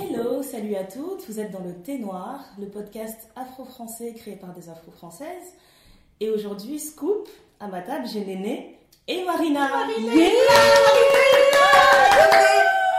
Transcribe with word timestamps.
Hello, 0.00 0.42
salut 0.42 0.74
à 0.74 0.84
toutes, 0.84 1.28
vous 1.28 1.38
êtes 1.38 1.50
dans 1.50 1.62
le 1.62 1.74
Thé 1.74 1.98
Noir, 1.98 2.40
le 2.58 2.66
podcast 2.66 3.28
afro-français 3.36 4.14
créé 4.14 4.36
par 4.36 4.54
des 4.54 4.70
afro-françaises. 4.70 5.52
Et 6.18 6.30
aujourd'hui, 6.30 6.80
Scoop, 6.80 7.28
à 7.60 7.66
ma 7.66 7.82
table, 7.82 8.06
j'ai 8.10 8.24
Néné 8.24 8.78
et 9.06 9.22
Marina. 9.24 9.68
Marina 9.68 10.22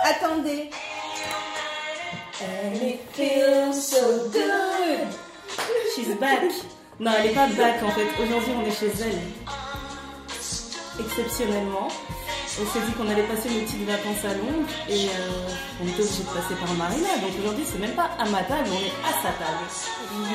Attendez. 0.04 0.70
And 2.42 2.76
it 2.76 3.00
feels 3.14 3.74
so 3.74 4.30
good. 4.30 5.08
She's 5.96 6.16
back. 6.20 6.44
Non, 7.00 7.12
elle 7.18 7.30
n'est 7.30 7.34
pas 7.34 7.48
back 7.48 7.82
en 7.82 7.90
fait. 7.90 8.06
Aujourd'hui, 8.22 8.54
on 8.56 8.62
est 8.68 8.72
chez 8.72 8.92
elle. 9.02 9.20
Exceptionnellement. 11.04 11.88
On 12.62 12.66
s'est 12.68 12.86
dit 12.86 12.92
qu'on 12.94 13.10
allait 13.10 13.24
passer 13.24 13.50
nos 13.50 13.62
petites 13.62 13.84
vacances 13.84 14.24
à 14.26 14.34
Londres 14.36 14.70
et 14.88 15.08
euh, 15.08 15.50
on 15.82 15.88
était 15.88 16.04
obligé 16.04 16.22
de 16.22 16.28
passer 16.28 16.54
par 16.54 16.72
Marina. 16.76 17.08
Donc 17.20 17.32
aujourd'hui, 17.40 17.66
c'est 17.66 17.80
même 17.80 17.96
pas 17.96 18.12
à 18.20 18.30
ma 18.30 18.44
table, 18.44 18.70
on 18.70 18.74
est 18.74 18.94
à 19.04 19.14
sa 19.24 19.32
table. 19.34 19.66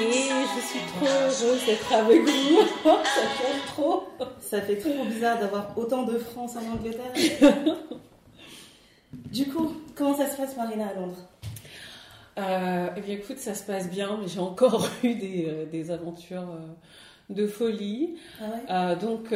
Yeah, 0.01 0.43
je 0.57 0.67
suis 0.67 0.81
trop 0.81 1.07
heureuse 1.07 1.65
d'être 1.65 1.93
avec 1.93 2.23
vous. 2.23 2.59
Ça 3.05 3.23
change 3.23 3.67
trop. 3.69 4.09
Ça 4.41 4.61
fait 4.63 4.79
trop 4.79 5.05
bizarre 5.05 5.39
d'avoir 5.39 5.79
autant 5.79 6.03
de 6.03 6.19
France 6.19 6.57
en 6.57 6.73
Angleterre. 6.75 7.13
du 9.13 9.47
coup, 9.49 9.73
comment 9.95 10.17
ça 10.17 10.29
se 10.29 10.37
passe 10.37 10.57
Marina 10.57 10.89
à 10.89 10.95
Londres? 10.95 11.19
Euh, 12.39 12.89
Eh 12.97 13.01
bien 13.01 13.15
écoute, 13.15 13.39
ça 13.39 13.55
se 13.55 13.63
passe 13.63 13.89
bien, 13.89 14.19
mais 14.21 14.27
j'ai 14.27 14.41
encore 14.41 14.89
eu 15.05 15.15
des, 15.15 15.47
euh, 15.49 15.67
des 15.67 15.93
aventures 15.93 16.49
de 17.31 17.47
folie. 17.47 18.17
Ah 18.41 18.91
ouais? 18.91 18.97
Donc 18.97 19.33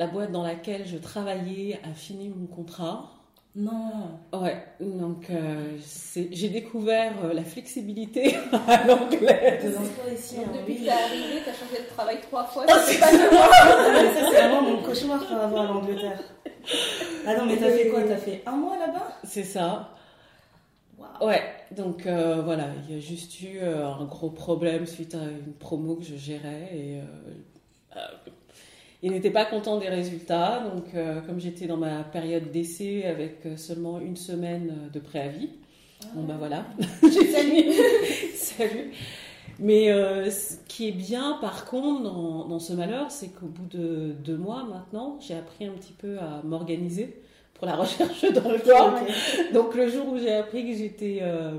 la 0.00 0.06
boîte 0.06 0.32
dans 0.32 0.42
laquelle 0.42 0.86
je 0.86 0.96
travaillais 0.96 1.78
a 1.84 1.92
fini 1.92 2.30
mon 2.30 2.46
contrat. 2.46 3.10
Non. 3.54 4.18
Ouais, 4.32 4.64
donc 4.80 5.28
euh, 5.28 5.76
j'ai 6.14 6.48
découvert 6.48 7.12
euh, 7.22 7.34
la 7.34 7.44
flexibilité 7.44 8.34
à 8.66 8.86
l'anglaise. 8.86 9.76
Hein, 9.76 10.42
depuis 10.54 10.72
oui. 10.72 10.78
que 10.78 10.84
t'es 10.84 10.90
arrivée, 10.90 11.42
t'as 11.44 11.52
changé 11.52 11.82
de 11.82 11.94
travail 11.94 12.18
trois 12.22 12.44
fois. 12.44 12.64
Oh, 12.66 12.72
c'est 12.86 12.98
pas 12.98 13.12
mais 13.12 13.18
ça, 13.18 14.30
c'est 14.30 14.36
vraiment 14.38 14.62
mon 14.62 14.82
cauchemar 14.82 15.26
par 15.28 15.42
rapport 15.42 15.60
à 15.60 15.66
l'Angleterre. 15.66 16.22
Ah 17.26 17.36
non, 17.36 17.44
mais 17.44 17.58
t'as 17.58 17.70
fait 17.70 17.88
quoi? 17.90 18.02
T'as 18.04 18.16
fait 18.16 18.42
un 18.46 18.56
mois 18.56 18.78
là-bas? 18.78 19.18
C'est 19.24 19.44
ça. 19.44 19.90
Waouh. 20.96 21.28
Ouais, 21.28 21.42
donc 21.72 22.06
euh, 22.06 22.40
voilà, 22.42 22.68
il 22.88 22.94
y 22.94 22.98
a 22.98 23.00
juste 23.02 23.38
eu 23.42 23.58
euh, 23.58 23.86
un 23.86 24.04
gros 24.06 24.30
problème 24.30 24.86
suite 24.86 25.14
à 25.14 25.24
une 25.24 25.52
promo 25.52 25.96
que 25.96 26.04
je 26.04 26.16
gérais 26.16 26.70
et 26.72 27.00
euh, 27.00 27.02
euh, 27.96 28.30
il 29.02 29.12
n'était 29.12 29.30
pas 29.30 29.44
content 29.44 29.78
des 29.78 29.88
résultats. 29.88 30.62
Donc, 30.74 30.94
euh, 30.94 31.20
comme 31.20 31.40
j'étais 31.40 31.66
dans 31.66 31.76
ma 31.76 32.02
période 32.04 32.50
d'essai 32.50 33.04
avec 33.04 33.46
euh, 33.46 33.56
seulement 33.56 34.00
une 34.00 34.16
semaine 34.16 34.74
euh, 34.86 34.90
de 34.90 35.00
préavis, 35.00 35.50
bon 36.14 36.24
bah 36.24 36.36
voilà, 36.38 36.66
j'ai 37.02 37.24
fini. 37.24 37.74
Salut. 38.34 38.90
Mais 39.58 39.92
euh, 39.92 40.30
ce 40.30 40.56
qui 40.68 40.88
est 40.88 40.92
bien, 40.92 41.36
par 41.40 41.66
contre, 41.66 42.02
dans, 42.02 42.46
dans 42.46 42.58
ce 42.58 42.72
malheur, 42.72 43.10
c'est 43.10 43.28
qu'au 43.28 43.46
bout 43.46 43.66
de 43.66 44.12
deux 44.24 44.38
mois 44.38 44.64
maintenant, 44.64 45.18
j'ai 45.20 45.34
appris 45.34 45.66
un 45.66 45.72
petit 45.72 45.92
peu 45.92 46.18
à 46.18 46.40
m'organiser 46.44 47.20
pour 47.54 47.66
la 47.66 47.76
recherche 47.76 48.22
d'emploi. 48.32 48.94
Ok. 49.02 49.52
Donc 49.52 49.74
le 49.74 49.88
jour 49.88 50.08
où 50.08 50.18
j'ai 50.18 50.32
appris 50.32 50.66
que 50.66 50.74
j'étais 50.74 51.18
euh, 51.20 51.58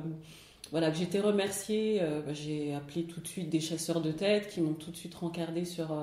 voilà 0.72 0.90
que 0.90 0.98
j'étais 0.98 1.20
remerciée, 1.20 2.00
euh, 2.02 2.22
bah, 2.26 2.34
j'ai 2.34 2.74
appelé 2.74 3.04
tout 3.04 3.20
de 3.22 3.28
suite 3.28 3.50
des 3.50 3.60
chasseurs 3.60 4.02
de 4.02 4.12
tête 4.12 4.48
qui 4.50 4.62
m'ont 4.62 4.74
tout 4.74 4.90
de 4.90 4.98
suite 4.98 5.14
rencardé 5.14 5.64
sur 5.64 5.96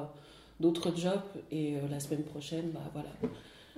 d'autres 0.60 0.92
jobs 0.96 1.20
et 1.50 1.76
euh, 1.76 1.80
la 1.90 2.00
semaine 2.00 2.24
prochaine 2.24 2.70
bah 2.72 2.80
voilà 2.92 3.10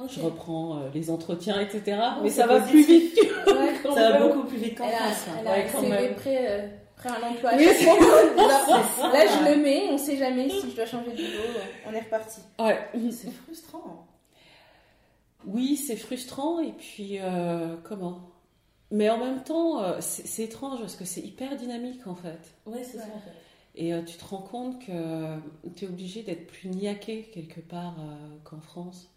je 0.09 0.19
reprends 0.21 0.79
euh, 0.79 0.89
les 0.95 1.11
entretiens 1.11 1.61
etc. 1.61 1.83
Oh, 2.01 2.21
Mais 2.23 2.31
c'est 2.31 2.41
ça 2.41 2.47
va 2.47 2.61
plus 2.61 2.83
vite. 2.87 3.19
Ouais, 3.47 3.75
quand 3.83 3.95
Ça 3.95 4.13
va 4.13 4.19
même. 4.21 4.29
beaucoup 4.29 4.47
plus 4.49 4.57
vite 4.57 4.79
qu'en 4.79 4.85
Elle 4.89 4.95
a, 4.95 4.99
France. 4.99 5.25
hein. 5.29 5.37
elle 5.41 5.47
a 5.47 5.51
Ouais, 5.51 5.65
un 5.69 5.73
quand 5.73 5.81
CV 5.83 5.91
même. 5.93 6.15
prêt, 6.15 6.47
euh, 6.49 6.69
prêt 6.97 7.09
à. 7.11 7.57
Oui, 7.57 7.65
fois, 7.65 7.97
ça. 8.97 9.13
Là, 9.13 9.27
je 9.27 9.51
le 9.51 9.63
mets, 9.63 9.89
on 9.91 9.99
sait 9.99 10.17
jamais 10.17 10.49
si 10.49 10.71
je 10.71 10.77
dois 10.77 10.87
changer 10.87 11.11
de 11.11 11.17
boulot. 11.17 11.61
On 11.87 11.93
est 11.93 12.01
reparti. 12.01 12.41
Ouais. 12.59 12.79
C'est 13.11 13.31
frustrant. 13.31 14.07
Oui, 15.47 15.77
c'est 15.77 15.97
frustrant 15.97 16.61
et 16.61 16.73
puis 16.73 17.19
euh, 17.21 17.77
comment? 17.85 18.21
Mais 18.91 19.09
en 19.11 19.19
même 19.19 19.43
temps, 19.43 19.83
euh, 19.83 19.97
c'est 20.01 20.43
étrange 20.45 20.81
parce 20.81 20.97
que 20.97 21.05
c'est 21.05 21.21
hyper 21.21 21.57
dynamique 21.57 22.07
en 22.07 22.15
fait. 22.15 22.39
Ouais, 22.67 22.83
c'est 22.83 22.99
ça 22.99 23.05
Ouais. 23.05 23.11
en 23.17 23.21
fait. 23.21 23.37
Et 23.83 23.95
euh, 23.95 24.03
tu 24.03 24.19
te 24.19 24.25
rends 24.27 24.43
compte 24.43 24.79
que 24.85 25.39
tu 25.75 25.87
es 25.87 25.89
obligé 25.89 26.23
d'être 26.23 26.47
plus 26.49 26.69
niaqué 26.69 27.23
quelque 27.33 27.61
part 27.61 27.95
euh, 27.99 28.37
qu'en 28.45 28.61
France. 28.61 29.09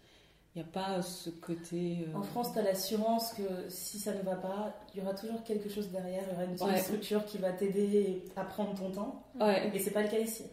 Il 0.56 0.62
n'y 0.62 0.66
a 0.66 0.70
pas 0.72 1.02
ce 1.02 1.28
côté. 1.28 1.98
euh, 2.08 2.16
En 2.16 2.22
France, 2.22 2.52
tu 2.54 2.60
as 2.60 2.62
l'assurance 2.62 3.34
que 3.34 3.42
si 3.68 3.98
ça 3.98 4.14
ne 4.14 4.22
va 4.22 4.36
pas, 4.36 4.72
il 4.94 5.00
y 5.00 5.02
aura 5.02 5.12
toujours 5.12 5.42
quelque 5.44 5.68
chose 5.68 5.90
derrière, 5.90 6.22
il 6.26 6.30
y 6.30 6.34
aura 6.34 6.44
une 6.44 6.56
Ouais. 6.74 6.80
structure 6.80 7.26
qui 7.26 7.36
va 7.38 7.52
t'aider 7.52 8.22
à 8.36 8.44
prendre 8.44 8.72
ton 8.74 8.90
temps. 8.90 9.22
Ouais. 9.38 9.70
Et 9.74 9.78
c'est 9.80 9.90
pas 9.90 10.02
le 10.02 10.08
cas 10.08 10.18
ici. 10.18 10.44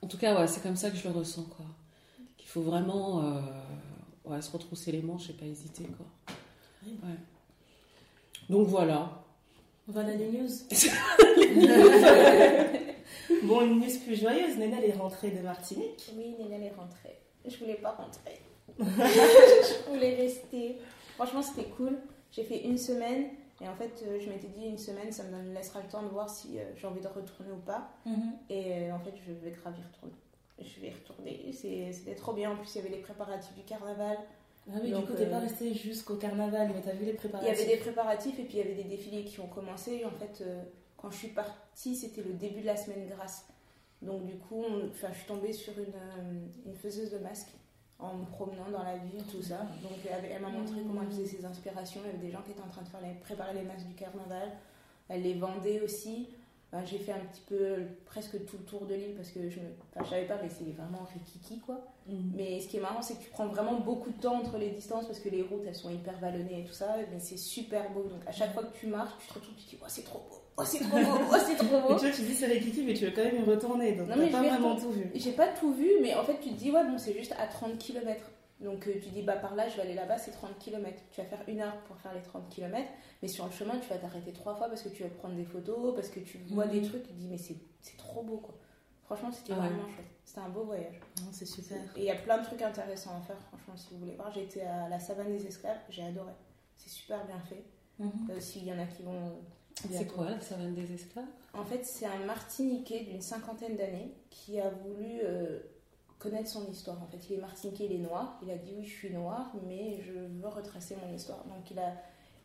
En 0.00 0.06
tout 0.06 0.16
cas, 0.16 0.38
ouais, 0.40 0.46
c'est 0.46 0.62
comme 0.62 0.76
ça 0.76 0.90
que 0.90 0.96
je 0.96 1.06
le 1.06 1.12
ressens. 1.14 1.44
quoi. 1.56 1.66
Qu'il 2.38 2.48
faut 2.48 2.62
vraiment 2.62 3.22
euh, 3.24 3.40
ouais, 4.24 4.40
se 4.40 4.50
retrousser 4.52 4.90
les 4.92 5.02
manches 5.02 5.28
et 5.28 5.32
pas 5.34 5.44
hésiter. 5.46 5.84
Quoi. 5.84 6.06
Ouais. 6.86 7.16
Donc 8.48 8.68
voilà. 8.68 9.22
Voilà 9.86 10.14
les 10.14 10.30
news. 10.30 10.48
bon, 13.44 13.60
une 13.62 13.80
news 13.80 13.98
plus 14.04 14.16
joyeuse. 14.20 14.56
Néna, 14.56 14.78
elle 14.82 14.90
est 14.90 14.94
rentrée 14.96 15.30
de 15.30 15.40
Martinique. 15.40 16.12
Oui, 16.16 16.34
Néna 16.38 16.64
est 16.66 16.70
rentrée. 16.70 17.18
Je 17.46 17.56
voulais 17.58 17.74
pas 17.74 17.92
rentrer. 17.92 18.40
je 18.78 19.90
voulais 19.90 20.14
rester. 20.16 20.76
Franchement, 21.14 21.42
c'était 21.42 21.68
cool. 21.70 21.98
J'ai 22.32 22.44
fait 22.44 22.62
une 22.64 22.78
semaine. 22.78 23.26
Et 23.60 23.68
en 23.68 23.74
fait, 23.76 24.02
euh, 24.06 24.18
je 24.20 24.28
m'étais 24.28 24.48
dit 24.48 24.66
une 24.66 24.78
semaine, 24.78 25.12
ça 25.12 25.22
me 25.22 25.54
laissera 25.54 25.80
le 25.80 25.88
temps 25.88 26.02
de 26.02 26.08
voir 26.08 26.28
si 26.28 26.58
euh, 26.58 26.62
j'ai 26.76 26.86
envie 26.88 27.00
de 27.00 27.06
retourner 27.06 27.52
ou 27.52 27.60
pas. 27.64 27.88
Et 28.50 28.88
euh, 28.88 28.92
en 28.94 28.98
fait, 28.98 29.12
je 29.26 29.32
vais 29.32 29.52
grave 29.52 29.74
y 29.78 29.82
retourner. 29.94 30.14
Je 30.58 30.80
vais 30.80 30.88
y 30.88 30.90
retourner. 30.90 31.52
C'était 31.92 32.16
trop 32.16 32.32
bien. 32.32 32.50
En 32.50 32.56
plus, 32.56 32.74
il 32.74 32.78
y 32.78 32.80
avait 32.80 32.96
les 32.96 33.00
préparatifs 33.02 33.54
du 33.54 33.62
carnaval. 33.62 34.18
Ah 34.68 34.78
oui, 34.82 34.90
Donc, 34.90 35.02
du 35.02 35.12
coup, 35.12 35.18
t'es 35.18 35.26
euh, 35.26 35.30
pas 35.30 35.38
resté 35.40 35.74
jusqu'au 35.74 36.16
carnaval, 36.16 36.70
mais 36.74 36.80
t'as 36.80 36.92
vu 36.92 37.04
les 37.04 37.10
Il 37.10 37.14
y 37.14 37.16
préparatifs. 37.16 37.50
avait 37.60 37.66
des 37.66 37.76
préparatifs 37.76 38.38
et 38.38 38.42
puis 38.44 38.54
il 38.54 38.58
y 38.58 38.62
avait 38.62 38.74
des 38.74 38.84
défilés 38.84 39.24
qui 39.24 39.38
ont 39.40 39.46
commencé. 39.46 40.04
En 40.04 40.10
fait, 40.10 40.42
euh, 40.42 40.62
quand 41.04 41.10
je 41.10 41.16
suis 41.18 41.28
partie, 41.28 41.94
c'était 41.94 42.22
le 42.22 42.32
début 42.32 42.62
de 42.62 42.66
la 42.66 42.76
semaine 42.76 43.06
grasse. 43.08 43.46
Donc 44.00 44.24
du 44.24 44.36
coup, 44.38 44.64
on- 44.66 44.88
je 44.92 45.14
suis 45.14 45.26
tombée 45.26 45.52
sur 45.52 45.72
une, 45.78 45.84
euh, 45.94 46.46
une 46.66 46.74
faiseuse 46.74 47.10
de 47.10 47.18
masques 47.18 47.52
en 47.98 48.14
me 48.14 48.24
promenant 48.24 48.70
dans 48.70 48.82
la 48.82 48.96
ville, 48.96 49.22
tout 49.30 49.42
ça. 49.42 49.58
Donc 49.82 49.92
elle, 50.10 50.24
elle 50.30 50.40
m'a 50.42 50.48
montré 50.48 50.80
comment 50.86 51.02
elle 51.02 51.08
faisait 51.08 51.26
ses 51.26 51.44
inspirations. 51.44 52.00
Il 52.04 52.06
y 52.06 52.10
avait 52.10 52.26
des 52.26 52.30
gens 52.32 52.42
qui 52.42 52.52
étaient 52.52 52.62
en 52.62 52.68
train 52.68 52.82
de 52.82 52.88
faire 52.88 53.00
les, 53.02 53.14
préparer 53.20 53.52
les 53.54 53.62
masques 53.62 53.86
du 53.86 53.94
carnaval. 53.94 54.50
Elle 55.08 55.22
les 55.22 55.34
vendait 55.34 55.80
aussi. 55.82 56.28
Enfin, 56.72 56.84
J'ai 56.86 56.98
fait 56.98 57.12
un 57.12 57.20
petit 57.20 57.42
peu 57.42 57.76
presque 58.06 58.44
tout 58.46 58.56
le 58.58 58.64
tour 58.64 58.86
de 58.86 58.94
l'île 58.94 59.14
parce 59.14 59.30
que 59.30 59.48
je 59.50 59.60
ne 59.60 59.66
enfin, 59.94 60.08
savais 60.10 60.26
pas, 60.26 60.38
mais 60.42 60.48
c'est 60.48 60.64
vraiment 60.72 61.04
rikiki 61.12 61.60
quoi. 61.60 61.86
Mhm. 62.08 62.32
Mais 62.34 62.60
ce 62.60 62.66
qui 62.68 62.78
est 62.78 62.80
marrant, 62.80 63.02
c'est 63.02 63.14
que 63.18 63.22
tu 63.22 63.30
prends 63.30 63.46
vraiment 63.46 63.78
beaucoup 63.78 64.10
de 64.10 64.20
temps 64.20 64.36
entre 64.40 64.56
les 64.58 64.70
distances 64.70 65.06
parce 65.06 65.20
que 65.20 65.28
les 65.28 65.42
routes 65.42 65.62
elles 65.66 65.74
sont 65.76 65.90
hyper 65.90 66.18
vallonnées 66.18 66.62
et 66.62 66.64
tout 66.64 66.72
ça. 66.72 66.96
Mais 67.12 67.20
c'est 67.20 67.36
super 67.36 67.90
beau. 67.92 68.04
Donc 68.04 68.22
à 68.26 68.32
chaque 68.32 68.52
fois 68.54 68.64
que 68.64 68.74
tu 68.76 68.86
marches, 68.88 69.12
tu 69.20 69.28
te 69.28 69.34
retrouves, 69.34 69.54
tu 69.56 69.64
te 69.64 69.70
dis, 69.70 69.78
oh, 69.80 69.84
c'est 69.88 70.02
trop 70.04 70.18
beau, 70.28 70.40
oh, 70.56 70.62
c'est 70.64 70.78
trop 70.78 70.98
beau, 70.98 71.18
oh, 71.32 71.36
c'est 71.46 71.56
trop 71.56 71.76
Et 71.78 71.80
beau. 71.80 71.94
tu 71.98 72.06
vois, 72.06 72.10
tu 72.10 72.22
dis 72.22 72.34
c'est 72.34 72.46
Rikiki, 72.46 72.82
mais 72.82 72.94
tu 72.94 73.04
veux 73.06 73.10
quand 73.12 73.24
même 73.24 73.40
y 73.40 73.44
retourner, 73.44 73.92
donc 73.92 74.08
Non, 74.08 74.16
mais 74.16 74.30
pas 74.30 74.42
vraiment 74.42 74.76
tout 74.76 74.90
vu. 74.90 75.10
J'ai 75.14 75.32
pas 75.32 75.48
tout 75.48 75.72
vu, 75.74 75.90
mais 76.02 76.14
en 76.14 76.24
fait, 76.24 76.38
tu 76.40 76.50
te 76.50 76.54
dis, 76.54 76.70
ouais, 76.70 76.84
bon, 76.84 76.98
c'est 76.98 77.12
juste 77.14 77.34
à 77.38 77.46
30 77.46 77.78
km. 77.78 78.30
Donc 78.60 78.86
euh, 78.86 78.92
tu 79.02 79.10
dis, 79.10 79.22
bah 79.22 79.34
par 79.34 79.54
là, 79.56 79.68
je 79.68 79.76
vais 79.76 79.82
aller 79.82 79.94
là-bas, 79.94 80.16
c'est 80.16 80.30
30 80.30 80.58
km. 80.58 80.96
Tu 81.10 81.20
vas 81.20 81.26
faire 81.26 81.42
une 81.48 81.60
heure 81.60 81.76
pour 81.88 81.96
faire 81.98 82.14
les 82.14 82.22
30 82.22 82.48
km, 82.48 82.88
mais 83.20 83.28
sur 83.28 83.44
le 83.46 83.50
chemin, 83.50 83.78
tu 83.78 83.88
vas 83.88 83.96
t'arrêter 83.98 84.32
trois 84.32 84.54
fois 84.54 84.68
parce 84.68 84.82
que 84.82 84.88
tu 84.88 85.02
vas 85.02 85.08
prendre 85.10 85.34
des 85.34 85.44
photos, 85.44 85.94
parce 85.94 86.08
que 86.08 86.20
tu 86.20 86.38
vois 86.50 86.66
Mhm. 86.66 86.70
des 86.72 86.82
trucs, 86.82 87.02
tu 87.02 87.08
te 87.10 87.14
dis, 87.18 87.26
mais 87.28 87.36
c'est 87.36 87.56
trop 87.98 88.22
beau 88.22 88.38
quoi. 88.38 88.54
Franchement, 89.02 89.30
c'était 89.32 89.52
Ah 89.54 89.60
ouais. 89.60 89.68
vraiment 89.68 89.88
chouette. 89.88 90.06
C'était 90.24 90.40
un 90.40 90.48
beau 90.48 90.64
voyage. 90.64 90.98
Non, 91.20 91.28
c'est 91.32 91.44
super. 91.44 91.76
Et 91.96 91.98
il 92.00 92.04
y 92.04 92.10
a 92.10 92.14
plein 92.14 92.38
de 92.38 92.44
trucs 92.44 92.62
intéressants 92.62 93.18
à 93.18 93.20
faire, 93.20 93.36
franchement, 93.48 93.76
si 93.76 93.88
vous 93.92 93.98
voulez 93.98 94.14
voir. 94.14 94.30
J'ai 94.32 94.44
été 94.44 94.62
à 94.62 94.88
la 94.88 94.98
savane 94.98 95.36
des 95.36 95.46
esclaves, 95.46 95.76
j'ai 95.90 96.04
adoré. 96.04 96.32
C'est 96.78 96.88
super 96.88 97.26
bien 97.26 97.40
fait. 97.40 97.64
Mhm. 97.98 98.10
Euh, 98.30 98.40
S'il 98.40 98.64
y 98.64 98.72
en 98.72 98.78
a 98.78 98.86
qui 98.86 99.02
vont. 99.02 99.32
C'est 99.92 100.06
quoi 100.06 100.30
la 100.30 100.40
savane 100.40 100.74
des 100.74 100.92
esclaves? 100.92 101.24
En 101.52 101.64
fait, 101.64 101.84
c'est 101.84 102.06
un 102.06 102.24
Martiniquais 102.26 103.00
d'une 103.04 103.20
cinquantaine 103.20 103.76
d'années 103.76 104.12
qui 104.30 104.58
a 104.60 104.70
voulu 104.70 105.20
euh, 105.22 105.60
connaître 106.18 106.48
son 106.48 106.66
histoire. 106.70 107.02
En 107.02 107.06
fait, 107.06 107.18
il 107.30 107.34
est 107.34 107.40
Martiniquais, 107.40 107.86
il 107.86 107.92
est 107.92 107.98
noir. 107.98 108.38
Il 108.42 108.50
a 108.50 108.56
dit 108.56 108.72
oui, 108.76 108.84
je 108.84 108.92
suis 108.92 109.10
noir, 109.12 109.52
mais 109.66 110.00
je 110.02 110.12
veux 110.12 110.48
retracer 110.48 110.96
mon 111.06 111.14
histoire. 111.14 111.44
Donc, 111.44 111.70
il 111.70 111.78
a, 111.78 111.92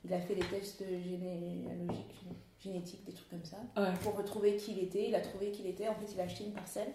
il 0.05 0.13
a 0.13 0.19
fait 0.21 0.35
les 0.35 0.45
tests 0.45 0.83
généalogiques, 0.87 2.15
génétiques, 2.59 3.05
des 3.05 3.13
trucs 3.13 3.29
comme 3.29 3.45
ça, 3.45 3.57
Ouais. 3.77 3.93
pour 4.03 4.15
retrouver 4.17 4.55
qui 4.57 4.73
il 4.73 4.79
était. 4.83 5.07
Il 5.09 5.15
a 5.15 5.21
trouvé 5.21 5.51
qui 5.51 5.63
il 5.63 5.67
était. 5.69 5.87
En 5.87 5.95
fait, 5.95 6.11
il 6.13 6.19
a 6.21 6.23
acheté 6.23 6.43
une 6.45 6.53
parcelle 6.53 6.91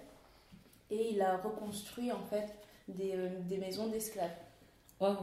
et 0.90 1.11
il 1.12 1.20
a 1.23 1.37
reconstruit 1.38 2.12
en 2.12 2.23
fait 2.23 2.55
des, 2.88 3.12
euh, 3.14 3.29
des 3.49 3.58
maisons 3.58 3.88
d'esclaves. 3.88 4.31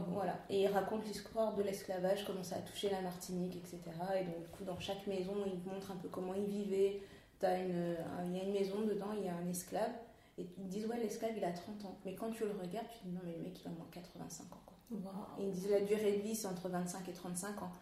Voilà. 0.08 0.38
Et 0.50 0.62
il 0.62 0.68
raconte 0.68 1.04
l'histoire 1.06 1.54
de 1.54 1.62
l'esclavage, 1.62 2.24
comment 2.26 2.42
ça 2.42 2.56
a 2.56 2.60
touché 2.60 2.90
la 2.90 3.00
Martinique, 3.00 3.56
etc. 3.56 3.80
Et 4.20 4.24
donc, 4.24 4.40
du 4.42 4.48
coup, 4.48 4.64
dans 4.64 4.78
chaque 4.78 5.06
maison, 5.06 5.34
il 5.46 5.58
montre 5.70 5.90
un 5.92 5.96
peu 5.96 6.08
comment 6.08 6.34
ils 6.34 6.44
vivaient. 6.46 7.00
Une, 7.42 7.48
un- 7.48 8.24
il 8.26 8.36
y 8.36 8.40
a 8.40 8.44
une 8.44 8.52
maison 8.52 8.82
dedans, 8.82 9.08
il 9.18 9.24
y 9.24 9.28
a 9.28 9.34
un 9.34 9.48
esclave. 9.48 9.90
Et 10.38 10.46
ils 10.58 10.68
disent, 10.68 10.86
ouais, 10.86 10.98
l'esclave, 10.98 11.32
il 11.36 11.44
a 11.44 11.50
30 11.52 11.84
ans. 11.86 11.98
Mais 12.04 12.14
quand 12.14 12.30
tu 12.30 12.44
le 12.44 12.52
regardes, 12.52 12.86
tu 12.92 12.98
te 13.00 13.04
dis, 13.08 13.12
non, 13.12 13.20
mais 13.24 13.32
le 13.36 13.42
mec, 13.42 13.60
il 13.60 13.66
a 13.68 13.70
au 13.70 13.74
moins 13.74 13.86
85 13.90 14.44
ans. 14.54 14.60
Quoi. 14.64 14.76
Waouh. 14.92 15.40
Et 15.40 15.46
ils 15.48 15.52
disent, 15.52 15.70
la 15.70 15.80
durée 15.80 16.12
de 16.18 16.22
vie, 16.22 16.34
c'est 16.36 16.46
entre 16.46 16.68
25 16.68 17.08
et 17.08 17.12
35 17.12 17.62
ans. 17.62 17.72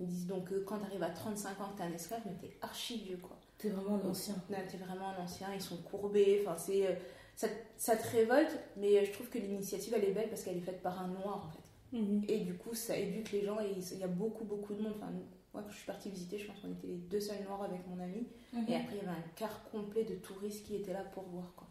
Ils 0.00 0.06
disent 0.06 0.28
donc 0.28 0.52
euh, 0.52 0.62
quand 0.64 0.78
tu 0.78 0.84
arrives 0.84 1.02
à 1.02 1.10
35 1.10 1.60
ans 1.60 1.72
t'es 1.76 1.82
un 1.82 1.92
esclave, 1.92 2.20
mais 2.24 2.34
t'es 2.40 2.56
archi 2.62 2.98
vieux 3.02 3.16
quoi. 3.16 3.36
T'es 3.58 3.68
vraiment 3.68 3.96
un 3.96 4.08
ancien. 4.08 4.36
Non, 4.48 4.58
t'es 4.70 4.76
vraiment 4.76 5.08
un 5.08 5.24
ancien, 5.24 5.48
ils 5.52 5.60
sont 5.60 5.78
courbés, 5.78 6.44
enfin 6.46 6.56
c'est. 6.56 7.00
Ça, 7.38 7.46
ça 7.76 7.96
te 7.96 8.04
révolte, 8.08 8.50
mais 8.76 9.04
je 9.04 9.12
trouve 9.12 9.28
que 9.28 9.38
l'initiative 9.38 9.94
elle 9.96 10.04
est 10.04 10.10
belle 10.10 10.28
parce 10.28 10.42
qu'elle 10.42 10.56
est 10.56 10.60
faite 10.60 10.82
par 10.82 11.00
un 11.00 11.06
noir 11.06 11.46
en 11.46 11.50
fait. 11.50 11.96
Mhm. 11.96 12.24
Et 12.26 12.40
du 12.40 12.54
coup, 12.54 12.74
ça 12.74 12.98
éduque 12.98 13.30
les 13.30 13.44
gens 13.44 13.60
et 13.60 13.76
il 13.92 13.98
y 13.98 14.02
a 14.02 14.08
beaucoup, 14.08 14.44
beaucoup 14.44 14.74
de 14.74 14.82
monde. 14.82 14.94
Enfin, 14.96 15.12
moi, 15.54 15.62
quand 15.62 15.70
je 15.70 15.76
suis 15.76 15.86
partie 15.86 16.10
visiter, 16.10 16.36
je 16.36 16.48
pense 16.48 16.58
qu'on 16.58 16.72
était 16.72 16.88
les 16.88 16.96
deux 16.96 17.20
seuls 17.20 17.40
noirs 17.44 17.62
avec 17.62 17.86
mon 17.86 18.02
ami. 18.02 18.26
Mhm. 18.52 18.64
Et 18.66 18.74
après, 18.74 18.96
il 18.96 18.96
y 18.96 19.00
avait 19.02 19.16
un 19.16 19.24
quart 19.36 19.70
complet 19.70 20.02
de 20.02 20.16
touristes 20.16 20.66
qui 20.66 20.74
étaient 20.74 20.92
là 20.92 21.04
pour 21.14 21.22
voir. 21.28 21.54
Quoi. 21.54 21.68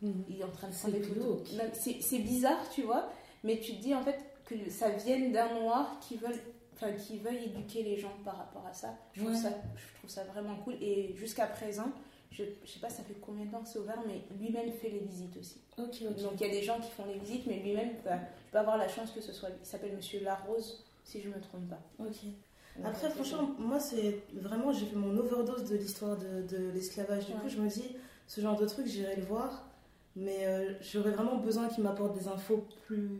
Mhm. 0.00 0.24
Il 0.30 0.40
est 0.40 0.44
en 0.44 0.50
train 0.50 0.68
de 0.68 0.74
prendre 0.74 0.94
des 0.94 1.02
photos. 1.02 1.42
C'est 1.74 2.18
bizarre, 2.20 2.70
tu 2.70 2.82
vois, 2.82 3.12
mais 3.44 3.60
tu 3.60 3.76
te 3.76 3.82
dis 3.82 3.94
en 3.94 4.02
fait 4.02 4.18
que 4.46 4.70
ça 4.70 4.88
vienne 4.88 5.32
d'un 5.32 5.52
noir 5.60 6.00
qui 6.00 6.16
veut, 6.16 6.34
enfin, 6.72 6.92
qui 6.92 7.18
veuille 7.18 7.44
éduquer 7.44 7.82
les 7.82 7.98
gens 7.98 8.14
par 8.24 8.38
rapport 8.38 8.66
à 8.66 8.72
ça. 8.72 8.96
Je 9.12 9.22
trouve, 9.22 9.36
ça, 9.36 9.50
je 9.76 9.98
trouve 9.98 10.08
ça 10.08 10.24
vraiment 10.24 10.56
cool. 10.64 10.76
Et 10.80 11.14
jusqu'à 11.14 11.46
présent, 11.46 11.92
je, 12.30 12.44
je 12.64 12.70
sais 12.70 12.80
pas 12.80 12.90
ça 12.90 13.02
fait 13.02 13.14
combien 13.20 13.44
de 13.46 13.50
temps 13.50 13.62
que 13.62 13.68
c'est 13.68 13.78
ouvert, 13.78 14.00
mais 14.06 14.22
lui-même 14.38 14.70
fait 14.72 14.88
les 14.90 15.00
visites 15.00 15.36
aussi. 15.38 15.60
Donc 15.76 16.00
il 16.00 16.04
y 16.40 16.44
a 16.44 16.52
des 16.52 16.62
gens 16.62 16.78
qui 16.80 16.90
font 16.90 17.04
les 17.06 17.18
visites, 17.18 17.46
mais 17.46 17.58
lui-même, 17.60 17.90
bah, 18.04 18.18
je 18.46 18.52
peux 18.52 18.58
avoir 18.58 18.76
la 18.78 18.88
chance 18.88 19.10
que 19.10 19.20
ce 19.20 19.32
soit. 19.32 19.48
Il 19.60 19.66
s'appelle 19.66 19.94
Monsieur 19.96 20.20
Larose, 20.22 20.84
si 21.04 21.20
je 21.20 21.28
me 21.28 21.40
trompe 21.40 21.68
pas. 21.68 21.80
Ok. 21.98 22.06
Donc, 22.76 22.86
Après, 22.86 23.10
franchement, 23.10 23.50
moi, 23.58 23.80
c'est 23.80 24.22
vraiment, 24.32 24.72
j'ai 24.72 24.86
fait 24.86 24.96
mon 24.96 25.16
overdose 25.18 25.68
de 25.68 25.76
l'histoire 25.76 26.16
de, 26.16 26.42
de 26.42 26.70
l'esclavage. 26.70 27.26
Du 27.26 27.32
Ouais. 27.32 27.38
coup, 27.40 27.48
je 27.48 27.58
me 27.58 27.68
dis, 27.68 27.96
ce 28.28 28.40
genre 28.40 28.58
de 28.58 28.66
truc, 28.66 28.86
j'irai 28.86 29.16
le 29.16 29.22
voir, 29.24 29.68
mais 30.14 30.46
euh, 30.46 30.72
j'aurais 30.80 31.10
vraiment 31.10 31.36
besoin 31.36 31.68
qu'il 31.68 31.82
m'apporte 31.82 32.16
des 32.16 32.28
infos 32.28 32.64
plus, 32.86 33.10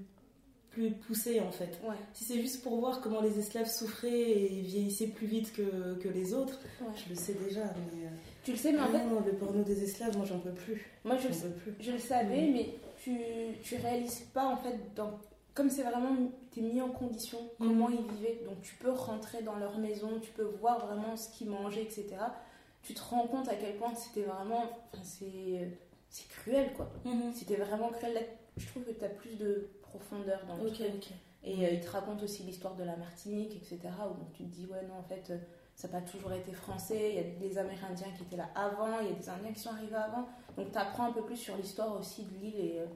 plus 0.70 0.90
poussées, 0.92 1.40
en 1.40 1.50
fait. 1.50 1.78
Ouais, 1.84 1.96
Si 2.12 2.24
c'est 2.24 2.40
juste 2.40 2.62
pour 2.62 2.78
voir 2.78 3.00
comment 3.00 3.20
les 3.20 3.38
esclaves 3.38 3.68
souffraient 3.70 4.30
et 4.30 4.60
vieillissaient 4.62 5.08
plus 5.08 5.26
vite 5.26 5.52
que, 5.52 5.94
que 6.00 6.08
les 6.08 6.32
autres, 6.34 6.58
ouais. 6.80 6.86
je 7.04 7.08
le 7.10 7.14
sais 7.16 7.34
déjà, 7.34 7.62
mais. 7.64 8.06
euh, 8.06 8.10
Tu 8.44 8.52
le 8.52 8.56
sais, 8.56 8.72
mais 8.72 8.80
en 8.80 8.88
fait, 8.88 9.04
non, 9.04 9.20
le 9.24 9.32
porno 9.32 9.62
des 9.62 9.82
esclaves, 9.82 10.16
moi, 10.16 10.26
j'en 10.26 10.38
peux 10.38 10.52
plus. 10.52 10.86
moi 11.04 11.16
je, 11.16 11.28
peux 11.28 11.50
plus. 11.50 11.74
je 11.80 11.90
le 11.92 11.98
savais, 11.98 12.42
Mm. 12.48 12.52
mais 12.52 12.74
tu, 13.02 13.16
tu 13.62 13.76
réalises 13.76 14.20
pas 14.32 14.44
en 14.46 14.56
fait, 14.56 14.76
dans, 14.94 15.18
comme 15.54 15.70
c'est 15.70 15.82
vraiment, 15.82 16.14
t'es 16.52 16.60
mis 16.60 16.80
en 16.80 16.90
condition, 16.90 17.38
comment 17.58 17.88
Mhm. 17.88 17.96
ils 17.98 18.14
vivaient. 18.16 18.40
Donc 18.46 18.60
tu 18.62 18.74
peux 18.76 18.90
rentrer 18.90 19.42
dans 19.42 19.56
leur 19.56 19.78
maison, 19.78 20.20
tu 20.22 20.30
peux 20.30 20.44
voir 20.60 20.86
vraiment 20.86 21.16
ce 21.16 21.28
qu'ils 21.30 21.50
mangeaient, 21.50 21.82
etc. 21.82 22.06
Tu 22.82 22.94
te 22.94 23.00
rends 23.02 23.26
compte 23.26 23.48
à 23.48 23.54
quel 23.56 23.74
point 23.76 23.92
c'était 23.94 24.22
vraiment. 24.22 24.64
Enfin, 24.92 25.02
c'est, 25.02 26.26
cruel 26.28 26.72
quoi. 26.74 26.90
C'était 27.34 27.56
vraiment 27.56 27.88
cruel. 27.90 28.14
Là, 28.14 28.20
je 28.56 28.66
trouve 28.66 28.84
que 28.84 28.90
tu 28.92 29.04
as 29.04 29.08
plus 29.08 29.36
de 29.36 29.68
profondeur 29.90 30.40
dans 30.46 30.56
le 30.56 30.68
Ok, 30.68 30.74
truc. 30.74 30.88
ok. 30.94 31.08
Et 31.42 31.66
euh, 31.66 31.70
il 31.70 31.80
te 31.80 31.90
raconte 31.90 32.22
aussi 32.22 32.42
l'histoire 32.42 32.74
de 32.74 32.84
la 32.84 32.96
Martinique, 32.96 33.56
etc. 33.56 33.78
Où 34.10 34.14
donc, 34.18 34.32
tu 34.34 34.44
te 34.44 34.48
dis, 34.48 34.66
ouais, 34.66 34.82
non, 34.86 34.96
en 34.98 35.02
fait, 35.02 35.30
euh, 35.30 35.38
ça 35.74 35.88
n'a 35.88 36.00
pas 36.00 36.06
toujours 36.06 36.32
été 36.32 36.52
français. 36.52 37.10
Il 37.10 37.16
y 37.16 37.18
a 37.18 37.48
des 37.48 37.58
Amérindiens 37.58 38.10
qui 38.16 38.22
étaient 38.24 38.36
là 38.36 38.48
avant, 38.54 39.00
il 39.00 39.08
y 39.08 39.10
a 39.10 39.14
des 39.14 39.28
Indiens 39.28 39.52
qui 39.52 39.60
sont 39.60 39.70
arrivés 39.70 39.94
avant. 39.96 40.28
Donc, 40.56 40.70
tu 40.72 40.78
apprends 40.78 41.04
un 41.06 41.12
peu 41.12 41.22
plus 41.22 41.36
sur 41.36 41.56
l'histoire 41.56 41.98
aussi 41.98 42.24
de 42.24 42.34
l'île 42.38 42.56
et 42.58 42.78
euh, 42.80 42.86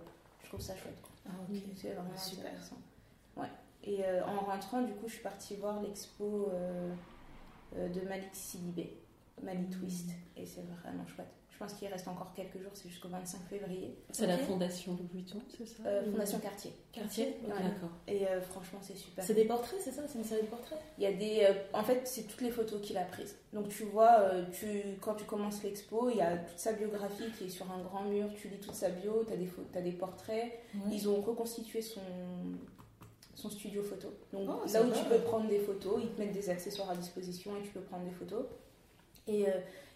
je 0.43 0.49
trouve 0.49 0.61
ça 0.61 0.77
chouette. 0.77 0.95
Ah, 1.27 1.31
ok. 1.49 1.57
C'est 1.77 1.93
vraiment 1.93 2.17
Super. 2.17 2.47
intéressant. 2.51 2.77
Ouais. 3.37 3.49
Et 3.85 4.03
en 4.27 4.41
rentrant, 4.41 4.81
du 4.83 4.93
coup, 4.95 5.09
je 5.09 5.15
suis 5.15 5.23
partie 5.23 5.57
voir 5.57 5.83
l'expo 5.83 6.51
de 7.73 8.01
Malik 8.09 8.35
Sidibé, 8.35 8.97
Malik. 9.43 9.71
Twist. 9.79 10.09
Et 10.37 10.47
c'est 10.47 10.63
vraiment 10.63 11.07
chouette. 11.07 11.29
Je 11.55 11.59
pense 11.61 11.75
qu'il 11.75 11.87
reste 11.87 12.09
encore 12.09 12.33
quelques 12.35 12.61
jours, 12.61 12.73
c'est 12.75 12.89
jusqu'au 12.89 13.09
25 13.09 13.39
février. 13.49 13.97
C'est 14.11 14.27
la 14.27 14.39
fondation 14.39 14.93
Louis 14.95 15.09
Vuitton, 15.23 15.39
c'est 15.57 15.65
ça 15.65 15.85
Euh, 15.87 16.03
Fondation. 16.11 16.41
Quartier 16.41 16.73
Ouais. 17.45 17.51
D'accord. 17.63 17.91
Et 18.09 18.27
euh, 18.27 18.41
franchement, 18.43 18.81
c'est 18.83 18.97
super. 18.97 19.23
C'est 19.25 19.35
des 19.35 19.45
portraits, 19.45 19.81
c'est 19.81 19.93
ça 19.93 20.03
C'est 20.09 20.19
une 20.19 20.25
série 20.25 20.43
de 20.43 20.49
portraits 20.49 20.79
Il 20.99 21.05
y 21.05 21.07
a 21.07 21.13
des, 21.13 21.45
euh, 21.49 21.55
en 21.73 21.85
fait, 21.85 22.01
c'est 22.09 22.25
toutes 22.25 22.41
les 22.41 22.51
photos 22.51 22.81
qu'il 22.81 22.99
a 22.99 23.05
prises. 23.05 23.37
Donc 23.53 23.69
tu 23.69 23.85
vois, 23.85 24.31
tu, 24.53 24.67
quand 25.01 25.15
tu 25.15 25.25
commences 25.27 25.63
l'expo, 25.63 26.11
il 26.11 26.17
y 26.17 26.21
a 26.23 26.39
toute 26.39 26.59
sa 26.59 26.73
biographie 26.73 27.31
qui 27.39 27.45
est 27.45 27.49
sur 27.49 27.71
un 27.71 27.81
grand 27.83 28.03
mur. 28.03 28.27
Tu 28.35 28.49
lis 28.49 28.59
toute 28.59 28.75
sa 28.75 28.89
bio, 28.91 29.23
tu 29.25 29.33
as 29.33 29.37
des, 29.37 29.49
t'as 29.73 29.81
des 29.81 29.93
portraits. 29.93 30.53
Ils 30.91 31.09
ont 31.09 31.21
reconstitué 31.21 31.83
son, 31.83 32.01
son 33.37 33.49
studio 33.49 33.81
photo. 33.83 34.09
Donc 34.33 34.49
Oh, 34.49 34.67
là 34.73 34.83
où 34.83 34.89
vrai. 34.89 34.99
tu 34.99 35.05
peux 35.09 35.19
prendre 35.21 35.49
des 35.49 35.61
photos, 35.61 36.01
ils 36.03 36.11
te 36.11 36.21
mettent 36.21 36.33
des 36.33 36.51
accessoires 36.51 36.91
à 36.91 36.97
disposition 36.97 37.57
et 37.57 37.63
tu 37.63 37.71
peux 37.71 37.81
prendre 37.81 38.05
des 38.05 38.11
photos. 38.15 38.45
Et 39.29 39.47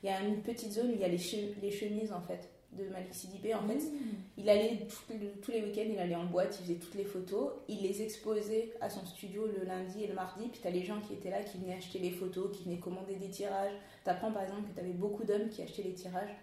il 0.03 0.06
y 0.06 0.12
a 0.12 0.21
une 0.21 0.43
petite 0.43 0.73
zone 0.73 0.89
où 0.91 0.95
il 0.95 1.00
y 1.00 1.05
a 1.05 1.09
les, 1.09 1.19
che- 1.19 1.55
les 1.62 1.71
chemises 1.71 2.12
en 2.12 2.21
fait 2.21 2.49
de 2.73 2.85
Malik 2.91 3.15
Sidibé. 3.15 3.55
En 3.55 3.67
fait, 3.67 3.77
Mmh. 3.79 3.97
il 4.37 4.49
allait 4.49 4.79
le- 5.11 5.41
tous 5.41 5.50
les 5.50 5.62
week-ends, 5.62 5.89
il 5.91 5.99
allait 5.99 6.15
en 6.15 6.27
boîte, 6.27 6.56
il 6.61 6.65
faisait 6.65 6.79
toutes 6.79 6.95
les 6.95 7.05
photos, 7.05 7.53
il 7.69 7.83
les 7.83 8.03
exposait 8.03 8.73
à 8.81 8.91
son 8.91 9.05
studio 9.06 9.47
le 9.47 9.65
lundi 9.65 10.05
et 10.05 10.06
le 10.06 10.15
mardi. 10.15 10.49
Puis 10.49 10.61
t'as 10.62 10.71
les 10.71 10.85
gens 10.85 11.00
qui 11.00 11.15
étaient 11.15 11.31
là, 11.31 11.43
qui 11.43 11.59
venaient 11.59 11.75
acheter 11.75 11.99
les 11.99 12.11
photos, 12.11 12.56
qui 12.56 12.65
venaient 12.65 12.79
commander 12.79 13.17
des 13.17 13.31
tirages. 13.31 13.73
T'apprends 14.05 14.31
par 14.33 14.43
exemple 14.43 14.69
que 14.71 14.77
t'avais 14.77 14.93
beaucoup 14.93 15.25
d'hommes 15.25 15.49
qui 15.49 15.62
achetaient 15.62 15.83
les 15.83 15.95
tirages 15.95 16.35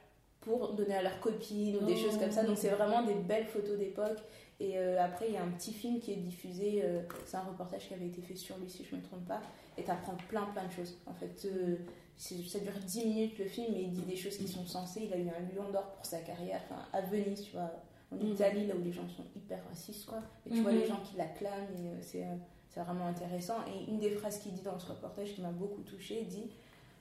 pour 0.41 0.73
donner 0.73 0.95
à 0.95 1.01
leurs 1.03 1.19
copines 1.21 1.77
ou 1.77 1.85
des 1.85 1.93
Oh. 1.95 2.05
choses 2.09 2.17
comme 2.19 2.31
ça. 2.31 2.43
Donc 2.43 2.57
c'est 2.57 2.69
vraiment 2.69 3.03
des 3.03 3.13
belles 3.15 3.47
photos 3.47 3.77
d'époque. 3.77 4.17
Et 4.59 4.77
euh, 4.77 5.01
après, 5.03 5.27
il 5.27 5.33
y 5.33 5.37
a 5.37 5.43
un 5.43 5.49
petit 5.49 5.73
film 5.73 5.99
qui 5.99 6.13
est 6.13 6.17
diffusé, 6.17 6.81
euh, 6.83 7.01
c'est 7.25 7.35
un 7.37 7.41
reportage 7.43 7.87
qui 7.87 7.93
avait 7.93 8.07
été 8.07 8.21
fait 8.21 8.35
sur 8.35 8.57
lui, 8.57 8.69
si 8.69 8.85
je 8.89 8.95
me 8.95 9.01
trompe 9.01 9.25
pas. 9.27 9.41
Et 9.77 9.83
t'apprends 9.83 10.15
plein 10.29 10.45
plein 10.45 10.65
de 10.65 10.71
choses. 10.71 10.97
En 11.07 11.13
fait, 11.13 11.45
euh, 11.45 11.75
ça 12.17 12.59
dure 12.59 12.73
10 12.85 13.05
minutes 13.05 13.37
le 13.39 13.45
film, 13.45 13.67
mais 13.73 13.83
il 13.83 13.91
dit 13.91 14.01
des 14.03 14.15
choses 14.15 14.37
qui 14.37 14.47
sont 14.47 14.65
sensées. 14.65 15.03
Il 15.05 15.13
a 15.13 15.17
eu 15.17 15.27
un 15.29 15.39
lion 15.55 15.69
d'or 15.71 15.91
pour 15.95 16.05
sa 16.05 16.19
carrière, 16.19 16.61
enfin, 16.69 16.81
à 16.93 17.01
Venise, 17.01 17.41
tu 17.43 17.51
vois, 17.51 17.71
en 18.11 18.15
Mhm. 18.17 18.33
Italie, 18.33 18.67
là 18.67 18.75
où 18.75 18.83
les 18.83 18.91
gens 18.93 19.07
sont 19.09 19.25
hyper 19.35 19.59
racistes, 19.67 20.05
quoi. 20.05 20.21
Et 20.45 20.49
tu 20.51 20.61
vois 20.61 20.71
Mhm. 20.71 20.79
les 20.79 20.87
gens 20.87 20.99
qui 21.01 21.17
l'acclament, 21.17 21.67
et 21.83 21.89
euh, 21.89 21.97
c'est 22.01 22.23
euh, 22.23 22.35
c'est 22.69 22.81
vraiment 22.81 23.07
intéressant. 23.07 23.55
Et 23.67 23.89
une 23.89 23.99
des 23.99 24.09
phrases 24.11 24.39
qu'il 24.39 24.51
dit 24.53 24.61
dans 24.61 24.77
ce 24.77 24.87
reportage 24.91 25.33
qui 25.33 25.41
m'a 25.41 25.51
beaucoup 25.51 25.81
touchée, 25.81 26.19
il 26.21 26.27
dit 26.27 26.49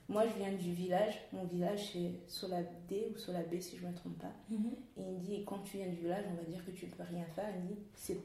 Moi, 0.07 0.23
je 0.27 0.33
viens 0.37 0.51
du 0.53 0.71
village, 0.71 1.15
mon 1.33 1.45
village 1.45 1.89
c'est 1.91 2.11
Solabé 2.27 3.11
ou 3.11 3.17
Solabé, 3.17 3.59
si 3.59 3.75
je 3.77 3.85
me 3.87 3.91
trompe 3.93 4.19
pas. 4.19 4.31
Mhm. 4.51 4.71
Et 4.97 5.01
il 5.01 5.17
dit, 5.19 5.33
et 5.35 5.43
quand 5.43 5.59
tu 5.63 5.77
viens 5.77 5.87
du 5.87 5.95
village, 5.95 6.23
on 6.31 6.35
va 6.35 6.43
dire 6.43 6.63
que 6.63 6.69
tu 6.69 6.85
ne 6.85 6.91
peux 6.91 7.01
rien 7.03 7.25
faire. 7.35 7.49
Il 7.57 7.65
dit, 7.75 7.79
c'est 7.95 8.19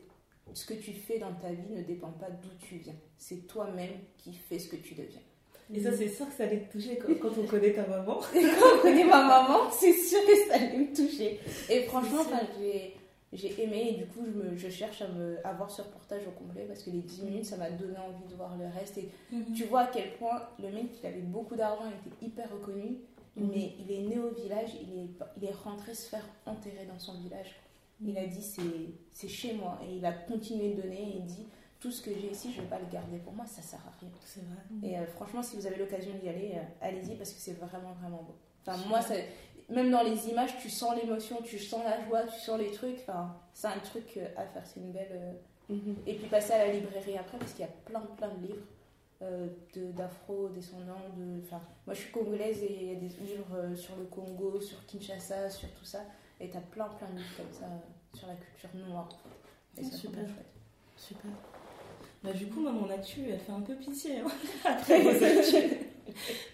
ce 0.53 0.67
que 0.67 0.75
tu 0.75 0.93
fais 0.93 1.19
dans 1.19 1.33
ta 1.35 1.51
vie 1.53 1.71
ne 1.75 1.83
dépend 1.83 2.11
pas 2.13 2.31
d'où 2.31 2.51
tu 2.59 2.77
viens. 2.77 2.95
C'est 3.17 3.47
toi-même 3.47 3.93
qui 4.19 4.35
fais 4.35 4.59
ce 4.59 4.69
que 4.69 4.77
tu 4.77 4.95
deviens. 4.95 5.23
Et 5.73 5.81
ça, 5.81 5.93
c'est 5.93 6.09
sûr 6.09 6.27
que 6.27 6.33
ça 6.33 6.45
allait 6.45 6.61
te 6.63 6.73
toucher 6.73 6.99
quand, 6.99 7.15
quand 7.21 7.39
on 7.41 7.47
connaît 7.47 7.73
ta 7.73 7.87
maman. 7.87 8.21
Et 8.35 8.43
quand 8.43 8.77
on 8.77 8.83
connaît 8.83 9.05
ma 9.05 9.23
maman, 9.25 9.71
c'est 9.71 9.93
sûr 9.93 10.19
que 10.27 10.37
ça 10.49 10.55
allait 10.55 10.77
me 10.79 10.95
toucher. 10.95 11.39
Et 11.69 11.83
franchement, 11.85 12.23
j'ai 12.59 12.97
j'ai 13.33 13.63
aimé 13.63 13.91
et 13.91 13.93
du 13.97 14.07
coup, 14.07 14.25
je, 14.27 14.33
me, 14.33 14.57
je 14.57 14.69
cherche 14.69 15.03
à, 15.03 15.07
me, 15.07 15.37
à 15.47 15.53
voir 15.53 15.71
ce 15.71 15.83
reportage 15.83 16.23
au 16.27 16.33
complet 16.33 16.65
parce 16.67 16.83
que 16.83 16.91
les 16.91 16.99
10 16.99 17.23
minutes, 17.23 17.45
ça 17.45 17.57
m'a 17.57 17.71
donné 17.71 17.95
envie 17.97 18.29
de 18.29 18.35
voir 18.35 18.57
le 18.59 18.65
reste. 18.77 18.99
Et 18.99 19.09
tu 19.57 19.67
vois 19.67 19.83
à 19.83 19.87
quel 19.87 20.15
point 20.15 20.43
le 20.61 20.69
mec, 20.71 20.87
il 21.01 21.07
avait 21.07 21.21
beaucoup 21.21 21.55
d'argent, 21.55 21.85
il 21.87 22.13
était 22.13 22.27
hyper 22.27 22.51
reconnu, 22.51 22.97
Mhm. 23.37 23.51
mais 23.53 23.73
il 23.79 23.93
est 23.93 24.01
né 24.01 24.19
au 24.19 24.31
village, 24.35 24.71
il 24.83 24.99
est, 24.99 25.07
il 25.37 25.45
est 25.49 25.55
rentré 25.65 25.95
se 25.95 26.09
faire 26.09 26.25
enterrer 26.47 26.87
dans 26.89 26.99
son 26.99 27.15
village. 27.21 27.55
Il 28.05 28.17
a 28.19 28.27
dit 28.27 28.43
c'est 28.43 28.63
c'est 29.13 29.29
chez 29.29 29.53
moi 29.53 29.79
et 29.89 29.95
il 29.97 30.05
a 30.05 30.13
continué 30.13 30.71
de 30.75 30.83
donner 30.83 31.01
et 31.01 31.17
il 31.19 31.25
dit 31.27 31.47
tout 31.81 31.91
ce 31.91 32.03
que 32.03 32.11
j'ai 32.13 32.31
ici 32.31 32.53
je 32.53 32.61
vais 32.61 32.67
pas 32.69 32.79
le 32.79 32.87
garder 32.87 33.19
pour 33.19 33.33
moi 33.33 33.47
ça 33.47 33.63
sert 33.63 33.81
à 33.81 33.93
rien. 34.01 34.11
C'est 34.25 34.41
vrai. 34.45 34.89
Et 34.89 34.99
euh, 34.99 35.07
franchement 35.07 35.43
si 35.43 35.57
vous 35.57 35.67
avez 35.67 35.77
l'occasion 35.77 36.13
d'y 36.23 36.29
aller 36.29 36.53
euh, 36.55 36.63
allez-y 36.87 37.17
parce 37.17 37.33
que 37.33 37.41
c'est 37.41 37.55
vraiment 37.55 37.93
vraiment 38.01 38.23
beau. 38.23 38.35
Enfin 38.67 38.77
moi 38.89 39.01
ça, 39.01 39.15
même 39.69 39.91
dans 39.91 40.03
les 40.03 40.29
images 40.29 40.57
tu 40.59 40.69
sens 40.71 40.95
l'émotion, 41.01 41.41
tu 41.43 41.59
sens 41.59 41.83
la 41.85 42.05
joie, 42.05 42.23
tu 42.25 42.39
sens 42.39 42.59
les 42.59 42.71
trucs. 42.71 42.99
Enfin 43.01 43.35
c'est 43.55 43.69
un 43.69 43.79
truc 43.81 44.17
euh, 44.19 44.27
à 44.37 44.45
faire 44.47 44.67
c'est 44.67 44.81
une 44.81 44.93
belle. 44.93 45.37
Mhm. 45.69 45.97
Et 46.07 46.15
puis 46.15 46.27
passer 46.29 46.53
à 46.53 46.67
la 46.67 46.73
librairie 46.73 47.17
après 47.17 47.39
parce 47.39 47.53
qu'il 47.53 47.61
y 47.65 47.69
a 47.69 47.73
plein 47.87 48.01
plein 48.17 48.29
de 48.35 48.47
livres. 48.47 48.67
euh, 49.23 49.49
de- 49.75 49.93
d'afro-descendants, 49.93 51.11
de... 51.17 51.43
enfin, 51.45 51.61
moi 51.87 51.95
je 51.95 52.01
suis 52.01 52.11
congolaise 52.11 52.63
et 52.63 52.73
il 52.83 52.89
y 52.89 52.97
a 52.97 52.99
des 52.99 53.09
livres 53.09 53.55
euh, 53.55 53.77
sur 53.77 53.95
le 53.97 54.05
Congo, 54.05 54.59
sur 54.63 54.85
Kinshasa, 54.87 55.51
sur 55.51 55.69
tout 55.75 55.85
ça, 55.85 56.01
et 56.41 56.49
t'as 56.49 56.61
plein 56.61 56.89
plein 56.89 57.07
de 57.11 57.17
livres 57.19 57.37
comme 57.37 57.53
ça 57.53 57.67
euh, 57.67 58.17
sur 58.19 58.27
la 58.29 58.35
culture 58.37 58.71
noire. 58.89 59.09
Et 59.77 59.85
c'est 59.85 59.95
super. 59.97 60.25
Super. 60.97 61.31
Bah, 62.23 62.31
du 62.35 62.47
coup, 62.47 62.61
moi, 62.61 62.73
mon 62.73 62.91
actu, 62.91 63.21
elle 63.33 63.39
fait 63.39 63.53
un 63.53 63.61
peu 63.63 63.75
pitié. 63.75 64.19
hein. 64.19 64.31
Après 64.65 65.01
vos 65.01 65.09
actus. 65.25 65.55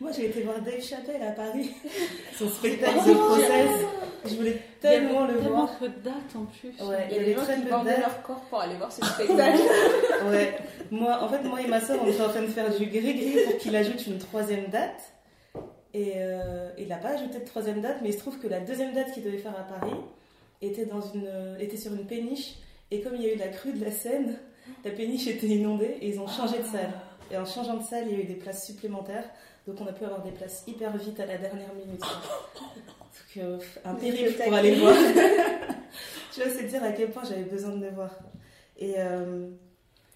Moi, 0.00 0.12
j'ai 0.12 0.26
été 0.26 0.42
voir 0.42 0.60
Dave 0.60 0.80
Chappelle 0.82 1.22
à 1.22 1.32
Paris. 1.32 1.70
Son 2.38 2.48
spectacle 2.48 2.98
The 2.98 3.14
Process. 3.14 3.70
Je 4.26 4.34
voulais 4.36 4.58
tellement 4.80 5.26
le 5.26 5.34
Tellement 5.34 5.50
voir. 5.66 5.78
peu 5.78 5.88
de 5.88 5.98
dates 6.04 6.36
en 6.36 6.44
plus. 6.44 6.68
Ouais. 6.86 7.06
Il 7.10 7.16
y 7.16 7.18
a 7.18 7.20
avait 7.22 7.24
des 7.24 7.34
gens 7.34 7.42
très 7.42 7.54
qui 7.54 7.60
peu 7.62 7.66
de 7.66 7.70
vendaient 7.70 7.90
dates. 7.92 8.00
leur 8.00 8.22
corps 8.22 8.40
pour 8.42 8.60
aller 8.60 8.76
voir 8.76 8.92
ce 8.92 9.04
spectacle. 9.04 9.62
Ouais. 10.30 10.56
Moi, 10.90 11.18
en 11.22 11.28
fait, 11.28 11.42
moi 11.42 11.60
et 11.62 11.66
ma 11.66 11.80
soeur, 11.80 11.98
on 12.04 12.06
était 12.08 12.20
en 12.22 12.28
train 12.28 12.42
de 12.42 12.46
faire 12.48 12.70
du 12.76 12.86
gris-gris 12.86 13.36
pour 13.46 13.56
qu'il 13.58 13.74
ajoute 13.74 14.06
une 14.06 14.18
troisième 14.18 14.66
date. 14.68 15.00
Et 15.94 16.12
euh, 16.16 16.68
il 16.78 16.88
n'a 16.88 16.96
pas 16.98 17.10
ajouté 17.14 17.38
de 17.40 17.44
troisième 17.46 17.80
date, 17.80 17.96
mais 18.02 18.10
il 18.10 18.12
se 18.12 18.18
trouve 18.18 18.38
que 18.38 18.46
la 18.48 18.60
deuxième 18.60 18.92
date 18.92 19.12
qu'il 19.12 19.22
devait 19.24 19.38
faire 19.38 19.58
à 19.58 19.62
Paris 19.62 19.94
était, 20.60 20.84
dans 20.84 21.00
une, 21.00 21.56
était 21.58 21.78
sur 21.78 21.92
une 21.94 22.06
péniche. 22.06 22.56
Et 22.90 23.00
comme 23.00 23.16
il 23.16 23.22
y 23.22 23.30
a 23.30 23.32
eu 23.32 23.36
la 23.38 23.48
crue 23.48 23.72
de 23.72 23.82
la 23.82 23.90
Seine, 23.90 24.36
la 24.84 24.90
péniche 24.90 25.26
était 25.26 25.46
inondée 25.46 25.98
et 26.00 26.08
ils 26.08 26.20
ont 26.20 26.28
changé 26.28 26.58
de 26.58 26.66
salle. 26.66 26.92
Et 27.30 27.36
en 27.36 27.44
changeant 27.44 27.76
de 27.76 27.82
salle, 27.82 28.04
il 28.08 28.16
y 28.16 28.20
a 28.20 28.22
eu 28.22 28.26
des 28.26 28.34
places 28.34 28.66
supplémentaires. 28.66 29.28
Donc 29.66 29.80
on 29.80 29.86
a 29.86 29.92
pu 29.92 30.04
avoir 30.04 30.22
des 30.22 30.30
places 30.30 30.62
hyper 30.66 30.96
vite 30.96 31.18
à 31.18 31.26
la 31.26 31.38
dernière 31.38 31.74
minute. 31.74 32.00
Donc, 32.00 33.44
euh, 33.44 33.58
un 33.84 33.94
périple 33.94 34.42
pour 34.42 34.54
aller 34.54 34.76
le 34.76 34.80
voir. 34.80 34.94
tu 36.32 36.40
vois, 36.40 36.50
c'est 36.50 36.64
dire 36.64 36.82
à 36.84 36.92
quel 36.92 37.10
point 37.10 37.24
j'avais 37.24 37.44
besoin 37.44 37.72
de 37.72 37.84
le 37.84 37.90
voir. 37.90 38.10
Et 38.78 38.94
euh, 38.98 39.48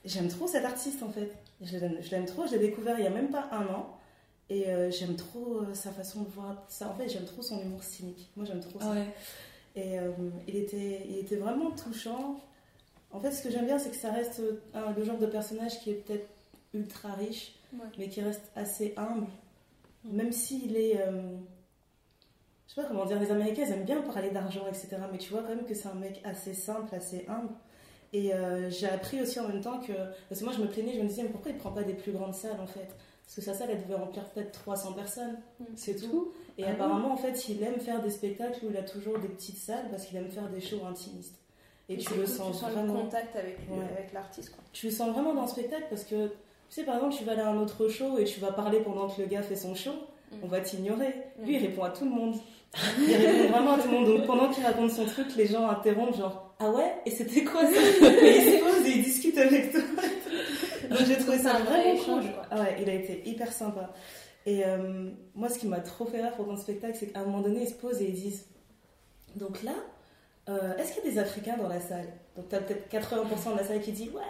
j'aime 0.04 0.28
trop 0.28 0.46
cet 0.46 0.64
artiste 0.64 1.02
en 1.02 1.10
fait. 1.10 1.32
Je 1.62 1.76
l'aime 2.10 2.26
trop, 2.26 2.46
je 2.46 2.52
l'ai 2.52 2.58
découvert 2.58 2.98
il 2.98 3.04
y 3.04 3.08
a 3.08 3.10
même 3.10 3.30
pas 3.30 3.48
un 3.52 3.66
an. 3.66 3.96
Et 4.48 4.68
euh, 4.68 4.90
j'aime 4.90 5.16
trop 5.16 5.60
euh, 5.60 5.74
sa 5.74 5.90
façon 5.90 6.22
de 6.22 6.28
voir 6.28 6.64
ça. 6.68 6.88
En 6.88 6.94
fait, 6.94 7.08
j'aime 7.08 7.24
trop 7.24 7.42
son 7.42 7.60
humour 7.60 7.82
cynique. 7.82 8.30
Moi, 8.36 8.44
j'aime 8.46 8.60
trop 8.60 8.80
ça. 8.80 8.90
Ouais. 8.90 9.06
Et 9.76 9.96
il, 10.48 10.56
était, 10.56 11.06
il 11.08 11.18
était 11.18 11.36
vraiment 11.36 11.70
touchant. 11.70 12.40
En 13.12 13.20
fait, 13.20 13.32
ce 13.32 13.42
que 13.42 13.50
j'aime 13.50 13.66
bien, 13.66 13.78
c'est 13.78 13.90
que 13.90 13.96
ça 13.96 14.12
reste 14.12 14.40
euh, 14.40 14.60
un- 14.74 14.92
le 14.92 15.04
genre 15.04 15.18
de 15.18 15.26
personnage 15.26 15.80
qui 15.80 15.90
est 15.90 15.94
peut-être 15.94 16.28
ultra 16.74 17.12
riche, 17.14 17.54
Ouais. 17.72 17.86
mais 17.98 18.08
qui 18.08 18.20
reste 18.22 18.50
assez 18.56 18.94
humble. 18.96 19.26
Même 20.04 20.32
s'il 20.32 20.76
est. 20.76 21.00
euh, 21.00 21.36
je 22.68 22.74
sais 22.74 22.82
pas 22.82 22.86
comment 22.88 23.04
dire, 23.04 23.18
les 23.20 23.30
Américains, 23.32 23.64
ils 23.66 23.72
aiment 23.72 23.84
bien 23.84 24.00
parler 24.02 24.30
d'argent, 24.30 24.64
etc. 24.68 24.96
Mais 25.10 25.18
tu 25.18 25.30
vois 25.32 25.42
quand 25.42 25.48
même 25.54 25.64
que 25.64 25.74
c'est 25.74 25.88
un 25.88 25.94
mec 25.94 26.20
assez 26.24 26.54
simple, 26.54 26.94
assez 26.94 27.24
humble. 27.28 27.50
Et 28.12 28.32
euh, 28.34 28.70
j'ai 28.70 28.88
appris 28.88 29.20
aussi 29.20 29.38
en 29.40 29.48
même 29.48 29.60
temps 29.60 29.80
que. 29.80 29.92
Parce 30.28 30.40
que 30.40 30.44
moi, 30.44 30.54
je 30.56 30.60
me 30.62 30.68
plaignais, 30.68 30.94
je 30.94 31.00
me 31.00 31.08
disais, 31.08 31.22
mais 31.24 31.28
pourquoi 31.30 31.50
il 31.50 31.58
prend 31.58 31.72
pas 31.72 31.82
des 31.82 31.94
plus 31.94 32.12
grandes 32.12 32.34
salles 32.34 32.60
en 32.60 32.66
fait? 32.66 32.88
Parce 33.24 33.34
que 33.36 33.40
sa 33.42 33.54
salle, 33.54 33.70
elle 33.70 33.82
devait 33.82 33.94
remplir 33.94 34.24
peut-être 34.30 34.50
300 34.52 34.92
personnes. 34.94 35.36
Mm. 35.60 35.64
C'est 35.76 35.96
tout. 35.96 36.32
Et 36.58 36.64
Ah 36.64 36.70
apparemment, 36.72 37.12
en 37.12 37.16
fait, 37.16 37.48
il 37.48 37.62
aime 37.62 37.78
faire 37.80 38.00
des 38.02 38.10
spectacles 38.10 38.64
où 38.64 38.70
il 38.70 38.76
a 38.76 38.82
toujours 38.82 39.18
des 39.18 39.28
petites 39.28 39.56
salles 39.58 39.88
parce 39.90 40.06
qu'il 40.06 40.16
aime 40.16 40.30
faire 40.30 40.48
des 40.48 40.60
shows 40.60 40.84
intimistes. 40.88 41.36
Et, 41.90 41.96
tu 41.98 42.14
le 42.14 42.24
sens 42.26 42.52
tu 42.56 42.58
sens 42.62 42.70
vraiment. 42.70 42.94
le 42.94 43.00
contact 43.00 43.34
avec, 43.36 43.58
Ouais. 43.70 43.84
avec 43.98 44.12
l'artiste. 44.12 44.50
quoi. 44.54 44.62
Tu 44.72 44.86
le 44.86 44.92
sens 44.92 45.10
vraiment 45.12 45.34
dans 45.34 45.42
le 45.42 45.48
spectacle 45.48 45.84
parce 45.90 46.04
que, 46.04 46.28
tu 46.28 46.32
sais, 46.70 46.84
par 46.84 46.94
exemple, 46.96 47.14
tu 47.16 47.24
vas 47.24 47.32
aller 47.32 47.40
à 47.42 47.48
un 47.48 47.58
autre 47.58 47.88
show 47.88 48.16
et 48.18 48.24
tu 48.24 48.38
vas 48.40 48.52
parler 48.52 48.78
pendant 48.80 49.08
que 49.08 49.20
le 49.20 49.26
gars 49.26 49.42
fait 49.42 49.56
son 49.56 49.74
show, 49.74 49.90
Mm. 50.30 50.36
on 50.44 50.46
va 50.46 50.60
t'ignorer. 50.60 51.12
Lui, 51.42 51.56
Mm. 51.56 51.60
il 51.60 51.66
répond 51.66 51.82
à 51.82 51.90
tout 51.90 52.04
le 52.04 52.10
monde. 52.12 52.36
Il 53.00 53.16
répond 53.16 53.48
vraiment 53.52 53.72
à 53.72 53.78
tout 53.80 53.88
le 53.88 53.94
monde. 53.94 54.06
Donc 54.06 54.26
pendant 54.26 54.48
qu'il 54.48 54.64
raconte 54.64 54.92
son 54.92 55.04
truc, 55.04 55.26
les 55.36 55.46
gens 55.48 55.68
interrompent, 55.68 56.16
genre, 56.16 56.54
ah 56.60 56.70
ouais? 56.70 56.94
Et 57.04 57.10
c'était 57.10 57.42
quoi 57.42 57.62
ça 57.62 57.70
Et 58.22 58.36
il 58.38 58.52
se 58.52 58.60
pose 58.62 58.86
et 58.86 58.90
il 58.98 59.02
discute 59.02 59.36
avec 59.38 59.72
toi. 59.72 59.80
Donc 60.90 60.98
j'ai 61.04 61.16
trouvé 61.16 61.38
ça 61.38 61.56
un 61.56 61.60
vrai 61.64 61.80
vraiment 61.82 61.94
échange, 62.00 62.24
cool. 62.26 62.42
Ah 62.52 62.60
ouais, 62.60 62.76
il 62.80 62.88
a 62.88 62.94
été 62.94 63.28
hyper 63.28 63.52
sympa. 63.52 63.92
Et 64.46 64.64
euh, 64.64 65.10
moi, 65.34 65.48
ce 65.48 65.58
qui 65.58 65.66
m'a 65.66 65.80
trop 65.80 66.06
fait 66.06 66.22
rire 66.22 66.32
pendant 66.36 66.52
le 66.52 66.58
spectacle, 66.58 66.96
c'est 66.98 67.06
qu'à 67.08 67.20
un 67.20 67.24
moment 67.24 67.40
donné, 67.40 67.62
ils 67.62 67.68
se 67.68 67.74
posent 67.74 68.00
et 68.00 68.06
ils 68.06 68.14
disent 68.14 68.46
Donc 69.34 69.62
là, 69.64 69.72
euh, 70.50 70.76
est-ce 70.76 70.94
qu'il 70.94 71.04
y 71.04 71.08
a 71.08 71.10
des 71.10 71.18
Africains 71.18 71.56
dans 71.56 71.68
la 71.68 71.80
salle? 71.80 72.08
Donc 72.36 72.48
t'as 72.48 72.60
peut-être 72.60 72.90
80% 72.92 73.52
de 73.52 73.58
la 73.58 73.64
salle 73.64 73.80
qui 73.80 73.92
dit 73.92 74.10
Ouais 74.10 74.22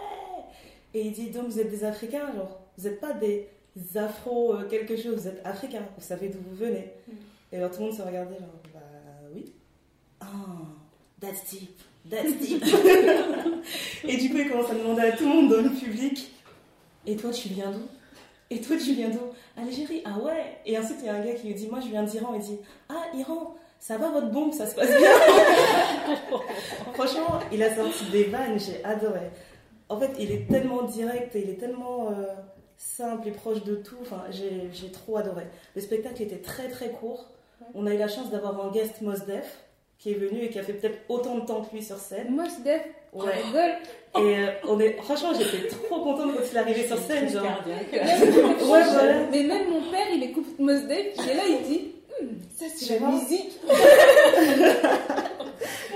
Et 0.93 1.01
il 1.01 1.11
dit 1.11 1.31
Donc 1.31 1.47
vous 1.47 1.59
êtes 1.59 1.69
des 1.69 1.83
Africains, 1.83 2.31
genre, 2.35 2.61
vous 2.77 2.87
n'êtes 2.87 2.99
pas 2.99 3.13
des 3.13 3.47
Afro 3.95 4.55
euh, 4.55 4.67
quelque 4.67 4.95
chose, 4.95 5.15
vous 5.15 5.27
êtes 5.27 5.41
Africains, 5.45 5.83
vous 5.97 6.03
savez 6.03 6.29
d'où 6.29 6.39
vous 6.47 6.55
venez. 6.55 6.93
Mm. 7.07 7.11
Et 7.53 7.57
alors 7.57 7.71
tout 7.71 7.79
le 7.79 7.87
monde 7.87 7.97
se 7.97 8.01
regardait, 8.01 8.37
genre, 8.39 8.61
Bah 8.73 8.79
oui. 9.33 9.53
Ah, 10.19 10.27
that's 11.19 11.49
deep, 11.49 11.81
that's 12.09 12.37
deep. 12.37 12.63
et 14.03 14.17
du 14.17 14.29
coup, 14.29 14.37
il 14.37 14.49
commence 14.49 14.69
à 14.69 14.75
demander 14.75 15.01
à 15.01 15.11
tout 15.13 15.23
le 15.23 15.29
monde 15.29 15.49
dans 15.49 15.61
le 15.61 15.69
public 15.71 16.31
Et 17.07 17.15
toi, 17.15 17.31
tu 17.31 17.49
viens 17.49 17.71
d'où? 17.71 17.87
Et 18.51 18.59
toi, 18.61 18.75
tu 18.77 18.93
viens 18.93 19.09
d'où? 19.09 19.31
Algérie, 19.57 20.01
ah 20.05 20.19
ouais 20.19 20.59
Et 20.65 20.77
ensuite, 20.77 20.97
il 20.99 21.05
y 21.05 21.09
a 21.09 21.15
un 21.15 21.25
gars 21.25 21.33
qui 21.33 21.47
lui 21.47 21.55
dit 21.55 21.67
Moi, 21.67 21.79
je 21.79 21.87
viens 21.87 22.03
d'Iran. 22.03 22.35
Il 22.35 22.41
dit 22.41 22.57
Ah, 22.89 23.05
Iran, 23.17 23.55
ça 23.81 23.97
va 23.97 24.09
votre 24.11 24.29
bombe, 24.29 24.53
ça 24.53 24.67
se 24.67 24.75
passe 24.75 24.87
bien 24.89 25.09
Franchement, 26.93 27.39
il 27.51 27.61
a 27.63 27.75
sorti 27.75 28.05
des 28.11 28.25
vannes, 28.25 28.57
j'ai 28.59 28.83
adoré. 28.85 29.31
En 29.89 29.99
fait, 29.99 30.11
il 30.19 30.31
est 30.31 30.47
tellement 30.49 30.83
direct 30.83 31.35
et 31.35 31.41
il 31.43 31.49
est 31.49 31.59
tellement 31.59 32.09
euh, 32.11 32.23
simple 32.77 33.27
et 33.27 33.31
proche 33.31 33.63
de 33.63 33.75
tout. 33.75 33.97
Enfin, 34.01 34.23
j'ai 34.29 34.69
j'ai 34.71 34.91
trop 34.91 35.17
adoré. 35.17 35.43
Le 35.75 35.81
spectacle 35.81 36.21
était 36.21 36.37
très 36.37 36.69
très 36.69 36.89
court. 36.91 37.29
On 37.73 37.85
a 37.87 37.93
eu 37.93 37.97
la 37.97 38.07
chance 38.07 38.29
d'avoir 38.29 38.65
un 38.65 38.71
guest 38.71 39.01
Mosdef 39.01 39.59
qui 39.99 40.11
est 40.11 40.15
venu 40.15 40.43
et 40.43 40.49
qui 40.49 40.57
a 40.59 40.63
fait 40.63 40.73
peut-être 40.73 40.99
autant 41.09 41.35
de 41.35 41.45
temps 41.45 41.61
que 41.61 41.75
lui 41.75 41.83
sur 41.83 41.97
scène. 41.97 42.27
Je 42.57 42.63
Def, 42.63 42.81
on 43.13 43.23
Ouais. 43.23 43.33
rigole. 43.33 43.71
Et 44.25 44.39
euh, 44.39 44.47
on 44.67 44.79
est, 44.79 44.93
franchement, 44.93 45.29
j'étais 45.37 45.67
trop 45.67 46.01
contente 46.03 46.33
quand 46.35 46.43
il 46.51 46.55
est 46.55 46.59
arrivé 46.59 46.87
sur 46.87 46.97
scène. 46.97 47.29
Genre, 47.29 47.43
Cardiaque. 47.43 47.91
Ouais, 47.93 48.83
voilà. 48.83 49.13
Mais 49.31 49.43
même 49.43 49.69
mon 49.69 49.81
père, 49.91 50.07
il 50.13 50.23
écoute 50.23 50.57
Mos 50.59 50.73
Def, 50.87 51.13
il 51.17 51.29
est 51.29 51.35
là, 51.35 51.43
il 51.47 51.61
dit 51.67 51.91
Ça, 52.61 52.67
c'est 52.75 52.99
la 52.99 53.07
musique. 53.07 53.59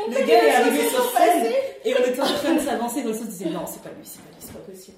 Le 0.07 0.25
gars 0.25 0.43
est 0.45 0.51
arrivé 0.51 0.83
su 0.83 0.89
sur 0.89 1.11
scène 1.15 1.53
et 1.83 1.93
on 1.93 1.99
était 2.09 2.19
en 2.21 2.25
train 2.25 2.55
de 2.55 2.59
s'avancer 2.59 3.01
dans 3.03 3.09
le 3.09 3.13
sens, 3.13 3.23
on 3.25 3.29
disait 3.29 3.49
non, 3.49 3.65
c'est 3.67 3.81
pas 3.83 3.89
lui, 3.89 4.03
c'est 4.03 4.21
pas 4.21 4.29
lui, 4.29 4.37
c'est 4.39 4.53
pas 4.53 4.59
possible. 4.59 4.97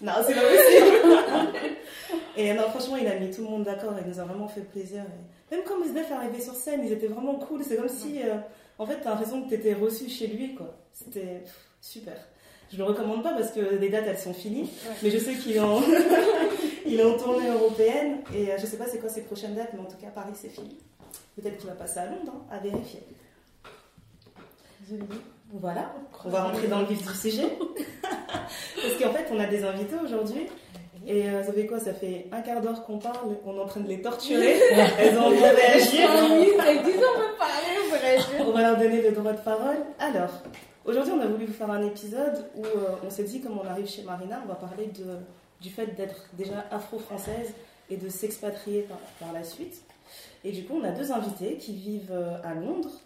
Non, 0.00 0.12
c'est 0.26 0.34
pas 0.34 0.40
possible. 0.42 1.76
et 2.36 2.52
non, 2.54 2.62
franchement, 2.70 2.96
il 2.96 3.06
a 3.08 3.16
mis 3.18 3.30
tout 3.32 3.42
le 3.42 3.48
monde 3.48 3.64
d'accord, 3.64 3.94
il 4.00 4.08
nous 4.08 4.20
a 4.20 4.24
vraiment 4.24 4.46
fait 4.46 4.60
plaisir. 4.60 5.02
Et 5.50 5.56
même 5.56 5.64
quand 5.66 5.78
Mesdef 5.80 6.08
est 6.08 6.14
arrivé 6.14 6.40
sur 6.40 6.54
scène, 6.54 6.82
ils 6.84 6.92
étaient 6.92 7.08
vraiment 7.08 7.34
cool. 7.34 7.62
C'est 7.64 7.76
comme 7.76 7.88
si, 7.88 8.22
euh, 8.22 8.36
en 8.78 8.86
fait, 8.86 8.98
t'as 9.02 9.10
l'impression 9.10 9.42
que 9.42 9.50
t'étais 9.50 9.74
reçu 9.74 10.08
chez 10.08 10.28
lui, 10.28 10.54
quoi. 10.54 10.76
C'était 10.92 11.42
super. 11.80 12.14
Je 12.72 12.76
le 12.78 12.84
recommande 12.84 13.22
pas 13.24 13.32
parce 13.32 13.50
que 13.50 13.60
les 13.60 13.88
dates 13.88 14.04
elles 14.06 14.18
sont 14.18 14.34
finies, 14.34 14.70
Ouais. 14.86 14.94
mais 15.02 15.10
je 15.10 15.18
sais 15.18 15.34
qu'il 15.34 15.56
est 15.56 15.60
en, 15.60 15.80
il 16.86 17.00
est 17.00 17.04
en 17.04 17.16
tournée 17.16 17.48
européenne 17.48 18.18
et 18.34 18.52
euh, 18.52 18.58
je 18.58 18.66
sais 18.66 18.76
pas 18.76 18.86
c'est 18.86 18.98
quoi 18.98 19.08
ses 19.08 19.22
prochaines 19.22 19.54
dates, 19.54 19.70
mais 19.72 19.80
en 19.80 19.86
tout 19.86 19.96
cas 19.96 20.08
Paris 20.14 20.32
c'est 20.34 20.50
fini. 20.50 20.78
Peut-être 21.40 21.58
qu'il 21.58 21.68
va 21.68 21.76
passer 21.76 22.00
à 22.00 22.06
Londres, 22.06 22.32
hein, 22.34 22.46
à 22.50 22.58
vérifier. 22.58 23.00
Voilà, 25.52 25.94
on 26.24 26.30
va 26.30 26.44
rentrer 26.44 26.66
dans 26.66 26.80
le 26.80 26.86
vif 26.86 27.06
du 27.06 27.14
sujet. 27.14 27.46
Parce 28.12 28.94
qu'en 29.00 29.12
fait, 29.12 29.26
on 29.32 29.38
a 29.38 29.46
des 29.46 29.62
invités 29.64 29.96
aujourd'hui. 30.02 30.46
Et 31.06 31.28
euh, 31.28 31.44
ça 31.44 31.52
fait 31.52 31.66
quoi 31.66 31.78
Ça 31.78 31.94
fait 31.94 32.26
un 32.32 32.40
quart 32.40 32.60
d'heure 32.60 32.84
qu'on 32.84 32.98
parle, 32.98 33.38
qu'on 33.44 33.56
est 33.56 33.60
en 33.60 33.66
train 33.66 33.80
de 33.80 33.88
les 33.88 34.02
torturer. 34.02 34.58
Elles 34.98 35.16
ont 35.16 35.26
envie 35.26 35.36
de 35.36 35.42
réagir. 35.42 36.10
Avec 36.60 36.84
10 36.84 36.90
ans, 36.96 37.14
on 37.14 37.38
parler, 37.38 37.76
on 37.86 37.90
peut 37.90 38.00
réagir. 38.00 38.46
On 38.46 38.50
va 38.50 38.62
leur 38.62 38.76
donner 38.76 39.00
le 39.00 39.12
droit 39.12 39.32
de 39.32 39.40
parole. 39.40 39.76
Alors, 40.00 40.30
aujourd'hui, 40.84 41.12
on 41.16 41.20
a 41.20 41.26
voulu 41.26 41.46
vous 41.46 41.52
faire 41.52 41.70
un 41.70 41.86
épisode 41.86 42.46
où 42.56 42.64
euh, 42.64 42.96
on 43.06 43.10
s'est 43.10 43.24
dit, 43.24 43.40
comme 43.40 43.58
on 43.58 43.66
arrive 43.66 43.86
chez 43.86 44.02
Marina, 44.02 44.42
on 44.44 44.48
va 44.48 44.56
parler 44.56 44.86
de, 44.86 45.18
du 45.60 45.70
fait 45.70 45.94
d'être 45.96 46.28
déjà 46.32 46.66
afro-française 46.70 47.54
et 47.90 47.96
de 47.96 48.08
s'expatrier 48.08 48.82
par, 48.82 48.98
par 49.20 49.32
la 49.32 49.44
suite. 49.44 49.82
Et 50.44 50.52
du 50.52 50.64
coup, 50.64 50.74
on 50.80 50.84
a 50.84 50.90
deux 50.90 51.10
invités 51.12 51.56
qui 51.56 51.74
vivent 51.74 52.12
euh, 52.12 52.40
à 52.44 52.54
Londres, 52.54 53.00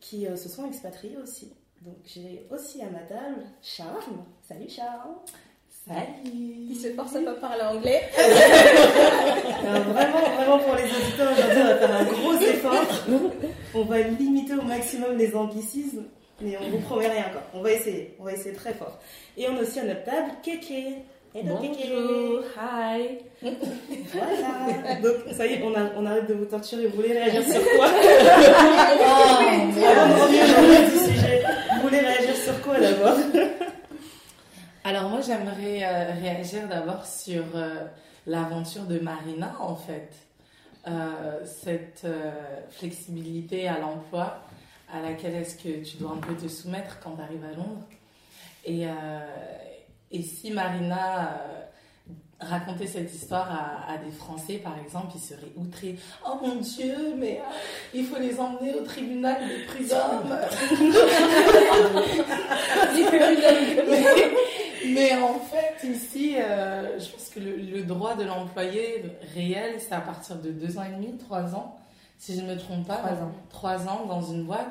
qui 0.00 0.26
euh, 0.26 0.36
se 0.36 0.48
sont 0.48 0.66
expatriés 0.66 1.16
aussi. 1.22 1.52
Donc, 1.82 1.96
j'ai 2.04 2.46
aussi 2.50 2.82
à 2.82 2.90
ma 2.90 3.00
table 3.00 3.42
Charles. 3.62 4.02
Salut 4.48 4.68
Charles. 4.68 5.14
Il 5.86 6.74
Salut. 6.74 6.74
se 6.76 6.94
force 6.96 7.14
à 7.14 7.20
pas 7.20 7.34
parler 7.34 7.62
anglais. 7.62 8.02
Vraiment, 9.62 10.20
vraiment 10.36 10.58
pour 10.58 10.74
les 10.76 10.84
auditeurs, 10.84 11.30
aujourd'hui, 11.32 11.60
on 11.60 11.64
va 11.64 11.76
faire 11.76 11.96
un 11.96 12.04
gros 12.04 12.34
effort. 12.34 12.86
On 13.74 13.82
va 13.84 14.00
limiter 14.00 14.54
au 14.54 14.62
maximum 14.62 15.18
les 15.18 15.34
anglicismes, 15.36 16.04
mais 16.40 16.56
on 16.58 16.70
vous 16.70 16.78
promet 16.78 17.08
rien 17.08 17.24
quoi. 17.30 17.42
On 17.52 17.60
va 17.60 17.72
essayer, 17.72 18.16
on 18.18 18.24
va 18.24 18.32
essayer 18.32 18.54
très 18.54 18.72
fort. 18.72 18.98
Et 19.36 19.46
on 19.48 19.56
a 19.58 19.60
aussi 19.60 19.78
à 19.80 19.84
notre 19.84 20.04
table 20.04 20.30
Kéké. 20.42 20.94
Hello. 21.34 21.56
Bonjour. 21.60 22.44
Hi. 22.56 23.18
Voilà. 23.42 24.94
Donc 25.02 25.14
ça 25.36 25.46
y 25.46 25.54
est, 25.54 25.62
on, 25.64 25.74
a- 25.74 25.90
on 25.96 26.06
arrête 26.06 26.28
de 26.28 26.34
vous 26.34 26.44
torturer. 26.44 26.86
Vous 26.86 26.96
voulez 26.96 27.12
réagir 27.12 27.42
sur 27.42 27.60
quoi? 27.76 27.88
Oh, 28.96 29.86
Avant 29.86 30.28
de 30.28 30.62
revenir 30.62 30.90
du 30.90 30.96
sujet, 31.14 31.42
vous 31.74 31.80
voulez 31.82 31.98
réagir 32.00 32.36
sur 32.36 32.60
quoi 32.62 32.78
d'abord? 32.78 33.16
Alors 34.84 35.08
moi 35.08 35.20
j'aimerais 35.22 35.82
euh, 35.82 36.12
réagir 36.20 36.68
d'abord 36.68 37.04
sur 37.04 37.42
euh, 37.54 37.80
l'aventure 38.26 38.82
de 38.84 38.98
Marina 39.00 39.56
en 39.60 39.74
fait. 39.74 40.10
Euh, 40.86 41.40
cette 41.44 42.02
euh, 42.04 42.30
flexibilité 42.70 43.66
à 43.66 43.78
l'emploi 43.78 44.38
à 44.92 45.00
laquelle 45.00 45.34
est-ce 45.34 45.56
que 45.56 45.82
tu 45.84 45.96
dois 45.96 46.12
un 46.12 46.18
peu 46.18 46.34
te 46.34 46.46
soumettre 46.46 47.00
quand 47.02 47.16
tu 47.16 47.22
arrives 47.22 47.44
à 47.44 47.56
Londres. 47.56 47.82
Et, 48.66 48.86
euh, 48.86 48.90
et 50.14 50.22
si 50.22 50.50
Marina 50.52 51.18
euh, 51.18 51.64
racontait 52.38 52.86
cette 52.86 53.12
histoire 53.12 53.50
à, 53.50 53.90
à 53.92 53.98
des 53.98 54.12
Français 54.12 54.58
par 54.58 54.78
exemple, 54.78 55.08
ils 55.16 55.20
seraient 55.20 55.50
outrés. 55.56 55.96
Oh 56.24 56.38
mon 56.40 56.54
Dieu, 56.56 57.14
mais 57.18 57.40
euh, 57.40 57.50
il 57.92 58.04
faut 58.04 58.20
les 58.20 58.38
emmener 58.38 58.74
au 58.74 58.84
tribunal 58.84 59.36
des 59.48 59.64
prud'hommes. 59.64 60.30
mais, 63.90 64.04
mais 64.92 65.16
en 65.16 65.40
fait, 65.40 65.82
ici, 65.88 66.36
euh, 66.38 67.00
je 67.00 67.10
pense 67.10 67.30
que 67.30 67.40
le, 67.40 67.56
le 67.56 67.82
droit 67.82 68.14
de 68.14 68.22
l'employé 68.22 69.02
réel, 69.34 69.80
c'est 69.80 69.94
à 69.94 70.00
partir 70.00 70.36
de 70.36 70.50
deux 70.50 70.78
ans 70.78 70.84
et 70.84 70.90
demi, 70.94 71.18
trois 71.18 71.56
ans, 71.56 71.76
si 72.18 72.36
je 72.36 72.40
ne 72.40 72.54
me 72.54 72.56
trompe 72.56 72.86
pas. 72.86 72.98
Trois 72.98 73.16
ans. 73.16 73.32
Trois 73.50 73.88
ans 73.88 74.06
dans 74.06 74.22
une 74.22 74.44
boîte. 74.44 74.70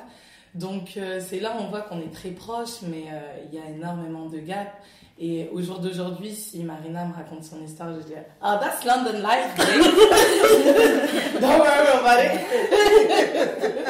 Donc, 0.55 0.97
euh, 0.97 1.19
c'est 1.19 1.39
là 1.39 1.55
où 1.57 1.63
on 1.63 1.69
voit 1.69 1.81
qu'on 1.81 1.99
est 1.99 2.13
très 2.13 2.29
proche, 2.29 2.81
mais 2.83 3.05
euh, 3.11 3.19
il 3.47 3.57
y 3.57 3.61
a 3.61 3.69
énormément 3.69 4.27
de 4.27 4.37
gaps. 4.37 4.71
Et 5.19 5.47
au 5.53 5.61
jour 5.61 5.79
d'aujourd'hui, 5.79 6.33
si 6.33 6.63
Marina 6.63 7.05
me 7.05 7.13
raconte 7.13 7.43
son 7.43 7.61
histoire, 7.63 7.93
je 7.95 8.05
dis 8.05 8.13
Ah, 8.41 8.59
that's 8.61 8.83
London 8.83 9.21
life. 9.21 9.55
Don't 11.39 11.59
worry 11.59 11.87
about 11.99 12.19
it. 12.19 12.41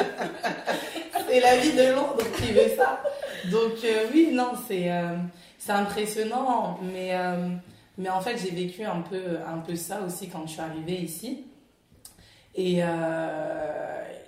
c'est 1.28 1.40
la 1.40 1.56
vie 1.56 1.72
de 1.72 1.94
Londres 1.94 2.24
qui 2.36 2.52
veut 2.52 2.76
ça. 2.76 3.02
Donc, 3.50 3.72
euh, 3.84 4.06
oui, 4.12 4.30
non, 4.32 4.52
c'est 4.68 4.90
euh, 4.90 5.16
impressionnant, 5.68 6.78
mais, 6.82 7.14
euh, 7.14 7.48
mais 7.98 8.08
en 8.08 8.20
fait, 8.20 8.36
j'ai 8.38 8.50
vécu 8.50 8.84
un 8.84 9.00
peu, 9.00 9.38
un 9.46 9.58
peu 9.58 9.76
ça 9.76 10.02
aussi 10.06 10.28
quand 10.28 10.46
je 10.46 10.52
suis 10.52 10.60
arrivée 10.60 11.00
ici. 11.00 11.44
Et, 12.56 12.78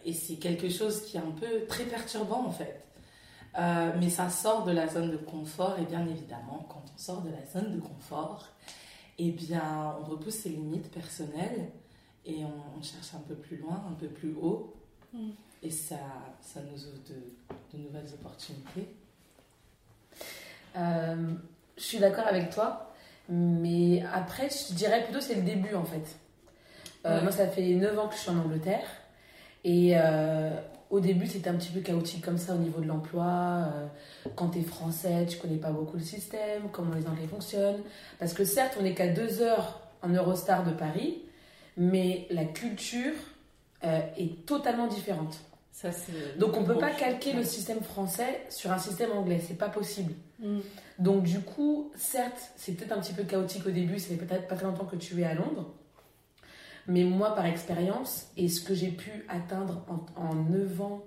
et 0.04 0.12
c'est 0.12 0.34
quelque 0.34 0.68
chose 0.68 1.02
qui 1.02 1.16
est 1.16 1.20
un 1.20 1.32
peu 1.38 1.64
très 1.68 1.84
perturbant 1.84 2.44
en 2.44 2.50
fait. 2.50 2.82
Euh, 3.58 3.92
mais 3.98 4.10
ça 4.10 4.28
sort 4.28 4.64
de 4.64 4.72
la 4.72 4.86
zone 4.86 5.10
de 5.10 5.16
confort 5.16 5.78
et 5.78 5.84
bien 5.84 6.06
évidemment, 6.06 6.66
quand 6.68 6.82
on 6.94 6.98
sort 6.98 7.22
de 7.22 7.30
la 7.30 7.44
zone 7.46 7.74
de 7.74 7.80
confort, 7.80 8.48
eh 9.18 9.30
bien, 9.30 9.96
on 10.00 10.04
repousse 10.04 10.34
ses 10.34 10.50
limites 10.50 10.90
personnelles 10.90 11.70
et 12.26 12.44
on, 12.44 12.78
on 12.78 12.82
cherche 12.82 13.14
un 13.14 13.20
peu 13.26 13.34
plus 13.34 13.56
loin, 13.56 13.82
un 13.88 13.94
peu 13.94 14.08
plus 14.08 14.34
haut. 14.40 14.74
Mm. 15.14 15.30
Et 15.62 15.70
ça, 15.70 15.96
ça 16.42 16.60
nous 16.60 16.84
ouvre 16.86 16.98
de, 17.08 17.76
de 17.78 17.82
nouvelles 17.82 18.12
opportunités. 18.12 18.88
Euh, 20.76 21.32
je 21.76 21.82
suis 21.82 21.98
d'accord 21.98 22.26
avec 22.26 22.50
toi, 22.50 22.92
mais 23.28 24.04
après, 24.12 24.48
je 24.50 24.74
dirais 24.74 25.02
plutôt 25.04 25.20
c'est 25.20 25.34
le 25.34 25.42
début 25.42 25.74
en 25.74 25.84
fait. 25.84 26.16
Euh, 27.06 27.16
Ouais. 27.16 27.22
Moi, 27.22 27.30
ça 27.32 27.46
fait 27.46 27.62
9 27.74 27.98
ans 27.98 28.08
que 28.08 28.14
je 28.16 28.20
suis 28.20 28.30
en 28.30 28.38
Angleterre. 28.38 28.86
Et 29.62 29.92
euh, 29.94 30.50
au 30.90 31.00
début, 31.00 31.26
c'était 31.26 31.50
un 31.50 31.54
petit 31.54 31.72
peu 31.72 31.80
chaotique 31.80 32.24
comme 32.24 32.38
ça 32.38 32.54
au 32.54 32.58
niveau 32.58 32.80
de 32.80 32.86
l'emploi. 32.86 33.24
Euh, 33.26 33.86
quand 34.36 34.50
tu 34.50 34.60
es 34.60 34.62
français, 34.62 35.26
tu 35.26 35.38
connais 35.38 35.56
pas 35.56 35.70
beaucoup 35.70 35.96
le 35.96 36.02
système, 36.02 36.64
comment 36.72 36.94
les 36.94 37.06
Anglais 37.06 37.26
fonctionnent. 37.28 37.82
Parce 38.18 38.34
que 38.34 38.44
certes, 38.44 38.76
on 38.78 38.82
n'est 38.82 38.94
qu'à 38.94 39.08
2 39.08 39.42
heures 39.42 39.80
en 40.02 40.08
Eurostar 40.08 40.64
de 40.64 40.70
Paris, 40.72 41.22
mais 41.76 42.26
la 42.30 42.44
culture 42.44 43.14
euh, 43.84 44.00
est 44.16 44.46
totalement 44.46 44.86
différente. 44.86 45.40
Ça, 45.72 45.92
c'est 45.92 46.38
Donc 46.38 46.56
on 46.56 46.64
peut 46.64 46.74
Bon, 46.74 46.80
pas 46.80 46.90
calquer 46.90 47.34
le 47.34 47.44
système 47.44 47.82
français 47.82 48.46
sur 48.48 48.72
un 48.72 48.78
système 48.78 49.12
anglais, 49.12 49.42
c'est 49.46 49.58
pas 49.58 49.68
possible. 49.68 50.14
Mm. 50.38 50.60
Donc 50.98 51.24
du 51.24 51.40
coup, 51.40 51.90
certes, 51.96 52.52
c'est 52.56 52.72
peut-être 52.72 52.92
un 52.92 53.00
petit 53.00 53.12
peu 53.12 53.24
chaotique 53.24 53.66
au 53.66 53.70
début, 53.70 53.98
ça 53.98 54.08
fait 54.08 54.16
peut-être 54.16 54.48
pas 54.48 54.54
très 54.54 54.64
longtemps 54.64 54.86
que 54.86 54.96
tu 54.96 55.20
es 55.20 55.24
à 55.24 55.34
Londres. 55.34 55.74
Mais 56.88 57.04
moi, 57.04 57.34
par 57.34 57.46
expérience, 57.46 58.28
et 58.36 58.48
ce 58.48 58.60
que 58.60 58.74
j'ai 58.74 58.90
pu 58.90 59.24
atteindre 59.28 59.84
en, 59.88 60.20
en 60.20 60.34
9 60.34 60.80
ans 60.80 61.04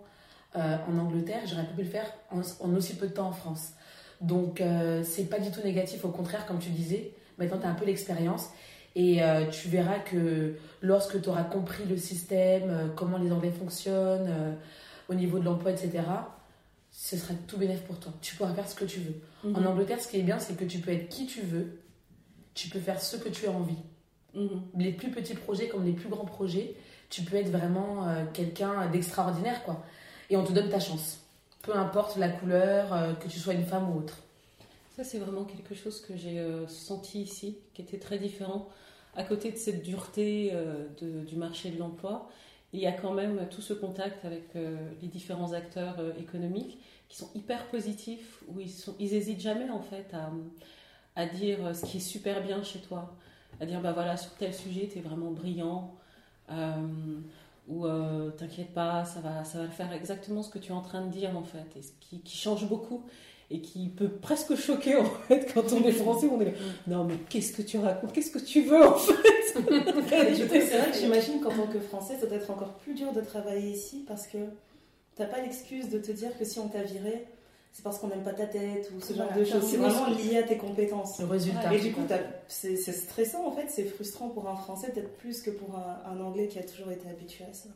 euh, 0.55 0.77
en 0.87 0.97
Angleterre, 0.97 1.41
j'aurais 1.45 1.65
pas 1.65 1.73
pu 1.73 1.83
le 1.83 1.89
faire 1.89 2.11
en, 2.31 2.41
en 2.59 2.75
aussi 2.75 2.95
peu 2.95 3.07
de 3.07 3.13
temps 3.13 3.27
en 3.27 3.33
France. 3.33 3.73
Donc 4.21 4.59
euh, 4.61 5.03
c'est 5.03 5.25
pas 5.25 5.39
du 5.39 5.51
tout 5.51 5.61
négatif, 5.63 6.03
au 6.05 6.09
contraire, 6.09 6.45
comme 6.45 6.59
tu 6.59 6.69
disais, 6.69 7.13
maintenant 7.37 7.59
tu 7.59 7.65
as 7.65 7.69
un 7.69 7.75
peu 7.75 7.85
l'expérience. 7.85 8.49
Et 8.95 9.23
euh, 9.23 9.45
tu 9.47 9.69
verras 9.69 9.99
que 9.99 10.55
lorsque 10.81 11.21
tu 11.21 11.29
auras 11.29 11.43
compris 11.43 11.85
le 11.85 11.95
système, 11.95 12.69
euh, 12.69 12.87
comment 12.95 13.17
les 13.17 13.31
Anglais 13.31 13.51
fonctionnent, 13.51 14.57
au 15.07 15.13
niveau 15.13 15.39
de 15.39 15.45
l'emploi, 15.45 15.71
etc., 15.71 16.03
ce 16.91 17.15
sera 17.15 17.33
tout 17.47 17.57
bénéf 17.57 17.83
pour 17.83 17.99
toi. 17.99 18.11
Tu 18.19 18.35
pourras 18.35 18.53
faire 18.53 18.67
ce 18.67 18.75
que 18.75 18.85
tu 18.85 18.99
veux. 18.99 19.21
Mhm. 19.43 19.55
En 19.55 19.65
Angleterre, 19.69 20.01
ce 20.01 20.07
qui 20.07 20.19
est 20.19 20.23
bien, 20.23 20.39
c'est 20.39 20.57
que 20.57 20.65
tu 20.65 20.79
peux 20.79 20.91
être 20.91 21.07
qui 21.07 21.27
tu 21.27 21.41
veux. 21.41 21.79
Tu 22.55 22.67
peux 22.67 22.79
faire 22.79 22.99
ce 22.99 23.15
que 23.15 23.29
tu 23.29 23.47
as 23.47 23.51
envie. 23.51 23.77
Les 24.75 24.91
plus 24.91 25.09
petits 25.11 25.33
projets 25.33 25.67
comme 25.67 25.85
les 25.85 25.93
plus 25.93 26.09
grands 26.09 26.25
projets, 26.25 26.75
tu 27.09 27.23
peux 27.23 27.35
être 27.35 27.49
vraiment 27.49 28.07
euh, 28.07 28.25
quelqu'un 28.33 28.87
d'extraordinaire, 28.87 29.63
quoi. 29.63 29.83
Et 30.29 30.37
on 30.37 30.43
te 30.43 30.53
donne 30.53 30.69
ta 30.69 30.79
chance. 30.79 31.19
Peu 31.63 31.75
importe 31.75 32.17
la 32.17 32.29
couleur, 32.29 32.93
euh, 32.93 33.13
que 33.13 33.27
tu 33.27 33.39
sois 33.39 33.53
une 33.53 33.65
femme 33.65 33.89
ou 33.91 33.99
autre. 33.99 34.19
Ça, 34.95 35.03
c'est 35.03 35.17
vraiment 35.17 35.45
quelque 35.45 35.73
chose 35.73 36.01
que 36.01 36.15
j'ai 36.15 36.39
euh, 36.39 36.67
senti 36.67 37.21
ici, 37.21 37.57
qui 37.73 37.81
était 37.81 37.97
très 37.97 38.19
différent. 38.19 38.69
À 39.15 39.23
côté 39.23 39.51
de 39.51 39.57
cette 39.57 39.81
dureté 39.81 40.53
du 41.01 41.35
marché 41.35 41.71
de 41.71 41.79
l'emploi, 41.79 42.29
il 42.73 42.79
y 42.79 42.85
a 42.85 42.91
quand 42.91 43.11
même 43.11 43.47
tout 43.49 43.61
ce 43.61 43.73
contact 43.73 44.23
avec 44.23 44.53
les 44.53 45.07
différents 45.07 45.51
acteurs 45.53 45.95
économiques 46.19 46.77
qui 47.09 47.17
sont 47.17 47.29
hyper 47.33 47.67
positifs, 47.69 48.43
où 48.47 48.59
ils, 48.59 48.69
sont, 48.69 48.95
hésitent 48.99 49.41
jamais 49.41 49.69
en 49.71 49.81
fait 49.81 50.13
à, 51.15 51.25
dire 51.25 51.75
ce 51.75 51.87
qui 51.87 51.97
est 51.97 52.01
super 52.01 52.43
bien 52.43 52.61
chez 52.61 52.79
toi, 52.79 53.17
à 53.59 53.65
dire 53.65 53.81
bah 53.81 53.91
voilà 53.91 54.17
sur 54.17 54.31
tel 54.35 54.53
sujet 54.53 54.89
tu 54.91 54.99
es 54.99 55.01
vraiment 55.01 55.31
brillant, 55.31 55.95
euh, 56.51 56.75
ou 57.67 57.85
euh, 57.85 58.31
t'inquiète 58.31 58.73
pas 58.73 59.05
ça 59.05 59.19
va 59.19 59.43
ça 59.43 59.59
va 59.59 59.67
faire 59.67 59.91
exactement 59.93 60.43
ce 60.43 60.49
que 60.49 60.59
tu 60.59 60.71
es 60.71 60.75
en 60.75 60.81
train 60.81 61.05
de 61.05 61.11
dire 61.11 61.37
en 61.37 61.43
fait, 61.43 61.77
et 61.77 61.81
ce 61.81 61.91
qui, 61.99 62.19
qui 62.21 62.37
change 62.37 62.67
beaucoup 62.67 63.03
et 63.51 63.61
qui 63.61 63.89
peut 63.89 64.09
presque 64.09 64.55
choquer 64.55 64.95
en 64.99 65.05
fait 65.05 65.51
quand 65.53 65.73
on 65.73 65.83
est 65.83 65.91
français 65.91 66.27
on 66.31 66.39
est 66.41 66.53
non 66.87 67.03
mais 67.03 67.15
qu'est-ce 67.29 67.53
que 67.53 67.61
tu 67.61 67.77
racontes 67.77 68.13
qu'est-ce 68.13 68.31
que 68.31 68.39
tu 68.39 68.61
veux 68.61 68.85
en 68.85 68.95
fait? 68.95 69.39
C'est 69.53 70.77
vrai 70.77 70.91
que 70.91 70.97
j'imagine 70.97 71.41
qu'en 71.41 71.49
tant 71.49 71.67
que 71.67 71.79
Français, 71.79 72.17
ça 72.19 72.27
doit 72.27 72.37
être 72.37 72.51
encore 72.51 72.73
plus 72.75 72.93
dur 72.93 73.11
de 73.13 73.21
travailler 73.21 73.71
ici 73.71 74.03
parce 74.07 74.27
que 74.27 74.37
t'as 75.15 75.25
pas 75.25 75.41
l'excuse 75.41 75.89
de 75.89 75.99
te 75.99 76.11
dire 76.11 76.37
que 76.37 76.45
si 76.45 76.59
on 76.59 76.67
t'a 76.67 76.83
viré, 76.83 77.25
c'est 77.71 77.83
parce 77.83 77.99
qu'on 77.99 78.07
n'aime 78.07 78.23
pas 78.23 78.33
ta 78.33 78.45
tête 78.45 78.91
ou 78.95 78.99
ce 78.99 79.13
genre 79.13 79.27
Voilà, 79.27 79.39
de 79.41 79.45
choses. 79.45 79.63
C'est 79.63 79.77
vraiment 79.77 80.07
lié 80.09 80.37
à 80.37 80.43
tes 80.43 80.57
compétences. 80.57 81.19
Le 81.19 81.25
résultat. 81.25 81.73
Et 81.73 81.79
du 81.79 81.91
coup, 81.93 82.01
t'as- 82.07 82.17
c'est 82.47 82.75
stressant 82.77 83.45
en 83.47 83.51
fait, 83.51 83.67
c'est 83.69 83.85
frustrant 83.85 84.29
pour 84.29 84.49
un 84.49 84.55
Français, 84.55 84.91
peut-être 84.91 85.15
plus 85.17 85.41
que 85.41 85.51
pour 85.51 85.75
un, 85.75 86.11
un 86.11 86.19
Anglais 86.21 86.47
qui 86.47 86.59
a 86.59 86.63
toujours 86.63 86.91
été 86.91 87.07
habitué 87.09 87.45
à 87.49 87.53
ça. 87.53 87.69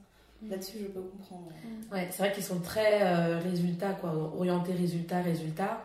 Là-dessus, 0.50 0.80
je 0.82 0.88
peux 0.88 1.00
comprendre. 1.02 1.48
Ouais, 1.92 2.08
c'est 2.12 2.18
vrai 2.18 2.34
qu'ils 2.34 2.44
sont 2.44 2.60
très 2.60 3.02
euh, 3.02 3.40
résultats, 3.40 3.94
quoi, 3.94 4.12
orientés 4.38 4.74
résultats, 4.74 5.22
résultats. 5.22 5.82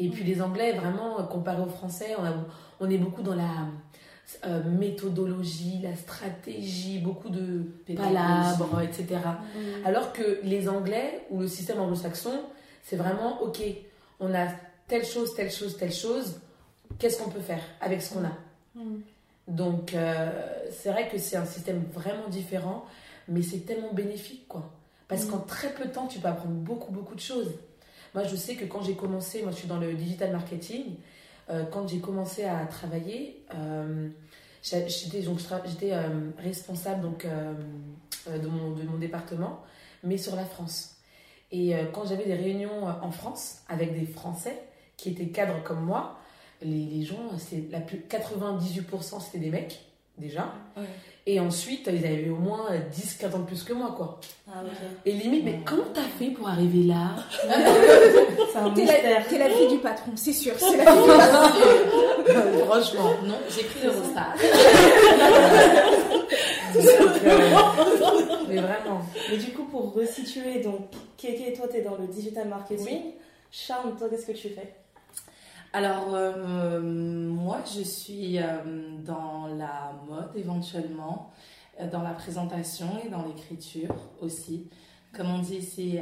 Et 0.00 0.08
puis 0.08 0.24
les 0.24 0.42
Anglais, 0.42 0.72
vraiment, 0.72 1.22
comparé 1.26 1.62
aux 1.62 1.68
Français, 1.68 2.16
on, 2.18 2.24
a- 2.24 2.34
on 2.80 2.90
est 2.90 2.98
beaucoup 2.98 3.22
dans 3.22 3.36
la 3.36 3.68
euh, 4.44 4.60
méthodologie, 4.64 5.78
la 5.82 5.94
stratégie, 5.94 6.98
beaucoup 6.98 7.28
de 7.28 7.64
palabres, 7.94 8.80
etc. 8.80 9.20
Alors 9.84 10.12
que 10.12 10.40
les 10.42 10.68
Anglais 10.68 11.26
ou 11.30 11.40
le 11.40 11.46
système 11.48 11.78
anglo-saxon, 11.80 12.40
c'est 12.82 12.96
vraiment 12.96 13.40
ok, 13.42 13.60
on 14.20 14.34
a 14.34 14.48
telle 14.88 15.04
chose, 15.04 15.34
telle 15.34 15.50
chose, 15.50 15.76
telle 15.76 15.92
chose, 15.92 16.40
qu'est-ce 16.98 17.22
qu'on 17.22 17.30
peut 17.30 17.40
faire 17.40 17.62
avec 17.80 18.02
ce 18.02 18.14
qu'on 18.14 18.24
a 18.24 18.32
Donc 19.48 19.94
euh, 19.94 20.30
c'est 20.70 20.90
vrai 20.90 21.08
que 21.08 21.18
c'est 21.18 21.36
un 21.36 21.46
système 21.46 21.84
vraiment 21.92 22.28
différent, 22.28 22.84
mais 23.28 23.42
c'est 23.42 23.60
tellement 23.60 23.92
bénéfique 23.92 24.46
quoi. 24.48 24.70
Parce 25.08 25.26
qu'en 25.26 25.40
très 25.40 25.74
peu 25.74 25.84
de 25.84 25.90
temps, 25.90 26.06
tu 26.06 26.20
peux 26.20 26.28
apprendre 26.28 26.54
beaucoup, 26.54 26.90
beaucoup 26.90 27.14
de 27.14 27.20
choses. 27.20 27.50
Moi, 28.14 28.24
je 28.24 28.34
sais 28.34 28.54
que 28.54 28.64
quand 28.64 28.82
j'ai 28.82 28.94
commencé, 28.94 29.42
moi 29.42 29.50
je 29.50 29.58
suis 29.58 29.68
dans 29.68 29.78
le 29.78 29.92
digital 29.92 30.32
marketing, 30.32 30.96
euh, 31.50 31.64
quand 31.64 31.86
j'ai 31.86 31.98
commencé 31.98 32.44
à 32.44 32.64
travailler, 32.64 33.44
euh, 33.54 34.08
j'étais 34.62 35.22
responsable 36.38 37.02
donc, 37.02 37.26
de, 38.26 38.46
mon, 38.46 38.70
de 38.70 38.82
mon 38.84 38.96
département, 38.96 39.60
mais 40.02 40.16
sur 40.16 40.34
la 40.34 40.46
France. 40.46 40.91
Et 41.52 41.74
euh, 41.74 41.84
quand 41.92 42.06
j'avais 42.06 42.24
des 42.24 42.34
réunions 42.34 42.88
euh, 42.88 42.92
en 43.02 43.10
France 43.10 43.58
avec 43.68 43.98
des 43.98 44.06
Français 44.06 44.58
qui 44.96 45.10
étaient 45.10 45.26
cadres 45.26 45.62
comme 45.62 45.84
moi, 45.84 46.18
les, 46.62 46.86
les 46.86 47.04
gens, 47.04 47.30
c'est 47.38 47.64
la 47.70 47.80
plus, 47.80 48.04
98% 48.08 49.20
c'était 49.20 49.38
des 49.38 49.50
mecs, 49.50 49.84
déjà. 50.18 50.52
Ouais. 50.76 50.84
Et 51.24 51.38
ensuite, 51.38 51.88
ils 51.92 52.04
avaient 52.04 52.30
au 52.30 52.36
moins 52.36 52.66
10-15 52.92 53.34
ans 53.34 53.38
de 53.40 53.44
plus 53.44 53.62
que 53.62 53.72
moi, 53.72 53.94
quoi. 53.96 54.18
Ah. 54.48 54.62
Et 55.06 55.12
limite, 55.12 55.44
mais 55.44 55.60
comment 55.64 55.84
t'as 55.94 56.00
fait 56.18 56.30
pour 56.30 56.48
arriver 56.48 56.82
là? 56.82 57.14
C'est 58.52 58.58
un 58.58 58.70
T'es 58.70 58.84
la, 58.84 59.48
la 59.48 59.50
fille 59.54 59.68
du 59.68 59.78
patron, 59.78 60.12
c'est 60.16 60.32
sûr. 60.32 60.52
C'est 60.58 60.76
la 60.76 60.92
fille 60.92 61.02
du 61.02 61.08
patron. 61.08 62.64
Franchement. 62.66 63.10
Non, 63.24 63.38
j'ai 63.48 63.62
pris 63.62 63.80
l'Eurostar. 63.84 64.34
Euh, 66.76 68.44
mais 68.48 68.56
vraiment. 68.56 69.00
Mais 69.30 69.36
du 69.38 69.52
coup, 69.52 69.64
pour 69.64 69.92
resituer, 69.94 70.60
donc, 70.60 70.90
Kéké, 71.16 71.52
toi, 71.52 71.68
t'es 71.68 71.82
dans 71.82 71.96
le 71.96 72.06
digital 72.06 72.48
marketing. 72.48 73.12
Charles, 73.50 73.96
toi, 73.96 74.08
qu'est-ce 74.08 74.26
que 74.26 74.32
tu 74.32 74.48
fais? 74.48 74.74
Alors, 75.74 76.14
euh, 76.14 76.80
moi, 76.82 77.58
je 77.74 77.82
suis 77.82 78.38
euh, 78.38 78.44
dans 79.04 79.46
la 79.56 79.92
mode 80.08 80.30
éventuellement, 80.36 81.30
euh, 81.80 81.88
dans 81.90 82.02
la 82.02 82.10
présentation 82.12 82.86
et 83.04 83.08
dans 83.08 83.24
l'écriture 83.24 83.94
aussi. 84.20 84.68
Comme 85.16 85.30
on 85.30 85.38
dit 85.40 85.56
ici, 85.56 85.98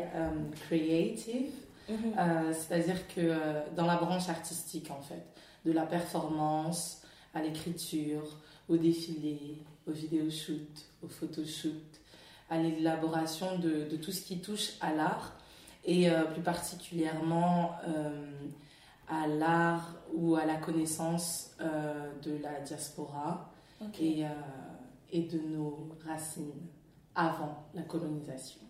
creative, 0.69 1.51
Euh, 1.91 2.53
c'est-à-dire 2.53 3.09
que 3.09 3.35
dans 3.75 3.85
la 3.87 3.97
branche 3.97 4.29
artistique, 4.29 4.89
en 4.93 5.03
fait, 5.03 5.25
de 5.65 5.73
la 5.73 5.83
performance 5.87 7.03
à 7.35 7.43
l'écriture, 7.43 8.23
au 8.69 8.77
défilé, 8.77 9.59
au 9.91 9.93
vidéoshoot, 9.93 10.87
au 11.03 11.09
photoshoot, 11.09 12.01
à 12.49 12.59
l'élaboration 12.59 13.59
de, 13.59 13.89
de 13.89 13.97
tout 13.97 14.13
ce 14.13 14.23
qui 14.23 14.41
touche 14.41 14.73
à 14.81 14.95
l'art 14.95 15.37
et 15.85 16.11
euh, 16.11 16.25
plus 16.25 16.43
particulièrement 16.43 17.77
euh, 17.87 18.31
à 19.09 19.27
l'art 19.27 19.97
ou 20.15 20.37
à 20.37 20.45
la 20.45 20.57
connaissance 20.57 21.53
euh, 21.61 22.13
de 22.23 22.37
la 22.43 22.61
diaspora 22.61 23.53
et, 23.99 24.25
et 25.11 25.23
de 25.23 25.39
nos 25.39 25.89
racines 26.07 26.67
avant 27.15 27.67
la 27.75 27.83
colonisation. 27.83 28.61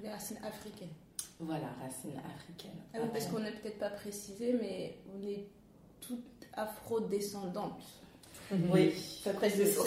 Les 0.00 0.10
racines 0.10 0.38
africaines. 0.44 0.92
Voilà, 1.40 1.68
racines 1.80 2.20
africaines. 2.36 2.80
Ah 2.92 2.98
oui, 3.02 3.08
parce 3.12 3.26
qu'on 3.26 3.40
n'a 3.40 3.50
peut-être 3.50 3.78
pas 3.78 3.90
précisé, 3.90 4.52
mais 4.60 4.98
on 5.16 5.22
est 5.26 5.46
toutes 6.00 6.46
afro-descendantes. 6.52 7.84
Oui, 8.50 8.94
ça 9.22 9.30
précise. 9.32 9.78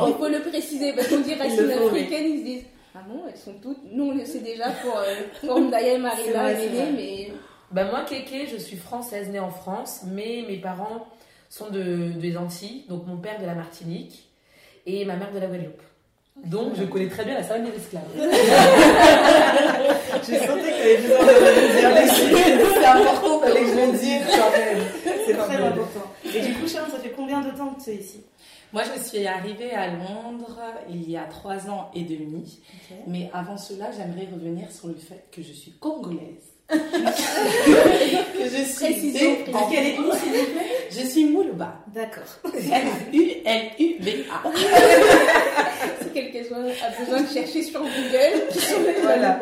On 0.00 0.12
peut 0.12 0.30
le 0.30 0.40
préciser 0.40 0.94
parce 0.94 1.08
qu'on 1.08 1.20
dit 1.20 1.34
racines 1.34 1.66
le 1.66 1.86
africaines, 1.86 2.32
ils 2.32 2.38
se 2.40 2.44
disent 2.44 2.64
Ah 2.94 3.00
bon, 3.06 3.20
elles 3.28 3.36
sont 3.38 3.52
toutes. 3.62 3.80
Nous, 3.92 4.04
on 4.04 4.12
le 4.14 4.24
sait 4.24 4.40
déjà 4.40 4.70
pour, 4.70 4.96
euh, 4.96 5.14
pour 5.46 5.60
Mdaya 5.60 5.94
et 5.94 5.98
vrai. 5.98 6.88
mais 6.96 7.28
Bah 7.70 7.84
moi, 7.84 8.04
Kéké, 8.08 8.46
je 8.50 8.56
suis 8.56 8.78
française, 8.78 9.28
née 9.28 9.38
en 9.38 9.50
France, 9.50 10.00
mais 10.06 10.42
mes 10.48 10.56
parents 10.56 11.06
sont 11.50 11.68
de, 11.68 12.12
des 12.12 12.36
Antilles, 12.36 12.84
donc 12.88 13.06
mon 13.06 13.16
père 13.18 13.38
de 13.40 13.46
la 13.46 13.54
Martinique 13.54 14.26
et 14.86 15.04
ma 15.04 15.16
mère 15.16 15.32
de 15.32 15.38
la 15.40 15.46
Guadeloupe. 15.46 15.82
Donc 16.44 16.72
je 16.78 16.84
connais 16.84 17.08
très 17.08 17.24
bien 17.24 17.34
la 17.34 17.42
savane 17.42 17.64
des 17.64 17.76
esclaves. 17.76 18.04
J'ai 20.26 20.38
senti 20.38 20.62
que 20.62 20.78
t'avais 20.78 20.96
besoin 20.96 21.18
de 21.18 21.32
le 21.32 22.56
dire. 22.56 22.66
C'est 22.72 22.86
important, 22.86 23.40
fallait 23.40 23.60
que 23.60 23.66
je 23.66 23.74
le 23.74 23.92
dise 23.98 24.22
quand 24.30 24.50
même. 24.58 24.78
C'est 25.26 25.34
très 25.34 25.56
important. 25.56 26.06
Et 26.34 26.40
du 26.40 26.54
coup, 26.54 26.68
Sharon, 26.68 26.90
ça 26.90 26.98
fait 26.98 27.10
combien 27.10 27.40
de 27.40 27.50
temps 27.50 27.74
que 27.74 27.82
tu 27.82 27.90
es 27.90 27.96
ici? 27.96 28.22
Moi, 28.72 28.82
je 28.84 29.00
suis 29.02 29.26
arrivée 29.26 29.72
à 29.72 29.88
Londres 29.88 30.60
il 30.88 31.10
y 31.10 31.16
a 31.16 31.24
trois 31.24 31.68
ans 31.68 31.90
et 31.94 32.02
demi. 32.02 32.60
Mais 33.06 33.28
avant 33.34 33.56
cela, 33.58 33.90
j'aimerais 33.90 34.28
revenir 34.32 34.70
sur 34.70 34.88
le 34.88 34.94
fait 34.94 35.24
que 35.32 35.42
je 35.42 35.52
suis 35.52 35.72
congolaise. 35.72 36.46
que 36.70 36.76
je 38.44 38.62
suis 38.64 38.84
Précision, 38.84 39.30
de- 39.32 39.46
de 39.50 39.70
quelle 39.72 39.86
ethnie, 39.88 40.12
s'il 40.22 40.30
vous 40.32 40.44
plaît? 40.52 40.88
Je 40.92 41.00
suis 41.04 41.24
Moulouba. 41.24 41.74
D'accord. 41.88 42.22
M-U-L-U-B-A. 42.44 44.42
Si 46.02 46.08
quelqu'un 46.10 46.40
a 46.54 46.90
besoin 47.00 47.22
de 47.22 47.26
chercher 47.28 47.62
sur 47.62 47.80
Google, 47.80 48.48
qui 48.52 48.58
sont 48.60 48.80
les 48.86 49.00
Voilà. 49.02 49.40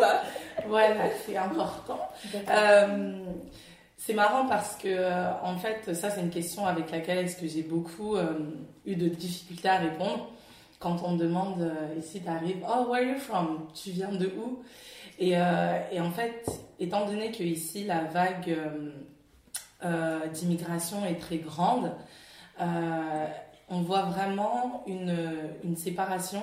Voilà, 0.69 1.05
c'est 1.27 1.37
important. 1.37 1.99
D'accord. 2.33 2.55
Euh, 2.57 3.13
c'est 4.01 4.15
marrant 4.15 4.47
parce 4.47 4.77
que, 4.77 4.87
euh, 4.89 5.33
en 5.43 5.59
fait, 5.59 5.93
ça, 5.93 6.09
c'est 6.09 6.21
une 6.21 6.31
question 6.31 6.65
avec 6.67 6.93
laquelle 6.93 7.19
est-ce 7.19 7.37
que 7.37 7.49
j'ai 7.49 7.63
beaucoup 7.65 8.15
euh, 8.15 8.39
eu 8.87 8.95
de 8.95 9.09
difficultés 9.09 9.69
à 9.69 9.79
répondre. 9.79 10.31
Quand 10.79 11.03
on 11.03 11.17
demande 11.17 11.61
euh, 11.61 11.99
ici, 11.99 12.21
t'arrives, 12.21 12.65
oh, 12.65 12.89
where 12.89 13.05
are 13.05 13.15
you 13.15 13.19
from? 13.19 13.67
Tu 13.75 13.91
viens 13.91 14.13
de 14.13 14.27
où? 14.27 14.63
Et, 15.19 15.37
euh, 15.37 15.81
et 15.91 16.01
en 16.01 16.13
fait, 16.13 16.47
étant 16.79 17.07
donné 17.07 17.33
que 17.33 17.43
ici, 17.43 17.85
la 17.85 18.05
vague 18.05 18.57
d'immigration 20.33 21.05
est 21.05 21.19
très 21.21 21.39
grande, 21.39 21.93
on 22.61 23.83
voit 23.83 24.03
vraiment 24.03 24.85
une, 24.87 25.17
une 25.65 25.77
séparation. 25.77 26.43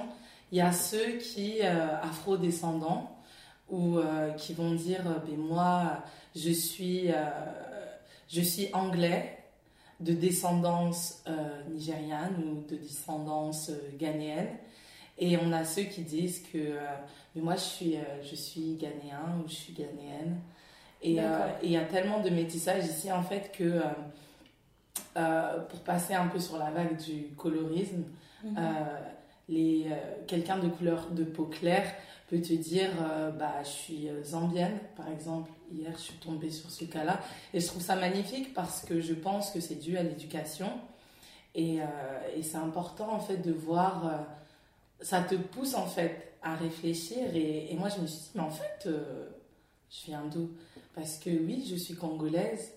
Il 0.52 0.58
y 0.58 0.62
a 0.62 0.74
ceux 0.74 1.18
qui, 1.18 1.62
afro-descendants, 1.62 3.15
ou 3.70 3.98
euh, 3.98 4.32
qui 4.34 4.54
vont 4.54 4.74
dire 4.74 5.02
euh, 5.08 5.20
ben 5.28 5.38
moi 5.38 6.04
je 6.36 6.52
suis 6.52 7.12
euh, 7.12 7.30
je 8.28 8.42
suis 8.42 8.70
anglais 8.74 9.38
de 10.00 10.14
descendance 10.14 11.24
euh, 11.28 11.64
nigériane 11.70 12.36
ou 12.44 12.70
de 12.70 12.76
descendance 12.76 13.72
ghanéenne. 13.98 14.50
Et 15.18 15.38
on 15.38 15.54
a 15.54 15.64
ceux 15.64 15.84
qui 15.84 16.02
disent 16.02 16.44
que 16.52 16.76
mais 17.34 17.42
moi 17.42 17.56
je 17.56 17.62
suis 17.62 17.96
je 18.22 18.36
suis 18.36 18.76
ghanéen 18.76 19.40
ou 19.44 19.48
je 19.48 19.56
suis 19.56 19.74
ghanéenne. 19.74 20.42
Et 21.02 21.18
il 21.64 21.72
y 21.72 21.78
a 21.78 21.86
tellement 21.86 22.20
de 22.20 22.30
métissage 22.30 22.86
ici 22.86 23.10
en 23.12 23.24
fait 23.24 23.54
que 23.54 23.80
pour 25.14 25.80
passer 25.86 26.16
un 26.16 26.28
peu 26.28 26.40
sur 26.40 26.58
la 26.58 26.70
vague 26.72 26.98
du 26.98 27.28
colorisme 27.38 28.04
Mhm. 28.44 28.58
les, 29.48 29.88
quelqu'un 30.28 30.58
de 30.58 30.68
couleur 30.68 31.10
de 31.12 31.24
peau 31.24 31.46
claire 31.46 31.92
peut 32.28 32.42
te 32.42 32.54
dire 32.54 32.90
euh, 33.02 33.32
bah, 33.32 33.62
je 33.64 33.70
suis 33.70 34.10
euh, 34.10 34.24
zambienne, 34.24 34.80
par 34.96 35.10
exemple. 35.10 35.52
Hier, 35.72 35.92
je 35.98 36.04
suis 36.04 36.16
tombée 36.16 36.50
sur 36.50 36.72
ce 36.72 36.86
cas-là. 36.86 37.20
Et 37.54 37.60
je 37.60 37.68
trouve 37.68 37.82
ça 37.82 37.96
magnifique 37.96 38.54
parce 38.54 38.84
que 38.84 39.02
je 39.02 39.14
pense 39.14 39.52
que 39.52 39.60
c'est 39.60 39.76
dû 39.76 39.98
à 39.98 40.04
l'éducation. 40.04 40.70
Et, 41.54 41.82
euh, 41.82 41.86
et 42.36 42.44
c'est 42.44 42.58
important, 42.58 43.14
en 43.14 43.20
fait, 43.20 43.38
de 43.38 43.52
voir. 43.52 44.26
ça 45.02 45.22
te 45.22 45.36
pousse, 45.36 45.76
en 45.76 45.86
fait, 45.86 46.34
à 46.42 46.56
réfléchir. 46.56 47.36
Et, 47.36 47.72
et 47.72 47.76
moi, 47.76 47.90
je 47.90 48.02
me 48.02 48.08
suis 48.08 48.20
dit, 48.20 48.32
mais 48.36 48.42
en 48.42 48.50
fait, 48.50 48.88
je 48.88 50.06
viens 50.06 50.26
d'où? 50.26 50.52
Parce 50.94 51.18
que 51.18 51.30
oui, 51.30 51.66
je 51.70 51.76
suis 51.76 51.96
congolaise. 51.96 52.72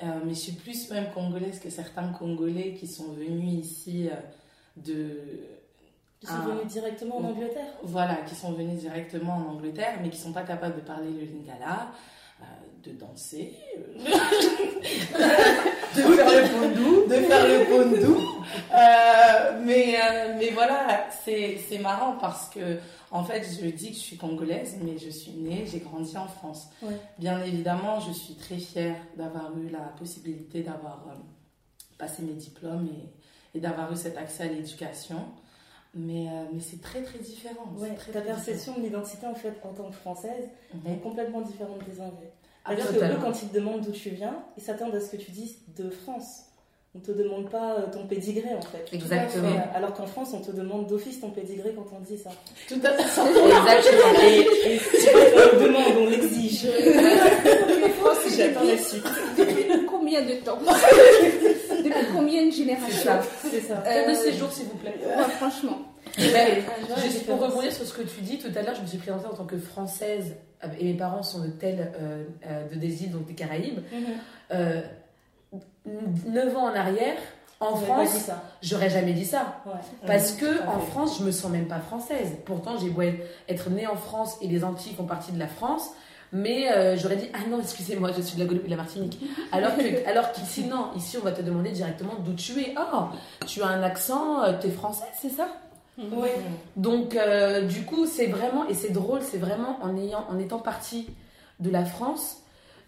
mais 0.00 0.30
je 0.30 0.40
suis 0.40 0.52
plus 0.52 0.90
même 0.90 1.10
congolaise 1.12 1.60
que 1.60 1.70
certains 1.70 2.12
Congolais 2.12 2.74
qui 2.74 2.86
sont 2.86 3.12
venus 3.12 3.64
ici 3.64 4.08
de, 4.76 5.16
Ils 6.22 6.28
sont 6.28 6.34
Ah. 6.38 6.48
venus 6.50 6.66
directement 6.72 7.16
en 7.18 7.24
Angleterre 7.24 7.66
voilà, 7.82 8.16
qui 8.26 8.34
sont 8.34 8.52
venus 8.52 8.78
directement 8.80 9.34
en 9.34 9.52
Angleterre, 9.54 9.98
mais 10.02 10.08
qui 10.10 10.18
sont 10.18 10.32
pas 10.32 10.42
capables 10.44 10.76
de 10.76 10.80
parler 10.82 11.10
le 11.10 11.24
lingala, 11.26 11.88
euh, 12.40 12.44
de 12.84 12.92
danser, 12.92 13.54
euh, 13.76 14.04
De 15.96 16.00
faire 16.00 16.30
le 16.30 16.48
pondou. 16.74 17.06
de 17.06 17.14
faire 17.14 17.46
le 17.46 17.64
pondou. 17.66 18.16
Euh, 18.74 19.60
mais, 19.64 19.96
euh, 19.96 20.34
mais 20.38 20.50
voilà, 20.50 21.06
c'est 21.24 21.58
c'est 21.68 21.78
marrant 21.78 22.16
parce 22.20 22.48
que, 22.48 22.78
en 23.10 23.24
fait, 23.24 23.42
je 23.60 23.66
dis 23.66 23.90
que 23.90 23.96
je 23.96 24.00
suis 24.00 24.16
congolaise, 24.16 24.78
mais 24.82 24.96
je 24.98 25.10
suis 25.10 25.32
née, 25.32 25.64
j'ai 25.66 25.80
grandi 25.80 26.16
en 26.16 26.26
France. 26.28 26.68
Ouais. 26.82 26.94
Bien 27.18 27.42
évidemment, 27.42 28.00
je 28.00 28.12
suis 28.12 28.34
très 28.34 28.56
fière 28.58 28.96
d'avoir 29.16 29.50
eu 29.58 29.68
la 29.68 29.80
possibilité 29.98 30.62
d'avoir 30.62 31.04
euh, 31.10 31.14
passé 31.98 32.22
mes 32.22 32.32
diplômes 32.34 32.88
et, 33.54 33.58
et 33.58 33.60
d'avoir 33.60 33.92
eu 33.92 33.96
cet 33.96 34.16
accès 34.16 34.44
à 34.44 34.46
l'éducation. 34.46 35.18
Mais, 35.94 36.26
euh, 36.28 36.44
mais 36.52 36.60
c'est 36.60 36.80
très 36.80 37.02
très 37.02 37.18
différent. 37.18 37.66
Ouais, 37.76 37.94
très, 37.94 38.12
ta 38.12 38.20
très 38.20 38.28
perception 38.30 38.76
de 38.78 38.82
l'identité 38.82 39.26
en 39.26 39.34
fait 39.34 39.52
en 39.62 39.74
tant 39.74 39.90
que 39.90 39.94
française 39.96 40.48
différent. 40.74 40.90
est 40.90 40.98
complètement 41.02 41.40
différente 41.42 41.78
des 41.88 42.00
Anglais. 42.00 42.32
Ah, 42.64 42.70
C'est-à-dire 42.76 42.98
que 42.98 43.14
eux, 43.14 43.18
quand 43.22 43.42
ils 43.42 43.48
te 43.48 43.54
demandent 43.54 43.82
d'où 43.82 43.90
tu 43.92 44.10
viens, 44.10 44.42
ils 44.56 44.62
s'attendent 44.62 44.94
à 44.94 45.00
ce 45.00 45.10
que 45.10 45.16
tu 45.16 45.30
dises 45.32 45.56
de 45.76 45.90
France. 45.90 46.44
On 46.94 47.00
te 47.00 47.10
demande 47.10 47.50
pas 47.50 47.74
euh, 47.78 47.86
ton 47.90 48.06
pédigré 48.06 48.54
en 48.54 48.60
fait. 48.62 48.86
Exactement. 48.92 49.48
Alors 49.74 49.94
qu'en 49.94 50.06
France, 50.06 50.30
on 50.34 50.40
te 50.40 50.50
demande 50.50 50.86
d'office 50.86 51.20
ton 51.20 51.30
pédigré 51.30 51.74
quand 51.74 51.86
on 51.94 52.00
dit 52.00 52.18
ça. 52.18 52.30
Tout 52.68 52.80
à 52.84 52.90
fait. 52.92 53.20
Exactement. 53.20 54.20
Et, 54.22 54.40
et 54.40 54.78
qu'on 54.78 55.56
le 55.58 55.64
demande, 55.66 55.96
on 55.98 56.06
l'exige. 56.10 56.66
J'attends 58.36 58.64
la 58.64 58.78
suite. 58.78 59.04
Depuis 59.38 59.86
combien 59.86 60.22
de 60.22 60.34
temps? 60.44 60.58
combien 62.14 62.46
de 62.46 62.50
C'est 62.50 62.56
générations 62.58 63.02
ça. 63.04 63.20
C'est 63.42 63.60
ça. 63.60 63.74
Carte 63.76 63.86
de 64.08 64.12
Euh, 64.12 64.14
séjour, 64.14 64.50
s'il 64.52 64.66
vous 64.66 64.76
plaît. 64.76 64.94
Ouais, 65.04 65.22
franchement. 65.38 65.78
Juste 66.18 67.26
pour 67.26 67.40
rebondir 67.40 67.72
sur 67.72 67.86
ce 67.86 67.94
que 67.94 68.02
tu 68.02 68.20
dis, 68.20 68.38
tout 68.38 68.50
à 68.54 68.62
l'heure, 68.62 68.74
je 68.74 68.82
me 68.82 68.86
suis 68.86 68.98
présentée 68.98 69.26
en 69.26 69.34
tant 69.34 69.44
que 69.44 69.58
française 69.58 70.34
euh, 70.64 70.68
et 70.78 70.84
mes 70.92 70.94
parents 70.94 71.22
sont 71.22 71.40
de 71.40 71.48
tels, 71.48 71.90
euh, 72.00 72.24
de 72.68 72.74
des 72.76 73.04
îles, 73.04 73.12
donc 73.12 73.26
des 73.26 73.34
Caraïbes. 73.34 73.80
Euh, 74.52 74.82
9 76.26 76.56
ans 76.56 76.64
en 76.70 76.74
arrière, 76.74 77.16
en 77.60 77.76
France, 77.76 78.30
j'aurais 78.60 78.90
jamais 78.90 79.12
dit 79.12 79.24
ça. 79.24 79.60
Ouais. 79.66 79.72
Parce 80.06 80.34
Mhm, 80.34 80.38
que 80.40 80.66
en. 80.68 80.80
France, 80.80 81.18
je 81.20 81.24
me 81.24 81.30
sens 81.30 81.50
même 81.50 81.66
pas 81.68 81.78
française. 81.80 82.32
Pourtant, 82.44 82.76
j'ai 82.78 82.90
beau 82.90 83.02
être 83.48 83.70
née 83.70 83.86
en 83.86 83.96
France 83.96 84.36
et 84.40 84.48
les 84.48 84.64
Antilles 84.64 84.94
font 84.94 85.04
partie 85.04 85.32
de 85.32 85.38
la 85.38 85.46
France. 85.46 85.90
Mais 86.34 86.72
euh, 86.72 86.96
j'aurais 86.96 87.16
dit, 87.16 87.28
ah 87.34 87.46
non, 87.50 87.60
excusez-moi, 87.60 88.10
je 88.16 88.22
suis 88.22 88.36
de 88.36 88.40
la 88.40 88.46
Guadeloupe 88.46 88.64
et 88.64 88.68
de 88.70 88.76
la 88.76 88.82
Martinique. 88.82 89.20
Alors 89.52 89.76
que, 89.76 90.08
alors 90.08 90.32
qu'ici, 90.32 90.64
non. 90.64 90.86
Ici, 90.96 91.18
on 91.18 91.24
va 91.24 91.32
te 91.32 91.42
demander 91.42 91.70
directement 91.70 92.14
d'où 92.24 92.32
tu 92.34 92.58
es. 92.60 92.74
Oh, 92.78 93.04
tu 93.46 93.60
as 93.62 93.66
un 93.68 93.82
accent, 93.82 94.42
euh, 94.42 94.54
t'es 94.60 94.70
française, 94.70 95.08
c'est 95.20 95.28
ça? 95.28 95.48
Ouais. 95.98 96.34
Donc, 96.76 97.16
euh, 97.16 97.62
du 97.66 97.82
coup, 97.82 98.06
c'est 98.06 98.26
vraiment, 98.28 98.66
et 98.66 98.72
c'est 98.74 98.90
drôle, 98.92 99.20
c'est 99.22 99.36
vraiment 99.36 99.78
en, 99.82 99.94
ayant, 99.98 100.24
en 100.30 100.38
étant 100.38 100.58
partie 100.58 101.10
de 101.60 101.68
la 101.68 101.84
France 101.84 102.38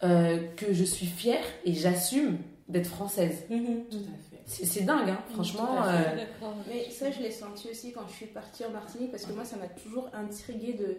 euh, 0.03 0.39
que 0.57 0.73
je 0.73 0.85
suis 0.85 1.07
fière 1.07 1.45
et 1.67 1.75
j'assume 1.75 2.39
d'être 2.69 2.87
française. 2.89 3.45
Mhm. 3.51 3.85
Tout 3.91 3.97
à 3.99 4.01
fait. 4.31 4.43
C'est 4.47 4.85
dingue, 4.87 5.11
hein, 5.11 5.19
franchement. 5.35 5.67
Tout 5.67 5.83
à 5.89 5.93
fait. 5.93 6.09
euh, 6.13 6.17
D'accord. 6.17 6.55
Mais 6.67 6.91
ça, 6.91 7.11
je 7.11 7.21
l'ai 7.21 7.31
senti 7.31 7.69
aussi 7.71 7.93
quand 7.93 8.03
je 8.09 8.15
suis 8.15 8.27
partie 8.27 8.65
en 8.65 8.71
Martinique 8.71 9.11
parce 9.11 9.27
que 9.27 9.33
moi, 9.35 9.45
ça 9.45 9.57
m'a 9.57 9.67
toujours 9.69 10.09
intriguée 10.15 10.73
de, 10.73 10.97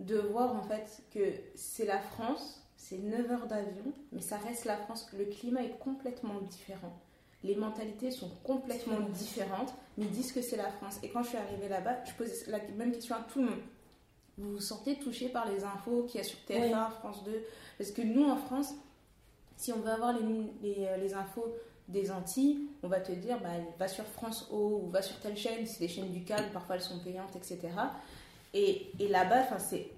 de 0.00 0.18
voir 0.18 0.54
en 0.54 0.62
fait 0.62 1.02
que 1.12 1.32
c'est 1.54 1.86
la 1.86 1.98
France, 1.98 2.62
c'est 2.76 2.98
9 2.98 3.30
heures 3.30 3.46
d'avion, 3.46 3.92
mais 4.12 4.20
ça 4.20 4.36
reste 4.38 4.64
la 4.64 4.76
France. 4.76 5.08
Le 5.16 5.24
climat 5.24 5.62
est 5.62 5.78
complètement 5.78 6.40
différent. 6.42 6.96
Les 7.44 7.54
mentalités 7.56 8.10
sont 8.10 8.30
complètement 8.42 9.00
différentes, 9.00 9.72
mais 9.96 10.04
ils 10.04 10.10
disent 10.10 10.32
que 10.32 10.42
c'est 10.42 10.56
la 10.56 10.70
France. 10.70 10.98
Et 11.02 11.08
quand 11.10 11.22
je 11.22 11.28
suis 11.28 11.38
arrivée 11.38 11.68
là-bas, 11.68 12.04
je 12.04 12.12
posais 12.14 12.50
la 12.50 12.58
même 12.76 12.92
question 12.92 13.14
à 13.14 13.20
tout 13.20 13.40
le 13.40 13.46
monde. 13.46 13.60
Vous 14.38 14.52
vous 14.52 14.60
sentez 14.60 14.96
touché 14.98 15.28
par 15.28 15.48
les 15.48 15.64
infos 15.64 16.04
qu'il 16.04 16.18
y 16.18 16.20
a 16.20 16.24
sur 16.24 16.38
TF1, 16.48 16.62
Oui. 16.62 16.94
France 17.00 17.24
2 17.24 17.44
Parce 17.76 17.90
que 17.90 18.02
nous, 18.02 18.24
en 18.28 18.36
France, 18.36 18.74
si 19.56 19.72
on 19.72 19.80
veut 19.80 19.90
avoir 19.90 20.12
les, 20.12 20.22
les, 20.62 20.86
euh, 20.86 20.96
les 20.96 21.14
infos 21.14 21.46
des 21.88 22.10
Antilles, 22.10 22.68
on 22.82 22.88
va 22.88 23.00
te 23.00 23.12
dire 23.12 23.40
bah, 23.40 23.50
va 23.78 23.88
sur 23.88 24.04
France 24.04 24.48
O 24.52 24.82
ou 24.84 24.90
va 24.90 25.02
sur 25.02 25.18
telle 25.20 25.36
chaîne, 25.36 25.66
c'est 25.66 25.80
des 25.80 25.88
chaînes 25.88 26.10
du 26.12 26.22
câble, 26.22 26.50
parfois 26.52 26.76
elles 26.76 26.82
sont 26.82 26.98
payantes, 27.00 27.34
etc. 27.34 27.58
Et, 28.54 28.90
et 28.98 29.08
là-bas, 29.08 29.58
c'est 29.58 29.90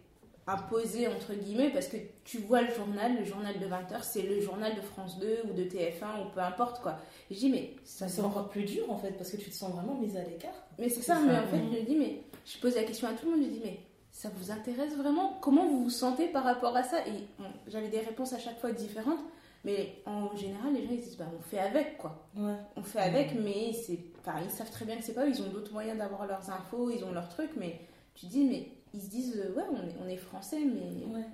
imposé 0.47 1.07
entre 1.07 1.35
guillemets 1.35 1.71
parce 1.71 1.87
que 1.87 1.97
tu 2.25 2.39
vois 2.39 2.63
le 2.63 2.73
journal, 2.75 3.17
le 3.19 3.25
journal 3.25 3.59
de 3.59 3.67
20h, 3.67 4.03
c'est 4.03 4.23
le 4.23 4.41
journal 4.41 4.75
de 4.75 4.81
France 4.81 5.19
2 5.19 5.43
ou 5.49 5.53
de 5.53 5.65
TF1 5.65 6.23
ou 6.23 6.31
peu 6.35 6.41
importe 6.41 6.83
quoi. 6.83 6.99
Je 7.31 7.37
dis 7.37 7.51
mais 7.51 7.75
ça 7.85 8.09
c'est 8.09 8.23
encore 8.23 8.49
plus 8.49 8.65
dur 8.65 8.91
en 8.91 8.99
fait 8.99 9.13
parce 9.13 9.31
que 9.31 9.37
tu 9.37 9.51
te 9.51 9.55
sens 9.55 9.73
vraiment 9.73 9.95
mise 9.95 10.17
à 10.17 10.25
l'écart. 10.25 10.55
mais 10.79 10.89
c'est 10.89 11.03
ça, 11.03 11.19
mais 11.21 11.39
en 11.39 11.47
fait, 11.47 11.59
je 11.59 11.79
me 11.79 11.83
dis, 11.85 11.97
mais 11.97 12.23
je 12.45 12.59
pose 12.59 12.75
la 12.75 12.85
question 12.85 13.09
à 13.09 13.13
tout 13.13 13.27
le 13.27 13.33
monde, 13.37 13.45
je 13.45 13.51
dis, 13.51 13.61
mais 13.63 13.81
ça 14.11 14.29
vous 14.35 14.51
intéresse 14.51 14.97
vraiment? 14.97 15.39
Comment 15.41 15.69
vous 15.69 15.85
vous 15.85 15.91
sentez 15.91 16.27
par 16.27 16.45
rapport 16.45 16.77
à 16.77 16.83
ça? 16.83 17.07
Et 17.07 17.13
bon, 17.39 17.49
j'avais 17.69 17.89
des 17.89 18.01
réponses 18.01 18.33
à 18.33 18.39
chaque 18.39 18.59
fois 18.59 18.73
différentes, 18.73 19.21
mais 19.65 20.03
en 20.07 20.35
général, 20.37 20.73
les 20.75 20.83
gens 20.83 20.93
ils 20.93 21.01
disent, 21.01 21.17
bah 21.17 21.31
on 21.39 21.43
fait 21.43 21.59
avec 21.61 21.99
quoi. 21.99 22.27
Ouais. 22.37 22.57
On 22.77 22.83
fait 22.83 23.01
avec, 23.01 23.35
mais 23.35 23.73
c'est. 23.73 23.99
Enfin, 24.21 24.39
ils 24.43 24.51
savent 24.51 24.71
très 24.71 24.85
bien 24.85 24.97
que 24.97 25.05
c'est 25.05 25.15
pas 25.15 25.27
eux, 25.27 25.31
ils 25.31 25.43
ont 25.43 25.49
d'autres 25.49 25.73
moyens 25.73 25.99
d'avoir 25.99 26.27
leurs 26.27 26.51
infos, 26.51 26.91
ils 26.91 27.05
ont 27.05 27.13
leurs 27.13 27.29
trucs, 27.29 27.55
mais 27.57 27.81
tu 28.15 28.27
dis, 28.27 28.45
mais 28.45 28.69
ils 28.95 29.01
se 29.03 29.09
disent, 29.09 29.37
euh, 29.39 29.55
ouais, 29.55 29.65
on 29.71 29.77
est, 29.89 29.95
on 30.05 30.09
est 30.09 30.17
français, 30.17 30.59
mais 30.65 31.05
Ouais. 31.15 31.25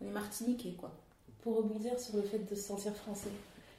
on, 0.00 0.06
est 0.06 0.10
martiniquais 0.10 0.72
quoi. 0.78 0.90
Pour 1.42 1.56
rebondir 1.56 1.98
sur 1.98 2.16
le 2.16 2.22
fait 2.22 2.38
de 2.38 2.54
se 2.54 2.62
sentir 2.62 2.94
français, 2.94 3.30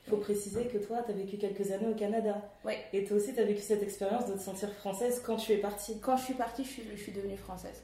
il 0.05 0.09
faut 0.09 0.17
préciser 0.17 0.65
que 0.65 0.77
toi, 0.77 1.01
tu 1.05 1.11
as 1.11 1.13
vécu 1.13 1.37
quelques 1.37 1.71
années 1.71 1.87
au 1.87 1.95
Canada. 1.95 2.41
Ouais. 2.65 2.77
Et 2.91 3.05
toi 3.05 3.17
aussi, 3.17 3.33
tu 3.33 3.39
as 3.39 3.45
vécu 3.45 3.61
cette 3.61 3.83
expérience 3.83 4.25
de 4.27 4.33
te 4.33 4.39
sentir 4.41 4.69
française 4.73 5.21
quand 5.25 5.37
tu 5.37 5.53
es 5.53 5.57
partie. 5.57 5.97
Quand 5.99 6.17
je 6.17 6.23
suis 6.25 6.33
partie, 6.33 6.63
je 6.65 6.69
suis, 6.69 6.83
je 6.93 7.01
suis 7.01 7.11
devenue 7.13 7.37
française. 7.37 7.81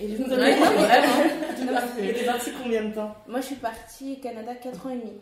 Et 0.00 0.08
je 0.08 0.16
vous 0.16 0.24
vraiment. 0.28 0.66
Et 2.02 2.12
t'es 2.12 2.24
partie 2.26 2.50
combien 2.62 2.84
de 2.84 2.94
temps? 2.94 3.14
Moi, 3.26 3.40
je 3.40 3.46
suis 3.46 3.56
partie 3.56 4.16
au 4.18 4.22
Canada 4.22 4.54
4 4.54 4.86
ans 4.86 4.90
et 4.90 4.98
demi. 4.98 5.12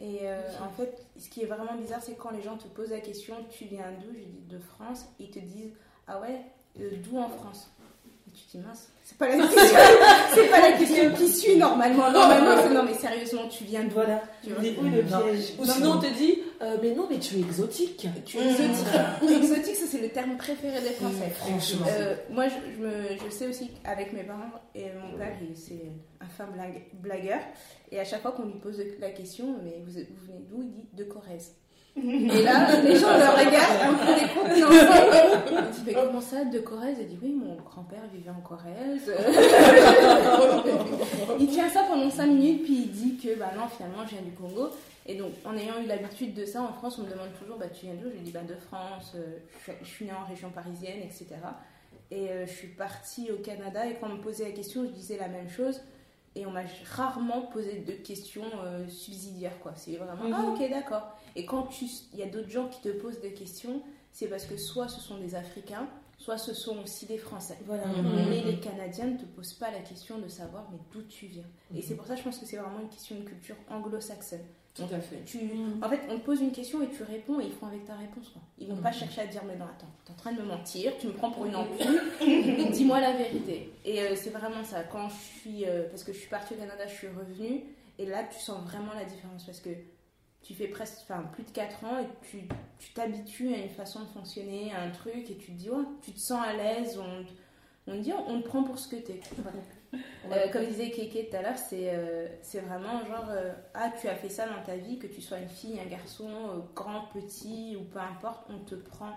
Et 0.00 0.18
euh, 0.22 0.40
en 0.64 0.70
fait, 0.70 1.06
ce 1.16 1.28
qui 1.28 1.42
est 1.42 1.46
vraiment 1.46 1.74
bizarre, 1.76 2.02
c'est 2.02 2.14
quand 2.16 2.30
les 2.30 2.42
gens 2.42 2.56
te 2.56 2.68
posent 2.68 2.90
la 2.90 3.00
question 3.00 3.34
Tu 3.50 3.64
viens 3.64 3.90
d'où? 4.00 4.12
Je 4.12 4.24
dis 4.24 4.44
de 4.48 4.58
France. 4.58 5.06
Ils 5.18 5.30
te 5.30 5.38
disent 5.38 5.72
Ah 6.06 6.20
ouais, 6.20 6.40
euh, 6.80 6.90
d'où 7.02 7.18
en 7.18 7.28
France? 7.28 7.70
Tu 8.34 8.44
te 8.44 8.56
dis 8.56 8.58
Mince, 8.64 8.88
c'est 9.04 9.16
pas 9.18 9.28
la 9.28 9.36
question, 9.46 9.58
c'est 10.34 10.46
pas 10.50 10.60
la 10.60 10.72
question 10.72 11.10
qui 11.14 11.28
suit 11.28 11.56
normalement. 11.56 12.10
Normalement, 12.10 12.70
non, 12.70 12.82
mais 12.84 12.94
sérieusement, 12.94 13.48
tu 13.48 13.64
viens 13.64 13.84
d'où 13.84 13.90
Voilà. 13.94 14.22
Tu 14.44 14.50
vois 14.50 14.62
le 14.62 15.02
Non. 15.02 15.20
piège 15.22 15.54
Ou 15.58 15.64
sinon 15.64 15.92
on 15.96 15.98
te 16.00 16.12
dit, 16.14 16.38
euh, 16.62 16.76
mais 16.82 16.94
non, 16.94 17.06
mais 17.10 17.18
tu 17.18 17.36
es 17.36 17.40
exotique. 17.40 18.06
Tu 18.26 18.36
es 18.38 18.40
exotique. 18.42 18.86
exotique, 19.30 19.76
ça 19.76 19.86
c'est 19.90 20.00
le 20.02 20.08
terme 20.10 20.36
préféré 20.36 20.80
des 20.80 20.90
Français. 20.90 21.30
Franchement. 21.36 21.86
Euh, 21.88 22.16
moi, 22.30 22.46
je, 22.48 22.54
je 22.76 22.82
me, 22.82 22.92
je 23.24 23.30
sais 23.30 23.46
aussi 23.46 23.70
qu'avec 23.82 24.12
mes 24.12 24.24
parents 24.24 24.50
et 24.74 24.86
mon 25.02 25.16
père, 25.18 25.32
il- 25.42 25.56
c'est 25.56 25.90
un 26.20 26.26
fin 26.26 26.46
blague, 26.52 26.82
blagueur. 26.94 27.40
Et 27.90 27.98
à 28.00 28.04
chaque 28.04 28.20
fois 28.22 28.32
qu'on 28.32 28.44
lui 28.44 28.58
pose 28.58 28.82
la 29.00 29.10
question, 29.10 29.56
mais 29.64 29.82
vous, 29.86 29.92
vous 29.92 30.26
venez 30.26 30.44
d'où? 30.50 30.62
Il 30.62 30.70
dit 30.72 30.88
de 30.92 31.04
Corrèze. 31.04 31.52
Et 32.04 32.42
là, 32.42 32.80
les 32.80 32.96
gens 32.96 33.08
le 33.08 33.46
regardent, 33.46 33.90
on 33.90 33.94
peut 34.06 34.14
les 34.14 34.26
mais 35.86 35.94
comment 35.94 36.20
ça, 36.20 36.44
de 36.44 36.58
Corrèze? 36.58 36.98
Il 37.00 37.06
dit, 37.08 37.18
oui, 37.22 37.32
mon 37.32 37.54
grand-père 37.56 38.02
vivait 38.12 38.30
en 38.30 38.40
Corrèze. 38.40 39.10
il 41.40 41.48
tient 41.48 41.68
ça 41.68 41.84
pendant 41.84 42.10
5 42.10 42.26
minutes, 42.26 42.64
puis 42.64 42.74
il 42.74 42.90
dit 42.90 43.16
que, 43.16 43.38
bah 43.38 43.52
non, 43.56 43.68
finalement, 43.68 44.04
je 44.04 44.10
viens 44.10 44.22
du 44.22 44.32
Congo. 44.32 44.68
Et 45.06 45.14
donc, 45.14 45.30
en 45.44 45.56
ayant 45.56 45.80
eu 45.82 45.86
l'habitude 45.86 46.34
de 46.34 46.44
ça, 46.44 46.60
en 46.62 46.74
France, 46.74 46.98
on 46.98 47.04
me 47.04 47.10
demande 47.10 47.32
toujours, 47.40 47.56
bah, 47.56 47.68
tu 47.68 47.86
viens 47.86 47.94
d'où? 47.94 48.10
Je 48.10 48.16
lui 48.16 48.20
dis, 48.20 48.32
bah, 48.32 48.42
de 48.46 48.54
France, 48.54 49.12
euh, 49.14 49.38
je, 49.58 49.62
suis, 49.62 49.72
je 49.82 49.88
suis 49.88 50.04
née 50.04 50.12
en 50.12 50.26
région 50.28 50.50
parisienne, 50.50 50.98
etc. 51.02 51.26
Et 52.10 52.30
euh, 52.30 52.46
je 52.46 52.52
suis 52.52 52.68
partie 52.68 53.30
au 53.32 53.36
Canada, 53.36 53.86
et 53.86 53.96
quand 54.00 54.08
on 54.10 54.16
me 54.16 54.20
posait 54.20 54.44
la 54.44 54.52
question, 54.52 54.84
je 54.84 54.90
disais 54.90 55.16
la 55.16 55.28
même 55.28 55.48
chose. 55.48 55.80
Et 56.36 56.46
on 56.46 56.50
m'a 56.50 56.62
rarement 56.92 57.42
posé 57.42 57.80
de 57.80 57.92
questions 57.92 58.44
euh, 58.64 58.86
subsidiaires, 58.88 59.58
quoi. 59.60 59.72
C'est 59.76 59.96
vraiment, 59.96 60.24
Mhm. 60.24 60.34
ah, 60.34 60.44
ok, 60.52 60.70
d'accord. 60.70 61.16
Et 61.36 61.44
quand 61.44 61.64
tu- 61.64 61.86
il 62.12 62.18
y 62.18 62.22
a 62.22 62.26
d'autres 62.26 62.50
gens 62.50 62.68
qui 62.68 62.80
te 62.80 62.88
posent 62.90 63.20
des 63.20 63.32
questions, 63.32 63.82
c'est 64.12 64.26
parce 64.28 64.44
que 64.44 64.56
soit 64.56 64.88
ce 64.88 65.00
sont 65.00 65.18
des 65.18 65.34
Africains, 65.34 65.88
soit 66.16 66.38
ce 66.38 66.52
sont 66.54 66.78
aussi 66.82 67.06
des 67.06 67.18
Français. 67.18 67.58
Voilà. 67.66 67.86
Mhm. 67.86 68.26
Mais 68.28 68.42
les 68.42 68.58
Canadiens 68.60 69.06
ne 69.06 69.16
te 69.16 69.24
posent 69.24 69.54
pas 69.54 69.70
la 69.70 69.80
question 69.80 70.18
de 70.18 70.28
savoir 70.28 70.68
mais 70.72 70.78
d'où 70.92 71.02
tu 71.02 71.26
viens. 71.26 71.44
Et 71.76 71.82
c'est 71.82 71.94
pour 71.94 72.06
ça 72.06 72.14
que 72.14 72.20
je 72.20 72.24
pense 72.24 72.38
que 72.38 72.46
c'est 72.46 72.56
vraiment 72.56 72.80
une 72.80 72.88
question 72.88 73.16
de 73.16 73.22
culture 73.22 73.56
anglo-saxonne. 73.70 74.44
Tout 74.86 74.94
à 74.94 75.00
fait. 75.00 75.22
Tu, 75.26 75.38
en 75.82 75.88
fait, 75.88 76.00
on 76.08 76.18
te 76.18 76.24
pose 76.24 76.40
une 76.40 76.52
question 76.52 76.80
et 76.82 76.88
tu 76.88 77.02
réponds 77.02 77.40
et 77.40 77.44
ils 77.46 77.52
font 77.52 77.66
avec 77.66 77.84
ta 77.84 77.94
réponse. 77.94 78.28
Quoi. 78.28 78.42
Ils 78.58 78.68
vont 78.68 78.76
pas 78.76 78.90
Mhm. 78.90 78.94
chercher 78.94 79.20
à 79.22 79.26
te 79.26 79.32
dire 79.32 79.42
mais 79.46 79.56
non 79.56 79.64
attends, 79.66 79.86
t'es 80.04 80.12
en 80.12 80.16
train 80.16 80.32
de 80.32 80.40
me 80.40 80.46
mentir, 80.46 80.92
tu 81.00 81.06
me 81.08 81.12
prends 81.12 81.30
pour 81.30 81.46
une 81.46 81.56
ampoule, 81.56 82.00
dis-moi 82.72 83.00
la 83.00 83.12
vérité. 83.12 83.72
Et 83.84 84.00
euh, 84.02 84.14
c'est 84.16 84.30
vraiment 84.30 84.64
ça. 84.64 84.84
Quand 84.84 85.08
je 85.08 85.40
suis, 85.40 85.64
euh, 85.66 85.88
parce 85.90 86.04
que 86.04 86.12
je 86.12 86.18
suis 86.18 86.28
partie 86.28 86.54
au 86.54 86.56
Canada, 86.56 86.86
je 86.86 86.94
suis 86.94 87.08
revenue 87.08 87.62
et 87.98 88.06
là 88.06 88.24
tu 88.24 88.38
sens 88.38 88.62
vraiment 88.64 88.92
la 88.94 89.04
différence 89.04 89.44
parce 89.44 89.60
que 89.60 89.70
tu 90.42 90.54
fais 90.54 90.68
presque, 90.68 90.98
enfin 91.02 91.24
plus 91.32 91.42
de 91.42 91.50
4 91.50 91.84
ans 91.84 91.98
et 91.98 92.06
tu 92.30 92.42
tu 92.78 92.92
t'habitues 92.92 93.52
à 93.54 93.58
une 93.58 93.70
façon 93.70 94.00
de 94.00 94.06
fonctionner, 94.06 94.72
à 94.72 94.82
un 94.82 94.90
truc 94.90 95.28
et 95.30 95.36
tu 95.36 95.50
te 95.52 95.58
dis 95.58 95.68
ouais, 95.68 95.82
tu 96.00 96.12
te 96.12 96.20
sens 96.20 96.38
à 96.46 96.52
l'aise, 96.52 96.96
on, 96.98 97.24
te- 97.24 97.30
on 97.88 97.98
te 97.98 98.02
dit 98.04 98.12
on 98.12 98.40
te 98.40 98.46
prend 98.46 98.62
pour 98.62 98.78
ce 98.78 98.86
que 98.88 98.96
t'es. 98.96 99.20
Euh, 99.94 100.48
comme 100.52 100.66
disait 100.66 100.90
Keke 100.90 101.30
tout 101.30 101.36
à 101.36 101.42
l'heure, 101.42 101.56
c'est 101.56 101.90
euh, 101.94 102.28
c'est 102.42 102.60
vraiment 102.60 103.04
genre 103.06 103.28
euh, 103.30 103.52
ah 103.72 103.90
tu 103.98 104.06
as 104.08 104.14
fait 104.14 104.28
ça 104.28 104.46
dans 104.46 104.62
ta 104.62 104.76
vie, 104.76 104.98
que 104.98 105.06
tu 105.06 105.22
sois 105.22 105.38
une 105.38 105.48
fille, 105.48 105.80
un 105.80 105.88
garçon, 105.88 106.28
euh, 106.28 106.58
grand, 106.74 107.06
petit 107.14 107.76
ou 107.76 107.84
peu 107.84 107.98
importe, 107.98 108.44
on 108.50 108.58
te 108.58 108.74
prend 108.74 109.16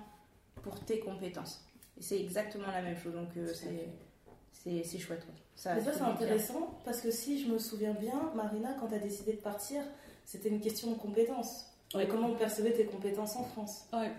pour 0.63 0.79
tes 0.85 0.99
compétences. 0.99 1.65
Et 1.99 2.01
c'est 2.01 2.19
exactement 2.19 2.67
la 2.71 2.81
même 2.81 2.97
chose, 2.97 3.13
donc 3.13 3.35
euh, 3.35 3.47
c'est 3.53 3.89
c'est 4.53 4.83
c'est 4.83 4.99
chouette. 4.99 5.25
quoi. 5.25 5.35
Ça, 5.55 5.75
Mais 5.75 5.81
ça, 5.81 5.91
c'est 5.93 6.01
intéressant 6.01 6.79
parce 6.85 7.01
que 7.01 7.11
si 7.11 7.43
je 7.43 7.51
me 7.51 7.59
souviens 7.59 7.93
bien, 7.93 8.31
Marina, 8.33 8.73
quand 8.79 8.87
tu 8.87 8.95
as 8.95 8.99
décidé 8.99 9.33
de 9.33 9.41
partir, 9.41 9.83
c'était 10.25 10.49
une 10.49 10.61
question 10.61 10.91
de 10.91 10.95
compétences. 10.95 11.65
Ouais. 11.93 12.07
Comment 12.07 12.29
on 12.29 12.35
percevait 12.35 12.71
tes 12.71 12.85
compétences 12.85 13.35
en 13.35 13.43
France? 13.43 13.85
Ouais. 13.91 14.11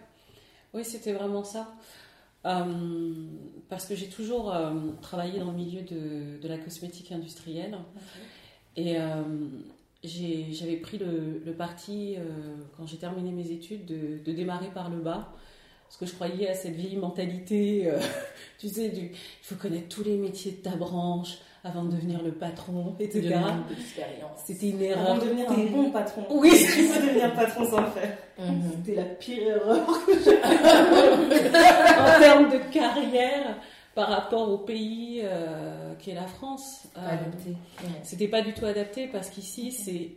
Oui, 0.75 0.85
c'était 0.85 1.13
vraiment 1.13 1.45
ça. 1.45 1.73
Euh, 2.45 3.27
parce 3.69 3.87
que 3.87 3.95
j'ai 3.95 4.09
toujours 4.09 4.53
euh, 4.53 4.73
travaillé 5.01 5.39
dans 5.39 5.51
le 5.51 5.57
milieu 5.57 5.83
de, 5.83 6.41
de 6.41 6.49
la 6.49 6.59
cosmétique 6.59 7.13
industrielle. 7.13 7.79
Et 8.77 8.99
euh, 8.99 9.23
j'avais 10.03 10.77
pris 10.77 10.99
le, 10.99 11.43
le 11.45 11.53
parti, 11.53 12.17
quand 12.77 12.87
j'ai 12.87 12.97
terminé 12.97 13.31
mes 13.31 13.51
études, 13.51 13.87
de, 13.87 14.19
de 14.25 14.33
démarrer 14.33 14.71
par 14.71 14.91
le 14.91 14.99
bas. 14.99 15.33
Parce 15.85 15.99
que 15.99 16.07
je 16.07 16.15
croyais 16.15 16.49
à 16.49 16.55
cette 16.55 16.75
vieille 16.75 16.97
mentalité, 16.97 17.93
tu 18.59 18.69
sais, 18.69 18.89
du, 18.89 19.11
il 19.11 19.17
faut 19.43 19.55
connaître 19.57 19.89
tous 19.89 20.03
les 20.03 20.17
métiers 20.17 20.53
de 20.53 20.57
ta 20.57 20.75
branche 20.75 21.39
avant 21.65 21.85
de 21.85 21.93
devenir 21.93 22.23
le 22.23 22.33
patron, 22.33 22.97
etc. 22.99 23.37
C'était 24.45 24.71
une 24.71 24.83
Avant 24.93 25.05
erreur. 25.05 25.15
de 25.17 25.21
devenir 25.21 25.51
un 25.51 25.65
bon 25.71 25.91
patron. 25.91 26.25
Oui. 26.31 26.51
Tu 26.51 26.89
peux 26.89 27.07
devenir 27.07 27.35
patron 27.35 27.65
sans 27.71 27.81
le 27.83 27.87
faire. 27.91 28.19
Mhm. 28.39 28.63
C'était 28.85 28.97
la 28.97 29.05
pire 29.05 29.49
erreur 29.49 29.87
que 30.07 30.13
j'ai 30.15 30.37
faite 30.37 31.53
en 32.01 32.21
termes 32.21 32.51
de 32.51 32.59
carrière 32.73 33.57
par 33.95 34.09
rapport 34.09 34.51
au 34.51 34.59
pays 34.59 35.21
euh, 35.23 35.93
qu'est 35.99 36.15
la 36.15 36.27
France. 36.27 36.89
Euh, 36.97 37.01
Adapté. 37.09 37.55
C'était 38.03 38.29
pas 38.29 38.41
du 38.43 38.53
tout 38.55 38.65
adapté 38.65 39.07
parce 39.07 39.31
qu'ici, 39.31 39.71
c'est 39.71 40.11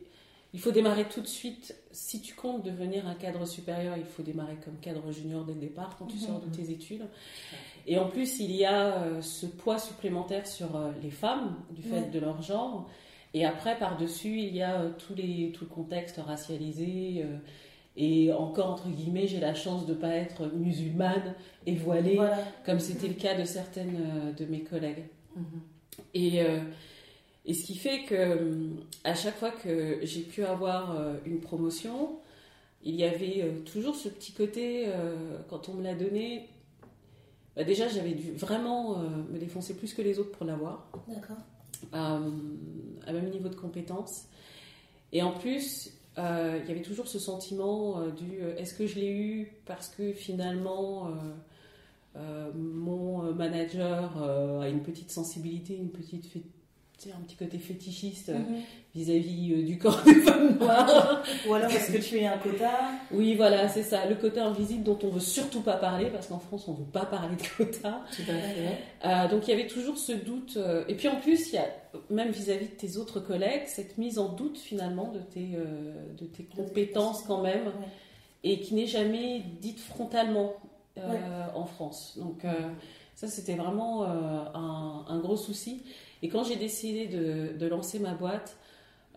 il 0.55 0.59
faut 0.61 0.71
démarrer 0.71 1.03
tout 1.09 1.19
de 1.19 1.27
suite. 1.27 1.75
Si 1.91 2.21
tu 2.21 2.33
comptes 2.33 2.63
devenir 2.63 3.05
un 3.07 3.13
cadre 3.13 3.45
supérieur, 3.45 3.97
il 3.97 4.05
faut 4.05 4.23
démarrer 4.23 4.55
comme 4.63 4.77
cadre 4.79 5.11
junior 5.11 5.43
dès 5.43 5.53
le 5.53 5.59
départ 5.59 5.97
quand 5.99 6.05
tu 6.05 6.17
sors 6.17 6.39
de 6.39 6.47
tes 6.49 6.71
études. 6.71 7.05
Et 7.85 7.99
en 7.99 8.07
plus, 8.07 8.39
il 8.39 8.51
y 8.55 8.63
a 8.63 8.95
euh, 9.03 9.21
ce 9.21 9.45
poids 9.45 9.77
supplémentaire 9.77 10.47
sur 10.47 10.75
euh, 10.77 10.91
les 11.03 11.11
femmes 11.11 11.57
du 11.71 11.81
fait 11.83 11.99
Ouais. 12.03 12.09
de 12.09 12.19
leur 12.19 12.41
genre. 12.41 12.89
Et 13.33 13.45
après, 13.45 13.77
par-dessus, 13.77 14.39
il 14.39 14.55
y 14.55 14.61
a 14.61 14.79
euh, 14.79 14.91
tous 14.97 15.13
les, 15.13 15.51
tout 15.51 15.65
le 15.65 15.69
contexte 15.69 16.21
racialisé. 16.25 17.25
et 17.97 18.31
encore, 18.31 18.69
entre 18.71 18.87
guillemets, 18.87 19.27
j'ai 19.27 19.41
la 19.41 19.53
chance 19.55 19.85
de 19.85 19.93
ne 19.93 19.97
pas 19.99 20.09
être 20.15 20.47
musulmane 20.55 21.35
et 21.65 21.75
voilée, 21.75 22.15
Voilà. 22.15 22.37
comme 22.65 22.79
c'était 22.79 23.09
le 23.09 23.13
cas 23.15 23.37
de 23.37 23.43
certaines 23.43 24.33
de 24.37 24.45
mes 24.45 24.61
collègues. 24.61 25.03
Mhm. 25.35 25.43
Et, 26.13 26.41
euh, 26.43 26.59
et 27.45 27.53
ce 27.53 27.63
qui 27.65 27.75
fait 27.75 28.03
que 28.03 28.37
hum, 28.39 28.77
à 29.03 29.13
chaque 29.15 29.37
fois 29.37 29.51
que 29.51 29.99
j'ai 30.03 30.21
pu 30.21 30.43
avoir 30.43 30.99
euh, 30.99 31.15
une 31.25 31.39
promotion, 31.39 32.19
il 32.83 32.95
y 32.95 33.03
avait 33.03 33.41
euh, 33.43 33.61
toujours 33.63 33.95
ce 33.95 34.09
petit 34.09 34.31
côté, 34.31 34.85
euh, 34.87 35.39
quand 35.49 35.69
on 35.69 35.73
me 35.73 35.83
l'a 35.83 35.95
donné, 35.95 36.47
bah 37.55 37.63
déjà 37.63 37.87
j'avais 37.87 38.13
dû 38.13 38.31
vraiment 38.33 38.99
euh, 38.99 39.09
me 39.31 39.39
défoncer 39.39 39.75
plus 39.75 39.93
que 39.93 40.01
les 40.01 40.19
autres 40.19 40.31
pour 40.31 40.45
l'avoir, 40.45 40.91
D'accord. 41.07 41.37
à, 41.91 42.19
à 43.07 43.13
même 43.13 43.29
niveau 43.29 43.49
de 43.49 43.55
compétence. 43.55 44.25
Et 45.13 45.21
en 45.21 45.31
plus, 45.31 45.91
euh, 46.17 46.59
il 46.63 46.69
y 46.69 46.71
avait 46.71 46.81
toujours 46.81 47.07
ce 47.07 47.19
sentiment 47.19 47.99
euh, 47.99 48.11
du 48.11 48.39
euh, 48.41 48.55
est-ce 48.57 48.73
que 48.73 48.87
je 48.87 48.95
l'ai 48.99 49.11
eu 49.11 49.51
parce 49.65 49.89
que 49.89 50.13
finalement 50.13 51.07
euh, 51.07 51.11
euh, 52.15 52.51
mon 52.53 53.33
manager 53.33 54.21
euh, 54.21 54.61
a 54.61 54.69
une 54.69 54.81
petite 54.81 55.11
sensibilité, 55.11 55.75
une 55.75 55.91
petite 55.91 56.25
tu 56.97 57.09
sais, 57.09 57.15
un 57.15 57.21
petit 57.21 57.35
côté 57.35 57.57
fétichiste 57.57 58.29
euh, 58.29 58.37
Mhm. 58.39 58.61
vis-à-vis 58.95 59.53
euh, 59.53 59.63
du 59.65 59.77
corps 59.77 60.01
des 60.03 60.15
femmes 60.21 60.57
noires. 60.59 61.21
Ou 61.47 61.53
alors 61.53 61.69
est-ce 61.71 61.91
que 61.91 61.97
tu 61.97 62.17
es 62.17 62.25
un 62.25 62.37
quota? 62.37 62.71
Oui, 63.11 63.35
voilà, 63.35 63.67
c'est 63.67 63.83
ça, 63.83 64.05
le 64.05 64.15
côté 64.15 64.39
invisible 64.39 64.83
dont 64.83 64.97
on 65.03 65.09
veut 65.09 65.19
surtout 65.19 65.61
pas 65.61 65.75
parler 65.77 66.09
parce 66.09 66.27
qu'en 66.27 66.39
France 66.39 66.67
on 66.67 66.73
veut 66.73 66.85
pas 66.85 67.05
parler 67.05 67.35
de 67.35 67.41
quotas. 67.57 68.01
Tout 68.15 68.21
à 68.29 68.33
fait. 68.33 68.77
Euh, 69.05 69.27
donc 69.27 69.47
il 69.47 69.51
y 69.51 69.53
avait 69.53 69.67
toujours 69.67 69.97
ce 69.97 70.13
doute. 70.13 70.57
et 70.87 70.95
puis 70.95 71.07
en 71.07 71.17
plus, 71.19 71.49
il 71.51 71.55
y 71.55 71.57
a 71.57 71.67
même 72.09 72.31
vis-à-vis 72.31 72.67
de 72.67 72.73
tes 72.75 72.97
autres 72.97 73.19
collègues 73.19 73.63
cette 73.67 73.97
mise 73.97 74.17
en 74.19 74.29
doute 74.29 74.57
finalement 74.57 75.11
de 75.11 75.19
tes, 75.19 75.57
de 76.17 76.25
tes 76.25 76.43
compétences 76.43 77.21
quand 77.23 77.41
même 77.41 77.65
Ouais. 77.67 77.87
et 78.43 78.59
qui 78.59 78.73
n'est 78.75 78.87
jamais 78.87 79.41
dite 79.61 79.79
frontalement 79.79 80.53
Ouais. 80.97 81.03
en 81.53 81.65
France. 81.65 82.17
Donc 82.17 82.43
ça 83.15 83.27
c'était 83.27 83.55
vraiment 83.55 84.05
un, 84.05 85.05
un 85.09 85.19
gros 85.19 85.35
souci. 85.35 85.83
Et 86.25 86.27
quand 86.27 86.43
j'ai 86.43 86.55
décidé 86.55 87.05
de, 87.07 87.55
de 87.55 87.67
lancer 87.67 87.99
ma 87.99 88.15
boîte, 88.15 88.57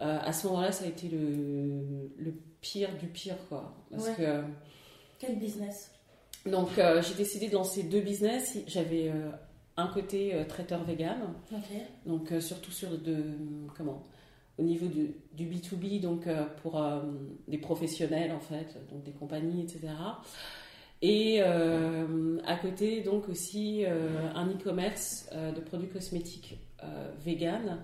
euh, 0.02 0.18
à 0.20 0.32
ce 0.34 0.46
moment-là 0.46 0.72
ça 0.72 0.84
a 0.84 0.88
été 0.88 1.08
le, 1.08 2.10
le 2.18 2.34
pire 2.60 2.90
du 2.98 3.06
pire 3.06 3.36
quoi. 3.48 3.72
Parce 3.90 4.08
Ouais. 4.08 4.14
que 4.16 4.42
Quel 5.18 5.38
business? 5.38 5.90
Donc 6.44 6.76
euh, 6.78 7.00
j'ai 7.02 7.14
décidé 7.14 7.48
de 7.48 7.54
lancer 7.54 7.82
deux 7.84 8.02
business. 8.02 8.58
J'avais 8.66 9.08
euh, 9.08 9.30
un 9.78 9.86
côté 9.86 10.34
traiteur 10.48 10.84
vegan. 10.84 11.16
Donc 12.04 12.30
surtout 12.40 12.72
sur 12.72 12.90
de 12.98 13.16
comment 13.74 14.06
au 14.58 14.62
niveau 14.64 14.86
du, 14.86 15.14
du 15.32 15.46
B2B 15.46 16.00
donc 16.02 16.26
pour 16.62 16.84
des 17.46 17.58
professionnels 17.58 18.32
en 18.32 18.40
fait 18.40 18.76
donc 18.90 19.04
des 19.04 19.12
compagnies 19.12 19.62
etc 19.62 19.94
et 21.00 21.40
à 21.40 22.56
côté 22.60 23.02
donc 23.02 23.28
aussi 23.28 23.84
un 23.86 24.48
e-commerce 24.50 25.30
de 25.54 25.60
produits 25.60 25.88
cosmétiques 25.88 26.58
euh, 26.82 27.10
vegan 27.18 27.78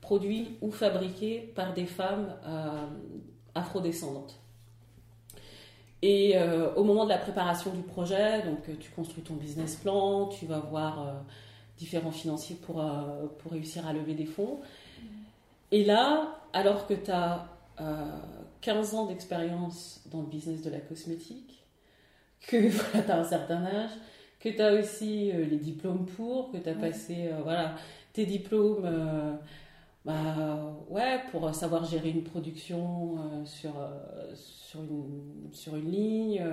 produits 0.00 0.56
ou 0.60 0.70
fabriqués 0.70 1.52
par 1.54 1.74
des 1.74 1.86
femmes 1.86 2.34
euh, 2.46 2.86
afrodescendantes. 3.54 4.40
Et 6.00 6.36
euh, 6.36 6.72
au 6.74 6.84
moment 6.84 7.04
de 7.04 7.10
la 7.10 7.18
préparation 7.18 7.72
du 7.72 7.82
projet 7.82 8.42
donc 8.42 8.68
euh, 8.68 8.74
tu 8.78 8.90
construis 8.90 9.22
ton 9.22 9.34
business 9.34 9.76
plan 9.76 10.26
tu 10.26 10.46
vas 10.46 10.60
voir 10.60 11.24
différents 11.76 12.12
financiers 12.12 12.56
pour, 12.56 12.84
pour 13.38 13.52
réussir 13.52 13.86
à 13.86 13.92
lever 13.92 14.14
des 14.14 14.26
fonds. 14.26 14.60
Et 15.70 15.84
là, 15.84 16.40
alors 16.52 16.86
que 16.86 16.94
tu 16.94 17.10
as 17.10 17.46
euh, 17.80 18.04
15 18.62 18.94
ans 18.94 19.06
d'expérience 19.06 20.02
dans 20.10 20.20
le 20.20 20.26
business 20.26 20.62
de 20.62 20.70
la 20.70 20.80
cosmétique, 20.80 21.62
que 22.46 22.68
voilà, 22.68 23.04
tu 23.04 23.10
as 23.10 23.18
un 23.18 23.24
certain 23.24 23.64
âge, 23.64 23.90
que 24.40 24.48
tu 24.48 24.60
as 24.60 24.72
aussi 24.72 25.30
euh, 25.32 25.44
les 25.44 25.58
diplômes 25.58 26.06
pour, 26.06 26.50
que 26.50 26.56
tu 26.56 26.68
as 26.68 26.74
passé 26.74 27.28
euh, 27.28 27.40
voilà, 27.42 27.76
tes 28.18 28.26
diplômes 28.26 28.82
euh, 28.84 29.32
bah, 30.04 30.74
ouais, 30.90 31.20
pour 31.30 31.54
savoir 31.54 31.84
gérer 31.84 32.10
une 32.10 32.24
production 32.24 33.16
euh, 33.18 33.44
sur, 33.44 33.70
euh, 33.78 34.32
sur, 34.34 34.80
une, 34.80 35.50
sur 35.52 35.76
une 35.76 35.90
ligne, 35.90 36.44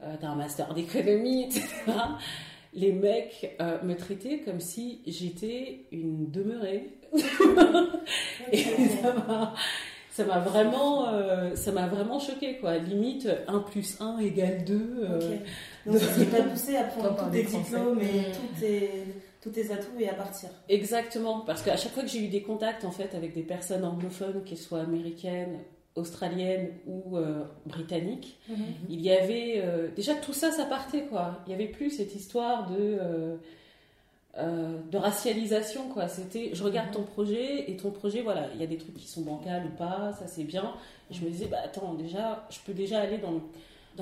tu 0.00 0.26
as 0.26 0.28
un 0.28 0.34
master 0.34 0.74
d'économie, 0.74 1.44
etc. 1.44 1.66
Les 2.74 2.92
mecs 2.92 3.56
euh, 3.60 3.78
me 3.82 3.94
traitaient 3.94 4.40
comme 4.40 4.58
si 4.60 5.00
j'étais 5.06 5.86
une 5.92 6.30
demeurée. 6.30 6.96
Et 8.52 8.58
ça 9.02 9.12
m'a- 9.14 9.54
ça 10.10 10.24
m'a 10.24 10.38
vraiment, 10.40 11.08
euh, 11.08 11.54
ça 11.54 11.70
m'a 11.72 11.86
vraiment 11.86 12.18
choqué 12.18 12.58
quoi. 12.58 12.78
Limite 12.78 13.28
1 13.46 13.58
plus 13.60 13.96
1 14.00 14.18
égale 14.18 14.64
2. 14.64 14.74
euh, 15.02 15.16
Ok. 15.18 15.38
Donc, 15.86 16.00
ça 16.00 16.24
t'a 16.26 16.42
poussé 16.42 16.76
à 16.76 16.84
prendre 16.84 17.16
tous 17.24 17.30
tes 17.30 17.42
diplômes 17.44 18.00
et 18.00 18.32
tous 18.32 18.60
tes, 18.60 18.90
tous 19.40 19.50
tes 19.50 19.72
atouts 19.72 19.98
et 19.98 20.08
à 20.08 20.14
partir. 20.14 20.50
Exactement, 20.68 21.40
parce 21.40 21.62
qu'à 21.62 21.76
chaque 21.76 21.92
fois 21.92 22.02
que 22.02 22.08
j'ai 22.08 22.24
eu 22.24 22.28
des 22.28 22.42
contacts 22.42 22.84
en 22.84 22.90
fait 22.90 23.14
avec 23.14 23.34
des 23.34 23.42
personnes 23.42 23.84
anglophones, 23.84 24.44
qu'elles 24.44 24.58
soient 24.58 24.80
américaines, 24.80 25.58
australiennes 25.96 26.70
ou 26.86 27.16
euh, 27.16 27.44
britanniques, 27.66 28.38
il 28.88 29.00
y 29.00 29.10
avait 29.10 29.54
euh, 29.56 29.88
déjà 29.94 30.14
tout 30.14 30.32
ça, 30.32 30.50
ça 30.50 30.64
partait 30.66 31.04
quoi. 31.04 31.40
Il 31.46 31.50
y 31.50 31.54
avait 31.54 31.68
plus 31.68 31.90
cette 31.90 32.14
histoire 32.14 32.70
de 32.70 32.76
euh, 32.78 33.36
euh, 34.38 34.78
de 34.90 34.96
racialisation 34.96 35.88
quoi. 35.88 36.06
C'était, 36.06 36.50
je 36.52 36.62
regarde 36.62 36.92
ton 36.92 37.02
projet 37.02 37.70
et 37.70 37.76
ton 37.76 37.90
projet, 37.90 38.22
voilà, 38.22 38.48
il 38.54 38.60
y 38.60 38.62
a 38.62 38.66
des 38.66 38.76
trucs 38.76 38.96
qui 38.96 39.08
sont 39.08 39.22
bancals 39.22 39.66
ou 39.66 39.76
pas, 39.76 40.12
ça 40.18 40.26
c'est 40.28 40.44
bien. 40.44 40.74
Et 41.10 41.14
je 41.14 41.24
me 41.24 41.30
disais, 41.30 41.46
bah 41.46 41.58
attends, 41.64 41.94
déjà, 41.94 42.46
je 42.50 42.58
peux 42.64 42.72
déjà 42.72 43.00
aller 43.00 43.18
dans 43.18 43.32
le 43.32 43.40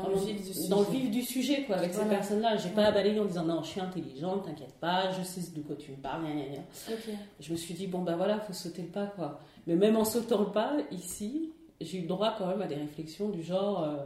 Dans 0.03 0.09
le 0.11 0.17
vif 0.17 0.37
du 0.37 0.53
sujet. 0.53 0.69
dans 0.69 0.81
le 0.81 0.87
vif 0.87 1.11
du 1.11 1.23
sujet 1.23 1.63
quoi 1.65 1.77
avec 1.77 1.93
Voilà. 1.93 2.09
ces 2.11 2.17
personnes-là. 2.17 2.57
J'ai 2.57 2.69
pas 2.71 2.85
à 2.87 2.93
balayer 2.93 3.21
en 3.21 3.25
disant 3.25 3.45
non, 3.45 3.63
je 3.63 3.69
suis 3.69 3.81
intelligente, 3.81 4.45
t'inquiète 4.45 4.75
pas, 4.81 5.11
je 5.13 5.23
sais 5.23 5.41
de 5.55 5.61
quoi 5.63 5.77
tu 5.77 5.91
me 5.93 5.97
parles, 5.97 6.23
gna, 6.25 6.33
gna. 6.45 6.97
Je 7.41 7.53
me 7.53 7.57
suis 7.57 7.75
dit, 7.75 7.87
bon, 7.87 8.01
bah 8.03 8.15
voilà, 8.17 8.39
faut 8.41 8.53
sauter 8.53 8.83
le 8.83 8.89
pas, 8.89 9.07
quoi. 9.07 9.41
Mais 9.67 9.77
même 9.77 9.97
en 9.97 10.05
sautant 10.05 10.41
le 10.41 10.47
pas, 10.53 10.73
ici, 10.93 11.53
j'ai 11.81 11.99
eu 11.99 12.03
le 12.03 12.09
droit 12.09 12.35
quand 12.37 12.47
même 12.47 12.63
à 12.63 12.67
des 12.67 12.75
réflexions 12.75 13.29
du 13.29 13.43
genre, 13.43 13.83
euh, 13.85 13.97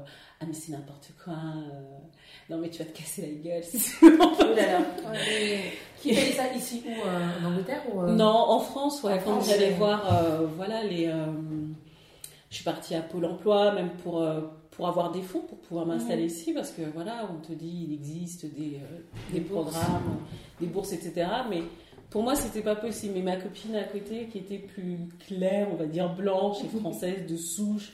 ah, 0.40 0.44
mais 0.46 0.52
c'est 0.52 0.72
n'importe 0.72 1.10
quoi, 1.24 1.32
euh, 1.34 1.98
non, 2.50 2.58
mais 2.58 2.68
tu 2.68 2.80
vas 2.80 2.84
te 2.84 2.96
casser 2.98 3.22
la 3.22 3.50
gueule. 3.50 3.62
Qui 6.02 6.14
fait 6.14 6.32
ça 6.32 6.52
ici 6.54 6.82
ou 6.84 6.90
euh, 7.08 7.28
en 7.40 7.50
Angleterre 7.52 7.82
ou, 7.94 8.02
non, 8.02 8.26
en 8.26 8.58
France, 8.58 9.02
ouais, 9.04 9.14
En 9.20 9.22
quand 9.24 9.40
j'allais 9.42 9.68
ouais. 9.68 9.74
voir, 9.74 10.02
voilà, 10.56 10.82
les. 10.84 11.10
Je 12.52 12.56
suis 12.56 12.64
partie 12.64 12.94
à 12.94 13.00
Pôle 13.02 13.24
emploi, 13.24 13.72
même 13.72 13.90
pour. 14.04 14.20
euh, 14.22 14.42
pour 14.74 14.88
avoir 14.88 15.12
des 15.12 15.20
fonds 15.20 15.40
pour 15.42 15.58
pouvoir 15.58 15.84
m'installer 15.84 16.24
ici 16.24 16.54
parce 16.54 16.70
que 16.70 16.80
voilà 16.94 17.28
on 17.30 17.46
te 17.46 17.52
dit 17.52 17.84
il 17.88 17.92
existe 17.92 18.46
des, 18.54 18.76
euh, 18.82 19.00
des, 19.30 19.42
programmes 19.42 20.16
des 20.60 20.66
bourses 20.66 20.94
etc 20.94 21.26
mais 21.50 21.62
pour 22.08 22.22
moi 22.22 22.34
c'était 22.34 22.62
pas 22.62 22.74
possible 22.74 23.12
mais 23.16 23.20
ma 23.20 23.36
copine 23.36 23.76
à 23.76 23.84
côté 23.84 24.28
qui 24.28 24.38
était 24.38 24.56
plus 24.56 24.96
claire 25.28 25.68
on 25.70 25.74
va 25.76 25.84
dire 25.84 26.14
blanche 26.14 26.56
et 26.64 26.68
française 26.80 27.26
de 27.28 27.36
souche 27.36 27.92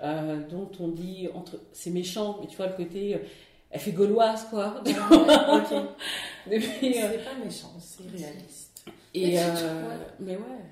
euh, 0.00 0.38
dont 0.48 0.70
on 0.78 0.86
dit 0.90 1.28
entre 1.34 1.58
c'est 1.72 1.90
méchant 1.90 2.38
mais 2.40 2.46
tu 2.46 2.56
vois 2.56 2.68
le 2.68 2.74
côté 2.74 3.16
euh, 3.16 3.18
elle 3.72 3.80
fait 3.80 3.90
gauloise 3.90 4.46
quoi 4.48 4.76
Ok. 4.80 5.72
Depuis, 6.46 7.02
euh, 7.02 7.08
C'est 7.10 7.24
pas 7.24 7.34
méchant, 7.44 7.72
c'est 7.80 8.04
réaliste. 8.16 8.80
et 9.12 9.40
euh, 9.40 9.42
Ouais. 9.42 9.96
mais 10.20 10.36
ouais 10.36 10.62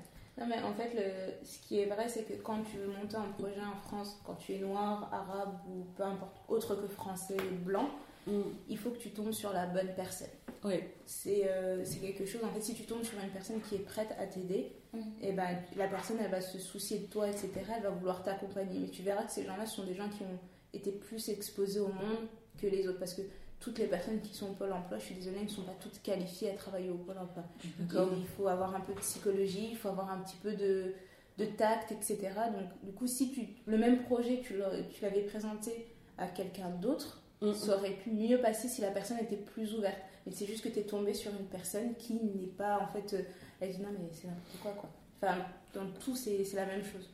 Non, 0.41 0.47
mais 0.47 0.61
en 0.63 0.73
fait, 0.73 0.91
le, 0.95 1.45
ce 1.45 1.59
qui 1.59 1.79
est 1.79 1.85
vrai, 1.85 2.09
c'est 2.09 2.23
que 2.23 2.33
quand 2.41 2.63
tu 2.63 2.77
veux 2.77 2.87
monter 2.87 3.15
un 3.15 3.31
projet 3.37 3.61
en 3.61 3.79
France, 3.87 4.19
quand 4.25 4.33
tu 4.35 4.53
es 4.55 4.59
noir, 4.59 5.09
arabe 5.13 5.59
ou 5.69 5.83
peu 5.95 6.03
importe, 6.03 6.37
autre 6.47 6.75
que 6.75 6.87
français, 6.87 7.37
blanc, 7.63 7.89
Mm. 8.27 8.41
il 8.69 8.77
faut 8.77 8.91
que 8.91 8.99
tu 8.99 9.09
tombes 9.11 9.31
sur 9.31 9.51
la 9.51 9.65
bonne 9.65 9.93
personne. 9.95 10.27
ouais 10.63 10.93
C'est 11.05 11.43
euh, 11.45 11.83
quelque 12.01 12.25
chose, 12.25 12.43
en 12.43 12.49
fait, 12.53 12.61
si 12.61 12.73
tu 12.75 12.83
tombes 12.83 13.03
sur 13.03 13.17
une 13.19 13.29
personne 13.29 13.59
qui 13.61 13.75
est 13.75 13.79
prête 13.79 14.13
à 14.19 14.27
t'aider, 14.27 14.73
et 15.21 15.31
ben, 15.31 15.57
la 15.77 15.87
personne, 15.87 16.17
elle 16.23 16.29
va 16.29 16.41
se 16.41 16.59
soucier 16.59 16.99
de 16.99 17.05
toi, 17.05 17.27
etc. 17.29 17.49
Elle 17.77 17.83
va 17.83 17.89
vouloir 17.91 18.23
t'accompagner. 18.23 18.77
Mais 18.79 18.89
tu 18.89 19.03
verras 19.03 19.23
que 19.23 19.31
ces 19.31 19.45
gens-là 19.45 19.65
sont 19.65 19.85
des 19.85 19.95
gens 19.95 20.09
qui 20.09 20.21
ont 20.23 20.37
été 20.73 20.91
plus 20.91 21.29
exposés 21.29 21.79
au 21.79 21.87
monde 21.87 22.27
que 22.59 22.67
les 22.67 22.87
autres. 22.87 22.99
Parce 22.99 23.13
que 23.13 23.21
toutes 23.61 23.79
les 23.79 23.87
personnes 23.87 24.19
qui 24.19 24.33
sont 24.33 24.49
au 24.49 24.53
Pôle 24.53 24.73
emploi, 24.73 24.97
je 24.97 25.05
suis 25.05 25.15
désolée, 25.15 25.43
ne 25.43 25.47
sont 25.47 25.63
pas 25.63 25.75
toutes 25.79 26.01
qualifiées 26.01 26.51
à 26.51 26.55
travailler 26.55 26.89
au 26.89 26.97
Pôle 26.97 27.17
emploi. 27.17 27.43
Et 27.79 28.17
il 28.17 28.27
faut 28.35 28.47
avoir 28.47 28.75
un 28.75 28.81
peu 28.81 28.93
de 28.93 28.99
psychologie, 28.99 29.69
il 29.71 29.77
faut 29.77 29.87
avoir 29.87 30.11
un 30.11 30.17
petit 30.19 30.37
peu 30.43 30.51
de, 30.53 30.93
de 31.37 31.45
tact, 31.45 31.93
etc. 31.93 32.17
Donc, 32.51 32.83
du 32.83 32.91
coup, 32.91 33.07
si 33.07 33.31
tu, 33.31 33.47
le 33.65 33.77
même 33.77 34.03
projet, 34.03 34.41
tu 34.43 34.57
l'avais 35.01 35.21
présenté 35.21 35.87
à 36.17 36.27
quelqu'un 36.27 36.69
d'autre, 36.69 37.21
Mm. 37.41 37.53
ça 37.53 37.75
aurait 37.75 37.95
pu 37.95 38.11
mieux 38.11 38.39
passer 38.39 38.67
si 38.67 38.81
la 38.81 38.91
personne 38.91 39.17
était 39.17 39.37
plus 39.37 39.73
ouverte. 39.73 39.97
Mais 40.25 40.31
c'est 40.31 40.45
juste 40.45 40.63
que 40.63 40.69
tu 40.69 40.79
es 40.79 40.83
tombé 40.83 41.13
sur 41.13 41.31
une 41.31 41.47
personne 41.47 41.95
qui 41.95 42.13
n'est 42.13 42.47
pas, 42.47 42.79
en 42.79 42.87
fait, 42.87 43.13
euh, 43.13 43.23
elle 43.59 43.71
dit 43.71 43.81
non, 43.81 43.89
mais 43.91 44.09
c'est 44.11 44.27
n'importe 44.27 44.59
quoi, 44.61 44.71
quoi. 44.73 44.89
Enfin, 45.21 45.43
dans 45.73 45.87
tout, 45.99 46.15
c'est 46.15 46.43
la 46.53 46.65
même 46.65 46.83
chose. 46.83 47.09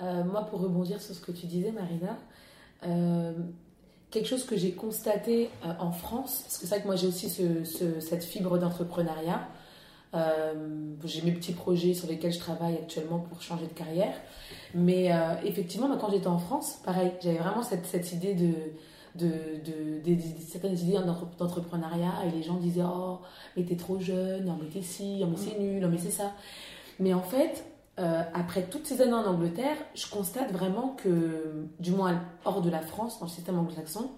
Euh, 0.00 0.24
moi, 0.24 0.46
pour 0.46 0.60
rebondir 0.60 1.00
sur 1.00 1.14
ce 1.14 1.20
que 1.20 1.32
tu 1.32 1.46
disais, 1.46 1.72
Marina, 1.72 2.18
euh, 2.86 3.34
quelque 4.14 4.28
chose 4.28 4.44
que 4.46 4.56
j'ai 4.56 4.72
constaté 4.72 5.50
euh, 5.66 5.72
en 5.78 5.90
France, 5.92 6.40
parce 6.44 6.56
que 6.58 6.66
c'est 6.66 6.74
vrai 6.74 6.80
que 6.82 6.86
moi 6.86 6.96
j'ai 6.96 7.06
aussi 7.08 7.28
ce- 7.28 7.64
ce- 7.64 8.00
cette 8.00 8.24
fibre 8.24 8.58
d'entrepreneuriat. 8.58 9.46
Euh, 10.14 10.54
j'ai 11.04 11.22
mes 11.22 11.32
petits 11.32 11.52
projets 11.52 11.92
sur 11.92 12.06
lesquels 12.08 12.32
je 12.32 12.38
travaille 12.38 12.74
actuellement 12.76 13.18
pour 13.18 13.42
changer 13.42 13.66
de 13.66 13.72
carrière. 13.72 14.14
Mais 14.74 15.12
euh, 15.12 15.34
effectivement, 15.44 15.88
quand 16.00 16.10
j'étais 16.12 16.28
en 16.28 16.38
France, 16.38 16.78
pareil, 16.84 17.10
j'avais 17.20 17.38
vraiment 17.38 17.62
cette, 17.64 17.84
cette 17.86 18.12
idée 18.12 18.34
de, 18.34 18.52
de, 19.16 19.26
de, 19.26 20.00
de- 20.04 20.14
de- 20.14 20.20
certaines 20.48 20.78
idées 20.78 20.92
d'entre- 21.04 21.26
d'entrepreneuriat 21.36 22.12
et 22.26 22.30
les 22.30 22.42
gens 22.44 22.54
disaient 22.58 22.84
Oh, 22.84 23.18
mais 23.56 23.64
t'es 23.64 23.74
trop 23.76 23.98
jeune, 23.98 24.44
non, 24.44 24.56
mais 24.62 24.68
t'es 24.68 24.82
ci, 24.82 25.18
non, 25.18 25.26
mais 25.32 25.36
c'est 25.36 25.58
nul, 25.58 25.80
non, 25.82 25.88
mais 25.88 25.98
c'est 25.98 26.10
ça. 26.12 26.30
Mais 27.00 27.12
en 27.12 27.22
fait, 27.22 27.64
euh, 28.00 28.22
après 28.34 28.62
toutes 28.64 28.86
ces 28.86 29.00
années 29.02 29.12
en 29.12 29.24
Angleterre, 29.24 29.76
je 29.94 30.06
constate 30.08 30.50
vraiment 30.50 30.96
que, 31.02 31.66
du 31.78 31.92
moins 31.92 32.20
hors 32.44 32.60
de 32.60 32.68
la 32.68 32.80
France, 32.80 33.20
dans 33.20 33.26
le 33.26 33.30
système 33.30 33.56
anglo-saxon, 33.56 34.10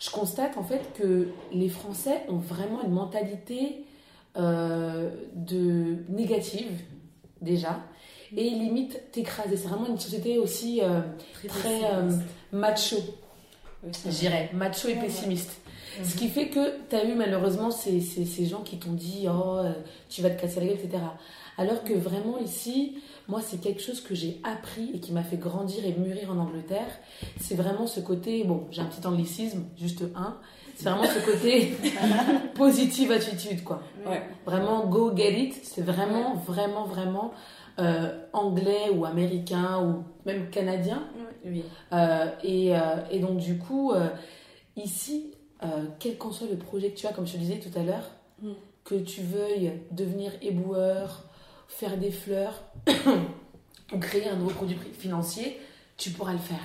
je 0.00 0.10
constate 0.10 0.56
en 0.56 0.64
fait 0.64 0.92
que 0.98 1.28
les 1.52 1.68
Français 1.68 2.22
ont 2.28 2.38
vraiment 2.38 2.82
une 2.82 2.92
mentalité 2.92 3.84
euh, 4.36 5.10
de 5.34 5.98
négative 6.08 6.80
déjà 7.40 7.78
et 8.36 8.50
limite 8.50 9.12
t'écraser. 9.12 9.56
C'est 9.56 9.68
vraiment 9.68 9.86
une 9.86 9.98
société 9.98 10.38
aussi 10.38 10.80
euh, 10.82 11.00
très 11.46 11.80
macho, 12.50 12.96
Oui, 13.84 13.90
je 14.04 14.10
dirais, 14.10 14.50
macho 14.52 14.88
et 14.88 14.96
pessimiste. 14.96 15.60
Ce 16.02 16.16
qui 16.16 16.28
fait 16.28 16.48
que 16.48 16.74
tu 16.88 16.96
as 16.96 17.04
eu 17.04 17.14
malheureusement 17.14 17.70
ces, 17.70 18.00
ces, 18.00 18.24
ces 18.24 18.46
gens 18.46 18.62
qui 18.62 18.78
t'ont 18.78 18.92
dit 18.92 19.26
oh 19.28 19.60
tu 20.08 20.22
vas 20.22 20.30
te 20.30 20.40
casser 20.40 20.58
la 20.60 20.66
gueule, 20.66 20.76
etc. 20.76 20.98
Alors 21.58 21.84
que 21.84 21.92
vraiment 21.92 22.38
ici, 22.38 22.98
moi 23.28 23.40
c'est 23.42 23.60
quelque 23.60 23.82
chose 23.82 24.00
que 24.00 24.14
j'ai 24.14 24.40
appris 24.44 24.90
et 24.94 25.00
qui 25.00 25.12
m'a 25.12 25.22
fait 25.22 25.36
grandir 25.36 25.84
et 25.84 25.92
mûrir 25.92 26.30
en 26.30 26.38
Angleterre. 26.38 26.90
C'est 27.38 27.54
vraiment 27.54 27.86
ce 27.86 28.00
côté, 28.00 28.44
bon 28.44 28.66
j'ai 28.70 28.80
un 28.82 28.86
petit 28.86 29.06
anglicisme, 29.06 29.64
juste 29.76 30.02
un, 30.16 30.38
c'est 30.74 30.88
vraiment 30.88 31.04
ce 31.04 31.24
côté 31.24 31.74
positive 32.54 33.12
attitude 33.12 33.62
quoi. 33.64 33.82
Ouais. 34.06 34.22
Vraiment 34.46 34.86
go 34.86 35.14
get 35.14 35.38
it, 35.38 35.54
c'est 35.62 35.82
vraiment 35.82 36.34
vraiment 36.34 36.84
vraiment 36.84 37.32
euh, 37.78 38.18
anglais 38.32 38.90
ou 38.94 39.04
américain 39.04 39.82
ou 39.82 40.04
même 40.26 40.50
canadien. 40.50 41.04
Oui. 41.44 41.64
Euh, 41.92 42.26
et, 42.42 42.76
euh, 42.76 42.80
et 43.10 43.18
donc, 43.18 43.38
du 43.38 43.56
coup, 43.56 43.92
ici, 44.76 45.32
quel 45.98 46.18
qu'en 46.18 46.32
soit 46.32 46.48
le 46.50 46.58
projet 46.58 46.90
que 46.90 46.96
tu 46.98 47.06
as, 47.06 47.12
comme 47.12 47.26
je 47.26 47.32
te 47.32 47.38
disais 47.38 47.58
tout 47.58 47.76
à 47.78 47.82
l'heure, 47.82 48.04
Mm. 48.42 48.52
que 48.84 48.94
tu 48.94 49.20
veuilles 49.20 49.72
devenir 49.90 50.32
éboueur, 50.40 51.24
faire 51.70 51.96
des 51.96 52.10
fleurs 52.10 52.62
ou 53.92 53.98
créer 53.98 54.28
un 54.28 54.36
nouveau 54.36 54.50
produit 54.50 54.76
financier, 54.98 55.58
tu 55.96 56.10
pourras 56.10 56.32
le 56.32 56.38
faire. 56.38 56.58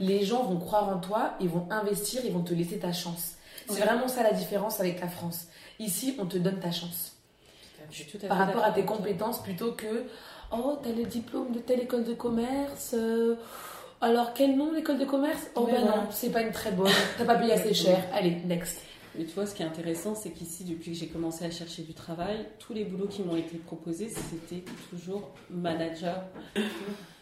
Les 0.00 0.24
gens 0.24 0.42
vont 0.44 0.58
croire 0.58 0.88
en 0.88 0.98
toi, 0.98 1.34
ils 1.40 1.48
vont 1.48 1.66
investir, 1.70 2.22
ils 2.24 2.32
vont 2.32 2.42
te 2.42 2.54
laisser 2.54 2.78
ta 2.78 2.92
chance. 2.92 3.34
C'est 3.68 3.74
Ouais. 3.74 3.86
vraiment 3.86 4.08
ça 4.08 4.22
la 4.24 4.32
différence 4.32 4.80
avec 4.80 5.00
la 5.00 5.08
France. 5.08 5.46
Ici, 5.78 6.16
on 6.18 6.26
te 6.26 6.36
donne 6.38 6.58
ta 6.58 6.70
chance 6.72 7.12
Je 7.90 7.96
suis 8.02 8.06
tout 8.06 8.18
à 8.24 8.28
par 8.28 8.38
fait 8.38 8.44
rapport 8.44 8.64
à 8.64 8.72
tes 8.72 8.84
compétences 8.84 9.42
plutôt 9.42 9.72
que 9.72 10.06
oh 10.52 10.78
t'as 10.82 10.90
le 10.92 11.04
diplôme 11.04 11.52
de 11.52 11.58
telle 11.60 11.80
école 11.80 12.04
de 12.04 12.14
commerce 12.14 12.94
euh, 12.94 13.36
alors 14.00 14.34
quel 14.34 14.56
nom 14.56 14.72
l'école 14.72 14.98
de 14.98 15.04
commerce? 15.04 15.42
Oh 15.54 15.62
bah 15.66 15.72
voilà. 15.78 15.96
non 15.96 16.02
c'est 16.10 16.30
pas 16.30 16.42
une 16.42 16.52
très 16.52 16.72
bonne 16.72 16.90
t'as 17.18 17.24
pas 17.24 17.36
payé 17.36 17.52
assez 17.52 17.72
cher 17.74 17.98
allez 18.12 18.36
next 18.44 18.78
Mais 19.16 19.24
tu 19.24 19.32
ce 19.32 19.54
qui 19.54 19.62
est 19.62 19.66
intéressant, 19.66 20.14
c'est 20.14 20.30
qu'ici, 20.30 20.64
depuis 20.64 20.92
que 20.92 20.98
j'ai 20.98 21.08
commencé 21.08 21.44
à 21.44 21.50
chercher 21.50 21.82
du 21.82 21.92
travail, 21.92 22.46
tous 22.58 22.72
les 22.72 22.84
boulots 22.84 23.08
qui 23.08 23.22
m'ont 23.22 23.36
été 23.36 23.58
proposés, 23.58 24.08
c'était 24.08 24.64
toujours 24.88 25.30
manager. 25.50 26.24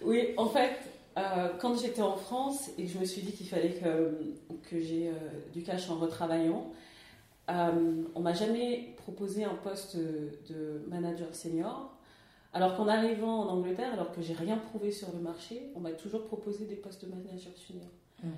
Oui, 0.02 0.28
en 0.36 0.46
fait, 0.46 0.78
euh, 1.18 1.48
quand 1.58 1.76
j'étais 1.76 2.02
en 2.02 2.16
France 2.16 2.70
et 2.78 2.84
que 2.84 2.90
je 2.90 2.98
me 2.98 3.04
suis 3.04 3.22
dit 3.22 3.32
qu'il 3.32 3.48
fallait 3.48 3.74
que, 3.74 4.34
que 4.70 4.80
j'ai 4.80 5.08
euh, 5.08 5.12
du 5.52 5.62
cash 5.62 5.90
en 5.90 5.96
retravaillant, 5.96 6.70
euh, 7.50 8.04
on 8.14 8.20
m'a 8.20 8.34
jamais 8.34 8.94
proposé 8.96 9.42
un 9.42 9.54
poste 9.54 9.96
de 9.96 10.82
manager 10.88 11.34
senior. 11.34 11.92
Alors 12.52 12.76
qu'en 12.76 12.88
arrivant 12.88 13.42
en 13.42 13.48
Angleterre, 13.48 13.92
alors 13.92 14.12
que 14.12 14.22
j'ai 14.22 14.34
rien 14.34 14.56
prouvé 14.56 14.92
sur 14.92 15.12
le 15.12 15.20
marché, 15.20 15.70
on 15.74 15.80
m'a 15.80 15.92
toujours 15.92 16.24
proposé 16.24 16.66
des 16.66 16.76
postes 16.76 17.04
de 17.04 17.10
manager 17.10 17.52
junior. 17.66 17.90
Mhm. 18.22 18.30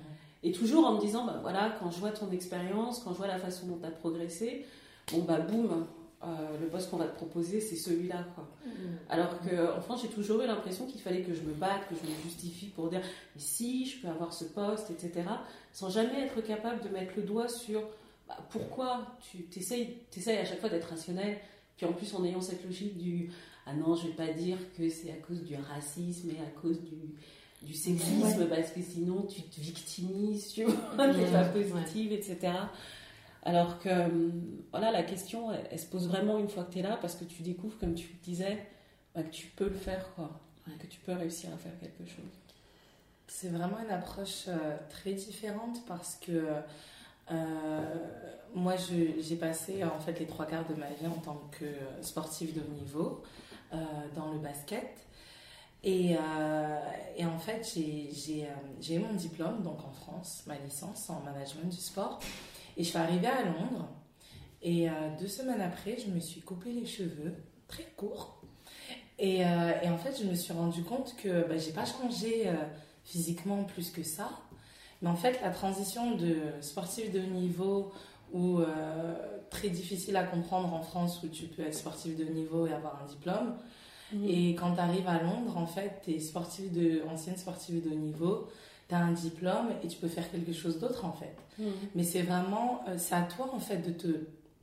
Et 0.43 0.51
toujours 0.51 0.85
en 0.85 0.95
me 0.95 0.99
disant, 0.99 1.25
bah 1.25 1.39
voilà, 1.41 1.73
quand 1.79 1.89
je 1.89 1.99
vois 1.99 2.11
ton 2.11 2.29
expérience, 2.31 2.99
quand 2.99 3.13
je 3.13 3.17
vois 3.17 3.27
la 3.27 3.39
façon 3.39 3.67
dont 3.67 3.77
tu 3.77 3.85
as 3.85 3.91
progressé, 3.91 4.65
bon 5.11 5.19
bah 5.19 5.39
boum, 5.39 5.87
euh, 6.23 6.57
le 6.61 6.67
poste 6.67 6.89
qu'on 6.89 6.97
va 6.97 7.07
te 7.07 7.15
proposer, 7.15 7.59
c'est 7.59 7.75
celui-là. 7.75 8.25
quoi. 8.35 8.47
Alors 9.09 9.39
qu'en 9.39 9.81
France, 9.81 10.03
j'ai 10.03 10.09
toujours 10.09 10.41
eu 10.41 10.47
l'impression 10.47 10.85
qu'il 10.85 11.01
fallait 11.01 11.21
que 11.21 11.33
je 11.33 11.41
me 11.41 11.53
batte, 11.53 11.87
que 11.89 11.95
je 11.95 12.09
me 12.09 12.15
justifie 12.23 12.67
pour 12.67 12.89
dire, 12.89 13.01
mais 13.35 13.41
si, 13.41 13.85
je 13.85 14.01
peux 14.01 14.07
avoir 14.07 14.33
ce 14.33 14.45
poste, 14.45 14.89
etc. 14.91 15.27
Sans 15.73 15.89
jamais 15.89 16.21
être 16.21 16.41
capable 16.41 16.81
de 16.81 16.89
mettre 16.89 17.13
le 17.17 17.23
doigt 17.23 17.47
sur 17.47 17.81
bah, 18.27 18.37
pourquoi 18.49 19.17
tu 19.19 19.43
t'essayes, 19.43 19.97
t'essayes 20.11 20.37
à 20.37 20.45
chaque 20.45 20.59
fois 20.59 20.69
d'être 20.69 20.89
rationnel, 20.89 21.37
puis 21.75 21.85
en 21.85 21.93
plus 21.93 22.13
en 22.15 22.23
ayant 22.23 22.41
cette 22.41 22.63
logique 22.63 22.97
du, 22.97 23.29
ah 23.65 23.73
non, 23.73 23.95
je 23.95 24.07
vais 24.07 24.13
pas 24.13 24.27
dire 24.27 24.57
que 24.77 24.89
c'est 24.89 25.11
à 25.11 25.17
cause 25.27 25.43
du 25.43 25.55
racisme 25.55 26.29
et 26.29 26.39
à 26.39 26.61
cause 26.61 26.81
du, 26.81 27.15
du 27.63 27.73
sexisme, 27.73 28.47
parce 28.47 28.71
que 28.71 28.81
sinon 28.81 29.23
tu 29.23 29.41
te 29.43 29.59
victimises, 29.59 30.49
tu 30.49 30.63
vois, 30.63 31.07
t'es 31.13 31.31
pas 31.31 31.45
positive, 31.45 32.11
etc. 32.11 32.53
Alors 33.43 33.79
que 33.79 33.89
hum, 33.89 34.61
voilà, 34.71 34.91
la 34.91 35.03
question, 35.03 35.51
elle, 35.51 35.67
elle 35.71 35.79
se 35.79 35.85
pose 35.85 36.07
vraiment 36.07 36.39
une 36.39 36.49
fois 36.49 36.63
que 36.63 36.73
tu 36.73 36.79
es 36.79 36.81
là, 36.81 36.97
parce 37.01 37.15
que 37.15 37.25
tu 37.25 37.41
découvres, 37.43 37.77
comme 37.77 37.95
tu 37.95 38.07
le 38.07 38.19
disais, 38.23 38.65
bah, 39.15 39.23
que 39.23 39.29
tu 39.29 39.47
peux 39.47 39.67
le 39.67 39.75
faire, 39.75 40.13
quoi. 40.15 40.39
Que 40.79 40.87
tu 40.87 40.99
peux 41.01 41.11
réussir 41.11 41.49
à 41.53 41.57
faire 41.57 41.77
quelque 41.79 42.09
chose. 42.09 42.31
C'est 43.27 43.49
vraiment 43.49 43.79
une 43.79 43.91
approche 43.91 44.45
euh, 44.47 44.77
très 44.89 45.13
différente 45.13 45.85
parce 45.85 46.15
que 46.15 46.45
euh, 47.31 47.95
moi, 48.55 48.75
j'ai 48.77 49.35
passé 49.35 49.83
en 49.83 49.99
fait 49.99 50.19
les 50.19 50.25
trois 50.25 50.45
quarts 50.45 50.65
de 50.67 50.75
ma 50.75 50.89
vie 50.89 51.07
en 51.07 51.19
tant 51.19 51.41
que 51.51 51.65
sportive 52.01 52.53
de 52.53 52.61
haut 52.61 52.81
niveau 52.81 53.23
euh, 53.73 53.77
dans 54.15 54.31
le 54.31 54.39
basket. 54.39 54.87
Et, 55.83 56.15
euh, 56.15 56.79
et 57.17 57.25
en 57.25 57.37
fait, 57.37 57.61
euh, 57.77 58.45
j'ai 58.79 58.95
eu 58.95 58.99
mon 58.99 59.13
diplôme 59.13 59.61
donc 59.63 59.83
en 59.83 59.91
France, 59.91 60.43
ma 60.47 60.57
licence 60.57 61.09
en 61.09 61.19
management 61.21 61.69
du 61.69 61.77
sport. 61.77 62.19
Et 62.77 62.83
je 62.83 62.89
suis 62.89 62.97
arrivée 62.97 63.27
à 63.27 63.43
Londres. 63.43 63.89
Et 64.61 64.89
euh, 64.89 64.93
deux 65.19 65.27
semaines 65.27 65.61
après, 65.61 65.97
je 65.97 66.09
me 66.09 66.19
suis 66.19 66.41
coupé 66.41 66.71
les 66.71 66.85
cheveux, 66.85 67.35
très 67.67 67.83
courts. 67.97 68.41
Et, 69.19 69.45
en 69.45 69.97
fait, 69.97 70.19
je 70.19 70.27
me 70.27 70.33
suis 70.33 70.53
rendu 70.53 70.83
compte 70.83 71.15
que 71.17 71.47
bah, 71.47 71.57
j'ai 71.57 71.71
pas 71.71 71.85
changé 71.85 72.51
physiquement 73.05 73.63
plus 73.63 73.91
que 73.91 74.03
ça. 74.03 74.29
Mais 75.01 75.07
en 75.07 75.15
fait, 75.15 75.39
la 75.41 75.51
transition 75.51 76.15
de 76.15 76.37
sportif 76.61 77.11
de 77.11 77.19
haut 77.19 77.27
niveau 77.27 77.93
ou 78.33 78.61
très 79.49 79.69
difficile 79.69 80.17
à 80.17 80.23
comprendre 80.23 80.73
en 80.73 80.81
France 80.81 81.21
où 81.23 81.27
tu 81.27 81.45
peux 81.45 81.61
être 81.61 81.75
sportif 81.75 82.17
de 82.17 82.25
haut 82.25 82.33
niveau 82.33 82.65
et 82.65 82.73
avoir 82.73 83.01
un 83.01 83.05
diplôme. 83.05 83.55
Et 84.27 84.55
quand 84.55 84.73
tu 84.75 84.79
arrives 84.79 85.07
à 85.07 85.21
Londres, 85.21 85.57
en 85.57 85.65
fait, 85.65 86.01
tu 86.05 86.11
es 86.11 86.19
sportif 86.19 86.71
de, 86.71 87.01
ancienne 87.11 87.37
sportive 87.37 87.83
de 87.83 87.89
haut 87.93 87.99
niveau, 87.99 88.47
tu 88.89 88.95
as 88.95 88.99
un 88.99 89.11
diplôme 89.11 89.69
et 89.83 89.87
tu 89.87 89.97
peux 89.97 90.07
faire 90.09 90.29
quelque 90.31 90.53
chose 90.53 90.79
d'autre 90.79 91.05
en 91.05 91.13
fait. 91.13 91.35
Mais 91.95 92.03
c'est 92.03 92.21
vraiment, 92.23 92.81
euh, 92.87 92.95
c'est 92.97 93.15
à 93.15 93.23
toi 93.23 93.49
en 93.53 93.59
fait 93.59 93.77
de 93.77 93.91
te 93.91 94.07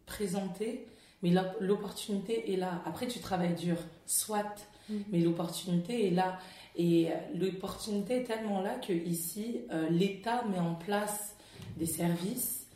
présenter, 0.07 0.87
mais 1.23 1.31
l'op- 1.31 1.57
l'opportunité 1.61 2.53
est 2.53 2.57
là. 2.57 2.83
Après, 2.87 3.07
tu 3.07 3.19
travailles 3.21 3.55
dur, 3.55 3.77
soit, 4.07 4.45
Mhm. 4.89 5.05
mais 5.13 5.21
l'opportunité 5.21 6.07
est 6.09 6.11
là. 6.11 6.39
Et 6.77 7.09
euh, 7.11 7.15
l'opportunité 7.39 8.19
est 8.21 8.25
tellement 8.25 8.61
là 8.61 8.75
que 8.75 8.93
ici, 8.93 9.61
euh, 9.73 9.89
l'État 9.91 10.45
met 10.51 10.59
en 10.59 10.75
place 10.75 11.35
des 11.77 11.87
services 11.87 12.67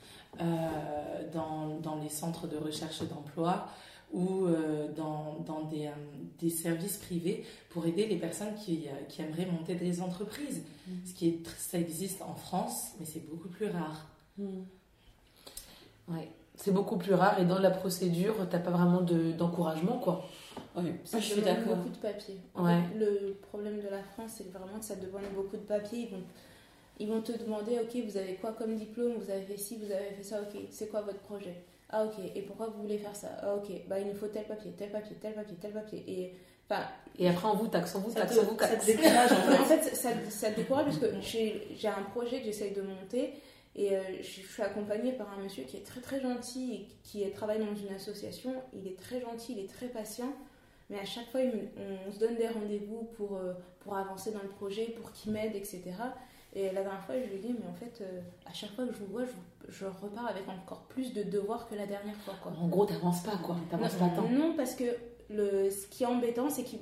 euh, 0.41 0.45
dans, 1.33 1.79
dans 1.81 1.97
les 1.97 2.09
centres 2.09 2.47
de 2.49 2.57
recherche 2.57 3.01
et 3.03 3.07
d'emploi 3.07 3.69
ou 4.13 4.47
euh, 4.47 4.89
dans, 4.93 5.39
dans 5.47 5.63
des, 5.65 5.87
euh, 5.87 5.91
des 6.41 6.51
services 6.51 6.99
privés 6.99 7.45
pour 7.71 7.85
aider 7.87 8.07
les 8.07 8.17
personnes 8.17 8.55
qui, 8.55 8.87
euh, 8.87 8.93
qui 9.09 9.23
aimeraient 9.23 9.47
monter 9.47 9.75
des 9.75 10.01
entreprises. 10.01 10.63
Ce 11.07 11.13
qui 11.15 11.29
est, 11.29 11.39
ça 11.59 11.79
existe 11.79 12.23
en 12.23 12.35
France, 12.35 12.93
mais 13.01 13.07
c'est 13.07 13.27
beaucoup 13.29 13.49
plus 13.49 13.67
rare. 13.69 14.07
Ouais. 16.09 16.29
C'est 16.57 16.71
beaucoup 16.73 16.97
plus 16.97 17.15
rare 17.15 17.41
et 17.41 17.45
dans 17.45 17.59
la 17.59 17.71
procédure, 17.71 18.35
t'as 18.49 18.61
pas 18.61 18.71
vraiment 18.71 19.01
de- 19.01 19.33
d'encouragement, 19.33 19.99
quoi. 19.99 20.25
Oui, 20.77 20.93
Ça 21.05 21.19
je 21.19 21.25
suis 21.25 21.41
demande 21.41 21.57
d'accord. 21.57 21.77
beaucoup 21.77 21.89
de 21.89 21.97
papier. 21.97 22.37
En 22.55 22.65
Ouais. 22.65 22.81
le 22.97 23.35
problème 23.49 23.81
de 23.81 23.89
la 23.89 24.03
France, 24.03 24.33
c'est 24.37 24.51
vraiment 24.53 24.79
que 24.79 24.85
ça 24.85 24.95
demande 24.95 25.23
beaucoup 25.35 25.57
de 25.57 25.63
papier. 25.63 26.03
Ils 26.03 26.11
vont, 26.11 26.23
ils 27.01 27.09
vont 27.09 27.21
te 27.23 27.33
demander, 27.33 27.81
ok, 27.81 28.05
vous 28.09 28.17
avez 28.17 28.35
quoi 28.37 28.53
comme 28.53 28.77
diplôme? 28.77 29.15
Vous 29.15 29.31
avez 29.31 29.43
fait 29.43 29.57
ci, 29.57 29.77
vous 29.79 29.91
avez 29.91 30.11
fait 30.17 30.23
ça, 30.23 30.43
ok. 30.43 30.61
C'est 30.71 30.89
quoi 30.89 31.01
votre 31.03 31.19
projet? 31.21 31.57
Ah, 31.91 32.05
ok. 32.05 32.15
Et 32.35 32.43
pourquoi 32.43 32.69
vous 32.69 32.83
voulez 32.83 32.99
faire 32.99 33.15
ça? 33.15 33.29
Ah, 33.43 33.55
ok. 33.55 33.71
Bah, 33.89 33.99
il 34.01 34.07
nous 34.09 34.15
faut 34.15 34.27
tel 34.27 34.45
papier, 34.45 34.73
tel 34.77 34.91
papier, 34.91 35.17
tel 35.21 35.35
papier, 35.35 35.57
tel 35.61 35.73
papier. 35.73 36.05
Et 36.09 36.35
Et 37.19 37.29
après, 37.29 37.47
on 37.49 37.55
vous 37.55 37.69
taxe, 37.69 37.95
on 37.95 38.01
vous 38.01 38.11
Ça 38.11 38.23
taxe, 38.23 38.39
on 38.39 38.45
vous 38.45 38.59
ça 38.59 38.67
te 38.69 38.73
taxe. 38.73 38.87
décourage 38.87 39.33
en 39.33 39.37
fait. 39.37 39.59
en 39.61 39.65
fait, 39.65 39.95
ça, 39.95 40.09
ça 40.31 40.51
te 40.51 40.57
décourage 40.57 40.87
parce 40.87 40.99
que 40.99 41.07
j'ai 41.21 41.89
un 41.89 42.03
projet 42.11 42.39
que 42.41 42.47
j'essaye 42.47 42.73
de 42.73 42.83
monter 42.83 43.35
et 43.77 43.97
euh, 43.97 44.01
je 44.19 44.23
suis 44.23 44.63
accompagnée 44.63 45.13
par 45.13 45.33
un 45.33 45.43
monsieur 45.43 45.65
qui 45.65 45.77
est 45.77 45.87
très 45.87 46.01
très 46.01 46.21
gentil 46.21 46.75
et 46.75 46.89
qui 47.05 47.31
travaille 47.31 47.59
dans 47.59 47.75
une 47.77 47.95
association. 47.95 48.53
Il 48.73 48.87
est 48.89 48.99
très 48.99 49.21
gentil, 49.21 49.53
il 49.53 49.65
est 49.65 49.69
très 49.73 49.87
patient, 49.87 50.33
mais 50.91 50.99
à 50.99 51.05
chaque 51.05 51.29
fois, 51.31 51.41
me- 51.43 51.69
on, 52.09 52.13
se 52.13 52.19
donne 52.19 52.37
des 52.37 52.49
rendez-vous 52.49 53.05
pour, 53.17 53.37
euh, 53.37 53.53
pour 53.81 53.97
avancer 53.97 54.33
dans 54.33 54.43
le 54.43 54.49
projet, 54.49 54.87
pour 54.87 55.13
qu'il 55.13 55.33
m'aide, 55.33 55.55
etc. 55.55 55.83
Et 56.55 56.67
la 56.71 56.83
dernière 56.83 57.03
fois, 57.05 57.17
je 57.21 57.27
lui 57.29 57.35
ai 57.37 57.39
dit, 57.39 57.55
mais 57.59 57.67
en 57.69 57.75
fait, 57.75 58.01
euh, 58.01 58.21
à 58.47 58.53
chaque 58.53 58.71
fois 58.71 58.87
que 58.87 58.93
je 58.93 58.99
vous 58.99 59.07
vois, 59.07 59.25
je, 59.25 59.73
je 59.73 59.85
repars 59.87 60.27
avec 60.29 60.49
encore 60.49 60.83
plus 60.85 61.13
de 61.13 61.23
devoirs 61.25 61.69
que 61.69 61.75
la 61.75 61.87
dernière 61.87 62.17
fois. 62.19 62.35
Quoi. 62.43 62.53
En 62.61 62.69
gros, 62.69 62.87
t'avances 62.87 63.23
pas, 63.23 63.37
quoi. 63.39 63.57
T'avances 63.71 63.95
pas 63.95 64.09
tant. 64.15 64.29
Non, 64.29 64.55
parce 64.57 64.75
que 64.75 64.85
le, 65.31 65.69
ce 65.71 65.87
qui 65.89 66.05
est 66.05 66.07
embêtant, 66.07 66.49
c'est 66.51 66.63
que 66.63 66.77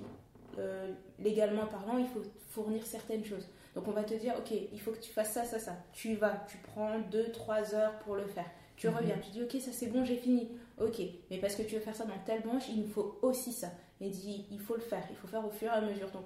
euh, 0.59 0.93
légalement 1.19 1.65
parlant, 1.67 1.97
il 1.97 2.07
faut 2.07 2.23
fournir 2.51 2.85
certaines 2.85 3.25
choses. 3.25 3.47
Donc 3.75 3.89
on 3.89 3.93
va 3.93 4.05
te 4.05 4.13
dire, 4.13 4.35
ok, 4.37 4.51
il 4.51 4.79
faut 4.81 4.91
que 4.91 4.99
tu 5.01 5.11
fasses 5.11 5.33
ça, 5.33 5.45
ça, 5.45 5.59
ça. 5.59 5.73
Tu 5.95 6.09
y 6.11 6.15
vas, 6.17 6.45
tu 6.47 6.59
prends 6.59 6.99
2-3 7.11 7.75
heures 7.75 7.99
pour 8.01 8.17
le 8.17 8.27
faire. 8.27 8.45
Tu 8.77 8.87
Mhm. 8.89 8.97
reviens, 8.97 9.17
tu 9.25 9.31
dis, 9.31 9.43
ok, 9.43 9.53
ça 9.63 9.73
c'est 9.73 9.87
bon, 9.87 10.05
j'ai 10.05 10.17
fini. 10.17 10.51
Ok, 10.79 11.01
mais 11.31 11.39
parce 11.39 11.55
que 11.55 11.63
tu 11.63 11.77
veux 11.77 11.81
faire 11.81 11.97
ça 11.97 12.05
dans 12.05 12.19
telle 12.27 12.43
branche, 12.43 12.65
il 12.69 12.83
nous 12.83 12.89
faut 12.89 13.19
aussi 13.23 13.53
ça. 13.53 13.69
Il 14.03 14.11
dit, 14.11 14.45
il 14.51 14.61
faut 14.61 14.75
le 14.75 14.83
faire, 14.83 15.03
il 15.09 15.17
faut 15.17 15.29
faire 15.29 15.47
au 15.47 15.51
fur 15.51 15.69
et 15.69 15.75
à 15.75 15.81
mesure. 15.81 16.11
Donc 16.11 16.25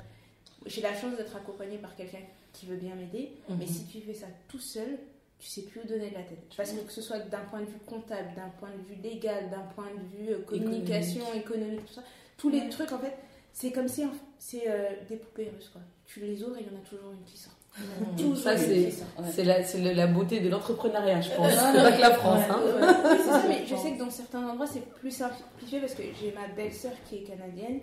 j'ai 0.64 0.80
la 0.80 0.92
chance 0.94 1.16
d'être 1.16 1.36
accompagnée 1.36 1.78
par 1.78 1.94
quelqu'un 1.94 2.18
qui 2.57 2.66
veut 2.66 2.76
bien 2.76 2.94
m'aider, 2.94 3.30
Mhm. 3.48 3.57
mais 3.59 3.66
si 3.66 3.84
tu 3.86 4.00
fais 4.00 4.14
ça 4.14 4.26
tout 4.48 4.59
seul, 4.59 4.98
tu 5.38 5.46
sais 5.48 5.62
plus 5.62 5.80
où 5.80 5.86
donner 5.86 6.09
de 6.11 6.14
la 6.14 6.22
tête. 6.22 6.38
Parce 6.57 6.72
que 6.72 6.80
que 6.80 6.92
ce 6.92 7.02
soit 7.02 7.18
d'un 7.18 7.40
point 7.50 7.61
de 7.61 7.66
vue 7.66 7.78
comptable, 7.86 8.28
d'un 8.34 8.48
point 8.59 8.70
de 8.70 8.82
vue 8.88 9.00
légal, 9.02 9.50
d'un 9.50 9.66
point 9.74 9.88
de 9.90 10.16
vue 10.16 10.32
euh, 10.32 10.38
communication, 10.46 11.22
économique, 11.34 11.84
tout 11.86 11.92
ça, 11.94 12.02
tous 12.38 12.48
les 12.48 12.68
trucs 12.70 12.92
en 12.92 12.98
fait, 12.98 13.12
c'est 13.52 13.70
comme 13.72 13.88
si 13.88 14.04
c'est 14.38 14.64
euh, 14.68 14.88
des 15.09 15.16
poupées 15.16 15.50
russes 15.54 15.68
quoi. 15.68 15.82
Tu 16.07 16.20
les 16.20 16.42
ouvres 16.42 16.57
et 16.57 16.61
il 16.62 16.72
y 16.72 16.74
en 16.74 16.78
a 16.80 16.84
toujours 16.88 17.11
une 17.12 17.22
qui 17.24 17.36
sort. 17.36 17.52
Toujours 18.16 18.38
Ça, 18.38 18.57
c'est- 18.57 19.44
la, 19.44 19.62
c'est 19.62 19.78
la 19.94 20.07
beauté 20.07 20.40
de 20.40 20.48
l'entrepreneuriat, 20.48 21.20
je 21.20 21.30
pense. 21.36 21.52
Euh, 21.52 21.57
C'est 21.74 21.82
pas 21.82 21.92
que 21.92 22.00
la 22.00 22.11
France, 22.14 22.42
hein. 22.48 22.61
Ouais, 22.64 23.18
ça, 23.18 23.42
mais 23.46 23.66
je 23.66 23.76
sais 23.82 23.92
que 23.92 23.98
dans 23.98 24.09
certains 24.11 24.48
endroits 24.48 24.66
c'est 24.66 24.80
plus 24.94 25.11
simplifié 25.11 25.80
parce 25.80 25.94
que 25.94 26.02
j'ai 26.18 26.32
ma 26.32 26.48
belle-sœur 26.48 26.92
qui 27.07 27.16
est 27.16 27.22
canadienne. 27.24 27.80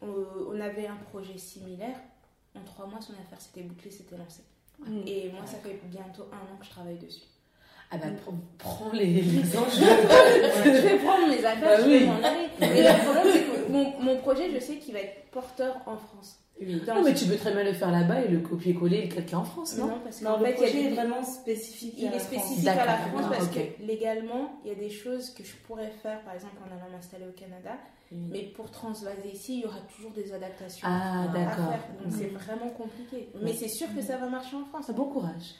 On, 0.00 0.24
on 0.50 0.58
avait 0.60 0.86
un 0.86 0.96
projet 1.10 1.36
similaire. 1.36 1.96
En 2.56 2.60
trois 2.64 2.86
mois, 2.86 3.00
son 3.00 3.12
affaire 3.14 3.40
s'était 3.40 3.62
bouclée, 3.62 3.90
s'était 3.90 4.16
lancée. 4.16 4.42
Mm. 4.78 5.00
Et 5.06 5.30
moi, 5.32 5.42
ça 5.46 5.58
fait 5.58 5.80
bientôt 5.84 6.26
un 6.32 6.36
an 6.52 6.56
que 6.58 6.64
je 6.66 6.70
travaille 6.70 6.98
dessus. 6.98 7.22
Ah 7.90 7.96
bah, 7.98 8.06
prends, 8.24 8.34
prends 8.58 8.92
les, 8.92 9.06
les 9.06 9.56
anges. 9.56 9.72
je 9.76 10.80
vais 10.86 10.98
prendre 10.98 11.28
mes 11.28 11.44
affaires, 11.44 11.60
Bah 11.60 11.82
je 11.82 11.88
vais 11.88 11.98
oui. 12.00 12.06
m'en 12.06 12.22
aller. 12.22 12.48
Et 12.60 12.82
le 12.82 13.04
problème, 13.04 13.26
c'est 13.32 13.42
que 13.66 13.70
mon, 13.72 14.00
mon 14.00 14.16
projet, 14.18 14.50
je 14.52 14.58
sais 14.58 14.76
qu'il 14.78 14.94
va 14.94 15.00
être 15.00 15.30
porteur 15.30 15.76
en 15.86 15.96
France. 15.96 16.40
Dans 16.60 16.94
Non, 16.94 17.00
le- 17.00 17.04
mais 17.10 17.14
tu 17.14 17.26
peux 17.26 17.36
très 17.36 17.52
bien 17.52 17.64
le 17.64 17.72
faire 17.72 17.90
là-bas 17.90 18.22
et 18.22 18.28
le 18.28 18.38
copier-coller 18.40 18.98
et 18.98 19.06
le 19.08 19.14
calquer 19.14 19.34
en 19.34 19.44
France, 19.44 19.76
non 19.76 19.86
Non, 19.88 20.00
parce 20.04 20.22
Non, 20.22 20.34
qu'en 20.34 20.38
le 20.38 20.44
fait, 20.46 20.50
il 20.52 20.56
projet 20.56 20.84
est 20.84 20.90
vraiment 20.90 21.22
spécifique. 21.24 21.94
il 21.98 22.06
à 22.06 22.10
la 22.10 22.16
est 22.16 22.20
France. 22.20 22.28
spécifique 22.44 22.68
à 22.68 22.86
la 22.86 22.96
France 22.96 23.24
parce 23.28 23.48
que 23.48 23.60
légalement, 23.82 24.52
il 24.64 24.68
y 24.68 24.72
a 24.72 24.76
des 24.76 24.90
choses 24.90 25.30
que 25.30 25.42
je 25.42 25.52
pourrais 25.66 25.90
faire, 25.90 26.22
par 26.22 26.34
exemple 26.34 26.54
en 26.62 26.66
allant 26.74 26.90
m'installer 26.92 27.26
au 27.26 27.32
Canada, 27.32 27.72
mais 28.12 28.42
pour 28.54 28.70
transvaser 28.70 29.30
ici, 29.32 29.54
il 29.56 29.60
y 29.62 29.64
aura 29.66 29.80
toujours 29.96 30.12
des 30.12 30.32
adaptations 30.32 30.86
Ah, 30.88 31.24
à 31.24 31.26
d'accord. 31.28 31.70
faire. 31.70 31.84
Donc 32.02 32.12
c'est 32.16 32.26
vraiment 32.26 32.70
compliqué. 32.70 33.28
Mais 33.42 33.52
c'est 33.52 33.68
sûr 33.68 33.88
que 33.94 34.00
ça 34.00 34.16
va 34.16 34.28
marcher 34.28 34.54
en 34.56 34.64
France. 34.66 34.90
Bon 34.94 35.06
courage. 35.06 35.54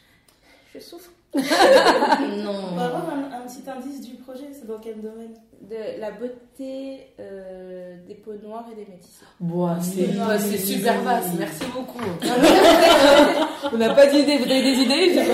Je 0.73 0.79
souffre. 0.79 1.11
On 1.35 2.37
Non. 2.45 2.75
peut 2.75 2.81
avoir 2.81 3.09
un, 3.11 3.33
un 3.33 3.41
petit 3.47 3.63
indice 3.69 4.01
du 4.03 4.15
projet, 4.17 4.49
c'est 4.53 4.67
dans 4.67 4.79
quel 4.79 5.01
domaine? 5.01 5.35
De 5.63 5.99
la 6.01 6.11
beauté 6.11 7.07
euh, 7.19 7.97
des 8.07 8.15
peaux 8.15 8.35
noires 8.43 8.67
et 8.71 8.75
des 8.75 8.85
métis. 8.91 9.21
Bon, 9.41 9.69
c'est 9.81 10.09
bah, 10.17 10.39
super 10.39 11.01
vaste, 11.03 11.31
merci 11.39 11.65
beaucoup. 11.75 11.99
On 13.73 13.77
n'a 13.79 13.95
pas 13.95 14.07
d'idées, 14.07 14.37
vous 14.39 14.45
avez 14.45 14.63
des 14.63 14.83
idées 14.83 15.15
Je 15.15 15.15
sais 15.15 15.25
pas. 15.27 15.31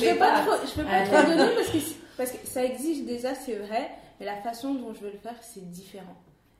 Je 0.00 0.10
peux 0.10 0.18
pas 0.18 0.40
trop, 0.40 0.56
je 0.66 0.72
peux 0.74 0.82
pas 0.82 0.90
Ah, 0.92 1.04
trop 1.06 1.30
donner 1.30 1.54
parce 1.54 1.68
que, 1.68 1.78
parce 2.16 2.30
que 2.32 2.38
ça 2.46 2.64
exige 2.64 3.04
déjà, 3.04 3.34
c'est 3.34 3.54
vrai, 3.56 3.88
mais 4.18 4.26
la 4.26 4.36
façon 4.36 4.74
dont 4.74 4.92
je 4.94 5.00
veux 5.04 5.12
le 5.12 5.18
faire, 5.18 5.36
c'est 5.40 5.70
différent. 5.70 6.16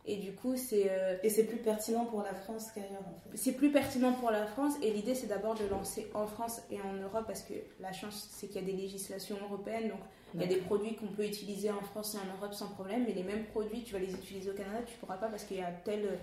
Et 0.06 0.16
du 0.16 0.32
coup, 0.34 0.54
c'est 0.56 0.90
euh, 0.90 1.16
Et 1.22 1.30
c'est 1.30 1.44
plus 1.44 1.56
pertinent 1.56 2.04
pour 2.04 2.22
la 2.22 2.34
France 2.34 2.66
qu'ailleurs, 2.74 3.00
en 3.00 3.30
fait. 3.30 3.36
c'est 3.36 3.52
plus 3.52 3.72
pertinent 3.72 4.12
pour 4.12 4.30
la 4.30 4.46
France. 4.46 4.74
Et 4.82 4.90
l'idée, 4.92 5.14
c'est 5.14 5.26
d'abord 5.28 5.54
de 5.54 5.64
lancer 5.66 6.10
en 6.12 6.26
France 6.26 6.60
et 6.70 6.78
en 6.80 6.92
Europe 6.94 7.24
parce 7.26 7.42
que 7.42 7.54
la 7.80 7.90
chance, 7.92 8.28
c'est 8.32 8.48
qu'il 8.48 8.56
y 8.60 8.64
a 8.64 8.66
des 8.66 8.76
législations 8.76 9.36
européennes. 9.42 9.88
Donc, 9.88 10.00
il 10.34 10.40
y 10.40 10.44
a 10.44 10.48
des 10.48 10.56
produits 10.56 10.94
qu'on 10.96 11.06
peut 11.06 11.24
utiliser 11.24 11.70
en 11.70 11.80
France 11.80 12.16
et 12.16 12.18
en 12.18 12.36
Europe 12.36 12.52
sans 12.52 12.68
problème. 12.68 13.04
Mais 13.06 13.14
les 13.14 13.22
mêmes 13.22 13.44
produits, 13.46 13.82
tu 13.82 13.94
vas 13.94 13.98
les 14.00 14.12
utiliser 14.12 14.50
au 14.50 14.54
Canada, 14.54 14.80
tu 14.84 14.94
pourras 14.98 15.16
pas 15.16 15.28
parce 15.28 15.44
qu'il 15.44 15.56
y 15.56 15.62
a 15.62 15.70
tel. 15.84 16.18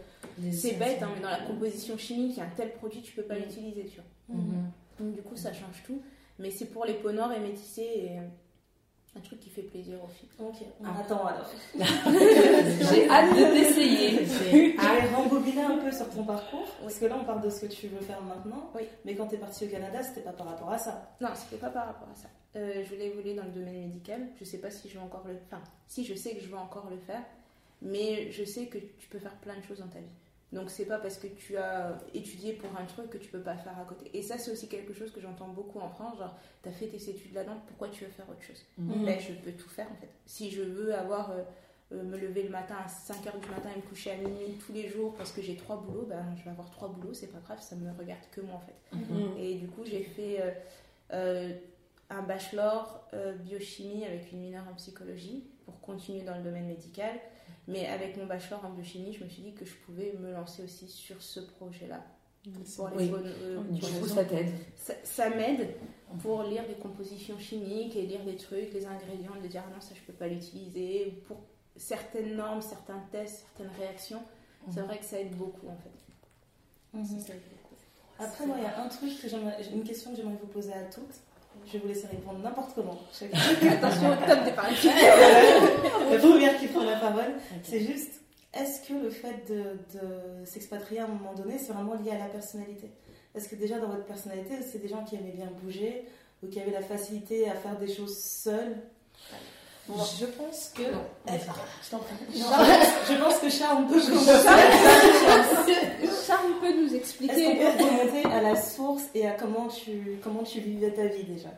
C'est 0.51 0.73
bête, 0.73 1.01
hein, 1.01 1.09
mais 1.15 1.21
dans 1.21 1.29
la 1.32 1.39
composition 1.45 1.97
chimique, 1.97 2.34
il 2.36 2.38
y 2.38 2.41
a 2.41 2.45
un 2.45 2.49
tel 2.55 2.73
produit, 2.73 3.01
tu 3.01 3.13
peux 3.13 3.23
pas 3.23 3.36
Mm. 3.36 3.39
l'utiliser, 3.43 3.86
tu 3.86 3.95
vois. 3.95 4.36
Mhm. 4.38 4.71
Donc, 4.99 5.13
du 5.15 5.21
coup, 5.23 5.36
ça 5.36 5.53
change 5.53 5.82
tout. 5.86 6.01
Mais 6.39 6.51
c'est 6.51 6.65
pour 6.67 6.86
les 6.86 6.93
peaux 6.95 7.11
noires 7.11 7.34
et 7.34 7.39
métissées 7.39 7.82
et 7.95 8.19
euh, 8.19 8.21
un 9.16 9.20
truc 9.20 9.39
qui 9.41 9.49
fait 9.49 9.64
plaisir 9.64 10.01
aux 10.03 10.07
filles. 10.07 10.30
Ok, 10.39 10.55
on 10.80 10.86
Ah. 10.86 10.99
attend 11.01 11.26
alors. 11.26 11.49
J'ai 11.76 13.09
hâte 13.09 13.36
de 13.36 13.53
l'essayer. 13.53 14.26
C'est- 14.26 14.72
Je 14.78 15.01
vais 15.09 15.16
rembobiner 15.16 15.62
un 15.64 15.78
peu 15.78 15.91
sur 15.91 16.09
ton 16.09 16.24
parcours, 16.24 16.68
parce 16.82 16.97
que 16.97 17.05
là 17.05 17.18
on 17.22 17.26
parle 17.26 17.41
de 17.41 17.49
ce 17.49 17.62
que 17.66 17.72
tu 17.72 17.88
veux 17.88 17.99
faire 18.01 18.22
maintenant. 18.22 18.70
Oui. 18.76 18.84
Mais 19.05 19.16
quand 19.16 19.28
tu 19.28 19.36
es 19.36 19.38
partie 19.38 19.66
au 19.66 19.70
Canada, 19.70 20.01
c'était 20.01 20.22
pas 20.22 20.32
par 20.34 20.47
rapport 20.47 20.72
à 20.72 20.78
ça. 20.78 21.16
Non, 21.20 21.30
c'était 21.36 21.57
pas 21.59 21.70
par 21.70 21.88
rapport 21.88 22.07
à 22.09 22.16
ça. 22.16 22.30
Euh, 22.55 22.84
je 22.84 22.89
voulais 22.89 23.07
évoluer 23.07 23.34
dans 23.34 23.43
le 23.43 23.51
domaine 23.51 23.80
médical. 23.80 24.28
Je 24.39 24.43
sais 24.45 24.57
pas 24.59 24.70
si 24.70 24.89
je 24.89 24.93
vais 24.97 25.03
encore 25.03 25.26
le 25.28 25.36
Enfin, 25.47 25.62
si 25.88 26.03
je 26.05 26.14
sais 26.16 26.34
que 26.36 26.41
je 26.41 26.47
vais 26.47 26.57
encore 26.57 26.88
le 26.89 26.97
faire, 26.97 27.22
mais 27.82 28.32
je 28.32 28.43
sais 28.43 28.68
que 28.68 28.78
tu 28.78 29.07
peux 29.09 29.20
faire 29.20 29.36
plein 29.38 29.55
de 29.57 29.62
choses 29.64 29.80
dans 29.80 29.88
ta 29.88 29.99
vie. 29.99 30.05
Donc 30.52 30.70
c'est 30.70 30.86
pas 30.86 30.97
parce 30.97 31.18
que 31.18 31.28
tu 31.28 31.56
as 31.58 31.97
étudié 32.14 32.54
pour 32.54 32.70
un 32.78 32.86
truc 32.86 33.10
que 33.10 33.18
tu 33.18 33.30
peux 33.30 33.39
pas 33.39 33.56
faire 33.56 33.78
à 33.80 33.86
côté. 33.86 34.12
Et 34.14 34.22
ça 34.22 34.38
c'est 34.38 34.52
aussi 34.52 34.68
quelque 34.68 34.93
chose 34.93 35.12
que 35.12 35.22
j'entends 35.22 35.47
beaucoup 35.47 35.80
en 35.80 35.89
France, 35.89 36.18
genre 36.18 36.36
t'as 36.62 36.72
fait 36.72 36.88
tes 36.88 37.10
études 37.10 37.34
là-dedans, 37.34 37.62
pourquoi 37.68 37.88
tu 37.88 38.04
veux 38.04 38.12
faire 38.12 38.30
autre 38.30 38.41
chose? 38.41 38.62
Mhm. 38.78 39.06
Ben, 39.06 39.20
je 39.20 39.34
peux 39.34 39.52
tout 39.52 39.70
faire 39.70 39.88
en 39.91 39.95
fait. 39.95 40.10
Si 40.26 40.52
je 40.52 40.62
veux 40.62 40.93
avoir 40.93 41.32
euh, 41.32 41.43
euh, 41.93 42.04
me 42.04 42.18
lever 42.18 42.43
le 42.43 42.49
matin 42.49 42.76
à 42.84 42.88
5h 42.88 43.39
du 43.39 43.49
matin 43.49 43.70
et 43.74 43.78
me 43.78 43.88
coucher 43.88 44.12
à 44.12 44.18
minuit 44.18 44.58
tous 44.66 44.74
les 44.74 44.89
jours 44.89 45.14
parce 45.16 45.32
que 45.32 45.41
j'ai 45.41 45.56
trois 45.56 45.78
boulots, 45.78 46.06
ben, 46.08 46.26
je 46.38 46.43
vais 46.43 46.52
avoir 46.52 46.70
trois 46.70 46.89
boulots, 46.89 47.14
c'est 47.14 47.32
pas 47.32 47.39
grave, 47.39 47.62
ça 47.62 47.76
me 47.76 47.89
regarde 47.97 48.22
que 48.32 48.41
moi 48.41 48.56
en 48.56 48.60
fait. 48.60 48.97
Mhm. 48.97 49.38
Et 49.38 49.56
du 49.56 49.68
coup, 49.68 49.84
j'ai 49.86 50.04
fait 50.04 50.41
euh, 50.41 50.52
euh, 51.14 51.54
un 52.10 52.22
bachelor 52.22 53.08
euh, 53.14 53.34
biochimie 53.34 54.06
avec 54.06 54.32
une 54.32 54.39
mineure 54.39 54.66
en 54.70 54.76
psychologie 54.76 55.43
pour 55.66 55.80
continuer 55.82 56.22
dans 56.22 56.36
le 56.36 56.43
domaine 56.43 56.68
médical. 56.68 57.12
Mais 57.68 57.88
avec 57.88 58.18
mon 58.18 58.26
bachelor 58.26 58.64
en 58.66 58.70
biochimie, 58.72 59.14
je 59.14 59.24
me 59.24 59.30
suis 59.30 59.41
dit 59.43 59.53
que 59.53 59.66
je 59.66 59.74
pouvais 59.86 60.14
me 60.20 60.32
lancer 60.34 60.64
aussi 60.64 60.88
sur 60.88 61.22
ce 61.22 61.39
projet-là. 61.39 62.03
Pour 62.76 62.89
les 62.89 62.95
Oui. 62.97 63.09
bonnes, 63.09 63.28
euh, 63.43 63.62
Du 63.70 63.82
coup, 63.82 64.07
ça 64.07 64.26
t'aide. 64.26 64.49
ça, 64.76 64.93
ça 65.03 65.30
m'aide 65.30 65.76
pour 66.24 66.41
lire 66.43 66.66
des 66.68 66.74
compositions 66.74 67.38
chimiques 67.38 67.95
et 67.95 68.01
lire 68.07 68.24
des 68.26 68.36
trucs, 68.36 68.74
les 68.74 68.86
ingrédients, 68.88 69.36
de 69.41 69.47
dire 69.47 69.64
ah 69.68 69.72
non, 69.76 69.80
ça 69.80 69.93
je 69.95 70.01
peux 70.01 70.14
pas 70.14 70.28
l'utiliser. 70.28 71.05
Ou 71.07 71.22
Pour 71.28 71.38
certaines 71.78 72.36
normes, 72.36 72.62
certains 72.64 72.99
tests, 73.12 73.45
certaines 73.55 73.72
réactions, 73.78 74.24
c'est 74.74 74.82
vrai 74.82 74.97
que 74.97 75.05
ça 75.05 75.20
aide 75.20 75.36
beaucoup 75.38 75.68
en 75.68 75.78
fait. 75.78 77.03
Ça 77.20 77.34
aide 77.36 77.41
beaucoup. 77.41 77.76
Après, 78.18 78.45
moi, 78.47 78.55
il 78.57 78.64
y 78.64 78.66
a 78.66 78.82
un 78.84 78.88
truc 78.89 79.12
que 79.22 79.74
une 79.74 79.84
question 79.84 80.09
que 80.12 80.18
j'aimerais 80.18 80.38
vous 80.41 80.47
poser 80.47 80.74
à 80.74 80.84
toutes. 80.86 81.22
Je 81.66 81.74
vais 81.74 81.80
vous 81.80 81.88
laisser 81.88 82.08
répondre 82.08 82.39
n'importe 82.39 82.72
comment. 82.76 82.97
Attention 83.22 84.10
au 84.12 84.28
top 84.28 84.43
des 84.43 84.52
paris. 84.52 84.76
la 86.12 86.18
première 86.18 86.58
qui 86.60 86.68
prend 86.68 86.84
la 86.84 86.97
parole, 86.97 87.34
c'est 87.64 87.80
juste 87.82 88.22
est-ce 88.54 88.86
que 88.88 88.93
le 88.93 89.10
fait 89.10 89.47
de, 89.49 89.78
de 89.97 90.45
s'expatrier 90.45 90.99
à 90.99 91.06
un 91.06 91.08
moment 91.08 91.34
donné, 91.34 91.58
c'est 91.58 91.72
vraiment 91.72 91.93
lié 91.95 92.12
à 92.12 92.18
la 92.20 92.26
personnalité? 92.26 92.91
Est-ce 93.34 93.47
que 93.47 93.56
déjà 93.56 93.80
dans 93.80 93.88
votre 93.88 94.04
personnalité, 94.06 94.56
c'est 94.70 94.80
des 94.80 94.89
gens 94.89 95.06
qui 95.06 95.16
aimaient 95.16 95.32
bien 95.32 95.49
bouger 95.64 96.06
ou 96.43 96.47
qui 96.47 96.60
avaient 96.60 96.72
la 96.72 96.82
facilité 96.82 97.49
à 97.49 97.56
faire 97.56 97.78
des 97.78 97.93
choses 97.93 98.18
seuls 98.18 98.76
Je 99.88 100.26
pense 100.26 100.74
que. 100.76 100.82
Eh, 101.28 101.32
Je 101.84 101.89
t'en 101.89 101.99
prie. 101.99 102.16
Je 102.34 103.24
pense 103.24 103.38
que 103.38 103.49
Charles 103.49 103.88
commencer. 103.88 104.12
Charles 106.32 106.59
peut 106.61 106.73
nous 106.82 106.86
Est-ce 106.88 106.95
expliquer. 106.95 107.43
qu'on 107.43 107.55
peut 107.77 107.84
remonter 107.84 108.25
à 108.32 108.41
la 108.41 108.55
source 108.55 109.03
et 109.13 109.27
à 109.27 109.32
comment 109.32 109.67
tu, 109.67 110.17
comment 110.23 110.43
tu 110.43 110.59
vivais 110.59 110.91
ta 110.91 111.05
vie 111.07 111.23
déjà 111.23 111.49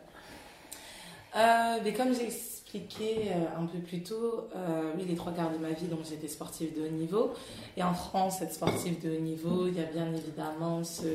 Euh, 1.36 1.78
mais 1.82 1.92
comme 1.92 2.14
j'ai 2.14 2.24
expliqué 2.26 3.30
euh, 3.30 3.60
un 3.62 3.66
peu 3.66 3.78
plus 3.78 4.02
tôt, 4.02 4.48
euh, 4.56 4.92
oui, 4.96 5.04
les 5.08 5.14
trois 5.16 5.32
quarts 5.32 5.50
de 5.52 5.58
ma 5.58 5.70
vie, 5.70 5.86
donc 5.86 6.00
j'étais 6.08 6.28
sportive 6.28 6.76
de 6.76 6.86
haut 6.86 6.90
niveau. 6.90 7.32
Et 7.76 7.82
en 7.82 7.94
France, 7.94 8.40
être 8.42 8.52
sportive 8.54 9.00
de 9.04 9.16
haut 9.16 9.20
niveau, 9.20 9.66
il 9.68 9.74
y 9.76 9.80
a 9.80 9.84
bien 9.84 10.12
évidemment 10.12 10.82
ce, 10.84 11.06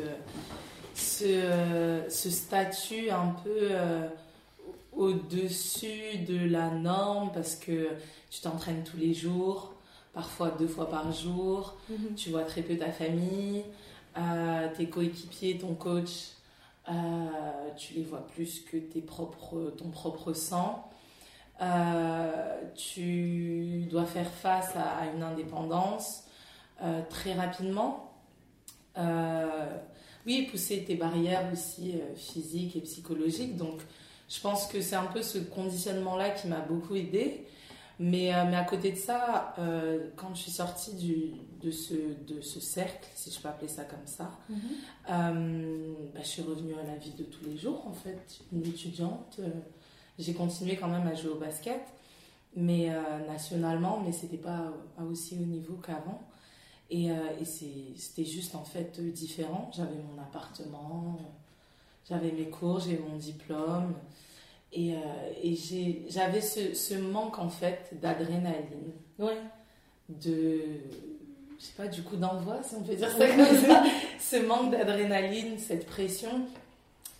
ce, 0.95 2.01
ce 2.09 2.29
statut 2.29 3.09
un 3.09 3.35
peu 3.43 3.49
euh, 3.71 4.07
au-dessus 4.95 6.17
de 6.27 6.49
la 6.49 6.69
norme 6.71 7.31
parce 7.33 7.55
que 7.55 7.87
tu 8.29 8.41
t'entraînes 8.41 8.83
tous 8.83 8.97
les 8.97 9.13
jours, 9.13 9.73
parfois 10.13 10.49
deux 10.51 10.67
fois 10.67 10.89
par 10.89 11.11
jour, 11.11 11.77
tu 12.15 12.29
vois 12.29 12.43
très 12.43 12.61
peu 12.61 12.77
ta 12.77 12.91
famille, 12.91 13.63
euh, 14.17 14.67
tes 14.75 14.89
coéquipiers, 14.89 15.57
ton 15.57 15.75
coach, 15.75 16.31
euh, 16.89 16.93
tu 17.77 17.93
les 17.93 18.03
vois 18.03 18.25
plus 18.27 18.61
que 18.61 18.77
tes 18.77 19.01
propres, 19.01 19.73
ton 19.77 19.89
propre 19.89 20.33
sang. 20.33 20.89
Euh, 21.61 22.61
tu 22.75 23.85
dois 23.89 24.05
faire 24.05 24.29
face 24.29 24.75
à, 24.75 24.97
à 24.97 25.05
une 25.07 25.23
indépendance 25.23 26.23
très 27.09 27.33
rapidement. 27.33 28.13
Oui, 30.25 30.47
pousser 30.51 30.83
tes 30.83 30.95
barrières 30.95 31.49
aussi 31.51 31.95
physiques 32.15 32.75
et 32.75 32.81
psychologiques. 32.81 33.57
Donc, 33.57 33.79
je 34.29 34.39
pense 34.41 34.67
que 34.67 34.81
c'est 34.81 34.95
un 34.95 35.05
peu 35.05 35.21
ce 35.21 35.39
conditionnement-là 35.39 36.29
qui 36.31 36.47
m'a 36.47 36.59
beaucoup 36.59 36.95
aidée. 36.95 37.45
Mais, 37.99 38.33
euh, 38.33 38.45
mais 38.49 38.55
à 38.55 38.63
côté 38.63 38.91
de 38.93 38.97
ça, 38.97 39.53
euh, 39.59 40.09
quand 40.15 40.33
je 40.33 40.43
suis 40.43 40.51
sortie 40.51 40.93
du, 40.95 41.33
de, 41.61 41.69
ce, 41.69 41.93
de 41.93 42.39
ce 42.39 42.61
cercle, 42.61 43.05
si 43.13 43.29
je 43.29 43.39
peux 43.41 43.49
appeler 43.49 43.67
ça 43.67 43.83
comme 43.83 44.05
ça, 44.05 44.31
euh, 45.09 45.93
bah, 46.13 46.21
je 46.23 46.27
suis 46.27 46.41
revenue 46.41 46.75
à 46.75 46.83
la 46.83 46.95
vie 46.95 47.11
de 47.11 47.23
tous 47.25 47.43
les 47.43 47.57
jours, 47.57 47.85
en 47.85 47.91
fait, 47.93 48.39
une 48.53 48.65
étudiante. 48.65 49.41
j'ai 50.17 50.33
continué 50.33 50.77
quand 50.77 50.87
même 50.87 51.07
à 51.07 51.13
jouer 51.13 51.31
au 51.31 51.39
basket, 51.39 51.81
mais 52.55 52.89
euh, 52.89 53.01
nationalement, 53.27 53.99
mais 53.99 54.13
c'était 54.13 54.37
pas 54.37 54.71
à 54.97 55.03
aussi 55.03 55.35
haut 55.35 55.45
niveau 55.45 55.75
qu'avant. 55.75 56.21
Et, 56.89 57.09
et 57.09 57.45
c'était 57.45 58.25
juste 58.25 58.55
en 58.55 58.63
fait 58.63 58.99
différent. 59.13 59.69
J'avais 59.75 59.97
mon 60.11 60.19
appartement, 60.19 61.19
j'avais 62.09 62.31
mes 62.31 62.49
cours, 62.49 62.79
j'ai 62.79 62.97
mon 62.97 63.15
diplôme. 63.15 63.93
Et, 64.71 64.93
euh, 64.93 64.97
et 65.43 65.55
j'avais 66.09 66.41
ce, 66.41 66.73
ce 66.75 66.93
manque 66.95 67.39
en 67.39 67.49
fait 67.49 67.89
d'adrénaline, 68.01 68.93
Ouais. 69.17 69.37
de. 70.09 70.61
Je 71.59 71.65
sais 71.65 71.73
pas, 71.75 71.87
du 71.87 72.03
coup 72.03 72.15
d'envoi, 72.15 72.61
si 72.63 72.75
on 72.75 72.83
peut 72.83 72.95
dire 72.95 73.09
ça 73.09 73.27
comme 73.27 73.57
ça. 73.57 73.83
ce 74.19 74.35
manque 74.37 74.71
d'adrénaline, 74.71 75.57
cette 75.59 75.85
pression. 75.87 76.29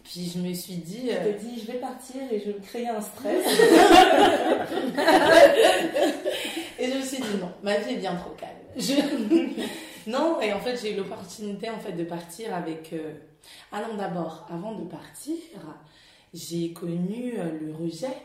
Puis 0.04 0.32
je 0.34 0.40
me 0.40 0.54
suis 0.54 0.76
dit. 0.76 1.10
Euh, 1.12 1.24
t'es 1.24 1.34
dit, 1.44 1.60
je 1.60 1.72
vais 1.72 1.80
partir 1.80 2.22
et 2.32 2.40
je 2.40 2.46
vais 2.52 2.54
me 2.54 2.60
créer 2.64 2.88
un 2.88 3.02
stress. 3.02 3.46
Et 6.80 6.90
je 6.92 6.98
me 6.98 7.02
suis 7.04 7.18
dit 7.18 7.38
non, 7.42 7.52
ma 7.64 7.78
vie 7.78 7.96
est 7.96 7.98
bien 7.98 8.16
trop 8.16 8.32
calme. 8.32 8.54
Je- 8.78 9.66
non, 10.10 10.40
et 10.42 10.54
en 10.54 10.60
fait 10.60 10.78
j'ai 10.82 10.94
eu 10.94 10.98
l'opportunité 10.98 11.70
en 11.70 11.80
fait 11.80 11.92
de 11.92 12.04
partir 12.06 12.56
avec. 12.56 12.94
euh, 12.94 13.12
Ah 13.72 13.82
non, 13.88 13.96
d'abord, 13.98 14.48
avant 14.50 14.74
de 14.76 14.86
partir, 14.86 15.36
j'ai 16.34 16.74
connu 16.74 17.34
euh, 17.38 17.52
le 17.62 17.74
rejet. 17.74 18.16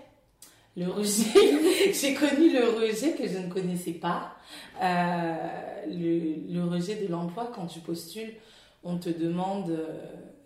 Le 0.77 0.89
rejet, 0.91 1.93
j'ai 1.93 2.15
connu 2.15 2.53
le 2.53 2.69
rejet 2.81 3.13
que 3.13 3.29
je 3.29 3.39
ne 3.39 3.49
connaissais 3.49 3.93
pas. 3.93 4.33
Euh, 4.83 5.35
le, 5.89 6.53
le 6.53 6.65
rejet 6.65 6.97
de 6.97 7.07
l'emploi 7.11 7.51
quand 7.55 7.67
tu 7.67 7.79
postules, 7.81 8.35
on 8.83 8.99
te 8.99 9.09
demande 9.09 9.71
euh, 9.71 10.01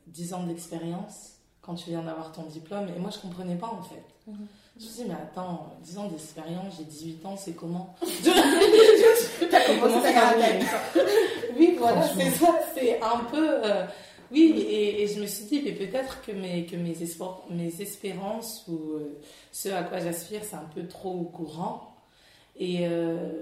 10 0.08 0.34
ans 0.34 0.42
d'expérience 0.44 1.32
quand 1.62 1.74
tu 1.74 1.90
viens 1.90 2.02
d'avoir 2.02 2.32
ton 2.32 2.42
diplôme. 2.44 2.88
Et 2.94 2.98
moi 2.98 3.10
je 3.10 3.18
comprenais 3.18 3.56
pas 3.56 3.68
en 3.68 3.82
fait. 3.82 4.04
Mhm. 4.26 4.46
Je 4.78 4.84
me 4.84 4.90
suis 4.90 5.02
dit, 5.02 5.08
mais 5.08 5.14
attends, 5.16 5.72
10 5.82 5.98
ans 5.98 6.08
d'expérience, 6.08 6.74
j'ai 6.78 6.84
18 6.84 7.26
ans, 7.26 7.36
c'est 7.36 7.54
comment? 7.54 7.96
T'as 9.50 9.66
commencé 9.66 10.02
ta 10.02 10.12
carrière. 10.12 10.62
Oui, 11.56 11.74
voilà, 11.78 12.02
c'est 12.16 12.30
ça. 12.30 12.54
C'est 12.74 13.00
un 13.02 13.24
peu. 13.30 13.48
euh, 13.64 13.86
oui, 14.30 14.54
et, 14.68 15.02
et 15.02 15.06
je 15.06 15.20
me 15.20 15.26
suis 15.26 15.44
dit, 15.46 15.62
mais 15.64 15.72
peut-être 15.72 16.20
que 16.22 16.32
mes, 16.32 16.66
que 16.66 16.76
mes, 16.76 17.02
espoirs, 17.02 17.44
mes 17.50 17.80
espérances 17.80 18.64
ou 18.68 18.74
euh, 18.94 19.18
ce 19.52 19.68
à 19.70 19.82
quoi 19.82 19.98
j'aspire, 20.00 20.42
c'est 20.44 20.56
un 20.56 20.68
peu 20.74 20.86
trop 20.86 21.22
courant. 21.24 21.94
Et 22.56 22.86
euh, 22.86 23.32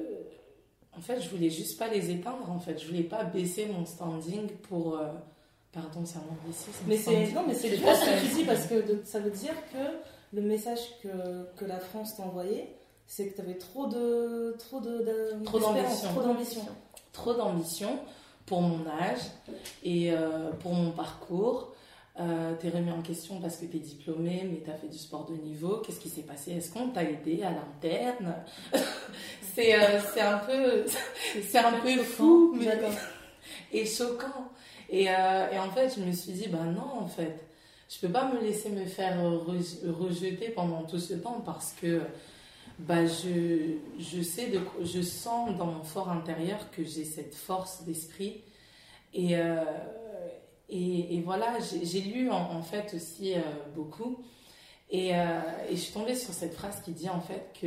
en 0.96 1.00
fait, 1.00 1.20
je 1.20 1.28
voulais 1.28 1.50
juste 1.50 1.78
pas 1.78 1.88
les 1.88 2.10
éteindre, 2.10 2.50
en 2.50 2.58
fait. 2.58 2.78
Je 2.80 2.86
voulais 2.86 3.02
pas 3.02 3.24
baisser 3.24 3.66
mon 3.66 3.84
standing 3.86 4.48
pour. 4.68 4.96
euh, 4.98 5.08
pardon, 5.72 6.04
c'est 6.04 6.18
un 6.18 6.22
anglicisme. 6.42 6.84
Mais 6.86 6.96
c'est 6.96 7.32
non, 7.32 7.44
mais 7.46 7.54
c'est 7.54 7.70
bien 7.76 7.94
ce 7.94 8.04
que 8.04 8.28
tu 8.28 8.34
dis 8.36 8.44
parce 8.44 8.66
que 8.66 8.74
de- 8.74 9.02
ça 9.04 9.18
veut 9.20 9.30
dire 9.30 9.54
que 9.72 10.36
le 10.36 10.42
message 10.42 10.80
que, 11.02 11.08
que 11.56 11.64
la 11.64 11.78
France 11.78 12.16
t'a 12.16 12.22
envoyé, 12.24 12.64
c'est 13.06 13.28
que 13.28 13.34
tu 13.36 13.40
avais 13.40 13.54
trop 13.58 13.86
de 13.86 14.56
trop 14.58 14.80
de, 14.80 14.98
de- 14.98 15.44
Trop 15.44 15.58
d'espérance, 15.58 16.02
d'ambition. 16.02 16.08
trop 16.12 16.22
d'ambition. 16.22 16.62
trop 17.12 17.34
d'ambition 17.34 17.98
pour 18.46 18.62
mon 18.62 18.86
âge 18.88 19.20
et 19.82 20.12
euh, 20.12 20.50
pour 20.60 20.72
mon 20.74 20.92
parcours. 20.92 21.74
euh, 22.18 22.54
t'es 22.60 22.70
remis 22.70 22.90
en 22.92 23.02
question 23.02 23.40
parce 23.40 23.56
que 23.58 23.66
t'es 23.66 23.78
diplômé, 23.78 24.42
mais 24.50 24.62
t'as 24.64 24.72
fait 24.74 24.88
du 24.88 24.96
sport 24.98 25.26
de 25.26 25.34
niveau. 25.34 25.82
Qu'est-ce 25.84 26.00
qui 26.00 26.08
s'est 26.08 26.22
passé? 26.22 26.52
Est-ce 26.52 26.72
qu'on 26.72 26.88
t'a 26.88 27.02
aidé 27.04 27.42
à 27.42 27.50
l'interne? 27.50 28.36
C'est 29.54 29.74
euh, 29.74 30.00
c'est 30.12 30.20
un 30.20 30.38
peu, 30.38 30.84
c'est 31.42 31.58
un 31.58 31.72
peu 31.80 31.96
fou, 32.02 32.54
mais 32.58 32.68
et 33.72 33.86
choquant. 33.86 34.50
Et, 34.90 35.08
euh, 35.10 35.50
et 35.50 35.58
en 35.58 35.70
fait, 35.70 35.94
je 35.96 36.00
me 36.04 36.12
suis 36.12 36.32
dit, 36.32 36.48
bah 36.48 36.64
non, 36.64 37.00
en 37.02 37.06
fait, 37.08 37.40
je 37.88 37.98
peux 38.00 38.12
pas 38.12 38.30
me 38.32 38.40
laisser 38.40 38.68
me 38.70 38.84
faire 38.84 39.16
re- 39.18 39.90
rejeter 39.90 40.50
pendant 40.50 40.82
tout 40.84 40.98
ce 40.98 41.14
temps 41.14 41.40
parce 41.44 41.72
que 41.80 42.02
bah 42.78 43.06
je, 43.06 43.76
je 43.98 44.22
sais 44.22 44.48
de 44.48 44.60
je 44.84 45.00
sens 45.02 45.56
dans 45.56 45.66
mon 45.66 45.82
fort 45.82 46.10
intérieur 46.10 46.70
que 46.70 46.84
j'ai 46.84 47.04
cette 47.04 47.34
force 47.34 47.84
d'esprit 47.84 48.42
et, 49.14 49.36
euh, 49.38 49.64
et, 50.68 51.16
et 51.16 51.20
voilà 51.22 51.56
j'ai 51.82 52.00
lu 52.02 52.30
en, 52.30 52.36
en 52.52 52.62
fait 52.62 52.92
aussi 52.94 53.34
euh, 53.34 53.40
beaucoup 53.74 54.22
et, 54.90 55.16
euh, 55.16 55.40
et 55.70 55.76
je 55.76 55.80
suis 55.80 55.92
tombée 55.94 56.14
sur 56.14 56.34
cette 56.34 56.52
phrase 56.54 56.82
qui 56.82 56.92
dit 56.92 57.08
en 57.08 57.20
fait 57.20 57.50
que 57.60 57.66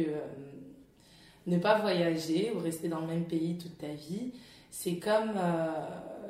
ne 1.47 1.57
pas 1.57 1.79
voyager 1.79 2.51
ou 2.55 2.59
rester 2.59 2.87
dans 2.87 2.99
le 3.01 3.07
même 3.07 3.25
pays 3.25 3.57
toute 3.57 3.77
ta 3.79 3.87
vie 3.87 4.31
c'est 4.69 4.97
comme 4.97 5.33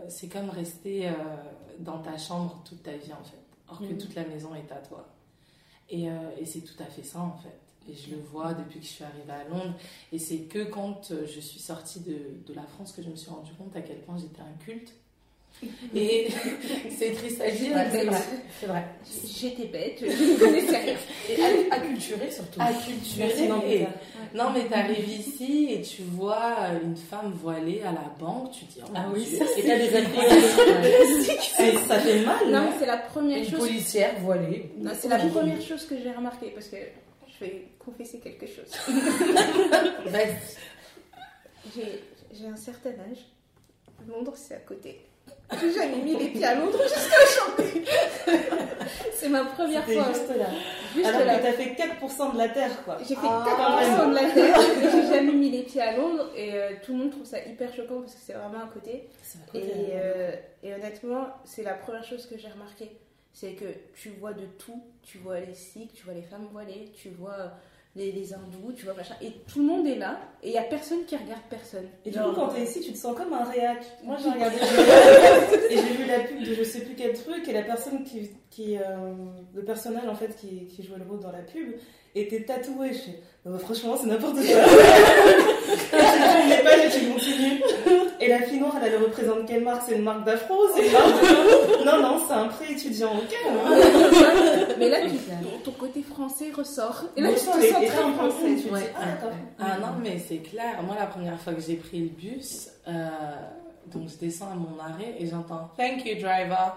c'est 0.07 0.29
comme 0.29 0.49
rester 0.49 1.09
dans 1.79 1.99
ta 1.99 2.17
chambre 2.17 2.61
toute 2.63 2.83
ta 2.83 2.93
vie 2.95 3.11
en 3.11 3.23
fait 3.23 3.35
alors 3.67 3.79
que 3.81 3.93
Mhm. 3.93 3.97
toute 3.97 4.15
la 4.15 4.23
maison 4.23 4.55
est 4.55 4.71
à 4.71 4.77
toi 4.77 5.05
et, 5.89 6.05
et 6.39 6.45
c'est 6.45 6.61
tout 6.61 6.81
à 6.81 6.85
fait 6.85 7.03
ça 7.03 7.19
en 7.19 7.35
fait. 7.37 7.59
Et 7.89 7.95
je 7.95 8.15
le 8.15 8.21
vois 8.21 8.53
depuis 8.53 8.79
que 8.79 8.85
je 8.85 8.91
suis 8.91 9.03
arrivée 9.03 9.31
à 9.31 9.49
Londres. 9.49 9.73
Et 10.13 10.19
c'est 10.19 10.39
que 10.39 10.63
quand 10.65 11.11
euh, 11.11 11.25
je 11.25 11.39
suis 11.39 11.59
sortie 11.59 11.99
de, 12.01 12.17
de 12.47 12.53
la 12.53 12.63
France 12.63 12.91
que 12.91 13.01
je 13.01 13.09
me 13.09 13.15
suis 13.15 13.29
rendu 13.31 13.51
compte 13.57 13.75
à 13.75 13.81
quel 13.81 13.97
point 13.97 14.17
j'étais 14.17 14.41
un 14.41 14.63
culte. 14.63 14.93
Et 15.95 16.27
c'est 16.97 17.11
triste 17.13 17.41
à 17.41 17.49
dire. 17.51 17.75
Ouais, 17.75 17.85
mais 17.91 18.17
c'est 18.59 18.65
vrai. 18.67 18.85
J'étais 19.27 19.65
bête, 19.65 19.97
je 19.99 20.05
ne 20.33 20.37
connaissais 20.39 20.77
rien. 20.77 20.95
Et 21.29 21.71
acculturé 21.71 22.31
surtout. 22.31 22.61
acculturée. 22.61 23.27
Merci, 23.27 23.47
Nambita. 23.47 23.89
Non, 24.35 24.51
mais 24.53 24.65
t'arrives 24.67 25.09
ici 25.09 25.69
et 25.71 25.81
tu 25.81 26.03
vois 26.03 26.55
une 26.83 26.95
femme 26.95 27.31
voilée 27.33 27.81
à 27.81 27.91
la 27.91 28.13
banque, 28.19 28.51
tu 28.51 28.65
dis, 28.65 28.79
oh 28.85 28.89
Ah 28.95 29.07
oui, 29.11 29.25
ça, 29.25 29.43
c'est 29.55 29.61
Et 29.61 29.67
t'as 29.67 29.77
des 29.79 29.85
Et 31.65 31.77
ça 31.87 31.99
fait 31.99 32.23
mal. 32.23 32.37
Non, 32.45 32.51
non 32.51 32.65
mais 32.69 32.75
c'est 32.79 32.85
la 32.85 32.97
première 32.97 33.39
Une 33.39 33.49
chose. 33.49 33.59
policière 33.59 34.11
voilée. 34.21 34.71
Non, 34.77 34.91
c'est 34.97 35.09
la 35.09 35.17
première 35.17 35.59
chose 35.61 35.83
que 35.85 35.95
j'ai 36.01 36.11
remarqué 36.11 36.51
parce 36.51 36.67
que 36.67 36.77
je 37.39 37.45
vais 37.45 37.67
confesser 37.79 38.19
quelque 38.19 38.45
chose. 38.47 38.71
J'ai 42.31 42.47
un 42.47 42.55
certain 42.55 42.91
âge. 42.91 43.25
Londres, 44.07 44.33
c'est 44.35 44.55
à 44.55 44.59
côté. 44.59 45.01
J'ai 45.59 45.71
jamais 45.73 45.97
mis 45.97 46.15
les 46.17 46.29
pieds 46.29 46.45
à 46.45 46.55
Londres 46.55 46.79
jusqu'à 46.83 47.25
chanter. 47.27 47.83
c'est 49.13 49.29
ma 49.29 49.45
première 49.45 49.83
fois. 49.83 50.07
juste 50.13 50.29
là. 50.35 50.45
Juste 50.93 51.05
Alors 51.07 51.25
là. 51.25 51.37
que 51.37 51.43
t'as 51.43 51.53
fait 51.53 51.75
4% 51.75 52.33
de 52.33 52.37
la 52.37 52.49
terre, 52.49 52.83
quoi. 52.83 52.97
J'ai 52.99 53.15
fait 53.15 53.21
Ah, 53.23 53.83
4% 54.05 54.09
de 54.09 54.15
la 54.15 54.29
terre. 54.33 54.59
J'ai 54.91 55.07
jamais 55.13 55.31
mis 55.33 55.49
les 55.51 55.63
pieds 55.63 55.81
à 55.81 55.95
Londres 55.97 56.31
et 56.35 56.53
euh, 56.53 56.71
tout 56.83 56.93
le 56.93 56.99
monde 56.99 57.11
trouve 57.11 57.25
ça 57.25 57.43
hyper 57.45 57.73
choquant 57.73 57.99
parce 58.01 58.13
que 58.15 58.21
c'est 58.25 58.33
vraiment 58.33 58.63
à 58.63 58.67
côté. 58.73 59.09
À 59.53 59.57
Et, 59.57 59.61
côté, 59.61 59.73
hein. 59.73 59.89
euh, 59.93 60.35
et 60.63 60.73
honnêtement, 60.73 61.27
c'est 61.45 61.63
la 61.63 61.73
première 61.73 62.03
chose 62.03 62.25
que 62.27 62.37
j'ai 62.37 62.47
remarqué. 62.47 62.91
C'est 63.33 63.53
que 63.53 63.65
tu 63.95 64.09
vois 64.09 64.33
de 64.33 64.45
tout. 64.57 64.83
Tu 65.03 65.17
vois 65.19 65.39
les 65.39 65.53
sikhs, 65.53 65.93
tu 65.93 66.03
vois 66.03 66.13
les 66.13 66.21
femmes 66.21 66.47
voilées, 66.51 66.91
tu 66.93 67.09
vois 67.09 67.53
les, 67.95 68.11
les 68.11 68.33
hindous, 68.33 68.73
tu 68.75 68.85
vois 68.85 68.93
machin. 68.93 69.15
Et 69.21 69.31
tout 69.51 69.59
le 69.59 69.65
monde 69.65 69.87
est 69.87 69.95
là 69.95 70.19
et 70.43 70.49
il 70.49 70.51
n'y 70.51 70.57
a 70.57 70.63
personne 70.63 71.05
qui 71.05 71.15
regarde 71.15 71.41
personne. 71.49 71.87
Et 72.05 72.11
du 72.11 72.19
coup, 72.19 72.31
quand 72.33 72.49
t'es 72.49 72.63
ici, 72.63 72.81
tu 72.81 72.93
te 72.93 72.97
sens 72.97 73.15
comme 73.17 73.33
un 73.33 73.43
réac. 73.43 73.83
Moi, 74.03 74.17
j'ai 74.21 74.29
regardé 74.29 74.57
et 75.69 75.75
j'ai 75.75 75.93
vu 75.93 76.05
la 76.05 76.19
pub 76.19 76.39
de 76.39 76.53
je 76.53 76.63
sais 76.63 76.81
plus 76.81 76.95
quel 76.95 77.13
truc, 77.13 77.47
et 77.47 77.53
la 77.53 77.63
personne 77.63 78.03
qui. 78.03 78.29
qui 78.49 78.77
euh, 78.77 79.13
le 79.53 79.63
personnage, 79.63 80.07
en 80.07 80.15
fait, 80.15 80.35
qui, 80.35 80.67
qui 80.67 80.83
jouait 80.83 80.99
le 80.99 81.05
rôle 81.05 81.19
dans 81.19 81.31
la 81.31 81.41
pub, 81.41 81.75
était 82.15 82.43
tatoué. 82.43 82.93
Je 82.93 83.11
franchement, 83.59 83.95
c'est 83.99 84.07
n'importe 84.07 84.35
quoi. 84.35 84.43
Je 84.43 85.95
ne 85.95 86.63
pas, 86.63 86.77
et 86.77 86.89
tu 86.89 87.05
continues. 87.11 87.61
Et 88.21 88.27
la 88.27 88.39
fille 88.41 88.59
noire, 88.59 88.75
elle, 88.83 88.93
elle 88.93 89.01
représente 89.03 89.45
quelle 89.47 89.63
marque? 89.63 89.83
C'est 89.87 89.95
une 89.95 90.03
marque 90.03 90.25
d'afro 90.25 90.55
C'est 90.75 90.85
une 90.87 90.91
marque 90.91 91.21
de... 91.21 91.85
Non, 91.85 92.01
non, 92.01 92.21
c'est 92.27 92.33
un 92.33 92.47
pré 92.47 92.71
étudiant, 92.73 93.13
ok. 93.15 93.33
hein. 93.49 93.55
Mais 94.77 94.89
là, 94.89 94.97
tu- 95.03 95.15
ton, 95.17 95.71
ton 95.71 95.71
côté 95.71 96.03
français 96.03 96.51
ressort. 96.55 97.03
Et 97.15 97.21
là, 97.21 97.29
Mais 97.29 97.35
tu 97.35 97.39
te 97.41 97.45
sens 97.45 97.55
très 97.55 97.67
et 97.67 97.87
très 97.87 98.11
français. 98.13 98.45
Tu 98.47 98.55
dis, 98.55 98.69
ah. 98.97 99.27
Ah 99.59 99.77
non, 99.79 99.87
mais 100.03 100.19
c'est 100.27 100.37
clair. 100.39 100.81
Moi, 100.85 100.95
la 100.99 101.05
première 101.07 101.39
fois 101.39 101.53
que 101.53 101.61
j'ai 101.61 101.75
pris 101.75 101.99
le 102.01 102.09
bus, 102.09 102.67
euh, 102.87 103.07
donc 103.93 104.09
je 104.09 104.17
descends 104.17 104.49
à 104.51 104.55
mon 104.55 104.77
arrêt 104.83 105.15
et 105.17 105.25
j'entends 105.27 105.69
Thank 105.77 106.05
you, 106.05 106.15
driver. 106.15 106.75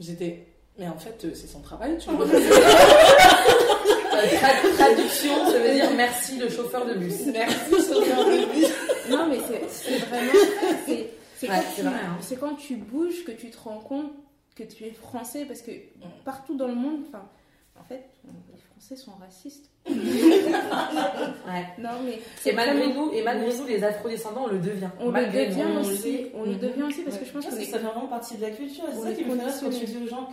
J'étais. 0.00 0.46
Mais 0.78 0.88
en 0.88 0.96
fait, 0.98 1.22
euh, 1.24 1.30
c'est 1.34 1.48
son 1.48 1.60
travail, 1.60 1.98
tu 1.98 2.08
vois. 2.10 2.24
Tra- 4.26 4.74
traduction, 4.76 5.46
ça 5.50 5.58
veut 5.58 5.74
dire 5.74 5.90
merci 5.96 6.38
le 6.38 6.48
chauffeur 6.48 6.84
de 6.86 6.94
bus. 6.94 7.14
Merci, 7.32 7.70
chauffeur 7.70 8.24
de 8.26 8.52
bus. 8.52 8.68
Non, 9.10 9.26
mais 9.28 9.38
c'est 9.48 9.98
vraiment. 10.06 10.32
c'est- 10.86 11.10
Ouais, 11.48 11.54
quand, 11.54 11.74
tu- 11.76 11.82
hein. 11.86 12.16
quand 12.36 12.54
bouges 12.76 13.24
que 13.24 13.30
tu 13.32 13.48
te 13.50 13.58
rends 13.58 13.78
compte 13.78 14.10
que 14.56 14.64
tu 14.64 14.84
es 14.84 14.90
français 14.90 15.44
parce 15.46 15.62
que 15.62 15.70
partout 16.24 16.56
dans 16.56 16.66
le 16.66 16.74
monde, 16.74 17.02
enfin, 17.08 17.22
en 17.80 17.84
fait, 17.88 18.04
les 18.24 18.58
Français 18.70 18.96
sont 18.96 19.12
racistes. 19.20 19.70
Ouais. 19.88 21.64
Non, 21.78 21.90
mais 22.04 22.12
Et 22.14 22.22
c'est 22.40 22.52
malgré 22.52 22.86
vraiment- 22.86 23.06
nous, 23.06 23.12
et 23.12 23.22
malgré 23.22 23.56
nous, 23.56 23.66
les 23.66 23.82
afro-descendants, 23.82 24.44
on 24.44 24.52
le 24.52 24.58
devient. 24.58 24.88
On 25.00 25.10
Malgré 25.10 25.46
le 25.46 25.50
devient 25.52 25.62
nous, 25.68 25.78
on 25.78 25.80
aussi. 25.80 26.26
On 26.34 26.42
le 26.44 26.54
devient 26.56 26.82
aussi 26.82 27.02
parce 27.02 27.16
que 27.18 27.24
je 27.24 27.32
pense 27.32 27.46
que 27.46 27.52
ça 27.52 27.56
fait 27.58 27.78
vraiment 27.78 28.06
partie 28.06 28.36
de 28.36 28.42
la 28.42 28.50
culture. 28.50 28.84
C'est 28.92 29.00
ça 29.08 29.12
qui 29.12 29.24
me 29.24 29.34
fait 29.36 29.44
rire 29.44 29.54
quand 29.60 29.70
tu 29.70 29.84
dis 29.86 29.96
aux 30.04 30.06
gens 30.08 30.28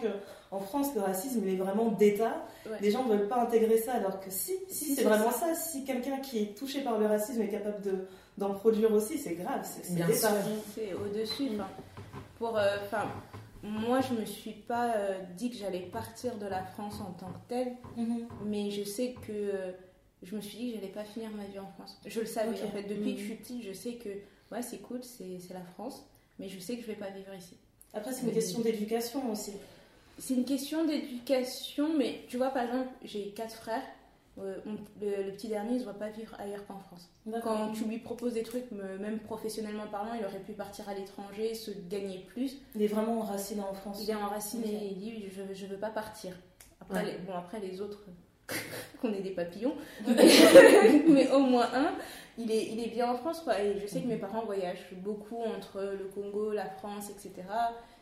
qu'en 0.50 0.60
France, 0.60 0.88
le 0.96 1.02
racisme, 1.02 1.42
il 1.46 1.54
est 1.54 1.58
vraiment 1.58 1.92
d'État. 1.92 2.46
Ouais. 2.66 2.78
Les 2.82 2.92
gens 2.92 3.04
ne 3.06 3.16
veulent 3.16 3.28
pas 3.28 3.42
intégrer 3.42 3.78
ça, 3.78 3.94
alors 3.94 4.20
que 4.20 4.30
si, 4.30 4.54
si, 4.70 4.86
Si, 4.86 4.96
c'est 4.96 5.04
vraiment 5.04 5.32
ça. 5.32 5.54
Si 5.56 5.84
quelqu'un 5.86 6.18
qui 6.18 6.40
est 6.44 6.58
touché 6.58 6.82
par 6.82 6.98
le 7.00 7.06
racisme 7.08 7.42
est 7.42 7.50
capable 7.50 7.82
de- 7.82 8.08
d'en 8.38 8.54
produire 8.54 8.92
aussi, 8.94 9.18
c'est 9.18 9.36
grave. 9.36 9.62
C'est 9.64 9.86
c'est 9.86 9.96
Bien 9.96 10.08
d'État. 10.08 10.30
sûr. 10.30 10.38
c'est 10.76 10.94
au-dessus. 10.94 11.50
Enfin, 11.54 11.68
pour, 12.38 12.58
euh, 12.58 12.76
enfin, 12.86 13.06
moi, 13.66 14.02
je 14.02 14.14
me 14.14 14.26
suis 14.26 14.52
pas 14.52 14.96
euh, 14.96 15.20
dit 15.38 15.50
que 15.50 15.58
j'allais 15.58 15.80
partir 15.82 16.36
de 16.38 16.46
la 16.46 16.64
France 16.64 16.96
en 17.02 17.12
tant 17.14 17.28
que 17.32 17.48
telle, 17.50 17.74
Mhm. 17.98 18.28
mais 18.46 18.72
je 18.72 18.84
sais 18.84 19.14
que 19.26 19.32
euh, 19.32 19.72
je 20.24 20.36
me 20.36 20.42
suis 20.42 20.58
dit 20.58 20.70
que 20.72 20.76
j'allais 20.78 20.92
pas 20.94 21.04
finir 21.04 21.30
ma 21.32 21.44
vie 21.46 21.60
en 21.60 21.68
France. 21.68 21.98
Je 22.06 22.20
le 22.20 22.26
savais 22.26 22.62
en 22.64 22.68
fait. 22.72 22.84
Depuis 22.84 23.12
Mhm. 23.12 23.14
que 23.16 23.20
je 23.20 23.26
suis 23.26 23.36
petite, 23.36 23.64
je 23.64 23.74
sais 23.74 23.94
que 23.96 24.10
ouais, 24.52 24.62
c'est 24.62 24.78
cool, 24.80 25.04
c'est 25.04 25.40
c'est 25.40 25.54
la 25.54 25.64
France, 25.64 26.06
mais 26.40 26.48
je 26.48 26.60
sais 26.60 26.76
que 26.76 26.82
je 26.82 26.88
vais 26.88 26.96
pas 26.96 27.10
vivre 27.10 27.34
ici. 27.38 27.58
Après, 27.94 28.12
c'est 28.14 28.26
une 28.26 28.34
question 28.34 28.60
d'éducation 28.60 29.32
aussi. 29.32 29.54
C'est 30.18 30.34
une 30.36 30.46
question 30.46 30.86
d'éducation, 30.86 31.90
mais 31.98 32.22
tu 32.30 32.38
vois, 32.38 32.50
par 32.50 32.64
exemple, 32.64 32.88
j'ai 33.04 33.30
quatre 33.32 33.56
frères. 33.56 33.84
Euh, 34.40 34.58
on- 34.66 34.78
le, 35.04 35.24
le 35.24 35.32
petit 35.32 35.48
dernier, 35.48 35.72
il 35.72 35.76
ne 35.76 35.80
se 35.80 35.84
voit 35.86 35.94
pas 35.94 36.10
vivre 36.10 36.36
ailleurs 36.40 36.66
qu'en 36.68 36.80
France. 36.80 37.10
Quand 37.44 37.72
tu 37.74 37.86
lui 37.86 38.00
proposes 38.00 38.34
des 38.34 38.44
trucs, 38.44 38.70
me- 38.72 38.98
même 38.98 39.20
professionnellement 39.20 39.88
parlant, 39.88 40.14
il 40.20 40.26
aurait 40.26 40.40
pu 40.40 40.54
partir 40.54 40.88
à 40.90 40.94
l'étranger, 40.94 41.54
se 41.56 41.72
gagner 41.90 42.20
plus. 42.28 42.58
Il 42.76 42.82
est 42.82 42.88
vraiment 42.88 43.20
enraciné 43.20 43.62
en 43.62 43.74
France. 43.74 44.00
Il 44.04 44.10
est 44.10 44.16
enraciné 44.16 44.68
et 44.68 44.88
il 44.92 44.98
dit 44.98 45.24
je, 45.30 45.54
je 45.54 45.66
veux 45.66 45.78
pas 45.78 45.90
partir. 45.90 46.34
Après, 46.82 47.04
Ouais. 47.04 47.12
les, 47.14 47.18
bon, 47.20 47.34
après 47.34 47.60
les 47.60 47.80
autres, 47.82 48.04
qu'on 49.02 49.12
est 49.14 49.22
des 49.22 49.32
papillons, 49.32 49.74
mais 51.08 51.32
au 51.32 51.40
moins 51.40 51.68
un, 51.74 51.94
il 52.38 52.52
est, 52.52 52.68
il 52.72 52.80
est 52.84 52.90
bien 52.90 53.10
en 53.12 53.16
France. 53.16 53.42
Quoi. 53.42 53.60
Et 53.62 53.80
je 53.80 53.88
sais 53.88 54.02
que 54.02 54.08
mes 54.08 54.18
parents 54.18 54.44
voyagent 54.46 54.92
beaucoup 54.98 55.42
entre 55.42 55.82
le 55.82 56.06
Congo, 56.14 56.52
la 56.52 56.66
France, 56.70 57.10
etc. 57.10 57.34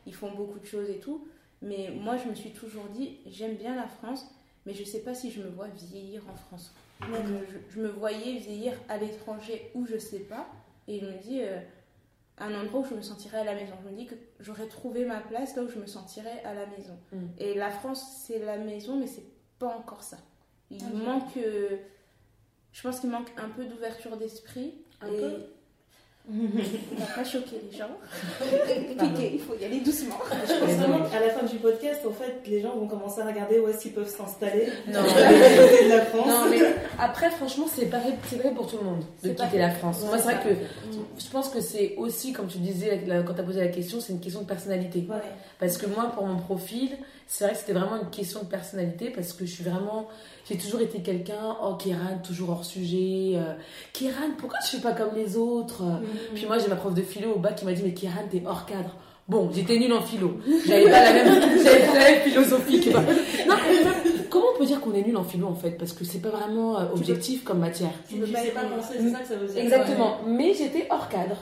Ils 0.05 0.13
font 0.15 0.31
beaucoup 0.31 0.59
de 0.59 0.65
choses 0.65 0.89
et 0.89 0.99
tout. 0.99 1.27
Mais 1.61 1.91
moi, 1.97 2.17
je 2.17 2.27
me 2.27 2.35
suis 2.35 2.51
toujours 2.51 2.85
dit 2.93 3.19
j'aime 3.27 3.55
bien 3.55 3.75
la 3.75 3.87
France, 3.87 4.25
mais 4.65 4.73
je 4.73 4.83
sais 4.83 4.99
pas 4.99 5.13
si 5.13 5.31
je 5.31 5.41
me 5.41 5.49
vois 5.49 5.67
vieillir 5.67 6.23
en 6.29 6.35
France. 6.35 6.73
Je, 7.01 7.57
je 7.69 7.79
me 7.81 7.89
voyais 7.89 8.37
vieillir 8.37 8.73
à 8.89 8.97
l'étranger 8.97 9.71
où 9.73 9.85
je 9.85 9.97
sais 9.97 10.19
pas. 10.19 10.47
Et 10.87 10.99
je 10.99 11.05
me 11.05 11.17
dis, 11.21 11.41
euh, 11.41 11.59
un 12.37 12.53
endroit 12.53 12.81
où 12.81 12.85
je 12.85 12.95
me 12.95 13.01
sentirais 13.01 13.39
à 13.39 13.43
la 13.43 13.55
maison. 13.55 13.73
Je 13.83 13.89
me 13.89 13.95
dis 13.95 14.05
que 14.05 14.15
j'aurais 14.39 14.67
trouvé 14.67 15.05
ma 15.05 15.19
place 15.19 15.55
là 15.55 15.63
où 15.63 15.69
je 15.69 15.79
me 15.79 15.85
sentirais 15.85 16.41
à 16.43 16.53
la 16.53 16.65
maison. 16.65 16.97
Mm. 17.11 17.25
Et 17.37 17.53
la 17.55 17.69
France, 17.71 18.23
c'est 18.25 18.39
la 18.39 18.57
maison, 18.57 18.97
mais 18.97 19.07
c'est 19.07 19.25
pas 19.59 19.67
encore 19.67 20.03
ça. 20.03 20.17
Il 20.71 20.83
manque. 20.93 21.37
euh, 21.37 21.77
je 22.71 22.81
pense 22.81 22.99
qu'il 22.99 23.09
manque 23.09 23.31
un 23.37 23.49
peu 23.49 23.65
d'ouverture 23.65 24.17
d'esprit. 24.17 24.73
Un 25.01 25.11
et 25.11 25.17
peu 25.17 25.45
on 26.29 26.99
va 26.99 27.05
pas 27.15 27.23
choquer 27.25 27.61
les 27.69 27.77
gens. 27.77 27.89
Cliquez, 28.97 29.31
il 29.33 29.39
faut 29.41 29.55
y 29.59 29.65
aller 29.65 29.81
doucement. 29.81 30.15
Je 30.47 30.53
pense 30.53 30.69
vraiment 30.75 31.03
qu'à 31.09 31.19
la 31.19 31.29
fin 31.31 31.45
du 31.45 31.57
podcast, 31.57 32.01
en 32.07 32.11
fait, 32.13 32.39
les 32.47 32.61
gens 32.61 32.75
vont 32.77 32.87
commencer 32.87 33.21
à 33.21 33.25
regarder 33.25 33.59
où 33.59 33.67
est-ce 33.67 33.79
qu'ils 33.79 33.91
peuvent 33.91 34.07
s'installer. 34.09 34.67
Non. 34.87 35.01
De 35.03 35.89
la 35.89 36.01
France. 36.05 36.27
Non, 36.27 36.49
mais 36.49 36.59
après, 36.97 37.29
franchement, 37.29 37.65
c'est 37.73 37.87
pareil, 37.87 38.13
c'est 38.29 38.37
vrai 38.37 38.51
pour 38.51 38.67
tout 38.67 38.77
le 38.77 38.83
monde 38.85 39.03
de 39.21 39.29
quitter 39.29 39.57
la 39.57 39.71
France. 39.71 40.01
Ouais, 40.03 40.07
Moi, 40.07 40.17
c'est 40.17 40.23
vrai 40.23 40.33
ça. 40.35 40.39
que 40.49 40.55
je 41.19 41.29
pense 41.29 41.49
que 41.49 41.59
c'est 41.59 41.95
aussi, 41.97 42.31
comme 42.31 42.47
tu 42.47 42.57
disais 42.59 43.03
quand 43.27 43.33
tu 43.33 43.41
as 43.41 43.43
posé 43.43 43.59
la 43.59 43.67
question, 43.67 43.99
c'est 43.99 44.13
une 44.13 44.21
question 44.21 44.41
de 44.41 44.47
personnalité. 44.47 45.05
Ouais. 45.09 45.17
Parce 45.59 45.77
que 45.77 45.87
moi, 45.87 46.11
pour 46.15 46.25
mon 46.25 46.37
profil, 46.37 46.91
c'est 47.27 47.45
vrai 47.45 47.53
que 47.53 47.59
c'était 47.59 47.73
vraiment 47.73 47.97
une 48.01 48.09
question 48.09 48.41
de 48.41 48.47
personnalité 48.47 49.09
parce 49.09 49.33
que 49.33 49.45
je 49.45 49.51
suis 49.51 49.63
vraiment. 49.63 50.07
J'ai 50.49 50.57
toujours 50.57 50.81
été 50.81 51.01
quelqu'un, 51.01 51.57
oh, 51.63 51.75
Kéran, 51.75 52.19
toujours 52.23 52.49
hors 52.49 52.65
sujet. 52.65 53.33
Euh, 53.35 53.53
Kéran, 53.93 54.31
pourquoi 54.37 54.59
tu 54.59 54.75
fais 54.75 54.81
pas 54.81 54.91
comme 54.91 55.15
les 55.15 55.37
autres? 55.37 55.83
Mhm. 55.83 56.05
Puis 56.35 56.45
moi, 56.45 56.57
j'ai 56.57 56.67
ma 56.67 56.75
prof 56.75 56.93
de 56.93 57.01
philo 57.01 57.33
au 57.33 57.39
bac 57.39 57.55
qui 57.55 57.65
m'a 57.65 57.73
dit, 57.73 57.81
mais 57.83 57.93
Kéran, 57.93 58.23
t'es 58.29 58.43
hors 58.45 58.65
cadre. 58.65 58.95
Bon, 59.27 59.49
j'étais 59.53 59.79
nulle 59.79 59.93
en 59.93 60.01
philo. 60.01 60.37
J'avais 60.67 60.83
pas 60.83 61.01
la 61.01 61.13
même, 61.13 61.57
j'avais 61.63 61.85
pas 61.85 61.93
la 61.93 62.11
même 62.11 62.21
philosophie 62.21 62.81
que. 62.81 62.89
Non, 62.89 63.55
comment 64.29 64.47
on 64.53 64.57
peut 64.57 64.65
dire 64.65 64.81
qu'on 64.81 64.93
est 64.93 65.01
nul 65.01 65.15
en 65.15 65.23
philo 65.23 65.47
en 65.47 65.55
fait? 65.55 65.71
Parce 65.71 65.93
que 65.93 66.03
c'est 66.03 66.19
pas 66.19 66.29
vraiment 66.29 66.77
euh, 66.77 66.85
objectif 66.93 67.45
comme 67.45 67.59
matière. 67.59 67.93
Tu 68.09 68.15
ne 68.15 68.25
sais 68.25 68.51
pas 68.51 68.63
penser, 68.63 68.95
c'est 68.99 69.11
ça 69.11 69.19
que 69.19 69.27
ça 69.27 69.35
veut 69.35 69.47
dire. 69.47 69.63
Exactement. 69.63 70.17
Mais 70.27 70.53
j'étais 70.53 70.87
hors 70.89 71.07
cadre. 71.07 71.37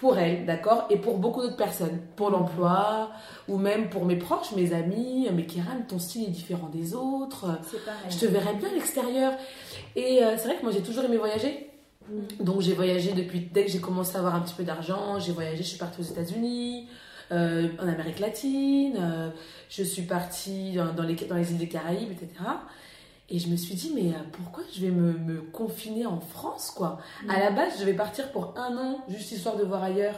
Pour 0.00 0.16
elle, 0.18 0.46
d'accord 0.46 0.86
Et 0.90 0.96
pour 0.96 1.18
beaucoup 1.18 1.40
d'autres 1.42 1.56
personnes. 1.56 1.98
Pour 2.14 2.30
l'emploi, 2.30 3.10
ou 3.48 3.56
même 3.56 3.88
pour 3.90 4.04
mes 4.04 4.16
proches, 4.16 4.52
mes 4.54 4.72
amis. 4.72 5.28
Mais 5.32 5.44
Kiran, 5.44 5.82
ton 5.88 5.98
style 5.98 6.24
est 6.28 6.30
différent 6.30 6.68
des 6.72 6.94
autres. 6.94 7.46
Pareil. 7.84 8.00
Je 8.08 8.18
te 8.18 8.26
verrais 8.26 8.54
bien 8.54 8.68
à 8.68 8.74
l'extérieur. 8.74 9.32
Et 9.96 10.22
euh, 10.22 10.36
c'est 10.36 10.44
vrai 10.48 10.56
que 10.56 10.62
moi 10.62 10.72
j'ai 10.72 10.82
toujours 10.82 11.04
aimé 11.04 11.16
voyager. 11.16 11.70
Donc 12.40 12.60
j'ai 12.60 12.72
voyagé 12.74 13.12
depuis 13.12 13.40
dès 13.52 13.64
que 13.64 13.70
j'ai 13.70 13.80
commencé 13.80 14.16
à 14.16 14.20
avoir 14.20 14.34
un 14.36 14.40
petit 14.40 14.54
peu 14.54 14.64
d'argent. 14.64 15.18
J'ai 15.18 15.32
voyagé, 15.32 15.58
je 15.58 15.68
suis 15.68 15.78
partie 15.78 16.00
aux 16.00 16.04
États-Unis, 16.04 16.88
euh, 17.32 17.68
en 17.82 17.88
Amérique 17.88 18.20
latine. 18.20 18.96
euh, 19.00 19.28
je 19.68 19.82
suis 19.82 20.02
partie 20.02 20.72
dans, 20.72 20.92
dans 20.94 21.02
les, 21.02 21.14
dans 21.14 21.34
les 21.36 21.50
îles 21.52 21.58
des 21.58 21.68
Caraïbes, 21.68 22.10
etc. 22.12 22.28
Et 23.30 23.38
je 23.38 23.48
me 23.48 23.56
suis 23.56 23.74
dit, 23.74 23.92
mais 23.94 24.10
euh, 24.14 24.18
pourquoi 24.32 24.62
je 24.74 24.80
vais 24.80 24.90
me, 24.90 25.12
me 25.12 25.40
confiner 25.42 26.06
en 26.06 26.18
France, 26.18 26.72
quoi? 26.74 26.98
À 27.28 27.38
la 27.38 27.50
base, 27.50 27.72
je 27.78 27.84
vais 27.84 27.92
partir 27.92 28.30
pour 28.32 28.54
un 28.56 28.74
an, 28.76 28.98
juste 29.08 29.32
histoire 29.32 29.56
de 29.56 29.64
voir 29.64 29.82
ailleurs 29.84 30.14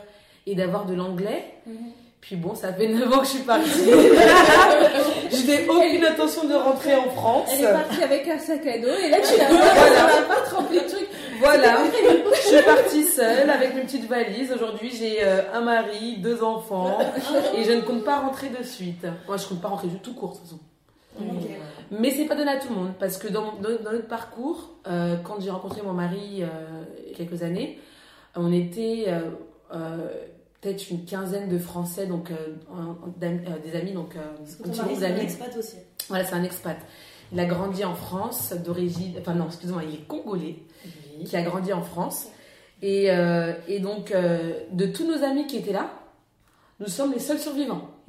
et 0.46 0.54
d'avoir 0.54 0.86
de 0.86 0.94
l'anglais. 0.94 1.54
Puis 2.20 2.36
bon, 2.36 2.54
ça 2.54 2.72
fait 2.72 2.86
9 2.86 3.12
ans 3.12 3.18
que 3.18 3.24
je 3.24 3.30
suis 3.30 3.42
partie. 3.42 3.70
je 5.30 5.46
n'ai 5.46 5.68
aucune 5.68 6.04
intention 6.04 6.46
de 6.46 6.54
rentrer 6.54 6.94
en 6.94 7.10
France. 7.10 7.48
Elle 7.52 7.64
est 7.64 7.72
partie 7.72 8.02
avec 8.02 8.28
un 8.28 8.38
sac 8.38 8.64
à 8.66 8.78
dos 8.78 8.88
et 8.88 9.08
là 9.08 9.16
tu 9.20 9.38
la 9.38 9.48
vois, 9.48 9.58
Voilà. 9.58 10.22
pas 10.28 10.48
te 10.48 10.54
remplir 10.54 10.84
de 10.84 10.88
trucs. 10.88 11.08
Voilà, 11.40 11.78
je 12.34 12.48
suis 12.56 12.62
partie 12.62 13.04
seule 13.04 13.48
avec 13.48 13.74
mes 13.74 13.80
petites 13.80 14.06
valises. 14.06 14.52
Aujourd'hui, 14.52 14.92
j'ai 14.94 15.24
euh, 15.24 15.40
un 15.54 15.62
mari, 15.62 16.18
deux 16.18 16.42
enfants 16.44 16.98
et 17.56 17.64
je 17.64 17.72
ne 17.72 17.80
compte 17.80 18.04
pas 18.04 18.18
rentrer 18.18 18.50
de 18.50 18.62
suite. 18.62 19.06
Moi, 19.26 19.38
je 19.38 19.46
compte 19.46 19.62
pas 19.62 19.68
rentrer 19.68 19.88
du 19.88 19.98
tout 19.98 20.12
court, 20.14 20.32
de 20.32 20.36
toute 20.36 20.44
façon. 20.44 20.58
Mais 21.92 22.10
c'est 22.10 22.26
pas 22.26 22.34
donné 22.36 22.50
à 22.52 22.56
tout 22.58 22.68
le 22.68 22.74
monde 22.76 22.92
parce 23.00 23.16
que 23.18 23.28
dans, 23.28 23.54
dans- 23.60 23.82
dans 23.82 23.92
notre 23.92 24.06
parcours, 24.08 24.70
euh, 24.86 25.16
quand 25.24 25.40
j'ai 25.40 25.50
rencontré 25.50 25.82
mon 25.82 25.92
mari 25.92 26.42
euh, 26.42 26.46
il 27.04 27.10
y 27.10 27.14
a 27.14 27.16
quelques 27.16 27.42
années, 27.42 27.78
on 28.36 28.52
était 28.52 29.06
euh, 29.08 29.30
peut-être 30.60 30.90
une 30.90 31.04
quinzaine 31.04 31.48
de 31.48 31.58
Français, 31.58 32.06
donc 32.06 32.30
en- 32.70 32.96
des 33.20 33.76
amis, 33.76 33.92
donc 33.92 34.14
un 34.16 35.16
expat 35.22 35.56
aussi. 35.56 35.76
Voilà, 36.08 36.24
c'est 36.24 36.34
un 36.34 36.44
expat. 36.44 36.76
Il 37.32 37.38
a 37.40 37.44
grandi 37.44 37.84
en 37.84 37.94
France 37.94 38.52
d'origine, 38.64 39.14
enfin 39.20 39.34
non, 39.34 39.46
excuse-moi, 39.46 39.82
il 39.88 39.94
est 39.94 40.06
congolais 40.06 40.56
qui 41.24 41.36
a 41.36 41.42
grandi 41.42 41.72
en 41.72 41.82
France. 41.82 42.26
Et, 42.82 43.08
et 43.68 43.78
donc, 43.80 44.12
de 44.72 44.86
tous 44.86 45.06
nos 45.06 45.22
amis 45.24 45.46
qui 45.46 45.58
étaient 45.58 45.72
là, 45.72 45.90
nous 46.80 46.88
sommes 46.88 47.12
les 47.12 47.18
seuls 47.20 47.38
survivants. 47.38 47.88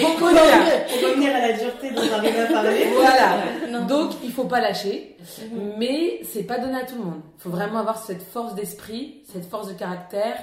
Beaucoup. 0.00 0.18
Pour 0.18 1.08
revenir 1.08 1.34
à 1.34 1.40
la 1.48 1.52
dureté 1.52 1.90
dont 1.90 2.02
j'arrive 2.02 2.38
à 2.38 2.46
parler. 2.52 2.86
Voilà. 2.94 3.38
Non. 3.70 3.86
Donc, 3.86 4.12
il 4.22 4.32
faut 4.32 4.44
pas 4.44 4.60
lâcher, 4.60 5.16
mais 5.78 6.20
c'est 6.24 6.44
pas 6.44 6.58
donné 6.58 6.76
à 6.76 6.84
tout 6.84 6.96
le 6.96 7.04
monde. 7.04 7.20
Il 7.38 7.42
faut 7.42 7.50
vraiment 7.50 7.78
avoir 7.78 7.98
cette 8.02 8.22
force 8.22 8.54
d'esprit, 8.54 9.22
cette 9.32 9.46
force 9.48 9.68
de 9.68 9.74
caractère, 9.74 10.36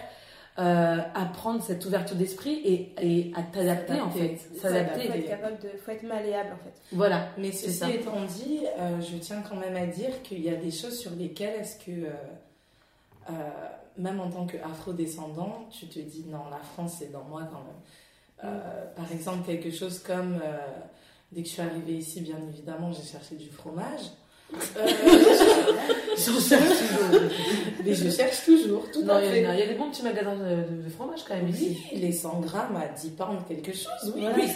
euh, 0.58 0.98
apprendre 1.16 1.64
cette 1.64 1.86
ouverture 1.86 2.18
d'esprit 2.18 2.56
et, 2.66 2.94
et 3.02 3.32
à 3.36 3.44
t'adapter 3.44 4.02
en 4.02 4.10
fait. 4.10 4.36
Faut 4.56 4.62
S'adapter. 4.68 5.08
être 5.08 5.28
capable 5.28 5.58
de, 5.60 5.70
faut 5.84 5.92
être 5.92 6.04
malléable 6.04 6.50
en 6.54 6.64
fait. 6.64 6.74
Voilà. 6.92 7.30
Mais 7.38 7.52
ceci 7.52 7.72
ça. 7.78 7.90
étant 7.90 8.22
dit, 8.28 8.62
euh, 8.78 9.00
je 9.00 9.16
tiens 9.18 9.42
quand 9.48 9.56
même 9.56 9.78
à 9.78 9.86
dire 9.86 10.22
qu'il 10.22 10.42
y 10.42 10.50
a 10.50 10.56
des 10.56 10.72
choses 10.72 11.00
sur 11.00 11.12
lesquelles 11.12 11.62
est-ce 11.62 11.78
que, 11.78 11.92
euh, 11.92 12.10
euh, 13.30 13.34
même 13.98 14.20
en 14.20 14.30
tant 14.30 14.46
qu'afro-descendant, 14.48 15.68
tu 15.72 15.88
te 15.88 16.00
dis 16.00 16.26
non, 16.28 16.50
la 16.52 16.58
France 16.74 16.98
c'est 17.00 17.12
dans 17.12 17.24
moi 17.24 17.44
quand 17.50 17.60
même. 17.60 17.80
Euh, 18.44 18.48
Par 18.96 19.12
exemple, 19.12 19.46
quelque 19.46 19.72
chose 19.72 20.00
comme, 20.00 20.40
euh, 20.44 20.58
dès 21.32 21.42
que 21.44 21.48
je 21.48 21.54
suis 21.54 21.62
arrivée 21.62 21.94
ici, 21.94 22.22
bien 22.22 22.38
évidemment, 22.54 22.92
j'ai 22.92 23.04
cherché 23.10 23.36
du 23.36 23.50
fromage. 23.50 24.02
Euh, 24.78 24.88
J'en 26.18 26.40
cherche 26.40 26.80
toujours. 26.80 27.22
mais 27.86 27.94
je 27.94 28.10
cherche 28.10 28.44
toujours, 28.46 28.84
tout 28.92 29.04
Non, 29.04 29.14
à 29.16 29.24
il 29.24 29.42
y, 29.42 29.46
a- 29.46 29.54
il 29.54 29.60
y 29.60 29.64
a 29.64 29.68
des 29.68 29.76
bons 29.76 29.90
petits 29.92 30.02
magasins 30.04 30.36
de, 30.36 30.76
de- 30.78 30.82
de 30.84 30.90
fromage 30.90 31.20
quand 31.28 31.36
même 31.36 31.50
ici. 31.50 31.78
Oui, 31.92 32.00
les 32.00 32.12
100 32.12 32.40
grammes 32.40 32.76
à 32.76 32.88
10 32.88 33.10
pounds 33.12 33.44
quelque 33.48 33.72
chose, 33.74 34.12
oui. 34.16 34.22
Voilà. 34.22 34.36
oui. 34.38 34.48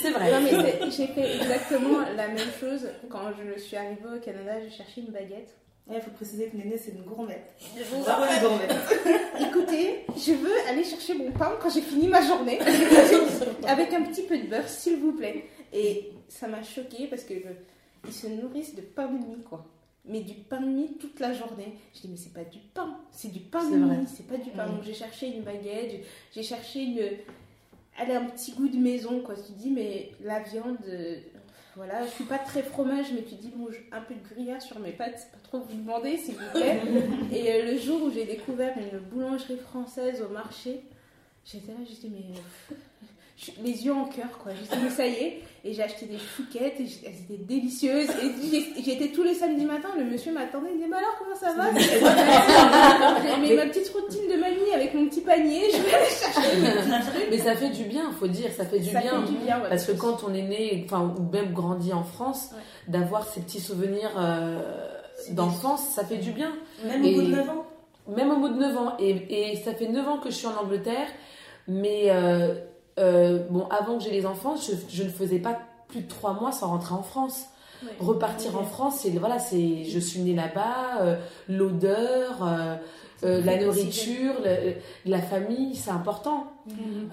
C'est 0.00 0.10
vrai. 0.10 0.32
Non 0.32 0.40
mais 0.40 0.90
j'ai 0.90 1.06
fait 1.08 1.36
exactement 1.36 1.98
la 2.16 2.28
même 2.28 2.38
chose 2.58 2.88
quand 3.10 3.30
je 3.36 3.60
suis 3.60 3.76
arrivée 3.76 4.00
au 4.16 4.20
Canada, 4.20 4.52
j'ai 4.64 4.70
cherché 4.74 5.02
une 5.02 5.12
baguette. 5.12 5.54
Il 5.88 6.00
faut 6.00 6.10
préciser 6.10 6.48
que 6.48 6.56
Néné, 6.56 6.76
c'est 6.78 6.90
une 6.90 7.02
gourmette. 7.02 7.54
Bravo, 7.90 8.02
Bravo 8.04 8.24
les 8.34 8.40
gourmettes. 8.40 8.74
Écoutez, 9.40 10.04
je 10.16 10.32
veux 10.32 10.52
aller 10.68 10.82
chercher 10.82 11.14
mon 11.14 11.30
pain 11.30 11.52
quand 11.62 11.70
j'ai 11.70 11.80
fini 11.80 12.08
ma 12.08 12.20
journée 12.22 12.58
avec 13.66 13.92
un 13.94 14.02
petit 14.02 14.22
peu 14.22 14.36
de 14.36 14.46
beurre, 14.48 14.68
s'il 14.68 14.96
vous 14.96 15.12
plaît. 15.12 15.44
Et 15.72 16.10
ça 16.28 16.48
m'a 16.48 16.62
choquée 16.64 17.06
parce 17.06 17.22
que 17.22 17.34
je- 17.34 18.08
ils 18.08 18.12
se 18.12 18.26
nourrissent 18.26 18.74
de 18.74 18.80
pain 18.82 19.06
de 19.06 19.18
mie, 19.18 19.42
quoi. 19.48 19.64
Mais 20.04 20.20
du 20.20 20.34
pain 20.34 20.60
de 20.60 20.66
mie 20.66 20.96
toute 20.98 21.20
la 21.20 21.32
journée. 21.32 21.74
Je 21.94 22.00
dis 22.02 22.08
mais 22.08 22.16
c'est 22.16 22.32
pas 22.32 22.44
du 22.44 22.58
pain, 22.74 22.96
c'est 23.12 23.30
du 23.32 23.40
pain 23.40 23.64
de 23.68 23.76
mie, 23.76 24.06
c'est 24.14 24.26
pas 24.26 24.36
du 24.38 24.50
pain. 24.50 24.66
Donc 24.66 24.82
j'ai 24.84 24.94
cherché 24.94 25.28
une 25.28 25.42
baguette, 25.42 26.04
j'ai- 26.34 26.42
cherché 26.42 26.82
une, 26.82 26.98
elle 28.00 28.10
a 28.10 28.20
un 28.20 28.24
petit 28.26 28.52
goût 28.52 28.68
de 28.68 28.76
maison, 28.76 29.20
quoi. 29.20 29.34
Tu 29.36 29.52
dis 29.52 29.70
mais 29.70 30.10
la 30.20 30.40
viande. 30.40 30.78
Voilà, 31.76 32.06
je 32.06 32.10
suis 32.10 32.24
pas 32.24 32.38
très 32.38 32.62
fromage, 32.62 33.12
mais 33.12 33.22
tu 33.22 33.34
dis, 33.34 33.52
bon, 33.54 33.68
un 33.92 34.00
peu 34.00 34.14
de 34.14 34.34
gruyère 34.34 34.62
sur 34.62 34.78
mes 34.78 34.92
pâtes, 34.92 35.18
c'est 35.18 35.30
pas 35.30 35.46
trop 35.46 35.60
vous 35.60 35.76
demander, 35.76 36.16
s'il 36.16 36.34
vous 36.34 36.50
plaît. 36.52 36.80
Et 37.32 37.52
euh, 37.52 37.72
le 37.72 37.78
jour 37.78 38.02
où 38.02 38.10
j'ai 38.10 38.24
découvert 38.24 38.74
une 38.78 38.98
boulangerie 38.98 39.58
française 39.58 40.22
au 40.22 40.32
marché, 40.32 40.80
j'étais 41.44 41.72
là, 41.72 41.78
j'étais, 41.86 42.08
mais. 42.08 42.76
Les 43.62 43.84
yeux 43.84 43.92
en 43.92 44.04
cœur, 44.04 44.38
quoi. 44.42 44.52
J'étais, 44.58 44.76
mais 44.82 44.90
ça 44.90 45.06
y 45.06 45.12
est. 45.12 45.40
Et 45.64 45.72
j'ai 45.72 45.82
acheté 45.82 46.06
des 46.06 46.18
chouquettes, 46.18 46.78
et 46.80 46.86
j'ai- 46.86 47.00
elles 47.06 47.34
étaient 47.34 47.42
délicieuses. 47.44 48.08
Et 48.10 48.30
j'ai- 48.50 48.82
j'étais 48.82 49.08
tous 49.08 49.22
les 49.24 49.34
samedis 49.34 49.64
matins, 49.64 49.88
le 49.98 50.04
monsieur 50.04 50.32
m'attendait, 50.32 50.68
il 50.72 50.78
me 50.78 50.84
dit, 50.84 50.90
bah 50.90 50.98
alors, 50.98 51.16
comment 51.18 51.34
ça 51.34 51.52
va? 51.54 51.72
Mais 53.40 53.54
ma 53.54 53.66
petite 53.66 53.88
routine 53.90 54.28
de 54.30 54.40
mamie 54.40 54.72
avec 54.74 54.94
mon 54.94 55.06
petit 55.08 55.20
panier, 55.20 55.62
je 55.72 55.78
vais 55.82 55.94
aller 55.94 56.06
chercher 56.06 56.56
mes 56.60 56.68
petits 56.70 57.10
trucs. 57.10 57.30
Mais 57.30 57.38
ça 57.38 57.54
fait 57.56 57.70
du 57.70 57.84
bien, 57.84 58.10
faut 58.12 58.28
dire, 58.28 58.50
ça 58.56 58.64
fait 58.64 58.78
du 58.78 58.90
Ça 58.90 59.00
bien. 59.00 59.20
fait 59.26 59.32
du 59.32 59.38
bien, 59.38 59.60
ouais. 59.60 59.68
Parce 59.68 59.84
que 59.86 59.92
quand 59.92 60.24
on 60.26 60.32
est 60.34 60.42
né, 60.42 60.82
enfin, 60.86 61.14
ou 61.18 61.22
même 61.32 61.52
grandi 61.52 61.92
en 61.92 62.04
France, 62.04 62.50
Ouais. 62.52 62.60
d'avoir 62.92 63.26
ces 63.26 63.40
petits 63.40 63.60
souvenirs 63.60 64.12
euh, 64.18 64.60
d'enfance, 65.30 65.82
ça 65.94 66.04
fait 66.04 66.18
du 66.18 66.30
bien. 66.30 66.52
Même 66.84 67.04
au 67.04 67.12
bout 67.12 67.22
de 67.22 67.26
9 67.28 67.48
ans. 67.50 67.66
Même 68.08 68.30
au 68.30 68.36
bout 68.38 68.48
de 68.50 68.58
9 68.58 68.76
ans. 68.76 68.92
Et, 69.00 69.50
et 69.52 69.56
ça 69.56 69.74
fait 69.74 69.88
9 69.88 70.06
ans 70.06 70.18
que 70.18 70.30
je 70.30 70.34
suis 70.36 70.46
en 70.46 70.56
Angleterre. 70.62 71.08
Mais 71.68 72.04
euh, 72.10 72.54
euh, 72.98 73.46
bon, 73.50 73.66
avant 73.68 73.98
que 73.98 74.04
j'ai 74.04 74.10
les 74.10 74.26
enfants, 74.26 74.56
je, 74.56 74.72
je 74.88 75.02
ne 75.02 75.08
faisais 75.08 75.38
pas 75.38 75.58
plus 75.88 76.00
de 76.02 76.08
3 76.08 76.34
mois 76.34 76.52
sans 76.52 76.68
rentrer 76.68 76.94
en 76.94 77.02
France. 77.02 77.46
Repartir 78.00 78.58
en 78.58 78.64
France, 78.64 79.00
c'est 79.00 79.10
voilà, 79.10 79.38
c'est 79.38 79.84
je 79.84 79.98
suis 79.98 80.20
née 80.20 80.34
là-bas, 80.34 81.00
euh, 81.02 81.16
l'odeur, 81.48 82.42
euh, 82.42 82.76
la 83.22 83.52
nourriture, 83.66 84.34
le- 84.44 84.74
la 85.10 85.20
famille, 85.20 85.74
c'est 85.74 85.90
important. 85.90 86.52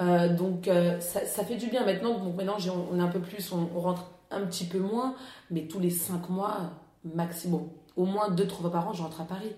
Euh, 0.02 0.34
donc 0.34 0.70
ça, 1.02 1.26
ça 1.26 1.44
fait 1.44 1.56
du 1.56 1.68
bien. 1.68 1.86
Maintenant, 1.86 2.18
bon, 2.18 2.32
maintenant 2.34 2.58
j'ai- 2.58 2.70
on 2.72 2.98
est 2.98 3.02
un 3.02 3.08
peu 3.08 3.20
plus, 3.20 3.52
on, 3.52 3.68
on 3.76 3.80
rentre 3.82 4.06
un 4.32 4.42
petit 4.46 4.66
peu 4.66 4.80
moins, 4.80 5.16
mais 5.52 5.68
tous 5.68 5.80
les 5.80 5.90
5 5.90 6.30
mois 6.30 6.72
maximum. 7.04 7.68
Au 7.98 8.06
moins 8.06 8.30
2-3 8.30 8.62
fois 8.62 8.72
par 8.72 8.88
an, 8.88 8.94
je 8.94 9.04
rentre 9.04 9.22
à 9.22 9.26
Paris. 9.26 9.52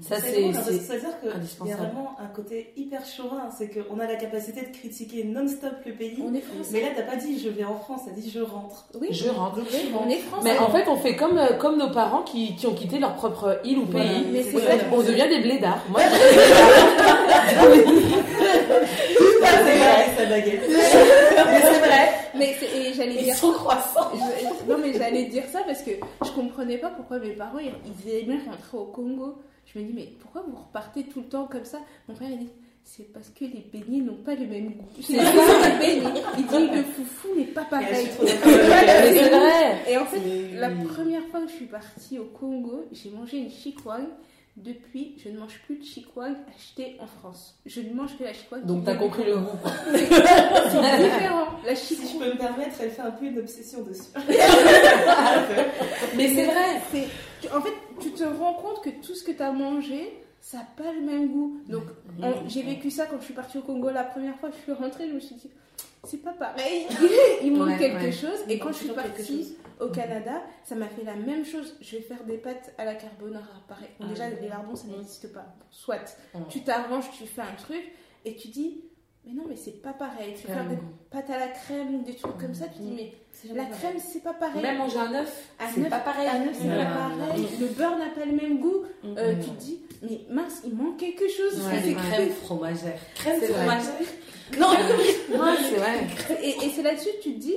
Ça, 0.00 0.16
C'est 0.16 0.32
c'est 0.32 0.40
drôle, 0.40 0.52
parce 0.54 0.66
que 0.66 0.72
c'est 0.72 0.80
ça 0.80 0.94
veut 0.94 1.00
dire 1.00 1.20
qu'il 1.56 1.66
y 1.68 1.72
a 1.72 1.76
vraiment 1.76 2.16
un 2.18 2.26
côté 2.34 2.72
hyper 2.76 3.06
chauvin. 3.06 3.48
C'est 3.56 3.68
qu'on 3.68 3.98
a 4.00 4.06
la 4.08 4.16
capacité 4.16 4.62
de 4.62 4.76
critiquer 4.76 5.22
non-stop 5.22 5.72
le 5.86 5.92
pays. 5.92 6.18
On 6.28 6.34
est 6.34 6.40
français. 6.40 6.70
Mais 6.72 6.80
là, 6.82 6.88
t'as 6.96 7.02
pas 7.02 7.14
dit 7.16 7.38
je 7.38 7.48
vais 7.48 7.62
en 7.64 7.76
France, 7.78 8.00
t'as 8.04 8.10
dit 8.10 8.28
je 8.28 8.40
rentre. 8.40 8.86
Oui, 9.00 9.08
Je 9.12 9.28
rentre. 9.28 9.58
Oui, 9.72 9.92
on 10.04 10.08
est 10.08 10.18
français. 10.18 10.50
Mais 10.50 10.58
en 10.58 10.68
fait, 10.70 10.88
on 10.88 10.96
fait 10.96 11.14
comme, 11.14 11.38
euh, 11.38 11.52
comme 11.54 11.78
nos 11.78 11.90
parents 11.90 12.22
qui, 12.22 12.56
qui 12.56 12.66
ont 12.66 12.74
quitté 12.74 12.98
leur 12.98 13.14
propre 13.14 13.60
île 13.64 13.78
ou 13.78 13.84
Voilà. 13.88 14.08
pays. 14.10 14.26
Mais 14.32 14.42
ça. 14.42 14.58
ça. 14.58 14.84
On 14.92 14.98
devient 15.00 15.28
des 15.28 15.40
blédards. 15.40 15.84
Moi, 15.88 16.00
je. 16.00 16.14
Mais 20.34 21.60
c'est 21.62 21.78
vrai. 21.78 22.08
Mais 22.36 22.56
c'est- 22.58 22.76
et 22.76 22.92
j'allais 22.94 23.14
Ils 23.16 23.24
dire 23.24 23.34
sont 23.36 23.52
croissants. 23.52 24.10
je- 24.14 24.70
non 24.70 24.78
mais 24.78 24.92
j'allais 24.92 25.24
dire 25.26 25.44
ça 25.52 25.60
parce 25.66 25.82
que 25.82 25.90
je 26.24 26.30
comprenais 26.30 26.78
pas 26.78 26.88
pourquoi 26.90 27.18
mes 27.18 27.30
parents 27.30 27.58
ils, 27.58 27.72
ils 28.06 28.10
aimaient 28.12 28.40
rentrer 28.44 28.76
au 28.76 28.84
Congo. 28.86 29.36
Je 29.74 29.80
me 29.80 29.84
dis 29.84 29.92
mais 29.92 30.08
pourquoi 30.20 30.42
vous 30.42 30.56
repartez 30.56 31.04
tout 31.04 31.20
le 31.20 31.26
temps 31.26 31.46
comme 31.46 31.64
ça? 31.64 31.80
Mon 32.08 32.14
frère 32.14 32.30
il 32.30 32.38
dit 32.38 32.50
c'est 32.84 33.10
parce 33.12 33.30
que 33.30 33.44
les 33.44 33.66
beignets 33.72 34.02
n'ont 34.02 34.22
pas 34.22 34.34
le 34.34 34.46
même 34.46 34.72
goût. 34.74 34.84
C'est 35.00 35.16
ça 35.16 35.78
les 35.80 36.00
beignets. 36.00 36.22
Il 36.38 36.46
dit 36.46 36.76
le 36.76 36.82
foufou 36.82 37.28
n'est 37.36 37.44
pas 37.46 37.64
pareil. 37.64 38.08
c'est 38.26 39.28
vrai. 39.30 39.82
Et 39.88 39.96
en 39.96 40.04
fait 40.04 40.20
la 40.54 40.70
première 40.70 41.24
fois 41.26 41.40
que 41.40 41.48
je 41.48 41.54
suis 41.54 41.66
partie 41.66 42.18
au 42.18 42.26
Congo 42.26 42.84
j'ai 42.92 43.10
mangé 43.10 43.38
une 43.38 43.50
chikwang. 43.50 44.06
Depuis, 44.56 45.16
je 45.22 45.30
ne 45.30 45.38
mange 45.40 45.58
plus 45.66 45.78
de 45.78 45.84
chikwang 45.84 46.36
acheté 46.56 46.96
en 47.00 47.06
France. 47.08 47.58
Je 47.66 47.80
ne 47.80 47.92
mange 47.92 48.16
que 48.16 48.22
la 48.22 48.32
chikwang. 48.32 48.64
Donc, 48.64 48.84
t'as 48.84 48.94
compris 48.94 49.24
le 49.24 49.36
goût. 49.38 49.58
C'est 49.92 50.06
différent. 50.06 51.46
La 51.66 51.74
Si 51.74 51.96
je 51.96 52.16
peux 52.18 52.32
me 52.32 52.38
permettre, 52.38 52.76
elle 52.80 52.90
fait 52.90 53.02
un 53.02 53.10
peu 53.10 53.24
une 53.26 53.40
obsession 53.40 53.82
dessus. 53.82 54.10
Mais 56.16 56.28
c'est 56.34 56.44
vrai. 56.46 56.80
C'est- 56.92 57.50
En 57.52 57.60
fait, 57.60 57.72
tu 58.00 58.10
te 58.12 58.24
rends 58.24 58.54
compte 58.54 58.82
que 58.82 58.90
tout 59.04 59.14
ce 59.14 59.24
que 59.24 59.32
tu 59.32 59.42
as 59.42 59.52
mangé, 59.52 60.12
ça 60.40 60.58
n'a 60.58 60.66
pas 60.76 60.92
le 60.92 61.00
même 61.00 61.28
goût. 61.32 61.58
Donc, 61.68 61.82
on- 62.22 62.48
j'ai 62.48 62.62
vécu 62.62 62.90
ça 62.90 63.06
quand 63.06 63.16
je 63.20 63.24
suis 63.24 63.34
partie 63.34 63.58
au 63.58 63.62
Congo 63.62 63.90
la 63.90 64.04
première 64.04 64.36
fois. 64.38 64.50
Je 64.56 64.62
suis 64.62 64.72
rentrée, 64.72 65.08
je 65.08 65.14
me 65.14 65.20
suis 65.20 65.34
dit, 65.34 65.50
c'est 66.04 66.22
pas 66.22 66.32
pareil. 66.32 66.86
Il 67.42 67.52
manque 67.56 67.68
Ouais, 67.70 67.78
quelque 67.78 68.04
ouais. 68.04 68.12
chose. 68.12 68.38
Et 68.48 68.58
quand 68.58 68.68
je 68.68 68.74
suis 68.78 68.88
partie. 68.88 69.56
Au 69.80 69.88
Canada, 69.88 70.42
ça 70.64 70.74
m'a 70.74 70.88
fait 70.88 71.04
la 71.04 71.14
même 71.16 71.44
chose. 71.44 71.76
Je 71.80 71.96
vais 71.96 72.02
faire 72.02 72.24
des 72.24 72.38
pâtes 72.38 72.72
à 72.78 72.84
la 72.84 72.94
carbonara. 72.94 73.44
Pareil. 73.68 73.88
Bon, 73.98 74.06
Ah 74.06 74.10
déjà, 74.10 74.28
les 74.30 74.48
lardons, 74.48 74.76
ça 74.76 74.86
n'existe 74.88 75.32
pas. 75.32 75.46
Soit. 75.70 76.16
Mm. 76.34 76.38
Tu 76.48 76.62
t'arranges, 76.62 77.10
tu 77.16 77.26
fais 77.26 77.42
un 77.42 77.54
truc 77.58 77.82
et 78.24 78.36
tu 78.36 78.48
dis, 78.48 78.84
mais 79.26 79.32
non, 79.32 79.44
mais 79.48 79.56
c'est 79.56 79.80
pas 79.82 79.92
pareil. 79.92 80.34
Tu 80.36 80.46
fais 80.46 80.52
Ouais. 80.52 80.66
des 80.68 80.78
pâtes 81.10 81.30
à 81.30 81.38
la 81.38 81.48
crème 81.48 81.94
ou 81.96 82.02
des 82.04 82.14
trucs 82.14 82.36
comme 82.38 82.54
ça, 82.54 82.66
tu 82.68 82.80
dis, 82.82 82.92
mais 82.94 83.12
C'est 83.32 83.48
jamais 83.48 83.60
la 83.62 83.66
crème, 83.66 83.96
c'est 83.98 84.22
pas 84.22 84.34
pareil. 84.34 84.62
Même 84.62 84.78
manger 84.78 84.98
un 84.98 85.14
œuf, 85.14 85.48
Un 85.58 85.68
c'est 85.74 85.80
œuf- 85.82 85.90
pas 85.90 85.98
pareil. 86.00 86.28
Un 86.28 86.42
œuf, 86.48 86.56
c'est 86.60 86.68
pas 86.68 86.84
pareil. 86.84 87.46
Le 87.60 87.66
beurre 87.68 87.98
n'a 87.98 88.10
pas 88.10 88.24
le 88.26 88.32
même 88.32 88.58
goût. 88.60 88.84
Mm. 89.02 89.14
Euh, 89.18 89.34
tu 89.42 89.50
te 89.50 89.60
dis, 89.60 89.80
mais 90.02 90.20
mince, 90.30 90.60
il 90.64 90.74
manque 90.74 90.98
quelque 90.98 91.26
chose. 91.28 91.54
Ouais, 91.66 91.72
C'est 91.80 91.88
Des 91.88 91.94
ouais. 91.94 92.00
crèmes 92.10 92.30
fromagères. 92.30 92.98
Crème 93.14 93.36
C'est 93.40 93.46
vrai. 93.52 93.60
fromagère 93.66 94.08
Non, 94.58 94.68
Ouais, 95.42 95.56
c'est 95.62 95.76
vrai. 95.76 96.40
et, 96.42 96.66
et 96.66 96.70
c'est 96.70 96.82
là-dessus 96.82 97.08
que 97.18 97.22
tu 97.22 97.34
te 97.34 97.38
dis, 97.40 97.56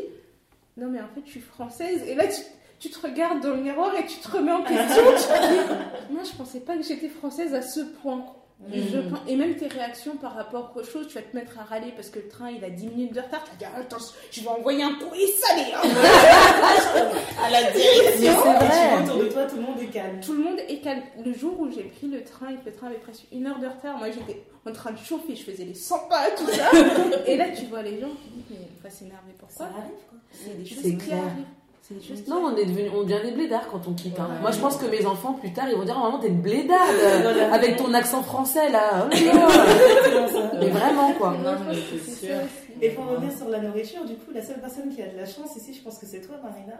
non 0.78 0.88
mais 0.90 1.00
en 1.00 1.08
fait 1.14 1.22
je 1.26 1.32
suis 1.32 1.40
française. 1.42 2.04
Et 2.08 2.16
là 2.16 2.26
tu, 2.28 2.42
tu 2.80 2.90
te 2.90 3.06
regardes 3.06 3.42
dans 3.42 3.50
le 3.52 3.58
miroir 3.62 3.92
et 3.96 4.06
tu 4.06 4.18
te 4.20 4.30
remets 4.32 4.52
en 4.52 4.64
question. 4.64 5.04
tu 5.18 6.14
moi 6.14 6.24
je 6.24 6.38
pensais 6.38 6.60
pas 6.62 6.76
que 6.78 6.84
j'étais 6.84 7.10
française 7.10 7.54
à 7.54 7.62
ce 7.62 7.82
point. 7.82 8.26
Je 8.74 8.98
pense- 9.08 9.20
et 9.28 9.36
même 9.36 9.56
tes 9.56 9.68
réactions 9.68 10.16
par 10.16 10.34
rapport 10.34 10.74
aux 10.76 10.84
choses, 10.84 11.08
tu 11.08 11.14
vas 11.14 11.22
te 11.22 11.36
mettre 11.36 11.60
à 11.60 11.64
râler 11.64 11.94
parce 11.96 12.10
que 12.10 12.18
le 12.18 12.28
train 12.28 12.50
il 12.50 12.64
a 12.66 12.72
10 12.72 12.88
minutes 12.88 13.14
de 13.14 13.22
retard. 13.22 13.44
Tu 13.44 13.52
vas 13.52 13.58
dire, 13.58 13.70
attends, 13.80 14.04
je 14.32 14.42
vais 14.42 14.48
envoyer 14.48 14.82
un 14.84 14.96
courrier 14.96 15.28
salé. 15.28 15.62
hein. 15.76 15.88
à 17.46 17.50
la 17.52 17.72
direction. 17.72 18.34
Vrai. 18.34 19.04
Autour 19.04 19.18
de 19.24 19.30
toi, 19.30 19.46
tout 19.46 19.56
le 19.58 19.62
monde 19.62 19.80
est 19.80 19.86
calme. 19.92 20.20
Tout 20.22 20.34
le 20.34 20.40
monde 20.44 20.60
est 20.68 20.78
calme. 20.80 21.04
Le 21.24 21.34
jour 21.34 21.60
où 21.60 21.70
j'ai 21.72 21.84
pris 21.84 22.08
le 22.08 22.24
train 22.24 22.50
et 22.50 22.56
que 22.56 22.66
le 22.66 22.74
train 22.76 22.88
avait 22.88 22.98
presque 22.98 23.26
une 23.32 23.46
heure 23.46 23.60
de 23.60 23.68
retard, 23.68 23.98
moi 24.00 24.08
j'étais 24.10 24.42
en 24.70 24.74
train 24.74 24.92
de 24.92 24.98
chauffer, 24.98 25.36
je 25.36 25.44
faisais 25.44 25.66
les 25.66 25.74
100 25.74 26.00
pas, 26.10 26.26
tout 26.38 26.48
ça. 26.48 26.70
et 27.26 27.38
là 27.38 27.46
tu 27.58 27.66
vois 27.66 27.82
les 27.82 28.00
gens, 28.00 28.08
tu 28.08 28.30
te 28.42 28.54
dis, 28.54 28.60
mais 28.60 28.68
on 28.80 28.84
va 28.84 28.90
s'énerver 28.90 29.32
Ça 29.38 29.46
pourquoi 29.48 29.66
arrive 29.66 29.92
quoi. 30.10 30.20
C'est 30.32 30.58
des 30.58 30.66
choses 30.66 30.78
C'est 30.84 30.92
qui 30.92 30.98
clair. 30.98 31.18
arrivent. 31.20 31.46
C'est 31.82 31.94
des 31.94 32.06
choses 32.06 32.22
qui 32.24 32.30
Non, 32.30 32.42
on 32.46 32.56
est 32.58 32.66
devenu, 32.66 32.90
on 32.94 33.04
devient 33.04 33.22
des 33.24 33.32
blédards 33.32 33.68
quand 33.72 33.82
on 33.88 33.94
quitte. 33.94 34.20
hein. 34.20 34.28
Ouais. 34.30 34.42
Moi, 34.42 34.52
je 34.52 34.60
pense 34.60 34.76
que 34.76 34.86
mes 34.88 35.06
enfants, 35.06 35.34
plus 35.34 35.54
tard, 35.54 35.70
ils 35.70 35.78
vont 35.78 35.86
dire, 35.86 35.98
maman, 35.98 36.20
t'es 36.20 36.28
une 36.28 36.42
blédarde, 36.42 36.98
avec 37.54 37.78
ton 37.78 37.94
accent 37.94 38.22
français, 38.24 38.70
là. 38.70 39.08
Oh 39.10 39.16
ça. 39.16 40.52
Mais 40.60 40.68
vraiment, 40.68 41.14
quoi. 41.14 41.32
Non, 41.42 41.54
mais 41.66 41.76
sûr. 41.76 42.28
ça. 42.28 42.44
Et 42.82 42.90
pour 42.90 43.06
revenir 43.08 43.32
sur 43.36 43.48
la 43.48 43.60
nourriture, 43.60 44.04
du 44.04 44.16
coup, 44.16 44.32
la 44.34 44.42
seule 44.42 44.60
personne 44.60 44.94
qui 44.94 45.02
a 45.02 45.08
de 45.08 45.16
la 45.16 45.26
chance 45.26 45.56
ici, 45.56 45.74
je 45.74 45.82
pense 45.82 45.98
que 45.98 46.06
c'est 46.06 46.20
toi, 46.20 46.36
Marina. 46.44 46.74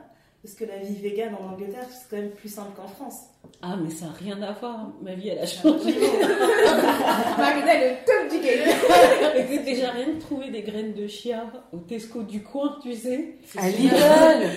Parce 0.44 0.54
que 0.56 0.66
la 0.66 0.78
vie 0.78 0.96
végane 1.02 1.36
en 1.36 1.54
Angleterre, 1.54 1.88
c'est 1.90 2.10
quand 2.10 2.22
même 2.22 2.30
plus 2.32 2.48
simple 2.48 2.70
qu'en 2.76 2.88
France. 2.88 3.16
Ah, 3.62 3.76
mais 3.82 3.90
ça 3.90 4.06
n'a 4.06 4.12
rien 4.14 4.42
à 4.42 4.52
voir. 4.54 4.88
Ma 5.02 5.14
vie, 5.14 5.30
elle 5.30 5.40
a 5.40 5.46
changé. 5.46 5.96
Marina 7.38 7.74
est 7.74 7.90
le 7.90 7.96
top 8.06 8.32
du 8.32 8.40
game. 8.46 8.70
Écoute, 9.36 9.66
déjà 9.66 9.92
rien 9.92 10.08
de 10.14 10.20
trouver 10.22 10.50
des 10.50 10.62
graines 10.62 10.94
de 10.94 11.08
chia 11.08 11.44
au 11.74 11.78
Tesco 11.80 12.22
du 12.24 12.44
coin, 12.44 12.78
tu 12.82 12.94
sais. 12.94 13.36
À 13.58 13.68
Lidl, 13.70 13.96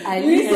à 0.06 0.20
Lidl. 0.20 0.54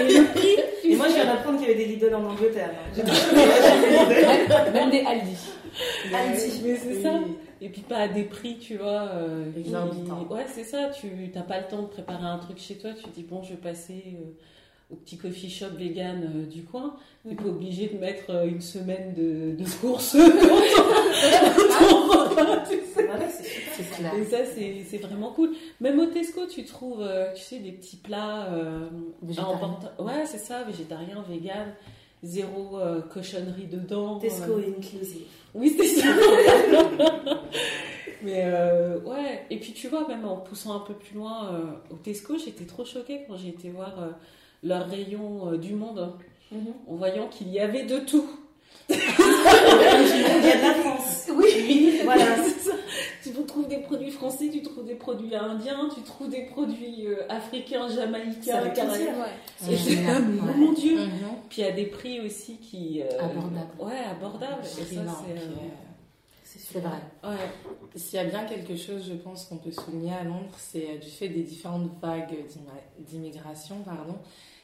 Et 0.00 0.18
le 0.18 0.24
prix, 0.32 0.56
tu 0.82 0.92
Et 0.92 0.96
moi, 0.96 1.08
je 1.08 1.14
viens 1.14 1.26
d'apprendre 1.26 1.58
qu'il 1.58 1.68
y 1.68 1.72
avait 1.72 1.84
des 1.84 1.92
Lidl 1.92 2.14
en 2.14 2.24
Angleterre. 2.30 2.70
hein. 2.96 3.02
Même, 4.72 4.90
des 4.90 5.00
Aldi. 5.00 5.36
Aldi, 6.14 6.62
mais 6.64 6.76
c'est 6.76 7.02
ça. 7.02 7.14
Et 7.60 7.68
puis 7.68 7.80
pas 7.82 7.96
à 7.98 8.08
des 8.08 8.24
prix, 8.24 8.58
tu 8.58 8.76
vois. 8.76 9.08
euh. 9.14 9.44
Ouais, 10.30 10.46
c'est 10.48 10.64
ça. 10.64 10.90
Tu 10.90 11.08
n'as 11.34 11.42
pas 11.42 11.58
le 11.60 11.66
temps 11.66 11.82
de 11.82 11.86
préparer 11.88 12.24
un 12.26 12.38
truc 12.38 12.58
chez 12.58 12.76
toi. 12.76 12.90
Tu 12.92 13.02
te 13.04 13.08
dis, 13.14 13.22
bon, 13.24 13.42
je 13.42 13.50
vais 13.50 13.56
passer 13.56 14.04
euh, 14.20 14.92
au 14.92 14.96
petit 14.96 15.16
coffee 15.18 15.50
shop 15.50 15.70
vegan 15.76 16.22
euh, 16.22 16.46
du 16.46 16.62
coin. 16.62 16.94
Tu 17.22 17.28
n'es 17.28 17.34
pas 17.34 17.46
obligé 17.48 17.88
de 17.88 17.98
mettre 17.98 18.30
euh, 18.30 18.46
une 18.46 18.60
semaine 18.60 19.12
de, 19.14 19.56
de 19.56 19.68
courses. 19.80 20.14
Et 24.16 24.24
ça, 24.24 24.38
c'est 24.88 24.98
vraiment 24.98 25.30
cool. 25.32 25.50
Même 25.80 25.98
au 25.98 26.06
Tesco, 26.06 26.46
tu 26.46 26.64
trouves, 26.64 27.06
tu 27.34 27.42
sais, 27.42 27.58
des 27.58 27.72
petits 27.72 27.96
plats. 27.96 28.48
Ouais, 29.98 30.26
c'est 30.26 30.38
ça, 30.38 30.62
végétarien, 30.64 31.24
vegan, 31.28 31.74
zéro 32.22 32.78
euh, 32.78 33.00
cochonnerie 33.02 33.66
dedans. 33.66 34.18
Tesco 34.18 34.52
Euh, 34.52 34.74
inclusive. 34.78 35.26
Oui, 35.54 35.74
c'est 35.78 35.86
ça. 35.86 36.08
Mais 38.22 38.42
euh, 38.46 38.98
ouais, 39.00 39.44
et 39.48 39.58
puis 39.58 39.72
tu 39.72 39.88
vois, 39.88 40.06
même 40.08 40.24
en 40.24 40.36
poussant 40.38 40.74
un 40.74 40.80
peu 40.80 40.94
plus 40.94 41.14
loin, 41.16 41.52
euh, 41.52 41.94
au 41.94 41.96
Tesco, 41.96 42.36
j'étais 42.36 42.64
trop 42.64 42.84
choquée 42.84 43.20
quand 43.28 43.36
j'ai 43.36 43.48
été 43.50 43.70
voir 43.70 43.94
leur 44.64 44.88
rayon 44.88 45.52
du 45.56 45.74
monde, 45.74 46.12
en 46.52 46.94
voyant 46.94 47.28
qu'il 47.28 47.48
y 47.48 47.60
avait 47.60 47.84
de 47.84 47.98
tout. 48.00 48.28
Il 48.90 48.96
y 48.96 50.50
a 50.50 50.56
de 50.56 50.62
la 50.62 50.74
France. 50.74 51.28
Oui, 51.36 52.00
Voilà. 52.04 52.24
Tu 53.34 53.44
trouves 53.44 53.68
des 53.68 53.78
produits 53.78 54.10
français, 54.10 54.48
tu 54.50 54.62
trouves 54.62 54.84
des 54.86 54.94
produits 54.94 55.34
indiens, 55.34 55.88
tu 55.94 56.00
trouves 56.02 56.28
des 56.30 56.42
produits 56.46 57.06
euh, 57.06 57.26
africains, 57.28 57.88
jamaïcains, 57.88 58.68
canadiens. 58.70 59.14
Ouais. 59.20 59.70
Et 59.72 59.76
c'est 59.76 59.90
Génial. 59.96 60.16
comme, 60.24 60.48
Ouais. 60.48 60.54
mon 60.56 60.72
Dieu. 60.72 60.98
Mhm. 60.98 61.10
Puis 61.50 61.62
à 61.64 61.72
des 61.72 61.86
prix 61.86 62.20
aussi 62.20 62.56
qui. 62.56 63.02
euh, 63.02 63.06
Abordables. 63.20 63.70
Ouais, 63.80 63.98
abordables. 64.10 64.62
C'est. 64.64 64.96
euh, 64.96 65.00
euh, 65.02 65.34
C'est 66.44 66.80
vrai. 66.80 66.98
ouais. 67.24 67.36
S'il 67.96 68.14
y 68.16 68.18
a 68.18 68.24
bien 68.24 68.44
quelque 68.44 68.76
chose, 68.76 69.04
je 69.08 69.14
pense, 69.14 69.44
qu'on 69.46 69.56
peut 69.58 69.72
souligner 69.72 70.12
à 70.14 70.24
Londres, 70.24 70.54
c'est 70.56 70.98
du 70.98 71.08
fait 71.10 71.28
des 71.28 71.42
différentes 71.42 71.90
vagues 72.00 72.30
d'immi- 72.48 73.06
d'immigration, 73.10 73.76
pardon, 73.84 74.16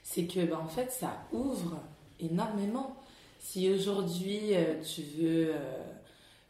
c'est 0.03 0.25
que, 0.25 0.41
ben, 0.45 0.59
en 0.65 0.69
fait, 0.69 0.91
ça 0.91 1.13
ouvre 1.33 1.79
énormément. 2.21 2.97
Si 3.41 3.71
aujourd'hui, 3.71 4.41
tu 4.95 5.03
veux... 5.21 5.53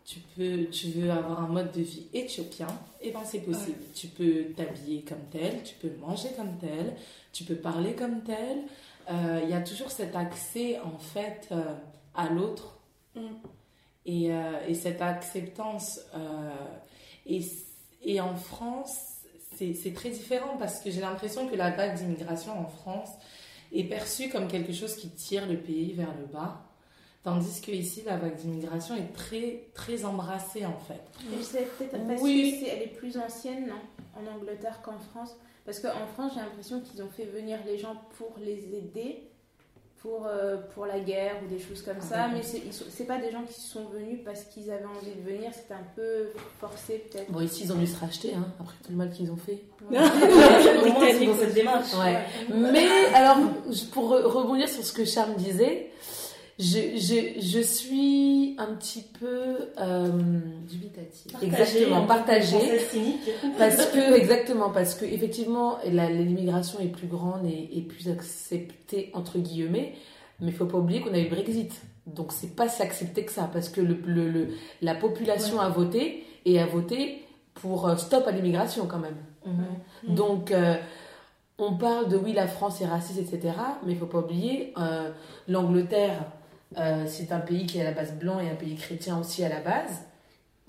tu 0.05 0.21
peux, 0.37 0.67
tu 0.67 0.89
veux 0.89 1.11
avoir 1.11 1.43
un 1.43 1.49
mode 1.49 1.73
de 1.73 1.81
vie 1.81 2.07
éthiopien, 2.13 2.67
et 3.01 3.11
ben 3.11 3.21
c'est 3.25 3.41
possible. 3.41 3.79
Tu 3.95 4.09
peux 4.09 4.45
t'habiller 4.57 5.03
comme 5.03 5.25
tel, 5.31 5.63
tu 5.63 5.75
peux 5.77 5.91
manger 6.01 6.29
comme 6.37 6.59
tel, 6.59 6.95
tu 7.33 7.45
peux 7.45 7.57
parler 7.57 7.95
comme 7.95 8.23
tel. 8.23 8.59
Euh, 9.11 9.41
Il 9.45 9.51
y 9.51 9.55
a 9.55 9.61
toujours 9.63 9.91
cet 9.91 10.15
accès 10.17 10.79
en 10.81 10.99
fait 10.99 11.49
euh, 11.53 11.75
à 12.15 12.29
l'autre 12.29 12.71
Mm. 13.17 13.21
et, 14.07 14.33
euh, 14.33 14.67
et 14.67 14.75
cette 14.75 15.01
acceptance. 15.01 16.01
et, 17.27 17.41
et 18.03 18.21
en 18.21 18.35
France, 18.35 18.97
c'est 19.57 19.73
c'est 19.75 19.93
très 19.93 20.11
différent 20.11 20.57
parce 20.59 20.81
que 20.81 20.91
j'ai 20.91 21.01
l'impression 21.01 21.47
que 21.49 21.55
la 21.55 21.71
vague 21.71 21.97
d'immigration 21.97 22.59
en 22.59 22.67
France 22.67 23.11
est 23.73 23.85
perçue 23.85 24.29
comme 24.31 24.49
quelque 24.49 24.73
chose 24.73 24.97
qui 24.97 25.09
tire 25.11 25.47
le 25.47 25.57
pays 25.57 25.93
vers 25.93 26.13
le 26.19 26.27
bas. 26.27 26.65
Tandis 27.25 27.61
que 27.62 27.70
ici, 27.72 28.03
la 28.05 28.18
vague 28.18 28.37
d'immigration 28.37 28.95
est 28.97 29.12
très, 29.14 29.62
très 29.75 30.05
embrassée 30.05 30.66
en 30.66 30.79
fait. 30.79 31.01
C'est 31.43 31.66
peut-être 31.79 32.07
parce 32.07 32.20
Oui. 32.20 32.61
que 32.62 32.70
elle 32.70 32.83
est 32.83 32.95
plus 32.95 33.16
ancienne, 33.16 33.66
non 33.66 34.20
En 34.20 34.37
Angleterre 34.37 34.81
qu'en 34.83 34.99
France? 34.99 35.35
Parce 35.64 35.81
qu'en 35.81 36.07
France, 36.14 36.33
j'ai 36.35 36.41
l'impression 36.41 36.81
qu'ils 36.81 37.03
ont 37.03 37.09
fait 37.09 37.25
venir 37.25 37.59
les 37.66 37.79
gens 37.79 37.97
pour 38.18 38.35
les 38.39 38.77
aider, 38.77 39.22
pour, 40.03 40.27
euh, 40.27 40.59
pour 40.75 40.85
la 40.85 41.01
guerre 41.01 41.37
ou 41.43 41.49
des 41.49 41.59
choses 41.59 41.81
comme 41.81 41.97
Ah, 41.99 42.03
ça. 42.05 42.16
d'accord. 42.16 42.33
Mais 42.35 42.43
c'est 42.43 42.59
ils 42.59 42.75
sont- 42.75 42.85
c'est 42.91 43.07
pas 43.07 43.16
des 43.16 43.31
gens 43.31 43.43
qui 43.45 43.59
sont 43.59 43.87
venus 43.87 44.18
parce 44.22 44.45
qu'ils 44.45 44.70
avaient 44.70 44.85
envie 44.85 45.14
de 45.16 45.22
venir. 45.22 45.51
C'était 45.55 45.72
un 45.72 45.87
peu 45.97 46.27
forcé, 46.61 46.99
peut-être. 47.11 47.33
Bon, 47.33 47.41
ici, 47.41 47.62
ils 47.64 47.72
ont 47.72 47.77
dû 47.77 47.87
se 47.87 47.99
racheter, 47.99 48.35
hein, 48.35 48.45
après 48.61 48.75
tout 48.85 48.91
le 48.91 48.97
mal 48.99 49.11
qu'ils 49.11 49.31
ont 49.33 49.37
fait. 49.39 49.62
Ouais. 49.91 49.97
Au 49.99 50.93
moins, 50.93 51.07
c'est 51.11 51.25
dans 51.27 51.37
cette 51.37 51.55
démarche. 51.55 51.95
Ouais. 51.95 52.18
Mais 52.55 52.87
alors, 53.14 53.39
je- 53.70 53.87
pour 53.87 54.11
re- 54.12 54.25
rebondir 54.25 54.68
sur 54.68 54.85
ce 54.85 54.93
que 54.93 55.07
Charme 55.07 55.37
disait, 55.37 55.91
je, 56.59 56.97
je, 56.97 57.41
je 57.41 57.61
suis 57.61 58.55
un 58.59 58.75
petit 58.75 59.03
peu 59.19 59.57
euh, 59.79 60.09
exactement 61.43 62.07
partagée 62.07 62.57
parce 63.59 63.87
que 63.87 64.15
exactement 64.17 64.71
parce 64.71 64.95
que 64.95 65.05
effectivement 65.05 65.79
la- 65.91 66.11
l'immigration 66.11 66.79
est 66.81 66.87
plus 66.89 67.07
grande 67.09 67.45
et, 67.47 67.71
et 67.79 67.83
plus 67.83 68.09
acceptée 68.09 69.11
entre 69.15 69.39
guillemets, 69.39 69.95
mais 70.41 70.49
il 70.49 70.55
faut 70.55 70.67
pas 70.67 70.79
oublier 70.79 71.01
qu'on 71.01 71.13
a 71.15 71.19
eu 71.19 71.25
le 71.25 71.31
Brexit. 71.31 71.73
Donc 72.07 72.33
c'est 72.33 72.55
pas 72.55 72.69
si 72.69 72.83
accepté 72.83 73.25
que 73.25 73.33
ça 73.33 73.49
parce 73.53 73.69
que 73.69 73.81
le, 73.81 73.97
le- 74.07 74.31
le- 74.31 74.49
la 74.83 74.95
population 74.95 75.59
a 75.61 75.69
voté 75.71 76.25
et 76.45 76.61
a 76.61 76.67
voté 76.67 77.23
pour 77.55 77.89
euh, 77.89 77.97
stop 77.97 78.27
à 78.27 78.31
l'immigration 78.33 78.87
quand 78.87 78.99
même. 78.99 79.17
Mhm. 79.47 80.15
Donc, 80.15 80.51
euh, 80.51 80.75
on 81.59 81.77
parle 81.77 82.09
de 82.09 82.17
oui, 82.17 82.33
la 82.33 82.47
France 82.49 82.81
est 82.81 82.87
raciste, 82.87 83.19
etc. 83.21 83.55
Mais 83.87 83.93
il 83.93 83.99
faut 83.99 84.07
pas 84.07 84.19
oublier, 84.19 84.73
euh, 84.79 85.11
l'Angleterre, 85.49 86.25
euh, 86.79 87.05
c'est 87.07 87.33
un 87.33 87.41
pays 87.41 87.66
qui 87.66 87.79
est 87.79 87.83
à 87.83 87.85
la 87.85 87.93
base 87.93 88.12
blanc 88.12 88.41
et 88.41 88.49
un 88.51 88.55
pays 88.55 88.77
chrétien 88.77 89.18
aussi 89.18 89.45
à 89.45 89.49
la 89.49 89.61
base. 89.61 90.03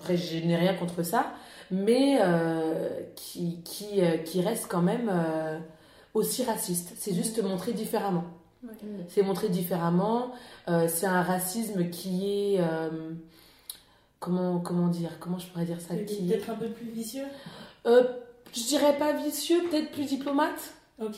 Après, 0.00 0.16
je 0.16 0.36
n'ai 0.38 0.56
rien 0.56 0.74
contre 0.74 1.02
ça, 1.02 1.32
mais 1.70 2.18
euh, 2.20 2.88
qui, 3.14 3.62
qui, 3.64 4.00
euh, 4.02 4.18
qui 4.18 4.42
reste 4.42 4.66
quand 4.68 4.82
même 4.82 5.10
euh, 5.10 5.58
aussi 6.14 6.44
raciste. 6.44 6.92
C'est 6.96 7.14
juste 7.14 7.42
montré 7.42 7.72
différemment. 7.72 8.24
C'est 9.08 9.22
montré 9.22 9.48
différemment. 9.48 10.32
Euh, 10.68 10.88
c'est 10.88 11.06
un 11.06 11.22
racisme 11.22 11.88
qui 11.90 12.54
est. 12.54 12.60
euh, 12.60 13.12
comment, 14.18 14.58
comment 14.58 14.88
dire 14.88 15.12
Comment 15.20 15.38
je 15.38 15.46
pourrais 15.46 15.64
dire 15.64 15.80
ça 15.80 15.94
qui... 15.96 16.26
Peut-être 16.26 16.50
un 16.50 16.54
peu 16.56 16.68
plus 16.68 16.90
vicieux? 16.90 17.26
Euh, 17.86 18.02
je 18.52 18.62
dirais 18.64 18.98
pas 18.98 19.12
vicieux, 19.12 19.62
peut-être 19.70 19.92
plus 19.92 20.06
diplomate. 20.06 20.74
Ok. 21.00 21.16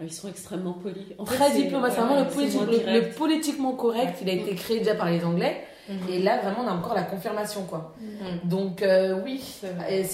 Ils 0.00 0.12
sont 0.12 0.28
extrêmement 0.28 0.74
polis. 0.74 1.04
En 1.18 1.24
Très 1.24 1.36
ouais, 1.38 1.68
Vraiment, 1.68 2.20
le, 2.20 2.26
politique- 2.28 3.14
politiquement 3.16 3.72
correct, 3.72 4.18
il 4.22 4.28
a 4.28 4.32
été 4.34 4.54
créé 4.54 4.78
déjà 4.80 4.94
par 4.94 5.10
les 5.10 5.24
Anglais. 5.24 5.64
Mhm. 5.88 5.96
Et 6.10 6.18
là, 6.18 6.40
vraiment, 6.40 6.62
on 6.62 6.68
a 6.68 6.72
encore 6.72 6.94
la 6.94 7.02
confirmation, 7.02 7.64
quoi. 7.64 7.94
Mhm. 8.00 8.48
Donc, 8.48 8.82
euh, 8.82 9.20
oui. 9.24 9.40
C'est 9.60 9.68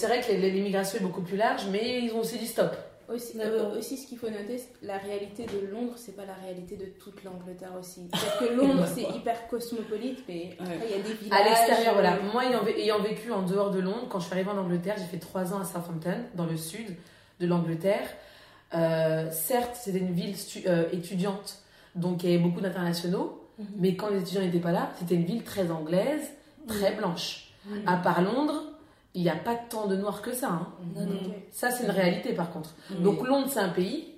vrai. 0.07 0.21
Que 0.21 0.33
l'immigration 0.33 0.99
est 0.99 1.03
beaucoup 1.03 1.23
plus 1.23 1.37
large, 1.37 1.63
mais 1.73 2.01
ils 2.03 2.13
ont 2.13 2.21
aussi 2.21 2.39
dit 2.39 2.47
stop. 2.47 2.71
Aussi, 3.13 3.41
euh, 3.41 3.77
aussi, 3.77 3.97
ce 3.97 4.07
qu'il 4.07 4.19
faut 4.19 4.31
noter, 4.31 4.59
c'est- 4.59 4.87
la 4.87 4.97
réalité 4.99 5.45
de 5.45 5.67
Londres, 5.67 5.95
c'est 5.97 6.15
pas 6.15 6.25
la 6.25 6.35
réalité 6.45 6.77
de 6.77 6.87
toute 7.03 7.25
l'Angleterre 7.25 7.73
aussi. 7.79 8.09
C'est-à-dire 8.15 8.39
que 8.39 8.55
Londres, 8.55 8.85
c'est 8.95 9.03
hyper 9.17 9.49
cosmopolite, 9.49 10.21
mais 10.29 10.51
après, 10.61 10.79
il 10.89 10.97
y 10.97 11.01
a 11.01 11.03
des 11.03 11.15
villages. 11.15 11.41
À 11.41 11.45
l'extérieur, 11.45 11.95
voilà. 11.95 12.15
euh, 12.15 12.33
Moi, 12.33 12.45
ayant, 12.47 12.65
ayant 12.65 13.01
vécu 13.01 13.33
en 13.33 13.43
dehors 13.43 13.73
de 13.73 13.81
Londres, 13.81 14.07
quand 14.09 14.21
je 14.21 14.27
suis 14.27 14.35
arrivée 14.35 14.51
en 14.51 14.59
Angleterre, 14.59 14.95
j'ai 14.99 15.05
fait 15.07 15.19
trois 15.19 15.53
ans 15.53 15.61
à 15.61 15.65
Southampton, 15.65 16.19
dans 16.37 16.47
le 16.47 16.57
sud 16.57 16.87
de 17.41 17.47
l'Angleterre. 17.49 18.07
Euh, 18.75 19.31
certes, 19.33 19.75
c'était 19.75 19.99
une 19.99 20.13
ville 20.13 20.37
stu- 20.37 20.63
euh, 20.69 20.89
étudiante, 20.93 21.59
donc 21.97 22.23
il 22.23 22.31
y 22.31 22.35
avait 22.35 22.43
beaucoup 22.43 22.61
d'internationaux, 22.61 23.43
Mhm. 23.59 23.67
mais 23.79 23.97
quand 23.97 24.09
les 24.11 24.21
étudiants 24.21 24.43
n'étaient 24.43 24.61
pas 24.61 24.73
là, 24.73 24.91
c'était 24.99 25.17
une 25.17 25.25
ville 25.25 25.43
très 25.43 25.71
anglaise, 25.71 26.23
très 26.69 26.93
blanche. 26.95 27.53
Mhm. 27.67 27.83
À 27.89 27.97
part 27.97 28.23
Londres, 28.23 28.63
il 29.15 29.23
n'y 29.23 29.29
a 29.29 29.35
pas 29.37 29.57
tant 29.57 29.87
de 29.89 29.97
noirs 29.97 30.23
que 30.23 30.33
ça. 30.33 30.49
hein. 30.51 30.69
Ok. 30.97 31.33
Ça, 31.51 31.71
c'est 31.71 31.85
une 31.85 31.91
réalité 31.91 32.33
par 32.33 32.51
contre. 32.53 32.75
Donc 33.01 33.27
Londres, 33.27 33.49
c'est 33.51 33.59
un 33.59 33.71
pays, 33.71 34.15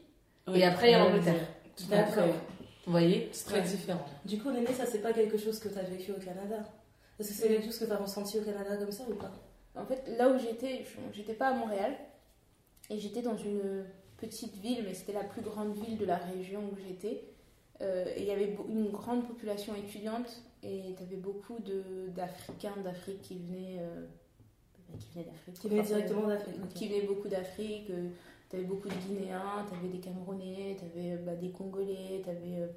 Oui. 0.47 0.59
et 0.61 0.65
après, 0.65 0.89
il 0.89 0.93
y 0.93 0.95
a 0.95 0.99
l'Angleterre. 0.99 1.49
Tout 1.77 1.85
à 1.93 1.97
D'accord. 1.97 2.25
fait. 2.25 2.35
Vous 2.85 2.91
voyez 2.93 3.29
C'est 3.33 3.47
très 3.47 3.61
Ouais. 3.61 3.67
différent. 3.67 4.05
Du 4.27 4.39
coup, 4.39 4.51
Néné, 4.51 4.67
ça, 4.75 4.85
c'est 4.85 4.99
pas 4.99 5.13
quelque 5.13 5.39
chose 5.39 5.59
que 5.61 5.69
tu 5.69 5.79
as 5.79 5.83
vécu 5.83 6.11
au 6.13 6.17
Canada? 6.23 6.57
Est-ce 7.19 7.29
que 7.29 7.35
c'est 7.35 7.49
quelque 7.49 7.65
chose 7.65 7.79
que 7.79 7.85
tu 7.87 7.93
as 7.93 7.97
ressenti 7.97 8.39
au 8.39 8.43
Canada 8.43 8.77
comme 8.77 8.93
ça 8.93 9.05
ou 9.09 9.15
pas? 9.15 9.31
En 9.77 9.87
fait, 9.87 10.03
là 10.19 10.29
où 10.29 10.39
j'étais, 10.39 10.85
je- 10.85 11.17
j'étais 11.17 11.33
pas 11.35 11.49
à 11.49 11.55
Montréal, 11.55 11.95
et 12.91 12.99
j'étais 12.99 13.23
dans 13.23 13.37
une 13.37 13.85
petite 14.27 14.57
ville, 14.59 14.85
mais 14.87 14.95
c'était 14.95 15.13
la 15.13 15.25
plus 15.25 15.43
grande 15.43 15.75
ville 15.75 15.99
de 15.99 16.05
la 16.05 16.17
région 16.17 16.61
où 16.73 16.77
j'étais. 16.87 17.25
Euh, 17.81 18.05
et 18.17 18.21
il 18.23 18.27
y 18.27 18.31
avait 18.31 18.57
une 18.69 18.91
grande 18.91 19.27
population 19.27 19.75
étudiante, 19.75 20.43
et 20.63 20.95
tu 20.97 21.03
avais 21.03 21.17
beaucoup 21.17 21.59
d'Africains 22.15 22.77
d'Afrique 22.85 23.21
qui 23.23 23.37
venaient, 23.39 23.79
euh, 23.81 24.07
qui 24.99 25.09
venaient 25.15 25.27
d'Afrique. 25.27 25.55
Qui 25.61 25.69
venait 25.69 25.81
Enfin, 25.81 25.95
directement 25.97 26.29
d'Afrique. 26.29 26.55
euh, 26.61 26.65
ok. 26.65 26.73
qui 26.75 26.89
venaient 26.89 27.07
beaucoup 27.07 27.29
d'Afrique. 27.29 27.87
tu 28.49 28.57
avais 28.57 28.65
beaucoup 28.65 28.89
de 28.89 28.95
Guinéens, 28.95 29.67
tu 29.69 29.75
avais 29.77 29.89
des 29.89 29.99
Camerounais, 29.99 30.77
tu 30.79 30.85
avais 30.85 31.37
des 31.37 31.51
Congolais, 31.51 32.23
tu 32.23 32.31
avais. 32.31 32.69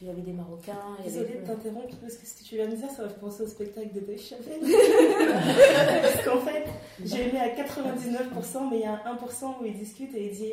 Il 0.00 0.08
y 0.08 0.10
avait 0.10 0.20
des 0.22 0.32
Marocains. 0.32 0.72
y 0.98 1.00
avait- 1.00 1.10
Désolée 1.10 1.40
de 1.40 1.46
t'interrompre 1.46 1.96
parce 2.00 2.14
que 2.14 2.26
ce 2.26 2.34
que 2.42 2.44
tu 2.48 2.54
viens 2.56 2.66
de 2.68 2.74
dire, 2.76 2.90
ça 2.90 3.02
m'a 3.02 3.08
fait 3.08 3.20
penser 3.20 3.42
au 3.42 3.46
spectacle 3.46 3.88
de 3.94 4.00
Dave 4.00 4.18
Chappelle. 4.18 4.60
parce 6.02 6.24
qu'en 6.24 6.40
fait, 6.40 6.64
j'ai 7.04 7.28
aimé 7.28 7.38
à 7.40 7.48
99%, 7.48 8.68
mais 8.70 8.76
il 8.78 8.82
y 8.82 8.84
a 8.84 8.92
un 9.06 9.14
1% 9.14 9.56
où 9.60 9.64
il 9.66 9.74
discute 9.78 10.14
et 10.14 10.26
il 10.26 10.32
dit 10.36 10.52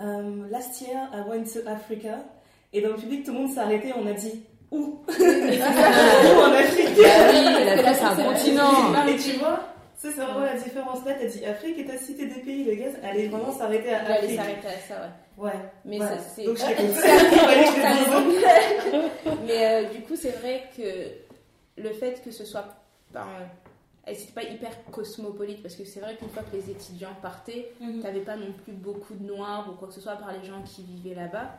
um, 0.00 0.48
Last 0.50 0.80
year, 0.80 1.08
I 1.12 1.22
went 1.28 1.44
to 1.44 1.60
Africa. 1.68 2.18
Et 2.72 2.80
dans 2.80 2.88
le 2.90 2.96
public, 2.96 3.24
tout 3.24 3.32
le 3.32 3.38
monde 3.38 3.50
s'est 3.50 3.60
arrêté 3.60 3.92
on 3.96 4.06
a 4.06 4.12
dit 4.12 4.42
Où? 4.70 4.98
Où 5.08 6.40
en 6.40 6.52
Afrique? 6.52 6.88
Bah 6.96 7.30
oui, 7.30 7.64
l'Afrique, 7.64 7.94
c'est 7.94 8.02
un 8.04 8.16
continent. 8.16 9.06
Et 9.06 9.16
tu 9.16 9.32
vois, 9.38 9.60
ça, 10.04 10.10
c'est 10.14 10.20
vraiment 10.20 10.40
la 10.40 10.58
différence. 10.58 11.02
Là, 11.04 11.14
t'as 11.14 11.26
dit 11.26 11.44
Afrique 11.46 11.78
et 11.78 11.86
t'as 11.86 11.96
cité 11.96 12.26
des 12.26 12.40
pays. 12.40 12.64
Le 12.64 12.74
gars 12.74 12.90
allait 13.02 13.28
vraiment 13.28 13.52
s'arrêter 13.52 13.94
à 13.94 14.02
Il 14.02 14.06
allait 14.06 14.18
Afrique. 14.18 14.36
s'arrêter 14.36 14.66
à 14.68 14.78
ça, 14.78 15.00
ouais. 15.38 15.44
Ouais. 15.44 15.52
Mais 15.84 16.00
ouais. 16.00 16.06
ça, 16.06 16.18
c'est. 16.18 16.44
Donc, 16.44 16.58
je. 16.58 16.64
Mais 19.46 19.66
euh, 19.66 19.84
du 19.94 20.02
coup, 20.02 20.16
c'est 20.16 20.32
vrai 20.38 20.64
que 20.76 20.82
le 21.80 21.92
fait 21.94 22.20
que 22.22 22.30
ce 22.30 22.44
soit. 22.44 22.66
Ben, 23.12 23.26
c'était 24.12 24.32
pas 24.32 24.42
hyper 24.42 24.84
cosmopolite 24.90 25.62
parce 25.62 25.76
que 25.76 25.84
c'est 25.84 26.00
vrai 26.00 26.16
qu'une 26.16 26.28
fois 26.28 26.42
que 26.42 26.54
les 26.54 26.68
étudiants 26.70 27.14
partaient, 27.22 27.72
t'avais 28.02 28.20
pas 28.20 28.36
non 28.36 28.52
plus 28.64 28.74
beaucoup 28.74 29.14
de 29.14 29.24
noirs 29.24 29.66
ou 29.72 29.76
quoi 29.76 29.88
que 29.88 29.94
ce 29.94 30.00
soit 30.02 30.16
par 30.16 30.30
les 30.32 30.44
gens 30.44 30.60
qui 30.62 30.82
vivaient 30.82 31.14
là-bas. 31.14 31.54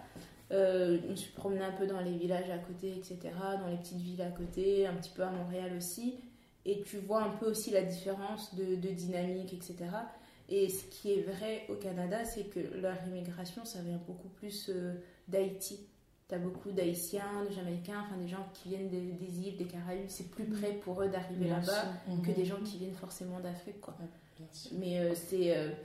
Euh, 0.51 0.99
je 1.03 1.07
me 1.09 1.15
suis 1.15 1.31
promenée 1.31 1.63
un 1.63 1.71
peu 1.71 1.87
dans 1.87 2.01
les 2.01 2.11
villages 2.11 2.51
à 2.51 2.59
côté, 2.59 2.91
etc., 2.91 3.17
dans 3.59 3.67
les 3.67 3.77
petites 3.77 3.97
villes 3.97 4.21
à 4.21 4.29
côté, 4.29 4.85
un 4.85 4.93
petit 4.93 5.09
peu 5.09 5.23
à 5.23 5.31
Montréal 5.31 5.71
aussi. 5.75 6.19
Et 6.65 6.81
tu 6.81 6.97
vois 6.97 7.23
un 7.23 7.29
peu 7.29 7.45
aussi 7.47 7.71
la 7.71 7.83
différence 7.83 8.55
de, 8.55 8.75
de 8.75 8.89
dynamique, 8.89 9.53
etc. 9.53 9.75
Et 10.49 10.69
ce 10.69 10.83
qui 10.85 11.11
est 11.13 11.21
vrai 11.21 11.65
au 11.69 11.75
Canada, 11.75 12.23
c'est 12.25 12.45
que 12.45 12.59
leur 12.77 12.95
immigration, 13.07 13.65
ça 13.65 13.81
vient 13.81 13.99
beaucoup 14.07 14.29
plus 14.29 14.69
euh, 14.69 14.93
d'Haïti. 15.27 15.79
T'as 16.27 16.39
beaucoup 16.39 16.71
d'Haïtiens, 16.71 17.45
de 17.47 17.53
Jamaïcains, 17.53 18.01
enfin 18.03 18.17
des 18.17 18.27
gens 18.27 18.47
qui 18.53 18.69
viennent 18.69 18.89
des, 18.89 19.11
des 19.11 19.39
îles, 19.47 19.57
des 19.57 19.65
Caraïbes. 19.65 20.07
C'est 20.09 20.29
plus 20.31 20.45
près 20.45 20.73
pour 20.73 21.01
eux 21.03 21.07
d'arriver 21.07 21.47
là-bas 21.49 21.83
que 22.23 22.31
des 22.31 22.45
gens 22.45 22.59
qui 22.63 22.77
viennent 22.79 22.95
forcément 22.95 23.39
d'Afrique, 23.39 23.79
quoi. 23.79 23.95
Bien 24.37 24.47
sûr. 24.51 24.71
Mais 24.79 24.99
euh, 24.99 25.13
c'est. 25.15 25.55
euh, 25.55 25.69
c'est- 25.69 25.75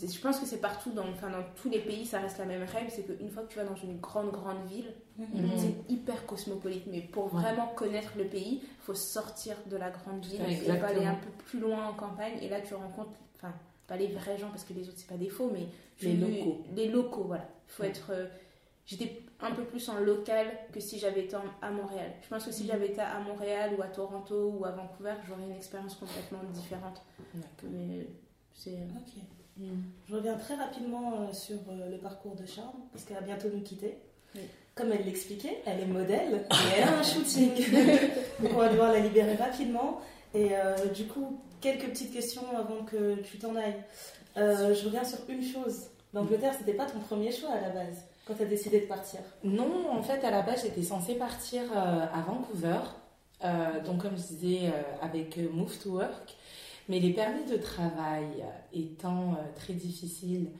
je 0.00 0.18
pense 0.20 0.40
que 0.40 0.46
c'est 0.46 0.60
partout, 0.60 0.90
dans, 0.90 1.08
enfin, 1.08 1.30
dans 1.30 1.44
tous 1.54 1.70
les 1.70 1.78
pays, 1.80 2.04
ça 2.04 2.18
reste 2.20 2.38
la 2.38 2.44
même 2.46 2.64
règle 2.64 2.90
c'est 2.90 3.02
qu'une 3.04 3.30
fois 3.30 3.44
que 3.44 3.52
tu 3.52 3.58
vas 3.58 3.64
dans 3.64 3.76
une 3.76 3.98
grande, 4.00 4.30
grande 4.32 4.64
ville, 4.66 4.92
Mhm. 5.18 5.50
c'est 5.56 5.74
hyper 5.92 6.26
cosmopolite. 6.26 6.86
Mais 6.88 7.00
pour 7.00 7.32
Ouais. 7.32 7.40
vraiment 7.42 7.68
connaître 7.68 8.12
le 8.18 8.24
pays, 8.24 8.60
il 8.62 8.82
faut 8.82 8.94
sortir 8.94 9.56
de 9.66 9.76
la 9.76 9.90
grande 9.90 10.24
ville 10.24 10.42
et 10.42 10.56
faut 10.56 10.84
aller 10.84 11.06
un 11.06 11.14
peu 11.14 11.30
plus 11.46 11.60
loin 11.60 11.86
en 11.88 11.92
campagne. 11.94 12.38
Et 12.42 12.48
là, 12.48 12.60
tu 12.60 12.74
rencontres, 12.74 13.12
enfin, 13.36 13.52
pas 13.86 13.96
les 13.96 14.08
vrais 14.08 14.36
gens 14.38 14.48
parce 14.50 14.64
que 14.64 14.72
les 14.72 14.88
autres, 14.88 14.98
c'est 14.98 15.06
pas 15.08 15.16
des 15.16 15.28
faux, 15.30 15.50
mais 15.52 15.66
Les 16.02 16.16
locaux. 16.16 16.62
Les 16.74 16.88
locaux, 16.88 17.24
voilà. 17.24 17.48
Il 17.68 17.72
faut 17.72 17.82
Ouais. 17.84 17.88
être. 17.90 18.10
euh, 18.10 18.26
J'étais 18.86 19.22
un 19.40 19.52
peu 19.52 19.64
plus 19.64 19.88
en 19.88 19.98
local 20.00 20.46
que 20.70 20.78
si 20.78 20.98
j'avais 20.98 21.24
été 21.24 21.34
à 21.62 21.70
Montréal. 21.70 22.12
Je 22.22 22.28
pense 22.28 22.44
que 22.44 22.52
si 22.52 22.66
j'avais 22.66 22.88
été 22.88 23.00
à 23.00 23.18
Montréal 23.20 23.70
ou 23.78 23.82
à 23.82 23.86
Toronto 23.86 24.56
ou 24.58 24.64
à 24.66 24.72
Vancouver, 24.72 25.14
j'aurais 25.26 25.44
une 25.44 25.52
expérience 25.52 25.94
complètement 25.94 26.40
différente. 26.52 27.00
Mais 27.62 28.06
c'est. 28.52 28.72
Ok. 28.94 29.22
Je 30.08 30.14
reviens 30.14 30.36
très 30.36 30.54
rapidement 30.54 31.12
euh, 31.12 31.32
sur 31.32 31.56
euh, 31.68 31.90
le 31.90 31.98
parcours 31.98 32.34
de 32.34 32.46
Charme, 32.46 32.74
parce 32.92 33.04
qu'elle 33.04 33.16
va 33.16 33.22
bientôt 33.22 33.48
nous 33.52 33.62
quitter. 33.62 33.98
Oui. 34.34 34.42
Comme 34.74 34.90
elle 34.92 35.04
l'expliquait, 35.04 35.62
elle 35.66 35.80
est 35.80 35.86
modèle 35.86 36.46
et 36.50 36.78
elle 36.78 36.88
a 36.88 36.98
un 36.98 37.02
shooting. 37.02 37.54
Donc 38.40 38.52
on 38.54 38.58
va 38.58 38.68
devoir 38.68 38.92
la 38.92 38.98
libérer 38.98 39.36
rapidement. 39.36 40.00
Et 40.34 40.48
euh, 40.52 40.88
du 40.88 41.04
coup, 41.06 41.40
quelques 41.60 41.86
petites 41.86 42.12
questions 42.12 42.42
avant 42.56 42.84
que 42.84 43.14
tu 43.22 43.38
t'en 43.38 43.54
ailles. 43.54 43.82
Euh, 44.36 44.74
je 44.74 44.84
reviens 44.84 45.04
sur 45.04 45.18
une 45.28 45.44
chose. 45.44 45.86
L'Angleterre, 46.12 46.54
c'était 46.58 46.74
pas 46.74 46.86
ton 46.86 46.98
premier 46.98 47.30
choix 47.30 47.50
à 47.50 47.60
la 47.60 47.70
base, 47.70 48.04
quand 48.26 48.34
tu 48.34 48.42
as 48.42 48.46
décidé 48.46 48.80
de 48.80 48.86
partir. 48.86 49.20
Non, 49.44 49.88
en 49.90 50.02
fait, 50.02 50.24
à 50.24 50.30
la 50.32 50.42
base, 50.42 50.62
j'étais 50.62 50.82
censée 50.82 51.14
partir 51.14 51.62
à 51.72 52.20
Vancouver. 52.22 52.80
Euh, 53.44 53.80
donc, 53.84 54.02
comme 54.02 54.16
je 54.16 54.34
disais, 54.34 54.72
avec 55.00 55.36
Move 55.52 55.76
to 55.78 55.90
Work. 55.90 56.36
Mais 56.88 57.00
les 57.00 57.12
permis 57.12 57.44
de 57.44 57.56
travail 57.56 58.44
étant 58.72 59.32
euh, 59.32 59.36
très 59.56 59.72
difficiles 59.72 60.50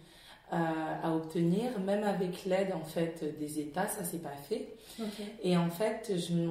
euh, 0.52 0.56
à 1.02 1.14
obtenir, 1.14 1.80
même 1.80 2.04
avec 2.04 2.44
l'aide 2.44 2.72
en 2.74 2.84
fait 2.84 3.38
des 3.40 3.60
États, 3.60 3.88
ça 3.88 4.04
s'est 4.04 4.18
pas 4.18 4.36
fait. 4.48 4.76
Et 5.42 5.56
en 5.56 5.70
fait, 5.70 6.12
je, 6.16 6.48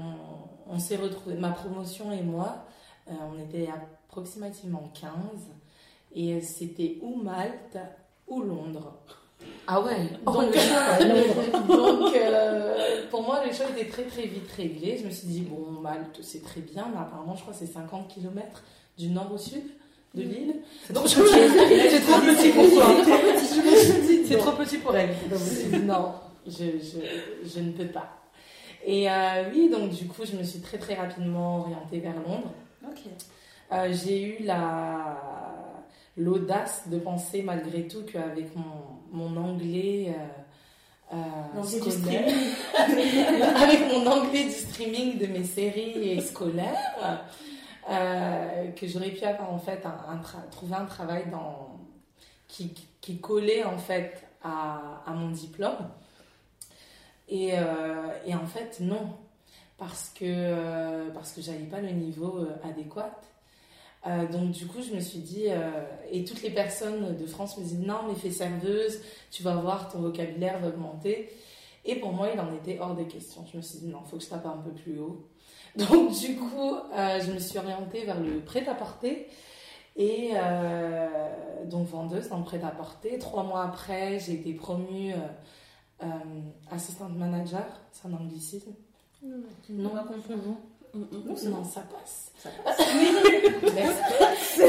on 0.68 0.80
s'est 0.80 0.96
retrouvés, 0.96 1.36
ma 1.36 1.52
promotion 1.52 2.12
et 2.12 2.22
moi, 2.22 2.66
euh, 3.08 3.12
on 3.34 3.40
était 3.40 3.70
approximativement 3.70 4.92
15. 5.00 5.12
Et 6.16 6.42
c'était 6.42 6.98
ou 7.02 7.16
Malte 7.16 7.78
ou 8.28 8.42
Londres. 8.42 8.94
Ah 9.68 9.82
ouais 9.82 10.10
Donc, 10.26 10.54
donc, 11.68 12.16
euh, 12.16 13.08
pour 13.10 13.24
moi, 13.24 13.46
les 13.46 13.54
choses 13.54 13.68
étaient 13.78 13.90
très 13.90 14.04
très 14.04 14.26
vite 14.26 14.52
réglées. 14.52 14.98
Je 14.98 15.06
me 15.06 15.12
suis 15.12 15.28
dit, 15.28 15.42
bon, 15.42 15.80
Malte, 15.82 16.20
c'est 16.22 16.44
très 16.44 16.62
bien, 16.62 16.90
mais 16.92 17.00
apparemment, 17.00 17.36
je 17.36 17.42
crois 17.42 17.54
que 17.54 17.60
c'est 17.60 17.72
50 17.72 18.08
km 18.08 18.64
du 18.98 19.10
nord 19.10 19.32
au 19.34 19.38
sud 19.38 19.64
de 20.14 20.22
l'île. 20.22 20.56
Donc, 20.92 21.08
je 21.08 21.20
me 21.20 21.28
suis 21.28 21.90
C'est 21.90 22.02
trop 22.02 22.22
petit 22.22 22.50
pour 22.50 22.70
toi. 22.70 22.86
C'est 24.26 24.38
trop 24.38 24.52
petit 24.52 24.78
pour 24.78 24.96
elle. 24.96 25.16
non, 25.86 26.14
je, 26.48 26.52
je, 26.80 27.50
je 27.50 27.60
ne 27.60 27.72
peux 27.72 27.88
pas. 27.88 28.10
Et 28.86 29.10
euh, 29.10 29.50
oui, 29.54 29.70
donc 29.70 29.90
du 29.92 30.08
coup, 30.08 30.24
je 30.26 30.36
me 30.38 30.44
suis 30.44 30.60
très 30.60 30.78
très 30.78 30.94
rapidement 30.96 31.62
orientée 31.62 32.00
vers 32.00 32.16
Londres. 32.16 32.52
Ok. 32.86 33.00
Euh, 33.72 33.94
j'ai 33.94 34.22
eu 34.22 34.44
la 34.44 35.18
l'audace 36.16 36.84
de 36.88 37.00
penser 37.00 37.42
malgré 37.42 37.88
tout 37.88 38.04
qu'avec 38.04 38.56
mon, 38.56 39.00
mon 39.12 39.36
anglais 39.38 40.14
euh, 41.12 41.16
euh, 41.16 41.62
du 41.62 41.80
avec 43.56 43.88
mon 43.92 44.06
anglais 44.06 44.44
du 44.44 44.52
streaming 44.52 45.18
de 45.18 45.26
mes 45.28 45.44
séries 45.44 46.22
scolaires, 46.22 47.26
euh, 47.90 48.72
que 48.72 48.88
j'aurais 48.88 49.12
pu 49.12 49.24
avoir 49.24 49.52
en 49.52 49.60
fait 49.60 49.86
trouver 50.52 50.76
un 50.76 50.86
travail 50.86 51.30
dans 51.30 51.80
qui, 52.48 52.74
qui 53.02 53.20
collait 53.20 53.64
en 53.64 53.78
fait 53.78 54.24
à, 54.44 55.04
mon 55.08 55.30
diplôme. 55.32 55.90
Et, 57.30 57.52
euh, 57.54 58.10
et 58.26 58.36
en 58.36 58.46
fait 58.46 58.80
non, 58.80 59.10
parce 59.78 60.10
que 60.10 60.26
euh, 60.26 61.10
parce 61.12 61.32
que 61.32 61.42
j'avais 61.42 61.66
pas 61.66 61.82
le 61.82 61.90
niveau 61.90 62.38
euh, 62.40 62.56
adéquat. 62.64 63.20
Donc 64.34 64.52
du 64.52 64.68
coup, 64.68 64.82
je 64.82 64.94
me 64.94 65.00
suis 65.00 65.20
dit, 65.20 65.46
et 66.12 66.26
toutes 66.26 66.42
les 66.42 66.50
personnes 66.50 67.16
de 67.16 67.26
France 67.26 67.58
me 67.58 67.64
disaient, 67.64 67.88
non, 67.88 68.00
mais 68.06 68.16
fais 68.16 68.32
serveuse, 68.32 69.00
tu 69.32 69.44
vas 69.44 69.56
voir, 69.56 69.90
ton 69.90 70.00
vocabulaire 70.00 70.60
va 70.60 70.68
augmenter. 70.68 71.32
Et 71.86 71.96
pour 71.96 72.12
moi, 72.12 72.28
il 72.34 72.38
en 72.38 72.54
était 72.54 72.80
hors 72.80 72.98
de 72.98 73.04
question. 73.06 73.46
Je 73.50 73.56
me 73.56 73.62
suis 73.62 73.80
dit, 73.80 73.88
non, 73.88 74.04
faut 74.04 74.18
que 74.18 74.24
je 74.24 74.28
tape 74.28 74.46
un 74.46 74.58
peu 74.58 74.72
plus 74.72 75.00
haut. 75.00 75.26
Donc 75.76 76.12
du 76.20 76.36
coup, 76.36 76.76
euh, 76.76 77.20
je 77.22 77.32
me 77.32 77.40
suis 77.40 77.58
orientée 77.58 78.04
vers 78.06 78.20
le 78.20 78.40
prêt-à-porter. 78.40 79.28
Et 79.96 80.32
euh, 80.36 81.08
donc 81.66 81.88
vendeuse 81.88 82.30
dans 82.30 82.40
le 82.40 82.44
prêt-à-porter. 82.44 83.20
Trois 83.20 83.44
mois 83.44 83.64
après, 83.64 84.20
j'ai 84.20 84.34
été 84.34 84.54
promue 84.54 85.14
euh, 85.14 85.18
euh, 86.04 86.06
assistant 86.72 87.10
manager. 87.10 87.66
C'est 87.92 88.08
un 88.08 88.14
anglicisme. 88.14 88.72
Non, 89.70 89.90
pas 89.92 90.06
Non, 90.96 91.64
ça 91.64 91.82
passe. 91.94 92.32
Merci. 93.76 94.62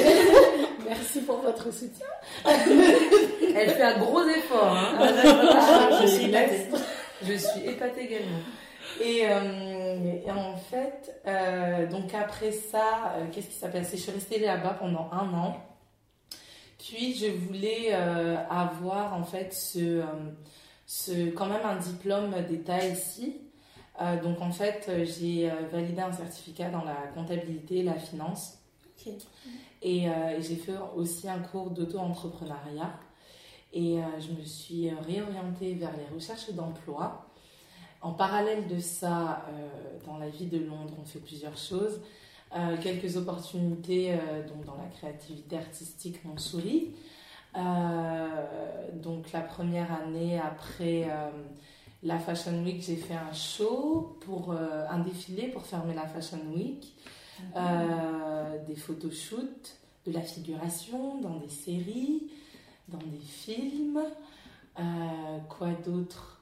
Merci 0.87 1.21
pour 1.21 1.39
votre 1.39 1.73
soutien. 1.73 2.07
Elle 2.45 3.71
fait 3.71 3.83
un 3.83 3.99
gros 3.99 4.25
effort. 4.27 4.77
Hein. 4.77 4.99
Ah, 4.99 6.01
je 6.03 6.07
suis 6.07 6.25
épatée. 6.27 6.67
Je 7.23 7.33
suis 7.33 7.61
épatée 7.67 8.03
également. 8.05 8.39
Et, 9.01 9.27
euh, 9.27 10.21
et 10.25 10.31
en 10.31 10.57
fait, 10.57 11.21
euh, 11.27 11.87
donc 11.89 12.15
après 12.15 12.53
ça, 12.53 13.15
euh, 13.17 13.27
qu'est-ce 13.33 13.49
qui 13.49 13.55
s'est 13.55 13.71
passé? 13.71 13.97
Je 13.97 14.03
suis 14.03 14.13
restée 14.13 14.39
là-bas 14.39 14.77
pendant 14.79 15.11
un 15.11 15.33
an. 15.35 15.57
Puis 16.79 17.15
je 17.15 17.27
voulais 17.27 17.93
avoir 17.95 19.15
en 19.15 19.25
fait 19.25 19.55
ce, 19.55 20.03
ce, 20.87 21.31
quand 21.31 21.47
même 21.47 21.65
un 21.65 21.77
diplôme 21.77 22.35
d'État 22.47 22.87
ici. 22.87 23.41
Donc 24.23 24.43
en 24.43 24.51
fait, 24.53 24.91
j'ai 25.05 25.51
validé 25.73 26.03
un 26.03 26.13
certificat 26.13 26.69
dans 26.69 26.85
la 26.85 27.07
comptabilité 27.15 27.79
et 27.79 27.83
la 27.85 27.95
finance. 27.95 28.59
Ok. 28.87 29.15
Et 29.81 30.09
j'ai 30.41 30.57
fait 30.57 30.75
aussi 30.95 31.27
un 31.27 31.39
cours 31.39 31.71
d'auto-entrepreneuriat. 31.71 32.93
Et 33.73 33.97
je 34.21 34.39
me 34.39 34.45
suis 34.45 34.91
réorientée 34.91 35.73
vers 35.73 35.93
les 35.97 36.15
recherches 36.15 36.51
d'emploi. 36.51 37.25
En 38.05 38.13
parallèle 38.13 38.69
de 38.69 38.79
ça, 38.79 39.47
euh, 39.49 39.99
dans 40.07 40.19
la 40.19 40.29
vie 40.29 40.47
de 40.47 40.59
Londres, 40.59 40.95
on 41.03 41.07
fait 41.07 41.19
plusieurs 41.21 41.57
choses. 41.57 42.01
Euh, 42.55 42.77
quelques 42.81 43.17
opportunités 43.17 44.13
euh, 44.13 44.47
donc 44.47 44.65
dans 44.65 44.77
la 44.77 44.89
créativité 44.97 45.57
artistique 45.57 46.25
m'ont 46.25 46.39
souri. 46.39 46.95
Donc 48.95 49.33
la 49.33 49.41
première 49.41 49.91
année 49.93 50.41
après 50.41 51.09
la 52.03 52.19
Fashion 52.19 52.63
Week, 52.65 52.83
j'ai 52.83 52.97
fait 52.97 53.15
un 53.15 53.33
show 53.33 54.19
pour 54.27 54.53
euh, 54.53 54.85
un 54.91 54.99
défilé 54.99 55.49
pour 55.49 55.63
fermer 55.63 55.95
la 55.95 56.07
Fashion 56.07 56.41
Week, 56.55 56.95
Euh, 57.57 58.65
des 58.69 58.77
photoshoots, 58.77 59.67
de 60.07 60.13
la 60.13 60.21
figuration 60.21 61.21
dans 61.21 61.37
des 61.45 61.49
séries, 61.49 62.31
dans 62.89 62.99
des 62.99 63.27
films. 63.45 64.01
Euh, 64.79 64.83
quoi 65.49 65.71
d'autre? 65.85 66.34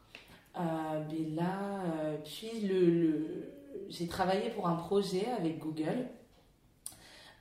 Euh, 0.58 1.00
Bella. 1.10 1.82
euh, 1.86 2.16
puis 2.24 2.60
le, 2.66 2.80
le- 2.90 3.52
j'ai 3.88 4.06
travaillé 4.06 4.50
pour 4.50 4.68
un 4.68 4.74
projet 4.76 5.26
avec 5.38 5.58
Google 5.58 6.06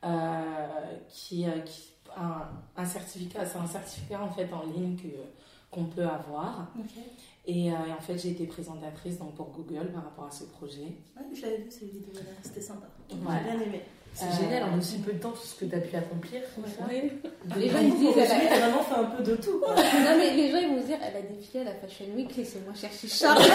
euh, 0.04 0.98
qui, 1.10 1.46
qui- 1.66 1.90
un, 2.18 2.42
un 2.76 2.86
certificat, 2.86 3.46
c'est 3.46 3.58
un 3.58 3.68
certificat 3.68 4.22
en 4.22 4.30
fait 4.30 4.52
en 4.52 4.64
ligne 4.66 4.98
que 4.98 5.08
qu'on 5.70 5.86
peut 5.86 6.04
avoir. 6.06 6.68
Et, 7.46 7.72
euh, 7.72 7.76
et 7.88 7.94
en 7.94 8.02
fait, 8.02 8.18
j'ai 8.18 8.32
été 8.32 8.46
présentatrice 8.46 9.18
donc 9.18 9.36
pour 9.36 9.52
Google 9.52 9.88
par 9.94 10.04
rapport 10.04 10.26
à 10.26 10.32
ce 10.32 10.44
projet. 10.44 10.82
Ouais, 11.16 11.24
je 11.34 11.42
l'avais 11.44 11.58
vu 11.60 11.72
ces 11.72 11.86
vidéos-là, 11.86 12.20
c'était 12.44 12.60
sympa. 12.62 12.88
J'ai 13.10 13.16
bien 13.16 13.62
aimé. 13.62 13.82
C'est 14.14 14.26
Euh, 14.26 14.42
génial 14.42 14.64
en 14.66 14.78
aussi 14.78 14.98
peu 15.00 15.14
de 15.14 15.20
temps 15.20 15.30
tout 15.32 15.46
ce 15.48 15.56
que 15.56 15.66
tu 15.66 15.74
as 15.76 15.80
pu 15.80 15.96
accomplir. 15.96 16.42
Oui. 16.90 17.12
Les 17.58 17.70
gens 17.70 17.78
ils 17.82 17.92
se 17.94 17.98
disent, 17.98 18.18
elle 18.18 18.32
a- 18.54 18.60
vraiment 18.60 18.84
fait 18.84 18.96
un 19.00 19.04
peu 19.06 19.24
de 19.24 19.36
tout. 19.38 19.58
quoi. 19.60 19.74
Non 20.06 20.18
mais 20.18 20.32
les 20.32 20.52
gens 20.52 20.58
ils 20.58 20.68
vont 20.68 20.82
se 20.82 20.88
dire 20.88 20.98
elle 21.02 21.16
a 21.18 21.22
défilé 21.22 21.62
à 21.62 21.64
la 21.70 21.76
Fashion 21.76 22.06
Week, 22.16 22.36
laissez-moi 22.36 22.74
chercher 22.76 23.08
Charles. 23.08 23.42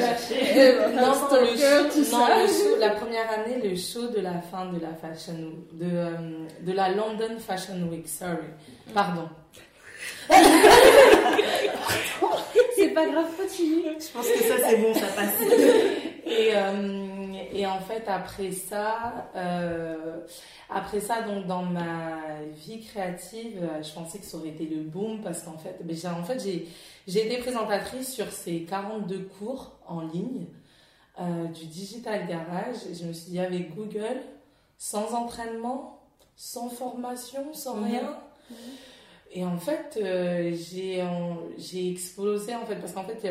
Chercher. 0.00 0.58
Euh, 0.58 0.88
Non, 0.94 1.12
le 1.32 1.46
show, 1.56 2.16
non, 2.16 2.26
le 2.28 2.46
show- 2.46 2.76
la 2.78 2.90
première 2.90 3.28
année, 3.30 3.58
le 3.68 3.76
show 3.76 4.06
de 4.08 4.20
la 4.20 4.40
fin 4.40 4.66
de 4.66 4.78
la 4.80 4.94
Fashion 4.94 5.34
de, 5.72 5.84
euh, 5.86 6.46
de 6.62 6.72
la 6.72 6.88
London 6.90 7.38
Fashion 7.38 7.74
Week, 7.90 8.08
sorry. 8.08 8.36
Pardon. 8.94 9.28
C'est 12.76 12.88
pas 12.94 13.06
grave, 13.06 13.26
continue. 13.36 13.82
Je 13.98 14.08
pense 14.12 14.26
que 14.26 14.38
ça, 14.44 14.54
c'est 14.68 14.76
bon, 14.78 14.94
ça 14.94 15.06
passe. 15.14 15.40
Et, 16.26 16.50
euh, 16.54 17.06
et 17.52 17.66
en 17.66 17.80
fait, 17.80 18.04
après 18.08 18.52
ça, 18.52 19.30
euh, 19.36 20.18
après 20.68 21.00
ça, 21.00 21.22
donc 21.22 21.46
dans 21.46 21.62
ma 21.62 22.18
vie 22.54 22.80
créative, 22.80 23.60
euh, 23.62 23.82
je 23.82 23.92
pensais 23.92 24.18
que 24.18 24.24
ça 24.24 24.36
aurait 24.36 24.48
été 24.50 24.66
le 24.66 24.82
boom 24.82 25.20
parce 25.22 25.42
qu'en 25.42 25.58
fait, 25.58 25.78
ben, 25.84 25.96
j'ai, 25.96 26.08
en 26.08 26.22
fait, 26.24 26.42
j'ai, 26.42 26.68
j'ai 27.06 27.26
été 27.26 27.38
présentatrice 27.38 28.12
sur 28.12 28.30
ces 28.32 28.62
42 28.64 29.18
cours 29.38 29.72
en 29.86 30.00
ligne 30.02 30.46
euh, 31.20 31.44
du 31.46 31.66
Digital 31.66 32.26
Garage. 32.26 32.76
Et 32.90 32.94
je 32.94 33.04
me 33.04 33.12
suis 33.12 33.30
dit, 33.32 33.40
avec 33.40 33.74
Google, 33.74 34.20
sans 34.78 35.14
entraînement, 35.14 36.00
sans 36.36 36.68
formation, 36.70 37.52
sans 37.52 37.76
Mhm. 37.76 37.84
rien. 37.84 38.18
Et 39.32 39.44
en 39.44 39.58
fait, 39.58 39.98
euh, 40.02 40.52
j'ai, 40.56 41.90
explosé 41.90 42.54
en 42.54 42.66
fait 42.66 42.76
parce 42.76 42.92
qu'en 42.92 43.04
fait, 43.04 43.30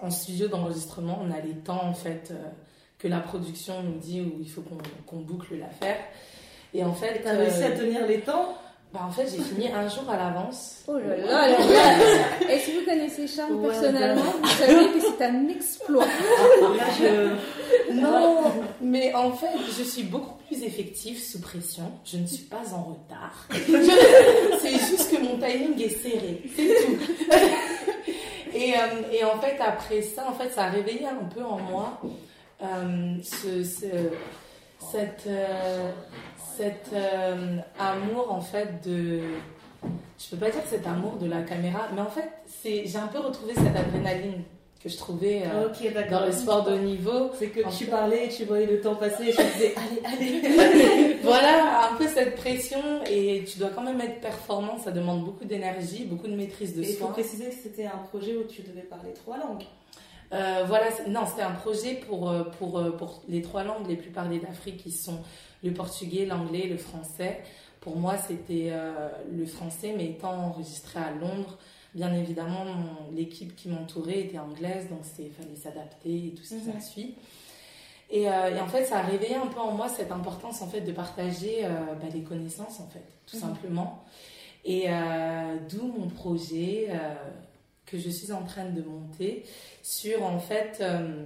en 0.00 0.10
studio 0.10 0.46
d'enregistrement, 0.48 1.18
on 1.20 1.30
a 1.32 1.40
les 1.40 1.54
temps 1.54 1.82
en 1.84 1.94
fait 1.94 2.32
que 3.00 3.08
la 3.08 3.20
production 3.20 3.82
nous 3.82 3.98
dit 3.98 4.20
où 4.20 4.38
il 4.40 4.50
faut 4.50 4.62
qu'on, 5.06 5.16
boucle 5.20 5.56
l'affaire. 5.56 5.96
Et 6.74 6.84
en 6.84 6.92
fait, 6.94 7.20
T'as 7.24 7.32
réussi 7.32 7.62
à 7.62 7.68
euh, 7.68 7.78
tenir 7.78 8.06
les 8.06 8.20
temps? 8.20 8.56
bah, 8.92 9.00
en 9.06 9.10
fait, 9.10 9.26
j'ai 9.28 9.42
fini 9.42 9.68
un 9.72 9.88
jour 9.88 10.08
à 10.10 10.16
l'avance. 10.16 10.82
Oh 10.88 10.98
là 10.98 11.16
là, 11.16 11.48
là 11.48 11.58
là. 11.58 12.52
Et 12.52 12.58
si 12.58 12.72
vous 12.72 12.84
connaissez 12.84 13.26
Charles 13.26 13.52
Ouais, 13.54 13.68
personnellement, 13.68 14.22
vous 14.42 14.48
savez 14.48 14.86
que 14.92 15.00
c'est 15.00 15.24
un 15.24 15.48
exploit. 15.48 16.04
Je. 17.00 17.92
Non, 17.94 18.42
mais 18.80 19.14
en 19.14 19.32
fait, 19.32 19.56
je 19.78 19.82
suis 19.82 20.02
beaucoup 20.04 20.34
plus 20.46 20.62
effective 20.62 21.18
sous 21.22 21.40
pression. 21.40 21.90
Je 22.04 22.18
ne 22.18 22.26
suis 22.26 22.44
pas 22.44 22.62
en 22.74 22.82
retard. 22.82 23.46
Je- 23.50 23.58
C'est 24.60 24.72
juste 24.72 25.10
que 25.10 25.20
mon 25.22 25.38
timing 25.38 25.80
est 25.80 25.88
serré, 25.88 26.42
c'est 26.54 26.84
tout. 26.84 26.98
Et, 28.52 28.74
euh, 28.74 29.02
et 29.12 29.22
en 29.22 29.38
fait, 29.40 29.56
après 29.60 30.02
ça, 30.02 30.26
en 30.28 30.32
fait, 30.32 30.50
ça 30.50 30.64
a 30.64 30.70
réveillé 30.70 31.06
un 31.06 31.24
peu 31.32 31.40
en 31.44 31.58
moi 31.58 32.00
euh, 32.04 32.08
ce, 33.22 33.64
ce- 33.64 34.10
cette, 34.92 35.24
euh, 35.26 35.90
cet 36.56 36.90
euh, 36.94 37.56
amour 37.78 38.32
en 38.32 38.40
fait 38.40 38.86
de 38.86 39.20
je 39.82 40.30
peux 40.30 40.36
pas 40.36 40.50
dire 40.50 40.62
cet 40.66 40.86
amour 40.86 41.16
de 41.16 41.26
la 41.26 41.42
caméra 41.42 41.88
mais 41.94 42.00
en 42.00 42.08
fait 42.10 42.28
c'est 42.46 42.86
j'ai 42.86 42.96
un 42.98 43.06
peu 43.06 43.18
retrouvé 43.18 43.54
cette 43.54 43.76
adrénaline 43.76 44.42
que 44.82 44.88
je 44.88 44.96
trouvais 44.96 45.42
euh, 45.44 45.68
dans 46.10 46.24
le 46.24 46.32
sport 46.32 46.64
de 46.64 46.72
haut 46.72 46.78
niveau 46.78 47.30
C'est 47.38 47.48
que 47.48 47.62
En 47.66 47.70
tu 47.70 47.84
fait- 47.84 47.90
parlais, 47.90 48.28
tu 48.34 48.44
voyais 48.46 48.64
le 48.64 48.80
temps 48.80 48.94
passer 48.94 49.24
et 49.28 49.32
tu 49.34 49.42
disais 49.42 49.74
allez, 50.04 50.40
allez. 50.42 51.16
voilà 51.22 51.90
un 51.92 51.96
peu 51.96 52.08
cette 52.08 52.34
pression 52.36 52.80
et 53.06 53.44
tu 53.44 53.58
dois 53.58 53.68
quand 53.74 53.82
même 53.82 54.00
être 54.00 54.20
performant 54.22 54.78
ça 54.78 54.90
demande 54.90 55.24
beaucoup 55.26 55.44
d'énergie 55.44 56.04
beaucoup 56.04 56.28
de 56.28 56.34
maîtrise 56.34 56.74
de 56.74 56.82
Et 56.82 56.90
il 56.90 56.96
faut 56.96 57.08
préciser 57.08 57.50
que 57.50 57.54
c'était 57.62 57.84
un 57.86 57.98
projet 58.08 58.34
où 58.36 58.44
tu 58.44 58.62
devais 58.62 58.80
parler 58.82 59.12
trois 59.12 59.36
langues. 59.36 59.64
Euh, 60.32 60.64
voilà, 60.66 60.86
non, 61.08 61.26
c'était 61.26 61.42
un 61.42 61.50
projet 61.52 61.94
pour, 61.94 62.30
euh, 62.30 62.44
pour, 62.44 62.78
euh, 62.78 62.90
pour 62.92 63.22
les 63.28 63.42
trois 63.42 63.64
langues 63.64 63.88
les 63.88 63.96
plus 63.96 64.10
parlées 64.10 64.38
d'Afrique 64.38 64.76
qui 64.76 64.92
sont 64.92 65.18
le 65.64 65.72
portugais, 65.72 66.24
l'anglais, 66.24 66.66
le 66.68 66.76
français. 66.76 67.40
Pour 67.80 67.96
moi, 67.96 68.16
c'était 68.16 68.68
euh, 68.70 69.08
le 69.32 69.44
français, 69.46 69.92
mais 69.96 70.06
étant 70.06 70.32
enregistré 70.34 71.00
à 71.00 71.10
Londres, 71.10 71.58
bien 71.94 72.14
évidemment, 72.14 72.64
l'équipe 73.12 73.56
qui 73.56 73.68
m'entourait 73.68 74.20
était 74.20 74.38
anglaise, 74.38 74.88
donc 74.88 75.00
il 75.18 75.32
fallait 75.32 75.56
s'adapter 75.56 76.26
et 76.28 76.34
tout 76.36 76.44
ce 76.44 76.54
qui 76.54 76.66
Mhm. 76.68 76.72
s'ensuit. 76.74 77.14
Et, 78.12 78.28
euh, 78.30 78.54
et 78.54 78.60
en 78.60 78.66
fait, 78.68 78.84
ça 78.84 78.98
a 78.98 79.02
réveillé 79.02 79.34
un 79.36 79.46
peu 79.46 79.58
en 79.58 79.72
moi 79.72 79.88
cette 79.88 80.12
importance 80.12 80.62
en 80.62 80.68
fait 80.68 80.80
de 80.82 80.92
partager 80.92 81.62
bah, 81.62 82.06
les 82.12 82.22
connaissances 82.22 82.78
en 82.80 82.86
fait, 82.88 83.04
tout 83.26 83.36
Mhm. 83.36 83.42
simplement. 83.42 84.04
Et 84.64 84.86
d'où 85.70 85.86
mon 85.86 86.08
projet 86.08 86.88
que 87.90 87.98
je 87.98 88.08
suis 88.08 88.32
en 88.32 88.44
train 88.44 88.66
de 88.66 88.82
monter 88.82 89.44
sur 89.82 90.22
en 90.22 90.38
fait 90.38 90.78
euh, 90.80 91.24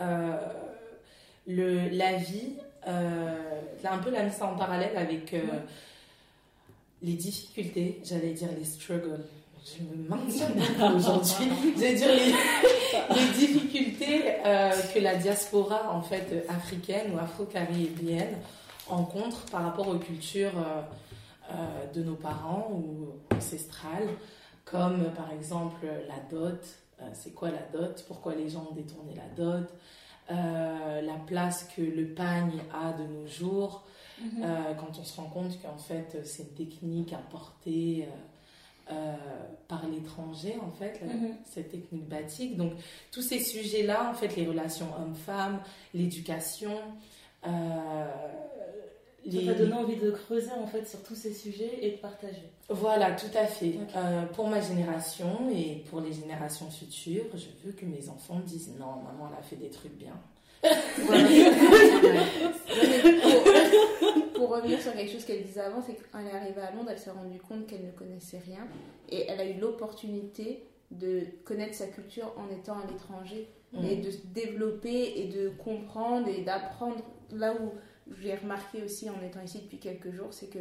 euh, 0.00 0.36
le, 1.46 1.88
la 1.90 2.14
vie, 2.14 2.54
euh, 2.86 3.60
un 3.84 3.98
peu 3.98 4.10
la 4.10 4.22
mise 4.22 4.40
en 4.40 4.56
parallèle 4.56 4.96
avec 4.96 5.34
les 7.02 7.12
difficultés, 7.12 8.00
j'allais 8.04 8.32
dire 8.32 8.48
les 8.58 8.64
struggles. 8.64 9.20
Je 9.64 9.82
me 9.82 10.08
beaucoup 10.08 10.96
aujourd'hui. 10.96 11.46
J'allais 11.78 11.94
dire 11.94 12.08
les, 12.08 12.34
les 13.14 13.32
difficultés 13.32 14.20
que 14.92 14.98
la 14.98 15.14
diaspora 15.14 15.90
en 15.90 16.02
fait 16.02 16.44
africaine 16.50 17.14
ou 17.14 17.18
afro-caribéenne 17.18 18.36
rencontre 18.86 19.46
par 19.46 19.62
rapport 19.62 19.88
aux 19.88 19.96
cultures 19.96 20.52
de 21.94 22.02
nos 22.02 22.14
parents 22.14 22.68
ou 22.72 23.08
ancestrales, 23.34 24.08
comme 24.64 25.02
euh, 25.02 25.10
par 25.10 25.30
exemple 25.32 25.86
la 26.08 26.18
dot. 26.30 26.60
Euh, 27.00 27.04
c'est 27.12 27.32
quoi 27.34 27.50
la 27.50 27.62
dot? 27.78 28.04
Pourquoi 28.06 28.34
les 28.34 28.48
gens 28.48 28.68
ont 28.70 28.74
détourné 28.74 29.14
la 29.14 29.28
dot? 29.36 29.68
Euh, 30.30 31.00
La 31.02 31.16
place 31.26 31.64
que 31.76 31.82
le 31.82 32.06
pagne 32.14 32.60
a 32.72 32.92
de 32.92 33.02
nos 33.06 33.26
jours. 33.26 33.84
Euh, 34.42 34.74
quand 34.74 34.98
on 34.98 35.04
se 35.04 35.16
rend 35.20 35.26
compte 35.28 35.60
qu'en 35.60 35.76
fait 35.76 36.16
c'est 36.24 36.44
une 36.44 36.48
technique 36.66 37.12
importée 37.12 38.06
euh, 38.88 38.92
euh, 38.94 39.16
par 39.66 39.86
l'étranger 39.88 40.56
en 40.64 40.70
fait 40.70 41.00
Mhm. 41.02 41.34
cette 41.44 41.70
technique 41.72 42.08
batik 42.08 42.56
donc 42.56 42.72
tous 43.10 43.22
ces 43.22 43.40
sujets 43.40 43.82
là 43.82 44.08
en 44.08 44.14
fait 44.14 44.36
les 44.36 44.46
relations 44.46 44.86
hommes-femmes 45.00 45.58
l'éducation 45.94 46.78
Ça 49.30 49.38
t'a 49.46 49.54
donné 49.54 49.72
envie 49.72 49.96
de 49.96 50.10
creuser 50.10 50.52
en 50.52 50.66
fait 50.66 50.86
sur 50.86 51.02
tous 51.02 51.14
ces 51.14 51.32
sujets 51.32 51.78
et 51.80 51.92
de 51.92 51.96
partager. 51.96 52.50
Voilà, 52.68 53.12
tout 53.12 53.34
à 53.34 53.46
fait. 53.46 53.78
Euh, 53.96 54.26
pour 54.26 54.48
ma 54.48 54.60
génération 54.60 55.48
et 55.50 55.82
pour 55.88 56.00
les 56.00 56.12
générations 56.12 56.70
futures, 56.70 57.24
je 57.34 57.46
veux 57.64 57.72
que 57.72 57.86
mes 57.86 58.08
enfants 58.08 58.40
disent 58.44 58.70
non, 58.78 59.02
maman, 59.02 59.30
elle 59.32 59.38
a 59.38 59.42
fait 59.42 59.56
des 59.56 59.70
trucs 59.70 59.96
bien. 59.96 60.12
Pour, 60.62 61.06
pour 64.34 64.50
revenir 64.50 64.80
sur 64.80 64.92
quelque 64.92 65.12
chose 65.12 65.24
qu'elle 65.24 65.42
disait 65.42 65.60
avant, 65.60 65.82
c'est 65.82 65.96
quand 66.10 66.18
elle 66.20 66.28
est 66.28 66.38
arrivée 66.38 66.62
à 66.62 66.70
Londres, 66.72 66.90
elle 66.90 66.98
s'est 66.98 67.10
rendue 67.10 67.38
compte 67.38 67.66
qu'elle 67.66 67.84
ne 67.84 67.92
connaissait 67.92 68.40
rien 68.44 68.66
et 69.10 69.26
elle 69.28 69.40
a 69.40 69.46
eu 69.46 69.58
l'opportunité 69.58 70.64
de 70.90 71.22
connaître 71.44 71.74
sa 71.74 71.86
culture 71.86 72.32
en 72.36 72.54
étant 72.54 72.78
à 72.78 72.86
l'étranger 72.86 73.48
et 73.82 73.96
de 73.96 74.10
se 74.10 74.18
développer 74.32 75.20
et 75.20 75.26
de 75.26 75.48
comprendre 75.48 76.28
et 76.28 76.42
d'apprendre. 76.42 77.02
Là 77.32 77.54
où 77.54 77.72
j'ai 78.20 78.34
remarqué 78.34 78.82
aussi 78.82 79.08
en 79.10 79.20
étant 79.24 79.40
ici 79.42 79.60
depuis 79.60 79.78
quelques 79.78 80.12
jours, 80.12 80.28
c'est 80.32 80.48
que 80.48 80.58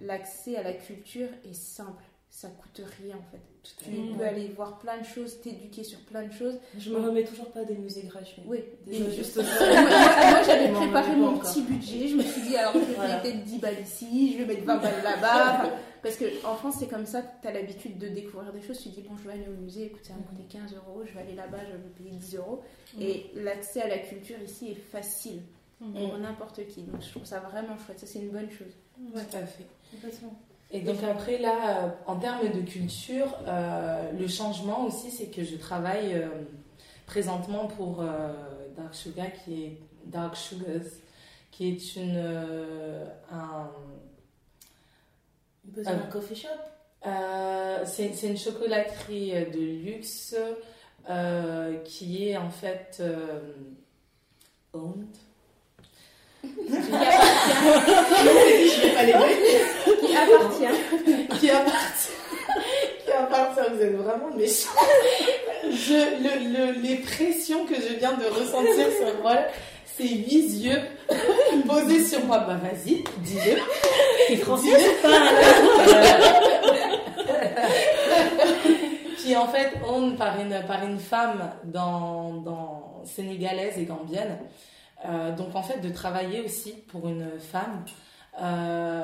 l'accès 0.00 0.56
à 0.56 0.62
la 0.62 0.72
culture 0.72 1.28
est 1.48 1.54
simple. 1.54 2.02
Ça 2.30 2.48
coûte 2.48 2.84
rien 3.00 3.14
en 3.14 3.22
fait. 3.30 3.38
Tu 3.62 3.90
peux 4.18 4.24
aller 4.24 4.48
voir 4.48 4.80
plein 4.80 4.98
de 4.98 5.04
choses, 5.04 5.40
t'éduquer 5.40 5.84
sur 5.84 6.00
plein 6.00 6.24
de 6.24 6.32
choses. 6.32 6.58
Je 6.76 6.90
me 6.90 6.96
remets 6.98 7.22
toujours 7.22 7.52
pas 7.52 7.64
des 7.64 7.76
musées 7.76 8.02
gratuits. 8.02 8.42
Oui, 8.44 8.58
Déjà, 8.84 9.08
juste 9.08 9.36
moi, 9.36 9.44
ça. 9.44 10.30
moi, 10.30 10.42
j'avais 10.42 10.72
préparé 10.72 11.14
mon 11.14 11.28
encore. 11.36 11.42
petit 11.48 11.62
budget. 11.62 12.08
Je 12.08 12.16
me 12.16 12.22
suis 12.22 12.42
dit, 12.42 12.56
alors 12.56 12.72
je 12.74 12.80
vais 12.80 12.94
Voilà. 12.96 13.18
peut-être 13.18 13.44
10 13.44 13.58
balles 13.60 13.80
ici, 13.80 14.32
je 14.32 14.38
vais 14.42 14.46
mettre 14.52 14.64
20 14.66 14.76
balles 14.78 15.02
là-bas. 15.04 15.60
Enfin, 15.64 15.72
parce 16.02 16.16
qu'en 16.16 16.54
France, 16.56 16.74
c'est 16.80 16.88
comme 16.88 17.06
ça 17.06 17.22
que 17.22 17.28
tu 17.40 17.48
as 17.48 17.52
l'habitude 17.52 17.98
de 17.98 18.08
découvrir 18.08 18.52
des 18.52 18.60
choses. 18.60 18.78
Tu 18.82 18.90
te 18.90 18.96
dis, 18.96 19.02
bon, 19.08 19.16
je 19.16 19.28
vais 19.28 19.34
aller 19.34 19.46
au 19.48 19.62
musée, 19.62 19.84
écoute, 19.86 20.04
ça 20.04 20.12
va 20.14 20.18
me 20.18 20.24
coûter 20.24 20.42
15 20.58 20.74
euros, 20.74 21.02
je 21.06 21.14
vais 21.14 21.20
aller 21.20 21.34
là-bas, 21.36 21.58
je 21.70 21.72
vais 21.72 21.88
payer 21.96 22.10
10 22.18 22.34
euros. 22.36 22.62
Et 23.00 23.30
l'accès 23.36 23.80
à 23.82 23.88
la 23.88 23.98
culture 23.98 24.36
ici 24.44 24.72
est 24.72 24.74
facile 24.90 25.40
pour 25.78 26.18
n'importe 26.18 26.66
qui. 26.66 26.82
Donc 26.82 27.02
je 27.02 27.10
trouve 27.10 27.24
ça 27.24 27.40
vraiment 27.40 27.76
chouette. 27.78 27.98
Ça, 27.98 28.06
c'est 28.06 28.20
une 28.20 28.30
bonne 28.30 28.50
chose. 28.50 28.72
Tout 28.96 29.36
à 29.36 29.46
fait. 29.46 29.66
Complètement. 29.90 30.34
Et 30.70 30.80
donc 30.80 31.02
après, 31.04 31.38
là, 31.38 31.84
euh, 31.84 31.88
en 32.06 32.16
termes 32.16 32.48
de 32.50 32.60
culture, 32.62 33.36
euh, 33.46 34.10
le 34.12 34.26
changement 34.26 34.84
aussi, 34.86 35.10
c'est 35.10 35.26
que 35.26 35.44
je 35.44 35.56
travaille 35.56 36.14
euh, 36.14 36.28
présentement 37.06 37.66
pour 37.66 38.00
euh, 38.00 38.32
Dark 38.76 38.94
Sugar, 38.94 39.28
qui 39.44 39.64
est 39.64 39.78
Dark 40.06 40.36
Sugars, 40.36 40.90
qui 41.50 41.68
est 41.68 41.96
une 41.96 42.16
euh, 42.16 43.06
un, 43.30 43.70
un 45.86 45.98
coffee 46.10 46.34
shop? 46.34 46.48
Euh, 47.06 47.84
c'est 47.84 48.12
c'est 48.14 48.28
une 48.28 48.38
chocolaterie 48.38 49.32
de 49.32 49.84
luxe 49.84 50.34
euh, 51.08 51.76
qui 51.84 52.28
est 52.28 52.36
en 52.36 52.50
fait 52.50 52.96
euh, 53.00 53.52
owned. 54.72 55.14
Qui 60.00 60.16
appartient. 60.16 61.38
qui 61.40 61.50
appartient. 61.50 62.12
qui 63.04 63.12
appartient, 63.12 63.70
vous 63.74 63.82
êtes 63.82 63.96
vraiment 63.96 64.30
méchants. 64.36 64.68
Je, 65.70 66.22
le, 66.22 66.72
le- 66.72 66.80
les 66.80 66.96
pressions 66.96 67.64
que 67.64 67.74
je 67.74 67.94
viens 67.98 68.12
de 68.12 68.24
ressentir 68.26 68.86
sur 68.96 69.22
moi, 69.22 69.36
ces 69.96 70.08
huit 70.08 70.64
yeux 70.64 70.80
posés 71.66 72.04
sur 72.04 72.24
moi, 72.24 72.38
bah 72.40 72.58
vas-y, 72.62 73.04
dis-le. 73.18 73.60
T'es 74.28 74.36
français 74.36 74.68
qui 79.18 79.32
est 79.32 79.36
en 79.36 79.48
fait 79.48 79.72
owned 79.88 80.16
par 80.16 80.38
une, 80.40 80.62
par 80.66 80.84
une 80.84 80.98
femme 80.98 81.50
dans, 81.64 82.32
dans 82.44 83.02
sénégalaise 83.04 83.74
et 83.78 83.84
gambienne. 83.84 84.38
Euh, 85.04 85.34
donc 85.36 85.54
en 85.54 85.62
fait 85.62 85.80
de 85.80 85.90
travailler 85.90 86.40
aussi 86.40 86.72
pour 86.72 87.08
une 87.08 87.28
femme 87.38 87.84
euh, 88.40 89.02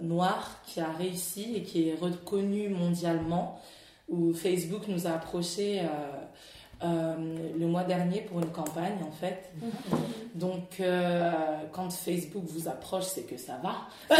noire 0.00 0.60
qui 0.66 0.80
a 0.80 0.90
réussi 0.98 1.54
et 1.56 1.62
qui 1.62 1.88
est 1.88 1.94
reconnue 2.00 2.68
mondialement, 2.68 3.60
où 4.08 4.32
Facebook 4.32 4.88
nous 4.88 5.06
a 5.06 5.10
approchés 5.10 5.82
euh, 6.84 7.14
le 7.58 7.66
mois 7.66 7.84
dernier 7.84 8.20
pour 8.22 8.40
une 8.40 8.50
campagne 8.50 8.98
en 9.06 9.10
fait. 9.10 9.52
Donc 10.34 10.80
quand 11.72 11.90
Facebook 11.90 12.44
vous 12.46 12.68
approche, 12.68 13.04
c'est 13.04 13.22
que 13.22 13.36
ça 13.36 13.58
va. 13.62 14.16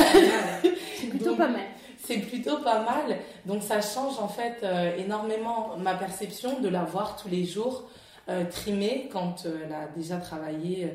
C'est 1.00 1.08
plutôt 1.08 1.30
Donc, 1.30 1.38
pas 1.38 1.48
mal. 1.48 1.62
c'est 1.98 2.18
plutôt 2.18 2.58
pas 2.58 2.84
mal. 2.84 3.18
Donc 3.46 3.62
ça 3.62 3.80
change 3.80 4.18
en 4.20 4.28
fait 4.28 4.64
énormément 4.98 5.76
ma 5.78 5.94
perception 5.94 6.60
de 6.60 6.68
la 6.68 6.84
voir 6.84 7.16
tous 7.16 7.28
les 7.28 7.44
jours 7.44 7.88
euh, 8.28 8.44
trimée 8.50 9.08
quand 9.12 9.44
euh, 9.46 9.62
elle 9.64 9.72
a 9.72 9.88
déjà 9.96 10.16
travaillé. 10.18 10.88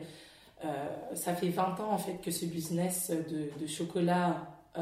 euh, 0.65 0.67
ça 1.15 1.33
fait 1.35 1.49
20 1.49 1.79
ans 1.79 1.91
en 1.91 1.97
fait 1.97 2.19
que 2.23 2.31
ce 2.31 2.45
business 2.45 3.11
de, 3.11 3.49
de 3.61 3.67
chocolat 3.67 4.47
euh, 4.77 4.81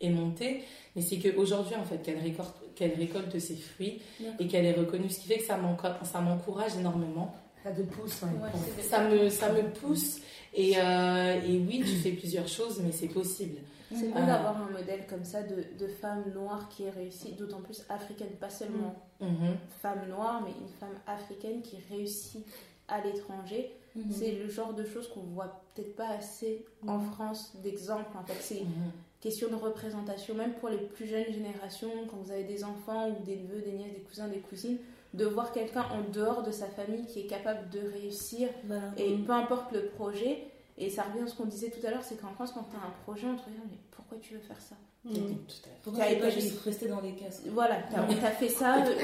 est 0.00 0.10
monté. 0.10 0.62
Mais 0.96 1.02
c'est 1.02 1.18
qu'aujourd'hui 1.18 1.74
en 1.76 1.84
fait 1.84 1.98
qu'elle 2.02 2.18
récolte, 2.20 2.54
qu'elle 2.74 2.94
récolte 2.94 3.38
ses 3.38 3.56
fruits 3.56 4.00
et 4.38 4.46
qu'elle 4.46 4.64
est 4.66 4.72
reconnue. 4.72 5.10
Ce 5.10 5.20
qui 5.20 5.28
fait 5.28 5.38
que 5.38 5.44
ça 5.44 5.56
m'enco- 5.56 5.88
ça 6.04 6.20
m'encourage 6.20 6.76
énormément. 6.78 7.34
Ça 7.62 7.70
te 7.72 7.80
pousse, 7.82 8.20
ouais. 8.22 8.28
Ouais, 8.42 8.82
Ça 8.82 9.08
me, 9.08 9.28
ça 9.30 9.50
me 9.52 9.62
pousse. 9.70 10.18
Et, 10.52 10.74
euh, 10.76 11.40
et 11.46 11.58
oui, 11.58 11.80
tu 11.80 11.96
fais 11.96 12.10
plusieurs 12.12 12.46
choses, 12.46 12.80
mais 12.84 12.92
c'est 12.92 13.08
possible. 13.08 13.58
C'est 13.94 14.08
beau 14.08 14.18
Ah. 14.22 14.26
d'avoir 14.26 14.56
un 14.62 14.70
modèle 14.70 15.06
comme 15.08 15.24
ça 15.24 15.42
de, 15.42 15.64
de 15.78 15.86
femme 15.86 16.24
noire 16.34 16.68
qui 16.68 16.84
est 16.84 16.90
réussie, 16.90 17.32
d'autant 17.32 17.60
plus 17.60 17.84
africaine, 17.88 18.30
pas 18.40 18.50
seulement 18.50 18.94
Mhm. 19.20 19.56
femme 19.80 20.08
noire, 20.08 20.42
mais 20.44 20.50
une 20.60 20.68
femme 20.80 20.98
africaine 21.06 21.62
qui 21.62 21.78
réussit 21.90 22.44
à 22.88 23.00
l'étranger. 23.00 23.74
C'est 24.10 24.32
le 24.32 24.48
genre 24.48 24.74
de 24.74 24.84
choses 24.84 25.06
qu'on 25.08 25.20
voit 25.20 25.62
peut-être 25.74 25.94
pas 25.94 26.08
assez 26.08 26.64
en 26.86 26.98
France 26.98 27.54
d'exemples. 27.62 28.16
En 28.18 28.24
fait, 28.24 28.36
c'est 28.40 28.62
Mhm. 28.62 28.90
question 29.20 29.48
de 29.48 29.54
représentation, 29.54 30.34
même 30.34 30.54
pour 30.54 30.68
les 30.68 30.78
plus 30.78 31.06
jeunes 31.06 31.32
générations, 31.32 31.90
quand 32.10 32.16
vous 32.16 32.32
avez 32.32 32.42
des 32.42 32.64
enfants 32.64 33.08
ou 33.10 33.22
des 33.24 33.36
neveux, 33.36 33.60
des 33.60 33.70
nièces, 33.72 33.92
des 33.94 34.00
cousins, 34.00 34.26
des 34.26 34.40
cousines, 34.40 34.78
de 35.14 35.24
voir 35.26 35.52
quelqu'un 35.52 35.82
en 35.92 36.10
dehors 36.12 36.42
de 36.42 36.50
sa 36.50 36.66
famille 36.66 37.06
qui 37.06 37.20
est 37.20 37.26
capable 37.26 37.70
de 37.70 37.78
réussir 37.88 38.48
Voilà. 38.64 38.82
et 38.96 39.14
peu 39.18 39.30
importe 39.32 39.70
le 39.70 39.86
projet, 39.86 40.48
et 40.76 40.90
ça 40.90 41.04
revient 41.04 41.22
à 41.22 41.26
ce 41.28 41.36
qu'on 41.36 41.46
disait 41.46 41.70
tout 41.70 41.86
à 41.86 41.90
l'heure, 41.92 42.02
c'est 42.02 42.16
qu'en 42.20 42.30
France, 42.32 42.50
quand 42.50 42.64
tu 42.68 42.74
as 42.74 42.80
un 42.80 42.90
projet, 43.04 43.28
on 43.28 43.36
te 43.36 43.44
regarde, 43.44 43.68
mais 43.70 43.78
pourquoi 44.14 44.28
tu 44.28 44.34
veux 44.34 44.40
faire 44.40 44.60
ça 44.60 44.76
Tout 45.04 45.10
à 45.10 45.14
fait. 45.52 45.70
Pourquoi 45.82 46.04
tu 46.06 46.16
pas 46.16 46.30
juste 46.30 46.60
rester 46.60 46.88
dans 46.88 47.00
les 47.00 47.14
cases 47.14 47.42
Voilà, 47.46 47.76
t'as- 47.90 48.06
on 48.08 48.14
t'a 48.14 48.30
fait 48.30 48.48
ça, 48.48 48.84
euh, 48.84 48.94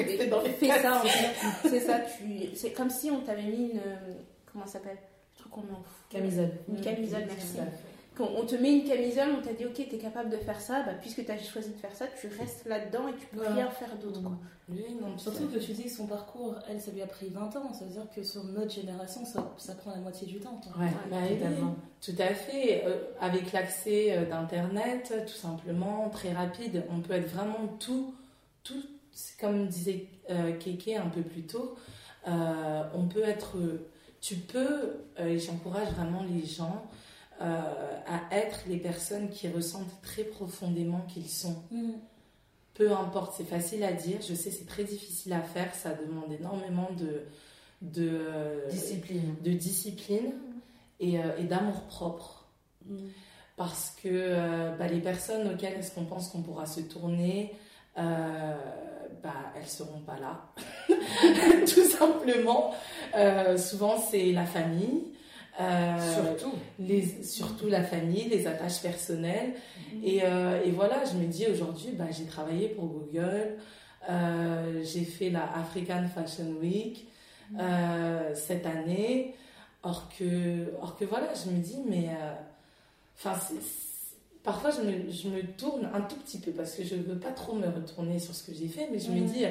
fais 0.58 0.68
ça, 0.80 0.96
en 0.96 1.00
fait. 1.00 1.68
c'est 1.68 1.80
ça, 1.80 2.00
tu... 2.00 2.56
c'est 2.56 2.72
comme 2.72 2.90
si 2.90 3.10
on 3.10 3.20
t'avait 3.20 3.42
mis 3.42 3.70
une... 3.72 3.78
euh, 3.78 4.14
Comment 4.52 4.66
ça 4.66 4.74
s'appelle? 4.74 4.96
Le 5.36 5.38
truc 5.40 5.52
qu'on 5.52 5.60
met 5.62 5.72
en 5.72 5.82
fou. 5.82 6.04
Camisole. 6.10 6.50
Une 6.68 6.80
camisole, 6.80 7.24
merci. 7.26 7.54
Tout 7.54 7.60
à 7.60 7.66
fait. 7.66 7.70
Quand 8.16 8.28
on 8.36 8.44
te 8.44 8.54
met 8.56 8.72
une 8.78 8.84
camisole, 8.84 9.28
on 9.38 9.42
t'a 9.42 9.52
dit, 9.54 9.64
ok, 9.64 9.74
t'es 9.88 9.98
capable 9.98 10.30
de 10.30 10.36
faire 10.36 10.60
ça, 10.60 10.82
bah, 10.82 10.92
puisque 11.00 11.24
t'as 11.24 11.38
choisi 11.38 11.70
de 11.70 11.76
faire 11.78 11.94
ça, 11.94 12.06
tu 12.20 12.26
restes 12.38 12.66
là-dedans 12.66 13.08
et 13.08 13.12
tu 13.14 13.26
peux 13.26 13.38
Voilà. 13.38 13.54
rien 13.54 13.70
faire 13.70 13.96
d'autre. 13.96 14.20
Oui, 14.68 14.84
non, 15.00 15.12
tout 15.12 15.18
Surtout 15.18 15.46
que 15.48 15.58
tu 15.58 15.72
dis 15.72 15.84
que 15.84 15.90
son 15.90 16.06
parcours, 16.06 16.54
elle, 16.68 16.80
ça 16.80 16.90
lui 16.92 17.02
a 17.02 17.06
pris 17.06 17.28
20 17.28 17.56
ans. 17.56 17.72
Ça 17.72 17.84
veut 17.84 17.90
dire 17.92 18.06
que 18.14 18.22
sur 18.22 18.44
notre 18.44 18.70
génération, 18.72 19.24
ça, 19.24 19.52
ça 19.56 19.74
prend 19.74 19.90
la 19.92 19.96
moitié 19.98 20.26
du 20.26 20.38
temps. 20.38 20.60
Ouais, 20.78 20.86
Bah 21.10 21.16
oui, 21.28 21.36
totalement. 21.38 21.74
Tout 22.00 22.14
à 22.18 22.34
fait. 22.34 22.84
Euh, 22.84 22.98
avec 23.20 23.52
l'accès 23.52 24.16
euh, 24.16 24.26
d'Internet, 24.26 25.12
tout 25.26 25.34
simplement, 25.34 26.08
très 26.10 26.32
rapide, 26.32 26.84
on 26.90 27.00
peut 27.00 27.14
être 27.14 27.28
vraiment 27.28 27.68
tout, 27.78 28.14
tout 28.62 28.82
comme 29.40 29.66
disait 29.66 30.06
euh, 30.30 30.52
Keke 30.58 30.96
un 30.96 31.08
peu 31.08 31.22
plus 31.22 31.42
tôt, 31.42 31.74
euh, 32.28 32.82
on 32.94 33.06
peut 33.08 33.22
être, 33.24 33.56
tu 34.20 34.36
peux, 34.36 34.92
euh, 35.18 35.26
et 35.26 35.38
j'encourage 35.38 35.88
vraiment 35.92 36.22
les 36.22 36.44
gens 36.46 36.84
euh, 36.84 36.96
à 37.40 38.20
être 38.36 38.60
les 38.68 38.76
personnes 38.76 39.30
qui 39.30 39.48
ressentent 39.48 40.00
très 40.02 40.24
profondément 40.24 41.00
qu'ils 41.08 41.28
sont. 41.28 41.56
Peu 42.74 42.92
importe, 42.92 43.34
c'est 43.36 43.44
facile 43.44 43.82
à 43.84 43.92
dire, 43.92 44.18
je 44.26 44.34
sais 44.34 44.50
c'est 44.50 44.66
très 44.66 44.84
difficile 44.84 45.32
à 45.32 45.42
faire, 45.42 45.74
ça 45.74 45.92
demande 45.92 46.32
énormément 46.32 46.88
de, 46.98 47.24
de, 47.82 48.08
euh, 48.10 48.68
Discipline. 48.70 49.34
de 49.42 49.50
discipline 49.52 50.32
et, 50.98 51.18
euh, 51.18 51.36
et 51.38 51.44
d'amour 51.44 51.82
propre. 51.82 52.46
Parce 53.56 53.94
que 54.02 54.08
euh, 54.08 54.74
bah, 54.78 54.86
les 54.86 55.00
personnes 55.00 55.46
auxquelles 55.52 55.74
est-ce 55.74 55.94
qu'on 55.94 56.06
pense 56.06 56.28
qu'on 56.28 56.42
pourra 56.42 56.64
se 56.64 56.80
tourner, 56.80 57.54
euh, 57.98 58.54
bah, 59.22 59.34
elles 59.54 59.68
seront 59.68 60.00
pas 60.00 60.16
là. 60.18 60.46
Tout 61.66 61.84
simplement. 61.84 62.74
Euh, 63.14 63.58
souvent, 63.58 63.98
c'est 63.98 64.32
la 64.32 64.46
famille. 64.46 65.12
Euh, 65.60 66.14
Surtout. 66.38 66.56
les, 66.78 67.02
surtout 67.22 67.68
la 67.68 67.82
famille, 67.82 68.28
les 68.28 68.46
attaches 68.46 68.80
personnelles. 68.80 69.52
Et, 70.02 70.20
euh, 70.22 70.62
et 70.64 70.70
voilà, 70.70 71.04
je 71.04 71.16
me 71.18 71.26
dis 71.26 71.46
aujourd'hui, 71.46 71.90
bah, 71.92 72.06
j'ai 72.10 72.24
travaillé 72.24 72.68
pour 72.68 72.86
Google, 72.86 73.56
euh, 74.08 74.82
j'ai 74.84 75.04
fait 75.04 75.28
la 75.30 75.44
African 75.58 76.04
Fashion 76.14 76.52
Week 76.62 77.06
euh, 77.58 78.34
cette 78.34 78.64
année. 78.66 79.34
Or 79.82 80.08
que, 80.18 80.72
or 80.82 80.96
que 80.96 81.04
voilà, 81.06 81.28
je 81.34 81.50
me 81.50 81.58
dis, 81.58 81.78
mais 81.88 82.08
enfin, 83.16 83.38
parfois 84.42 84.70
je 84.70 84.82
me, 84.82 85.10
je 85.10 85.28
me 85.28 85.42
tourne 85.56 85.88
un 85.94 86.02
tout 86.02 86.16
petit 86.16 86.38
peu 86.38 86.50
parce 86.50 86.74
que 86.74 86.84
je 86.84 86.94
ne 86.96 87.02
veux 87.02 87.18
pas 87.18 87.30
trop 87.32 87.54
me 87.54 87.66
retourner 87.66 88.18
sur 88.18 88.34
ce 88.34 88.42
que 88.44 88.52
j'ai 88.54 88.68
fait, 88.68 88.88
mais 88.92 88.98
je 88.98 89.10
me 89.10 89.20
Mhm. 89.20 89.26
dis, 89.26 89.44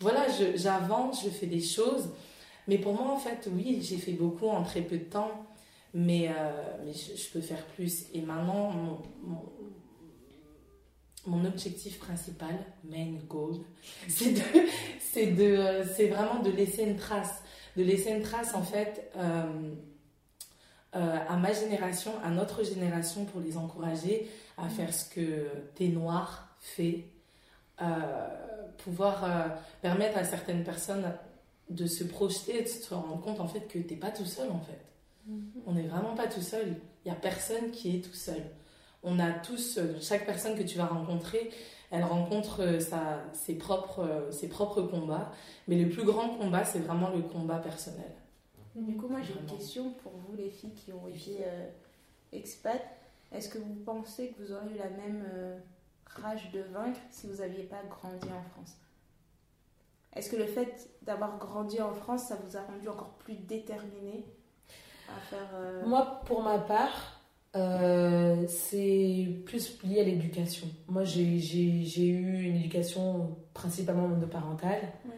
voilà, 0.00 0.26
je- 0.28 0.56
j'avance, 0.58 1.22
je 1.24 1.30
fais 1.30 1.46
des 1.46 1.60
choses. 1.62 2.08
Mais 2.68 2.78
pour 2.78 2.94
moi, 2.94 3.12
en 3.12 3.16
fait, 3.18 3.48
oui, 3.54 3.78
j'ai 3.82 3.96
fait 3.98 4.12
beaucoup 4.12 4.48
en 4.48 4.62
très 4.62 4.80
peu 4.80 4.96
de 4.98 5.04
temps. 5.04 5.45
Mais, 5.98 6.28
euh, 6.28 6.32
mais 6.84 6.92
je, 6.92 7.32
peux 7.32 7.40
faire 7.40 7.64
plus. 7.68 8.04
Et 8.12 8.20
maintenant, 8.20 9.00
mon, 11.24 11.42
objectif 11.46 11.98
principal, 11.98 12.54
main 12.84 13.14
goal, 13.26 13.54
c'est 14.08 14.32
de, 14.32 14.42
c'est 15.00 15.28
de, 15.28 15.42
euh, 15.42 15.84
c'est 15.96 16.08
vraiment 16.08 16.40
de 16.40 16.50
laisser 16.50 16.82
une 16.82 16.96
trace, 16.96 17.42
de 17.78 17.82
laisser 17.82 18.10
une 18.10 18.20
trace 18.20 18.54
en 18.54 18.62
fait 18.62 19.10
euh, 19.16 19.72
à 20.92 21.36
ma 21.38 21.54
génération, 21.54 22.12
à 22.22 22.28
notre 22.28 22.62
génération, 22.62 23.24
pour 23.24 23.40
les 23.40 23.56
encourager 23.56 24.28
à 24.58 24.68
faire 24.68 24.92
ce 24.92 25.08
que 25.08 25.48
T'es 25.76 25.88
Noir 25.88 26.58
fait, 26.60 27.04
pouvoir 28.84 29.26
permettre 29.80 30.18
à 30.18 30.24
certaines 30.24 30.62
personnes 30.62 31.10
de 31.70 31.86
se 31.86 32.04
projeter, 32.04 32.62
de 32.62 32.68
se 32.68 32.92
rendre 32.92 33.18
compte 33.22 33.40
en 33.40 33.48
fait 33.48 33.66
que 33.66 33.78
t'es 33.78 33.96
pas 33.96 34.10
tout 34.10 34.26
seul 34.26 34.50
en 34.50 34.60
fait. 34.60 34.86
On 35.66 35.72
n'est 35.72 35.86
vraiment 35.88 36.14
pas 36.14 36.28
tout 36.28 36.42
seul. 36.42 36.76
Il 37.04 37.08
y 37.08 37.10
a 37.10 37.16
personne 37.16 37.70
qui 37.70 37.96
est 37.96 38.00
tout 38.00 38.14
seul. 38.14 38.42
On 39.02 39.18
a 39.18 39.30
tous, 39.32 39.78
euh, 39.78 39.96
chaque 40.00 40.26
personne 40.26 40.56
que 40.56 40.62
tu 40.62 40.78
vas 40.78 40.86
rencontrer, 40.86 41.50
elle 41.90 42.04
rencontre 42.04 42.62
euh, 42.62 42.80
sa, 42.80 43.22
ses, 43.32 43.56
propres, 43.56 44.00
euh, 44.00 44.30
ses 44.30 44.48
propres 44.48 44.82
combats. 44.82 45.30
Mais 45.68 45.76
le 45.76 45.88
plus 45.88 46.04
grand 46.04 46.30
combat, 46.30 46.64
c'est 46.64 46.80
vraiment 46.80 47.10
le 47.10 47.22
combat 47.22 47.58
personnel. 47.58 48.12
Du 48.76 48.94
coup, 48.94 49.08
moi 49.08 49.20
j'ai 49.22 49.32
une 49.32 49.46
question 49.46 49.90
pour 50.02 50.12
vous, 50.12 50.36
les 50.36 50.50
filles 50.50 50.74
qui 50.74 50.92
ont 50.92 51.08
été 51.08 51.38
euh, 51.46 51.66
expat. 52.32 52.82
Est-ce 53.32 53.48
que 53.48 53.56
vous 53.56 53.74
pensez 53.74 54.28
que 54.28 54.42
vous 54.42 54.52
auriez 54.52 54.74
eu 54.74 54.78
la 54.78 54.90
même 54.90 55.24
euh, 55.32 55.58
rage 56.04 56.52
de 56.52 56.60
vaincre 56.60 57.00
si 57.10 57.26
vous 57.26 57.36
n'aviez 57.36 57.64
pas 57.64 57.82
grandi 57.88 58.28
en 58.28 58.42
France? 58.50 58.76
Est-ce 60.14 60.30
que 60.30 60.36
le 60.36 60.46
fait 60.46 60.90
d'avoir 61.02 61.38
grandi 61.38 61.80
en 61.80 61.94
France, 61.94 62.24
ça 62.24 62.36
vous 62.36 62.58
a 62.58 62.60
rendu 62.60 62.86
encore 62.88 63.14
plus 63.14 63.36
déterminé? 63.36 64.26
À 65.08 65.20
faire. 65.20 65.48
euh, 65.54 65.86
Moi, 65.86 66.20
pour 66.26 66.42
ma 66.42 66.58
part, 66.58 67.20
euh, 67.54 68.44
c'est 68.48 69.26
plus 69.46 69.82
lié 69.84 70.00
à 70.00 70.04
l'éducation. 70.04 70.66
Moi, 70.88 71.04
j'ai- 71.04 71.38
eu 71.38 72.42
une 72.44 72.56
éducation 72.56 73.36
principalement 73.54 74.08
monoparentale. 74.08 74.82
Ouais. 75.06 75.14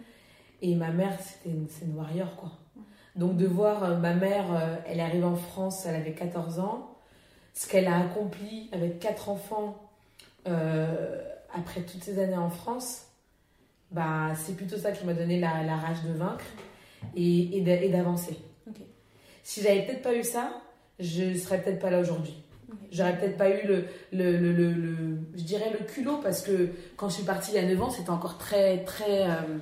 Et 0.63 0.75
ma 0.75 0.91
mère, 0.91 1.17
c'était 1.21 1.51
une, 1.55 1.69
c'est 1.69 1.85
une 1.85 1.97
warrior, 1.97 2.35
quoi. 2.37 2.51
Ouais. 2.77 2.83
Donc, 3.17 3.37
de 3.37 3.47
voir 3.47 3.83
euh, 3.85 3.97
ma 3.97 4.15
mère, 4.15 4.47
elle 4.87 4.99
est 4.99 5.03
arrivée 5.03 5.25
en 5.25 5.37
France, 5.37 5.85
elle 5.87 5.97
avait 5.97 6.13
14 6.15 6.59
ans. 6.61 6.95
Ce 7.55 7.67
qu'elle 7.69 7.87
a 7.89 7.99
accompli 7.99 8.69
avec 8.73 9.01
quatre 9.01 9.29
enfants 9.29 9.77
après 11.55 11.83
toutes 11.83 12.03
ces 12.05 12.19
années 12.23 12.37
en 12.37 12.49
France, 12.51 13.07
bah, 13.91 14.35
c'est 14.37 14.55
plutôt 14.57 14.77
ça 14.79 14.93
qui 14.93 15.05
m'a 15.05 15.13
donné 15.15 15.39
la, 15.41 15.63
la 15.63 15.77
rage 15.77 16.03
de 16.05 16.13
vaincre 16.13 16.45
et, 17.17 17.59
et 17.59 17.89
d'avancer. 17.91 18.39
Si 19.49 19.63
j'avais 19.63 19.81
peut-être 19.87 20.03
pas 20.03 20.15
eu 20.15 20.23
ça, 20.25 20.61
je 21.01 21.33
serais 21.39 21.63
peut-être 21.63 21.79
pas 21.79 21.89
là 21.89 22.01
aujourd'hui. 22.01 22.35
J'aurais 22.93 23.17
peut-être 23.17 23.39
pas 23.39 23.49
eu 23.49 23.67
le, 23.67 23.87
le, 24.13 24.37
le, 24.37 24.53
le- 24.53 25.19
je 25.35 25.43
dirais 25.43 25.73
le 25.73 25.87
culot 25.87 26.19
parce 26.23 26.43
que 26.43 26.69
quand 26.99 27.09
je 27.09 27.15
suis 27.15 27.25
partie 27.25 27.53
il 27.53 27.55
y 27.55 27.59
a 27.59 27.67
9 27.67 27.81
ans, 27.83 27.89
c'était 27.89 28.11
encore 28.11 28.37
très, 28.37 28.85
très, 28.85 29.23
euh, 29.25 29.57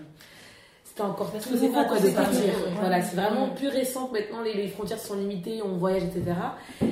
c'était 0.85 1.03
encore 1.03 1.31
Parce 1.31 1.45
tout 1.47 1.55
nouveau 1.55 1.85
quoi, 1.85 2.01
de 2.01 2.09
partir. 2.11 2.53
Voilà, 2.81 3.01
c'est 3.01 3.15
vraiment 3.15 3.51
plus 3.51 3.69
récent 3.69 4.09
que 4.09 4.15
maintenant 4.19 4.43
les, 4.43 4.55
les 4.55 4.67
frontières 4.67 4.99
sont 4.99 5.15
limitées, 5.15 5.63
on 5.63 5.77
voyage, 5.77 6.03
etc. 6.03 6.35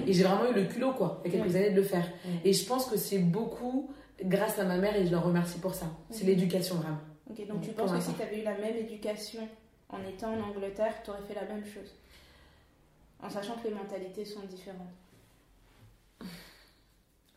Et 0.06 0.12
j'ai 0.12 0.22
vraiment 0.22 0.48
eu 0.52 0.54
le 0.54 0.62
culot 0.66 0.92
quoi, 0.92 1.20
il 1.24 1.32
y 1.32 1.36
a 1.36 1.38
quelques 1.42 1.56
années 1.56 1.70
de 1.70 1.76
le 1.76 1.82
faire. 1.82 2.06
Et 2.44 2.52
je 2.52 2.64
pense 2.64 2.86
que 2.86 2.96
c'est 2.96 3.18
beaucoup 3.18 3.90
grâce 4.22 4.60
à 4.60 4.64
ma 4.64 4.76
mère 4.76 4.94
et 4.94 5.04
je 5.04 5.10
la 5.10 5.18
remercie 5.18 5.58
pour 5.58 5.74
ça. 5.74 5.86
C'est 6.10 6.24
l'éducation 6.26 6.76
vraiment. 6.76 6.98
Ok, 7.28 7.44
donc 7.48 7.60
tu 7.62 7.70
penses 7.70 7.90
que 7.90 8.00
si 8.00 8.14
tu 8.14 8.22
avais 8.22 8.38
eu 8.40 8.44
la 8.44 8.56
même 8.56 8.76
éducation 8.76 9.40
en 9.88 9.98
étant 10.08 10.32
en 10.32 10.50
Angleterre, 10.50 10.94
tu 11.04 11.10
aurais 11.10 11.22
fait 11.26 11.34
la 11.34 11.42
même 11.52 11.64
chose? 11.64 11.90
En 13.24 13.30
sachant 13.30 13.54
que 13.54 13.68
les 13.68 13.74
mentalités 13.74 14.24
sont 14.24 14.40
différentes. 14.50 14.88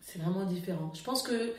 C'est 0.02 0.20
vraiment 0.20 0.46
différent. 0.46 0.92
Je 0.94 1.04
pense 1.04 1.22
que 1.24 1.54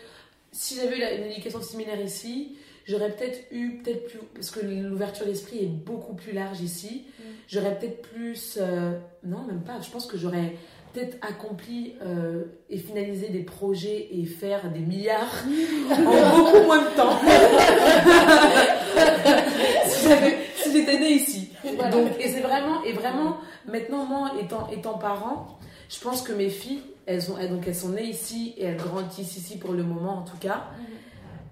si 0.52 0.76
j'avais 0.76 0.98
eu 0.98 1.02
une 1.18 1.24
éducation 1.32 1.60
similaire 1.62 2.00
ici, 2.00 2.56
j'aurais 2.86 3.10
peut-être 3.12 3.40
eu, 3.50 3.78
peut-être 3.82 4.06
plus, 4.08 4.18
parce 4.34 4.50
que 4.50 4.60
l'ouverture 4.60 5.26
d'esprit 5.26 5.64
est 5.64 5.66
beaucoup 5.66 6.14
plus 6.14 6.32
large 6.32 6.60
ici, 6.60 7.04
Mm. 7.18 7.22
j'aurais 7.48 7.78
peut-être 7.78 8.02
plus, 8.02 8.58
euh, 8.60 8.98
non, 9.24 9.42
même 9.44 9.62
pas, 9.62 9.80
je 9.80 9.90
pense 9.90 10.06
que 10.06 10.16
j'aurais 10.16 10.56
peut-être 10.94 11.18
accompli 11.20 11.94
euh, 12.02 12.44
et 12.70 12.78
finalisé 12.78 13.28
des 13.28 13.42
projets 13.42 14.08
et 14.10 14.24
faire 14.24 14.70
des 14.72 14.80
milliards 14.80 15.44
en 15.90 16.38
beaucoup 16.38 16.62
moins 16.64 16.82
de 16.82 16.96
temps. 16.96 17.18
si 19.88 20.08
j'avais- 20.08 20.38
si 20.56 20.72
j'étais 20.72 20.98
née 20.98 21.12
ici. 21.12 21.50
Voilà. 21.76 21.90
Donc, 21.90 22.12
et 22.18 22.28
c'est 22.30 22.40
vraiment, 22.40 22.82
et 22.84 22.92
vraiment, 22.92 23.36
maintenant, 23.70 24.04
moi, 24.04 24.32
étant, 24.40 24.68
étant 24.70 24.98
parent, 24.98 25.58
je 25.88 26.00
pense 26.00 26.22
que 26.22 26.32
mes 26.32 26.50
filles, 26.50 26.82
elles, 27.06 27.30
ont, 27.30 27.38
elles- 27.38 27.50
donc 27.50 27.66
elles 27.66 27.74
sont 27.74 27.90
nées 27.90 28.04
ici 28.08 28.54
et 28.58 28.64
elles 28.64 28.76
grandissent 28.76 29.36
ici 29.36 29.58
pour 29.58 29.72
le 29.72 29.82
moment, 29.82 30.18
en 30.18 30.22
tout 30.22 30.36
cas. 30.38 30.64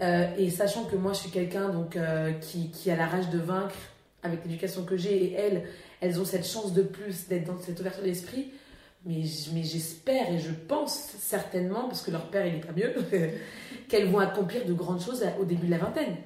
Euh, 0.02 0.26
et 0.36 0.50
sachant 0.50 0.84
que 0.84 0.96
moi, 0.96 1.12
je 1.14 1.20
suis 1.20 1.30
quelqu'un 1.30 1.70
donc 1.70 1.96
euh, 1.96 2.32
qui, 2.32 2.70
qui 2.70 2.90
a 2.90 2.96
la 2.96 3.06
rage 3.06 3.30
de 3.30 3.38
vaincre 3.38 3.74
avec 4.22 4.44
l'éducation 4.44 4.84
que 4.84 4.96
j'ai, 4.96 5.24
et 5.24 5.32
elles, 5.34 5.62
elles 6.00 6.20
ont 6.20 6.24
cette 6.24 6.46
chance 6.46 6.72
de 6.74 6.82
plus 6.82 7.28
d'être 7.28 7.44
dans 7.46 7.58
cette 7.58 7.78
ouverture 7.80 8.02
d'esprit. 8.02 8.50
Mais, 9.06 9.22
mais 9.54 9.62
j'espère 9.62 10.32
et 10.32 10.38
je 10.38 10.50
pense 10.50 10.92
certainement, 11.18 11.84
parce 11.86 12.02
que 12.02 12.10
leur 12.10 12.28
père, 12.28 12.44
il 12.44 12.56
est 12.56 12.58
pas 12.66 12.72
mieux, 12.72 12.92
qu'elles 13.88 14.08
vont 14.08 14.18
accomplir 14.18 14.66
de 14.66 14.72
grandes 14.74 15.00
choses 15.00 15.24
au 15.40 15.44
début 15.44 15.66
de 15.66 15.70
la 15.70 15.78
vingtaine. 15.78 16.16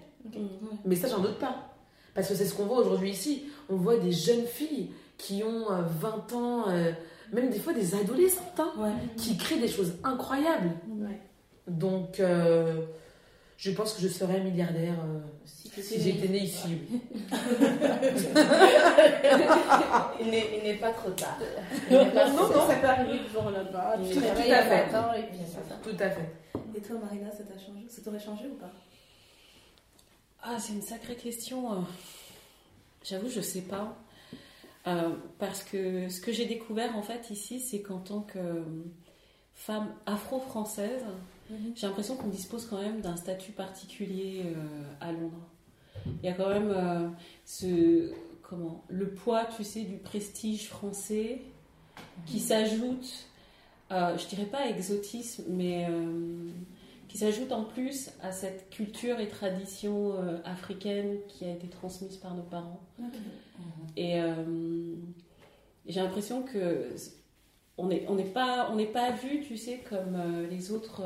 Mais 0.85 0.97
ça, 0.97 1.09
j'en 1.09 1.19
doute 1.21 1.39
pas. 1.39 1.75
Parce 2.15 2.29
que 2.29 2.35
c'est 2.35 2.47
ce 2.47 2.55
qu'on 2.55 2.65
voit 2.67 2.79
aujourd'hui 2.79 3.11
ici. 3.11 3.45
On 3.69 3.77
voit 3.77 3.99
des 3.99 4.13
jeunes 4.13 4.47
filles 4.47 4.91
qui 5.21 5.43
ont 5.45 5.71
euh, 5.71 5.83
20 5.83 6.33
ans, 6.33 6.65
euh, 6.69 6.93
même 7.33 7.51
des 7.51 7.59
fois 7.59 7.73
des 7.73 7.95
adolescentes, 7.95 8.59
hein, 8.59 8.73
Ouais. 8.79 8.91
qui 9.17 9.37
créent 9.37 9.61
des 9.61 9.69
choses 9.69 9.95
incroyables. 10.03 10.71
Ouais. 10.89 11.21
Donc, 11.69 12.19
euh, 12.21 12.87
je 13.57 13.71
pense 13.71 13.93
que 13.93 14.01
je 14.03 14.09
serais 14.09 14.41
milliardaire 14.41 14.95
euh, 15.05 15.21
Si, 15.45 15.71
si 15.83 16.01
j'étais 16.01 16.29
née 16.29 16.41
ici. 16.45 16.79
Il 20.21 20.31
n'est 20.65 20.75
pas 20.81 20.91
trop 20.93 21.11
tard. 21.11 21.39
non, 21.91 22.05
non, 22.05 22.67
ça 22.69 22.75
peut 22.81 22.87
arriver 22.87 23.19
du 23.19 23.31
jour 23.33 23.47
au 23.47 23.51
lendemain. 23.51 23.93
Tout 24.13 24.19
à 24.19 24.35
fait. 24.63 24.87
20 24.91 24.99
ans 25.01 25.13
et 25.15 25.23
puis 25.25 25.39
c'est 25.45 25.53
ça. 25.69 25.77
Tout 25.83 25.97
à 25.99 26.11
fait. 26.11 26.35
Et 26.77 26.81
toi, 26.81 26.97
Marina, 27.03 27.31
ça 27.31 27.43
t'a 27.45 27.59
changé 27.59 27.87
Ça 27.89 28.03
t'aurait 28.03 28.19
changé 28.21 28.45
ou 28.47 28.55
pas? 28.59 28.71
Ah, 30.43 30.57
c'est 30.59 30.73
une 30.73 30.83
sacrée 30.83 31.17
question. 31.17 31.73
euh. 31.73 31.77
J'avoue, 33.05 33.29
je 33.29 33.41
sais 33.41 33.63
pas. 33.63 33.97
Euh, 34.91 35.11
parce 35.39 35.63
que 35.63 36.09
ce 36.09 36.21
que 36.21 36.33
j'ai 36.33 36.47
découvert 36.47 36.97
en 36.97 37.03
fait 37.03 37.31
ici, 37.31 37.61
c'est 37.61 37.81
qu'en 37.81 37.99
tant 37.99 38.23
que 38.23 38.39
euh, 38.39 38.63
femme 39.55 39.95
afro-française, 40.07 41.05
j'ai 41.75 41.87
l'impression 41.87 42.17
qu'on 42.17 42.29
dispose 42.29 42.67
quand 42.67 42.81
même 42.81 43.01
d'un 43.01 43.17
statut 43.17 43.53
particulier 43.53 44.43
euh, 44.47 44.83
à 45.01 45.13
Londres. 45.13 45.49
Il 46.07 46.27
y 46.27 46.29
a 46.29 46.33
quand 46.33 46.49
même 46.49 46.71
euh, 46.71 47.09
ce 47.45 48.13
comment 48.43 48.85
le 48.89 49.11
poids, 49.11 49.45
tu 49.57 49.65
sais, 49.65 49.83
du 49.83 49.97
prestige 49.97 50.69
français 50.69 51.43
qui 52.27 52.41
s'ajoute, 52.41 53.27
euh, 53.93 54.17
je 54.17 54.27
dirais 54.27 54.47
pas 54.47 54.69
exotisme, 54.69 55.45
mais 55.49 55.87
qui 57.11 57.19
s'ajoute 57.19 57.51
en 57.51 57.65
plus 57.65 58.11
à 58.23 58.31
cette 58.31 58.71
culture 58.71 59.19
et 59.19 59.27
tradition 59.27 60.13
euh, 60.13 60.39
africaine 60.45 61.19
qui 61.27 61.45
a 61.45 61.51
été 61.51 61.67
transmise 61.67 62.17
par 62.17 62.37
nos 62.37 62.45
parents. 62.45 62.81
Et 63.97 64.21
euh, 64.21 64.33
j'ai 65.89 66.01
l'impression 66.01 66.43
que 66.43 66.95
on 67.79 67.89
n'est 67.89 68.07
on 68.07 68.17
pas 68.17 68.71
on 68.71 68.77
n'est 68.77 68.87
pas 68.87 69.11
vu, 69.11 69.41
tu 69.41 69.57
sais, 69.57 69.81
comme 69.91 70.15
euh, 70.15 70.47
les 70.49 70.71
autres 70.71 71.03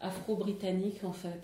Afro-britanniques 0.00 1.04
en 1.04 1.12
fait. 1.12 1.40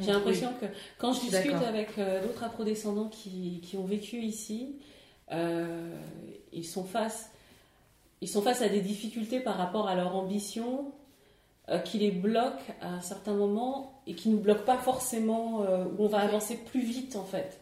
J'ai 0.00 0.12
l'impression 0.12 0.52
que 0.60 0.66
quand 0.98 1.12
je 1.12 1.20
discute 1.22 1.54
avec 1.54 1.96
d'autres 1.96 2.44
afrodescendants 2.44 3.08
qui, 3.08 3.60
qui 3.62 3.76
ont 3.76 3.86
vécu 3.86 4.18
ici, 4.18 4.76
ils 5.32 6.66
sont 6.66 6.84
face 6.84 7.32
ils 8.20 8.28
sont 8.28 8.42
face 8.42 8.62
à 8.62 8.68
des 8.68 8.82
difficultés 8.82 9.40
par 9.40 9.56
rapport 9.56 9.88
à 9.88 9.96
leur 9.96 10.14
ambition 10.14 10.92
euh, 11.70 11.78
qui 11.78 11.98
les 11.98 12.10
bloquent 12.10 12.72
à 12.80 12.88
un 12.88 13.00
certain 13.00 13.34
moment 13.34 14.02
et 14.06 14.14
qui 14.14 14.28
nous 14.28 14.38
bloquent 14.38 14.64
pas 14.64 14.78
forcément 14.78 15.62
euh, 15.62 15.84
où 15.98 16.04
on 16.04 16.08
va 16.08 16.18
avancer 16.18 16.56
plus 16.56 16.80
vite 16.80 17.16
en 17.16 17.24
fait. 17.24 17.60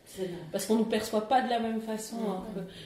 Parce 0.53 0.67
qu'on 0.67 0.77
nous 0.77 0.85
perçoit 0.85 1.29
pas 1.29 1.43
de 1.43 1.51
la 1.51 1.61
même 1.61 1.81
façon 1.81 2.17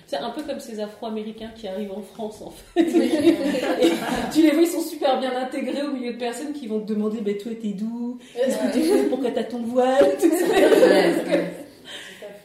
c'est 0.06 0.16
un 0.16 0.30
peu 0.30 0.42
comme 0.42 0.60
ces 0.60 0.80
Afro-Américains 0.80 1.50
qui 1.54 1.68
arrivent 1.68 1.92
en 1.92 2.02
France 2.02 2.42
en 2.42 2.50
fait. 2.50 2.80
Et 2.80 3.92
tu 4.32 4.42
les 4.42 4.50
vois 4.50 4.62
ils 4.62 4.66
sont 4.66 4.80
super 4.80 5.20
bien 5.20 5.36
intégrés 5.36 5.82
au 5.82 5.92
milieu 5.92 6.12
de 6.12 6.18
personnes 6.18 6.52
qui 6.52 6.66
vont 6.66 6.80
te 6.80 6.92
demander 6.92 7.20
mais 7.24 7.36
toi 7.36 7.52
t'es 7.60 7.72
d'où? 7.72 8.18
Qu'est-ce 8.34 8.58
que 8.58 9.08
Pourquoi 9.08 9.30
t'as 9.30 9.44
ton 9.44 9.62
voile 9.62 10.16
Tout 10.20 10.30
ça. 10.30 11.36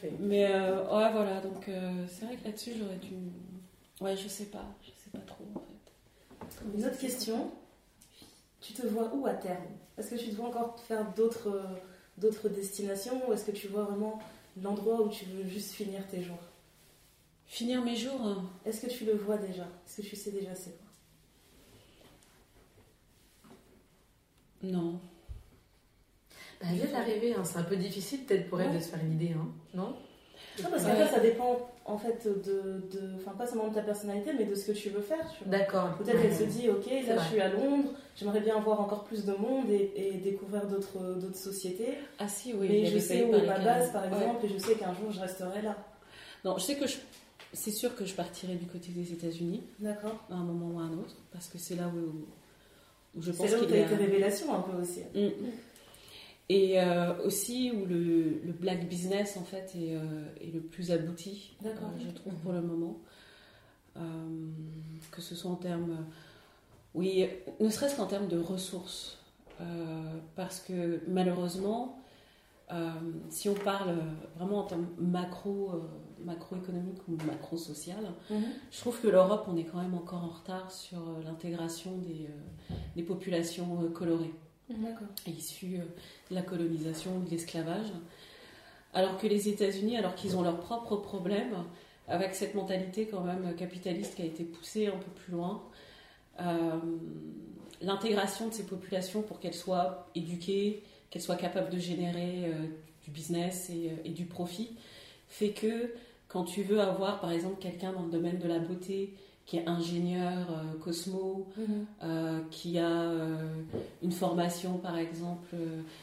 Mais 0.19 0.45
euh, 0.45 0.83
ouais, 0.83 1.11
voilà, 1.11 1.41
donc 1.41 1.67
euh, 1.69 2.05
c'est 2.07 2.25
vrai 2.25 2.35
que 2.35 2.45
là-dessus, 2.45 2.71
j'aurais 2.77 2.97
dû. 2.97 3.15
Ouais, 4.01 4.15
je 4.15 4.27
sais 4.27 4.45
pas, 4.45 4.65
je 4.81 4.87
sais 4.87 5.09
pas 5.11 5.23
trop 5.25 5.45
en 5.55 5.59
fait. 5.59 6.77
Une 6.77 6.85
autre 6.85 6.97
question? 6.97 7.51
Tu 8.67 8.73
te 8.73 8.85
vois 8.85 9.09
où 9.15 9.25
à 9.25 9.33
terme? 9.33 9.63
Est-ce 9.97 10.09
que 10.09 10.15
tu 10.15 10.29
te 10.31 10.35
vois 10.35 10.49
encore 10.49 10.77
faire 10.81 11.05
d'autres 11.13 11.47
euh, 11.55 11.63
d'autres 12.17 12.49
destinations 12.49 13.29
ou 13.29 13.31
est-ce 13.33 13.45
que 13.45 13.51
tu 13.51 13.67
vois 13.69 13.83
vraiment 13.83 14.19
l'endroit 14.61 15.01
où 15.01 15.07
tu 15.09 15.23
veux 15.25 15.47
juste 15.47 15.71
finir 15.71 16.05
tes 16.07 16.21
jours? 16.21 16.35
Finir 17.45 17.81
mes 17.81 17.95
jours. 17.95 18.19
hein. 18.21 18.43
Est-ce 18.65 18.81
que 18.85 18.91
tu 18.91 19.05
le 19.05 19.13
vois 19.13 19.37
déjà? 19.37 19.63
Est-ce 19.63 20.01
que 20.01 20.07
tu 20.07 20.15
sais 20.17 20.31
déjà 20.31 20.53
c'est 20.53 20.71
quoi? 20.77 20.87
Non. 24.63 24.99
Bah, 26.59 26.67
elle 26.71 26.75
vient 26.77 26.91
d'arriver, 26.91 27.33
hein. 27.35 27.43
c'est 27.45 27.57
un 27.59 27.63
peu 27.63 27.77
difficile 27.77 28.25
peut-être 28.25 28.49
pour 28.49 28.59
elle 28.59 28.71
Ouais. 28.71 28.77
de 28.79 28.83
se 28.83 28.89
faire 28.89 28.99
une 28.99 29.13
idée, 29.13 29.31
hein. 29.33 29.47
non? 29.73 29.95
Non, 30.61 30.69
parce 30.71 30.83
qu'en 30.83 30.89
Ouais. 30.89 31.05
fait, 31.05 31.13
ça 31.13 31.19
dépend 31.21 31.69
en 31.87 31.97
fait 31.97 32.27
de, 32.27 32.81
de, 32.91 33.15
enfin 33.15 33.31
pas 33.31 33.47
seulement 33.47 33.69
de 33.69 33.73
ta 33.73 33.81
personnalité, 33.81 34.31
mais 34.37 34.45
de 34.45 34.53
ce 34.55 34.71
que 34.71 34.77
tu 34.77 34.89
veux 34.89 35.01
faire. 35.01 35.25
D'accord. 35.45 35.95
Peut-être 35.97 36.19
elle 36.23 36.35
se 36.35 36.43
dit, 36.43 36.69
ok, 36.69 36.85
là 37.07 37.17
je 37.17 37.27
suis 37.29 37.39
à 37.39 37.47
Londres, 37.49 37.91
j'aimerais 38.15 38.41
bien 38.41 38.59
voir 38.59 38.81
encore 38.81 39.05
plus 39.05 39.23
de 39.25 39.33
monde 39.33 39.69
et, 39.69 39.91
et 39.95 40.11
découvrir 40.17 40.67
d'autres 40.67 41.15
d'autres 41.15 41.37
sociétés. 41.37 41.93
Ah 42.19 42.27
si, 42.27 42.53
oui. 42.53 42.67
mais 42.69 42.85
je 42.85 42.99
sais 42.99 43.23
où 43.23 43.33
est 43.33 43.45
ma 43.45 43.59
base, 43.59 43.91
par 43.91 44.03
Ouais. 44.03 44.17
exemple, 44.17 44.45
et 44.45 44.49
je 44.49 44.57
sais 44.57 44.75
qu'un 44.75 44.93
jour 44.93 45.11
je 45.11 45.19
resterai 45.21 45.61
là. 45.61 45.75
Non, 46.45 46.57
je 46.57 46.63
sais 46.63 46.75
que 46.75 46.87
je... 46.87 46.97
c'est 47.53 47.71
sûr 47.71 47.95
que 47.95 48.05
je 48.05 48.13
partirai 48.13 48.55
du 48.55 48.65
côté 48.67 48.89
des 48.91 49.11
États-Unis 49.13 49.63
D'accord. 49.79 50.23
à 50.29 50.35
un 50.35 50.43
moment 50.43 50.75
ou 50.75 50.79
à 50.79 50.83
un 50.83 50.93
autre, 50.93 51.15
parce 51.31 51.47
que 51.47 51.57
c'est 51.57 51.75
là 51.75 51.87
où, 51.87 53.17
où 53.17 53.21
je 53.21 53.31
pense 53.31 53.47
C'est 53.47 53.55
là 53.57 53.63
où 53.63 53.65
tu 53.65 53.73
as 53.73 53.79
été 53.79 53.95
révélation 53.95 54.53
un 54.53 54.59
peu 54.61 54.81
aussi. 54.81 55.01
Mm. 55.15 55.29
Et 56.49 56.79
euh, 56.79 57.13
aussi 57.25 57.71
où 57.71 57.85
le, 57.85 58.39
le 58.45 58.53
black 58.53 58.87
business 58.87 59.35
en 59.35 59.43
fait 59.43 59.73
est, 59.75 59.95
euh, 59.95 60.25
est 60.39 60.51
le 60.53 60.61
plus 60.61 60.91
abouti, 60.91 61.57
euh, 61.65 61.69
je 62.05 62.11
trouve 62.11 62.33
pour 62.35 62.53
le 62.53 62.61
moment. 62.61 63.01
Euh, 63.97 64.01
que 65.11 65.21
ce 65.21 65.35
soit 65.35 65.51
en 65.51 65.55
termes, 65.55 66.05
oui, 66.93 67.25
ne 67.59 67.69
serait-ce 67.69 67.97
qu'en 67.97 68.05
termes 68.05 68.27
de 68.27 68.37
ressources, 68.39 69.17
parce 70.35 70.59
que 70.59 71.01
malheureusement, 71.07 71.99
si 73.29 73.49
on 73.49 73.55
parle 73.55 73.95
vraiment 74.37 74.59
en 74.59 74.63
termes 74.65 74.87
macro, 74.99 75.71
macroéconomiques 76.23 77.07
ou 77.07 77.17
macro-social, 77.25 78.13
Mhm. 78.29 78.43
je 78.71 78.79
trouve 78.79 79.01
que 79.01 79.07
l'Europe, 79.07 79.45
on 79.47 79.57
est 79.57 79.63
quand 79.63 79.81
même 79.81 79.95
encore 79.95 80.23
en 80.23 80.29
retard 80.29 80.71
sur 80.71 80.99
l'intégration 81.25 81.97
des, 81.97 82.29
des 82.95 83.03
populations 83.03 83.89
colorées. 83.91 84.33
Issus 85.25 85.77
euh, 85.77 85.85
de 86.29 86.35
la 86.35 86.41
colonisation 86.41 87.17
ou 87.17 87.23
de 87.23 87.29
l'esclavage. 87.29 87.87
Alors 88.93 89.17
que 89.17 89.27
les 89.27 89.49
États-Unis, 89.49 89.97
alors 89.97 90.15
qu'ils 90.15 90.37
ont 90.37 90.41
leurs 90.41 90.59
propres 90.59 90.95
problèmes, 90.97 91.63
avec 92.07 92.35
cette 92.35 92.55
mentalité 92.55 93.07
quand 93.07 93.21
même 93.21 93.55
capitaliste 93.55 94.15
qui 94.15 94.21
a 94.21 94.25
été 94.25 94.43
poussée 94.43 94.87
un 94.87 94.97
peu 94.97 95.11
plus 95.11 95.33
loin, 95.33 95.61
euh, 96.39 96.79
l'intégration 97.81 98.47
de 98.47 98.53
ces 98.53 98.65
populations 98.65 99.21
pour 99.21 99.39
qu'elles 99.39 99.53
soient 99.53 100.07
éduquées, 100.15 100.83
qu'elles 101.09 101.21
soient 101.21 101.35
capables 101.35 101.69
de 101.69 101.79
générer 101.79 102.45
euh, 102.45 102.53
du 103.03 103.11
business 103.11 103.69
et 103.69 104.09
du 104.09 104.25
profit, 104.25 104.75
fait 105.27 105.51
que 105.51 105.93
quand 106.27 106.43
tu 106.43 106.63
veux 106.63 106.81
avoir 106.81 107.21
par 107.21 107.31
exemple 107.31 107.57
quelqu'un 107.59 107.93
dans 107.93 108.03
le 108.03 108.11
domaine 108.11 108.37
de 108.39 108.47
la 108.47 108.59
beauté 108.59 109.13
qui 109.47 109.57
est 109.57 109.67
ingénieur 109.67 110.45
euh, 110.51 110.77
cosmo, 110.83 111.47
Mhm. 111.57 111.85
euh, 112.03 112.39
qui 112.51 112.77
a 112.77 112.85
euh, 112.91 113.63
une 114.03 114.11
formation 114.11 114.77
par 114.77 114.97
exemple 114.97 115.55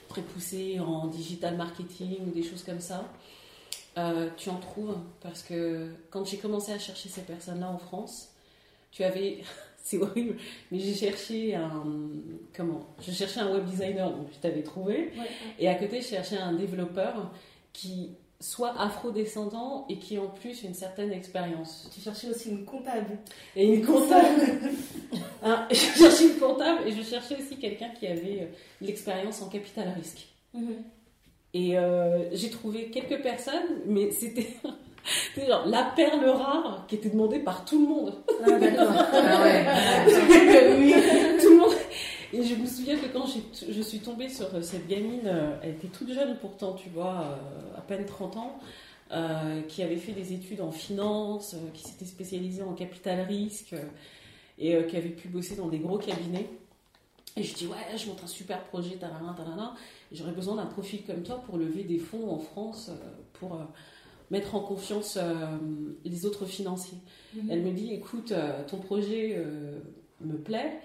très 0.09 0.23
poussée 0.23 0.81
en 0.81 1.07
digital 1.07 1.57
marketing 1.57 2.27
ou 2.27 2.31
des 2.31 2.43
choses 2.43 2.65
comme 2.65 2.81
ça, 2.81 3.05
tu 4.37 4.49
en 4.51 4.57
trouves 4.57 4.97
parce 5.21 5.43
que 5.45 5.91
quand 6.11 6.25
j'ai 6.27 6.39
commencé 6.39 6.73
à 6.73 6.79
chercher 6.81 7.09
ces 7.09 7.21
personnes-là 7.21 7.71
en 7.71 7.79
France, 7.79 8.31
tu 8.91 9.05
avais, 9.05 9.39
c'est 9.85 9.99
horrible, 9.99 10.37
mais 10.73 10.81
j'ai 10.81 10.95
cherché 10.95 11.55
un, 11.55 11.85
comment, 12.57 12.87
je 13.07 13.13
cherchais 13.13 13.39
un 13.41 13.53
web 13.53 13.65
designer, 13.67 14.11
donc 14.11 14.29
je 14.33 14.39
t'avais 14.39 14.63
trouvé, 14.63 15.13
Ouais. 15.17 15.29
et 15.61 15.69
à 15.69 15.75
côté 15.77 16.01
je 16.01 16.09
cherchais 16.09 16.39
un 16.39 16.55
développeur 16.55 17.31
qui 17.73 18.11
soit 18.41 18.75
afro-descendant 18.79 19.87
et 19.89 19.99
qui 19.99 20.19
en 20.19 20.29
plus 20.29 20.63
une 20.63 20.75
certaine 20.75 21.13
expérience. 21.13 21.89
Tu 21.95 22.01
cherchais 22.01 22.29
aussi 22.29 22.51
une 22.51 22.65
comptable. 22.65 23.19
Et 23.57 23.67
une 23.67 23.85
comptable. 23.85 24.41
Hein, 25.47 25.69
je 25.71 25.75
cherchais 25.77 26.25
une 26.25 26.39
comptable 26.39 26.89
et 26.89 26.93
je 26.93 27.03
cherchais 27.03 27.37
aussi 27.37 27.59
quelqu'un 27.59 27.91
qui 27.91 28.07
avait 28.07 28.41
euh, 28.41 28.47
l'expérience 28.81 29.43
en 29.43 29.49
capital 29.51 29.93
risque. 29.95 30.27
Mhm. 30.55 30.77
Et 31.53 31.79
euh, 31.79 32.35
j'ai 32.35 32.49
trouvé 32.49 32.89
quelques 32.89 33.23
personnes, 33.23 33.83
mais 33.87 34.11
c'était 34.11 34.47
c'était 35.35 35.47
genre 35.47 35.67
la 35.67 35.93
perle 35.95 36.25
rare 36.31 36.87
qui 36.89 36.95
était 36.95 37.11
demandée 37.11 37.41
par 37.41 37.67
tout 37.67 37.79
le 37.79 37.87
monde. 37.87 38.15
Ah, 38.43 38.53
d'accord. 38.53 38.89
Ah 38.91 39.43
ouais. 39.43 39.65
tout 41.43 41.51
le 41.51 41.57
monde. 41.59 41.75
Et 42.33 42.43
je 42.43 42.55
me 42.55 42.67
souviens 42.67 42.97
que 42.97 43.07
quand 43.07 43.27
je 43.27 43.83
suis 43.83 44.01
tombée 44.01 44.29
sur 44.29 44.53
euh, 44.55 44.63
cette 44.63 44.87
gamine, 44.87 45.27
euh, 45.27 45.57
elle 45.63 45.71
était 45.71 45.89
toute 45.89 46.13
jeune 46.13 46.37
pourtant, 46.39 46.73
tu 46.73 46.89
vois, 46.89 47.21
euh, 47.23 47.79
à 47.79 47.81
peine 47.81 48.07
30 48.07 48.37
ans, 48.37 48.59
euh, 49.13 49.63
qui 49.63 49.83
avait 49.83 49.97
fait 49.97 50.13
des 50.13 50.33
études 50.33 50.61
en 50.61 50.73
finance, 50.73 51.57
qui 51.75 51.83
s'était 51.83 52.05
spécialisée 52.05 52.63
en 52.63 52.73
capital 52.75 53.21
risque 53.21 53.75
et 54.59 54.75
euh, 54.75 54.83
qui 54.85 54.97
avait 54.97 55.11
pu 55.11 55.29
bosser 55.29 55.57
dans 55.57 55.69
des 55.69 55.79
gros 55.79 55.99
cabinets. 55.99 56.49
Et 57.37 57.43
je 57.43 57.55
dis, 57.55 57.67
ouais, 57.67 57.97
je 57.97 58.07
monte 58.07 58.23
un 58.23 58.29
super 58.29 58.63
projet, 58.65 58.97
talala, 58.97 59.35
talala, 59.37 59.75
et 60.13 60.17
j'aurais 60.17 60.33
besoin 60.33 60.55
d'un 60.55 60.67
profil 60.67 61.03
comme 61.05 61.23
toi 61.23 61.43
pour 61.45 61.59
lever 61.59 61.83
des 61.83 61.99
fonds 61.99 62.31
en 62.31 62.39
France, 62.39 62.91
pour 63.33 63.59
mettre 64.31 64.55
en 64.55 64.61
confiance 64.61 65.19
euh, 65.21 65.35
les 66.05 66.27
autres 66.27 66.47
financiers. 66.47 66.99
Mhm. 67.35 67.51
Elle 67.51 67.63
me 67.63 67.73
dit, 67.73 67.93
écoute, 67.93 68.33
euh, 68.33 68.65
ton 68.67 68.79
projet 68.79 69.35
euh, 69.37 69.79
me 70.21 70.37
plaît, 70.37 70.81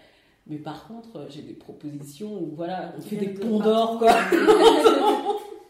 mais 0.49 0.57
par 0.57 0.87
contre, 0.87 1.15
euh, 1.17 1.25
j'ai 1.29 1.41
des 1.43 1.53
propositions 1.53 2.41
où 2.41 2.51
voilà, 2.55 2.93
on 2.97 3.01
fait 3.01 3.15
des 3.17 3.29
ponts 3.29 3.59
d'or, 3.59 3.97
quoi. 3.99 4.13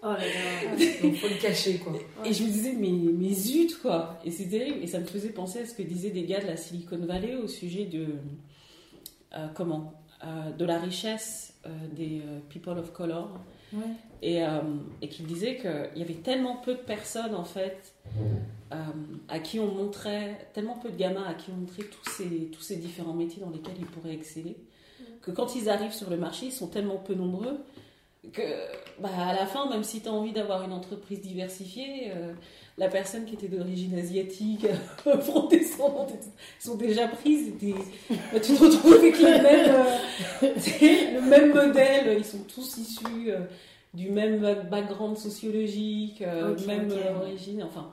Oh 0.01 0.07
là 0.07 0.17
là. 0.17 0.75
Donc 1.03 1.15
faut 1.15 1.27
le 1.27 1.41
cacher 1.41 1.77
quoi. 1.77 1.91
Et 2.23 2.31
je 2.31 2.43
me 2.43 2.47
disais, 2.49 2.71
mais, 2.71 2.89
mais 2.89 3.33
zut, 3.33 3.77
quoi. 3.81 4.17
Et 4.23 4.31
c'est 4.31 4.45
terrible. 4.47 4.77
Et 4.81 4.87
ça 4.87 4.97
me 4.99 5.05
faisait 5.05 5.27
penser 5.33 5.59
à 5.59 5.65
ce 5.65 5.73
que 5.73 5.81
disaient 5.83 6.11
des 6.11 6.23
gars 6.23 6.39
de 6.39 6.47
la 6.47 6.55
Silicon 6.55 6.99
Valley 6.99 7.35
au 7.35 7.47
sujet 7.49 7.83
de. 7.83 8.05
euh, 9.35 9.47
comment 9.53 9.91
Euh, 10.23 10.51
De 10.57 10.63
la 10.63 10.79
richesse 10.79 11.53
euh, 11.65 11.69
des 11.93 12.21
euh, 12.25 12.39
people 12.47 12.77
of 12.79 12.93
color. 12.93 13.29
Ouais. 13.73 13.81
Et, 14.21 14.43
euh, 14.43 14.61
et 15.01 15.07
qu'ils 15.07 15.25
disaient 15.25 15.57
qu'il 15.57 15.99
y 15.99 16.01
avait 16.01 16.15
tellement 16.15 16.57
peu 16.57 16.73
de 16.73 16.79
personnes, 16.79 17.35
en 17.35 17.43
fait, 17.43 17.93
euh, 18.71 18.75
à 19.27 19.39
qui 19.39 19.59
on 19.59 19.73
montrait, 19.73 20.49
tellement 20.53 20.77
peu 20.77 20.89
de 20.89 20.97
gamins 20.97 21.23
à 21.23 21.33
qui 21.33 21.51
on 21.51 21.61
montrait 21.61 21.83
tous 21.83 22.09
ces, 22.09 22.49
tous 22.51 22.61
ces 22.61 22.75
différents 22.75 23.13
métiers 23.13 23.41
dans 23.41 23.49
lesquels 23.49 23.75
ils 23.79 23.85
pourraient 23.85 24.13
exceller, 24.13 24.57
que 25.21 25.31
quand 25.31 25.55
ils 25.55 25.69
arrivent 25.69 25.93
sur 25.93 26.09
le 26.09 26.17
marché, 26.17 26.47
ils 26.47 26.51
sont 26.51 26.67
tellement 26.67 26.97
peu 26.97 27.13
nombreux 27.13 27.59
que 28.33 28.41
bah, 28.99 29.09
à 29.17 29.33
la 29.33 29.45
fin, 29.45 29.69
même 29.69 29.83
si 29.83 30.01
tu 30.01 30.09
as 30.09 30.11
envie 30.11 30.33
d'avoir 30.33 30.63
une 30.63 30.73
entreprise 30.73 31.21
diversifiée, 31.21 32.11
euh, 32.15 32.33
la 32.79 32.87
personne 32.87 33.25
qui 33.25 33.35
était 33.35 33.49
d'origine 33.49 33.97
asiatique, 33.99 34.65
etc., 35.05 35.83
sont 36.59 36.75
déjà 36.75 37.07
prises. 37.07 37.51
bah, 38.31 38.39
tu 38.39 38.55
te 38.55 38.63
retrouves 38.63 38.93
avec 38.93 39.19
le 39.19 39.43
même, 39.43 39.75
euh, 40.43 41.19
le 41.21 41.29
même 41.29 41.53
modèle. 41.53 42.17
Ils 42.17 42.25
sont 42.25 42.43
tous 42.43 42.77
issus 42.77 43.31
euh, 43.31 43.41
du 43.93 44.09
même 44.09 44.39
background 44.69 45.17
sociologique, 45.17 46.21
euh, 46.21 46.53
Ok, 46.53 46.65
même 46.65 46.89
origine. 47.21 47.63
Enfin, 47.63 47.91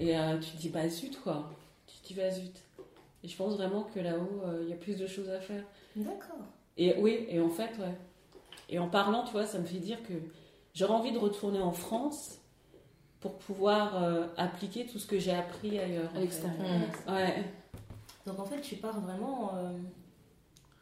et 0.00 0.14
tu 0.40 0.50
te 0.52 0.56
dis, 0.56 0.68
bah 0.68 0.88
zut, 0.88 1.20
quoi. 1.20 1.50
Tu 1.86 1.96
te 2.00 2.06
dis, 2.08 2.14
bah 2.14 2.30
zut. 2.30 2.56
Et 3.24 3.28
je 3.28 3.36
pense 3.36 3.56
vraiment 3.56 3.82
que 3.94 4.00
là-haut, 4.00 4.42
il 4.62 4.68
y 4.68 4.72
a 4.72 4.76
plus 4.76 4.96
de 4.96 5.06
choses 5.06 5.28
à 5.30 5.40
faire. 5.40 5.64
D'accord. 5.96 6.46
Et 6.78 6.94
oui, 6.98 7.26
et 7.28 7.40
en 7.40 7.50
fait, 7.50 7.70
ouais. 7.78 7.94
Et 8.72 8.78
en 8.78 8.88
parlant, 8.88 9.22
tu 9.24 9.32
vois, 9.32 9.46
ça 9.46 9.58
me 9.58 9.64
fait 9.66 9.78
dire 9.78 9.98
que 10.08 10.14
j'aurais 10.74 10.94
envie 10.94 11.12
de 11.12 11.18
retourner 11.18 11.60
en 11.60 11.72
France 11.72 12.38
pour 13.20 13.34
pouvoir 13.34 14.02
euh, 14.02 14.26
appliquer 14.36 14.86
tout 14.86 14.98
ce 14.98 15.06
que 15.06 15.18
j'ai 15.20 15.32
appris 15.32 15.78
ailleurs. 15.78 16.10
en 16.14 16.16
À 16.16 16.20
l'extérieur. 16.20 16.66
fait. 17.06 17.12
Ouais. 17.12 17.44
Donc 18.26 18.40
en 18.40 18.44
fait, 18.46 18.60
tu 18.62 18.76
pars 18.76 18.98
vraiment, 19.00 19.52
euh, 19.56 19.70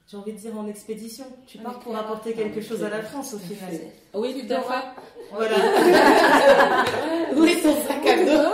j'ai 0.07 0.17
envie 0.17 0.33
de 0.33 0.39
dire 0.39 0.57
en 0.59 0.67
expédition. 0.69 1.25
Tu 1.47 1.59
pars 1.59 1.81
pour 1.81 1.97
apporter 1.97 2.33
quelque 2.33 2.61
chose 2.63 2.83
à 2.85 2.89
la 2.91 3.03
France 3.03 3.35
au 3.35 3.39
final. 3.39 3.75
Oui, 4.15 4.35
tout 4.47 4.53
à 4.55 4.61
fait. 4.61 4.87
Voilà. 5.33 5.57
Oui, 7.37 7.57
son 7.63 7.75
sac 7.87 8.05
à 8.07 8.25
dos. 8.25 8.51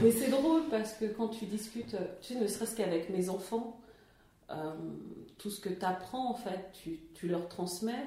Mais 0.00 0.10
c'est 0.10 0.28
drôle 0.30 0.62
parce 0.70 0.92
que 0.94 1.04
quand 1.06 1.28
tu 1.28 1.44
discutes, 1.44 1.96
tu 2.20 2.34
sais, 2.34 2.40
ne 2.40 2.46
serait-ce 2.46 2.74
qu'avec 2.74 3.10
mes 3.10 3.28
enfants, 3.28 3.76
euh, 4.52 4.74
tout 5.38 5.50
ce 5.50 5.60
que 5.60 5.68
tu 5.68 5.84
apprends, 5.84 6.30
en 6.30 6.34
fait, 6.34 6.70
tu, 6.72 7.00
tu 7.14 7.28
leur 7.28 7.48
transmets. 7.48 8.06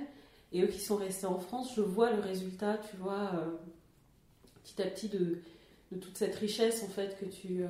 Et 0.51 0.61
eux 0.61 0.67
qui 0.67 0.79
sont 0.79 0.95
restés 0.95 1.25
en 1.25 1.39
France, 1.39 1.73
je 1.75 1.81
vois 1.81 2.11
le 2.11 2.21
résultat, 2.21 2.77
tu 2.89 2.95
vois, 2.97 3.31
euh, 3.33 3.51
petit 4.63 4.81
à 4.81 4.85
petit 4.85 5.09
de, 5.09 5.39
de 5.91 5.97
toute 5.97 6.17
cette 6.17 6.35
richesse, 6.35 6.83
en 6.83 6.87
fait, 6.87 7.17
que 7.19 7.25
tu, 7.25 7.63
euh, 7.63 7.67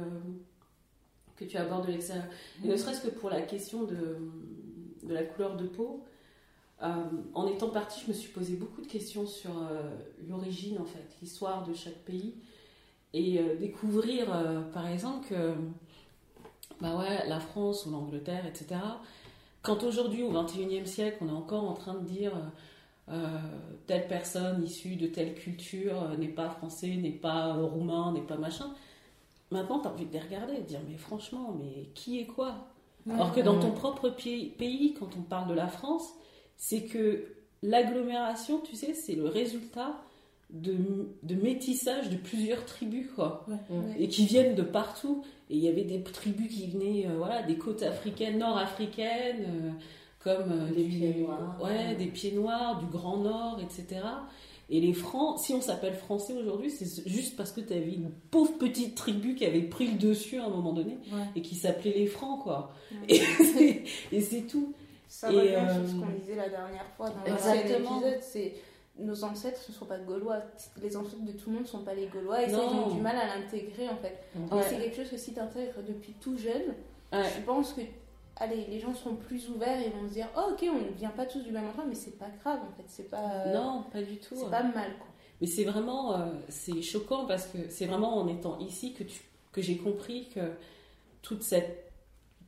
que 1.36 1.46
tu 1.46 1.58
abordes 1.58 1.88
de 1.88 1.92
l'extérieur. 1.92 2.26
Et 2.64 2.68
ne 2.68 2.76
serait-ce 2.76 3.02
que 3.02 3.10
pour 3.10 3.30
la 3.30 3.42
question 3.42 3.84
de, 3.84 4.18
de 5.04 5.14
la 5.14 5.24
couleur 5.24 5.56
de 5.58 5.66
peau, 5.66 6.04
en 7.34 7.48
étant 7.48 7.70
partie, 7.70 8.02
je 8.02 8.10
me 8.10 8.14
suis 8.14 8.32
posé 8.32 8.58
beaucoup 8.58 8.82
de 8.82 8.86
questions 8.86 9.26
sur 9.26 9.54
l'origine, 10.28 10.78
en 10.78 10.86
fait, 10.86 11.18
l'histoire 11.22 11.64
de 11.66 11.74
chaque 11.74 11.98
pays 12.04 12.36
et 13.14 13.42
découvrir 13.60 14.28
par 14.72 14.86
exemple 14.86 15.26
que 15.28 15.56
bah 16.82 16.98
ouais, 16.98 17.28
la 17.28 17.40
France 17.40 17.86
ou 17.86 17.92
l'Angleterre, 17.92 18.46
etc. 18.46 18.80
Quand 19.62 19.84
aujourd'hui, 19.84 20.24
au 20.24 20.32
XXIe 20.32 20.86
siècle, 20.86 21.18
on 21.22 21.30
est 21.30 21.38
encore 21.38 21.64
en 21.64 21.74
train 21.74 21.96
de 21.96 22.06
dire 22.06 22.34
euh, 23.10 23.38
telle 23.86 24.08
personne 24.08 24.64
issue 24.64 24.96
de 24.96 25.08
telle 25.08 25.36
culture 25.36 26.04
euh, 26.04 26.18
n'est 26.18 26.28
pas 26.28 26.50
français, 26.50 26.96
n'est 26.96 27.12
pas 27.12 27.56
euh, 27.56 27.66
roumain, 27.66 28.12
n'est 28.14 28.22
pas 28.22 28.38
machin. 28.38 28.74
maintenant, 29.52 29.80
tu 29.80 29.88
as 29.88 29.92
envie 29.92 30.06
de 30.06 30.14
les 30.14 30.20
regarder 30.20 30.54
et 30.54 30.62
de 30.62 30.66
dire, 30.66 30.82
mais 30.90 30.98
franchement, 30.98 31.56
mais 31.60 31.90
qui 31.94 32.20
est 32.20 32.26
quoi? 32.26 32.68
Alors 33.08 33.32
que 33.32 33.40
dans 33.40 33.60
ton 33.60 33.72
propre 33.72 34.10
pays, 34.10 34.96
quand 35.00 35.16
on 35.16 35.22
parle 35.22 35.48
de 35.48 35.54
la 35.54 35.68
France, 35.68 36.10
c'est 36.58 36.86
que 36.86 37.28
l'agglomération, 37.62 38.60
tu 38.62 38.76
sais, 38.76 38.96
c'est 38.96 39.14
le 39.14 39.28
résultat 39.28 40.02
de, 40.52 40.76
de 41.24 41.36
métissage 41.36 42.10
de 42.10 42.16
plusieurs 42.18 42.66
tribus, 42.66 43.08
quoi. 43.16 43.46
Et 44.00 44.08
qui 44.08 44.26
viennent 44.26 44.56
de 44.56 44.62
partout. 44.62 45.24
Et 45.50 45.56
il 45.58 45.64
y 45.64 45.68
avait 45.68 45.84
des 45.84 46.02
tribus 46.04 46.48
qui 46.54 46.68
venaient, 46.68 47.08
euh, 47.08 47.18
voilà, 47.18 47.44
des 47.44 47.56
côtes 47.58 47.84
africaines, 47.84 48.38
nord-africaines, 48.38 49.46
euh, 49.48 49.70
comme 50.20 50.52
euh, 50.52 50.74
Des 50.74 50.84
pieds 50.84 51.14
noirs. 51.22 51.60
ouais, 51.64 51.96
des 51.96 52.08
pieds 52.08 52.32
noirs, 52.32 52.80
du 52.80 52.86
Grand 52.88 53.18
Nord, 53.18 53.60
etc. 53.62 54.02
Et 54.70 54.82
les 54.82 54.94
Francs, 54.94 55.38
si 55.40 55.54
on 55.54 55.62
s'appelle 55.62 55.94
Français 55.94 56.34
aujourd'hui, 56.34 56.72
c'est 56.72 57.08
juste 57.08 57.36
parce 57.38 57.52
que 57.52 57.62
tu 57.62 57.74
avais 57.74 57.94
une 57.94 58.10
pauvre 58.32 58.58
petite 58.58 58.96
tribu 58.96 59.36
qui 59.36 59.46
avait 59.46 59.62
pris 59.62 59.88
le 59.88 60.00
dessus 60.00 60.40
à 60.40 60.46
un 60.46 60.50
moment 60.50 60.74
donné 60.74 60.98
Ouais. 61.14 61.22
et 61.36 61.42
qui 61.42 61.54
s'appelait 61.54 61.94
les 61.94 62.08
Francs, 62.08 62.42
quoi. 62.42 62.74
Ouais. 63.08 63.84
Et 64.12 64.22
c'est- 64.22 64.48
tout. 64.48 64.74
Ça 65.08 65.32
Et, 65.32 65.36
revient 65.36 65.50
euh, 65.54 65.86
sur 65.86 65.90
ce 65.90 65.96
qu'on 66.02 66.20
disait 66.20 66.36
la 66.36 66.50
dernière 66.50 66.88
fois 66.98 67.10
dans 67.12 67.32
l'ancien 67.32 67.54
Exactement. 67.54 68.02
épisode, 68.02 68.20
c'est 68.22 68.54
nos 68.98 69.24
ancêtres 69.24 69.62
ne 69.70 69.74
sont 69.74 69.86
pas 69.86 69.98
gaulois. 70.00 70.38
Les 70.82 70.96
ancêtres 70.96 71.22
de 71.24 71.32
tout 71.34 71.50
le 71.50 71.56
monde 71.56 71.64
ne 71.64 71.68
sont 71.70 71.84
pas 71.84 71.94
les 71.94 72.08
gaulois 72.08 72.42
et 72.44 72.50
ça, 72.50 72.58
ils 72.64 72.76
ont 72.78 72.96
du 72.96 73.02
mal 73.02 73.16
à 73.18 73.36
l'intégrer 73.38 73.90
en 73.90 73.98
fait. 73.98 74.18
Ouais. 74.36 74.64
C'est 74.70 74.78
quelque 74.78 74.96
chose 74.96 75.10
que 75.10 75.18
si 75.18 75.34
tu 75.34 75.40
intègres 75.40 75.82
depuis 75.88 76.14
tout 76.14 76.38
jeune, 76.38 76.74
Ouais. 77.14 77.24
je 77.38 77.42
pense 77.46 77.74
que 77.74 77.82
allez, 78.38 78.66
les 78.70 78.80
gens 78.80 78.94
seront 78.94 79.16
plus 79.16 79.48
ouverts 79.50 79.80
et 79.80 79.90
vont 79.90 80.08
se 80.08 80.14
dire 80.14 80.28
oh, 80.38 80.52
ok, 80.52 80.66
on 80.70 80.82
ne 80.92 80.98
vient 80.98 81.10
pas 81.12 81.26
tous 81.26 81.40
du 81.42 81.52
même 81.52 81.66
endroit, 81.68 81.86
mais 81.88 81.96
c'est 81.96 82.18
pas 82.18 82.30
grave 82.42 82.60
en 82.62 82.76
fait. 82.76 82.84
C'est 82.88 83.10
pas, 83.10 83.46
Non, 83.54 83.84
pas 83.92 84.02
du 84.02 84.18
tout. 84.18 84.36
c'est 84.36 84.50
pas 84.50 84.64
mal 84.64 84.92
quoi. 84.98 85.08
Mais 85.42 85.48
c'est 85.48 85.66
vraiment, 85.66 86.14
euh, 86.16 86.26
c'est 86.50 86.82
choquant 86.82 87.26
parce 87.26 87.46
que 87.48 87.58
c'est 87.70 87.86
vraiment 87.86 88.18
en 88.18 88.28
étant 88.28 88.58
ici 88.60 88.94
que, 88.94 89.04
tu, 89.04 89.22
que 89.52 89.62
j'ai 89.62 89.78
compris 89.78 90.30
que 90.34 90.40
toute 91.22 91.44
cette, 91.44 91.85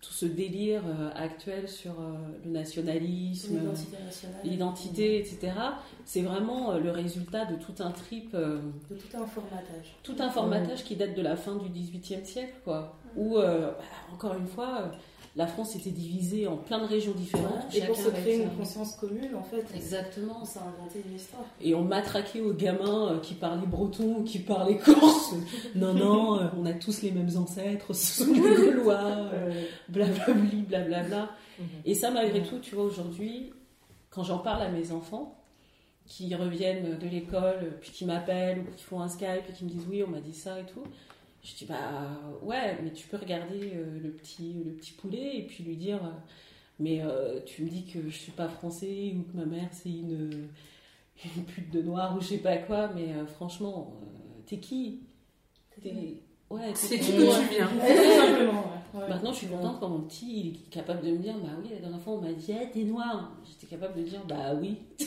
tout 0.01 0.13
ce 0.13 0.25
délire 0.27 0.83
euh, 0.85 1.09
actuel 1.15 1.67
sur 1.67 1.91
euh, 1.99 2.13
le 2.45 2.51
nationalisme, 2.51 3.57
L'identité 3.57 3.97
nationale. 4.03 4.39
l'identité, 4.43 5.19
etc., 5.19 5.53
c'est 6.05 6.21
vraiment 6.21 6.71
euh, 6.71 6.79
le 6.79 6.91
résultat 6.91 7.45
de 7.45 7.55
tout 7.55 7.73
un 7.79 7.91
trip, 7.91 8.31
De 8.33 8.59
tout 8.89 9.17
un 9.17 9.25
formatage. 9.25 9.95
tout 10.03 10.15
un 10.19 10.29
formatage 10.29 10.83
qui 10.83 10.95
date 10.95 11.15
de 11.15 11.21
la 11.21 11.35
fin 11.35 11.55
du 11.55 11.69
XVIIIe 11.69 12.25
siècle, 12.25 12.53
quoi. 12.63 12.95
Où, 13.15 13.37
euh, 13.37 13.71
bah, 13.71 13.83
encore 14.13 14.35
une 14.35 14.45
fois, 14.47 14.91
la 15.37 15.45
France 15.45 15.75
était 15.75 15.91
divisée 15.91 16.47
en 16.47 16.57
plein 16.57 16.79
de 16.79 16.87
régions 16.87 17.13
différentes. 17.13 17.73
Et 17.75 17.81
pour 17.81 17.95
se 17.95 18.09
créer 18.09 18.41
une 18.41 18.49
conscience 18.49 18.95
commune, 18.95 19.35
en 19.35 19.43
fait, 19.43 19.63
Exactement. 19.75 20.39
on 20.41 20.45
s'est 20.45 20.59
inventé 20.59 21.03
une 21.07 21.15
histoire. 21.15 21.45
Et 21.61 21.75
on 21.75 21.83
matraquait 21.83 22.41
aux 22.41 22.53
gamins 22.53 23.13
euh, 23.13 23.19
qui 23.19 23.35
parlaient 23.35 23.67
breton 23.67 24.17
ou 24.17 24.23
qui 24.23 24.39
parlaient 24.39 24.79
corse. 24.79 25.35
non, 25.75 25.93
non, 25.93 26.39
euh, 26.39 26.47
on 26.57 26.65
a 26.65 26.73
tous 26.73 27.03
les 27.03 27.11
mêmes 27.11 27.29
ancêtres, 27.37 27.93
ce 27.93 28.23
sont 28.23 28.33
les 28.33 28.39
Gaulois, 28.39 29.29
euh, 29.31 29.63
blablabli, 29.89 30.63
blablabla. 30.63 31.29
Et 31.85 31.93
ça, 31.93 32.09
malgré 32.09 32.41
tout, 32.41 32.57
tu 32.57 32.73
vois, 32.73 32.85
aujourd'hui, 32.85 33.53
quand 34.09 34.23
j'en 34.23 34.39
parle 34.39 34.63
à 34.63 34.69
mes 34.69 34.91
enfants, 34.91 35.35
qui 36.07 36.33
reviennent 36.33 36.97
de 36.97 37.07
l'école, 37.07 37.77
puis 37.81 37.91
qui 37.91 38.05
m'appellent, 38.05 38.59
ou 38.59 38.75
qui 38.75 38.83
font 38.83 39.01
un 39.01 39.09
Skype, 39.09 39.43
et 39.49 39.53
qui 39.53 39.65
me 39.65 39.69
disent 39.69 39.85
oui, 39.87 40.03
on 40.03 40.09
m'a 40.09 40.21
dit 40.21 40.33
ça 40.33 40.59
et 40.59 40.65
tout, 40.65 40.83
je 41.49 41.55
dis 41.55 41.65
bah 41.65 41.75
ouais, 42.41 42.77
mais 42.83 42.91
tu 42.91 43.07
peux 43.07 43.17
regarder 43.17 43.71
euh, 43.75 43.99
le, 44.03 44.09
petit, 44.11 44.63
le 44.65 44.71
petit 44.71 44.91
poulet 44.91 45.37
et 45.37 45.43
puis 45.43 45.63
lui 45.63 45.75
dire 45.77 46.03
euh, 46.03 46.09
mais 46.79 47.01
euh, 47.01 47.39
tu 47.45 47.63
me 47.63 47.69
dis 47.69 47.85
que 47.85 48.09
je 48.09 48.15
suis 48.17 48.31
pas 48.33 48.49
français 48.49 49.13
ou 49.17 49.23
que 49.31 49.37
ma 49.37 49.45
mère 49.45 49.69
c'est 49.71 49.89
une, 49.89 50.49
une 51.37 51.43
pute 51.45 51.71
de 51.71 51.81
noir 51.81 52.15
ou 52.17 52.21
je 52.21 52.27
sais 52.27 52.37
pas 52.39 52.57
quoi, 52.57 52.89
mais 52.95 53.13
euh, 53.13 53.25
franchement, 53.25 53.93
euh, 54.03 54.41
t'es 54.45 54.57
qui? 54.57 55.01
T'es- 55.81 56.21
Ouais, 56.49 56.71
C'est 56.75 56.97
qui 56.97 57.11
que 57.11 57.41
tu 57.41 57.55
viens 57.55 57.67
Tout 57.67 58.21
simplement, 58.25 58.51
ouais. 58.61 59.01
Ouais. 59.01 59.09
Maintenant, 59.09 59.33
je 59.33 59.37
suis 59.39 59.47
contente 59.47 59.81
quand 59.81 59.89
mon 59.89 59.99
petit 60.03 60.39
il 60.39 60.47
est 60.55 60.69
capable 60.71 61.05
de 61.05 61.11
me 61.11 61.17
dire 61.17 61.33
Bah 61.43 61.49
oui, 61.61 61.67
la 61.73 61.79
dernière 61.81 61.99
fois, 62.01 62.13
on 62.13 62.21
m'a 62.21 62.31
dit 62.31 62.53
Ah, 62.53 62.65
t'es 62.73 62.83
noir. 62.83 63.33
J'étais 63.45 63.67
capable 63.75 63.99
de 64.01 64.07
dire 64.07 64.21
Bah 64.27 64.53
oui. 64.59 64.77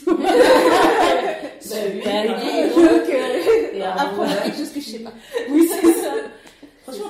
Super. 1.59 2.27
Donc, 2.75 3.09
euh, 3.09 3.73
Et 3.73 3.81
apprendre 3.81 4.21
alors, 4.23 4.43
quelque 4.43 4.57
chose 4.57 4.71
que 4.71 4.79
je 4.81 4.85
sais 4.85 4.99
pas. 4.99 5.13
Oui, 5.49 5.67
c'est 5.67 5.93
ça. 5.93 6.00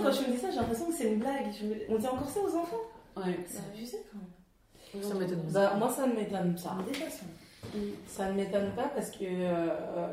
Quand 0.04 0.12
tu 0.12 0.30
me 0.30 0.34
dis 0.36 0.38
ça, 0.42 0.50
j'ai 0.52 0.58
l'impression 0.58 0.86
que 0.88 0.94
c'est 0.94 1.12
une 1.12 1.20
blague. 1.20 1.46
Je 1.60 1.66
me- 1.66 1.76
On 1.90 1.98
dit 1.98 2.08
encore 2.08 2.30
ça 2.30 2.40
aux 2.42 2.56
enfants 2.56 2.78
Ouais. 3.18 3.38
C'est 3.48 3.60
abusé 3.60 3.98
quand 4.12 4.18
même. 4.20 5.04
Ça 5.04 5.14
m'étonne. 5.16 5.42
Bah, 5.54 5.74
moi, 5.78 5.90
ça 5.90 6.08
ne 6.08 6.14
m'étonne 6.14 6.58
Ça 6.58 6.70
pas. 6.70 6.84
dépasse. 6.92 7.22
hein. 7.24 7.78
Ça 8.08 8.30
ne 8.32 8.36
m'étonne 8.36 8.72
pas 8.76 8.90
parce 8.96 9.12
que 9.12 9.24
euh, 9.24 10.08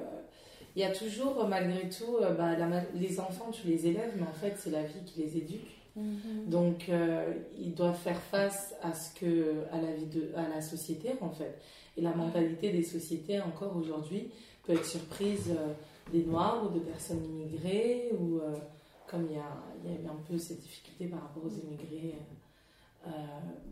il 0.77 0.83
y 0.83 0.85
a 0.85 0.93
toujours, 0.93 1.47
malgré 1.49 1.89
tout, 1.89 2.17
euh, 2.21 2.35
bah, 2.35 2.57
la 2.57 2.69
les 2.95 3.19
enfants, 3.21 3.51
tu 3.51 3.67
les 3.67 3.87
élèves, 3.87 4.13
mais 4.17 4.23
en 4.27 4.33
fait, 4.33 4.55
c'est 4.57 4.71
la 4.71 4.83
vie 4.83 5.03
qui 5.05 5.21
les 5.21 5.37
éduque. 5.39 5.75
Donc, 6.47 6.89
euh, 6.89 7.33
ils 7.59 7.75
doivent 7.75 7.99
faire 7.99 8.21
face 8.21 8.73
à 8.83 8.93
ce 8.95 9.13
que, 9.19 9.65
à 9.73 9.81
la 9.81 9.91
vie 9.93 10.07
de, 10.07 10.31
à 10.37 10.49
la 10.49 10.61
société, 10.61 11.11
en 11.21 11.31
fait. 11.31 11.59
Et 11.97 12.03
la 12.03 12.13
mentalité 12.15 12.71
des 12.71 12.85
sociétés, 12.85 13.41
encore 13.41 13.77
aujourd'hui, 13.77 14.31
peut 14.65 14.75
être 14.75 14.85
surprise 14.87 15.51
euh, 15.51 15.73
des 16.13 16.23
Noirs 16.23 16.63
ou 16.65 16.69
de 16.73 16.79
personnes 16.79 17.25
immigrées, 17.25 18.13
ou 18.17 18.37
euh, 18.39 18.55
comme 19.11 19.27
il 19.31 19.37
y 19.37 19.41
a, 19.41 19.57
il 19.85 19.91
y 19.91 19.95
a 19.95 19.99
eu 20.01 20.07
un 20.07 20.17
peu 20.29 20.39
ces 20.39 20.55
difficultés 20.57 21.07
par 21.07 21.21
rapport 21.23 21.45
aux 21.45 21.49
immigrés 21.51 22.15
euh, 23.07 23.11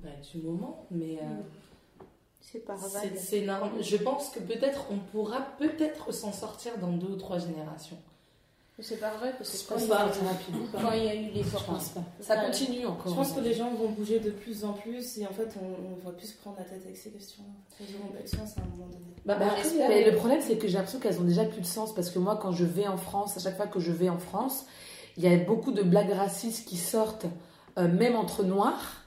bah, 0.03 0.11
du 0.33 0.39
moment. 0.43 0.87
Mais 0.91 1.19
euh, 1.23 1.43
C'est 2.41 2.61
par 2.61 2.79
c'est. 2.79 3.45
Je 3.81 3.97
pense 3.97 4.31
que 4.31 4.41
peut-être 4.41 4.87
on 4.91 4.99
pourra 4.99 5.41
peut-être 5.59 6.13
s'en 6.13 6.33
sortir 6.33 6.79
dans 6.79 6.93
deux 6.93 7.09
ou 7.13 7.17
trois 7.17 7.39
générations. 7.39 7.99
C'est 8.79 9.01
pas 9.01 9.11
vrai 9.17 9.33
parce 9.39 9.63
que 9.63 9.69
quand 9.73 9.81
il, 9.81 9.89
pas, 9.89 9.95
y 9.95 9.99
a, 10.03 10.05
rapide. 10.05 10.55
quand 10.71 10.93
il 10.93 11.05
y 11.05 11.09
a 11.09 11.15
eu 11.15 11.31
les 11.33 11.43
Je 11.43 11.49
pense 11.65 11.89
pas. 11.89 12.03
Ça 12.21 12.35
Ouais. 12.37 12.45
continue 12.45 12.85
encore. 12.85 13.11
Je 13.11 13.17
pense 13.17 13.33
que 13.33 13.41
les 13.41 13.55
gens 13.55 13.73
vont 13.73 13.89
bouger 13.89 14.21
de 14.21 14.31
plus 14.31 14.67
en 14.67 14.75
plus 14.75 15.17
et 15.17 15.27
en 15.27 15.31
fait, 15.33 15.49
on, 15.63 15.95
on 15.95 16.07
va 16.07 16.13
plus 16.13 16.27
se 16.27 16.37
prendre 16.37 16.59
la 16.59 16.65
tête 16.65 16.83
avec 16.85 16.95
ces 16.95 17.11
questions. 17.11 17.43
Elles 17.81 17.87
auront 17.99 18.13
pas 18.13 18.21
de 18.23 18.27
sens 18.29 18.59
à 18.59 18.61
un 18.61 18.65
moment 18.67 18.85
donné. 18.89 19.01
Bah, 19.25 19.37
Bah, 19.39 19.47
après, 19.47 19.63
j'espère. 19.63 19.89
mais 19.89 20.05
le 20.11 20.15
problème, 20.19 20.43
c'est 20.43 20.59
que 20.59 20.69
j'ai 20.69 20.75
l'impression 20.75 21.01
qu'elles 21.01 21.19
ont 21.19 21.25
déjà 21.25 21.47
plus 21.47 21.63
de 21.63 21.67
sens 21.67 21.95
parce 21.95 22.11
que 22.11 22.19
moi, 22.19 22.37
quand 22.37 22.53
je 22.53 22.67
vais 22.67 22.87
en 22.87 22.99
France, 22.99 23.35
à 23.39 23.41
chaque 23.41 23.57
fois 23.57 23.67
que 23.67 23.81
je 23.81 23.93
vais 23.93 24.11
en 24.11 24.19
France, 24.19 24.67
il 25.17 25.25
y 25.25 25.29
a 25.29 25.37
beaucoup 25.37 25.73
de 25.73 25.83
blagues 25.83 26.13
racistes 26.13 26.69
qui 26.69 26.77
sortent, 26.77 27.27
euh, 27.79 27.89
même 27.89 28.17
entre 28.17 28.43
noirs, 28.45 29.03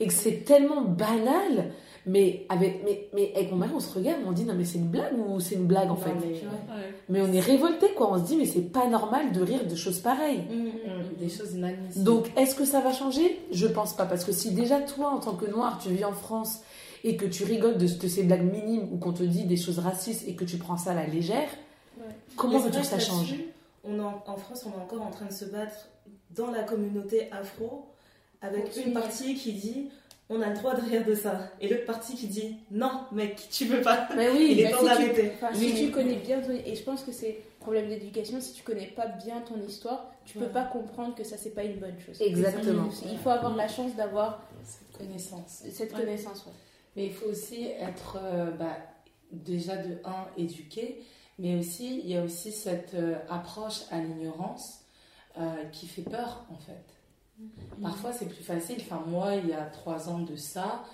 et 0.00 0.06
que 0.06 0.12
c'est 0.12 0.44
tellement 0.44 0.82
banal. 0.82 1.72
Mais 2.06 2.46
avec, 2.48 2.80
mais, 2.84 3.08
mais 3.12 3.32
avec 3.34 3.50
mon 3.50 3.58
mari, 3.58 3.72
on 3.74 3.80
se 3.80 3.92
regarde, 3.92 4.20
on 4.26 4.32
dit 4.32 4.44
non, 4.44 4.54
mais 4.54 4.64
c'est 4.64 4.78
une 4.78 4.88
blague 4.88 5.12
ou 5.18 5.40
c'est 5.40 5.56
une 5.56 5.66
blague 5.66 5.90
en 5.90 5.96
fait? 5.96 6.12
mais- 6.18 6.26
Ouais. 6.32 6.94
Mais 7.10 7.20
on 7.20 7.30
est 7.32 7.40
révolté 7.40 7.88
quoi, 7.94 8.10
on 8.12 8.18
se 8.18 8.26
dit 8.26 8.36
mais 8.36 8.46
c'est 8.46 8.62
pas 8.72 8.86
normal 8.86 9.32
de 9.32 9.42
rire 9.42 9.66
de 9.66 9.74
choses 9.74 9.98
pareilles. 10.00 10.38
Mm, 10.50 11.18
Des 11.20 11.28
choses 11.28 11.52
inadmissibles. 11.54 12.04
Donc, 12.04 12.30
est-ce 12.38 12.54
que 12.54 12.64
ça 12.64 12.80
va 12.80 12.94
changer? 12.94 13.38
Je 13.52 13.66
pense 13.66 13.94
pas. 13.94 14.06
Parce 14.06 14.24
que 14.24 14.32
si 14.32 14.52
déjà, 14.52 14.80
toi, 14.80 15.10
en 15.10 15.18
tant 15.18 15.34
que 15.34 15.44
noir, 15.50 15.78
tu 15.82 15.90
vis 15.90 16.04
en 16.04 16.12
France 16.14 16.60
et 17.04 17.16
que 17.16 17.26
tu 17.26 17.44
rigoles 17.44 17.76
de, 17.76 17.86
de 17.86 18.08
ces 18.08 18.22
blagues 18.22 18.50
minimes 18.50 18.88
ou 18.90 18.96
qu'on 18.96 19.12
te 19.12 19.22
dit 19.24 19.44
des 19.44 19.56
choses 19.58 19.78
racistes 19.80 20.26
et 20.26 20.34
que 20.34 20.44
tu 20.44 20.56
prends 20.56 20.78
ça 20.78 20.92
à 20.92 20.94
la 20.94 21.06
légère, 21.06 21.48
Ouais. 21.98 22.04
comment 22.36 22.58
veux-tu 22.58 22.78
que 22.80 22.86
ça 22.86 22.98
change? 23.00 23.34
On 23.88 23.96
est 23.98 24.02
en, 24.02 24.22
en 24.26 24.36
France, 24.36 24.64
on 24.66 24.78
est 24.78 24.82
encore 24.82 25.02
en 25.02 25.10
train 25.10 25.26
de 25.26 25.32
se 25.32 25.44
battre 25.46 25.88
dans 26.30 26.50
la 26.50 26.62
communauté 26.62 27.28
afro 27.32 27.86
avec 28.40 28.76
une 28.76 28.92
partie 28.92 29.34
qui 29.34 29.52
dit 29.54 29.88
on 30.30 30.42
a 30.42 30.50
le 30.50 30.56
droit 30.56 30.74
de 30.74 30.82
rire 30.82 31.04
de 31.06 31.14
ça 31.14 31.50
et 31.60 31.68
l'autre 31.68 31.86
partie 31.86 32.14
qui 32.14 32.26
dit 32.26 32.56
non 32.70 32.90
mec 33.12 33.48
tu 33.50 33.66
peux 33.66 33.80
pas 33.80 34.06
Mais 34.14 34.26
il 34.26 34.36
oui, 34.36 34.60
est 34.60 34.64
bah, 34.64 34.70
temps 34.70 34.76
si 34.76 34.82
tu- 34.82 34.88
d'arrêter 34.90 35.32
Enfin, 35.36 35.48
Oui. 35.54 35.70
si 35.74 35.86
tu 35.86 35.90
connais 35.90 36.16
bien 36.16 36.40
ton... 36.42 36.52
Et 36.52 36.74
je 36.76 36.82
pense 36.82 37.02
que 37.02 37.12
c'est 37.12 37.38
problème 37.60 37.88
d'éducation, 37.88 38.40
si 38.40 38.52
tu 38.52 38.62
connais 38.62 38.86
pas 38.88 39.06
bien 39.06 39.40
ton 39.40 39.56
histoire, 39.66 40.12
tu 40.26 40.38
peux 40.38 40.44
Ouais. 40.44 40.50
pas 40.50 40.64
comprendre 40.64 41.14
que 41.14 41.24
ça 41.24 41.36
c'est 41.38 41.50
pas 41.54 41.64
une 41.64 41.78
bonne 41.80 41.98
chose. 41.98 42.20
Exactement. 42.20 42.88
Il 43.10 43.18
faut 43.18 43.30
avoir 43.30 43.56
la 43.56 43.68
chance 43.68 43.94
d'avoir 43.96 44.42
Cette 44.64 44.98
connaissance. 44.98 45.62
cette 45.72 45.92
Ouais. 45.94 46.00
connaissance. 46.00 46.44
ouais. 46.46 46.52
Mais 46.96 47.06
il 47.06 47.12
faut 47.12 47.26
aussi 47.30 47.64
être 47.66 48.18
euh, 48.22 48.50
bah, 48.52 48.76
déjà 49.32 49.76
de 49.76 49.98
un 50.04 50.26
éduqué, 50.36 51.02
mais 51.38 51.56
aussi 51.58 52.00
il 52.00 52.08
y 52.08 52.16
a 52.16 52.22
aussi 52.22 52.52
cette 52.52 52.94
euh, 52.94 53.16
approche 53.28 53.82
à 53.90 54.00
l'ignorance 54.00 54.80
euh, 55.38 55.64
qui 55.72 55.86
fait 55.86 56.02
peur 56.02 56.44
en 56.50 56.56
fait. 56.58 56.84
Parfois 57.82 58.12
c'est 58.12 58.26
plus 58.26 58.42
facile. 58.42 58.76
Enfin 58.80 59.02
moi 59.06 59.34
il 59.36 59.48
y 59.48 59.52
a 59.52 59.64
trois 59.66 60.08
ans 60.08 60.18
de 60.20 60.34
ça, 60.36 60.84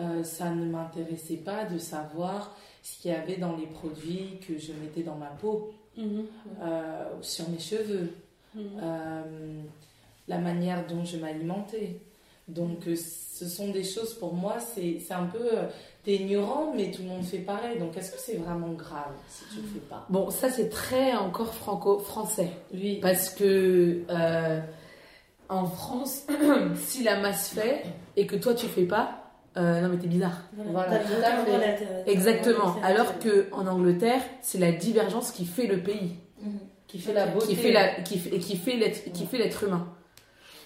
euh, 0.00 0.22
ça 0.24 0.50
ne 0.50 0.66
m'intéressait 0.66 1.36
pas 1.38 1.64
de 1.64 1.78
savoir 1.78 2.54
ce 2.82 3.00
qu'il 3.00 3.10
y 3.10 3.14
avait 3.14 3.36
dans 3.38 3.56
les 3.56 3.66
produits 3.66 4.38
que 4.46 4.58
je 4.58 4.72
mettais 4.74 5.02
dans 5.02 5.16
ma 5.16 5.26
peau, 5.30 5.72
Mhm. 5.96 6.26
euh, 6.62 7.22
sur 7.22 7.48
mes 7.48 7.58
cheveux, 7.58 8.12
Mhm. 8.54 8.62
euh, 8.82 9.62
la 10.28 10.38
manière 10.38 10.86
dont 10.86 11.04
je 11.04 11.16
m'alimentais. 11.16 12.00
Donc, 12.48 12.84
ce 12.84 13.48
sont 13.48 13.70
des 13.70 13.82
choses 13.82 14.14
pour 14.18 14.34
moi, 14.34 14.58
c'est 14.60 15.00
c'est 15.00 15.14
un 15.14 15.26
peu. 15.26 15.48
T'es 16.06 16.14
ignorant, 16.14 16.72
mais 16.72 16.92
tout 16.92 17.02
le 17.02 17.08
monde 17.08 17.24
fait 17.24 17.38
pareil. 17.38 17.80
Donc, 17.80 17.96
est-ce 17.96 18.12
que 18.12 18.18
c'est 18.20 18.36
vraiment 18.36 18.68
grave 18.68 19.10
si 19.28 19.42
tu 19.52 19.60
le 19.60 19.66
fais 19.66 19.80
pas? 19.90 20.06
Bon, 20.08 20.30
ça 20.30 20.50
c'est 20.50 20.68
très 20.68 21.14
encore 21.14 21.52
franco-français. 21.52 22.48
Oui. 22.72 23.00
Parce 23.02 23.28
que 23.28 24.02
euh, 24.08 24.60
en 25.48 25.66
France, 25.66 26.24
si 26.76 27.02
la 27.02 27.18
masse 27.18 27.48
fait 27.48 27.82
et 28.16 28.28
que 28.28 28.36
toi 28.36 28.54
tu 28.54 28.66
fais 28.66 28.84
pas, 28.84 29.32
euh, 29.56 29.80
non 29.80 29.88
mais 29.88 29.98
t'es 29.98 30.06
bizarre. 30.06 30.44
Voilà, 30.54 31.00
Exactement. 32.06 32.76
Alors 32.84 33.18
que 33.18 33.48
en 33.50 33.66
Angleterre, 33.66 34.22
c'est 34.42 34.58
la 34.58 34.70
divergence 34.70 35.32
qui 35.32 35.44
fait 35.44 35.66
le 35.66 35.82
pays. 35.82 36.20
Mhm. 36.40 36.60
qui 36.86 37.00
fait 37.00 37.14
la 37.14 37.26
beauté, 37.26 37.46
qui 37.48 37.56
fait 37.56 37.72
la, 37.72 37.88
qui 38.02 38.18
fait, 38.18 38.36
et 38.36 38.38
qui 38.38 38.56
fait 38.56 38.76
l'être, 38.76 39.10
qui 39.12 39.26
fait 39.26 39.38
l'être 39.38 39.64
humain. 39.64 39.88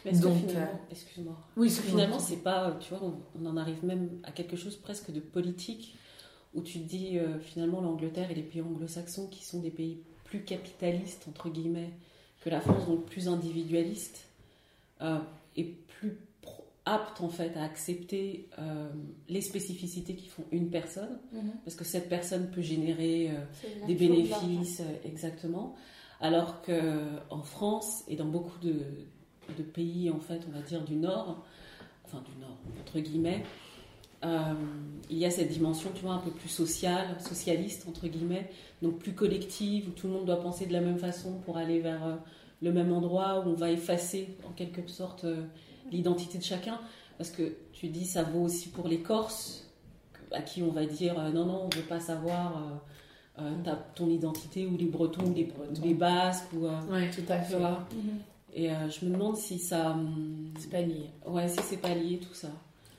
Mais 0.04 0.10
est-ce 0.12 0.20
que 0.20 0.24
Donc, 0.28 0.36
euh, 0.56 0.66
excuse-moi. 0.90 1.36
Oui, 1.56 1.68
Parce 1.68 1.80
que 1.80 1.86
finalement, 1.88 2.18
c'est 2.18 2.42
pas, 2.42 2.76
tu 2.80 2.94
vois, 2.94 3.02
on, 3.04 3.14
on 3.40 3.46
en 3.46 3.56
arrive 3.56 3.84
même 3.84 4.10
à 4.24 4.32
quelque 4.32 4.56
chose 4.56 4.76
presque 4.76 5.10
de 5.12 5.20
politique, 5.20 5.96
où 6.54 6.62
tu 6.62 6.80
te 6.80 6.88
dis 6.88 7.18
euh, 7.18 7.38
finalement 7.40 7.80
l'Angleterre 7.80 8.30
et 8.30 8.34
les 8.34 8.42
pays 8.42 8.60
anglo-saxons 8.62 9.28
qui 9.28 9.44
sont 9.44 9.60
des 9.60 9.70
pays 9.70 9.98
plus 10.24 10.42
capitalistes, 10.42 11.26
entre 11.28 11.48
guillemets, 11.50 11.90
que 12.40 12.50
la 12.50 12.60
France, 12.60 12.86
donc 12.86 13.04
plus 13.06 13.28
individualiste, 13.28 14.26
euh, 15.02 15.18
et 15.56 15.64
plus 15.64 16.16
pro- 16.40 16.64
apte 16.86 17.20
en 17.20 17.28
fait 17.28 17.56
à 17.56 17.62
accepter 17.64 18.48
euh, 18.58 18.88
les 19.28 19.42
spécificités 19.42 20.14
qui 20.14 20.28
font 20.28 20.44
une 20.50 20.70
personne, 20.70 21.18
parce 21.64 21.76
que 21.76 21.84
cette 21.84 22.08
personne 22.08 22.50
peut 22.50 22.62
générer 22.62 23.30
euh, 23.30 23.40
des 23.86 23.94
bénéfices, 23.94 24.80
euh, 24.80 24.84
exactement. 25.08 25.74
Alors 26.20 26.62
que 26.62 27.02
en 27.30 27.42
France 27.42 28.02
et 28.08 28.16
dans 28.16 28.26
beaucoup 28.26 28.58
de, 28.60 28.82
de 29.56 29.62
pays, 29.62 30.10
en 30.10 30.20
fait, 30.20 30.40
on 30.48 30.52
va 30.56 30.60
dire 30.62 30.82
du 30.84 30.96
Nord, 30.96 31.44
enfin 32.04 32.22
du 32.24 32.40
Nord, 32.40 32.56
entre 32.80 32.98
guillemets, 33.00 33.44
euh, 34.24 34.52
il 35.08 35.16
y 35.18 35.24
a 35.24 35.30
cette 35.30 35.48
dimension, 35.50 35.90
tu 35.94 36.02
vois, 36.02 36.12
un 36.14 36.18
peu 36.18 36.30
plus 36.30 36.48
sociale, 36.48 37.16
socialiste, 37.20 37.86
entre 37.88 38.06
guillemets, 38.08 38.50
donc 38.82 38.98
plus 38.98 39.12
collective, 39.14 39.88
où 39.88 39.92
tout 39.92 40.06
le 40.08 40.12
monde 40.14 40.26
doit 40.26 40.40
penser 40.40 40.66
de 40.66 40.72
la 40.72 40.80
même 40.80 40.98
façon 40.98 41.38
pour 41.44 41.56
aller 41.56 41.80
vers 41.80 42.04
euh, 42.06 42.16
le 42.62 42.72
même 42.72 42.92
endroit, 42.92 43.40
où 43.40 43.48
on 43.50 43.54
va 43.54 43.70
effacer 43.70 44.36
en 44.48 44.52
quelque 44.52 44.86
sorte 44.90 45.24
euh, 45.24 45.44
l'identité 45.90 46.36
de 46.38 46.44
chacun. 46.44 46.78
Parce 47.16 47.30
que 47.30 47.54
tu 47.72 47.88
dis, 47.88 48.04
ça 48.04 48.22
vaut 48.22 48.42
aussi 48.42 48.68
pour 48.68 48.88
les 48.88 49.00
Corses, 49.00 49.66
à 50.32 50.42
qui 50.42 50.62
on 50.62 50.70
va 50.70 50.84
dire, 50.86 51.18
euh, 51.18 51.30
non, 51.30 51.46
non, 51.46 51.62
on 51.64 51.68
ne 51.68 51.74
veut 51.74 51.88
pas 51.88 52.00
savoir 52.00 52.80
euh, 53.38 53.42
euh, 53.42 53.62
ta- 53.64 53.76
ton 53.94 54.08
identité, 54.10 54.66
ou 54.66 54.76
les 54.76 54.84
Bretons, 54.86 55.24
ou 55.26 55.34
les, 55.34 55.44
ou 55.46 55.82
les 55.84 55.94
Basques, 55.94 56.52
ou... 56.52 56.66
euh, 56.66 56.80
Ouais. 56.90 57.10
Tout 57.10 57.22
à 57.30 57.38
fait. 57.38 57.54
Et 58.54 58.70
euh, 58.70 58.88
je 58.90 59.04
me 59.06 59.12
demande 59.12 59.36
si 59.36 59.58
ça... 59.58 59.90
hum, 59.92 60.52
C'est 60.58 60.70
pas 60.70 60.80
lié, 60.82 61.10
Ouais, 61.26 61.48
si 61.48 61.58
c'est 61.62 61.76
pas 61.76 61.94
lié 61.94 62.18
tout 62.18 62.34
ça. 62.34 62.48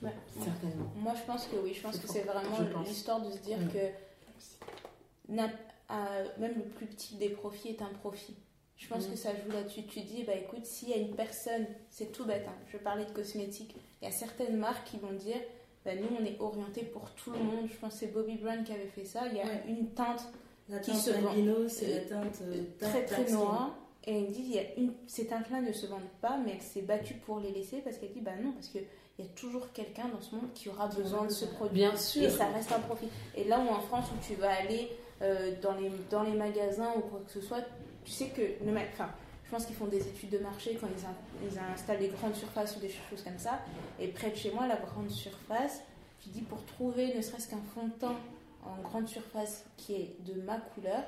Ouais. 0.02 0.12
certainement. 0.42 0.90
Moi, 0.96 1.12
je 1.14 1.22
pense 1.30 1.46
que 1.46 1.56
oui. 1.62 1.72
Je 1.74 1.80
pense 1.82 1.98
que 1.98 2.08
c'est 2.08 2.22
vraiment 2.22 2.58
l'histoire 2.86 3.20
de 3.20 3.30
se 3.30 3.38
dire 3.38 3.58
que 3.72 5.32
n'a- 5.32 5.50
euh, 5.90 6.24
même 6.38 6.54
le 6.56 6.64
plus 6.64 6.86
petit 6.86 7.16
des 7.16 7.28
profits 7.28 7.68
est 7.68 7.82
un 7.82 7.92
profit. 8.00 8.34
Je 8.76 8.88
pense 8.88 9.06
que 9.06 9.14
ça 9.14 9.30
joue 9.30 9.52
là-dessus. 9.52 9.84
Tu 9.84 10.00
dis, 10.00 10.24
bah 10.24 10.34
écoute, 10.34 10.66
s'il 10.66 10.88
y 10.88 10.92
a 10.94 10.96
une 10.96 11.14
personne, 11.14 11.66
c'est 11.88 12.10
tout 12.10 12.24
bête, 12.24 12.44
hein, 12.48 12.54
je 12.72 12.78
parlais 12.78 13.04
de 13.04 13.10
cosmétiques, 13.12 13.76
il 14.00 14.04
y 14.06 14.08
a 14.08 14.10
certaines 14.10 14.56
marques 14.56 14.88
qui 14.90 14.96
vont 14.96 15.12
dire, 15.12 15.36
bah 15.84 15.92
nous 15.94 16.08
on 16.20 16.24
est 16.24 16.36
orienté 16.40 16.82
pour 16.82 17.08
tout 17.12 17.30
le 17.30 17.38
monde. 17.38 17.68
Je 17.72 17.76
pense 17.78 17.92
que 17.94 18.00
c'est 18.00 18.06
Bobby 18.12 18.36
Brown 18.38 18.64
qui 18.64 18.72
avait 18.72 18.88
fait 18.88 19.04
ça. 19.04 19.28
Il 19.28 19.36
y 19.36 19.40
a 19.40 19.44
Ouais. 19.44 19.62
une 19.68 19.90
teinte 19.90 20.24
La 20.68 20.78
Qui 20.80 20.90
teinte 20.90 21.00
se 21.00 21.10
vend. 21.10 21.68
c'est 21.68 21.86
la 21.88 22.00
teinte 22.00 22.38
euh, 22.42 22.62
très 22.80 22.92
dark 23.02 23.06
très 23.06 23.24
skin. 23.26 23.34
noire. 23.36 23.76
Et 24.04 24.18
elle 24.18 24.30
dit, 24.32 24.42
il 24.44 24.54
y 24.54 24.58
a 24.58 24.74
une, 24.76 24.92
ces 25.06 25.26
teintes-là 25.26 25.60
ne 25.60 25.72
se 25.72 25.86
vendent 25.86 26.00
pas, 26.20 26.36
mais 26.44 26.52
elle 26.54 26.62
s'est 26.62 26.82
battue 26.82 27.14
pour 27.14 27.38
les 27.40 27.52
laisser 27.52 27.78
parce 27.78 27.96
qu'elle 27.98 28.12
dit, 28.12 28.20
bah 28.20 28.32
non, 28.42 28.52
parce 28.52 28.68
qu'il 28.68 28.82
y 29.18 29.22
a 29.22 29.26
toujours 29.36 29.70
quelqu'un 29.72 30.08
dans 30.08 30.20
ce 30.20 30.34
monde 30.34 30.52
qui 30.54 30.68
aura 30.68 30.88
besoin 30.88 31.24
de 31.24 31.30
ce 31.30 31.44
produit. 31.44 31.74
Bien 31.78 31.96
sûr. 31.96 32.24
Et 32.24 32.30
ça 32.30 32.46
reste 32.48 32.72
un 32.72 32.80
profit. 32.80 33.06
Et 33.36 33.44
là 33.44 33.60
où 33.60 33.68
en 33.68 33.80
France, 33.80 34.06
où 34.12 34.26
tu 34.26 34.34
vas 34.34 34.50
aller 34.56 34.88
euh, 35.22 35.52
dans, 35.62 35.74
les, 35.74 35.90
dans 36.10 36.24
les 36.24 36.32
magasins 36.32 36.92
ou 36.96 37.00
quoi 37.00 37.20
que 37.24 37.30
ce 37.32 37.40
soit, 37.40 37.60
tu 38.04 38.10
sais 38.10 38.26
que 38.30 38.42
le 38.64 38.72
ma- 38.72 38.80
enfin, 38.92 39.08
je 39.44 39.50
pense 39.52 39.66
qu'ils 39.66 39.76
font 39.76 39.86
des 39.86 40.00
études 40.04 40.30
de 40.30 40.38
marché 40.38 40.76
quand 40.80 40.88
ils, 40.98 41.04
in- 41.06 41.48
ils 41.52 41.58
installent 41.72 42.00
des 42.00 42.08
grandes 42.08 42.34
surfaces 42.34 42.76
ou 42.76 42.80
des 42.80 42.88
choses 42.88 43.22
comme 43.22 43.38
ça. 43.38 43.60
Et 44.00 44.08
près 44.08 44.30
de 44.30 44.36
chez 44.36 44.50
moi, 44.50 44.66
la 44.66 44.76
grande 44.76 45.10
surface, 45.10 45.80
tu 46.20 46.30
dis 46.30 46.40
pour 46.40 46.64
trouver 46.64 47.14
ne 47.14 47.20
serait-ce 47.22 47.48
qu'un 47.48 47.60
fond 47.74 47.86
de 47.86 47.92
teint 47.92 48.16
en 48.64 48.80
grande 48.82 49.06
surface 49.06 49.64
qui 49.76 49.94
est 49.94 50.16
de 50.24 50.40
ma 50.40 50.56
couleur, 50.56 51.02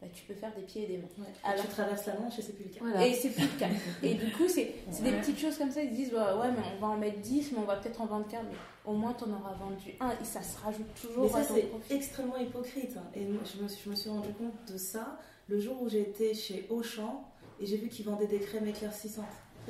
bah, 0.00 0.06
tu 0.12 0.22
peux 0.24 0.34
faire 0.34 0.54
des 0.54 0.62
pieds 0.62 0.84
et 0.84 0.86
des 0.86 0.96
mains. 0.98 1.04
Ouais. 1.18 1.26
Alors- 1.44 1.62
tu 1.64 1.68
traverses 1.70 2.06
la 2.06 2.14
Manche 2.18 2.38
et 2.38 2.42
c'est 2.42 2.52
plus 2.54 2.64
le 2.64 2.70
cas. 2.70 2.78
Voilà. 2.80 3.06
Et 3.06 3.14
c'est 3.14 3.30
plus 3.30 3.42
le 3.44 3.58
cas. 3.58 3.68
Et 4.02 4.14
du 4.14 4.32
coup, 4.32 4.48
c'est 4.48 4.74
c'est 4.90 5.02
des 5.02 5.12
petites 5.12 5.38
choses 5.38 5.58
comme 5.58 5.70
ça. 5.70 5.82
Ils 5.82 5.90
se 5.90 5.94
disent, 5.94 6.12
ouais, 6.12 6.18
ouais, 6.18 6.50
mais 6.56 6.62
on 6.76 6.80
va 6.80 6.86
en 6.88 6.96
mettre 6.96 7.18
10, 7.20 7.52
mais 7.52 7.58
on 7.58 7.64
va 7.66 7.76
peut-être 7.76 8.00
en 8.00 8.06
vendre 8.06 8.26
15. 8.28 8.40
Mais 8.50 8.56
au 8.86 8.94
moins, 8.94 9.12
tu 9.14 9.24
en 9.24 9.30
auras 9.32 9.52
vendu 9.54 9.94
un. 10.00 10.10
Et 10.12 10.24
ça 10.24 10.42
se 10.42 10.58
rajoute 10.58 10.86
toujours 11.00 11.24
Mais 11.24 11.30
ça, 11.30 11.38
à 11.38 11.44
c'est 11.44 11.62
profit. 11.62 11.92
extrêmement 11.94 12.36
hypocrite. 12.38 12.96
hein. 12.96 13.04
Et 13.14 13.24
moi, 13.26 13.42
je 13.44 13.62
me, 13.62 13.68
suis, 13.68 13.82
je 13.84 13.90
me 13.90 13.94
suis 13.94 14.10
rendu 14.10 14.32
compte 14.32 14.72
de 14.72 14.78
ça 14.78 15.18
le 15.48 15.58
jour 15.60 15.82
où 15.82 15.88
j'ai 15.88 16.00
été 16.00 16.32
chez 16.34 16.66
Auchan 16.70 17.24
et 17.60 17.66
j'ai 17.66 17.76
vu 17.76 17.88
qu'ils 17.88 18.06
vendaient 18.06 18.26
des 18.26 18.38
crèmes 18.40 18.66
éclaircissantes. 18.66 19.24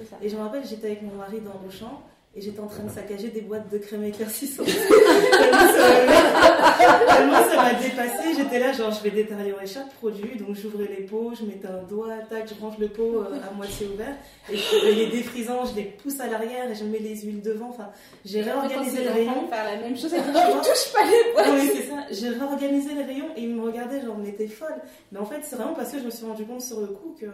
Ça. 0.09 0.17
Et 0.23 0.29
je 0.29 0.37
me 0.37 0.41
rappelle, 0.43 0.65
j'étais 0.65 0.87
avec 0.87 1.03
mon 1.03 1.15
mari 1.17 1.41
dans 1.41 1.61
Auchan 1.67 2.01
et 2.37 2.41
j'étais 2.41 2.61
en 2.61 2.67
train 2.69 2.85
de 2.85 2.91
saccager 2.91 3.29
des 3.29 3.41
boîtes 3.41 3.69
de 3.73 3.79
crème 3.79 4.05
éclaircissantes. 4.05 4.67
tellement 5.41 5.59
ça 5.59 5.89
m'a- 5.89 7.15
tellement 7.17 7.49
ça 7.51 7.57
m'a 7.57 7.75
dépassé. 7.75 8.35
J'étais 8.37 8.59
là, 8.61 8.73
genre, 8.73 8.93
je 8.93 9.03
vais 9.03 9.11
détériorer 9.11 9.67
chaque 9.67 9.91
produit. 9.95 10.37
Donc, 10.39 10.55
j'ouvrais 10.55 10.87
les 10.87 11.05
pots, 11.05 11.33
je 11.39 11.45
mettais 11.45 11.67
un 11.67 11.83
doigt, 11.89 12.15
tac, 12.29 12.49
je 12.49 12.55
range 12.61 12.79
le 12.79 12.89
pot 12.89 13.17
euh, 13.17 13.37
à 13.49 13.53
moitié 13.55 13.89
ouvert. 13.93 14.15
Et 14.49 14.57
je- 14.57 14.87
les 14.95 15.07
défrisants, 15.09 15.65
je 15.67 15.75
les 15.77 15.85
pousse 15.85 16.21
à 16.21 16.29
l'arrière 16.29 16.71
et 16.71 16.75
je 16.75 16.85
mets 16.85 16.99
les 17.01 17.17
huiles 17.21 17.43
devant. 17.43 17.71
Enfin, 17.71 17.91
j'ai 18.25 18.43
réorganisé 18.43 19.03
le 19.05 19.11
rayon. 19.11 19.49
faire 19.49 19.65
la 19.65 19.77
même 19.77 19.97
chose. 19.97 20.11
Tu 20.13 20.17
touches 20.21 20.93
pas 20.93 21.05
les 21.05 21.33
boîtes. 21.33 21.47
Oui, 21.53 21.71
c'est 21.75 21.89
ça. 21.89 21.97
J'ai 22.13 22.29
réorganisé 22.29 22.95
les 22.95 23.03
rayons 23.03 23.29
et 23.37 23.43
ils 23.43 23.55
me 23.55 23.63
regardaient, 23.63 24.01
genre, 24.03 24.17
on 24.21 24.25
était 24.25 24.47
folle. 24.47 24.77
Mais 25.11 25.19
en 25.19 25.27
fait, 25.27 25.41
c'est 25.43 25.57
vraiment 25.57 25.75
parce 25.75 25.91
que 25.91 25.99
je 25.99 26.05
me 26.05 26.11
suis 26.11 26.25
rendu 26.25 26.45
compte 26.45 26.63
sur 26.63 26.81
le 26.81 26.87
coup 26.89 27.17
que, 27.21 27.27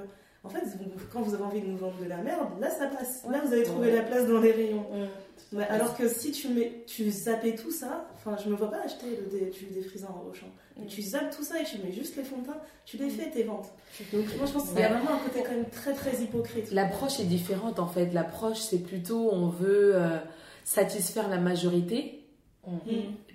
en 0.47 0.49
fait, 0.49 0.65
vous- 0.65 0.91
quand 1.13 1.23
vous 1.23 1.35
avez 1.35 1.45
envie 1.45 1.61
de 1.61 1.67
nous 1.67 1.77
vendre 1.77 1.97
de 2.03 2.09
la 2.09 2.19
merde, 2.19 2.49
là, 2.61 2.71
ça 2.71 2.87
passe. 2.87 3.25
Là, 3.31 3.41
vous 3.45 3.53
avez 3.53 3.65
trouvé 3.65 3.93
la 3.95 4.03
place 4.03 4.27
dans 4.27 4.41
les 4.41 4.53
rayons. 4.53 4.87
Mais 5.53 5.65
alors 5.69 5.97
que 5.97 6.09
si 6.09 6.33
tu 6.33 6.49
mets, 6.49 6.83
tu 6.87 7.09
zappais 7.11 7.55
tout 7.55 7.71
ça, 7.71 8.09
enfin, 8.15 8.37
je 8.43 8.51
me 8.51 8.57
vois 8.57 8.71
pas 8.71 8.81
acheter 8.85 9.07
le 9.07 9.39
dé, 9.39 9.47
du 9.51 9.67
défrisant 9.67 10.25
au 10.29 10.35
champ. 10.35 10.49
Mm. 10.77 10.87
Tu 10.87 11.03
zappes 11.03 11.35
tout 11.35 11.45
ça 11.45 11.61
et 11.61 11.65
tu 11.65 11.79
mets 11.79 11.93
juste 11.93 12.17
les 12.17 12.25
fonds 12.25 12.39
de 12.39 12.47
teint, 12.47 12.61
tu 12.85 12.97
les 12.97 13.09
fais 13.09 13.31
tes 13.31 13.45
ventes. 13.45 13.69
Donc, 14.13 14.25
moi, 14.37 14.47
je 14.47 14.53
pense 14.53 14.69
qu'il 14.71 14.79
y 14.81 14.83
a 14.83 14.89
vraiment 14.89 15.15
un 15.15 15.19
côté 15.19 15.43
quand 15.45 15.53
même 15.53 15.69
très, 15.71 15.93
très 15.95 16.21
hypocrite. 16.21 16.73
L'approche 16.73 17.21
est 17.21 17.25
différente 17.25 17.79
en 17.79 17.87
fait. 17.87 18.13
L'approche, 18.13 18.59
c'est 18.59 18.79
plutôt 18.81 19.31
on 19.33 19.49
veut 19.49 19.93
euh, 19.95 20.19
satisfaire 20.65 21.29
la 21.29 21.39
majorité. 21.39 22.25
Mm. 22.67 22.81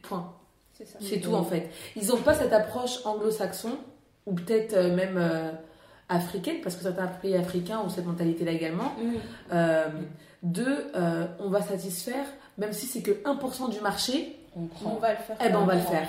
Point. 0.03 0.33
C'est 0.73 0.85
ça. 0.85 0.97
C'est 1.01 1.19
tout 1.21 1.33
en 1.33 1.43
fait. 1.45 1.69
Ils 1.95 2.07
n'ont 2.07 2.17
pas 2.21 2.33
cette 2.33 2.53
approche 2.53 3.05
anglo-saxon 3.05 3.77
ou 4.25 4.33
peut-être 4.33 4.73
euh, 4.73 4.93
même 4.95 5.15
euh, 5.17 5.51
africaine, 6.11 6.57
parce 6.63 6.75
que 6.75 6.83
certains 6.83 7.07
pays 7.07 7.35
africains 7.35 7.79
ont 7.79 7.89
cette 7.89 8.05
mentalité-là 8.05 8.51
également. 8.51 8.91
Euh, 9.53 9.85
de 10.43 10.65
euh, 10.95 11.25
on 11.39 11.49
va 11.49 11.61
satisfaire, 11.61 12.25
même 12.57 12.73
si 12.73 12.85
c'est 12.85 13.01
que 13.01 13.11
1% 13.11 13.69
du 13.71 13.79
marché, 13.79 14.35
On 14.85 14.95
va 14.95 15.11
le 15.11 15.17
faire. 15.19 15.37
eh 15.43 15.49
ben 15.49 15.59
on 15.61 15.65
va 15.65 15.75
le 15.75 15.81
faire. 15.81 16.07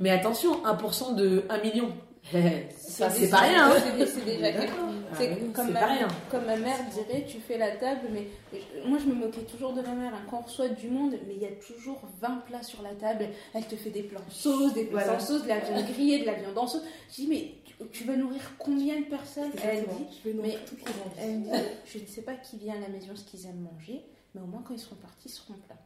Mais 0.00 0.10
attention, 0.10 0.62
1% 0.64 1.14
de 1.14 1.44
1 1.48 1.58
million, 1.62 1.88
ça 2.76 3.10
c'est 3.10 3.28
pas 3.30 3.38
rien. 3.38 3.70
hein. 3.70 3.76
C'est 4.06 4.24
déjà 4.24 4.50
quelque 4.52 4.72
C'est 5.16 5.30
Ah 5.32 5.46
comme, 5.54 5.66
c'est 5.66 5.72
ma, 5.72 5.80
pas 5.80 5.86
rien. 5.86 6.08
comme 6.30 6.44
ma 6.46 6.56
mère 6.56 6.78
dirait, 6.92 7.24
tu 7.28 7.38
fais 7.38 7.58
la 7.58 7.72
table, 7.72 8.00
mais 8.12 8.26
je- 8.52 8.88
moi 8.88 8.98
je 8.98 9.06
me 9.08 9.14
moquais 9.14 9.42
toujours 9.42 9.74
de 9.74 9.82
ma 9.82 9.90
mère. 9.92 10.12
hein. 10.14 10.22
Quand 10.30 10.38
on 10.38 10.46
reçoit 10.46 10.68
du 10.68 10.88
monde, 10.88 11.12
mais 11.28 11.34
il 11.36 11.42
y 11.42 11.46
a 11.46 11.52
toujours 11.64 12.00
20 12.22 12.42
plats 12.46 12.62
sur 12.62 12.82
la 12.82 12.94
table. 12.94 13.26
Elle 13.54 13.66
te 13.66 13.76
fait 13.76 13.90
des 13.90 14.02
plats 14.02 14.20
en 14.26 14.30
sauce, 14.32 14.72
des 14.72 14.84
plats 14.84 15.02
Voilà. 15.04 15.20
sans 15.20 15.26
sauce, 15.34 15.42
de 15.44 15.48
la 15.48 15.58
viande 15.58 15.84
grillée, 15.92 16.20
de 16.20 16.26
la 16.26 16.32
viande 16.34 16.56
en 16.56 16.66
sauce. 16.66 16.82
Je 17.10 17.14
dis, 17.16 17.26
mais 17.28 17.52
tu, 17.92 18.04
vas 18.04 18.16
nourrir 18.16 18.40
combien 18.58 19.00
de 19.00 19.06
personnes 19.06 19.50
Elle 19.62 19.84
dit, 19.84 20.18
je 20.22 20.28
vais 20.28 20.34
nourrir 20.34 20.58
elle 21.18 21.38
me 21.38 21.44
dit, 21.44 21.50
je 21.86 21.98
ne 21.98 22.06
sais 22.06 22.22
pas 22.22 22.34
qui 22.34 22.58
vient 22.58 22.74
à 22.74 22.80
la 22.80 22.88
maison, 22.88 23.14
ce 23.14 23.24
qu'ils 23.24 23.46
aiment 23.46 23.68
manger, 23.72 24.04
mais 24.34 24.40
au 24.40 24.46
moins 24.46 24.62
quand 24.62 24.74
ils 24.74 24.80
seront 24.80 24.96
partis, 24.96 25.28
ils 25.28 25.32
seront 25.32 25.54
plats. 25.54 25.76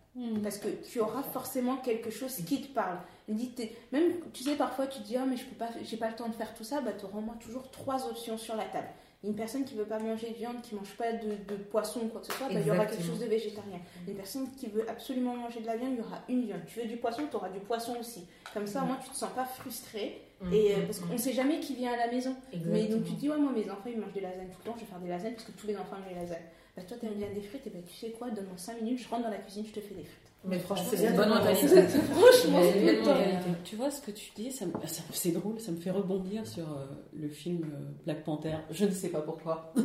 Parce 0.42 0.58
que 0.58 0.68
tu 0.68 1.00
auras 1.00 1.22
forcément 1.22 1.76
quelque 1.76 2.10
chose 2.10 2.34
qui 2.36 2.62
te 2.62 2.72
parle. 2.72 2.98
Elle 3.28 3.36
dit, 3.36 3.52
même, 3.92 4.14
tu 4.32 4.42
sais, 4.42 4.56
parfois 4.56 4.86
tu 4.86 5.00
te 5.00 5.04
dis, 5.04 5.16
ah, 5.16 5.24
mais 5.24 5.36
je 5.36 5.44
peux 5.44 5.54
pas, 5.54 5.70
j'ai 5.82 5.96
pas 5.96 6.08
le 6.08 6.16
temps 6.16 6.28
de 6.28 6.34
faire 6.34 6.54
tout 6.54 6.64
ça, 6.64 6.80
bah, 6.80 6.92
tu 6.98 7.04
auras 7.04 7.18
au 7.18 7.22
moins 7.22 7.36
toujours 7.36 7.70
trois 7.70 8.08
options 8.08 8.36
sur 8.36 8.56
la 8.56 8.64
table. 8.64 8.88
Une 9.24 9.34
personne 9.34 9.64
qui 9.64 9.74
veut 9.74 9.84
pas 9.84 9.98
manger 9.98 10.30
de 10.30 10.34
viande, 10.34 10.60
qui 10.62 10.74
mange 10.74 10.96
pas 10.96 11.12
de, 11.12 11.36
de 11.48 11.56
poisson 11.56 12.00
ou 12.04 12.08
quoi 12.08 12.20
que 12.20 12.26
ce 12.28 12.32
soit, 12.32 12.48
bah, 12.48 12.60
il 12.60 12.66
y 12.66 12.70
aura 12.70 12.86
quelque 12.86 13.04
chose 13.04 13.20
de 13.20 13.26
végétarien. 13.26 13.80
Une 14.06 14.14
personne 14.14 14.50
qui 14.56 14.68
veut 14.68 14.88
absolument 14.88 15.36
manger 15.36 15.60
de 15.60 15.66
la 15.66 15.76
viande, 15.76 15.92
il 15.92 15.98
y 15.98 16.02
aura 16.02 16.22
une 16.28 16.44
viande. 16.44 16.62
Tu 16.66 16.80
veux 16.80 16.86
du 16.86 16.96
poisson, 16.96 17.22
tu 17.28 17.36
auras 17.36 17.50
du 17.50 17.60
poisson 17.60 17.96
aussi. 18.00 18.26
Comme 18.54 18.66
ça, 18.66 18.82
au 18.82 18.86
moins, 18.86 18.98
tu 19.02 19.10
te 19.10 19.16
sens 19.16 19.30
pas 19.30 19.44
frustré. 19.44 20.27
Et, 20.52 20.72
euh, 20.74 20.86
parce 20.86 21.00
qu'on 21.00 21.18
sait 21.18 21.32
jamais 21.32 21.58
qui 21.60 21.74
vient 21.74 21.92
à 21.92 21.96
la 21.96 22.12
maison. 22.12 22.34
Mais 22.66 22.86
donc 22.86 23.04
tu 23.04 23.12
te 23.14 23.20
dis, 23.20 23.28
ouais, 23.28 23.38
moi 23.38 23.50
mes 23.52 23.68
enfants 23.70 23.88
ils 23.92 23.98
mangent 23.98 24.12
des 24.12 24.20
lasagnes 24.20 24.48
tout 24.48 24.58
le 24.64 24.70
temps, 24.70 24.76
je 24.76 24.84
vais 24.84 24.90
faire 24.90 25.00
des 25.00 25.08
lasagnes 25.08 25.32
parce 25.34 25.44
que 25.44 25.52
tous 25.52 25.66
les 25.66 25.76
enfants 25.76 25.96
mangent 25.98 26.08
des 26.14 26.20
lasagnes. 26.20 26.46
Bah 26.76 26.82
toi 26.86 26.96
t'aimes 27.00 27.14
bien 27.14 27.26
des 27.34 27.40
frites, 27.42 27.66
et 27.66 27.70
bah 27.70 27.80
tu 27.84 27.94
sais 27.96 28.10
quoi, 28.12 28.30
donne-moi 28.30 28.56
5 28.56 28.80
minutes, 28.82 29.00
je 29.02 29.08
rentre 29.08 29.24
dans 29.24 29.30
la 29.30 29.38
cuisine, 29.38 29.64
je 29.66 29.72
te 29.72 29.80
fais 29.80 29.94
des 29.96 30.04
frites. 30.04 30.22
Mais 30.44 30.60
franchement, 30.60 30.84
C'est 30.94 31.04
une 31.08 31.16
bonne 31.16 31.30
mentalité. 31.30 31.66
Franchement, 32.12 32.60
c'est. 32.62 33.64
Tu 33.64 33.74
vois 33.74 33.90
ce 33.90 34.00
que 34.00 34.12
tu 34.12 34.30
dis, 34.36 34.52
ça 34.52 34.66
me- 34.66 34.72
ça- 34.86 35.02
c'est 35.12 35.32
drôle, 35.32 35.58
ça 35.58 35.72
me 35.72 35.78
fait 35.80 35.90
rebondir 35.90 36.46
sur 36.46 36.62
euh, 36.62 36.86
le 37.18 37.28
film 37.28 37.64
euh, 37.64 37.90
Black 38.04 38.22
Panther. 38.22 38.54
Je 38.70 38.84
ne 38.84 38.90
sais 38.92 39.08
pas 39.08 39.20
pourquoi. 39.20 39.72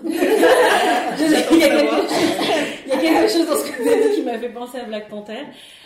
il, 1.19 1.57
y 1.57 1.63
a 1.63 1.69
quelque, 1.69 2.13
il 2.85 2.89
y 2.89 2.91
a 2.91 2.97
quelque 2.97 3.31
chose 3.31 3.47
dans 3.47 3.55
ce 3.57 3.71
que 3.71 3.83
tu 3.83 3.89
as 3.89 4.07
dit 4.09 4.15
qui 4.15 4.21
m'a 4.23 4.37
fait 4.37 4.49
penser 4.49 4.79
à 4.79 4.83
Black 4.85 5.09
Panther. 5.09 5.43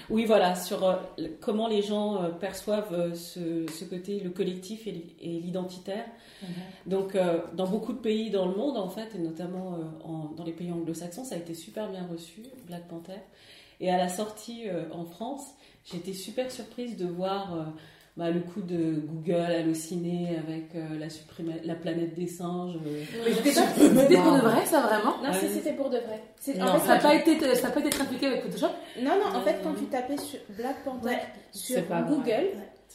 Oui, 0.10 0.24
voilà, 0.26 0.56
sur 0.56 0.86
euh, 0.88 0.96
comment 1.42 1.68
les 1.68 1.82
gens 1.82 2.24
euh, 2.24 2.30
perçoivent 2.30 2.94
euh, 2.94 3.14
ce, 3.14 3.66
ce 3.70 3.84
côté, 3.86 4.20
le 4.22 4.30
collectif 4.30 4.88
et 4.88 4.94
l'identitaire. 5.22 6.06
Donc, 6.86 7.16
euh, 7.16 7.40
dans 7.54 7.68
beaucoup 7.68 7.92
de 7.94 7.98
pays 8.00 8.30
dans 8.30 8.46
le 8.46 8.56
monde, 8.56 8.78
en 8.78 8.88
fait, 8.90 9.16
et 9.16 9.20
notamment 9.20 9.78
en- 10.06 10.32
dans 10.36 10.44
les 10.46 10.54
pays 10.54 10.72
anglo-saxons, 10.72 11.26
ça 11.26 11.36
a 11.36 11.38
été 11.40 11.54
super 11.54 11.90
bien 11.90 12.08
reçu, 12.10 12.42
Black 12.68 12.88
Panther. 12.88 13.20
Et 13.82 13.92
à 13.92 13.98
la 13.98 14.08
sortie 14.10 14.64
en 14.92 15.04
France, 15.06 15.44
j'étais 15.92 16.14
super 16.14 16.50
surprise 16.52 16.96
de 16.98 17.06
voir 17.06 17.68
bah, 18.18 18.32
le 18.32 18.40
coup 18.40 18.62
de 18.62 18.96
Google, 18.96 19.36
Allociné 19.36 20.38
avec 20.46 20.76
euh, 20.76 20.98
la, 21.64 21.76
planète 21.76 22.16
des 22.16 22.26
singes. 22.28 22.76
euh. 22.86 23.04
Mais 23.26 23.32
c'était 23.32 23.52
c'était 23.52 24.16
pour 24.18 24.34
de 24.34 24.40
vrai, 24.40 24.66
ça, 24.66 24.82
vraiment 24.82 25.18
Non, 25.24 25.30
Ouais. 25.30 25.40
si, 25.40 25.50
c'était 25.50 25.74
pour 25.74 25.90
de 25.90 25.98
vrai. 25.98 26.22
C'est- 26.40 26.58
Non, 26.58 26.66
en 26.66 26.80
fait, 26.80 26.88
Ça 26.88 26.96
n'a 26.96 27.00
pas, 27.00 27.16
été- 27.16 27.56
ça 27.56 27.70
pas 27.70 27.80
été 27.80 27.90
trafiqué 27.90 28.26
avec 28.28 28.42
Photoshop 28.42 28.72
Non, 29.02 29.12
non, 29.12 29.38
en 29.38 29.42
fait, 29.44 29.58
quand 29.64 29.74
tu 29.76 29.86
tapais 29.86 30.18
sur 30.18 30.40
Black 30.58 30.84
Panther 30.84 31.06
Ouais, 31.10 31.22
sur. 31.52 31.82
Google, 32.08 32.48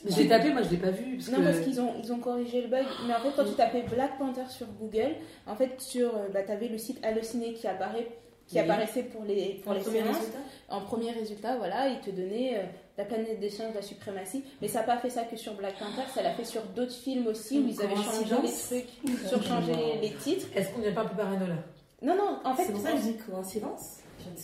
J'ai 0.08 0.26
tapé, 0.26 0.52
moi 0.52 0.62
je 0.62 0.70
l'ai 0.70 0.76
pas 0.78 0.90
vu. 0.90 1.16
Parce 1.16 1.30
non, 1.30 1.38
que... 1.38 1.42
parce 1.44 1.60
qu'ils 1.60 1.80
ont, 1.80 1.92
ils 2.02 2.12
ont 2.12 2.18
corrigé 2.18 2.60
le 2.62 2.68
bug, 2.68 2.84
mais 3.06 3.14
en 3.14 3.18
fait, 3.20 3.30
quand 3.36 3.44
tu 3.44 3.54
tapais 3.54 3.82
Black 3.88 4.18
Panther 4.18 4.48
sur 4.48 4.66
Google, 4.80 5.14
en 5.46 5.54
fait, 5.54 5.80
sur, 5.80 6.08
euh, 6.08 6.28
bah, 6.34 6.42
t'avais 6.42 6.66
le 6.66 6.78
site 6.78 6.98
Allociné 7.04 7.52
qui 7.54 7.68
apparaît 7.68 8.08
qui 8.52 8.58
Oui. 8.58 8.64
apparaissait 8.64 9.02
pour 9.04 9.24
les, 9.24 9.60
pour 9.64 9.64
Pour 9.64 9.74
les 9.74 9.80
séances. 9.82 10.16
résultat? 10.18 10.38
En 10.68 10.80
premier 10.80 11.10
résultat, 11.10 11.56
voilà, 11.56 11.88
il 11.88 12.00
te 12.00 12.10
donnait 12.10 12.56
euh, 12.58 12.62
la 12.98 13.04
planète 13.04 13.40
des 13.40 13.50
singes, 13.50 13.74
la 13.74 13.82
suprématie. 13.82 14.44
Mais 14.60 14.68
ça 14.68 14.80
n'a 14.80 14.84
pas 14.84 14.98
fait 14.98 15.10
ça 15.10 15.22
que 15.24 15.36
sur 15.36 15.54
Black 15.54 15.78
Panther, 15.78 16.08
ça 16.14 16.22
l'a 16.22 16.30
fait 16.32 16.44
sur 16.44 16.62
d'autres 16.74 16.94
films 16.94 17.26
aussi 17.26 17.58
où 17.58 17.62
Une 17.62 17.68
ils 17.70 17.82
avaient 17.82 17.94
changé 17.96 18.34
les 18.42 18.48
trucs, 18.82 19.26
surchangé 19.28 19.72
les, 19.74 20.08
les 20.08 20.14
titres. 20.14 20.46
Est-ce 20.54 20.70
qu'on 20.70 20.80
n'est 20.80 20.92
pas 20.92 21.02
un 21.02 21.06
peu 21.06 21.16
parano 21.16 21.46
là? 21.46 21.56
Non, 22.02 22.16
non, 22.16 22.38
en 22.44 22.54
fait, 22.54 22.64
C'est 22.64 22.72
pour 22.72 22.80
ça 22.82 22.92
que 22.92 22.98
je 22.98 23.02
dis 23.02 23.16
coïncidence? 23.16 23.98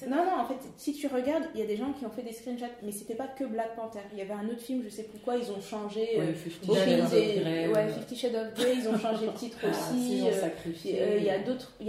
Non, 0.09 0.17
non, 0.25 0.41
en 0.41 0.45
fait, 0.45 0.57
si 0.77 0.93
tu 0.93 1.07
regardes, 1.07 1.45
il 1.55 1.61
y 1.61 1.63
a 1.63 1.67
des 1.67 1.77
gens 1.77 1.93
qui 1.93 2.05
ont 2.05 2.11
fait 2.11 2.23
des 2.23 2.33
screenshots, 2.33 2.65
mais 2.83 2.91
c'était 2.93 3.15
pas 3.15 3.29
que 3.29 3.45
Black 3.45 3.75
Panther. 3.77 4.01
Il 4.13 4.19
y 4.19 4.23
avait 4.23 4.33
un 4.35 4.47
autre 4.49 4.61
film, 4.61 4.83
je 4.85 4.89
sais 4.91 5.05
pourquoi, 5.05 5.37
ils 5.37 5.51
ont 5.53 5.61
changé. 5.61 6.09
euh, 6.17 6.27
Ouais, 6.27 6.35
Fifty 6.35 6.71
au 6.71 6.75
Shades 6.75 7.01
of 7.01 7.11
Grey, 7.11 7.69
ouais, 7.69 7.77
euh. 7.79 7.89
Fifty 7.95 8.17
Shades 8.17 8.35
of 8.35 8.55
Grey, 8.55 8.75
ils 8.77 8.89
ont 8.89 8.99
changé 8.99 9.27
le 9.27 9.33
titre 9.35 9.59
Ah, 9.65 9.69
aussi. 9.69 10.23
euh, 10.27 10.49
euh, 10.95 11.17
il 11.19 11.25
y 11.25 11.31
a 11.31 11.39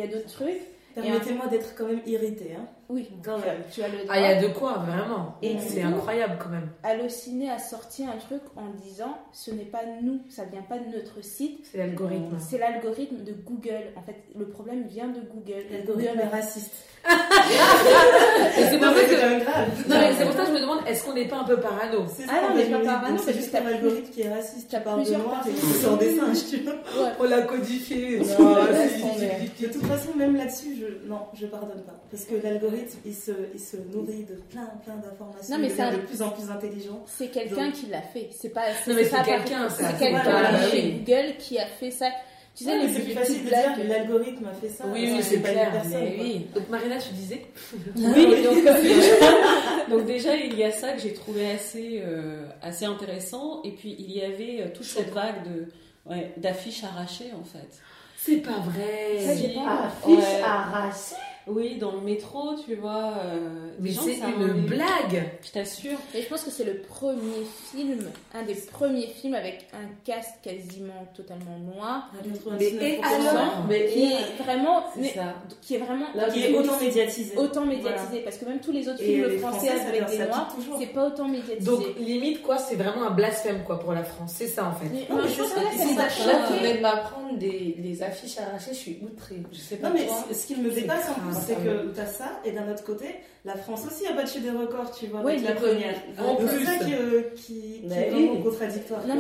d'autres 0.08 0.32
trucs. 0.32 0.62
Permettez-moi 1.02 1.48
d'être 1.48 1.76
quand 1.76 1.88
même 1.88 2.02
irritée. 2.06 2.56
Hein. 2.56 2.68
Oui, 2.90 3.08
Quand 3.24 3.38
tu 3.38 3.44
as- 3.44 3.54
même. 3.54 3.62
tu 3.72 3.84
as 3.84 3.88
le 3.88 3.98
droit. 4.00 4.08
Ah, 4.10 4.20
il 4.20 4.24
y 4.24 4.26
a 4.26 4.42
de 4.42 4.48
quoi, 4.54 4.74
vraiment. 4.80 5.36
Et 5.44 5.58
C'est 5.60 5.84
incroyable 5.84 6.38
quand 6.42 6.50
même. 6.50 6.70
Allociné 6.84 7.50
a 7.52 7.60
sorti 7.60 8.04
un 8.04 8.18
truc 8.18 8.42
en 8.56 8.70
disant 8.84 9.16
ce 9.32 9.52
n'est 9.52 9.66
pas 9.66 9.82
nous, 10.02 10.22
ça 10.30 10.44
vient 10.46 10.64
pas 10.64 10.80
de 10.80 10.86
notre 10.96 11.24
site, 11.24 11.68
C'est 11.72 11.78
l'algorithme. 11.78 12.38
c'est 12.40 12.58
l'algorithme 12.58 13.24
de 13.24 13.34
Google. 13.34 13.94
En 13.96 14.02
fait, 14.02 14.16
le 14.38 14.48
problème 14.48 14.88
vient 14.88 15.08
de 15.08 15.20
Google. 15.22 15.66
L'algorithme 15.72 16.20
est 16.20 16.28
raciste. 16.36 16.74
C'est 17.10 18.78
pour 18.78 18.88
ça 18.88 18.94
que. 19.06 19.22
quand 19.22 19.30
même 19.30 19.40
grave. 19.42 19.68
Non, 19.88 19.96
mais 20.00 20.14
c'est 20.18 20.26
pour 20.26 20.34
ça 20.34 20.42
que 20.42 20.48
je 20.48 20.54
me 20.54 20.60
demande, 20.60 20.80
est-ce 20.86 21.04
qu'on 21.06 21.14
n'est 21.14 21.28
pas 21.28 21.38
un 21.38 21.44
peu 21.46 21.58
parano? 21.60 22.04
C'est 22.14 22.24
Ah 22.28 22.42
ça, 22.42 22.50
non, 22.50 22.56
mais 22.56 22.64
fait, 22.66 22.72
pas 22.72 22.80
parano, 22.80 23.18
c'est 23.24 23.34
juste 23.34 23.56
un 23.56 23.66
algorithme 23.66 24.10
qui 24.12 24.22
est 24.22 24.34
raciste. 24.34 24.70
Tu 24.70 24.82
parles 24.82 25.04
de 25.06 25.10
personnes. 25.12 25.54
tu 25.54 25.78
sors 25.82 25.98
des 25.98 26.16
singes, 26.16 26.46
tu 26.50 26.58
vois. 26.58 26.74
On 27.20 27.24
l'a 27.24 27.42
codifié. 27.44 28.20
De 28.20 29.68
toute 29.68 29.86
façon, 29.86 30.10
même 30.18 30.36
là-dessus, 30.36 30.76
je... 30.80 31.08
non, 31.08 31.20
je 31.34 31.46
pardonne 31.48 31.82
pas. 31.84 31.96
Parce 32.12 32.26
que 32.26 32.36
l'algorithme, 32.44 32.79
il 33.06 33.14
se, 33.16 33.32
il 33.54 33.60
se 33.60 33.78
nourrit 33.78 34.24
de 34.24 34.36
plein, 34.50 34.70
plein 34.86 34.96
d'informations. 34.96 35.56
Non, 35.56 35.60
mais 35.62 35.68
il 35.68 35.72
c'est 35.72 35.78
devient 35.86 35.96
un- 35.96 35.98
de 35.98 36.06
plus 36.06 36.22
en 36.22 36.30
plus 36.32 36.50
intelligent. 36.52 37.04
C'est 37.08 37.28
quelqu'un 37.28 37.66
Donc- 37.66 37.74
qui 37.74 37.86
l'a 37.88 38.02
fait. 38.02 38.30
C'est 38.38 38.50
pas. 38.50 38.62
Non, 38.88 38.94
mais 38.96 39.04
c'est 39.04 39.10
pas 39.10 39.24
quelqu'un. 39.24 39.70
C'est 39.70 39.98
quelqu'un 39.98 40.24
Voilà, 40.24 40.70
chez 40.70 40.82
oui. 40.84 41.04
Google 41.06 41.38
qui 41.38 41.58
a 41.60 41.66
fait 41.66 41.92
ça. 41.92 42.08
Tu 42.56 42.66
sais, 42.66 42.72
c'est 42.94 43.02
plus 43.04 43.14
facile 43.14 43.44
de 43.46 43.50
dire 43.50 43.76
que 43.78 43.82
l'algorithme 43.88 44.46
a 44.48 44.54
fait 44.54 44.68
ça. 44.68 44.84
Oui, 44.92 45.10
oui, 45.14 45.20
c'est 45.24 45.38
pas 45.38 45.50
une 45.50 45.54
clair. 45.54 45.72
personne, 45.72 46.04
mais 46.04 46.16
quoi. 46.16 46.24
oui. 46.26 46.48
Donc, 46.54 46.70
Marina, 46.70 46.98
tu 46.98 47.14
disais 47.14 47.42
Oui, 47.96 48.44
donc, 48.44 48.66
euh, 48.66 49.90
donc 49.90 50.06
déjà 50.06 50.36
il 50.36 50.58
y 50.58 50.64
a 50.64 50.72
ça 50.72 50.92
que 50.94 51.00
j'ai 51.00 51.14
trouvé 51.14 51.52
assez, 51.52 52.02
euh, 52.06 52.46
assez 52.62 52.86
intéressant 52.86 53.62
et 53.64 53.72
puis 53.72 53.96
il 53.98 54.12
y 54.12 54.22
avait 54.22 54.62
euh, 54.62 54.70
toute 54.74 54.84
cette 54.86 55.12
vague 55.14 55.44
de 55.46 55.68
ouais, 56.12 56.34
d'affiches 56.38 56.84
arrachées 56.84 57.32
en 57.40 57.44
fait. 57.46 57.70
C'est 58.18 58.38
pas 58.38 58.60
vrai. 58.60 59.36
J'ai 59.38 59.54
pas- 59.54 59.94
Ouais. 60.06 60.18
arrachée. 60.44 61.16
Oui, 61.50 61.78
dans 61.78 61.92
le 61.94 62.02
métro, 62.02 62.56
tu 62.66 62.76
vois. 62.76 63.14
euh, 63.24 63.70
Mais 63.80 63.92
c'est 63.92 64.18
une 64.20 64.66
blague. 64.66 65.24
Je 65.44 65.52
t'assure. 65.52 65.98
Et 66.14 66.22
je 66.22 66.28
pense 66.28 66.44
que 66.44 66.52
c'est 66.52 66.64
le 66.64 66.80
premier 66.82 67.44
film, 67.72 68.00
un 68.34 68.44
des 68.44 68.56
premiers 68.56 69.08
films 69.08 69.34
avec 69.36 69.68
un 69.74 69.88
cast 70.06 70.30
quasiment 70.44 71.08
totalement 71.16 71.58
noir. 71.76 72.12
Mais 72.60 72.66
et 72.66 73.00
alors 73.04 73.66
Mais 73.68 73.80
Et 73.98 74.44
vraiment, 74.44 74.84
C'est 74.94 75.02
mais, 75.02 75.10
ça. 75.14 75.34
qui 75.62 75.76
est 75.76 75.80
vraiment 75.80 76.06
Là, 76.16 76.30
Qui 76.30 76.44
est 76.44 76.58
autant 76.58 76.80
médiatisé. 76.80 77.38
autant 77.38 77.66
médiatisé. 77.66 78.20
Parce 78.22 78.38
que 78.38 78.46
même 78.46 78.60
tous 78.60 78.72
les 78.72 78.88
autres 78.88 79.02
Et 79.02 79.06
films 79.06 79.26
les 79.30 79.38
français 79.38 79.68
Français, 79.68 79.78
ça 79.84 79.88
avec 79.90 80.06
des 80.08 80.18
noirs, 80.20 80.56
c'est 80.80 80.88
pas 80.88 81.08
autant 81.08 81.28
médiatisé. 81.28 81.60
Donc, 81.66 81.84
limite, 82.00 82.42
quoi, 82.44 82.58
c'est 82.58 82.76
vraiment 82.76 83.04
un 83.08 83.12
blasphème, 83.12 83.64
quoi, 83.66 83.80
pour 83.80 83.94
la 83.94 84.04
France. 84.04 84.34
C'est 84.36 84.48
ça, 84.48 84.66
en 84.68 84.74
fait. 84.74 84.90
Mais 84.94 85.06
Non, 85.10 85.16
moi, 85.16 85.24
mais 85.24 85.30
je 85.30 85.34
c'est 85.36 85.42
pense 85.42 85.54
que 85.54 85.60
là, 85.60 85.70
c'est 85.78 85.96
ça 85.96 86.26
Là, 86.28 86.48
choqué. 86.48 86.60
venez 86.60 86.78
de 86.78 86.82
m'apprendre 86.82 87.38
des, 87.38 88.04
affiches 88.04 88.38
arrachées, 88.38 88.72
je 88.72 88.78
suis 88.78 89.00
outrée. 89.04 89.42
Je 89.52 89.60
sais 89.60 89.76
pas 89.78 89.90
Non, 89.90 89.96
mais 89.96 90.34
ce 90.34 90.46
qui 90.48 90.56
me 90.56 90.70
C'est 90.72 90.82
dépasse 90.82 91.10
en 91.10 91.14
plus, 91.14 91.36
c'est 91.40 91.54
ça 91.56 91.60
que 91.62 91.88
t'as 91.96 92.06
ça, 92.06 92.40
et 92.46 92.52
d'un 92.52 92.70
autre 92.72 92.84
côté, 92.84 93.06
la 93.46 93.56
France 93.56 93.86
aussi 93.88 94.06
a 94.06 94.14
battu 94.14 94.40
des 94.42 94.52
records, 94.52 94.92
tu 94.92 95.08
vois, 95.08 95.22
Ouais, 95.22 95.34
avec 95.36 95.46
la 95.48 95.56
première. 95.56 95.96
En 96.20 96.36
plus. 96.36 96.48
c'est 96.50 96.66
ça 96.66 96.86
qui, 96.86 96.94
euh, 96.94 97.22
qui, 97.36 97.42
qui 97.54 97.82
Mais 97.88 98.10
est 98.10 98.14
oui. 98.14 98.44
contradictoire. 98.44 99.06
Non, 99.08 99.16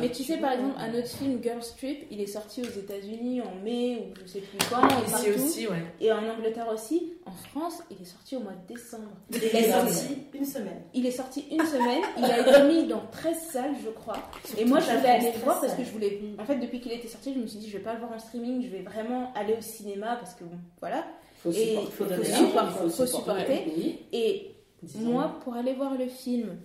mais 0.00 0.10
tu 0.10 0.22
sais, 0.22 0.36
par 0.38 0.52
exemple, 0.52 0.74
un 0.78 0.94
autre 0.96 1.08
film, 1.08 1.40
Girls 1.42 1.62
Trip, 1.76 2.06
il 2.10 2.20
est 2.20 2.26
sorti 2.26 2.62
aux 2.62 2.78
États-Unis 2.78 3.40
en 3.42 3.54
mai 3.64 3.98
ou 4.00 4.14
je 4.24 4.30
sais 4.30 4.40
plus 4.40 4.58
quand, 4.70 4.82
et 4.88 5.02
Ici 5.04 5.10
partout. 5.12 5.42
aussi, 5.44 5.66
ouais. 5.66 5.82
Et 6.00 6.12
en 6.12 6.26
Angleterre 6.28 6.68
aussi. 6.72 7.14
En 7.24 7.30
France, 7.32 7.80
il 7.90 8.02
est 8.02 8.04
sorti 8.04 8.34
au 8.36 8.40
mois 8.40 8.52
de 8.52 8.74
décembre. 8.74 9.10
Il 9.30 9.44
est 9.44 9.70
sorti 9.70 10.18
une 10.34 10.44
semaine. 10.44 10.82
Il 10.92 11.06
est 11.06 11.10
sorti 11.12 11.44
une 11.52 11.64
semaine, 11.64 12.02
il 12.18 12.24
a 12.24 12.40
été 12.40 12.62
mis 12.64 12.88
dans 12.88 13.02
13 13.12 13.36
salles, 13.52 13.74
je 13.84 13.90
crois. 13.90 14.16
Et 14.58 14.64
moi, 14.64 14.80
je 14.80 14.86
voulais 14.86 15.08
aller 15.08 15.30
le 15.32 15.38
voir 15.44 15.58
13 15.58 15.70
parce 15.70 15.80
que 15.80 15.84
je 15.86 15.92
voulais. 15.92 16.20
En 16.40 16.44
fait, 16.44 16.56
depuis 16.56 16.80
qu'il 16.80 16.90
était 16.92 17.06
sorti, 17.08 17.32
je 17.34 17.38
me 17.38 17.46
suis 17.46 17.58
dit, 17.60 17.68
je 17.70 17.76
vais 17.76 17.82
pas 17.84 17.92
le 17.94 18.00
voir 18.00 18.10
en 18.12 18.18
streaming, 18.18 18.62
je 18.62 18.68
vais 18.68 18.82
vraiment 18.82 19.32
aller 19.36 19.54
au 19.56 19.60
cinéma 19.62 20.16
parce 20.20 20.34
que 20.34 20.42
bon, 20.44 20.56
voilà. 20.80 21.04
Faut 21.42 21.50
Et 21.52 21.54
supporter. 21.54 21.90
faut 21.92 22.04
Faut 22.04 22.24
supporter, 22.24 22.70
faut 22.72 22.88
faut 22.90 23.06
supporter. 23.06 23.40
supporter. 23.40 23.72
Oui. 23.76 23.98
Et 24.12 24.50
moi, 24.96 25.36
pour 25.44 25.54
aller 25.54 25.72
voir 25.74 25.94
le 25.96 26.06
film 26.06 26.56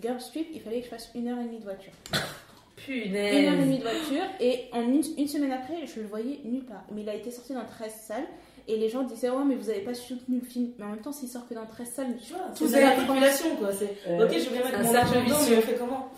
Girls 0.00 0.20
Trip, 0.30 0.48
il 0.52 0.60
fallait 0.60 0.80
que 0.80 0.84
je 0.86 0.90
fasse 0.90 1.10
une 1.14 1.28
heure 1.28 1.38
et 1.38 1.44
demie 1.44 1.58
de 1.58 1.64
voiture. 1.64 1.92
Une 2.88 3.16
heure 3.16 3.26
et 3.26 3.30
Punaise. 3.30 3.60
demie 3.64 3.78
de 3.78 3.82
voiture 3.82 4.22
et 4.40 4.64
en 4.72 4.82
une, 4.82 5.02
une 5.16 5.28
semaine 5.28 5.52
après, 5.52 5.86
je 5.86 6.00
le 6.00 6.06
voyais 6.06 6.40
nulle 6.44 6.64
part. 6.64 6.84
Mais 6.92 7.00
il 7.02 7.08
a 7.08 7.14
été 7.14 7.30
sorti 7.30 7.54
dans 7.54 7.64
13 7.64 7.92
salles 7.92 8.26
et 8.68 8.76
les 8.76 8.88
gens 8.88 9.02
disaient 9.04 9.30
Ouais, 9.30 9.44
mais 9.46 9.54
vous 9.54 9.70
avez 9.70 9.80
pas 9.80 9.94
soutenu 9.94 10.40
le 10.40 10.46
film. 10.46 10.70
Mais 10.78 10.84
en 10.84 10.88
même 10.88 11.00
temps, 11.00 11.12
s'il 11.12 11.28
sort 11.28 11.46
que 11.48 11.54
dans 11.54 11.66
13 11.66 11.88
salles, 11.88 12.06
Tu 12.24 12.32
vois, 12.32 12.42
Tout 12.56 12.66
la 12.72 12.80
la 12.80 12.90
population, 13.04 13.56
quoi. 13.56 13.68
C'est, 13.72 13.96
Euh, 14.08 14.24
ok, 14.26 14.32
je 14.32 14.50
vais 14.50 14.56
mettre 14.64 14.80
mon 14.82 14.94
argent 14.94 15.24
dedans, 15.24 15.36
mais 15.48 15.56
on 15.56 15.60
fait 15.62 15.74
comment 15.74 16.08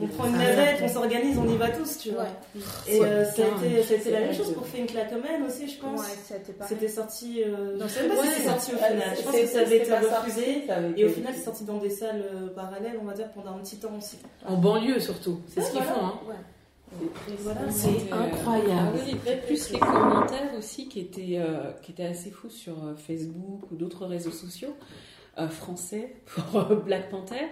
On 0.00 0.06
prend 0.06 0.26
une 0.26 0.36
navette, 0.38 0.80
on 0.82 0.88
s'organise, 0.88 1.38
on 1.38 1.48
y 1.48 1.56
va 1.56 1.70
tous, 1.70 1.98
tu 1.98 2.10
vois. 2.10 2.22
ouais. 2.22 2.62
Et 2.88 3.00
euh, 3.02 3.24
été 3.24 3.98
c'est 4.00 4.10
la 4.10 4.20
même 4.20 4.34
chose 4.34 4.52
pour 4.54 4.66
Fame 4.66 4.86
Clacomen 4.86 5.42
aussi, 5.46 5.68
je 5.68 5.78
pense. 5.80 6.00
Ouais. 6.00 6.40
C'était 6.68 6.88
sorti. 6.88 7.42
Euh, 7.44 7.76
Non, 7.76 7.86
je 7.86 7.92
sais 7.92 8.06
même 8.06 8.16
pas 8.16 8.22
si 8.24 8.28
c'est 8.30 8.48
sorti 8.48 8.72
au 8.74 8.76
final. 8.78 9.16
Je 9.16 9.22
pense 9.22 9.32
que 9.40 9.46
ça 9.46 9.60
avait 9.60 9.76
été 9.78 9.92
refusé. 9.92 10.64
Et 10.96 11.04
au 11.04 11.08
final, 11.08 11.32
c'est 11.36 11.44
sorti 11.44 11.64
dans 11.64 11.78
des 11.78 11.90
salles 11.90 12.24
euh, 12.32 12.48
parallèles, 12.54 12.98
on 13.00 13.04
va 13.04 13.14
dire, 13.14 13.28
pendant 13.32 13.56
un 13.56 13.58
petit 13.58 13.76
temps 13.76 13.92
aussi. 13.98 14.18
En 14.46 14.56
banlieue, 14.56 15.00
surtout. 15.00 15.40
C'est 15.48 15.60
ce 15.60 15.72
qu'ils 15.72 15.82
font, 15.82 16.04
hein. 16.04 16.14
Voilà, 17.38 17.70
C'est 17.70 18.12
Euh, 18.12 18.16
incroyable. 18.16 18.98
ah 18.98 19.02
oui, 19.06 19.16
et 19.26 19.36
plus 19.36 19.70
les 19.70 19.78
commentaires 19.78 20.54
aussi 20.58 20.88
qui 20.88 21.00
étaient, 21.00 21.38
euh, 21.38 21.72
qui 21.82 21.92
étaient 21.92 22.04
assez 22.06 22.30
fous 22.30 22.50
sur 22.50 22.82
euh, 22.84 22.94
Facebook 22.96 23.70
ou 23.70 23.76
d'autres 23.76 24.06
réseaux 24.06 24.30
sociaux 24.32 24.76
euh, 25.38 25.48
français 25.48 26.16
pour 26.26 26.60
euh, 26.60 26.76
Black 26.76 27.08
Panther, 27.10 27.46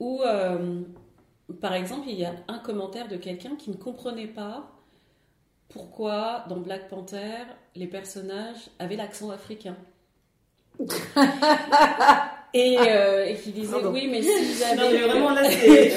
où 0.00 0.22
euh, 0.22 0.82
par 1.60 1.74
exemple 1.74 2.08
il 2.08 2.18
y 2.18 2.24
a 2.24 2.34
un 2.48 2.58
commentaire 2.58 3.08
de 3.08 3.16
quelqu'un 3.16 3.56
qui 3.56 3.70
ne 3.70 3.76
comprenait 3.76 4.26
pas 4.26 4.70
pourquoi 5.68 6.44
dans 6.48 6.58
Black 6.60 6.88
Panther 6.88 7.44
les 7.76 7.86
personnages 7.86 8.70
avaient 8.78 8.96
l'accent 8.96 9.30
africain. 9.30 9.76
et, 12.54 12.76
euh, 12.78 13.26
et 13.26 13.34
qui 13.36 13.50
disait 13.52 13.72
Pardon. 13.72 13.92
oui 13.92 14.08
mais 14.10 14.22
si 14.22 14.28
vous 14.28 14.76
Non, 14.76 14.82
mais 14.90 14.98
avez 14.98 14.98
vraiment 15.08 15.30
là, 15.30 15.42
c'est. 15.50 15.92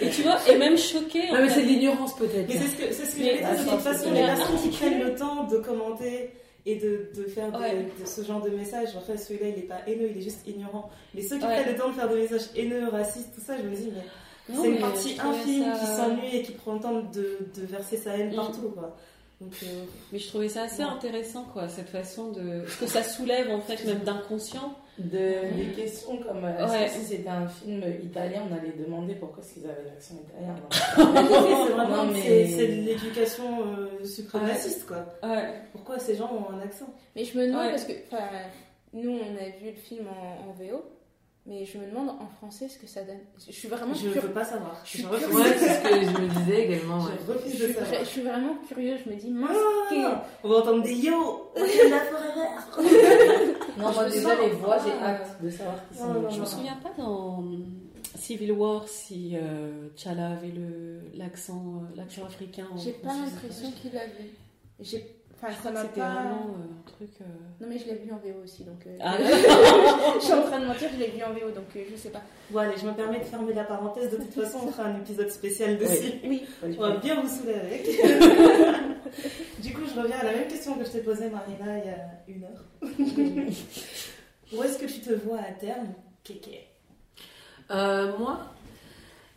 et 0.00 0.10
tu 0.10 0.22
vois 0.22 0.38
et 0.48 0.56
même 0.58 0.76
choqué 0.76 1.30
en 1.30 1.34
Non, 1.34 1.40
mais 1.42 1.48
fait. 1.48 1.54
c'est 1.54 1.62
de 1.62 1.68
l'ignorance, 1.68 2.16
peut-être. 2.16 2.48
Mais 2.48 2.54
c'est 2.58 2.68
ce 2.68 2.76
que, 2.76 2.92
c'est 2.92 3.04
ce 3.06 3.16
que 3.16 3.22
Mais 3.22 3.42
attends, 3.42 3.62
De 3.64 3.68
toute 3.70 3.80
façon, 3.80 4.12
les 4.12 4.20
personnes 4.22 4.56
qui 4.62 4.68
prennent 4.76 5.00
le 5.02 5.14
temps 5.14 5.44
de 5.44 5.56
commenter 5.58 6.30
et 6.66 6.76
de, 6.76 7.10
de 7.16 7.24
faire 7.28 7.50
des- 7.50 7.58
Ouais. 7.58 7.86
de 8.00 8.06
ce 8.06 8.22
genre 8.22 8.40
de 8.42 8.50
messages, 8.50 8.90
après 8.96 9.16
celui-là 9.16 9.48
il 9.48 9.58
est 9.58 9.66
pas 9.66 9.80
haineux, 9.86 10.08
il 10.10 10.18
est 10.18 10.22
juste 10.22 10.46
ignorant. 10.46 10.90
Mais 11.14 11.22
ceux 11.22 11.38
qui 11.38 11.44
Ouais. 11.44 11.54
prennent 11.62 11.72
le 11.72 11.78
temps 11.78 11.88
de 11.88 11.94
faire 11.94 12.08
des 12.08 12.16
messages 12.16 12.48
haineux, 12.56 12.88
racistes, 12.88 13.30
tout 13.34 13.40
ça, 13.44 13.54
je 13.56 13.62
me 13.68 13.74
dis, 13.74 13.90
mais 13.94 14.54
c'est 14.60 14.68
une 14.68 14.78
partie 14.78 15.16
infime 15.24 15.64
ça- 15.64 15.78
qui 15.78 15.86
s'ennuie 15.86 16.36
et 16.36 16.42
qui 16.42 16.52
prend 16.52 16.74
le 16.74 16.80
temps 16.80 16.92
de, 16.94 17.38
de 17.56 17.66
verser 17.66 17.96
sa 17.96 18.16
haine 18.16 18.32
Mm. 18.32 18.36
partout. 18.36 18.70
Quoi. 18.74 18.96
Donc, 19.42 19.52
euh, 19.64 19.84
Mais 20.12 20.18
je 20.18 20.28
trouvais 20.28 20.48
ça 20.48 20.62
assez 20.62 20.84
Ouais. 20.84 20.90
intéressant, 20.90 21.44
quoi, 21.52 21.68
cette 21.68 21.88
façon 21.88 22.30
de. 22.32 22.64
Ce 22.68 22.80
que 22.80 22.86
ça 22.86 23.02
soulève, 23.02 23.50
en 23.50 23.60
fait, 23.60 23.84
même 23.84 23.98
d'inconscient. 24.00 24.74
De, 24.98 25.56
des 25.56 25.72
questions 25.74 26.18
comme 26.18 26.44
euh, 26.44 26.68
Ouais. 26.68 26.84
que 26.84 26.90
si 26.92 27.00
c'était 27.06 27.28
un 27.28 27.48
film 27.48 27.82
italien, 28.04 28.42
on 28.50 28.54
allait 28.54 28.74
demander 28.78 29.14
pourquoi 29.14 29.42
est-ce 29.42 29.54
qu'ils 29.54 29.64
avaient 29.64 29.84
l'accent 29.86 30.14
italien. 30.14 30.54
c'est 31.66 31.72
vraiment 31.72 32.04
mais- 32.12 32.46
c'est, 32.48 32.66
l'éducation 32.66 33.44
euh, 33.68 34.04
suprémaciste. 34.04 34.86
Quoi. 34.86 35.06
Ouais. 35.22 35.54
Pourquoi 35.72 35.98
ces 35.98 36.14
gens 36.14 36.30
ont 36.32 36.52
un 36.54 36.60
accent? 36.60 36.92
Mais 37.16 37.24
je 37.24 37.36
me 37.38 37.46
demande, 37.46 37.62
Ouais. 37.64 37.70
parce 37.70 37.84
que 37.84 37.92
enfin, 38.12 38.24
nous, 38.92 39.10
on 39.10 39.36
a 39.42 39.48
vu 39.48 39.70
le 39.70 39.72
film 39.72 40.06
en, 40.08 40.50
en 40.50 40.52
VO, 40.52 40.84
mais 41.46 41.64
je 41.64 41.76
me 41.78 41.86
demande 41.86 42.10
en 42.10 42.26
français 42.28 42.68
ce 42.68 42.78
que 42.78 42.86
ça 42.86 43.02
donne. 43.02 43.18
Je 43.46 43.52
suis 43.52 43.68
vraiment 43.68 43.94
Je 43.94 44.08
ne 44.08 44.12
cur- 44.12 44.22
veux 44.22 44.30
pas 44.32 44.44
savoir. 44.44 44.80
Je 44.84 44.90
suis 44.98 45.06
Ouais, 45.06 45.18
c'est 45.58 45.68
ce 45.74 45.82
que 45.82 45.88
je 46.06 46.20
me 46.22 46.28
disais 46.38 46.64
également. 46.66 46.98
ouais. 47.04 47.12
je 47.26 47.32
refuse 47.32 47.52
je 47.56 47.58
de 47.58 47.64
suis, 47.66 47.74
savoir. 47.74 47.92
vra- 47.92 48.04
je 48.04 48.08
suis 48.10 48.22
vraiment 48.22 48.54
curieuse. 48.68 49.00
Je 49.04 49.10
me 49.10 49.16
dis, 49.16 49.30
mince, 49.30 49.50
Ah, 49.94 50.24
on 50.44 50.48
va 50.48 50.56
entendre 50.58 50.82
des 50.84 50.94
yo 50.94 51.50
Wakanda 51.56 52.00
forever 52.00 52.48
Non, 53.78 53.92
moi 53.92 54.08
Je 54.08 54.12
déjà 54.14 54.28
sens- 54.30 54.38
les 54.40 54.50
voix, 54.50 54.78
j'ai 54.84 54.92
Ah. 55.00 55.06
hâte 55.10 55.42
de 55.42 55.50
savoir 55.50 55.76
qui 55.88 55.94
les 55.98 56.00
non, 56.04 56.30
Je 56.30 56.40
me 56.40 56.46
souviens 56.46 56.76
pas 56.82 56.92
dans. 56.96 57.42
Si 58.14 58.18
Civil 58.36 58.52
War 58.52 58.86
si 58.86 59.32
euh, 59.34 59.88
T'Challa 59.96 60.32
avait 60.32 60.48
le 60.48 61.00
l'accent 61.14 61.82
euh, 61.82 61.96
l'accent 61.96 62.24
africain. 62.26 62.66
en- 62.72 62.76
J'ai 62.76 62.92
pas 62.92 63.08
l'impression 63.14 63.70
qu'il 63.80 63.92
l'avait. 63.92 64.30
J'ai. 64.80 65.16
Enfin, 65.44 65.52
ça 65.62 65.70
m'a 65.72 65.84
pas. 65.84 66.08
vraiment 66.14 66.54
euh, 66.56 66.78
un 66.78 66.90
truc. 66.90 67.10
euh, 67.20 67.24
Non, 67.60 67.66
mais 67.68 67.76
je 67.78 67.86
l'ai 67.86 67.94
vu 67.96 68.12
en 68.12 68.16
VO 68.16 68.42
aussi, 68.44 68.62
donc. 68.62 68.86
euh, 68.86 68.96
Ah, 69.00 69.16
je 70.20 70.24
suis 70.24 70.32
en 70.32 70.42
train 70.42 70.60
de 70.60 70.66
mentir, 70.66 70.88
je 70.94 70.98
l'ai 71.00 71.08
vu 71.08 71.22
en 71.22 71.32
VO, 71.32 71.50
donc 71.50 71.64
euh, 71.74 71.80
je 71.90 71.96
sais 71.96 72.10
pas. 72.10 72.22
Bon, 72.50 72.60
allez, 72.60 72.76
je 72.80 72.86
me 72.86 72.92
permets 72.92 73.18
de 73.18 73.24
fermer 73.24 73.52
la 73.52 73.64
parenthèse. 73.64 74.10
De 74.12 74.16
toute 74.18 74.32
façon, 74.32 74.58
on 74.64 74.70
fera 74.70 74.84
un 74.88 74.96
épisode 75.00 75.30
spécial 75.30 75.78
dessus. 75.78 76.12
Oui. 76.24 76.44
On 76.78 76.80
va 76.80 76.96
bien 76.98 77.20
vous 77.20 77.28
saouler 77.28 77.54
avec. 77.54 77.84
du 79.62 79.72
coup, 79.72 79.82
je 79.92 80.00
reviens 80.00 80.18
à 80.20 80.24
la 80.24 80.32
même 80.32 80.46
question 80.48 80.74
que 80.74 80.84
je 80.84 80.90
t'ai 80.90 81.00
posée, 81.00 81.28
Marina, 81.28 81.78
il 81.78 81.86
y 81.86 81.90
a 81.90 81.98
une 82.28 82.44
heure. 82.44 82.64
Où 84.52 84.62
est-ce 84.62 84.78
que 84.78 84.86
tu 84.86 85.00
te 85.00 85.12
vois 85.12 85.38
à 85.38 85.52
terme, 85.52 85.88
Kéké? 86.24 86.68
Euh, 87.70 88.16
moi? 88.18 88.40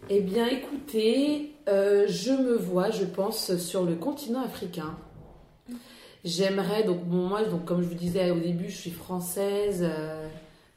Eh 0.10 0.20
bien, 0.20 0.46
écoutez, 0.48 1.54
euh, 1.68 2.06
je 2.08 2.32
me 2.32 2.56
vois, 2.56 2.92
je 2.92 3.06
pense, 3.06 3.56
sur 3.58 3.86
le 3.86 3.96
continent 3.96 4.44
africain. 4.44 4.96
J'aimerais, 6.24 6.84
donc, 6.84 7.04
bon, 7.06 7.28
moi, 7.28 7.44
donc, 7.44 7.66
comme 7.66 7.82
je 7.82 7.88
vous 7.88 7.96
disais 7.96 8.32
au 8.32 8.40
début, 8.40 8.70
je 8.70 8.78
suis 8.78 8.92
française, 8.92 9.82
euh, 9.84 10.28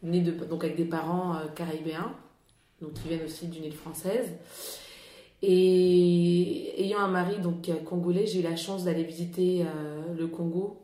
née 0.03 0.21
de, 0.21 0.33
donc 0.33 0.65
avec 0.65 0.77
des 0.77 0.85
parents 0.85 1.37
euh, 1.37 1.49
caribéens, 1.55 2.15
donc 2.83 2.95
qui 2.95 3.09
viennent 3.09 3.25
aussi 3.25 3.47
d'une 3.47 3.65
île 3.65 3.75
française. 3.75 4.29
Et 5.41 6.83
ayant 6.83 6.99
un 6.99 7.09
mari 7.09 7.39
donc 7.39 7.69
euh, 7.69 7.75
congolais, 7.77 8.27
j'ai 8.27 8.41
eu 8.41 8.43
la 8.43 8.57
chance 8.57 8.85
d'aller 8.85 9.05
visiter 9.05 9.63
euh, 9.63 10.03
le 10.19 10.27
Congo 10.27 10.81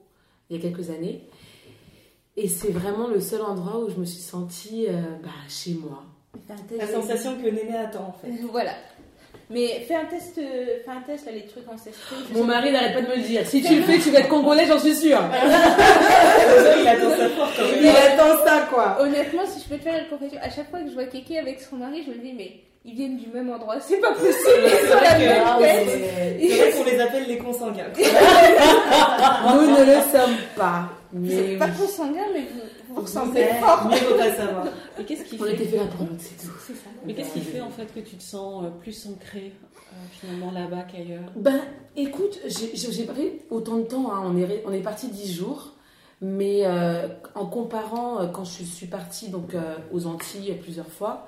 il 0.48 0.56
y 0.56 0.58
a 0.58 0.62
quelques 0.62 0.90
années. 0.90 1.22
Et 2.36 2.48
c'est 2.48 2.70
vraiment 2.70 3.08
le 3.08 3.20
seul 3.20 3.42
endroit 3.42 3.78
où 3.78 3.90
je 3.90 3.96
me 3.96 4.04
suis 4.04 4.22
sentie 4.22 4.86
euh, 4.88 5.02
bah, 5.22 5.30
chez 5.48 5.74
moi. 5.74 6.04
La 6.76 6.86
sensation 6.86 7.36
que 7.36 7.48
Néné 7.48 7.76
attend, 7.76 8.08
en 8.08 8.12
fait. 8.12 8.30
Voilà. 8.50 8.72
Mais 9.50 9.84
fais 9.86 9.94
un 9.94 10.04
test, 10.06 10.38
euh, 10.38 10.78
fais 10.84 10.90
un 10.90 11.02
test 11.02 11.26
là, 11.26 11.32
les 11.32 11.44
trucs 11.46 11.68
ancestraux. 11.68 12.16
Mon 12.32 12.44
mari 12.44 12.72
n'arrête 12.72 12.94
pas 12.94 13.02
de 13.02 13.08
me 13.08 13.16
le 13.16 13.22
dire. 13.22 13.46
Si 13.46 13.62
tu 13.62 13.76
le 13.76 13.82
fais, 13.82 13.98
tu 13.98 14.10
vas 14.10 14.20
être 14.20 14.28
congolais, 14.28 14.66
j'en 14.66 14.78
suis 14.78 14.94
sûre. 14.94 15.20
il 16.80 16.88
attend 16.88 17.10
ça 17.10 17.28
fort 17.30 17.50
quand 17.56 17.62
Il 17.76 17.82
même. 17.82 17.94
attend 17.96 18.44
ça, 18.44 18.66
quoi. 18.70 18.96
Honnêtement, 19.00 19.42
si 19.46 19.60
je 19.62 19.68
peux 19.68 19.76
te 19.76 19.82
faire 19.82 19.98
une 20.02 20.08
confession, 20.08 20.38
à 20.42 20.50
chaque 20.50 20.70
fois 20.70 20.80
que 20.80 20.88
je 20.88 20.94
vois 20.94 21.04
Kéké 21.04 21.38
avec 21.38 21.60
son 21.60 21.76
mari, 21.76 22.02
je 22.06 22.10
me 22.12 22.16
dis, 22.18 22.32
mais 22.36 22.52
ils 22.84 22.94
viennent 22.94 23.16
du 23.16 23.28
même 23.28 23.50
endroit, 23.50 23.80
c'est 23.80 23.98
pas 23.98 24.12
possible, 24.12 24.34
ils 24.66 24.92
ont 24.92 25.00
la 25.02 25.18
même 25.18 25.42
Ah, 25.46 25.56
tête. 25.58 25.88
C'est 26.40 26.56
vrai 26.56 26.70
qu'on 26.72 26.84
les 26.84 27.00
appelle 27.00 27.26
les 27.26 27.38
consanguins. 27.38 27.86
Nous 27.96 29.62
ne 29.70 29.84
le 29.84 30.00
sommes 30.12 30.36
pas. 30.56 30.88
Vous 31.12 31.20
Mais 31.20 31.52
êtes 31.52 31.58
pas 31.58 31.66
oui. 31.66 31.72
consanguin, 31.86 32.24
mais 32.32 32.40
vous, 32.40 32.60
vous 32.88 32.94
Mais 32.96 33.00
ressemblez 33.00 33.44
fort. 33.60 33.88
Mieux 33.88 33.96
vaut 34.08 34.16
pas 34.18 34.32
savoir. 34.34 34.64
Mais 34.98 35.04
qu'est-ce 35.04 35.24
qui 35.24 35.38
on 35.40 35.44
fait 35.44 35.54
était 35.54 35.64
fait 35.64 35.76
l'autre, 35.78 35.96
c'est 36.18 36.36
tout. 36.46 36.52
Ça. 36.66 36.72
Mais 37.06 37.14
qu'est-ce 37.14 37.32
qui 37.32 37.40
fait 37.40 37.60
en 37.60 37.70
fait 37.70 37.86
que 37.94 38.00
tu 38.00 38.16
te 38.16 38.22
sens 38.22 38.64
euh, 38.64 38.68
plus 38.80 39.06
ancré 39.06 39.52
euh, 39.52 39.96
finalement 40.20 40.50
là-bas 40.52 40.82
qu'ailleurs? 40.90 41.30
Ben, 41.36 41.60
écoute, 41.96 42.38
j'ai- 42.46 43.04
pas 43.06 43.12
pris 43.12 43.32
autant 43.50 43.76
de 43.78 43.82
temps. 43.84 44.12
hein. 44.12 44.22
On 44.26 44.36
est, 44.36 44.44
ré- 44.44 44.62
on 44.66 44.72
est 44.72 44.80
parti 44.82 45.08
dix 45.08 45.32
jours. 45.32 45.70
Mais 46.20 46.62
euh, 46.64 47.06
en 47.34 47.46
comparant, 47.46 48.20
euh, 48.20 48.26
quand 48.28 48.44
je 48.44 48.62
suis 48.64 48.86
partie 48.86 49.28
donc, 49.28 49.54
euh, 49.54 49.74
aux 49.92 50.06
Antilles 50.06 50.56
plusieurs 50.62 50.88
fois, 50.88 51.26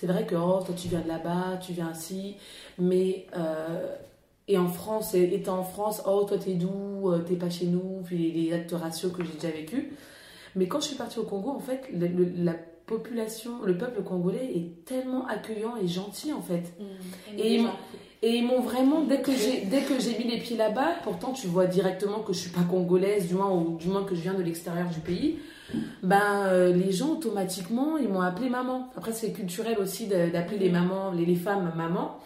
c'est 0.00 0.06
vrai 0.06 0.24
que 0.24 0.34
oh, 0.34 0.60
toi 0.64 0.74
tu 0.74 0.88
viens 0.88 1.00
de 1.00 1.08
là-bas, 1.08 1.58
tu 1.60 1.72
viens 1.74 1.92
ici. 1.92 2.36
Mais, 2.78 3.26
euh, 3.36 3.94
et 4.48 4.56
en 4.56 4.68
France, 4.68 5.14
et- 5.14 5.34
étant 5.34 5.58
en 5.58 5.62
France, 5.64 6.02
oh 6.06 6.24
toi 6.26 6.38
t'es 6.38 6.54
d'où, 6.54 7.10
euh, 7.10 7.18
t'es 7.18 7.34
pas 7.36 7.50
chez 7.50 7.66
nous, 7.66 8.00
puis 8.04 8.32
les, 8.32 8.52
actes 8.54 8.72
raciaux 8.72 9.10
que 9.10 9.22
j'ai 9.22 9.32
déjà 9.34 9.50
vécu. 9.54 9.92
Mais 10.56 10.66
quand 10.68 10.80
je 10.80 10.86
suis 10.86 10.96
partie 10.96 11.18
au 11.18 11.24
Congo, 11.24 11.50
en 11.50 11.60
fait, 11.60 11.82
le- 11.92 12.08
le- 12.08 12.32
la 12.44 12.54
population, 12.86 13.62
le 13.64 13.76
peuple 13.76 14.02
congolais 14.02 14.50
est 14.56 14.84
tellement 14.84 15.26
accueillant 15.26 15.74
et 15.76 15.86
gentil 15.86 16.32
en 16.32 16.40
fait. 16.42 16.64
Et 17.38 17.54
ils 17.54 17.62
m'ont- 17.62 17.68
Et 18.22 18.34
ils 18.36 18.44
m'ont 18.46 18.60
vraiment, 18.60 19.00
dès 19.02 19.22
que 19.22 19.32
j'ai 19.32 19.62
dès 19.62 19.80
que 19.80 19.98
j'ai 19.98 20.18
mis 20.18 20.24
les 20.30 20.38
pieds 20.38 20.56
là-bas, 20.56 20.96
pourtant 21.04 21.32
tu 21.32 21.46
vois 21.46 21.64
directement 21.66 22.18
que 22.20 22.32
je 22.34 22.38
suis 22.40 22.50
pas 22.50 22.64
congolaise, 22.68 23.28
du 23.28 23.34
moins, 23.34 23.50
ou 23.50 23.78
du 23.78 23.88
moins 23.88 24.04
que 24.04 24.14
je 24.14 24.20
viens 24.20 24.34
de 24.34 24.42
l'extérieur 24.42 24.88
du 24.90 25.00
pays, 25.00 25.38
ben 26.02 26.46
euh, 26.46 26.72
les 26.72 26.92
gens 26.92 27.10
automatiquement, 27.10 27.96
ils 27.98 28.08
m'ont 28.08 28.20
appelé 28.20 28.48
maman. 28.48 28.90
Après 28.96 29.12
c'est 29.12 29.32
culturel 29.32 29.78
aussi 29.78 30.06
d'appeler 30.06 30.58
les 30.58 30.70
mamans, 30.70 31.12
les, 31.12 31.24
les 31.24 31.36
femmes 31.36 31.72
maman. 31.76 32.18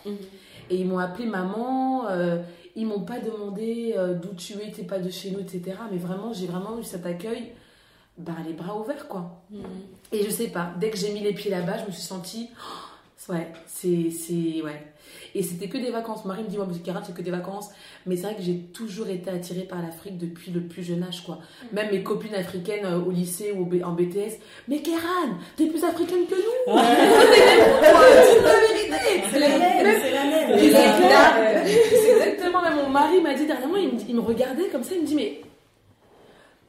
Et 0.71 0.77
ils 0.77 0.87
m'ont 0.87 0.99
appelé 0.99 1.27
maman, 1.27 2.09
euh, 2.09 2.39
ils 2.75 2.87
m'ont 2.87 3.03
pas 3.03 3.21
demandé 3.21 3.95
euh, 3.97 4.15
d'où 4.15 4.35
tu 4.35 4.55
es, 4.55 4.71
t'es 4.71 4.83
pas 4.83 4.99
de 4.99 5.11
chez 5.11 5.31
nous, 5.31 5.41
etc. 5.41 5.77
Mais 5.93 5.99
vraiment, 5.99 6.33
j'ai 6.33 6.47
vraiment 6.47 6.79
eu 6.79 6.85
cet 6.85 7.05
accueil, 7.05 7.53
ben 8.16 8.37
les 8.47 8.55
bras 8.55 8.79
ouverts 8.79 9.09
quoi. 9.09 9.43
Et 10.12 10.23
je 10.25 10.31
sais 10.31 10.49
pas, 10.49 10.73
dès 10.81 10.91
que 10.91 10.97
j'ai 10.97 11.12
mis 11.12 11.21
les 11.21 11.35
pieds 11.35 11.51
là-bas, 11.51 11.79
je 11.79 11.87
me 11.87 11.91
suis 11.91 12.03
sentie. 12.03 12.51
oh, 12.59 13.33
ouais, 13.33 13.53
c'est. 13.66 14.11
c'est 14.11 14.62
ouais. 14.62 14.94
Et 15.36 15.43
c'était 15.43 15.66
que 15.69 15.78
des 15.78 15.90
vacances. 15.90 16.24
Marie 16.24 16.44
me 16.44 16.48
dit, 16.48 16.56
moi, 16.56 16.66
Karen, 16.85 17.02
c'est 17.05 17.15
que 17.15 17.23
des 17.23 17.31
vacances. 17.32 17.70
Mais 18.06 18.16
c'est 18.16 18.23
vrai 18.23 18.36
que 18.36 18.43
j'ai 18.43 18.56
toujours 18.73 19.09
été 19.09 19.31
attirée 19.31 19.62
par 19.65 19.82
l'Afrique 19.82 20.16
depuis 20.16 20.52
le 20.52 20.61
plus 20.61 20.85
jeune 20.85 21.02
âge, 21.02 21.24
quoi. 21.24 21.39
Même 21.73 21.90
mes 21.90 22.02
copines 22.05 22.35
africaines 22.35 22.85
euh, 22.85 23.01
au 23.01 23.11
lycée 23.11 23.52
ou 23.52 23.69
en 23.85 23.93
BTS. 23.93 24.39
Mais 24.69 24.78
Kéran, 24.78 25.31
t'es 25.56 25.66
plus 25.66 25.82
africaine 25.82 26.27
que 26.31 26.35
nous 26.36 26.74
Dis-nous 26.74 28.44
la 28.44 28.61
vérité 28.61 29.24
C'est 29.32 29.39
la 29.40 29.48
même, 29.59 29.97
c'est 30.02 30.12
la 30.12 30.24
même. 30.24 30.59
C'est. 30.59 31.97
C'est 31.97 32.11
exactement 32.12 32.61
mon 32.77 32.89
mari 32.89 33.20
m'a 33.20 33.35
dit 33.35 33.47
dernièrement, 33.47 33.77
il 33.77 33.89
me, 33.93 33.98
dit- 33.98 34.06
il 34.09 34.15
me 34.15 34.20
regardait 34.20 34.69
comme 34.69 34.85
ça, 34.85 34.94
il 34.94 35.02
me 35.02 35.06
dit 35.06 35.15
mais 35.15 35.40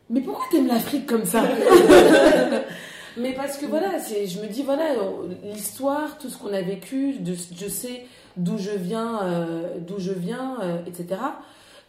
mais 0.10 0.22
pourquoi 0.22 0.46
t'aimes 0.52 0.68
l'Afrique 0.68 1.06
comme 1.08 1.26
ça? 1.26 1.44
Mais 3.18 3.32
parce 3.34 3.58
que 3.58 3.66
voilà, 3.66 3.98
c'est, 4.00 4.28
je 4.28 4.42
me 4.42 4.48
dis 4.48 4.62
voilà, 4.62 4.84
on- 5.02 5.30
l'histoire, 5.54 6.18
tout 6.18 6.30
ce 6.30 6.38
qu'on 6.38 6.52
a 6.54 6.62
vécu, 6.62 7.16
je 7.58 7.68
sais 7.68 8.04
d'où 8.38 8.58
je 8.58 8.72
viens, 8.72 9.24
euh, 9.24 9.80
d'où 9.80 10.00
je 10.00 10.12
viens, 10.12 10.58
euh, 10.62 10.78
etc. 10.86 11.22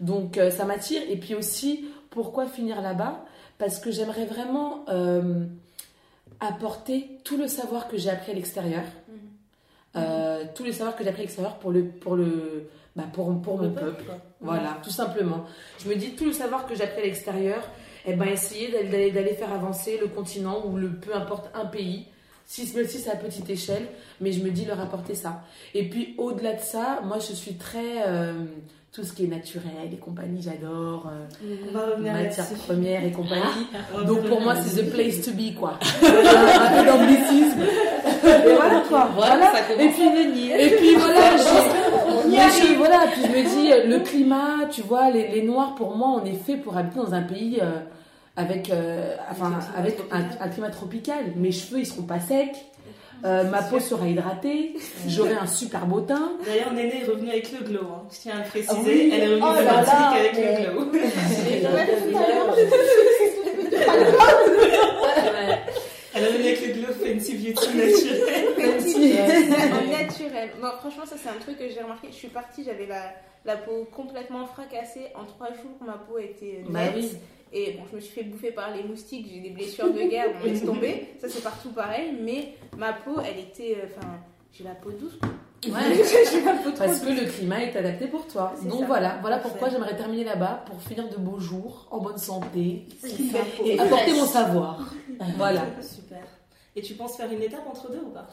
Donc 0.01 0.39
euh, 0.39 0.51
ça 0.51 0.65
m'attire. 0.65 1.03
Et 1.09 1.17
puis 1.17 1.35
aussi, 1.35 1.87
pourquoi 2.11 2.47
finir 2.47 2.81
là-bas? 2.83 3.25
Parce 3.59 3.79
que 3.79 3.91
j'aimerais 3.91 4.27
vraiment 4.27 4.85
apporter 6.41 7.09
tout 7.25 7.39
le 7.39 7.49
savoir 7.49 7.89
que 7.89 7.97
j'ai 7.97 8.11
appris 8.11 8.33
à 8.33 8.35
l'extérieur, 8.35 8.85
euh, 9.97 10.45
tous 10.55 10.65
les 10.65 10.73
savoirs 10.73 10.95
que 10.95 11.03
j'ai 11.03 11.09
appris 11.09 11.23
à 11.23 11.25
l'extérieur 11.25 11.57
pour 11.57 11.71
le, 11.71 11.85
pour 11.85 12.17
le, 12.17 12.69
bah, 12.95 13.05
pour, 13.11 13.41
pour 13.41 13.57
mon 13.57 13.71
peuple. 13.71 14.05
Voilà, 14.41 14.79
tout 14.83 14.91
simplement. 14.91 15.47
Je 15.79 15.89
me 15.89 15.95
dis 15.97 16.11
tout 16.11 16.27
le 16.27 16.33
savoir 16.33 16.67
que 16.67 16.75
j'ai 16.75 16.85
appris 16.85 17.01
à 17.01 17.05
l'extérieur, 17.05 17.63
et 18.05 18.13
ben 18.15 18.29
essayer 18.29 18.71
d'aller 18.71 19.35
faire 19.35 19.53
avancer 19.53 19.99
le 19.99 20.09
continent 20.09 20.67
ou 20.67 20.77
le 20.77 20.91
peu 20.91 21.15
importe 21.15 21.51
un 21.55 21.65
pays, 21.65 22.07
si 22.47 22.71
même 22.77 22.87
si 22.87 22.99
c'est 22.99 23.11
à 23.11 23.17
petite 23.17 23.49
échelle, 23.51 23.87
mais 24.21 24.33
je 24.33 24.43
me 24.43 24.51
dis 24.51 24.65
leur 24.65 24.81
apporter 24.81 25.15
ça. 25.15 25.43
Et 25.75 25.89
puis 25.89 26.15
au-delà 26.19 26.55
de 26.55 26.61
ça, 26.61 27.01
moi 27.05 27.19
je 27.19 27.35
suis 27.35 27.55
très 27.55 28.07
euh, 28.07 28.33
tout 28.93 29.03
ce 29.05 29.13
qui 29.13 29.25
est 29.25 29.29
naturel 29.29 29.91
et 29.93 29.97
compagnie, 29.97 30.41
j'adore 30.43 31.11
euh, 31.11 32.03
là-dessus. 32.03 32.55
premières 32.67 33.05
et 33.05 33.11
compagnie. 33.13 33.67
Donc 34.07 34.27
pour 34.29 34.41
moi 34.41 34.55
c'est 34.57 34.83
the 34.83 34.91
place 34.91 35.21
to 35.23 35.33
be 35.33 35.55
quoi. 35.59 35.79
un 36.03 36.83
peu 36.83 36.87
d'anglicisme. 36.91 37.61
Et 38.25 38.55
voilà 38.55 38.83
quoi. 38.89 39.11
Voilà, 39.15 39.53
ça 39.53 39.73
Et 39.75 39.89
puis 39.89 40.03
venir. 40.09 40.57
et 40.59 40.71
puis 40.77 40.95
voilà, 40.97 41.37
je- 41.37 42.75
voilà, 42.77 43.01
puis 43.13 43.23
je 43.23 43.29
me 43.29 43.43
dis, 43.63 43.73
euh, 43.73 43.87
le 43.87 44.01
climat, 44.01 44.67
tu 44.71 44.83
vois, 44.83 45.11
les, 45.11 45.29
les 45.29 45.43
Noirs, 45.43 45.75
pour 45.75 45.97
moi, 45.97 46.21
on 46.23 46.25
est 46.25 46.35
fait 46.35 46.57
pour 46.57 46.77
habiter 46.77 46.99
dans 46.99 47.15
un 47.15 47.23
pays 47.23 47.59
euh, 47.63 47.81
avec, 48.37 48.71
euh, 48.71 49.17
enfin, 49.31 49.59
avec 49.77 49.99
un, 50.11 50.25
un 50.41 50.49
climat 50.49 50.71
tropical. 50.71 51.33
Mes 51.37 51.53
cheveux, 51.53 51.81
ils 51.81 51.87
seront 51.87 52.03
pas 52.03 52.21
secs, 52.21 52.51
euh, 53.25 53.45
ma 53.45 53.63
peau 53.63 53.81
sera 53.81 54.07
hydratée, 54.07 54.75
j'aurai 55.09 55.35
un 55.35 55.47
super 55.47 55.87
beau 55.87 56.01
teint. 56.03 56.33
D'ailleurs, 56.45 56.73
Néné 56.75 57.01
est 57.03 57.07
revenue 57.07 57.31
avec 57.31 57.51
le 57.53 57.65
glow. 57.67 57.81
hein. 57.95 58.03
Je 58.13 58.19
tiens 58.21 58.35
à 58.37 58.43
le 58.43 58.49
préciser. 58.49 58.77
Oui. 58.85 59.11
Elle 59.15 59.23
est 59.23 59.27
revenue 59.35 59.43
Oh 59.43 59.59
de 59.59 59.65
là 59.65 60.11
avec 60.11 60.35
mais- 60.35 60.67
le 60.67 60.73
glow. 60.73 60.87
Elle 66.15 66.23
est 66.23 66.27
revenue 66.29 66.45
avec 66.47 66.67
le 66.67 66.73
glow 66.73 66.93
Fancy 66.95 67.35
Beauty 67.37 67.77
naturel. 67.77 69.51
naturel. 69.91 70.51
Bon, 70.61 70.69
franchement, 70.81 71.05
ça 71.07 71.17
c'est 71.23 71.29
un 71.29 71.39
truc 71.41 71.59
que 71.59 71.69
j'ai 71.69 71.83
remarqué. 71.83 72.09
Je 72.11 72.15
suis 72.17 72.29
partie, 72.29 72.65
j'avais 72.65 72.87
la, 72.87 73.13
la 73.45 73.57
peau 73.59 73.87
complètement 73.95 74.47
fracassée. 74.47 75.09
En 75.15 75.25
trois 75.27 75.49
jours, 75.49 75.77
ma 75.85 75.95
peau 75.95 76.19
était 76.19 76.63
Bah 76.71 76.85
nette. 76.95 77.17
Et 77.59 77.73
bon, 77.73 77.85
je 77.91 77.97
me 77.97 78.01
suis 78.03 78.13
fait 78.13 78.23
bouffer 78.25 78.51
par 78.53 78.75
les 78.77 78.83
moustiques, 78.83 79.27
j'ai 79.33 79.41
des 79.41 79.49
blessures 79.51 79.91
de 79.93 80.03
guerre, 80.03 80.27
on 80.43 80.45
laisse 80.47 80.63
tomber. 80.65 81.09
Ça 81.21 81.27
c'est 81.29 81.43
partout 81.43 81.71
pareil, 81.71 82.15
mais 82.21 82.53
ma 82.77 82.93
peau, 82.93 83.17
elle 83.27 83.39
était. 83.41 83.79
euh, 83.83 83.87
Enfin, 83.97 84.09
j'ai 84.53 84.65
la 84.65 84.75
peau 84.75 84.91
douce. 84.91 85.17
quoi. 85.19 85.31
Ouais. 85.73 85.97
j'ai 86.31 86.45
la 86.45 86.53
peau 86.53 86.71
trop 86.71 86.85
Parce 86.85 87.01
que 87.01 87.09
le 87.09 87.27
climat 87.31 87.63
est 87.65 87.75
adapté 87.77 88.09
pour 88.09 88.27
toi. 88.27 88.53
Donc 88.69 88.81
ça. 88.81 88.87
voilà, 88.87 89.19
voilà 89.23 89.39
pourquoi 89.39 89.71
j'aimerais 89.71 89.97
terminer 89.97 90.25
là-bas 90.25 90.65
pour 90.67 90.81
finir 90.83 91.09
de 91.09 91.17
beaux 91.17 91.39
jours, 91.41 91.89
en 91.91 91.99
bonne 92.01 92.19
santé, 92.19 92.85
et 93.65 93.79
apporter 93.81 94.13
mon 94.13 94.27
savoir. 94.27 94.93
Voilà. 95.39 95.63
Super. 95.81 96.23
Et 96.77 96.83
tu 96.83 96.93
penses 96.93 97.17
faire 97.17 97.33
une 97.33 97.43
étape 97.43 97.67
entre 97.67 97.91
deux 97.91 98.01
ou 98.07 98.11
pas? 98.11 98.27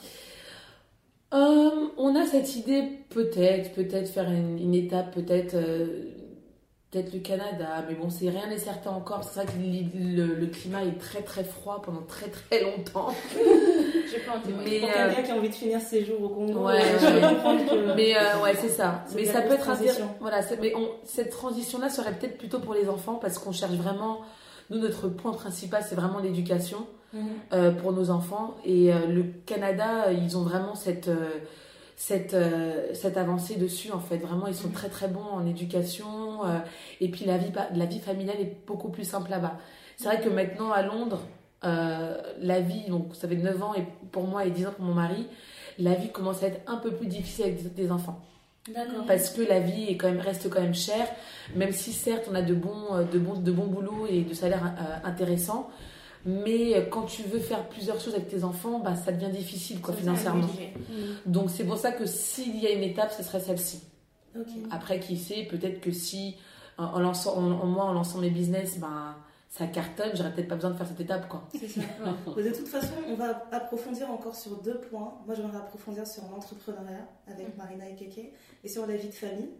Euh, 1.34 1.88
on 1.98 2.14
a 2.16 2.26
cette 2.28 2.56
idée 2.58 2.84
peut-être, 3.10 3.74
peut-être 3.74 4.10
faire 4.10 4.30
une, 4.30 4.60
une 4.60 4.76
étape, 4.76 5.14
peut-être, 5.16 5.56
euh, 5.56 6.12
peut-être 6.94 7.14
le 7.14 7.20
Canada, 7.20 7.84
mais 7.90 7.95
bon, 7.95 8.10
c'est 8.11 8.30
rien 8.30 8.48
n'est 8.48 8.60
certain 8.60 8.91
encore. 8.91 9.24
C'est 9.24 9.41
vrai 9.44 9.45
que 9.48 9.98
le, 9.98 10.36
le 10.36 10.45
climat 10.48 10.84
est 10.84 10.99
très 10.99 11.22
très 11.24 11.44
froid 11.44 11.82
pendant 11.84 12.03
très 12.03 12.28
très 12.28 12.61
longtemps. 12.64 13.10
Je 13.34 14.20
peux 14.20 14.32
en 14.32 14.40
témoigner. 14.40 14.70
Mais, 14.70 14.80
Pour 14.82 14.90
euh, 14.90 15.06
quelqu'un 15.07 15.22
qui 15.24 15.32
a 15.32 15.36
envie 15.36 15.49
de 15.49 15.56
finir 15.56 15.82
ses 15.82 16.06
jours 16.06 16.22
au 16.22 16.30
Congo, 16.30 16.68
Ouais, 16.68 16.80
euh, 16.82 16.99
je 16.99 17.07
peux 17.20 17.28
comprendre 17.36 17.65
que. 17.70 17.95
Mais 17.95 18.15
euh, 18.15 18.41
ouais, 18.44 18.53
c'est 18.60 18.70
ça. 18.70 19.03
Mais 19.15 19.26
ça 19.26 19.41
peut 19.41 19.53
être 19.53 19.61
transition. 19.64 19.90
intéressant. 20.06 20.18
Voilà, 20.22 20.41
mais 20.61 20.76
on- 20.76 20.90
cette 21.03 21.32
transition-là 21.32 21.90
serait 21.90 22.14
peut-être 22.14 22.38
plutôt 22.38 22.60
pour 22.60 22.76
les 22.76 22.88
enfants 22.88 23.15
parce 23.15 23.40
qu'on 23.40 23.52
cherche 23.52 23.74
vraiment. 23.74 24.22
Nous, 24.70 24.78
notre 24.80 25.07
point 25.10 25.34
principal, 25.34 25.84
c'est 25.88 25.95
vraiment 25.95 26.20
l'éducation 26.20 26.86
Mhm. 27.14 27.28
euh, 27.53 27.72
pour 27.72 27.91
nos 27.91 28.10
enfants. 28.11 28.56
Et 28.65 28.94
euh, 28.94 29.06
le 29.07 29.24
Canada, 29.45 30.06
euh, 30.07 30.14
ils 30.14 30.38
ont 30.38 30.44
vraiment 30.44 30.74
cette, 30.76 31.10
euh, 31.10 31.30
cette, 31.95 32.34
euh, 32.34 32.94
cette 32.94 33.18
avancée 33.18 33.56
dessus, 33.56 33.91
en 33.91 33.99
fait. 33.99 34.18
Vraiment, 34.18 34.48
ils 34.48 34.56
sont 34.56 34.70
très 34.70 34.90
très 34.90 35.07
bons 35.07 35.24
en 35.32 35.45
éducation. 35.45 36.45
euh, 36.45 36.60
et 37.02 37.10
puis 37.10 37.26
la 37.26 37.38
vie, 37.38 37.52
la 37.76 37.86
vie 37.86 37.99
familiale 37.99 38.40
est 38.40 38.56
beaucoup 38.68 38.90
plus 38.90 39.03
simple 39.06 39.30
là-bas. 39.30 39.57
C'est 39.98 40.06
vrai 40.06 40.20
que 40.22 40.30
maintenant, 40.30 40.72
à 40.72 40.82
Londres, 40.82 41.22
euh, 41.64 42.18
la 42.41 42.60
vie, 42.60 42.86
donc 42.90 43.15
ça 43.15 43.28
fait 43.28 43.36
9 43.36 43.61
ans 43.64 43.74
et 43.76 43.86
pour 44.11 44.24
moi 44.28 44.45
et 44.45 44.49
10 44.52 44.65
ans 44.68 44.72
pour 44.76 44.86
mon 44.86 44.94
mari, 44.95 45.28
la 45.80 45.94
vie 45.94 46.10
commence 46.11 46.44
à 46.44 46.48
être 46.48 46.61
un 46.68 46.78
peu 46.78 46.91
plus 46.91 47.07
difficile 47.07 47.45
avec 47.45 47.64
des- 47.64 47.84
des 47.84 47.91
enfants 47.91 48.20
D'accord. 48.68 49.06
parce 49.07 49.30
que 49.30 49.41
la 49.41 49.60
vie 49.60 49.86
est 49.88 49.95
quand 49.98 50.07
même, 50.10 50.20
reste 50.20 50.49
quand 50.49 50.61
même 50.61 50.74
chère, 50.76 51.07
même 51.56 51.72
si 51.72 51.94
certes 51.94 52.28
on 52.30 52.36
a 52.36 52.41
de 52.41 52.53
bons, 52.53 53.06
de 53.11 53.18
bons, 53.20 53.40
de 53.40 53.52
bons 53.52 53.68
boulots 53.68 54.07
et 54.10 54.22
de 54.22 54.34
salaires 54.34 54.74
intéressants, 55.06 55.70
mais 56.26 56.88
quand 56.90 57.04
tu 57.04 57.24
veux 57.24 57.40
faire 57.40 57.68
plusieurs 57.68 58.00
choses 58.00 58.16
avec 58.16 58.30
tes 58.30 58.44
enfants, 58.44 58.80
bah, 58.80 58.95
ça 58.95 59.12
devient 59.12 59.32
difficile 59.32 59.82
quoi, 59.82 59.94
financièrement. 59.94 60.44
un 60.44 60.48
budget. 60.48 60.74
Donc 61.26 61.50
c'est 61.50 61.66
pour 61.66 61.78
ça 61.78 61.91
que 61.91 62.06
s'il 62.06 62.60
y 62.60 62.68
a 62.68 62.72
une 62.72 62.84
étape, 62.84 63.12
ce 63.12 63.24
serait 63.24 63.40
celle-ci. 63.40 63.84
Après, 64.72 65.00
qui 65.00 65.18
sait, 65.18 65.44
peut-être 65.50 65.80
que 65.80 65.91
si 65.91 66.36
en, 66.78 67.00
lançant, 67.00 67.38
en, 67.38 67.52
en 67.52 67.66
moi, 67.68 67.86
en 67.86 67.94
lançant 67.94 68.18
mes 68.20 68.30
business, 68.32 68.80
ben, 68.80 69.16
ça 69.50 69.68
cartonne, 69.68 70.12
j'aurais 70.16 70.34
peut-être 70.34 70.48
pas 70.48 70.56
besoin 70.56 70.72
de 70.72 70.78
faire 70.78 70.88
cette 70.88 71.00
étape. 71.02 71.28
quoi. 71.28 71.48
C'est 71.52 71.68
ça. 71.68 71.82
Mais 72.36 72.44
de 72.44 72.50
toute 72.50 72.68
façon, 72.68 72.95
on 73.08 73.14
va 73.16 73.44
approfondir 73.52 74.10
encore 74.10 74.36
sur 74.36 74.60
deux 74.64 74.80
points. 74.80 75.14
Moi, 75.28 75.36
j'aimerais 75.36 75.58
approfondir 75.58 76.08
sur 76.08 76.24
l'entrepreneuriat 76.32 77.08
avec 77.28 77.56
Marina 77.56 77.88
et 77.88 77.95
Keke 77.95 78.34
et 78.64 78.68
sur 78.68 78.88
la 78.88 78.95
vie 78.95 79.10
de 79.10 79.14
famille. 79.14 79.52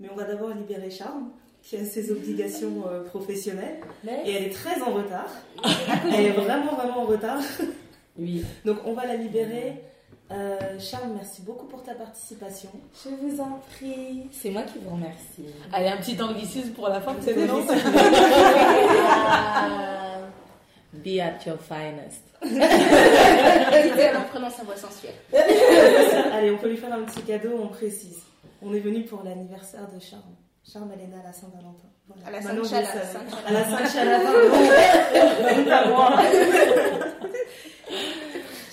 Mais 0.00 0.10
on 0.10 0.16
va 0.16 0.24
d'abord 0.24 0.50
libérer 0.50 0.90
Charme, 0.90 1.30
qui 1.66 1.76
a 1.76 1.84
ses 1.84 2.12
obligations 2.12 2.84
euh, 2.88 3.02
professionnelles. 3.02 3.80
Et 4.24 4.34
elle 4.34 4.44
est 4.44 4.54
très 4.54 4.80
en 4.82 4.92
retard. 4.92 5.28
Elle 6.14 6.26
est 6.26 6.30
vraiment, 6.30 6.74
vraiment 6.74 7.02
en 7.02 7.06
retard. 7.06 7.40
Oui. 8.18 8.42
Donc, 8.64 8.78
on 8.86 8.94
va 8.94 9.04
la 9.04 9.14
libérer. 9.16 9.82
Euh, 10.30 10.56
Charme, 10.80 11.12
merci 11.18 11.42
beaucoup 11.42 11.66
pour 11.66 11.82
ta 11.82 11.92
participation. 11.92 12.70
Je 13.04 13.10
vous 13.10 13.42
en 13.42 13.60
prie. 13.72 14.22
C'est 14.32 14.48
moi 14.48 14.62
qui 14.62 14.78
vous 14.78 14.88
remercie. 14.88 15.52
Allez, 15.70 15.88
un 15.88 15.98
petit 15.98 16.18
anglicisme 16.22 16.70
pour 16.70 16.88
la 16.88 17.02
fin, 17.02 17.14
C'est 17.20 17.36
non 17.36 17.62
Ah, 19.04 20.20
Be 20.94 21.18
at 21.20 21.44
your 21.46 21.58
finest. 21.60 22.22
Elle 22.40 24.16
en 24.16 24.24
prenant 24.32 24.48
sa 24.48 24.62
voix 24.64 24.76
sensuelle. 24.76 25.12
Allez, 26.32 26.52
on 26.52 26.56
peut 26.56 26.70
lui 26.70 26.78
faire 26.78 26.94
un 26.94 27.02
petit 27.02 27.20
cadeau, 27.20 27.50
on 27.62 27.68
précise. 27.68 28.22
On 28.62 28.72
est 28.72 28.80
venu 28.80 29.02
pour 29.02 29.24
l'anniversaire 29.24 29.86
de 29.94 30.00
Charme. 30.00 30.22
Charme, 30.72 30.88
née 30.96 31.08
à 31.14 31.22
la 31.22 31.32
Saint-Valentin. 31.32 31.86
Voilà. 32.08 32.26
À 32.26 32.30
la 32.32 32.42
Saint-Chala. 32.42 32.86
Saint-Chala. 32.86 33.20
À 33.46 33.52
la 33.52 33.64
Saint-Chala. 33.64 34.18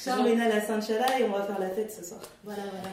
Charme 0.04 0.26
à 0.26 0.50
la 0.50 0.60
Saint-Chala 0.62 1.20
et 1.20 1.26
on 1.26 1.30
va 1.32 1.44
faire 1.44 1.60
la 1.60 1.70
fête 1.70 1.92
ce 1.92 2.04
soir. 2.04 2.20
Voilà, 2.44 2.64
voilà. 2.72 2.90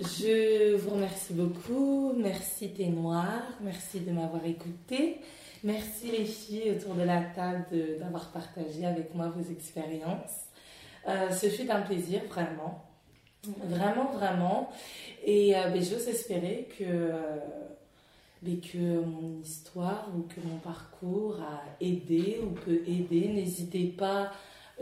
Je 0.00 0.76
vous 0.76 0.90
remercie 0.90 1.32
beaucoup. 1.32 2.12
Merci 2.16 2.72
Thé 2.72 2.86
Noir. 2.86 3.42
Merci 3.60 3.98
de 4.00 4.12
m'avoir 4.12 4.46
écouté. 4.46 5.20
Merci 5.64 6.12
les 6.12 6.24
filles 6.24 6.70
autour 6.70 6.94
de 6.94 7.02
la 7.02 7.22
table 7.22 7.98
d'avoir 7.98 8.30
partagé 8.30 8.86
avec 8.86 9.12
moi 9.12 9.26
vos 9.28 9.42
expériences. 9.50 10.46
Euh, 11.08 11.30
ce 11.30 11.48
fut 11.48 11.68
un 11.68 11.80
plaisir, 11.80 12.22
vraiment. 12.28 12.84
Vraiment, 13.64 14.10
vraiment. 14.12 14.70
Et 15.24 15.56
euh, 15.56 15.70
ben, 15.70 15.82
j'ose 15.82 16.06
espérer 16.08 16.68
que, 16.78 16.84
euh, 16.84 17.38
ben, 18.42 18.60
que 18.60 18.78
mon 18.78 19.40
histoire 19.40 20.08
ou 20.16 20.22
que 20.22 20.40
mon 20.46 20.58
parcours 20.58 21.36
a 21.40 21.62
aidé 21.80 22.40
ou 22.42 22.50
peut 22.50 22.82
aider. 22.86 23.28
N'hésitez 23.28 23.86
pas 23.86 24.32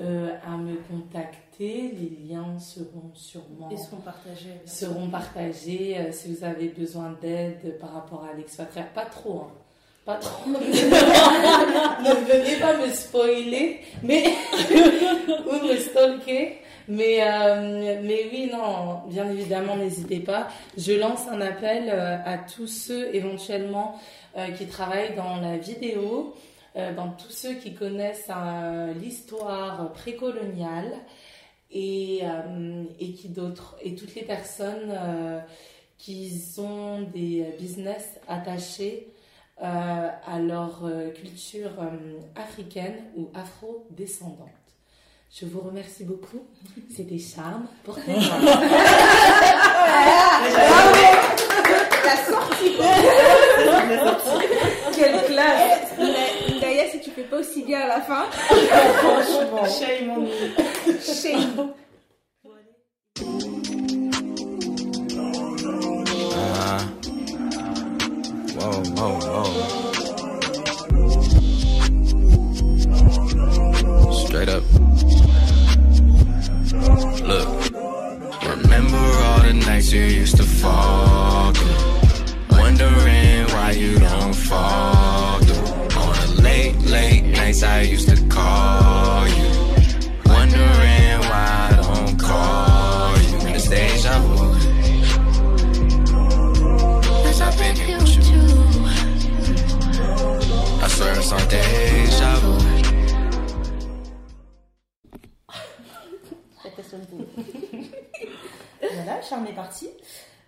euh, 0.00 0.34
à 0.44 0.56
me 0.56 0.76
contacter. 0.90 1.92
Les 1.92 2.28
liens 2.28 2.58
seront 2.58 3.10
sûrement 3.14 3.68
Ils 3.70 3.78
seront 3.78 3.98
partagés. 3.98 4.60
seront 4.66 5.08
partagés 5.08 5.96
euh, 5.98 6.12
si 6.12 6.34
vous 6.34 6.44
avez 6.44 6.68
besoin 6.68 7.16
d'aide 7.22 7.78
par 7.78 7.92
rapport 7.92 8.24
à 8.24 8.34
l'expatriat. 8.36 8.86
Pas 8.94 9.06
trop, 9.06 9.42
hein. 9.42 9.52
Pas 10.04 10.16
trop. 10.16 10.50
ne 10.50 10.54
venez 12.26 12.60
pas 12.60 12.76
me 12.76 12.92
spoiler, 12.92 13.80
mais 14.02 14.24
ou 15.46 15.66
me 15.66 15.76
stalker. 15.76 16.58
Mais, 16.88 17.22
euh, 17.22 18.00
mais 18.02 18.28
oui, 18.30 18.50
non, 18.52 19.02
bien 19.08 19.30
évidemment, 19.30 19.76
n'hésitez 19.76 20.20
pas. 20.20 20.48
Je 20.76 20.92
lance 20.92 21.26
un 21.28 21.40
appel 21.40 21.88
euh, 21.88 22.18
à 22.24 22.36
tous 22.36 22.66
ceux 22.66 23.14
éventuellement 23.14 23.98
euh, 24.36 24.50
qui 24.50 24.66
travaillent 24.66 25.14
dans 25.16 25.36
la 25.36 25.56
vidéo, 25.56 26.34
euh, 26.76 26.94
dans 26.94 27.08
tous 27.10 27.30
ceux 27.30 27.54
qui 27.54 27.74
connaissent 27.74 28.28
l'histoire 29.00 29.92
précoloniale 29.92 30.92
et, 31.70 32.20
et 33.00 33.12
qui 33.12 33.28
d'autres, 33.30 33.76
et 33.82 33.94
toutes 33.94 34.14
les 34.14 34.22
personnes 34.22 34.94
qui 35.98 36.32
ont 36.58 37.00
des 37.02 37.46
business 37.58 38.20
attachés 38.28 39.08
à 39.60 40.38
leur 40.38 40.82
culture 41.14 41.72
africaine 42.36 43.02
ou 43.16 43.28
afro-descendante. 43.34 44.63
Je 45.36 45.46
vous 45.46 45.60
remercie 45.60 46.04
beaucoup. 46.04 46.46
C'était 46.94 47.18
Charme. 47.18 47.66
Portez-moi. 47.82 48.22
La 52.04 52.16
sortie 52.24 52.76
Quelle 54.94 55.24
classe 55.24 55.90
D'ailleurs, 56.60 56.86
si 56.92 57.00
tu 57.00 57.10
fais 57.10 57.24
pas 57.24 57.38
aussi 57.40 57.64
bien 57.64 57.80
à 57.80 57.88
la 57.88 58.00
fin, 58.02 58.26
Franchement. 58.30 59.64
Shame 59.66 60.10
on 60.10 60.20
me. 60.20 60.98
shame. 61.00 61.72
Uh, 68.96 69.33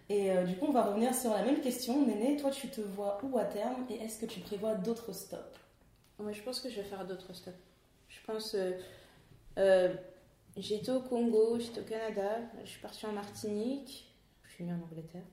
Et 0.08 0.30
euh, 0.30 0.44
du 0.44 0.56
coup, 0.56 0.66
on 0.66 0.72
va 0.72 0.84
revenir 0.84 1.14
sur 1.14 1.32
la 1.32 1.42
même 1.42 1.60
question. 1.60 2.06
Néné, 2.06 2.36
toi, 2.36 2.50
tu 2.50 2.68
te 2.68 2.80
vois 2.80 3.18
où 3.24 3.38
à 3.38 3.44
terme 3.44 3.84
et 3.90 3.94
est-ce 3.96 4.20
que 4.20 4.26
tu 4.26 4.40
prévois 4.40 4.74
d'autres 4.74 5.12
stops? 5.12 5.58
Moi, 6.18 6.32
je 6.32 6.42
pense 6.42 6.60
que 6.60 6.70
je 6.70 6.76
vais 6.76 6.84
faire 6.84 7.04
d'autres 7.06 7.32
stops. 7.34 7.56
Je 8.08 8.18
pense. 8.26 8.54
euh, 8.54 8.72
euh, 9.58 9.94
j'étais 10.56 10.90
au 10.92 11.00
Congo, 11.00 11.58
j'étais 11.58 11.80
au 11.80 11.84
Canada, 11.84 12.38
je 12.62 12.68
suis 12.70 12.80
partie 12.80 13.04
en 13.06 13.12
Martinique, 13.12 14.14
je 14.44 14.52
suis 14.54 14.64
venue 14.64 14.76
en 14.76 14.84
Angleterre. 14.84 15.24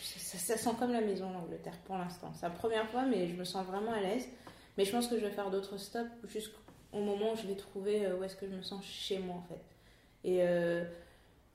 Ça, 0.00 0.56
sent 0.56 0.70
comme 0.78 0.92
la 0.92 1.02
maison, 1.02 1.30
l'Angleterre, 1.30 1.76
pour 1.84 1.98
l'instant. 1.98 2.32
C'est 2.34 2.46
la 2.46 2.50
première 2.50 2.88
fois, 2.88 3.04
mais 3.04 3.28
je 3.28 3.34
me 3.34 3.44
sens 3.44 3.66
vraiment 3.66 3.92
à 3.92 4.00
l'aise. 4.00 4.26
Mais 4.78 4.84
je 4.86 4.92
pense 4.92 5.06
que 5.08 5.18
je 5.18 5.26
vais 5.26 5.30
faire 5.32 5.50
d'autres 5.50 5.76
stops 5.76 6.08
jusqu'au 6.28 6.58
moment 6.94 7.32
où 7.32 7.36
je 7.36 7.46
vais 7.46 7.56
trouver 7.56 8.06
euh, 8.06 8.16
où 8.16 8.24
est-ce 8.24 8.36
que 8.36 8.46
je 8.46 8.54
me 8.54 8.62
sens 8.62 8.82
chez 8.84 9.18
moi, 9.18 9.36
en 9.36 9.42
fait. 9.42 9.60
Et 10.24 10.40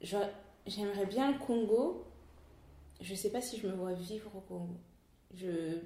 j'aurais- 0.01 0.33
j'aimerais 0.67 1.05
bien 1.05 1.31
le 1.31 1.39
Congo. 1.39 2.03
Je 3.01 3.13
sais 3.15 3.29
pas 3.31 3.41
si 3.41 3.57
je 3.57 3.67
me 3.67 3.73
vois 3.73 3.93
vivre 3.93 4.29
au 4.35 4.39
Congo. 4.41 4.73
Je, 5.35 5.77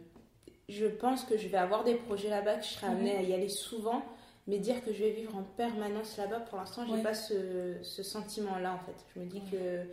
je 0.69 0.85
pense 0.85 1.23
que 1.25 1.37
je 1.37 1.47
vais 1.47 1.57
avoir 1.57 1.83
des 1.83 1.95
projets 1.95 2.29
là-bas, 2.29 2.55
que 2.57 2.63
je 2.65 2.69
serai 2.69 2.87
amenée 2.87 3.15
à 3.17 3.21
y 3.21 3.33
aller 3.33 3.49
souvent, 3.49 4.03
mais 4.47 4.59
dire 4.59 4.83
que 4.83 4.93
je 4.93 5.03
vais 5.03 5.11
vivre 5.11 5.35
en 5.35 5.43
permanence 5.43 6.17
là-bas, 6.17 6.39
pour 6.41 6.57
l'instant, 6.57 6.85
j'ai 6.85 6.93
Ouais. 6.93 7.03
pas 7.03 7.13
ce, 7.13 7.77
ce 7.81 8.03
sentiment-là 8.03 8.73
en 8.75 8.79
fait. 8.85 9.05
Je 9.15 9.19
me 9.19 9.25
dis 9.25 9.41
que 9.51 9.85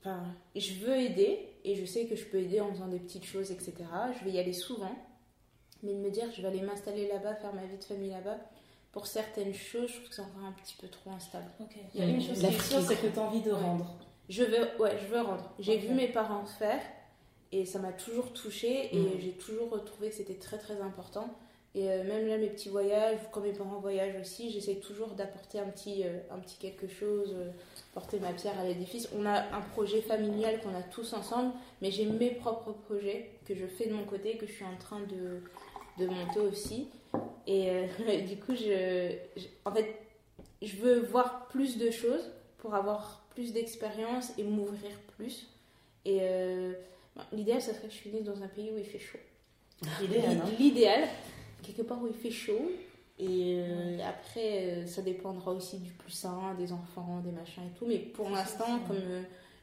enfin, 0.00 0.24
je 0.56 0.74
veux 0.84 0.96
aider 0.96 1.48
et 1.64 1.74
je 1.76 1.84
sais 1.84 2.06
que 2.06 2.16
je 2.16 2.24
peux 2.24 2.38
aider 2.38 2.60
en 2.60 2.72
faisant 2.72 2.88
des 2.88 2.98
petites 2.98 3.24
choses, 3.26 3.50
etc. 3.52 3.74
Je 4.18 4.24
vais 4.24 4.32
y 4.32 4.38
aller 4.38 4.52
souvent, 4.54 4.96
mais 5.82 5.92
de 5.92 5.98
me 5.98 6.10
dire 6.10 6.28
que 6.30 6.34
je 6.36 6.42
vais 6.42 6.48
aller 6.48 6.62
m'installer 6.62 7.06
là-bas, 7.06 7.36
faire 7.36 7.52
ma 7.54 7.64
vie 7.66 7.76
de 7.78 7.84
famille 7.84 8.10
là-bas, 8.10 8.38
pour 8.92 9.06
certaines 9.06 9.54
choses, 9.54 9.88
je 9.90 9.94
trouve 9.96 10.08
que 10.08 10.14
c'est 10.14 10.22
encore 10.22 10.44
un 10.44 10.52
petit 10.52 10.74
peu 10.80 10.88
trop 10.88 11.10
instable. 11.10 11.46
Ok. 11.60 11.76
Il 11.94 12.00
y 12.00 12.04
a 12.04 12.06
une 12.06 12.20
chose 12.22 12.36
qui 12.36 12.42
La 12.42 12.48
est 12.48 12.60
sûre, 12.60 12.80
c'est 12.82 12.96
que 12.96 13.06
tu 13.06 13.18
as 13.18 13.22
envie 13.22 13.42
de 13.42 13.52
rendre. 13.52 13.86
Je 14.28 14.42
veux, 14.44 14.68
ouais, 14.80 14.96
je 15.00 15.06
veux 15.06 15.20
rendre. 15.20 15.50
J'ai 15.58 15.78
vu 15.78 15.94
mes 15.94 16.08
parents 16.08 16.44
faire 16.46 16.80
et 17.52 17.64
ça 17.64 17.78
m'a 17.78 17.92
toujours 17.92 18.32
touchée 18.32 18.94
et 18.94 18.98
Mm. 18.98 19.20
j'ai 19.20 19.32
toujours 19.32 19.82
trouvé 19.84 20.10
que 20.10 20.14
c'était 20.16 20.34
très 20.34 20.58
très 20.58 20.80
important. 20.80 21.28
Et 21.74 21.90
euh, 21.90 22.02
même 22.04 22.26
là, 22.26 22.38
mes 22.38 22.48
petits 22.48 22.70
voyages, 22.70 23.18
quand 23.30 23.40
mes 23.42 23.52
parents 23.52 23.78
voyagent 23.78 24.18
aussi, 24.20 24.50
j'essaie 24.50 24.76
toujours 24.76 25.08
d'apporter 25.08 25.60
un 25.60 25.66
petit, 25.66 26.02
euh, 26.04 26.18
un 26.30 26.38
petit 26.38 26.56
quelque 26.58 26.88
chose, 26.88 27.34
euh, 27.36 27.50
porter 27.94 28.18
ma 28.20 28.32
pierre 28.32 28.58
à 28.58 28.64
l'édifice. 28.64 29.08
On 29.16 29.24
a 29.26 29.40
un 29.54 29.60
projet 29.72 30.00
familial 30.00 30.60
qu'on 30.60 30.74
a 30.74 30.82
tous 30.82 31.12
ensemble, 31.12 31.52
mais 31.82 31.90
j'ai 31.90 32.06
mes 32.06 32.30
propres 32.30 32.72
projets 32.72 33.30
que 33.44 33.54
je 33.54 33.66
fais 33.66 33.86
de 33.86 33.92
mon 33.94 34.04
côté, 34.04 34.38
que 34.38 34.46
je 34.46 34.52
suis 34.52 34.64
en 34.64 34.76
train 34.78 35.00
de, 35.00 35.42
de 36.02 36.06
monter 36.10 36.40
aussi. 36.40 36.88
Et 37.46 37.70
euh, 37.70 37.86
du 38.28 38.36
coup, 38.36 38.54
je, 38.54 39.12
je- 39.36 39.46
en 39.64 39.72
fait, 39.72 39.94
je 40.62 40.76
veux 40.76 41.00
voir 41.00 41.46
plus 41.48 41.78
de 41.78 41.90
choses 41.90 42.30
pour 42.58 42.74
avoir 42.74 43.24
plus 43.34 43.52
d'expérience 43.52 44.32
et 44.38 44.42
m'ouvrir 44.42 44.90
plus. 45.16 45.46
Et 46.04 46.18
euh, 46.22 46.72
ben, 47.16 47.24
l'idéal, 47.32 47.60
ça 47.62 47.72
serait 47.74 47.88
que 47.88 47.94
je 47.94 48.08
née 48.10 48.22
dans 48.22 48.42
un 48.42 48.48
pays 48.48 48.70
où 48.74 48.78
il 48.78 48.84
fait 48.84 48.98
chaud. 48.98 49.18
L'idéal, 50.00 50.36
hein. 50.42 50.50
Quelque 51.62 51.82
part 51.82 52.02
où 52.02 52.06
il 52.08 52.14
fait 52.14 52.30
chaud. 52.30 52.70
Et 53.20 53.56
euh, 53.58 53.98
après, 54.08 54.86
ça 54.86 55.02
dépendra 55.02 55.52
aussi 55.52 55.78
du 55.78 55.90
plus 55.92 56.12
sain, 56.12 56.54
des 56.56 56.72
enfants, 56.72 57.20
des 57.24 57.32
machins 57.32 57.64
et 57.64 57.76
tout. 57.78 57.84
Mais 57.86 57.98
pour 57.98 58.30
l'instant, 58.30 58.78
comme 58.86 58.96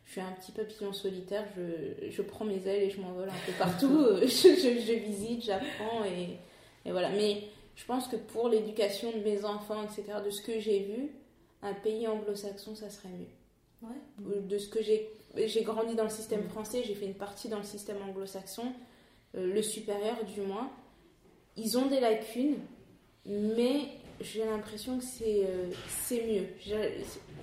je 0.06 0.12
suis 0.12 0.22
un 0.22 0.32
petit 0.34 0.52
papillon 0.52 0.92
solitaire, 0.94 1.46
je, 1.56 2.10
je 2.10 2.22
prends 2.22 2.44
mes 2.46 2.66
ailes 2.68 2.84
et 2.84 2.90
je 2.90 3.00
m'envole 3.00 3.30
un 3.30 3.46
peu 3.46 3.54
partout. 3.58 4.08
Je, 4.22 4.28
je- 4.28 4.82
je 4.86 4.94
visite, 4.94 5.44
j'apprends 5.46 6.04
et, 6.06 6.38
et 6.86 6.92
voilà. 6.92 7.10
Mais 7.10 7.44
je 7.76 7.86
pense 7.86 8.08
que 8.08 8.16
pour 8.16 8.50
l'éducation 8.50 9.12
de 9.12 9.18
mes 9.24 9.44
enfants, 9.46 9.84
etc., 9.84 10.04
de 10.24 10.30
ce 10.30 10.42
que 10.42 10.60
j'ai 10.60 10.80
vu, 10.80 11.12
un 11.62 11.74
pays 11.74 12.08
anglo-saxon, 12.08 12.76
ça 12.76 12.90
serait 12.90 13.10
mieux. 13.10 13.88
Ouais. 13.90 14.42
De 14.42 14.58
ce 14.58 14.70
que 14.70 14.82
j'ai 14.82 15.10
j'ai 15.38 15.64
grandi 15.64 15.96
dans 15.96 16.06
le 16.06 16.10
système 16.10 16.48
français, 16.48 16.82
j'ai 16.86 16.96
fait 16.96 17.08
une 17.08 17.14
partie 17.16 17.50
dans 17.50 17.58
le 17.58 17.64
système 17.66 17.98
anglo-saxon, 18.08 18.72
euh, 19.36 19.54
le 19.54 19.62
supérieur 19.62 20.16
du 20.24 20.40
moins. 20.42 20.72
Ils 21.58 21.78
ont 21.78 21.88
des 21.88 22.00
lacunes, 22.00 22.60
mais 23.26 23.82
j'ai 24.22 24.46
l'impression 24.46 24.98
que 24.98 25.04
c'est 25.04 25.44
euh, 25.46 25.72
c'est 26.04 26.26
mieux. 26.26 26.48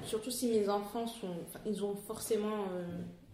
Surtout 0.07 0.31
si 0.31 0.49
mes 0.49 0.69
enfants 0.71 1.07
sont, 1.07 1.35
ils 1.67 1.85
ont 1.85 1.95
forcément 1.95 2.65
euh, 2.73 2.87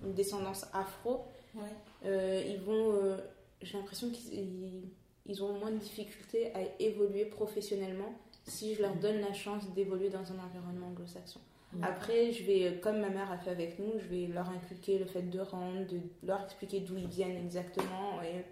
une 0.05 0.15
descendance 0.15 0.67
afro, 0.73 1.25
Ouais. 1.55 2.45
ils 2.49 2.61
vont, 2.61 3.17
j'ai 3.63 3.79
l'impression 3.79 4.11
qu'ils 4.11 4.83
ils- 5.29 5.43
ont 5.45 5.53
moins 5.59 5.71
de 5.71 5.77
difficultés 5.79 6.53
à 6.55 6.61
évoluer 6.81 7.25
professionnellement 7.27 8.13
si 8.47 8.75
je 8.75 8.83
leur 8.83 8.95
donne 8.97 9.21
la 9.21 9.33
chance 9.33 9.69
d'évoluer 9.75 10.09
dans 10.09 10.21
un 10.33 10.39
environnement 10.39 10.89
anglo-saxon. 10.89 11.41
Après, 11.83 12.33
je 12.33 12.45
vais, 12.45 12.65
euh, 12.67 12.79
comme 12.81 12.99
ma 13.01 13.11
mère 13.11 13.31
a 13.31 13.37
fait 13.37 13.51
avec 13.51 13.79
nous, 13.79 13.93
je 13.99 14.07
vais 14.07 14.27
leur 14.27 14.49
inculquer 14.49 14.99
le 14.99 15.05
fait 15.05 15.21
de 15.23 15.39
rendre, 15.41 15.87
de 15.87 16.01
leur 16.27 16.43
expliquer 16.43 16.81
d'où 16.81 16.97
ils 16.97 17.07
viennent 17.09 17.37
exactement 17.37 18.23
et, 18.23 18.43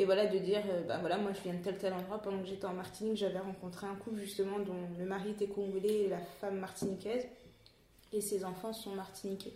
et 0.00 0.04
voilà, 0.04 0.26
de 0.26 0.38
dire, 0.38 0.62
euh, 0.70 0.82
bah 0.84 0.98
voilà, 1.00 1.18
moi 1.18 1.32
je 1.32 1.40
viens 1.42 1.54
de 1.54 1.62
tel 1.64 1.76
tel 1.76 1.92
endroit. 1.92 2.18
Pendant 2.22 2.38
que 2.40 2.46
j'étais 2.46 2.66
en 2.66 2.74
Martinique, 2.74 3.16
j'avais 3.16 3.40
rencontré 3.40 3.88
un 3.88 3.96
couple 3.96 4.20
justement 4.20 4.60
dont 4.60 4.76
le 4.96 5.04
mari 5.06 5.30
était 5.30 5.48
congolais 5.48 6.02
et 6.04 6.08
la 6.08 6.20
femme 6.20 6.58
martiniquaise 6.60 7.26
et 8.12 8.20
ses 8.20 8.44
enfants 8.44 8.72
sont 8.72 8.94
martiniquais. 8.94 9.52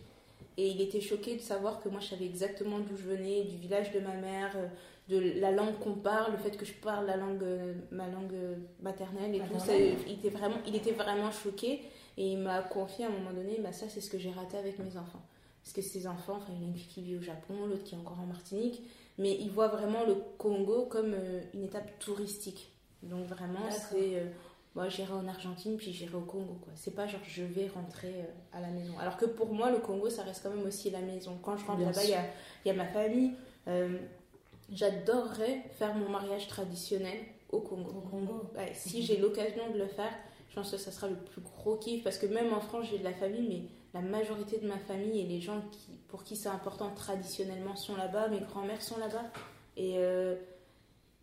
Et 0.57 0.67
il 0.69 0.81
était 0.81 1.01
choqué 1.01 1.37
de 1.37 1.41
savoir 1.41 1.81
que 1.81 1.89
moi 1.89 2.01
je 2.01 2.09
savais 2.09 2.25
exactement 2.27 2.81
d'où 2.81 2.97
je 2.97 3.05
venais, 3.05 3.45
du 3.45 3.57
village 3.57 3.93
de 3.93 4.01
ma 4.01 4.15
mère, 4.15 4.53
euh, 4.57 4.67
de 5.11 5.41
la 5.41 5.51
langue 5.51 5.77
qu'on 5.81 5.95
parle, 5.95 6.33
le 6.33 6.39
fait 6.39 6.57
que 6.57 6.65
je 6.65 6.73
parle 6.73 7.07
la 7.07 7.17
langue, 7.17 7.43
euh, 7.43 7.75
ma 7.91 8.07
langue 8.09 8.33
euh, 8.33 8.55
maternelle 8.81 9.35
et 9.35 9.41
tout. 9.41 9.59
Ça, 9.59 9.77
il, 9.77 10.13
était 10.13 10.31
vraiment, 10.31 10.59
il 10.67 10.77
était 10.77 10.93
vraiment 10.93 11.33
choqué 11.33 11.83
et 12.17 12.33
il 12.33 12.39
m'a 12.39 12.63
confié 12.63 13.07
à 13.07 13.09
un 13.09 13.11
moment 13.13 13.33
donné, 13.33 13.59
bah, 13.61 13.73
ça 13.73 13.89
c'est 13.89 14.01
ce 14.01 14.09
que 14.09 14.19
j'ai 14.19 14.31
raté 14.31 14.57
avec 14.57 14.79
mes 14.79 14.97
enfants. 14.97 15.23
Parce 15.63 15.73
que 15.75 15.83
ces 15.83 16.07
enfants, 16.07 16.37
enfin 16.37 16.53
il 16.57 16.63
y 16.63 16.65
en 16.65 16.67
a 16.67 16.69
une 16.69 16.77
fille 16.77 16.89
qui 16.89 17.03
vit 17.03 17.17
au 17.17 17.23
Japon, 17.23 17.67
l'autre 17.67 17.83
qui 17.85 17.95
est 17.95 17.99
encore 17.99 18.19
en 18.21 18.27
Martinique, 18.27 18.83
mais 19.19 19.37
ils 19.41 19.51
voient 19.51 19.69
vraiment 19.69 20.05
le 20.05 20.15
Congo 20.39 20.87
comme 20.87 21.13
euh, 21.15 21.43
une 21.55 21.65
étape 21.65 21.99
touristique. 21.99 22.73
Donc 23.03 23.27
vraiment 23.27 23.71
c'est... 23.71 24.17
euh, 24.17 24.27
moi 24.75 24.89
j'irai 24.89 25.13
en 25.13 25.27
Argentine 25.27 25.77
puis 25.77 25.93
j'irai 25.93 26.15
au 26.15 26.21
Congo 26.21 26.57
quoi. 26.63 26.73
C'est 26.77 26.95
pas 26.95 27.09
genre 27.09 27.21
je 27.27 27.43
vais 27.43 27.69
rentrer 27.69 28.15
à 28.53 28.61
la 28.61 28.69
maison. 28.69 28.97
Alors 29.01 29.17
que 29.17 29.27
pour 29.27 29.53
moi 29.53 29.71
le 29.71 29.79
Congo 29.79 30.09
ça 30.09 30.23
reste 30.23 30.43
quand 30.43 30.51
même 30.51 30.67
aussi 30.67 30.91
la 30.91 31.01
maison. 31.01 31.37
Quand 31.43 31.57
je 31.57 31.67
rentre 31.67 31.81
là-bas 31.81 32.05
il 32.05 32.11
y 32.11 32.15
a, 32.15 32.25
il 32.65 32.69
y 32.69 32.71
a 32.71 32.75
ma 32.75 32.87
famille. 32.87 33.33
Euh, 33.69 33.99
J'adorerais 34.71 35.65
faire 35.79 35.95
mon 35.95 36.09
mariage 36.09 36.47
traditionnel 36.47 37.19
au 37.51 37.61
Congo. 37.61 37.91
Au 37.91 38.09
Congo. 38.09 38.51
Ouais, 38.57 38.73
si 38.75 39.03
j'ai 39.03 39.17
l'occasion 39.17 39.71
de 39.73 39.79
le 39.79 39.87
faire, 39.87 40.13
je 40.49 40.55
pense 40.55 40.71
que 40.71 40.77
ça 40.77 40.93
sera 40.93 41.09
le 41.09 41.17
plus 41.17 41.41
gros 41.41 41.77
kiff 41.77 42.05
parce 42.05 42.19
que 42.19 42.27
même 42.27 42.53
en 42.53 42.61
France 42.61 42.87
j'ai 42.91 42.99
de 42.99 43.05
la 43.05 43.13
famille 43.13 43.49
mais 43.49 43.63
la 43.93 44.01
majorité 44.01 44.59
de 44.59 44.69
ma 44.69 44.79
famille 44.79 45.21
et 45.21 45.27
les 45.27 45.41
gens 45.41 45.61
qui, 45.73 45.93
pour 46.09 46.23
qui 46.23 46.37
c'est 46.37 46.49
important 46.49 46.91
traditionnellement 46.95 47.75
sont 47.75 47.97
là-bas, 47.97 48.29
mes 48.29 48.41
grands-mères 48.41 48.83
sont 48.83 48.99
là-bas 48.99 49.25
et 49.77 49.95
euh, 49.97 50.37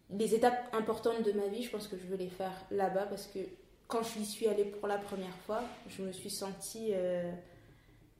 les 0.10 0.36
étapes 0.36 0.70
importantes 0.74 1.24
de 1.24 1.32
ma 1.32 1.48
vie, 1.48 1.64
je 1.64 1.70
pense 1.70 1.88
que 1.88 1.98
je 1.98 2.06
veux 2.06 2.18
les 2.18 2.30
faire 2.30 2.54
là-bas 2.72 3.06
parce 3.06 3.28
que 3.28 3.40
quand 3.88 4.04
je 4.04 4.22
suis 4.22 4.48
allée 4.48 4.66
pour 4.66 4.88
la 4.88 4.98
première 4.98 5.36
fois, 5.46 5.62
je 5.88 6.02
me 6.02 6.12
suis 6.12 6.30
sentie. 6.30 6.90
euh, 6.92 7.32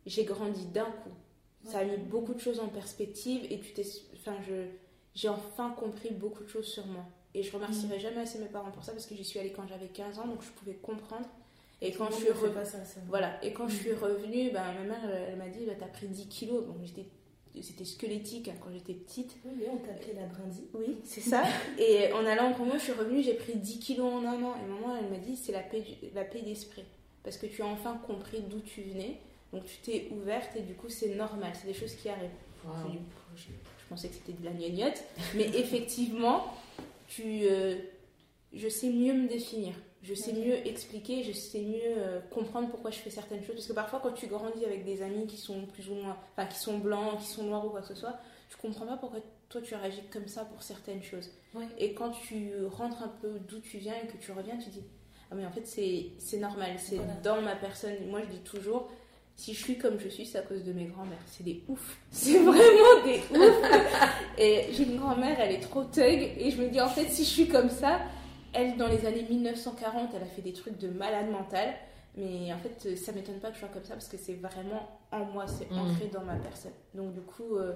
j'ai 0.06 0.24
grandi 0.24 0.66
d'un 0.68 0.86
coup. 0.86 1.12
Ça 1.66 1.80
a 1.80 1.84
mis 1.84 1.98
beaucoup 1.98 2.34
de 2.34 2.40
choses 2.40 2.60
en 2.62 2.70
perspective 2.70 3.46
et 3.52 3.60
tu 3.60 3.74
t'es. 3.74 3.86
Enfin, 4.16 4.38
je, 4.48 4.54
j'ai 5.18 5.30
enfin 5.30 5.72
compris 5.72 6.12
beaucoup 6.12 6.44
de 6.44 6.50
choses 6.50 6.68
sur 6.68 6.86
moi. 6.86 7.04
Et 7.34 7.44
je 7.44 7.52
remercierai 7.52 8.00
jamais 8.00 8.22
assez 8.22 8.40
mes 8.40 8.46
parents 8.48 8.72
pour 8.72 8.84
ça 8.84 8.92
parce 8.94 9.06
que 9.06 9.16
j'y 9.16 9.26
suis 9.26 9.40
allée 9.40 9.52
quand 9.52 9.68
j'avais 9.68 9.88
15 9.88 10.20
ans 10.20 10.28
donc 10.28 10.42
je 10.44 10.50
pouvais 10.52 10.76
comprendre. 10.76 11.26
Et 11.82 11.92
quand 11.92 12.06
je 12.12 12.16
suis 12.18 12.26
ça. 12.86 13.00
Voilà, 13.08 13.44
et 13.44 13.52
quand 13.54 13.68
je 13.68 13.76
suis 13.76 13.94
revenue, 13.94 14.52
ben, 14.52 14.64
ma 14.74 14.84
mère 14.84 15.00
elle, 15.06 15.30
elle 15.34 15.38
m'a 15.38 15.50
dit 15.50 15.66
bah, 15.66 15.74
T'as 15.80 15.88
pris 15.88 16.08
10 16.08 16.28
kilos. 16.28 16.66
Donc 16.66 16.78
j'étais. 16.84 17.06
C'était 17.60 17.86
squelettique 17.86 18.48
hein, 18.50 18.56
quand 18.64 18.70
j'étais 18.72 18.94
petite. 18.94 19.36
Oui, 19.44 19.52
oui, 19.58 19.66
on 19.74 19.78
t'appelait 19.78 20.14
la 20.14 20.28
brindille. 20.28 20.68
Oui, 20.76 20.98
c'est 21.04 21.22
ça. 21.22 21.44
Et 21.80 22.12
en 22.14 22.24
allant 22.24 22.52
au 22.52 22.54
Congo, 22.54 22.74
je 22.76 22.84
suis 22.84 22.92
revenue, 22.94 23.24
j'ai 23.24 23.34
pris 23.34 23.56
10 23.56 23.80
kilos 23.80 24.14
en 24.14 24.24
un 24.26 24.44
an. 24.44 24.54
Et 24.64 24.68
maman, 24.68 24.96
elle 24.96 25.10
m'a 25.10 25.18
dit, 25.18 25.36
c'est 25.36 25.52
la 25.54 25.62
paix, 25.62 25.82
du- 25.82 26.10
la 26.14 26.24
paix 26.24 26.42
d'esprit. 26.44 26.84
Parce 27.24 27.36
que 27.38 27.48
tu 27.48 27.64
as 27.64 27.66
enfin 27.66 28.00
compris 28.06 28.42
d'où 28.42 28.60
tu 28.62 28.84
venais. 28.84 29.20
Donc 29.54 29.66
tu 29.66 29.78
t'es 29.78 30.08
ouverte 30.12 30.56
et 30.56 30.62
du 30.62 30.76
coup, 30.76 30.90
c'est 30.90 31.16
normal. 31.16 31.52
C'est 31.60 31.66
des 31.68 31.74
choses 31.74 31.96
qui 31.96 32.10
arrivent. 32.10 32.30
Dis, 32.92 33.00
je- 33.88 33.90
pensais 33.96 34.08
que 34.10 34.16
c'était 34.16 34.34
de 34.34 34.46
la 34.46 34.52
gnognotte. 34.52 35.04
Mais 35.36 35.46
effectivement, 35.56 36.46
tu, 37.08 37.24
euh, 37.44 37.76
je 38.54 38.68
sais 38.68 38.90
mieux 38.90 39.14
me 39.14 39.28
définir. 39.28 39.74
Je 40.04 40.14
sais 40.14 40.32
mieux 40.34 40.66
expliquer, 40.68 41.24
je 41.24 41.32
sais 41.34 41.62
mieux 41.62 41.80
euh, 41.84 42.20
comprendre 42.32 42.70
pourquoi 42.70 42.92
je 42.92 42.98
fais 43.00 43.10
certaines 43.10 43.44
choses. 43.44 43.56
Parce 43.56 43.68
que 43.68 43.74
parfois, 43.74 44.00
quand 44.02 44.12
tu 44.14 44.28
grandis 44.28 44.64
avec 44.64 44.86
des 44.86 45.02
amis 45.02 45.26
qui 45.28 45.38
sont 45.38 45.66
plus 45.66 45.90
ou 45.90 45.96
moins, 45.96 46.16
enfin, 46.34 46.48
qui 46.48 46.60
sont 46.60 46.78
blancs, 46.78 47.20
qui 47.20 47.26
sont 47.28 47.44
noirs 47.44 47.66
ou 47.66 47.70
quoi 47.70 47.82
que 47.82 47.88
ce 47.88 47.96
soit, 47.96 48.18
tu 48.50 48.58
comprends 48.58 48.86
pas 48.86 48.96
pourquoi 48.98 49.20
toi 49.50 49.62
tu 49.62 49.76
réagis 49.76 50.04
comme 50.12 50.28
ça 50.28 50.46
pour 50.46 50.62
certaines 50.62 51.02
choses. 51.04 51.30
Et 51.80 51.94
quand 51.94 52.12
tu 52.12 52.52
rentres 52.68 53.02
un 53.02 53.12
peu 53.22 53.40
d'où 53.50 53.60
tu 53.60 53.80
viens 53.80 53.96
et 53.96 54.08
que 54.08 54.18
tu 54.18 54.32
reviens, 54.32 54.56
tu 54.58 54.70
dis 54.70 54.84
Ah, 55.32 55.36
mais 55.36 55.46
en 55.46 55.52
fait, 55.52 55.66
c'est 55.66 56.12
c'est 56.20 56.38
normal, 56.38 56.76
c'est 56.78 56.98
Voilà. 56.98 57.14
dans 57.24 57.42
ma 57.42 57.56
personne. 57.56 57.96
Moi, 58.10 58.22
je 58.22 58.36
dis 58.38 58.42
toujours 58.44 58.90
Si 59.38 59.54
je 59.54 59.64
suis 59.64 59.78
comme 59.78 60.00
je 60.00 60.10
suis, 60.10 60.26
c'est 60.26 60.40
à 60.40 60.42
cause 60.42 60.64
de 60.64 60.74
mes 60.74 60.86
grands-mères. 60.86 61.18
C'est 61.28 61.44
des 61.44 61.64
ouf. 61.68 61.98
C'est 62.12 62.40
vraiment 62.40 63.04
des 63.06 63.20
ouf. 63.38 63.56
et 64.38 64.66
j'ai 64.74 64.84
une 64.84 64.98
grand-mère, 64.98 65.40
elle 65.40 65.52
est 65.54 65.60
trop 65.60 65.84
thug. 65.84 66.04
Et 66.38 66.50
je 66.52 66.60
me 66.62 66.68
dis 66.70 66.82
En 66.82 66.90
fait, 66.90 67.08
si 67.10 67.24
je 67.24 67.30
suis 67.30 67.48
comme 67.48 67.70
ça, 67.70 68.00
elle, 68.54 68.76
dans 68.78 68.88
les 68.88 69.06
années 69.06 69.26
1940, 69.30 70.10
elle 70.16 70.24
a 70.24 70.26
fait 70.26 70.42
des 70.42 70.54
trucs 70.54 70.78
de 70.80 70.88
malade 70.90 71.30
mental. 71.30 71.76
Mais 72.16 72.52
en 72.52 72.58
fait, 72.58 72.96
ça 72.98 73.12
m'étonne 73.12 73.40
pas 73.40 73.50
que 73.50 73.54
je 73.56 73.60
sois 73.60 73.70
comme 73.70 73.84
ça 73.84 73.94
parce 73.94 74.08
que 74.08 74.18
c'est 74.18 74.34
vraiment 74.34 74.90
en 75.12 75.24
moi, 75.26 75.46
c'est 75.48 75.70
Mm. 75.72 75.78
ancré 75.80 76.08
dans 76.12 76.24
ma 76.24 76.36
personne. 76.36 76.74
Donc, 76.96 77.14
du 77.14 77.22
coup. 77.22 77.56
euh, 77.58 77.74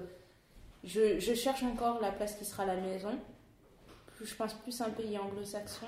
je, 0.84 1.20
je 1.20 1.32
cherche 1.34 1.62
encore 1.62 2.00
la 2.02 2.10
place 2.10 2.34
qui 2.34 2.44
sera 2.44 2.66
la 2.66 2.74
maison. 2.74 3.10
Je 4.20 4.34
pense 4.34 4.52
plus 4.54 4.80
un 4.80 4.90
pays 4.90 5.16
anglo-saxon 5.16 5.86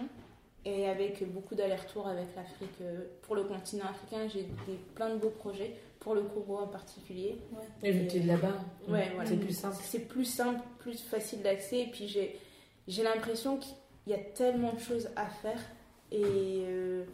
et 0.65 0.89
avec 0.89 1.23
beaucoup 1.33 1.55
d'allers-retours 1.55 2.07
avec 2.09 2.27
l'Afrique. 2.37 2.71
euh, 2.81 3.05
Pour 3.23 3.35
le 3.37 3.45
continent 3.45 3.85
africain, 3.87 4.27
j'ai 4.33 4.47
plein 4.95 5.11
de 5.11 5.17
beaux 5.19 5.31
projets. 5.31 5.75
Pour 6.01 6.15
le 6.15 6.23
Congo 6.23 6.59
en 6.59 6.67
particulier. 6.67 7.39
Et 7.83 7.91
vu 7.91 8.07
que 8.07 8.27
là-bas, 8.27 8.53
Ouais, 8.89 9.11
voilà. 9.15 9.29
c'est 9.31 9.39
plus 9.39 9.57
simple. 9.57 9.77
C'est 9.83 10.01
plus 10.07 10.27
simple, 10.27 10.61
plus 10.79 11.01
facile 11.01 11.41
d'accès. 11.43 11.81
Et 11.81 11.87
puis 11.87 12.09
j'ai, 12.09 13.03
l'impression 13.03 13.57
qu'il 13.57 13.75
y 14.09 14.13
a 14.13 14.19
tellement 14.19 14.75
de 14.75 14.79
choses 14.81 15.09
à 15.17 15.27
faire. 15.27 15.59
Et 16.13 16.21
euh, 16.23 17.05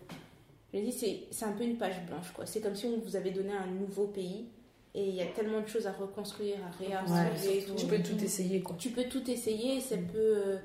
je 0.75 0.79
me 0.81 0.85
dis, 0.85 0.93
c'est, 1.31 1.45
un 1.45 1.53
peu 1.53 1.63
une 1.63 1.77
page 1.77 2.05
blanche. 2.09 2.33
quoi. 2.35 2.47
C'est 2.47 2.61
comme 2.61 2.75
si 2.75 2.87
on 2.87 2.99
vous 2.99 3.15
avait 3.15 3.31
donné 3.31 3.53
un 3.53 3.67
nouveau 3.69 4.07
pays. 4.09 4.47
Et 4.93 5.05
il 5.09 5.15
y 5.15 5.23
a 5.23 5.27
tellement 5.27 5.61
de 5.61 5.69
choses 5.69 5.87
à 5.87 5.93
reconstruire, 5.93 6.57
à 6.67 6.77
réinstaurer. 6.83 7.59
et 7.59 7.63
tout. 7.63 7.75
Tu 7.77 7.87
peux 7.87 8.03
tout 8.03 8.19
essayer, 8.25 8.61
quoi. 8.61 8.75
Tu 8.77 8.89
peux 8.91 9.05
tout 9.05 9.31
essayer 9.31 9.77
et 9.77 9.81
ça 9.81 9.97
Mm. 9.97 10.07
peut, 10.09 10.19
euh, 10.19 10.57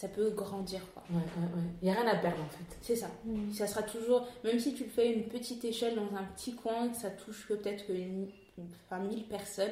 ça 0.00 0.08
peut 0.08 0.30
grandir. 0.30 0.80
Quoi. 0.94 1.02
Ouais, 1.10 1.16
ouais, 1.16 1.56
ouais. 1.56 1.68
Il 1.82 1.84
n'y 1.84 1.90
a 1.90 2.00
rien 2.00 2.10
à 2.10 2.16
perdre, 2.16 2.42
en 2.42 2.48
fait. 2.48 2.76
C'est 2.80 2.96
ça. 2.96 3.08
Ça 3.52 3.66
sera 3.66 3.82
toujours, 3.82 4.26
même 4.44 4.58
si 4.58 4.72
tu 4.74 4.84
le 4.84 4.90
fais 4.90 5.02
à 5.02 5.12
une 5.12 5.24
petite 5.24 5.64
échelle 5.64 5.94
dans 5.94 6.16
un 6.16 6.24
petit 6.36 6.54
coin, 6.54 6.88
que 6.88 6.96
ça 6.96 7.10
touche 7.10 7.46
que 7.46 7.54
peut-être 7.54 7.84
une, 7.90 8.28
une- 8.58 8.66
enfin, 8.90 9.02
1000 9.02 9.24
personnes, 9.24 9.68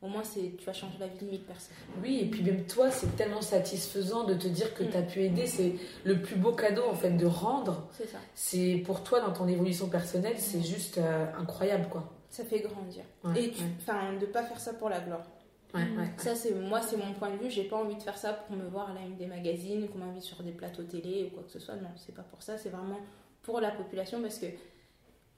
au 0.00 0.06
moins 0.08 0.22
c'est 0.24 0.56
tu 0.58 0.64
vas 0.64 0.72
changer 0.72 0.98
la 1.00 1.06
vie 1.08 1.18
de 1.20 1.24
1000 1.30 1.40
personnes. 1.42 1.74
Oui, 2.02 2.20
et 2.22 2.26
puis 2.26 2.42
même 2.42 2.64
toi, 2.66 2.90
c'est 2.90 3.16
tellement 3.16 3.40
satisfaisant 3.42 4.24
de 4.24 4.34
te 4.34 4.46
dire 4.48 4.72
que 4.74 4.84
Mm. 4.84 4.90
tu 4.90 4.96
as 4.96 5.02
pu 5.02 5.20
aider. 5.22 5.46
C'est 5.48 5.72
le 6.04 6.20
plus 6.22 6.36
beau 6.36 6.52
cadeau, 6.52 6.84
en 6.88 6.94
fait, 6.94 7.10
de 7.10 7.26
rendre. 7.26 7.88
C'est 7.92 8.06
ça. 8.08 8.18
C'est 8.36 8.82
pour 8.86 9.02
toi, 9.02 9.20
dans 9.20 9.32
ton 9.32 9.48
évolution 9.48 9.88
personnelle, 9.88 10.36
c'est 10.38 10.62
juste 10.62 10.98
euh, 10.98 11.26
incroyable, 11.40 11.88
quoi. 11.90 12.04
Ça 12.30 12.44
fait 12.44 12.60
grandir. 12.60 13.02
Ouais, 13.24 13.44
Et 13.44 13.50
tu, 13.50 13.62
enfin, 13.80 14.12
de 14.18 14.26
pas 14.26 14.42
faire 14.42 14.58
ça 14.60 14.72
pour 14.74 14.88
la 14.88 15.00
gloire. 15.00 15.22
Ouais, 15.74 15.80
ouais, 15.80 15.96
ouais. 15.96 16.10
Ça, 16.16 16.34
c'est 16.34 16.52
moi, 16.54 16.80
c'est 16.80 16.96
mon 16.96 17.12
point 17.14 17.30
de 17.30 17.36
vue. 17.36 17.50
J'ai 17.50 17.64
pas 17.64 17.76
envie 17.76 17.96
de 17.96 18.02
faire 18.02 18.18
ça 18.18 18.32
pour 18.32 18.56
me 18.56 18.66
voir 18.68 18.90
à 18.90 18.94
la 18.94 19.00
une 19.00 19.16
des 19.16 19.26
magazines, 19.26 19.88
qu'on 19.88 19.98
m'invite 19.98 20.22
sur 20.22 20.42
des 20.42 20.52
plateaux 20.52 20.84
télé 20.84 21.24
ou 21.24 21.34
quoi 21.34 21.42
que 21.44 21.50
ce 21.50 21.58
soit. 21.58 21.76
Non, 21.76 21.90
c'est 21.96 22.14
pas 22.14 22.22
pour 22.22 22.42
ça. 22.42 22.58
C'est 22.58 22.70
vraiment 22.70 23.00
pour 23.42 23.60
la 23.60 23.70
population 23.70 24.20
parce 24.20 24.38
que 24.38 24.46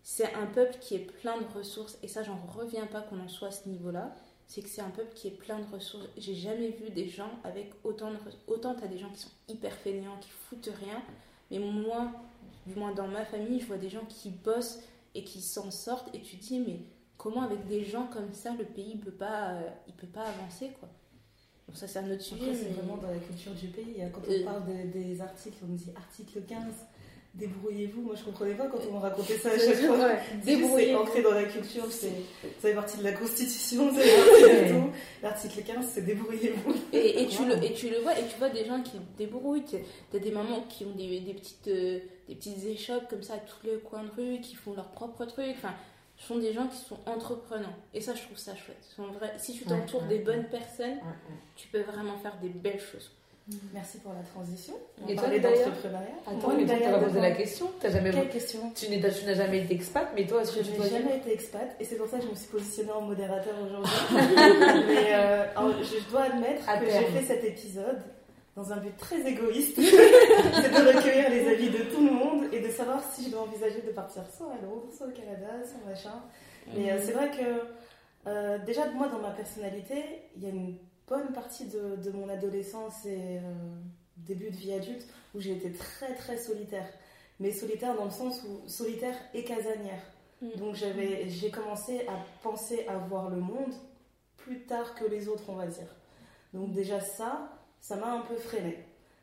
c'est 0.03 0.35
un 0.35 0.47
peuple 0.47 0.77
qui 0.81 0.97
est 0.97 1.11
plein 1.21 1.39
de 1.39 1.47
ressources. 1.57 1.99
Et 2.03 2.09
ça, 2.09 2.23
j'en 2.23 2.37
reviens 2.37 2.87
pas 2.87 3.01
qu'on 3.01 3.21
en 3.21 3.29
soit 3.29 3.49
à 3.49 3.53
ce 3.53 3.69
niveau-là. 3.69 4.15
C'est 4.47 4.61
que 4.61 4.69
c'est 4.69 4.83
un 4.83 4.91
peuple 4.91 5.15
qui 5.15 5.29
est 5.29 5.37
plein 5.39 5.59
de 5.59 5.67
ressources. 5.73 6.07
J'ai 6.19 6.35
jamais 6.35 6.69
vu 6.71 6.91
des 6.91 7.09
gens 7.09 7.31
avec 7.45 7.73
autant 7.83 8.11
de 8.11 8.17
ressources. 8.17 8.45
Autant 8.47 8.75
t'as 8.75 8.87
des 8.87 8.99
gens 8.99 9.09
qui 9.11 9.21
sont 9.21 9.31
hyper 9.49 9.73
fainéants, 9.73 10.19
qui 10.21 10.31
foutent 10.31 10.71
rien. 10.79 11.03
Mais 11.51 11.59
moi, 11.59 12.11
du 12.67 12.75
moins 12.75 12.93
dans 12.93 13.09
ma 13.09 13.25
famille, 13.25 13.61
je 13.61 13.67
vois 13.67 13.79
des 13.79 13.89
gens 13.89 14.05
qui 14.07 14.31
bossent 14.31 14.81
et 15.15 15.25
qui 15.25 15.41
s'en 15.41 15.71
sortent. 15.71 16.15
Et 16.15 16.21
tu 16.21 16.37
te 16.37 16.45
dis, 16.45 16.61
mais 16.61 16.81
comment 17.25 17.43
avec 17.43 17.67
des 17.67 17.85
gens 17.85 18.07
comme 18.13 18.33
ça, 18.35 18.53
le 18.57 18.65
pays 18.65 18.97
peut 18.97 19.11
pas, 19.11 19.49
euh, 19.55 19.61
il 19.89 19.95
peut 19.95 20.07
pas 20.07 20.23
avancer 20.25 20.71
quoi. 20.79 20.89
Bon, 21.67 21.75
ça 21.75 21.89
c'est 21.89 21.99
un 21.99 22.11
autre 22.13 22.21
sujet. 22.23 22.43
Après, 22.45 22.55
c'est 22.55 22.65
mais- 22.67 22.71
vraiment 22.77 22.99
dans 22.99 23.09
la 23.11 23.17
culture 23.19 23.53
du 23.53 23.69
pays. 23.69 23.97
Quand 24.13 24.21
on 24.29 24.33
Euh. 24.33 24.45
parle 24.45 24.65
de- 24.67 24.93
des 24.93 25.21
articles, 25.23 25.57
on 25.65 25.73
me 25.73 25.77
dit 25.79 25.91
article 25.97 26.43
15, 26.47 26.75
débrouillez-vous. 27.35 28.03
Moi, 28.03 28.15
je 28.17 28.23
comprenais 28.25 28.55
pas 28.55 28.67
quand 28.67 28.79
on 28.89 28.93
me 28.93 28.99
racontait 28.99 29.39
ça 29.39 29.49
à 29.51 29.59
chaque 29.59 29.77
fois. 29.77 29.97
Ouais, 29.99 30.19
C'est 30.43 30.57
débrouillez-vous. 30.57 30.99
ancré 31.01 31.23
dans 31.23 31.33
la 31.33 31.45
culture, 31.45 31.87
c'est, 31.91 32.09
ça 32.09 32.49
fait 32.61 32.75
partie 32.75 32.99
de 32.99 33.03
la 33.05 33.13
Constitution, 33.13 33.91
ça 33.95 34.01
fait 34.03 34.69
tout. 34.71 34.91
L'article 35.23 35.63
15, 35.65 35.87
c'est 35.95 36.03
débrouillez-vous. 36.05 36.75
Et, 36.93 37.23
et 37.23 37.27
tu 37.27 37.45
le, 37.47 37.55
et 37.65 37.73
tu 37.73 37.89
le 37.89 37.99
vois, 38.01 38.19
et 38.19 38.27
tu 38.27 38.37
vois 38.39 38.51
des 38.51 38.65
gens 38.67 38.83
qui 38.83 38.99
débrouillent. 39.17 39.65
Tu 39.65 39.77
as 40.17 40.21
des 40.21 40.31
mamans 40.31 40.63
qui 40.69 40.85
ont 40.85 40.95
des, 40.95 41.21
des 41.21 41.35
petites, 41.35 41.69
euh, 41.69 41.99
des 42.29 42.35
petites 42.35 42.65
échoppes 42.67 43.09
comme 43.09 43.23
ça 43.23 43.35
à 43.35 43.39
tous 43.39 43.67
les 43.67 43.79
coins 43.79 44.05
de 44.05 44.11
rue, 44.11 44.41
qui 44.41 44.55
font 44.55 44.75
leurs 44.75 44.91
propres 44.91 45.25
trucs. 45.25 45.57
Enfin, 45.57 45.73
sont 46.17 46.39
des 46.39 46.53
gens 46.53 46.67
qui 46.69 46.77
sont 46.79 46.99
entreprenants. 47.07 47.75
Et 47.93 48.01
ça, 48.01 48.15
je 48.15 48.23
trouve 48.23 48.39
ça 48.39 48.55
chouette. 48.57 48.79
Ce 48.89 48.97
sont 48.97 49.07
vrais- 49.13 49.35
Si 49.39 49.53
tu 49.53 49.65
t'entoures 49.65 50.03
Ouais, 50.03 50.09
des 50.09 50.15
ouais, 50.19 50.23
bonnes 50.23 50.45
personnes, 50.45 50.91
Ouais, 50.95 51.03
ouais. 51.03 51.37
tu 51.57 51.69
peux 51.69 51.81
vraiment 51.83 52.17
faire 52.19 52.37
des 52.41 52.49
belles 52.49 52.81
choses. 52.81 53.11
Merci 53.75 53.99
pour 53.99 54.15
la 54.15 54.23
transition. 54.23 54.73
Et 55.07 55.15
toi, 55.17 55.29
d'entrepreneuriat. 55.29 56.07
Attends, 56.27 56.33
Moi, 56.49 56.55
mais 56.57 56.65
toi, 56.65 56.77
derrière 56.77 56.93
t'as 56.93 56.93
pas 56.99 56.99
posé 57.05 57.11
devant- 57.11 57.21
la 57.29 57.31
question. 57.33 57.71
T'as 57.79 57.91
jamais... 57.91 58.11
Quelle 58.11 58.31
question? 58.31 58.73
Tu 58.75 58.87
tu 58.87 58.99
n'as 59.27 59.35
jamais 59.35 59.59
été 59.65 59.75
expat, 59.75 60.09
mais 60.15 60.27
toi, 60.27 60.41
est-ce 60.41 60.57
Je 60.63 60.63
tu 60.73 60.81
n'ai 60.81 60.89
jamais 60.89 61.17
été 61.19 61.33
expat 61.35 61.77
et 61.79 61.85
c'est 61.85 61.97
pour 61.97 62.09
ça 62.09 62.17
que 62.19 62.25
je 62.25 62.31
me 62.31 62.35
suis 62.35 62.47
positionnée 62.49 62.93
en 62.93 63.03
modérateur 63.03 63.53
aujourd'hui. 63.63 63.93
Mais 64.87 65.13
euh, 65.15 65.45
alors, 65.57 65.73
je 65.83 66.11
dois 66.11 66.23
admettre 66.23 66.67
À 66.67 66.79
que 66.79 66.87
j'ai 66.87 67.05
fait 67.05 67.23
cet 67.23 67.45
épisode 67.45 68.01
dans 68.57 68.73
un 68.73 68.77
but 68.77 68.97
très 68.97 69.27
égoïste. 69.27 69.77
c'est 69.77 69.83
de 69.83 70.97
recueillir 70.97 71.31
les 71.31 71.49
avis 71.49 71.71
de 71.71 71.85
tout 71.93 72.05
le 72.05 72.13
monde 72.13 72.45
et 72.53 72.61
de 72.61 72.71
savoir 72.71 73.03
si 73.13 73.25
je 73.25 73.31
dois 73.31 73.43
envisager 73.43 73.83
de 73.83 73.91
partir 73.91 74.23
soit 74.37 74.53
à 74.53 74.65
Londres, 74.65 74.87
soit 74.97 75.09
au 75.09 75.11
Canada, 75.11 75.49
soit 75.65 75.91
machin. 75.91 76.23
Mais 76.75 76.91
euh, 76.91 76.99
c'est 77.05 77.13
vrai 77.13 77.31
que 77.31 78.29
euh, 78.29 78.59
déjà, 78.65 78.89
moi, 78.91 79.09
dans 79.09 79.19
ma 79.19 79.31
personnalité, 79.31 80.03
il 80.37 80.43
y 80.43 80.47
a 80.47 80.51
une 80.51 80.77
bonne 81.09 81.33
partie 81.33 81.67
de, 81.67 81.97
de 81.97 82.11
mon 82.11 82.29
adolescence 82.29 83.05
et 83.05 83.39
euh, 83.39 83.41
début 84.17 84.51
de 84.51 84.57
vie 84.57 84.73
adulte 84.73 85.07
où 85.35 85.41
j'ai 85.41 85.53
été 85.53 85.73
très 85.73 86.15
très 86.15 86.39
solitaire. 86.39 86.87
Mais 87.41 87.53
solitaire 87.53 87.97
dans 87.97 88.05
le 88.05 88.11
sens 88.11 88.43
où 88.45 88.69
solitaire 88.69 89.17
et 89.35 89.45
casanière. 89.45 90.03
Mm. 90.41 90.51
Donc 90.59 90.75
j'avais, 90.75 91.29
j'ai 91.29 91.51
commencé 91.51 92.07
à 92.07 92.25
penser 92.43 92.87
à 92.89 92.97
voir 92.97 93.29
le 93.29 93.37
monde 93.37 93.75
plus 94.37 94.61
tard 94.61 94.95
que 94.95 95.05
les 95.05 95.29
autres, 95.29 95.45
on 95.49 95.57
va 95.57 95.67
dire. 95.67 95.89
Donc 96.53 96.73
déjà 96.73 97.01
ça, 97.01 97.51
ça 97.85 97.97
m'a 97.97 98.15
un 98.15 98.21
peu 98.21 98.37
freiné. 98.37 98.79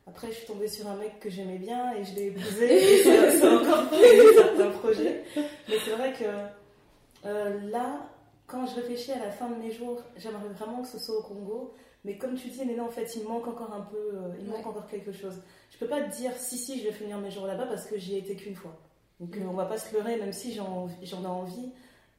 Après, 0.06 0.28
je 0.28 0.34
suis 0.34 0.46
tombée 0.46 0.68
sur 0.68 0.86
un 0.86 0.94
mec 0.94 1.18
que 1.18 1.28
j'aimais 1.28 1.58
bien 1.58 1.94
et 1.94 2.04
je 2.04 2.14
l'ai 2.14 2.26
épousé 2.26 2.94
et 3.00 3.02
ça, 3.02 3.40
ça 3.40 3.50
a 3.50 3.54
encore 3.56 3.84
freiné 3.86 4.34
certains 4.36 4.70
projets. 4.70 5.24
Mais 5.36 5.74
c'est 5.84 5.90
vrai 5.90 6.12
que 6.12 7.26
euh, 7.26 7.60
là, 7.70 8.08
quand 8.46 8.64
je 8.66 8.76
réfléchis 8.76 9.10
à 9.10 9.18
la 9.18 9.32
fin 9.32 9.50
de 9.50 9.56
mes 9.56 9.72
jours, 9.72 10.00
j'aimerais 10.16 10.48
vraiment 10.56 10.82
que 10.82 10.86
ce 10.86 11.00
soit 11.00 11.18
au 11.18 11.22
Congo. 11.22 11.74
Mais 12.04 12.16
comme 12.16 12.36
tu 12.36 12.48
dis, 12.50 12.64
Néné, 12.64 12.78
en 12.78 12.88
fait, 12.88 13.16
il 13.16 13.24
manque 13.24 13.48
encore 13.48 13.72
un 13.72 13.80
peu, 13.80 13.96
euh, 13.96 14.36
il 14.38 14.46
manque 14.46 14.64
encore 14.64 14.86
quelque 14.86 15.10
chose. 15.10 15.42
Je 15.72 15.78
peux 15.78 15.88
pas 15.88 16.00
te 16.00 16.16
dire 16.16 16.30
si, 16.36 16.56
si, 16.56 16.78
je 16.78 16.84
vais 16.84 16.92
finir 16.92 17.18
mes 17.18 17.32
jours 17.32 17.48
là-bas 17.48 17.66
parce 17.66 17.86
que 17.86 17.98
j'y 17.98 18.14
ai 18.14 18.18
été 18.18 18.36
qu'une 18.36 18.54
fois. 18.54 18.78
Donc 19.18 19.36
euh, 19.36 19.40
on 19.50 19.54
va 19.54 19.64
pas 19.64 19.78
se 19.78 19.92
leurrer, 19.92 20.18
même 20.18 20.32
si 20.32 20.54
j'en 20.54 20.88
j'en 21.02 21.24
ai 21.24 21.26
envie. 21.26 21.72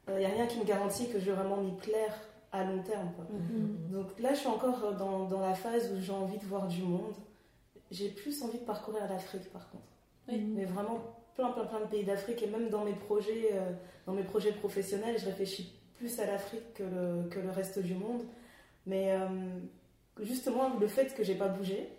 Il 0.09 0.15
n'y 0.15 0.25
a 0.25 0.29
rien 0.29 0.45
qui 0.47 0.59
me 0.59 0.65
garantit 0.65 1.07
que 1.07 1.19
je 1.21 1.25
vais 1.27 1.31
vraiment 1.31 1.55
m'y 1.55 1.71
plaire 1.77 2.13
à 2.53 2.63
long 2.63 2.81
terme. 2.83 3.11
quoi. 3.15 3.25
Donc 3.91 4.17
là, 4.19 4.33
je 4.33 4.39
suis 4.39 4.47
encore 4.47 4.93
dans, 4.95 5.25
dans 5.25 5.41
la 5.41 5.53
phase 5.55 5.91
où 5.91 5.99
j'ai 5.99 6.11
envie 6.13 6.37
de 6.37 6.45
voir 6.45 6.67
du 6.67 6.81
monde. 6.83 7.15
J'ai 7.91 8.09
plus 8.09 8.41
envie 8.43 8.59
de 8.59 8.63
parcourir 8.63 9.01
l'Afrique, 9.09 9.51
par 9.51 9.69
contre. 9.69 9.83
Oui. 10.29 10.39
Mais 10.55 10.63
vraiment 10.65 10.99
plein, 11.35 11.49
plein, 11.51 11.65
plein 11.65 11.81
de 11.81 11.85
pays 11.87 12.05
d'Afrique. 12.05 12.41
Et 12.43 12.47
même 12.47 12.69
dans 12.69 12.85
mes 12.85 12.93
projets, 12.93 13.49
euh, 13.53 13.71
dans 14.05 14.13
mes 14.13 14.23
projets 14.23 14.51
professionnels, 14.53 15.17
je 15.19 15.25
réfléchis 15.25 15.73
plus 15.97 16.19
à 16.19 16.25
l'Afrique 16.27 16.73
que 16.75 16.83
le, 16.83 17.27
que 17.29 17.39
le 17.39 17.49
reste 17.49 17.79
du 17.79 17.95
monde. 17.95 18.21
Mais 18.85 19.11
euh, 19.11 19.27
justement, 20.21 20.69
le 20.79 20.87
fait 20.87 21.13
que 21.15 21.23
j'ai 21.23 21.35
pas 21.35 21.47
bougé 21.49 21.89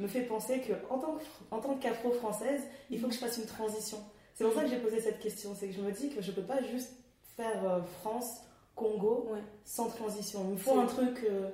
me 0.00 0.06
fait 0.06 0.22
penser 0.22 0.60
que 0.60 0.72
en 0.90 0.98
tant 0.98 1.14
que- 1.16 1.24
en 1.50 1.60
tant 1.60 1.74
qu'afro-française, 1.76 2.62
il 2.90 2.98
faut 3.00 3.08
que 3.08 3.14
je 3.14 3.18
fasse 3.18 3.36
une 3.38 3.46
transition. 3.46 3.98
C'est 4.34 4.44
pour 4.44 4.54
ça 4.54 4.62
que 4.62 4.68
j'ai 4.70 4.78
posé 4.78 5.00
cette 5.00 5.18
question. 5.18 5.54
C'est 5.54 5.68
que 5.68 5.74
je 5.74 5.80
me 5.82 5.90
dis 5.92 6.10
que 6.10 6.22
je 6.22 6.30
peux 6.32 6.42
pas 6.42 6.62
juste 6.62 6.92
faire 7.36 7.68
euh, 7.68 7.82
France, 8.00 8.42
Congo 8.78 9.26
Ouais. 9.32 9.40
sans 9.64 9.86
transition. 9.88 10.40
Il 10.48 10.52
me 10.52 10.56
faut 10.56 10.78
un 10.78 10.86
truc. 10.86 11.24
euh, 11.28 11.48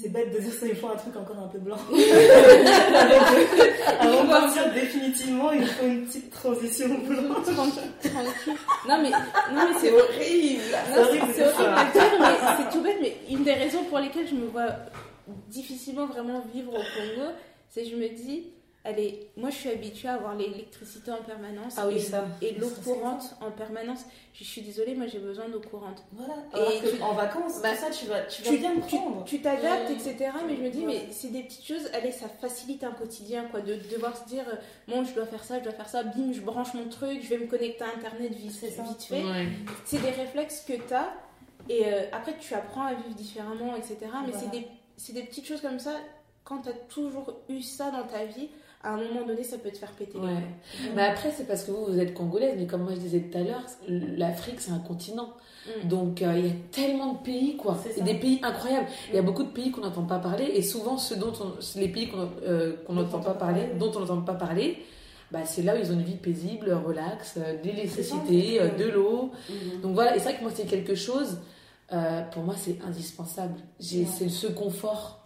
c'est 0.00 0.10
bête 0.10 0.30
de 0.34 0.38
dire 0.38 0.52
ça, 0.52 0.66
il 0.66 0.76
faut 0.76 0.88
un 0.88 0.96
truc 0.96 1.16
encore 1.16 1.38
un 1.38 1.48
peu 1.48 1.58
blanc. 1.58 1.76
Avant 4.00 4.24
de 4.24 4.28
partir 4.28 4.70
définitivement, 4.74 5.50
il 5.52 5.66
faut 5.66 5.86
une 5.86 6.04
petite 6.06 6.30
transition 6.30 6.88
blanche. 6.98 7.44
Tranquille. 7.54 8.12
Non 8.88 8.98
mais, 9.02 9.10
non, 9.10 9.68
mais 9.68 9.74
c'est 9.80 9.90
horrible. 9.92 10.62
C'est 10.92 11.00
horrible, 11.00 11.24
horrible 11.24 11.74
à 11.74 11.84
dire, 11.90 12.02
mais 12.20 12.36
c'est 12.58 12.70
tout 12.76 12.82
bête. 12.82 12.98
Mais 13.00 13.16
une 13.30 13.44
des 13.44 13.54
raisons 13.54 13.84
pour 13.84 13.98
lesquelles 13.98 14.28
je 14.28 14.34
me 14.34 14.46
vois 14.46 14.68
difficilement 15.48 16.06
vraiment 16.06 16.42
vivre 16.52 16.72
au 16.72 16.76
Congo, 16.76 17.28
c'est 17.70 17.84
que 17.84 17.90
je 17.90 17.96
me 17.96 18.08
dis, 18.08 18.48
allez, 18.84 19.30
moi 19.36 19.50
je 19.50 19.56
suis 19.56 19.70
habituée 19.70 20.08
à 20.08 20.14
avoir 20.14 20.34
l'électricité 20.34 21.10
en 21.12 21.22
permanence 21.22 21.74
Ah 21.78 21.86
oui, 21.86 21.96
et, 21.96 22.00
ça. 22.00 22.24
et 22.40 22.54
l'eau 22.54 22.68
courante 22.84 23.36
en 23.40 23.50
permanence. 23.50 24.00
Je 24.34 24.44
suis 24.44 24.62
désolée, 24.62 24.94
moi 24.94 25.06
j'ai 25.06 25.18
besoin 25.18 25.48
d'eau 25.48 25.60
courante. 25.60 26.02
Voilà. 26.12 26.34
Et 26.52 26.56
Alors 26.56 26.82
que 26.82 26.96
tu- 26.96 27.02
en 27.02 27.12
vacances, 27.14 27.60
bah, 27.62 27.74
ça, 27.74 27.90
tu 27.90 28.06
vas, 28.06 28.22
tu 28.22 28.42
vas 28.42 28.50
tu- 28.50 28.58
bien 28.58 28.74
prendre. 28.80 29.24
Tu 29.24 29.40
t'adaptes, 29.40 29.90
etc. 29.90 30.30
Mais 30.48 30.56
je 30.56 30.62
me 30.62 30.70
dis, 30.70 30.80
Ouais. 30.80 30.86
mais 31.06 31.12
c'est 31.12 31.28
des 31.28 31.42
petites 31.42 31.66
choses, 31.66 31.88
allez, 31.92 32.10
ça 32.12 32.28
facilite 32.28 32.82
un 32.82 32.92
quotidien, 32.92 33.44
quoi, 33.50 33.60
de 33.60 33.74
devoir 33.92 34.16
se 34.16 34.24
dire, 34.26 34.44
euh, 34.48 34.56
bon, 34.88 35.04
je 35.04 35.12
dois 35.14 35.26
faire 35.26 35.44
ça, 35.44 35.58
je 35.58 35.64
dois 35.64 35.72
faire 35.74 35.88
ça, 35.88 36.02
bim, 36.02 36.32
je 36.32 36.40
branche 36.40 36.74
mon 36.74 36.88
truc, 36.88 37.20
je 37.22 37.28
vais 37.28 37.38
me 37.38 37.46
connecter 37.46 37.84
à 37.84 37.88
Internet 37.96 38.32
vite, 38.34 38.50
vite 38.50 39.02
fait. 39.02 39.22
Ouais. 39.22 39.48
C'est 39.84 40.00
des 40.02 40.10
réflexes 40.10 40.64
que 40.66 40.72
tu 40.72 40.94
as, 40.94 41.12
et 41.68 41.84
euh, 41.86 42.06
après, 42.10 42.36
tu 42.40 42.52
apprends 42.54 42.86
à 42.86 42.94
vivre 42.94 43.14
différemment, 43.14 43.76
etc. 43.76 43.96
Mais 44.02 44.32
Voilà. 44.32 44.38
c'est 44.40 44.50
des, 44.50 44.66
c'est 44.96 45.12
des 45.12 45.22
petites 45.22 45.46
choses 45.46 45.60
comme 45.60 45.78
ça, 45.78 45.92
quand 46.42 46.62
tu 46.62 46.70
as 46.70 46.72
toujours 46.72 47.34
eu 47.48 47.62
ça 47.62 47.90
dans 47.92 48.04
ta 48.04 48.24
vie, 48.24 48.48
à 48.84 48.94
un 48.94 48.96
moment 48.96 49.24
donné, 49.26 49.44
ça 49.44 49.58
peut 49.58 49.70
te 49.70 49.78
faire 49.78 49.92
péter. 49.92 50.18
Ouais. 50.18 50.42
Mais 50.96 51.02
après, 51.02 51.30
c'est 51.36 51.46
parce 51.46 51.64
que 51.64 51.70
vous, 51.70 51.84
vous 51.86 51.98
êtes 51.98 52.14
congolaise, 52.14 52.54
mais 52.58 52.66
comme 52.66 52.82
moi 52.82 52.92
je 52.94 53.00
disais 53.00 53.20
tout 53.20 53.38
à 53.38 53.42
l'heure, 53.42 53.62
l'Afrique 53.88 54.60
c'est 54.60 54.72
un 54.72 54.78
continent. 54.80 55.30
Mm. 55.84 55.88
Donc 55.88 56.22
euh, 56.22 56.34
il 56.36 56.46
y 56.46 56.50
a 56.50 56.52
tellement 56.72 57.12
de 57.14 57.18
pays, 57.18 57.56
quoi. 57.56 57.78
Des 58.04 58.14
pays 58.14 58.40
incroyables. 58.42 58.88
Il 59.10 59.14
y 59.14 59.18
a 59.18 59.22
beaucoup 59.22 59.44
de 59.44 59.50
pays 59.50 59.70
qu'on 59.70 59.82
n'entend 59.82 60.02
pas 60.04 60.18
parler, 60.18 60.44
et 60.54 60.62
souvent 60.62 60.98
ceux 60.98 61.16
dont 61.16 61.32
on- 61.40 61.78
les 61.78 61.88
pays 61.88 62.08
qu'on 62.08 62.28
euh, 62.44 62.74
qu'on 62.86 62.94
Dont 62.94 63.02
n'entend 63.02 63.20
pas 63.20 63.34
parler, 63.34 63.68
dont 63.78 63.92
on 63.94 64.00
n'entend 64.00 64.22
pas 64.22 64.34
parler, 64.34 64.78
bah, 65.30 65.44
c'est 65.44 65.62
là 65.62 65.76
où 65.76 65.78
ils 65.78 65.90
ont 65.90 65.94
une 65.94 66.02
vie 66.02 66.16
paisible, 66.16 66.72
relax, 66.72 67.34
euh, 67.36 67.52
de 67.54 67.58
C'est 67.62 67.68
l'électricité, 67.68 68.56
ça, 68.58 68.64
euh, 68.64 68.76
de 68.76 68.84
l'eau. 68.90 69.30
Mhm. 69.48 69.80
Donc 69.82 69.94
voilà, 69.94 70.16
et 70.16 70.18
c'est 70.18 70.24
vrai 70.30 70.36
que 70.38 70.42
moi 70.42 70.50
c'est 70.52 70.66
quelque 70.66 70.96
chose, 70.96 71.38
euh, 71.92 72.22
pour 72.32 72.42
moi 72.42 72.54
c'est 72.58 72.78
indispensable. 72.84 73.54
J'ai 73.78 74.00
Ouais. 74.00 74.06
C'est 74.18 74.28
ce 74.28 74.48
confort. 74.48 75.21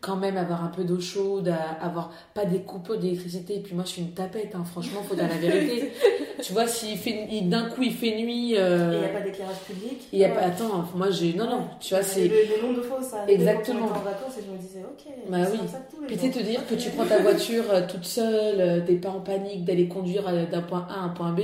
Quand 0.00 0.16
même 0.16 0.36
avoir 0.36 0.64
un 0.64 0.68
peu 0.68 0.84
d'eau 0.84 1.00
chaude, 1.00 1.48
à- 1.48 1.84
avoir 1.84 2.10
pas 2.34 2.44
des 2.44 2.60
coupures 2.60 2.98
d'électricité. 2.98 3.56
Et 3.56 3.60
puis 3.60 3.74
moi 3.74 3.84
je 3.84 3.90
suis 3.90 4.02
une 4.02 4.12
tapette, 4.12 4.54
hein. 4.54 4.64
franchement, 4.64 5.02
faut 5.02 5.14
dire 5.14 5.28
la 5.28 5.36
vérité. 5.36 5.92
tu 6.42 6.52
vois, 6.52 6.66
s'il 6.66 6.96
fait 6.96 7.28
il- 7.30 7.48
d'un 7.48 7.68
coup 7.68 7.82
il 7.82 7.92
fait 7.92 8.16
nuit, 8.16 8.52
Et 8.54 8.58
euh, 8.58 8.92
il 8.94 8.98
n'y 9.00 9.04
a 9.04 9.08
pas 9.08 9.20
d'éclairage 9.20 9.58
public. 9.66 9.98
il 10.12 10.18
y 10.18 10.24
a 10.24 10.28
Ouais. 10.28 10.34
pas. 10.34 10.40
Attends, 10.42 10.84
moi 10.94 11.10
j'ai. 11.10 11.34
Non, 11.34 11.44
non, 11.46 11.60
tu 11.80 11.94
vois, 11.94 12.02
c'est. 12.02 12.26
le 12.28 12.62
nombre 12.66 12.78
de 12.78 12.82
fois 12.82 12.98
où 13.00 13.02
ça 13.02 13.24
Exactement. 13.28 13.88
quand 13.88 14.00
en 14.00 14.02
vacances 14.02 14.38
et 14.38 14.42
je 14.46 14.50
me 14.52 14.58
disais, 14.58 14.80
ok, 14.82 15.12
Bah 15.28 15.38
oui. 15.52 15.58
comme 15.58 15.68
ça 15.68 15.78
tous 15.90 16.00
les 16.00 16.06
Puis 16.06 16.16
tu 16.16 16.22
sais, 16.22 16.30
te 16.30 16.42
dire 16.42 16.66
que 16.66 16.74
tu 16.74 16.90
prends 16.90 17.04
ta 17.06 17.18
voiture 17.18 17.64
euh, 17.70 17.82
toute 17.88 18.04
seule, 18.04 18.60
euh, 18.60 18.80
t'es 18.86 18.94
pas 18.96 19.10
en 19.10 19.20
panique 19.20 19.64
d'aller 19.64 19.88
conduire 19.88 20.24
d'un 20.50 20.62
point 20.62 20.86
A 20.90 20.94
à 20.94 20.98
un 21.00 21.08
point 21.10 21.32
B, 21.32 21.40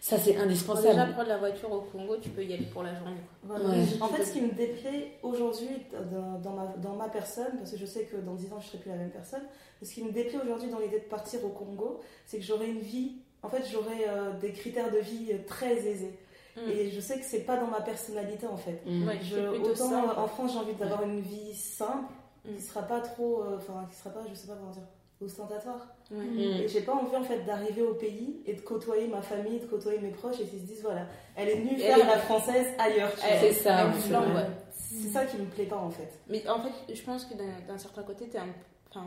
ça 0.00 0.16
c'est 0.18 0.30
Bon, 0.32 0.32
déjà, 0.32 0.42
indispensable. 0.44 1.12
prendre 1.12 1.28
la 1.28 1.38
voiture 1.38 1.72
au 1.72 1.80
Congo, 1.80 2.16
tu 2.18 2.28
peux 2.30 2.44
y 2.44 2.52
aller 2.54 2.66
pour 2.66 2.82
la 2.82 2.94
journée. 2.94 3.16
quoi. 3.46 3.56
Voilà. 3.58 3.68
Ouais. 3.76 3.84
En 4.00 4.08
fait, 4.08 4.24
ce 4.24 4.32
qui 4.32 4.40
me 4.42 4.52
déplaît 4.52 5.18
aujourd'hui 5.22 5.68
dans, 6.12 6.38
dans 6.38 6.52
ma, 6.52 6.66
dans 6.78 6.94
ma 6.96 7.08
personne, 7.08 7.56
parce 7.58 7.70
que 7.72 7.76
je 7.78 7.86
sais 7.86 8.04
que 8.04 8.16
dans 8.16 8.34
10 8.34 8.52
ans 8.52 8.60
je 8.60 8.68
serai 8.68 8.78
plus 8.78 8.90
la 8.90 8.96
même 8.96 9.10
personne, 9.10 9.42
ce 9.82 9.92
qui 9.92 10.02
me 10.04 10.12
déplaît 10.12 10.38
aujourd'hui 10.42 10.70
dans 10.70 10.78
l'idée 10.78 11.00
de 11.00 11.04
partir 11.04 11.44
au 11.44 11.48
Congo, 11.50 12.00
c'est 12.26 12.38
que 12.38 12.44
j'aurai 12.44 12.68
une 12.70 12.80
vie, 12.80 13.12
en 13.42 13.48
fait, 13.48 13.62
j'aurai 13.70 14.08
euh, 14.08 14.32
des 14.40 14.52
critères 14.52 14.90
de 14.90 14.98
vie 14.98 15.28
euh, 15.32 15.38
très 15.46 15.74
aisés. 15.86 16.18
Mm. 16.56 16.70
Et 16.70 16.90
je 16.90 17.00
sais 17.00 17.18
que 17.18 17.24
c'est 17.24 17.40
pas 17.44 17.56
dans 17.56 17.68
ma 17.68 17.80
personnalité 17.80 18.46
en 18.46 18.56
fait. 18.56 18.82
Mm. 18.86 19.06
Ouais, 19.06 19.18
Je, 19.22 19.36
c'est 19.36 19.48
plutôt 19.48 19.70
autant 19.70 19.90
simple. 19.90 20.08
euh, 20.16 20.20
en 20.22 20.26
France 20.26 20.52
j'ai 20.54 20.58
envie 20.58 20.74
d'avoir 20.74 21.02
une 21.02 21.20
vie 21.20 21.54
simple, 21.54 22.12
qui 22.44 22.60
sera 22.60 22.82
pas 22.82 23.00
trop, 23.00 23.42
euh, 23.42 23.56
enfin 23.58 23.86
qui 23.90 23.96
sera 23.96 24.10
pas, 24.10 24.22
je 24.28 24.34
sais 24.34 24.46
pas 24.48 24.54
comment 24.54 24.72
dire, 24.72 24.82
ostentatoire. 25.24 25.86
Ouais. 26.10 26.24
Mm. 26.24 26.38
Et 26.38 26.68
j'ai 26.68 26.80
pas 26.80 26.94
envie 26.94 27.16
en 27.16 27.22
fait 27.22 27.40
d'arriver 27.44 27.82
au 27.82 27.94
pays 27.94 28.40
et 28.46 28.54
de 28.54 28.60
côtoyer 28.60 29.08
ma 29.08 29.20
famille, 29.22 29.58
de 29.60 29.66
côtoyer 29.66 29.98
mes 30.00 30.10
proches 30.10 30.40
et 30.40 30.44
qu'ils 30.46 30.60
se 30.60 30.64
disent 30.66 30.82
voilà, 30.82 31.06
elle 31.36 31.48
est 31.48 31.56
venue 31.56 31.76
faire 31.76 31.98
est- 31.98 32.06
la 32.06 32.18
française 32.18 32.66
ailleurs. 32.78 33.12
C'est 33.40 33.52
ça, 33.52 33.90
flambe, 33.92 34.24
c'est 34.72 35.06
ouais. 35.06 35.12
Ça 35.12 35.26
qui 35.26 35.36
me 35.38 35.46
plaît 35.46 35.66
pas 35.66 35.76
en 35.78 35.90
fait. 35.90 36.10
Mais 36.28 36.46
en 36.48 36.60
fait, 36.62 36.94
je 36.94 37.02
pense 37.02 37.24
que 37.24 37.34
d'un 37.34 37.78
certain 37.78 38.02
côté, 38.02 38.26
t'es 38.28 38.38
un... 38.38 38.46
enfin, 38.90 39.06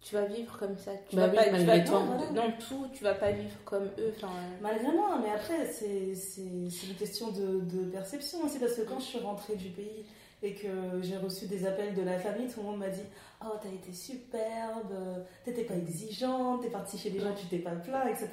tu 0.00 0.14
vas 0.14 0.26
vivre 0.26 0.56
comme 0.58 0.76
ça. 0.78 0.92
Tu 1.08 1.16
Bah 1.16 1.26
vas 1.26 1.30
oui, 1.30 1.36
pas, 1.36 1.44
tu 1.44 1.50
malgré 1.52 1.78
vas 1.80 1.84
toi. 1.84 2.02
Dans 2.34 2.52
tout, 2.52 2.86
tu 2.92 3.02
vas 3.04 3.14
pas 3.14 3.32
vivre 3.32 3.56
comme 3.64 3.84
eux. 3.98 4.12
Enfin, 4.16 4.28
euh, 4.28 4.56
Malgré 4.62 4.92
moi, 4.92 5.18
mais 5.22 5.30
après, 5.30 5.66
c'est 5.66 6.12
une 6.42 6.94
question 6.98 7.28
de, 7.32 7.60
de 7.62 7.84
perception 7.90 8.42
aussi, 8.44 8.58
parce 8.58 8.74
que 8.74 8.82
quand 8.82 9.00
je 9.00 9.04
suis 9.06 9.18
rentrée 9.18 9.56
du 9.56 9.70
pays 9.70 10.04
et 10.42 10.54
que 10.54 11.00
j'ai 11.02 11.16
reçu 11.16 11.46
des 11.46 11.66
appels 11.66 11.94
de 11.94 12.02
la 12.02 12.18
famille, 12.18 12.48
tout 12.48 12.60
le 12.60 12.66
monde 12.66 12.78
m'a 12.78 12.88
dit 12.88 13.02
Oh, 13.44 13.54
t'as 13.62 13.68
été 13.68 13.92
superbe, 13.92 14.92
t'étais 15.44 15.64
pas 15.64 15.74
exigeante, 15.74 16.62
t'es 16.62 16.70
partie 16.70 16.98
chez 16.98 17.10
les 17.10 17.20
gens, 17.20 17.34
tu 17.34 17.46
t'es 17.46 17.58
pas 17.58 17.70
plaint, 17.70 18.06
etc. 18.08 18.28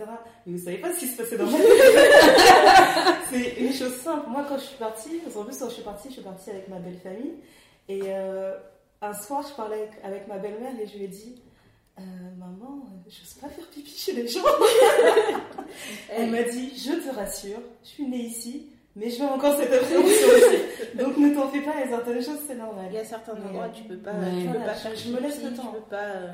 Mais 0.46 0.58
vous 0.58 0.64
savez 0.64 0.78
pas 0.78 0.94
ce 0.94 1.00
qui 1.00 1.08
se 1.08 1.18
passait 1.18 1.38
dans 1.38 1.46
mon 1.46 1.58
C'est 3.30 3.56
une 3.60 3.74
chose 3.74 3.96
simple. 3.96 4.30
Moi, 4.30 4.46
quand 4.48 4.58
je 4.58 4.64
suis 4.64 4.78
partie, 4.78 5.20
qu'en 5.20 5.44
plus, 5.44 5.58
quand 5.58 5.70
je 5.70 5.74
suis 5.74 5.84
partie, 5.84 6.10
je 6.10 6.14
suis 6.14 6.24
partie 6.24 6.50
avec 6.50 6.68
ma 6.68 6.80
belle 6.80 6.98
famille. 6.98 7.34
Et 7.88 8.02
euh, 8.06 8.56
un 9.02 9.14
soir, 9.14 9.46
je 9.48 9.54
parlais 9.56 9.76
avec, 9.76 9.92
avec 10.04 10.28
ma 10.28 10.38
belle-mère 10.38 10.74
et 10.80 10.88
je 10.88 10.98
lui 10.98 11.06
ai 11.06 11.08
dit 11.08 11.36
Euh, 12.00 12.02
Maman, 12.38 12.86
je 13.08 13.26
sais 13.26 13.40
pas 13.40 13.50
faire 13.50 13.68
pipi 13.70 13.92
chez 13.96 14.14
les 14.14 14.28
gens. 14.28 14.42
Elle 16.10 16.32
m'a 16.32 16.44
dit, 16.44 16.72
je 16.78 16.94
te 17.08 17.16
rassure, 17.16 17.60
je 17.84 17.90
suis 17.90 18.08
née 18.08 18.26
ici, 18.26 18.68
mais 18.96 19.10
je 19.10 19.20
veux 19.20 19.28
encore 19.28 19.56
cette 19.58 19.72
appréhension 19.72 20.28
aussi. 20.28 20.62
Donc 20.98 21.18
ne 21.18 21.34
t'en 21.34 21.48
fais 21.50 21.62
pas, 21.62 21.72
il 21.76 21.80
y 21.82 21.84
a 21.84 21.88
certaines 21.98 22.22
choses, 22.24 22.40
c'est 22.48 22.56
normal. 22.56 22.86
il 22.90 22.96
y 22.96 22.98
a 22.98 23.04
certains 23.06 23.34
endroits, 23.34 23.70
tu 23.70 23.84
peux 23.84 23.98
pas, 23.98 24.12
ouais. 24.14 24.32
tu 24.42 24.48
peux 24.48 24.58
Voilà, 24.58 24.66
pas 24.66 24.74
je- 24.74 24.80
faire 24.80 24.96
je 24.96 25.12
me 25.12 25.20
laisse 25.22 25.44
le 25.44 25.54
temps. 25.54 25.64
Tu 25.74 25.80
peux 25.80 25.86
pas. 25.90 26.04
euh, 26.04 26.34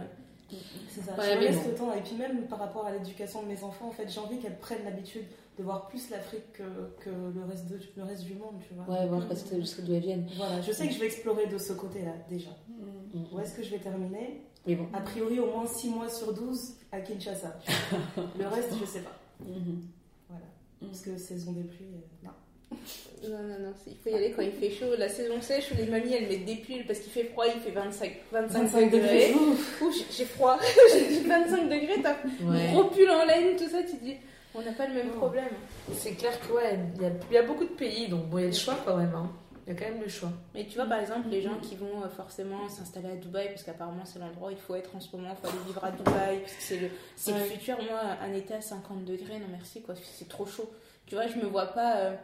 C'est 0.89 1.01
ça, 1.01 1.13
Ouais, 1.17 1.23
je 1.33 1.37
me 1.37 1.41
laisse 1.43 1.55
bon. 1.63 1.69
le 1.69 1.75
temps. 1.75 1.93
Et 1.93 2.01
puis 2.01 2.15
même 2.15 2.45
par 2.47 2.59
rapport 2.59 2.85
à 2.85 2.91
l'éducation 2.91 3.41
de 3.43 3.47
mes 3.47 3.63
enfants, 3.63 3.87
en 3.87 3.91
fait, 3.91 4.09
j'ai 4.09 4.19
envie 4.19 4.37
qu'elles 4.39 4.59
prennent 4.59 4.83
l'habitude 4.83 5.23
de 5.57 5.63
voir 5.63 5.87
plus 5.87 6.09
l'Afrique 6.09 6.51
que, 6.53 6.63
que 7.03 7.09
le, 7.09 7.43
reste 7.49 7.67
de, 7.67 7.79
le 7.95 8.03
reste 8.03 8.23
du 8.23 8.33
monde, 8.35 8.55
tu 8.67 8.73
vois. 8.73 8.93
Ouais, 8.99 9.05
voir 9.07 9.25
parce 9.27 9.43
que 9.43 9.55
jusqu'à 9.59 9.81
d'où 9.83 9.93
elles 9.93 10.01
viennent. 10.01 10.27
Voilà, 10.37 10.59
je 10.61 10.71
sais 10.71 10.87
que 10.87 10.93
je 10.93 10.99
vais 10.99 11.05
explorer 11.07 11.47
de 11.47 11.57
ce 11.57 11.73
côté-là, 11.73 12.13
déjà. 12.29 12.49
Mm. 12.69 13.23
Où 13.33 13.39
est-ce 13.39 13.55
que 13.55 13.63
je 13.63 13.69
vais 13.71 13.79
terminer 13.79 14.41
Mais 14.67 14.75
bon. 14.75 14.87
A 14.93 14.99
priori, 15.01 15.39
au 15.39 15.45
moins 15.47 15.65
6 15.67 15.89
mois 15.89 16.09
sur 16.09 16.33
12 16.33 16.75
à 16.91 16.99
Kinshasa. 17.01 17.57
le 18.39 18.47
reste, 18.47 18.73
je 18.79 18.85
sais 18.85 19.01
pas. 19.01 19.17
Mhm. 19.45 19.81
Voilà. 20.29 20.45
Parce 20.81 21.01
que 21.01 21.17
saison 21.17 21.51
des 21.53 21.63
pluies, 21.63 21.85
euh, 21.95 22.25
non. 22.25 22.31
Non, 23.23 23.37
non, 23.37 23.59
non, 23.59 23.73
il 23.85 23.95
faut 23.97 24.09
y 24.09 24.15
aller 24.15 24.31
quand 24.31 24.41
il 24.41 24.51
fait 24.51 24.71
chaud. 24.71 24.95
La 24.97 25.07
saison 25.07 25.39
sèche, 25.41 25.69
les 25.77 25.85
mamies 25.85 26.11
elles 26.15 26.27
mettent 26.27 26.43
des 26.45 26.55
pulls 26.55 26.83
parce 26.87 26.97
qu'il 26.97 27.11
fait 27.11 27.25
froid, 27.25 27.45
il 27.45 27.61
fait 27.61 27.69
25, 27.69 28.11
25, 28.31 28.59
25 28.63 28.89
degrés. 28.91 28.99
degrés. 29.29 29.33
Ouf. 29.35 29.81
Ouh, 29.83 29.91
j'ai- 30.11 30.25
froid, 30.25 30.57
j'ai 30.91 31.19
25 31.19 31.65
degrés, 31.69 32.01
t'as 32.01 32.15
Ouais. 32.43 32.71
gros 32.71 32.85
pull 32.85 33.07
en 33.11 33.23
laine, 33.25 33.55
tout 33.55 33.69
ça, 33.69 33.83
tu 33.83 33.95
te 33.97 34.03
dis, 34.03 34.15
on 34.55 34.61
n'a 34.63 34.71
pas 34.71 34.87
le 34.87 34.95
même 34.95 35.09
Oh. 35.13 35.17
problème. 35.17 35.49
C'est 35.93 36.13
clair 36.13 36.31
que 36.39 36.51
ouais, 36.51 36.79
il 36.95 37.01
y, 37.03 37.05
a- 37.05 37.11
il 37.29 37.33
y 37.35 37.37
a 37.37 37.43
beaucoup 37.43 37.65
de 37.65 37.69
pays, 37.69 38.07
donc 38.07 38.25
bon, 38.25 38.39
il 38.39 38.41
y 38.41 38.45
a 38.45 38.47
le 38.47 38.53
choix 38.55 38.77
quand 38.83 38.97
même. 38.97 39.13
hein. 39.13 39.29
Il 39.67 39.73
y 39.73 39.77
a 39.77 39.79
quand 39.79 39.93
même 39.93 40.01
le 40.01 40.09
choix. 40.09 40.31
Mais 40.55 40.65
tu 40.65 40.73
vois, 40.77 40.85
par 40.85 40.99
exemple, 40.99 41.29
les 41.29 41.43
gens 41.43 41.57
qui 41.61 41.75
vont 41.75 42.01
euh, 42.03 42.09
forcément 42.09 42.67
s'installer 42.69 43.11
à 43.11 43.15
Dubaï, 43.17 43.49
parce 43.49 43.61
qu'apparemment 43.61 44.03
c'est 44.03 44.17
l'endroit 44.17 44.47
où 44.47 44.51
il 44.51 44.57
faut 44.57 44.73
être 44.73 44.95
en 44.95 44.99
ce 44.99 45.15
moment, 45.15 45.29
il 45.29 45.35
faut 45.47 45.53
aller 45.53 45.63
vivre 45.67 45.83
à 45.85 45.91
Dubaï, 45.91 46.39
parce 46.39 46.53
que 46.53 46.63
c'est 46.63 46.77
le, 46.77 46.87
c'est 47.15 47.31
le 47.33 47.37
Ouais. 47.37 47.43
futur. 47.43 47.77
Moi, 47.83 47.99
un 48.19 48.33
été 48.33 48.55
à 48.55 48.61
50 48.61 49.05
degrés, 49.05 49.37
non 49.37 49.45
merci, 49.51 49.83
quoi, 49.83 49.93
c'est 50.17 50.27
trop 50.27 50.47
chaud. 50.47 50.71
Tu 51.05 51.13
vois, 51.13 51.27
je 51.27 51.35
me 51.35 51.45
vois 51.45 51.67
pas, 51.67 51.97
euh, 51.97 52.15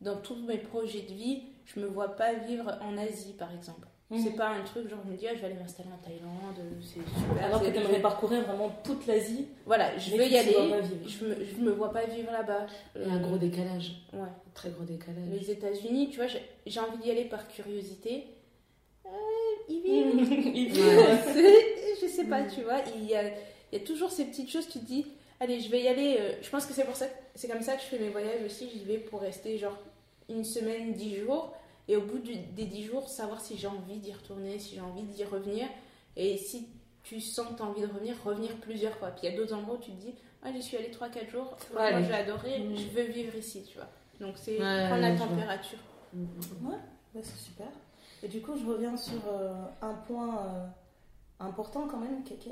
dans 0.00 0.16
tous 0.16 0.36
mes 0.36 0.58
projets 0.58 1.02
de 1.02 1.12
vie, 1.14 1.42
je 1.66 1.80
me 1.80 1.86
vois 1.86 2.16
pas 2.16 2.32
vivre 2.34 2.78
en 2.82 2.96
Asie, 2.96 3.34
par 3.38 3.52
exemple. 3.54 3.86
Mhm. 4.10 4.22
C'est 4.24 4.36
pas 4.36 4.48
un 4.48 4.62
truc 4.62 4.88
genre 4.88 5.00
je 5.04 5.10
me 5.12 5.16
dis, 5.18 5.26
ah, 5.28 5.34
je 5.34 5.40
vais 5.40 5.46
aller 5.48 5.54
m'installer 5.56 5.90
en 5.92 6.02
Thaïlande, 6.02 6.56
c'est 6.80 6.94
super. 7.20 7.44
Alors 7.44 7.60
que 7.60 7.66
c'est- 7.66 7.72
tu 7.72 7.78
aimerais 7.78 8.00
parcourir 8.00 8.40
vraiment 8.42 8.70
toute 8.82 9.06
l'Asie. 9.06 9.48
Voilà, 9.66 9.98
je 9.98 10.12
veux 10.16 10.26
y 10.26 10.36
aller, 10.38 10.56
je 11.06 11.24
me, 11.26 11.44
je 11.44 11.56
me 11.62 11.70
vois 11.72 11.92
pas 11.92 12.06
vivre 12.06 12.32
là-bas. 12.32 12.66
Il 12.96 13.02
y 13.02 13.04
a 13.04 13.12
un 13.12 13.18
gros 13.20 13.36
décalage. 13.36 13.92
Ouais. 14.14 14.20
Un 14.20 14.50
très 14.54 14.70
gros 14.70 14.84
décalage. 14.84 15.24
Les 15.30 15.50
États-Unis, 15.50 16.08
tu 16.10 16.16
vois, 16.16 16.26
j'ai 16.66 16.80
envie 16.80 16.96
d'y 17.02 17.10
aller 17.10 17.26
par 17.26 17.46
curiosité. 17.48 18.24
Euh, 19.04 19.10
ils 19.68 19.82
vivent. 19.82 20.54
Il 20.54 20.74
C'est- 21.34 22.00
je 22.00 22.06
sais 22.10 22.24
pas, 22.24 22.44
tu 22.44 22.62
vois, 22.62 22.78
il 22.96 23.04
y 23.04 23.14
a, 23.14 23.28
il 23.28 23.78
y 23.78 23.82
a 23.82 23.84
toujours 23.84 24.10
ces 24.10 24.24
petites 24.24 24.50
choses, 24.50 24.68
tu 24.68 24.78
te 24.78 24.84
dis, 24.86 25.04
allez, 25.40 25.60
je 25.60 25.70
vais 25.70 25.82
y 25.82 25.88
aller. 25.88 26.16
euh, 26.20 26.32
je 26.42 26.48
pense 26.50 26.66
que 26.66 26.72
c'est 26.72 26.84
pour 26.84 26.96
ça, 26.96 27.06
c'est 27.34 27.48
comme 27.48 27.62
ça 27.62 27.74
que 27.76 27.82
je 27.82 27.86
fais 27.86 27.98
mes 27.98 28.10
voyages 28.10 28.44
aussi. 28.44 28.68
J'y 28.70 28.84
vais 28.84 28.98
pour 28.98 29.20
rester 29.20 29.58
genre 29.58 29.76
une 30.28 30.44
semaine, 30.44 30.92
dix 30.92 31.16
jours, 31.16 31.54
et 31.88 31.96
au 31.96 32.02
bout 32.02 32.18
du- 32.18 32.36
des 32.36 32.66
dix 32.66 32.84
jours, 32.84 33.08
savoir 33.08 33.40
si 33.40 33.56
j'ai 33.56 33.66
envie 33.66 33.96
d'y 33.98 34.12
retourner, 34.12 34.58
si 34.58 34.74
j'ai 34.74 34.80
envie 34.80 35.02
d'y 35.02 35.24
revenir, 35.24 35.66
et 36.16 36.36
si 36.36 36.68
tu 37.02 37.20
sens 37.20 37.48
que 37.48 37.54
tu 37.54 37.62
as 37.62 37.66
envie 37.66 37.80
de 37.80 37.86
revenir, 37.86 38.14
revenir 38.24 38.54
plusieurs 38.56 38.94
fois. 38.96 39.08
Puis 39.10 39.26
il 39.26 39.30
y 39.30 39.34
a 39.34 39.36
d'autres 39.36 39.54
endroits 39.54 39.76
où 39.76 39.80
tu 39.80 39.90
te 39.92 39.96
dis, 40.00 40.14
ah, 40.42 40.52
j'y 40.52 40.62
suis 40.62 40.76
allée 40.76 40.90
3-4 40.90 41.30
jours, 41.30 41.56
Ouais, 41.74 41.92
moi 41.92 42.02
j'ai 42.02 42.12
adoré, 42.14 42.58
Mm. 42.58 42.76
je 42.76 42.88
veux 42.88 43.04
vivre 43.04 43.34
ici, 43.36 43.62
tu 43.64 43.78
vois. 43.78 43.88
Donc 44.20 44.34
c'est 44.36 44.58
Ouais, 44.58 44.86
prendre 44.88 45.00
la 45.02 45.16
température. 45.16 45.78
Mhm. 46.12 46.26
Ouais, 47.14 47.22
c'est 47.22 47.36
super. 47.38 47.68
Et 48.22 48.28
du 48.28 48.40
coup, 48.42 48.52
je 48.58 48.66
reviens 48.66 48.96
sur 48.96 49.20
euh, 49.28 49.54
un 49.80 49.94
point 49.94 50.44
euh, 50.44 50.66
important 51.40 51.86
quand 51.88 51.98
même, 51.98 52.22
Kéké. 52.24 52.50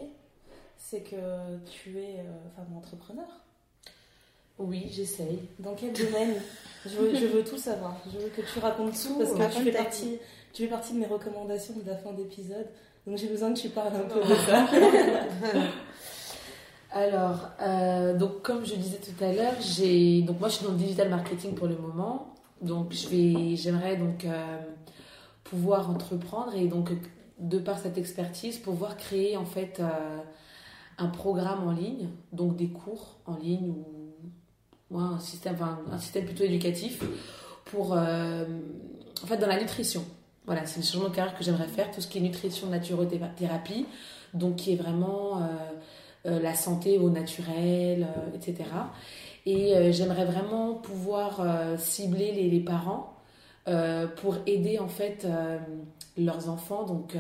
C'est 0.79 1.01
que 1.01 1.17
tu 1.71 1.99
es 1.99 2.21
euh, 2.21 2.33
femme 2.55 2.77
entrepreneur. 2.77 3.27
Oui, 4.59 4.87
j'essaye. 4.91 5.41
Dans 5.59 5.75
quel 5.75 5.93
domaine? 5.93 6.41
Je 6.85 6.97
veux, 6.97 7.15
je 7.15 7.27
veux 7.27 7.45
tout 7.45 7.59
savoir. 7.59 7.97
Je 8.13 8.19
veux 8.19 8.29
que 8.29 8.41
tu 8.41 8.59
racontes 8.59 8.93
tout 8.93 9.19
parce 9.19 9.33
que 9.33 9.59
tu 9.59 9.65
fais, 9.65 9.73
partie, 9.73 10.19
tu 10.53 10.63
fais 10.63 10.69
partie 10.69 10.95
de 10.95 10.99
mes 11.01 11.07
recommandations 11.07 11.75
de 11.75 11.89
la 11.89 11.97
fin 11.97 12.13
d'épisode. 12.13 12.67
Donc 13.07 13.19
j'ai 13.19 13.29
besoin 13.29 13.53
que 13.53 13.59
tu 13.59 13.69
parles 13.69 13.95
un 13.95 14.09
peu 14.09 14.21
de 14.21 14.35
ça. 14.35 14.67
Alors, 16.93 17.51
euh, 17.61 18.17
donc 18.17 18.43
comme 18.43 18.65
je 18.65 18.75
disais 18.75 18.99
tout 18.99 19.23
à 19.23 19.33
l'heure, 19.33 19.55
j'ai 19.61 20.23
donc 20.23 20.41
moi 20.41 20.49
je 20.49 20.55
suis 20.55 20.65
dans 20.65 20.73
le 20.73 20.79
digital 20.79 21.11
marketing 21.11 21.55
pour 21.55 21.67
le 21.67 21.77
moment. 21.77 22.35
Donc 22.63 22.93
je 22.93 23.09
vais, 23.09 23.57
j'aimerais 23.57 23.97
donc 23.97 24.25
euh, 24.25 24.59
pouvoir 25.45 25.91
entreprendre 25.91 26.55
et 26.57 26.67
donc 26.67 26.91
de 27.39 27.59
par 27.59 27.79
cette 27.79 27.99
expertise 27.99 28.57
pouvoir 28.57 28.97
créer 28.97 29.37
en 29.37 29.45
fait 29.45 29.79
euh, 29.79 30.19
un 30.99 31.09
programme 31.09 31.67
en 31.67 31.73
ligne, 31.73 32.09
donc 32.33 32.57
des 32.57 32.69
cours 32.69 33.19
en 33.27 33.37
ligne 33.37 33.75
ou 34.91 34.99
un 34.99 35.19
système, 35.19 35.55
enfin, 35.55 35.79
un 35.91 35.99
système 35.99 36.25
plutôt 36.25 36.45
éducatif 36.45 37.03
pour 37.67 37.95
euh, 37.95 38.45
en 39.23 39.27
fait 39.27 39.37
dans 39.37 39.47
la 39.47 39.61
nutrition. 39.61 40.05
Voilà, 40.47 40.65
c'est 40.67 40.81
le 40.81 40.87
changement 40.87 41.09
de 41.09 41.15
carrière 41.15 41.37
que 41.37 41.43
j'aimerais 41.43 41.67
faire, 41.67 41.91
tout 41.91 42.01
ce 42.01 42.07
qui 42.07 42.19
est 42.19 42.21
nutrition, 42.21 42.69
naturothérapie, 42.69 43.87
donc 44.33 44.57
qui 44.57 44.73
est 44.73 44.77
vraiment 44.77 45.39
euh, 45.39 45.43
euh, 46.27 46.41
la 46.41 46.55
santé 46.55 46.99
au 46.99 47.11
naturel, 47.11 48.07
etc. 48.35 48.65
Et 49.45 49.93
j'aimerais 49.93 50.25
vraiment 50.25 50.75
pouvoir 50.75 51.41
cibler 51.79 52.33
les, 52.33 52.51
les 52.51 52.59
parents 52.59 53.15
pour 54.17 54.39
aider 54.45 54.81
en 54.81 54.89
fait 54.89 55.25
leurs 56.19 56.49
enfants 56.49 56.83
donc 56.83 57.17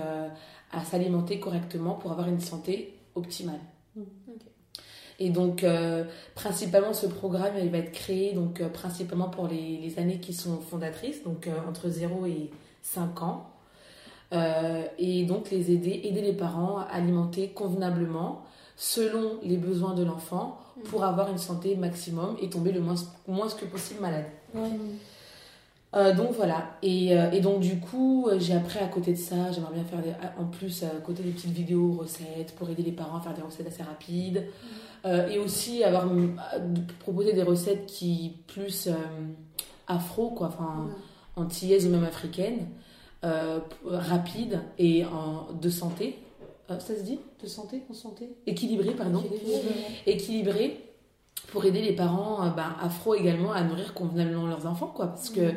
à 0.73 0.85
s'alimenter 0.85 1.39
correctement 1.39 1.95
pour 1.95 2.11
avoir 2.11 2.27
une 2.27 2.41
santé 2.41 2.96
optimale. 3.17 3.61
Ok. 3.97 4.43
Et 5.19 5.31
donc 5.31 5.65
euh, 5.65 6.05
principalement 6.35 6.93
ce 6.93 7.07
programme 7.07 7.55
il 7.61 7.71
va 7.71 7.79
être 7.79 7.93
créé 7.93 8.35
donc 8.35 8.61
euh, 8.61 8.69
principalement 8.69 9.29
pour 9.29 9.49
les, 9.49 9.79
les 9.79 9.99
années 9.99 10.21
qui 10.21 10.35
sont 10.35 10.61
fondatrices 10.61 11.25
donc 11.25 11.47
euh, 11.47 11.53
entre 11.67 11.89
0 11.89 12.27
et 12.27 12.51
5 12.83 13.23
ans. 13.23 13.51
Et 14.99 15.25
donc 15.25 15.51
les 15.51 15.71
aider, 15.71 16.01
aider 16.05 16.21
les 16.21 16.33
parents 16.33 16.79
à 16.79 16.83
alimenter 16.93 17.51
convenablement 17.51 18.45
selon 18.77 19.39
les 19.43 19.57
besoins 19.57 19.95
de 19.95 20.03
l'enfant 20.03 20.59
pour 20.87 21.05
avoir 21.05 21.31
une 21.31 21.39
santé 21.39 21.77
maximum 21.77 22.37
et 22.43 22.51
tomber 22.51 22.73
le 22.73 22.81
moins, 22.81 22.97
moins 23.29 23.49
que 23.49 23.65
possible 23.65 24.01
malade. 24.01 24.27
Euh, 25.97 26.15
donc 26.15 26.33
voilà, 26.33 26.73
et, 26.83 27.17
euh, 27.17 27.31
et 27.31 27.41
donc 27.41 27.61
du 27.61 27.81
coup, 27.81 28.29
euh, 28.29 28.39
j'ai 28.39 28.55
appris 28.55 28.79
à 28.81 28.87
côté 28.87 29.13
de 29.13 29.19
ça, 29.19 29.51
j'aimerais 29.51 29.73
bien 29.73 29.85
faire 29.85 30.03
des- 30.03 30.13
en 30.39 30.45
plus 30.45 30.83
à 30.83 30.89
côté 31.01 31.23
des 31.23 31.31
petites 31.31 31.53
vidéos 31.53 31.93
recettes 31.93 32.55
pour 32.57 32.69
aider 32.69 32.83
les 32.83 32.93
parents 32.93 33.17
à 33.17 33.21
faire 33.23 33.33
des 33.33 33.41
recettes 33.41 33.67
assez 33.67 33.83
rapides. 33.83 34.45
Euh, 35.07 35.29
et 35.29 35.39
aussi 35.39 35.85
avoir 35.85 36.07
de 36.07 36.81
proposer 36.99 37.33
des 37.33 37.45
recettes 37.45 37.87
qui 37.87 38.35
plus 38.49 38.89
afro 39.87 40.31
quoi, 40.31 40.49
enfin 40.49 40.89
antillaises 41.37 41.87
ou 41.87 41.91
même 41.91 42.05
africaines, 42.05 42.67
rapides 43.85 44.61
et 44.79 45.05
en, 45.05 45.47
de 45.55 45.71
santé. 45.71 46.19
Ça 46.69 46.81
se 46.81 47.03
dit? 47.03 47.21
De 47.43 47.47
santé 47.49 47.85
En 47.89 47.95
santé? 47.95 48.29
Équilibré, 48.47 48.91
pardon. 48.91 49.23
Équilibré 50.07 50.83
pour 51.49 51.65
aider 51.65 51.81
les 51.83 51.93
parents 51.95 52.49
ben, 52.57 52.75
afro 52.83 53.15
également 53.15 53.53
à 53.53 53.63
nourrir 53.63 53.95
convenablement 53.95 54.47
leurs 54.49 54.67
enfants 54.67 54.93
quoi. 54.93 55.07
Parce 55.07 55.31
que 55.31 55.53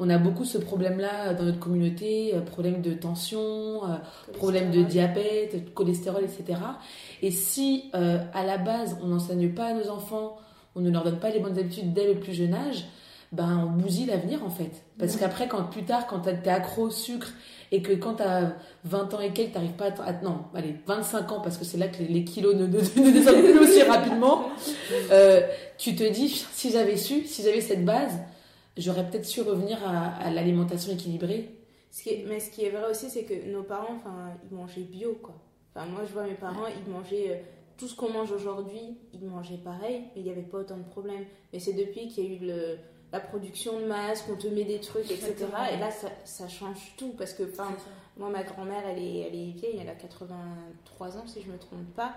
on 0.00 0.10
a 0.10 0.18
beaucoup 0.18 0.44
ce 0.44 0.58
problème 0.58 0.98
là 0.98 1.34
dans 1.34 1.44
notre 1.44 1.58
communauté 1.60 2.32
euh, 2.34 2.40
problème 2.40 2.80
de 2.82 2.92
tension 2.94 3.40
euh, 3.84 3.96
problème 4.34 4.70
de 4.70 4.82
diabète 4.82 5.64
de 5.64 5.70
cholestérol 5.70 6.24
etc 6.24 6.60
et 7.22 7.30
si 7.30 7.90
euh, 7.94 8.18
à 8.34 8.44
la 8.44 8.58
base 8.58 8.96
on 9.02 9.08
n'enseigne 9.08 9.50
pas 9.50 9.66
à 9.66 9.72
nos 9.74 9.88
enfants 9.90 10.36
on 10.74 10.80
ne 10.80 10.90
leur 10.90 11.04
donne 11.04 11.18
pas 11.18 11.30
les 11.30 11.38
bonnes 11.40 11.58
habitudes 11.58 11.92
dès 11.92 12.12
le 12.12 12.18
plus 12.20 12.32
jeune 12.34 12.54
âge 12.54 12.84
ben 13.32 13.66
on 13.66 13.70
bousille 13.82 14.06
l'avenir 14.06 14.44
en 14.44 14.50
fait. 14.50 14.70
Parce 14.96 15.16
qu'après, 15.16 15.48
quand 15.48 15.64
plus 15.64 15.82
tard, 15.82 16.06
quand 16.06 16.20
t'es 16.20 16.48
accro 16.48 16.82
au 16.82 16.90
sucre 16.90 17.32
et 17.72 17.82
que 17.82 17.92
quand 17.92 18.14
t'as 18.14 18.52
20 18.84 19.12
ans 19.14 19.18
et 19.20 19.32
quelques, 19.32 19.54
t'arrives 19.54 19.72
pas 19.72 19.86
à, 19.86 20.10
à- 20.10 20.22
non, 20.22 20.42
allez, 20.54 20.76
25 20.86 21.32
ans 21.32 21.40
parce 21.40 21.58
que 21.58 21.64
c'est 21.64 21.76
là 21.78 21.88
que 21.88 21.98
les, 21.98 22.06
les 22.06 22.24
kilos 22.24 22.54
ne, 22.54 22.66
ne, 22.68 22.76
ne 22.76 23.10
descendent 23.12 23.42
plus 23.42 23.58
aussi 23.58 23.82
rapidement, 23.82 24.44
euh, 25.10 25.40
tu 25.78 25.96
te 25.96 26.04
dis 26.08 26.28
si 26.52 26.70
j'avais 26.70 26.96
su, 26.96 27.26
si 27.26 27.42
j'avais 27.42 27.60
cette 27.60 27.84
base, 27.84 28.20
j'aurais 28.76 29.08
peut-être 29.10 29.24
su 29.26 29.40
revenir 29.42 29.78
à, 29.86 30.14
à 30.16 30.30
l'alimentation 30.30 30.92
équilibrée. 30.92 31.50
Ce 31.90 32.02
qui 32.02 32.10
est- 32.10 32.24
mais 32.28 32.40
ce 32.40 32.50
qui 32.50 32.64
est 32.64 32.70
vrai 32.70 32.90
aussi, 32.90 33.08
c'est 33.10 33.24
que 33.24 33.50
nos 33.50 33.62
parents, 33.62 33.94
enfin, 33.96 34.32
ils 34.50 34.56
mangeaient 34.56 34.82
bio, 34.82 35.18
quoi. 35.22 35.34
Enfin, 35.74 35.86
moi, 35.86 36.02
je 36.06 36.12
vois 36.12 36.24
mes 36.24 36.34
parents, 36.34 36.66
ils 36.66 36.90
mangeaient 36.92 37.30
euh, 37.30 37.36
tout 37.76 37.88
ce 37.88 37.94
qu'on 37.96 38.10
mange 38.10 38.30
aujourd'hui, 38.32 38.96
ils 39.12 39.24
mangeaient 39.24 39.56
pareil, 39.58 40.02
mais 40.14 40.20
il 40.20 40.24
n'y 40.24 40.30
avait 40.30 40.42
pas 40.42 40.58
autant 40.58 40.76
de 40.76 40.84
problèmes. 40.84 41.24
Mais 41.52 41.58
c'est 41.60 41.72
depuis 41.72 42.08
qu'il 42.08 42.24
y 42.24 42.26
a 42.26 42.30
eu 42.30 42.38
le, 42.46 42.78
la 43.12 43.20
production 43.20 43.78
de 43.80 43.84
masse, 43.86 44.22
qu'on 44.22 44.36
te 44.36 44.46
met 44.48 44.64
des 44.64 44.80
trucs, 44.80 45.06
etc. 45.10 45.34
Et 45.72 45.78
là, 45.78 45.90
ça, 45.90 46.08
ça 46.24 46.48
change 46.48 46.94
tout. 46.96 47.12
Parce 47.18 47.32
que, 47.32 47.44
enfin, 47.44 47.68
moi, 48.16 48.28
ma 48.30 48.42
grand-mère, 48.44 48.82
elle 48.88 48.98
est, 49.02 49.18
elle 49.20 49.34
est 49.34 49.50
vieille, 49.52 49.78
elle 49.80 49.88
a 49.88 49.94
83 49.94 51.16
ans, 51.18 51.26
si 51.26 51.42
je 51.42 51.50
me 51.50 51.58
trompe 51.58 51.86
pas. 51.94 52.14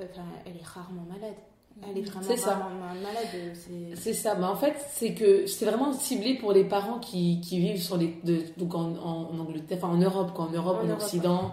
Enfin, 0.00 0.24
elle 0.44 0.56
est 0.56 0.64
rarement 0.64 1.02
malade. 1.08 1.34
Elle 1.82 1.98
est 1.98 2.02
vraiment 2.02 2.26
C'est 2.26 2.36
ça. 2.36 2.68
malade. 3.02 3.94
c'est- 3.94 4.12
ça. 4.14 4.34
Bah, 4.34 4.50
en 4.50 4.56
fait, 4.56 4.74
c'est 4.94 5.12
que 5.14 5.46
c'est 5.46 5.66
vraiment 5.66 5.92
ciblé 5.92 6.34
pour 6.34 6.52
les 6.52 6.64
parents 6.64 6.98
qui, 6.98 7.40
qui 7.42 7.58
vivent 7.58 7.82
sur 7.82 7.96
les, 7.98 8.16
de- 8.24 8.42
donc 8.56 8.74
en, 8.74 8.94
en, 8.96 9.38
Angleterre, 9.38 9.78
enfin 9.82 9.92
en 9.92 9.98
Europe, 9.98 10.32
quoi, 10.34 10.46
en 10.46 10.52
Europe, 10.52 10.78
En 10.80 10.84
en, 10.84 10.88
Europe, 10.88 11.02
Occident. 11.02 11.52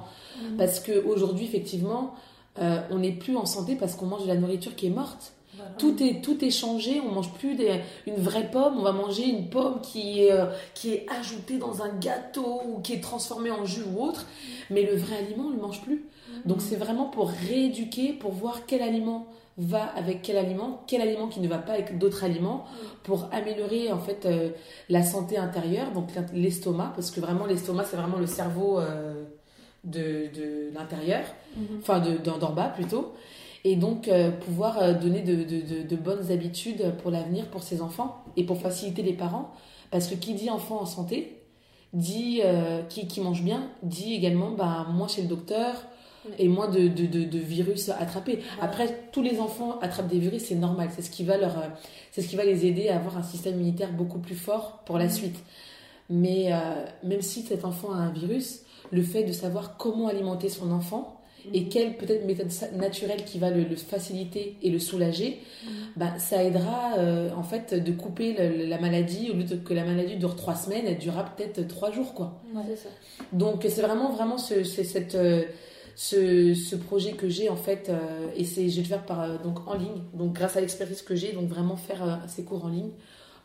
Parce 0.58 0.80
qu'aujourd'hui, 0.80 1.45
effectivement, 1.45 2.14
euh, 2.60 2.80
on 2.90 3.00
n'est 3.00 3.12
plus 3.12 3.36
en 3.36 3.45
santé 3.45 3.76
parce 3.76 3.95
qu'on 3.95 4.06
mange 4.06 4.24
de 4.24 4.28
la 4.28 4.36
nourriture 4.38 4.76
qui 4.76 4.88
est 4.88 4.91
morte. 4.91 5.34
Voilà. 5.56 5.72
Tout 5.78 6.02
est, 6.02 6.22
tout 6.24 6.44
est 6.44 6.50
changé, 6.50 7.00
on 7.06 7.12
mange 7.12 7.32
plus 7.34 7.56
des- 7.56 7.82
une 8.08 8.16
vraie 8.16 8.50
pomme, 8.50 8.76
on 8.80 8.82
va 8.82 8.91
manger 8.94 9.26
une 9.28 9.50
pomme 9.50 9.82
qui 9.82 10.22
est, 10.24 10.32
euh, 10.32 10.45
qui 10.74 10.94
est 10.94 11.06
ajoutée 11.20 11.58
dans 11.58 11.84
un 11.84 11.90
gâteau 12.00 12.62
ou 12.68 12.80
qui 12.80 12.94
est 12.94 13.02
transformée 13.02 13.52
en 13.52 13.64
jus 13.66 13.84
ou 13.95 14.02
autre, 14.04 14.26
mais 14.72 14.82
le 14.84 14.95
vrai 14.95 15.18
aliment, 15.18 15.44
on 15.45 15.50
ne 15.52 15.56
le 15.58 15.62
mange 15.62 15.82
plus. 15.84 16.06
Donc 16.45 16.62
c'est 16.62 16.76
vraiment 16.76 17.06
pour 17.06 17.30
rééduquer, 17.30 18.14
pour 18.14 18.32
voir 18.32 18.66
quel 18.66 18.82
aliment 18.82 19.28
va 19.57 19.84
avec 19.95 20.21
quel 20.23 20.38
aliment, 20.38 20.81
quel 20.88 21.01
aliment 21.01 21.27
qui 21.27 21.39
ne 21.39 21.47
va 21.47 21.59
pas 21.59 21.73
avec 21.73 21.97
d'autres 21.99 22.23
aliments, 22.23 22.65
pour 23.03 23.27
améliorer 23.31 23.91
en 23.91 23.99
fait 23.99 24.25
euh, 24.25 24.49
la 24.89 25.03
santé 25.03 25.38
intérieure, 25.38 25.91
donc 25.91 26.09
l'estomac, 26.34 26.91
parce 26.95 27.11
que 27.11 27.19
vraiment 27.19 27.45
l'estomac 27.45 27.85
c'est 27.85 27.97
vraiment 27.97 28.17
le 28.17 28.25
cerveau 28.27 28.80
euh, 28.80 29.23
de, 29.84 30.30
de 30.34 30.73
l'intérieur, 30.73 31.23
enfin 31.80 31.99
de, 31.99 32.17
d'en 32.17 32.51
bas 32.51 32.69
plutôt. 32.69 33.13
Et 33.65 33.75
donc 33.75 34.07
euh, 34.07 34.31
pouvoir 34.31 34.99
donner 34.99 35.21
de, 35.21 35.35
de- 35.84 35.95
bonnes 35.95 36.31
habitudes 36.31 36.95
pour 37.01 37.11
l'avenir 37.11 37.45
pour 37.47 37.63
ses 37.63 37.81
enfants 37.81 38.23
et 38.35 38.45
pour 38.45 38.57
faciliter 38.59 39.03
les 39.03 39.13
parents. 39.13 39.51
Parce 39.91 40.07
que 40.07 40.15
qui 40.15 40.34
dit 40.34 40.49
enfant 40.49 40.81
en 40.81 40.85
santé 40.85 41.39
dit 41.93 42.41
qui, 42.89 43.07
qui 43.07 43.21
mange 43.21 43.43
bien 43.43 43.69
dit 43.84 44.15
également 44.15 44.51
bah, 44.51 44.88
moins 44.91 45.07
chez 45.07 45.21
le 45.21 45.27
docteur 45.27 45.75
et 46.40 46.48
moins 46.48 46.68
de, 46.70 46.88
de, 46.88 47.06
de- 47.06 47.24
de 47.26 47.38
virus 47.40 47.90
attrapés. 47.90 48.40
Après, 48.62 49.08
tous 49.12 49.22
les 49.22 49.40
enfants 49.40 49.78
attrapent 49.82 50.08
des 50.08 50.20
virus, 50.20 50.44
c'est 50.45 50.56
normal. 50.56 50.90
C'est 50.95 51.02
ce 51.02 51.10
qui 51.12 51.24
va 51.24 51.38
leur, 51.38 51.58
euh, 51.58 51.68
c'est 52.12 52.22
ce 52.22 52.28
qui 52.28 52.36
va 52.36 52.44
les 52.45 52.66
aider 52.66 52.90
à 52.90 52.95
avoir 52.98 53.18
un 53.18 53.24
système 53.24 53.56
immunitaire 53.56 53.91
beaucoup 53.91 54.20
plus 54.20 54.36
fort 54.36 54.82
pour 54.86 54.98
la 54.98 55.10
suite. 55.10 55.38
Mais 56.10 56.52
euh, 56.52 56.58
même 57.04 57.22
si 57.22 57.41
cet 57.44 57.66
enfant 57.66 57.91
a 57.94 57.98
un 57.98 58.12
virus, 58.12 58.62
le 58.91 59.02
fait 59.02 59.24
de 59.24 59.32
savoir 59.32 59.78
comment 59.78 60.08
alimenter 60.08 60.50
son 60.50 60.72
enfant 60.72 61.20
et 61.54 61.66
quelle 61.68 61.98
peut-être 61.98 62.26
méthode 62.26 62.48
naturelle 62.78 63.26
qui 63.26 63.38
va 63.38 63.50
le, 63.50 63.64
le 63.66 63.76
faciliter 63.76 64.56
et 64.62 64.70
le 64.70 64.80
soulager, 64.80 65.40
bah, 65.98 66.18
ça 66.18 66.41
aidera 66.41 66.94
euh, 66.98 67.32
en 67.36 67.44
fait 67.44 67.74
de 67.74 67.91
couper 67.91 68.34
le- 68.34 68.66
la 68.66 68.80
maladie 68.80 69.30
au 69.30 69.34
lieu 69.34 69.44
de 69.44 69.56
que 69.58 69.74
la 69.74 69.84
maladie 69.84 70.16
dure 70.16 70.38
trois 70.38 70.56
semaines, 70.56 70.86
elle 70.88 71.00
durera 71.00 71.26
peut-être 71.26 71.68
trois 71.68 71.91
jours 71.91 72.14
quoi. 72.14 72.40
Ça. 72.78 72.88
Donc 73.34 73.66
c'est 73.68 73.82
vraiment 73.82 74.10
vraiment 74.12 74.38
ce, 74.38 74.64
c'est 74.64 74.86
cette 74.86 75.16
euh, 75.16 75.44
ce, 75.95 76.53
ce 76.53 76.76
projet 76.76 77.14
que 77.14 77.30
j'ai 77.30 77.49
en 77.49 77.56
fait 77.56 77.90
euh, 77.90 78.28
et 78.36 78.45
c'est 78.45 78.70
je 78.70 78.78
vais 78.78 78.82
le 78.82 78.88
faire 78.88 79.06
par 79.06 79.22
euh, 79.22 79.38
donc 79.38 79.68
en 79.68 79.76
ligne. 79.76 80.03
Donc 80.14 80.34
grâce 80.34 80.57
à 80.57 80.61
l'expertise 80.61 81.02
que 81.02 81.15
j'ai 81.15 81.34
donc 81.34 81.48
vraiment 81.48 81.76
faire 81.76 82.03
euh, 82.03 82.15
ces 82.28 82.44
cours 82.44 82.65
en 82.65 82.70
ligne 82.70 82.91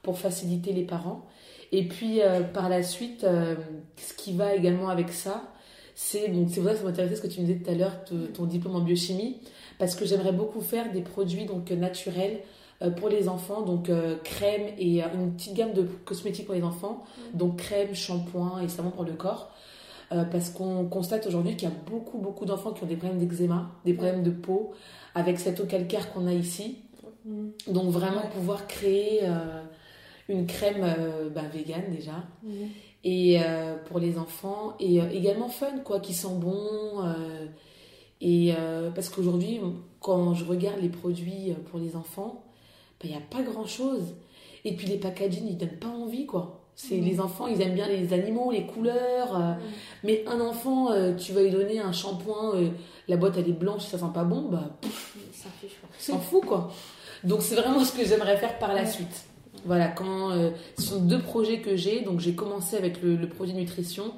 pour 0.02 0.18
faciliter 0.18 0.72
les 0.72 0.84
parents. 0.84 1.26
Et 1.70 1.86
puis 1.86 2.20
par 2.54 2.70
la 2.70 2.82
suite 2.82 3.26
ce 3.26 4.14
qui 4.14 4.32
va 4.32 4.54
également 4.54 4.88
avec 4.88 5.10
ça 5.10 5.52
c'est 5.94 6.28
donc 6.28 6.48
c'est 6.48 6.60
pour 6.60 6.70
ça 6.70 6.72
que 6.72 6.78
ça 6.78 6.84
m'intéressait 6.86 7.16
ce 7.16 7.20
que 7.20 7.26
tu 7.26 7.42
me 7.42 7.46
disais 7.46 7.58
tout 7.58 7.70
à 7.70 7.74
l'heure 7.74 7.92
ton 8.32 8.46
diplôme 8.46 8.76
en 8.76 8.80
biochimie 8.80 9.36
parce 9.78 9.94
que 9.94 10.06
j'aimerais 10.06 10.32
beaucoup 10.32 10.62
faire 10.62 10.90
des 10.92 11.02
produits 11.02 11.44
donc 11.44 11.70
naturels 11.70 12.40
pour 12.96 13.08
les 13.08 13.28
enfants. 13.28 13.62
Donc 13.62 13.88
euh, 13.88 14.16
crème 14.22 14.68
et 14.78 15.02
euh, 15.02 15.06
une 15.14 15.34
petite 15.34 15.54
gamme 15.54 15.72
de 15.72 15.82
cosmétiques 15.82 16.46
pour 16.46 16.54
les 16.54 16.62
enfants. 16.62 17.04
Donc 17.34 17.58
crème 17.58 17.94
shampoing 17.94 18.62
et 18.62 18.68
savon 18.68 18.90
pour 18.90 19.04
le 19.04 19.12
corps 19.12 19.52
euh, 20.12 20.24
parce 20.24 20.50
qu'on 20.50 20.86
constate 20.86 21.26
aujourd'hui 21.26 21.56
qu'il 21.56 21.68
y 21.68 21.72
a 21.72 21.74
beaucoup, 21.90 22.18
beaucoup 22.18 22.44
d'enfants 22.46 22.72
qui 22.72 22.82
ont 22.82 22.86
des 22.86 22.96
problèmes 22.96 23.18
d'eczéma, 23.24 23.70
des 23.84 23.92
problèmes 23.94 24.22
de 24.22 24.30
peau, 24.30 24.72
avec 25.14 25.38
cette 25.38 25.60
eau 25.60 25.66
calcaire 25.66 26.12
qu'on 26.12 26.26
a 26.26 26.32
ici. 26.32 26.78
Mm. 27.24 27.48
Donc 27.68 27.90
vraiment 27.90 28.22
Ouais. 28.22 28.30
pouvoir 28.32 28.66
créer 28.66 29.20
euh, 29.24 29.62
une 30.28 30.46
crème 30.46 30.82
euh, 30.82 31.28
bah, 31.30 31.42
vegan 31.52 31.82
déjà, 31.90 32.24
Mhm. 32.42 32.68
et 33.04 33.40
euh, 33.42 33.76
pour 33.86 33.98
les 33.98 34.18
enfants, 34.18 34.74
et 34.80 34.96
également 34.98 35.48
fun, 35.48 35.78
quoi, 35.84 36.00
qui 36.00 36.14
sent 36.14 36.34
bon. 36.38 37.02
et 38.20 38.52
parce 38.94 39.08
qu'aujourd'hui, 39.10 39.60
quand 40.00 40.34
je 40.34 40.44
regarde 40.44 40.80
les 40.80 40.88
produits 40.88 41.54
pour 41.70 41.78
les 41.78 41.94
enfants, 41.96 42.44
bah, 43.00 43.04
il 43.04 43.10
n'y 43.10 43.16
a 43.16 43.20
pas 43.20 43.42
grand-chose. 43.42 44.14
Et 44.64 44.74
puis 44.74 44.88
les 44.88 44.96
packaging, 44.98 45.46
ils 45.48 45.56
donnent 45.56 45.78
pas 45.78 45.88
envie, 45.88 46.26
quoi. 46.26 46.57
C'est 46.80 46.94
Mhm. 46.98 47.04
les 47.06 47.20
enfants, 47.20 47.48
ils 47.48 47.60
aiment 47.60 47.74
bien 47.74 47.88
les 47.88 48.12
animaux, 48.12 48.52
les 48.52 48.64
couleurs. 48.64 49.36
euh, 49.36 49.54
mais 50.04 50.22
un 50.28 50.40
enfant, 50.40 50.92
euh, 50.92 51.12
tu 51.16 51.32
vas 51.32 51.42
lui 51.42 51.50
donner 51.50 51.80
un 51.80 51.90
shampoing, 51.90 52.54
euh, 52.54 52.68
la 53.08 53.16
boîte 53.16 53.34
elle 53.36 53.48
est 53.48 53.52
blanche, 53.52 53.82
ça 53.86 53.98
sent 53.98 54.12
pas 54.14 54.22
bon, 54.22 54.42
bah 54.48 54.70
pff, 54.80 55.16
s'en 55.34 55.48
fiche. 55.60 55.76
s'en 55.98 56.20
fout 56.20 56.44
quoi. 56.44 56.70
Donc 57.24 57.42
c'est 57.42 57.56
vraiment 57.56 57.82
ce 57.84 57.92
que 57.96 58.04
j'aimerais 58.06 58.36
faire 58.36 58.60
par 58.60 58.74
la 58.74 58.86
suite. 58.86 59.24
Voilà, 59.64 59.88
quand 59.88 60.30
ce 60.78 60.82
sont 60.84 61.00
deux 61.00 61.18
projets 61.20 61.60
que 61.60 61.74
j'ai, 61.74 62.02
donc 62.02 62.20
j'ai 62.20 62.34
commencé 62.36 62.76
avec 62.76 63.02
le, 63.02 63.16
le 63.16 63.28
produit 63.28 63.54
nutrition 63.54 64.12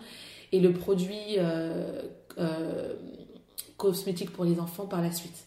et 0.53 0.61
le 0.61 0.75
produit 0.75 1.39
cosmétique 3.79 4.33
pour 4.33 4.45
les 4.45 4.61
enfants 4.61 4.85
par 4.87 5.01
la 5.01 5.13
suite. 5.13 5.47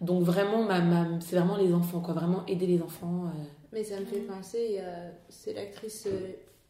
Donc 0.00 0.22
vraiment, 0.22 0.62
ma, 0.62 0.80
ma- 0.80 1.18
c'est 1.20 1.34
vraiment 1.36 1.56
les 1.56 1.72
enfants, 1.74 1.98
quoi, 2.00 2.14
vraiment 2.14 2.44
aider 2.46 2.66
les 2.68 2.80
enfants. 2.80 3.24
Mais 3.72 3.82
ça 3.82 3.98
me 3.98 4.04
fait 4.04 4.20
penser, 4.20 4.80
c'est 5.28 5.52
l'actrice 5.54 6.06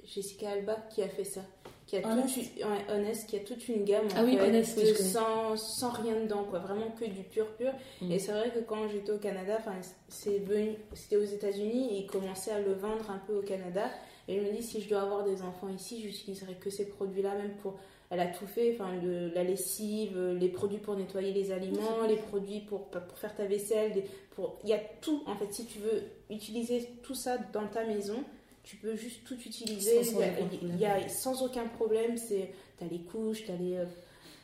Jessica 0.04 0.50
Alba 0.50 0.76
qui 0.90 1.02
a 1.02 1.08
fait 1.08 1.24
ça. 1.24 1.40
Qui 1.86 1.98
a 1.98 2.08
Honest. 2.08 2.34
toute, 2.34 2.56
une- 2.56 2.62
ouais, 2.66 2.78
Honest, 2.94 3.28
qui 3.28 3.36
a 3.36 3.40
toute 3.40 3.68
une 3.68 3.84
gamme 3.84 4.06
en 4.06 4.16
Ah 4.16 4.24
oui, 4.24 4.38
fait, 4.38 4.48
Honest, 4.48 4.78
oui, 4.78 4.94
sans, 4.94 5.54
sans 5.56 5.90
rien 5.90 6.18
dedans, 6.22 6.44
quoi. 6.48 6.60
Vraiment 6.60 6.90
que 6.98 7.04
du 7.04 7.22
pur 7.24 7.46
pur. 7.56 7.72
Mm. 8.00 8.10
Et 8.12 8.18
c'est 8.18 8.32
vrai 8.32 8.50
que 8.50 8.60
quand 8.60 8.88
j'étais 8.88 9.12
au 9.12 9.18
Canada, 9.18 9.56
enfin, 9.58 9.74
c'est 10.08 10.38
venu, 10.38 10.76
c'était 10.94 11.16
aux 11.16 11.24
États-Unis 11.24 11.88
et 11.92 11.98
ils 11.98 12.06
commençaient 12.06 12.52
à 12.52 12.60
le 12.60 12.72
vendre 12.72 13.10
un 13.10 13.18
peu 13.26 13.36
au 13.36 13.42
Canada. 13.42 13.90
Et 14.28 14.36
je 14.40 14.40
me 14.46 14.50
dis, 14.56 14.62
si 14.62 14.80
je 14.80 14.88
dois 14.88 15.02
avoir 15.02 15.24
des 15.24 15.42
enfants 15.42 15.68
ici, 15.68 16.00
j'utiliserai 16.00 16.54
que 16.54 16.70
ces 16.70 16.88
produits-là, 16.88 17.34
même 17.34 17.52
pour. 17.58 17.74
Elle 18.10 18.20
a 18.20 18.26
tout 18.28 18.46
fait, 18.46 18.74
enfin, 18.78 18.92
le- 19.02 19.28
la 19.34 19.44
lessive, 19.44 20.18
les 20.40 20.48
produits 20.48 20.78
pour 20.78 20.94
nettoyer 20.96 21.32
les 21.32 21.52
aliments, 21.52 22.02
les 22.08 22.16
produits 22.16 22.60
pour, 22.60 22.86
pour 22.86 23.18
faire 23.18 23.34
ta 23.34 23.44
vaisselle, 23.44 23.92
des- 23.92 24.04
pour... 24.36 24.58
il 24.62 24.70
y 24.70 24.72
a 24.72 24.80
tout. 25.02 25.22
En 25.26 25.34
fait, 25.36 25.52
si 25.52 25.66
tu 25.66 25.78
veux 25.80 26.02
utiliser 26.30 26.88
tout 27.02 27.14
ça 27.14 27.36
dans 27.52 27.66
ta 27.66 27.84
maison, 27.84 28.22
tu 28.64 28.76
peux 28.76 28.96
juste 28.96 29.24
tout 29.24 29.34
utiliser. 29.34 30.02
Sans 30.02 30.20
Il 30.62 30.78
y 30.80 30.86
a- 30.86 30.98
y 30.98 31.10
sans 31.10 31.42
aucun 31.42 31.66
problème. 31.66 32.16
C'est, 32.16 32.50
t'as 32.78 32.86
les 32.90 33.00
couches, 33.00 33.44
t'as 33.46 33.56
les, 33.56 33.76
euh, 33.76 33.84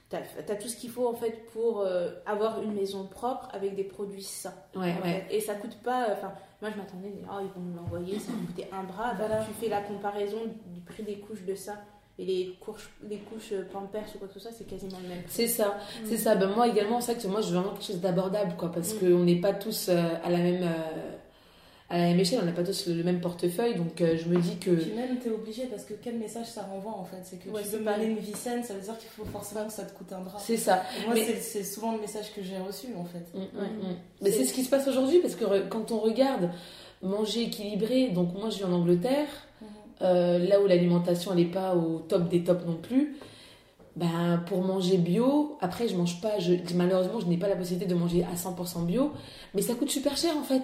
t'as, 0.09 0.21
t'as 0.47 0.57
tout 0.57 0.69
ce 0.69 0.77
qu'il 0.77 0.91
faut 0.91 1.09
en 1.09 1.15
fait 1.15 1.47
pour 1.53 1.81
euh, 1.81 2.11
avoir 2.27 2.63
une 2.63 2.75
maison 2.75 3.07
propre 3.07 3.49
avec 3.53 3.75
des 3.75 3.85
produits 3.85 4.23
sains. 4.23 4.55
Ouais, 4.77 4.95
ouais. 5.03 5.27
Et 5.31 5.41
ça 5.41 5.55
coûte 5.55 5.77
pas. 5.83 6.11
euh, 6.11 6.13
Enfin, 6.15 6.33
moi 6.61 6.71
je 6.71 6.77
m'attendais, 6.77 7.13
oh, 7.31 7.37
ils 7.43 7.53
vont 7.61 7.67
me 7.67 7.77
l'envoyer, 7.77 8.19
ça 8.19 8.31
va 8.33 8.47
coûter 8.47 8.67
un 8.73 8.85
bras. 8.85 9.15
Voilà. 9.17 9.45
Tu 9.45 9.53
fais 9.55 9.69
la 9.69 9.81
comparaison 9.81 10.39
du 10.67 10.81
prix 10.83 11.03
des 11.03 11.17
couches 11.19 11.45
de 11.45 11.55
ça 11.55 11.75
et 12.19 12.25
les 12.27 12.57
couches, 12.61 12.91
les 13.09 13.17
couches 13.17 13.55
Pampers 13.73 14.05
ou 14.15 14.19
quoi 14.19 14.29
que 14.29 14.35
ce 14.35 14.41
soit, 14.41 14.51
c'est 14.53 14.67
quasiment 14.67 14.99
le 15.03 15.09
même. 15.09 15.23
C'est 15.29 15.47
ça, 15.49 15.79
c'est 16.05 16.19
ça. 16.19 16.35
Ben 16.35 16.49
moi 16.55 16.69
également, 16.69 17.01
c'est 17.01 17.15
vrai 17.15 17.23
que 17.23 17.27
moi 17.29 17.41
je 17.41 17.49
veux 17.49 17.59
vraiment 17.59 17.73
quelque 17.73 17.87
chose 17.87 18.01
d'abordable, 18.03 18.55
quoi, 18.59 18.71
parce 18.71 18.93
Mm. 18.95 18.99
qu'on 18.99 19.25
n'est 19.25 19.41
pas 19.41 19.55
tous 19.55 19.89
euh, 19.89 20.03
à 20.23 20.29
la 20.29 20.37
même 20.37 20.63
euh, 20.63 21.17
à 21.91 21.99
la 21.99 22.05
même 22.05 22.21
échelle, 22.21 22.39
on 22.41 22.47
n'a 22.47 22.53
pas 22.53 22.63
tous 22.63 22.87
le 22.87 23.03
même 23.03 23.21
portefeuille, 23.21 23.75
donc 23.75 24.01
euh, 24.01 24.17
je 24.17 24.29
me 24.29 24.41
dis 24.41 24.57
que 24.59 24.71
Puis 24.71 24.93
même, 24.93 25.19
t'es 25.19 25.29
obligé 25.31 25.67
parce 25.67 25.83
que 25.85 25.95
quel 26.01 26.17
message 26.19 26.47
ça 26.47 26.63
renvoie 26.63 26.93
en 26.93 27.05
fait 27.05 27.17
C'est 27.25 27.37
que 27.43 27.51
Ouais, 27.51 27.63
tu 27.63 27.69
veux 27.77 27.81
pareil. 27.85 28.07
mener 28.07 28.13
une 28.13 28.25
vie 28.25 28.33
saine, 28.33 28.63
ça 28.63 28.75
veut 28.75 28.81
dire 28.81 28.97
qu'il 28.97 29.09
faut 29.11 29.25
forcément 29.25 29.67
que 29.67 29.73
ça 29.73 29.83
te 29.83 29.93
coûte 29.99 30.13
un 30.13 30.21
bras. 30.21 30.39
c'est 30.39 30.57
ça. 30.57 30.85
Et 31.01 31.05
moi, 31.07 31.15
Mais- 31.15 31.35
c'est- 31.41 31.65
souvent 31.65 31.93
le 31.93 32.01
message 32.01 32.33
que 32.35 32.43
j'ai 32.43 32.57
reçu 32.59 32.87
en 32.97 33.05
fait. 33.05 33.27
Mm, 33.35 33.41
mm, 33.41 33.89
mm. 33.91 33.97
Mais 34.23 34.31
c'est 34.31 34.45
ce 34.45 34.53
qui 34.55 34.63
se 34.63 34.71
passe 34.71 34.87
aujourd'hui, 34.87 35.19
parce 35.19 35.35
que 35.35 35.45
quand 35.69 35.91
on 35.91 35.99
regarde 35.99 36.51
manger 37.03 37.43
équilibré, 37.45 38.09
donc 38.09 38.35
moi 38.35 38.51
je 38.51 38.59
vis 38.59 38.65
en 38.65 38.73
Angleterre, 38.73 39.27
Mhm. 39.61 39.67
euh, 40.03 40.39
là 40.47 40.61
où 40.61 40.67
l'alimentation 40.67 41.33
elle 41.33 41.39
n'est 41.39 41.45
pas 41.51 41.75
au 41.75 41.99
top 42.01 42.29
des 42.29 42.45
tops 42.45 42.65
non 42.67 42.77
plus. 42.77 43.17
Ben, 43.97 44.41
pour 44.47 44.63
manger 44.63 44.99
bio, 44.99 45.59
après 45.61 45.89
je 45.89 45.97
mange 45.97 46.21
pas, 46.21 46.39
je, 46.39 46.55
malheureusement 46.77 47.19
je 47.19 47.27
n'ai 47.27 47.37
pas 47.37 47.49
la 47.49 47.57
possibilité 47.57 47.87
de 47.87 47.99
manger 47.99 48.25
à 48.25 48.37
100% 48.37 48.87
bio, 48.87 49.11
mais 49.53 49.63
ça 49.63 49.75
coûte 49.75 49.91
super 49.91 50.17
cher 50.17 50.37
en 50.37 50.45
fait. 50.45 50.63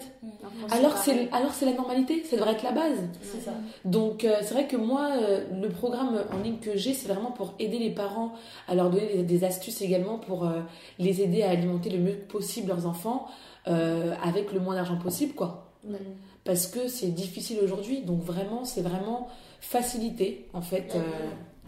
Alors 0.70 0.94
que 0.94 1.00
c'est 1.00 1.28
alors 1.32 1.52
c'est 1.52 1.66
la 1.66 1.72
normalité, 1.72 2.22
ça 2.22 2.36
devrait 2.36 2.52
être 2.52 2.62
la 2.62 2.70
base. 2.70 2.98
C'est 3.22 3.40
ça. 3.40 3.50
Donc 3.84 4.24
euh, 4.24 4.36
c'est 4.42 4.54
vrai 4.54 4.68
que 4.68 4.76
moi 4.76 5.08
euh, 5.16 5.44
le 5.60 5.68
programme 5.70 6.22
en 6.32 6.38
ligne 6.38 6.58
que 6.58 6.76
j'ai 6.76 6.94
c'est 6.94 7.08
vraiment 7.08 7.32
pour 7.32 7.54
aider 7.58 7.80
les 7.80 7.90
parents 7.90 8.32
à 8.68 8.76
leur 8.76 8.90
donner 8.90 9.08
des, 9.08 9.22
des 9.24 9.44
astuces 9.44 9.82
également 9.82 10.18
pour 10.18 10.46
euh, 10.46 10.60
les 11.00 11.20
aider 11.20 11.42
à 11.42 11.50
alimenter 11.50 11.90
le 11.90 11.98
mieux 11.98 12.16
possible 12.16 12.68
leurs 12.68 12.86
enfants 12.86 13.26
avec 13.64 14.52
le 14.52 14.60
moins 14.60 14.76
d'argent 14.76 14.96
possible 14.96 15.34
quoi. 15.34 15.72
Parce 16.44 16.68
que 16.68 16.86
c'est 16.86 17.08
difficile 17.08 17.58
aujourd'hui, 17.60 18.02
donc 18.02 18.22
vraiment 18.22 18.64
c'est 18.64 18.82
vraiment 18.82 19.26
faciliter 19.60 20.46
en 20.52 20.60
fait 20.60 20.96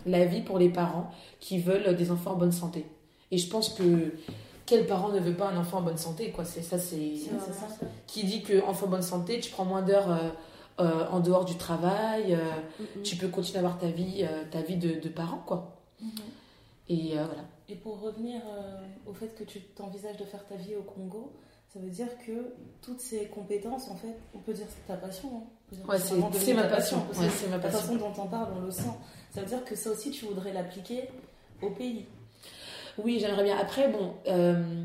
la 0.08 0.24
vie 0.24 0.40
pour 0.42 0.58
les 0.58 0.68
parents 0.68 1.10
qui 1.40 1.58
veulent 1.58 1.94
des 1.96 2.10
enfants 2.10 2.32
en 2.32 2.36
bonne 2.36 2.52
santé. 2.52 2.86
Et 3.30 3.38
je 3.38 3.48
pense 3.48 3.68
que 3.70 4.12
quel 4.66 4.86
parent 4.86 5.08
ne 5.10 5.20
veut 5.20 5.34
pas 5.34 5.48
un 5.48 5.56
enfant 5.56 5.78
en 5.78 5.82
bonne 5.82 5.96
santé 5.98 6.30
quoi 6.30 6.44
C'est 6.44 6.62
ça, 6.62 6.78
c'est 6.78 7.12
qui 8.06 8.24
dit 8.24 8.42
que 8.42 8.62
enfant 8.66 8.86
en 8.86 8.90
bonne 8.90 9.02
santé, 9.02 9.40
tu 9.40 9.50
prends 9.50 9.64
moins 9.64 9.82
d'heures 9.82 10.10
euh, 10.10 10.28
euh, 10.80 11.06
en 11.10 11.20
dehors 11.20 11.44
du 11.44 11.56
travail, 11.56 12.34
euh, 12.34 12.38
Mhm. 12.96 13.02
tu 13.02 13.16
peux 13.16 13.28
continuer 13.28 13.58
à 13.58 13.60
avoir 13.60 13.78
ta 13.78 13.88
vie, 13.88 14.24
ta 14.50 14.60
vie 14.62 14.76
de, 14.76 15.00
de 15.00 15.08
parent 15.08 15.42
quoi. 15.46 15.76
Mhm. 16.00 16.08
Et 16.90 17.12
voilà. 17.14 17.44
Et 17.68 17.74
pour 17.74 18.00
revenir 18.00 18.40
au 19.06 19.12
fait 19.12 19.34
que 19.34 19.44
tu 19.44 19.60
t'envisages 19.60 20.16
de 20.16 20.24
faire 20.24 20.46
ta 20.46 20.54
vie 20.54 20.74
au 20.74 20.82
Congo, 20.82 21.32
ça 21.70 21.78
veut 21.80 21.90
dire 21.90 22.08
que 22.26 22.54
toutes 22.80 23.00
ces 23.00 23.26
compétences, 23.26 23.90
en 23.90 23.94
fait, 23.96 24.16
on 24.34 24.38
peut 24.38 24.54
dire 24.54 24.64
que 24.66 24.72
c'est 24.72 24.86
ta 24.90 24.96
passion. 24.98 25.28
hein. 25.36 25.76
Ouais, 25.86 25.98
c'est 25.98 26.54
ma 26.54 26.62
passion. 26.64 26.96
Ouais, 27.18 27.28
c'est 27.28 27.46
ma 27.48 27.56
La 27.56 27.62
passion. 27.62 27.80
façon 27.80 27.96
dont 27.96 28.12
on 28.22 28.26
parle, 28.26 28.48
on 28.56 28.60
le 28.64 28.70
sent. 28.70 28.84
Ça 29.34 29.40
veut 29.42 29.46
dire 29.46 29.64
que 29.64 29.74
ça 29.76 29.90
aussi, 29.90 30.10
tu 30.10 30.24
voudrais 30.24 30.52
l'appliquer 30.52 31.04
au 31.62 31.70
pays. 31.70 32.06
Oui, 32.98 33.18
j'aimerais 33.20 33.44
bien. 33.44 33.56
Après, 33.58 33.88
bon, 33.88 34.14
euh, 34.26 34.84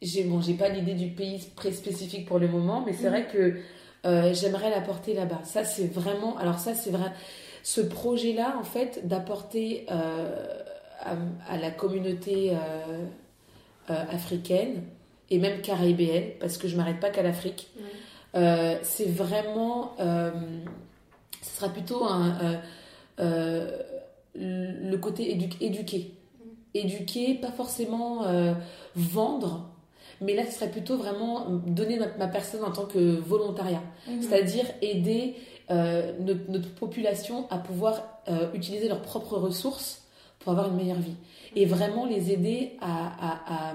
j'ai 0.00 0.24
bon, 0.24 0.40
pas 0.58 0.68
l'idée 0.68 0.94
du 0.94 1.08
pays 1.08 1.40
très 1.56 1.72
spécifique 1.72 2.26
pour 2.26 2.38
le 2.38 2.48
moment, 2.48 2.82
mais 2.86 2.92
c'est 2.92 3.04
Mhm. 3.04 3.10
vrai 3.10 3.26
que 3.26 3.56
euh, 4.04 4.34
j'aimerais 4.34 4.70
l'apporter 4.70 5.14
là-bas. 5.14 5.40
Ça, 5.44 5.64
c'est 5.64 5.86
vraiment. 5.86 6.36
Alors, 6.38 6.58
ça, 6.58 6.74
c'est 6.74 6.90
vrai. 6.90 7.12
Ce 7.62 7.80
projet-là, 7.80 8.56
en 8.58 8.64
fait, 8.64 9.06
d'apporter 9.06 9.86
euh, 9.90 10.58
à, 11.00 11.14
à 11.48 11.56
la 11.56 11.70
communauté 11.70 12.52
africaine 13.88 14.82
et 15.30 15.38
même 15.38 15.60
caribéenne, 15.60 16.30
parce 16.40 16.56
que 16.58 16.68
je 16.68 16.76
m'arrête 16.76 17.00
pas 17.00 17.10
qu'à 17.10 17.22
l'Afrique, 17.22 17.68
euh, 18.34 18.76
c'est 18.82 19.08
vraiment. 19.08 19.94
ce 19.98 21.56
sera 21.56 21.68
plutôt 21.68 22.04
un, 22.04 22.60
le 23.18 24.96
côté 24.96 25.34
édu- 25.34 25.56
éduqué. 25.60 26.14
Éduquer, 26.74 27.34
pas 27.34 27.50
forcément 27.52 28.24
euh, 28.24 28.54
vendre, 28.96 29.68
mais 30.22 30.34
là, 30.34 30.46
ce 30.46 30.52
serait 30.52 30.70
plutôt 30.70 30.96
vraiment 30.96 31.46
donner 31.66 31.98
ma, 31.98 32.06
ma 32.16 32.28
personne 32.28 32.64
en 32.64 32.70
tant 32.70 32.86
que 32.86 32.98
volontariat. 33.18 33.82
C'est-à-dire 34.22 34.64
aider 34.80 35.34
euh, 35.70 36.12
notre, 36.20 36.50
notre 36.50 36.70
population 36.74 37.46
à 37.50 37.58
pouvoir 37.58 38.22
euh, 38.28 38.48
utiliser 38.54 38.88
leurs 38.88 39.02
propres 39.02 39.36
ressources 39.36 40.02
pour 40.38 40.52
avoir 40.52 40.68
une 40.68 40.76
meilleure 40.76 40.98
vie. 40.98 41.16
Et 41.56 41.66
vraiment 41.66 42.06
les 42.06 42.32
aider 42.32 42.76
à, 42.80 43.06
à, 43.06 43.70
à, 43.70 43.74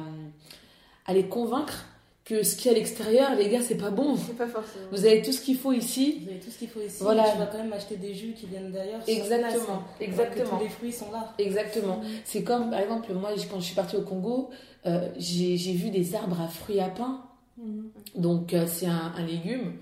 à 1.06 1.14
les 1.14 1.28
convaincre 1.28 1.86
que 2.28 2.44
ce 2.44 2.56
qu'il 2.58 2.66
y 2.66 2.70
a 2.70 2.72
à 2.74 2.80
l'extérieur, 2.80 3.36
les 3.36 3.48
gars, 3.48 3.62
c'est 3.62 3.78
pas 3.78 3.90
bon. 3.90 4.18
C'est 4.18 4.36
pas 4.38 4.48
forcément. 4.48 4.86
Vous 4.92 5.06
avez 5.06 5.22
tout 5.22 5.32
ce 5.32 5.40
qu'il 5.40 5.56
faut 5.58 5.72
ici. 5.72 6.20
Vous 6.24 6.30
avez 6.32 6.40
tout 6.40 6.52
ce 6.52 6.58
qu'il 6.58 6.68
faut 6.68 6.82
ici. 6.82 6.98
Voilà. 7.02 7.24
Tu 7.32 7.38
vas 7.38 7.46
quand 7.46 7.58
même 7.60 7.72
acheter 7.72 7.96
des 7.96 8.14
jus 8.14 8.34
qui 8.34 8.48
viennent 8.48 8.72
d'ailleurs. 8.72 9.00
Exactement, 9.08 9.84
exactement. 10.02 10.58
Tous 10.58 10.64
les 10.64 10.70
fruits 10.70 10.92
sont 10.92 11.10
là. 11.12 11.34
Exactement. 11.40 12.02
C'est 12.26 12.44
comme, 12.44 12.70
par 12.70 12.80
exemple, 12.82 13.14
moi, 13.14 13.30
quand 13.50 13.60
je 13.62 13.66
suis 13.66 13.76
partie 13.76 13.96
au 13.96 14.02
Congo, 14.02 14.50
euh, 14.86 15.08
j'ai 15.18 15.56
vu 15.74 15.90
des 15.90 16.16
arbres 16.16 16.42
à 16.42 16.48
fruits 16.50 16.82
à 16.82 16.90
pain. 16.90 17.22
Donc, 18.16 18.54
euh, 18.54 18.66
c'est 18.68 18.88
un, 18.88 19.14
un 19.16 19.26
légume 19.26 19.74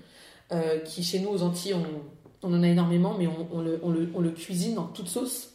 euh, 0.51 0.79
qui, 0.81 1.03
chez 1.03 1.19
nous, 1.19 1.29
aux 1.29 1.41
Antilles, 1.41 1.73
on, 1.73 2.47
on 2.47 2.53
en 2.53 2.61
a 2.63 2.67
énormément, 2.67 3.15
mais 3.17 3.27
on, 3.27 3.47
on 3.51 3.61
le, 3.61 3.79
on 3.83 3.89
le- 3.89 4.09
on 4.13 4.19
le 4.21 4.29
cuisine 4.29 4.75
dans 4.75 4.85
toute 4.85 5.07
sauce. 5.07 5.54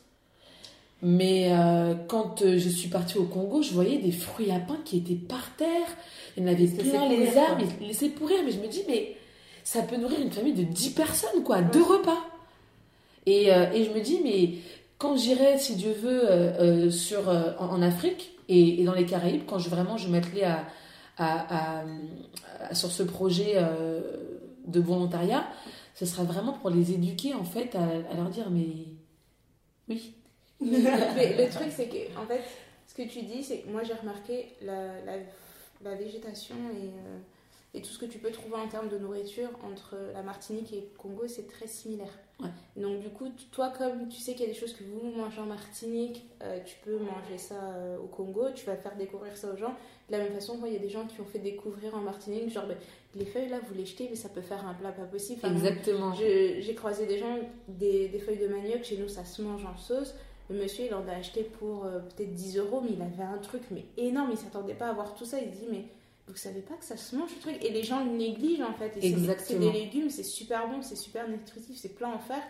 Mais 1.03 1.49
euh, 1.53 1.95
quand 2.09 2.43
euh, 2.43 2.59
je 2.59 2.69
suis 2.69 2.89
partie 2.89 3.17
au 3.19 3.25
Congo, 3.25 3.63
je 3.63 3.73
voyais 3.73 3.99
des 3.99 4.13
fruits 4.13 4.51
à 4.51 4.59
pain 4.61 4.79
qui 4.85 4.99
étaient 4.99 5.15
par 5.15 5.55
terre. 5.57 5.89
Il 6.37 6.43
y 6.43 6.47
en 6.47 6.53
avait 6.53 6.67
plein, 6.67 7.09
les 7.09 7.27
arbres, 7.39 7.65
ils 7.81 7.87
laissaient 7.89 8.11
pourrir. 8.11 8.39
Mais 8.45 8.53
je 8.53 8.61
me 8.61 8.67
dis, 8.69 8.83
mais 8.89 9.17
ça 9.65 9.83
peut 9.83 9.97
nourrir 9.97 10.21
une 10.21 10.31
famille 10.31 10.53
de 10.53 10.63
10 10.63 10.91
personnes, 10.91 11.43
quoi, 11.45 11.63
deux 11.63 11.83
repas. 11.83 12.19
Et, 13.27 13.53
euh, 13.53 13.71
et 13.73 13.85
je 13.85 13.91
me 13.93 14.01
dis, 14.01 14.21
mais 14.23 14.55
quand 14.99 15.17
j'irai, 15.17 15.59
si 15.59 15.77
Dieu 15.77 15.93
veut, 15.93 16.31
euh, 16.31 16.91
sur, 16.91 17.29
en, 17.29 17.67
en 17.71 17.83
Afrique 17.83 18.33
et, 18.49 18.81
et 18.81 18.85
dans 18.85 18.95
les 18.95 19.07
Caraïbes, 19.07 19.43
quand 19.47 19.59
je, 19.59 19.71
vraiment 19.71 19.97
je 19.97 20.09
m'attelais 20.09 20.45
à, 20.45 20.67
à, 21.17 21.81
à- 21.81 21.85
à- 22.69 22.75
sur 22.75 22.91
ce 22.91 23.03
projet 23.03 23.57
de 24.67 24.81
volontariat, 24.81 25.47
ce 25.95 26.05
sera 26.05 26.25
vraiment 26.25 26.53
pour 26.53 26.69
les 26.71 26.93
éduquer, 26.93 27.33
en 27.35 27.45
fait, 27.45 27.75
à 27.75 28.15
leur 28.17 28.29
dire, 28.29 28.51
mais 28.51 28.67
oui, 29.89 30.15
Mais 30.61 30.79
le 31.39 31.51
truc, 31.51 31.69
c'est 31.71 31.89
que, 31.89 32.19
en 32.19 32.27
fait, 32.27 32.43
ce 32.87 32.95
que 32.95 33.03
tu 33.03 33.23
dis, 33.23 33.43
c'est 33.43 33.59
que 33.61 33.69
moi 33.69 33.83
j'ai 33.83 33.95
remarqué 33.95 34.53
la, 34.63 35.01
la, 35.05 35.17
la 35.83 35.95
végétation 35.95 36.57
et, 36.73 36.89
euh, 36.89 37.19
et 37.73 37.83
tout 37.83 37.91
ce 37.91 37.99
que 37.99 38.07
tu 38.07 38.19
peux 38.19 38.31
trouver 38.31 38.57
en 38.57 38.67
termes 38.69 38.89
de 38.89 38.99
nourriture 38.99 39.49
entre 39.63 39.97
la 40.13 40.23
Martinique 40.23 40.73
et 40.73 40.81
le 40.81 40.99
Congo, 40.99 41.27
c'est 41.29 41.47
très 41.47 41.69
similaire. 41.69 42.19
Ouais. 42.41 42.49
Donc, 42.77 43.01
du 43.01 43.11
coup, 43.11 43.29
toi, 43.53 43.73
comme 43.77 44.09
tu 44.09 44.19
sais 44.19 44.33
qu'il 44.33 44.43
y 44.43 44.51
a 44.51 44.53
des 44.53 44.59
choses 44.59 44.73
que 44.73 44.83
vous 44.83 45.11
mangez 45.17 45.41
en 45.41 45.47
Martinique, 45.47 46.25
euh, 46.43 46.59
tu 46.65 46.77
peux 46.85 46.97
manger 46.99 47.39
ça 47.39 47.55
euh, 47.75 47.99
au 47.99 48.07
Congo, 48.07 48.47
tu 48.55 48.67
vas 48.67 48.77
faire 48.77 48.97
découvrir 48.97 49.37
ça 49.37 49.53
aux 49.53 49.57
gens. 49.57 49.75
De 50.09 50.17
la 50.17 50.19
même 50.25 50.33
façon, 50.33 50.57
moi, 50.57 50.69
il 50.69 50.75
y 50.75 50.77
a 50.77 50.81
des 50.81 50.89
gens 50.89 51.07
qui 51.07 51.21
ont 51.21 51.27
fait 51.27 51.39
découvrir 51.39 51.95
en 51.95 52.01
Martinique, 52.01 52.51
genre, 52.51 52.67
ben, 52.67 52.77
les 53.15 53.25
feuilles 53.27 53.49
là, 53.51 53.61
vous 53.69 53.75
les 53.75 53.87
jetez, 53.87 54.09
mais 54.11 54.17
ça 54.17 54.29
peut 54.31 54.41
faire 54.41 54.67
un 54.67 54.75
plat 54.75 54.91
pas 54.91 55.05
possible. 55.05 55.41
Enfin, 55.45 55.55
exactement. 55.55 56.13
J'ai 56.15 56.75
croisé 56.75 57.07
des 57.07 57.19
gens, 57.19 57.39
des, 57.69 58.09
des 58.09 58.19
feuilles 58.19 58.39
de 58.39 58.49
manioc, 58.49 58.83
chez 58.83 58.97
nous 58.97 59.09
ça 59.09 59.25
se 59.25 59.43
mange 59.43 59.65
en 59.65 59.77
sauce. 59.77 60.15
Le 60.51 60.57
monsieur 60.63 60.87
il 60.87 60.95
en 60.95 61.07
a 61.09 61.13
acheté 61.13 61.45
pour 61.45 61.85
euh, 61.85 62.01
peut-être 62.01 62.35
10 62.35 62.59
euros, 62.59 62.81
mais 62.85 62.91
il 62.95 63.03
avait 63.03 63.23
un 63.23 63.39
truc 63.39 63.63
mais 63.71 63.85
énorme, 63.97 64.31
il 64.33 64.37
s'attendait 64.37 64.75
pas 64.75 64.89
à 64.89 64.93
voir 64.93 65.15
tout 65.15 65.25
ça. 65.25 65.39
Il 65.39 65.53
se 65.55 65.59
dit, 65.61 65.67
mais 65.71 65.85
vous 66.27 66.37
savez 66.37 66.61
pas 66.61 66.75
que 66.75 66.85
ça 66.85 66.97
se 66.97 67.15
mange 67.17 67.31
ce 67.31 67.41
truc? 67.41 67.65
Et 67.65 67.71
les 67.71 67.83
gens 67.83 68.05
le 68.05 68.11
négligent 68.11 68.63
en 68.63 68.75
fait. 68.75 68.97
Et 68.97 69.01
c'est- 69.01 69.59
des 69.59 69.73
légumes, 69.73 70.11
c'est 70.11 70.23
super 70.25 70.69
bon, 70.69 70.83
c'est 70.83 70.97
super 70.97 71.29
nutritif, 71.29 71.77
c'est 71.77 71.95
plein 71.95 72.13
en 72.13 72.19
fer. 72.19 72.41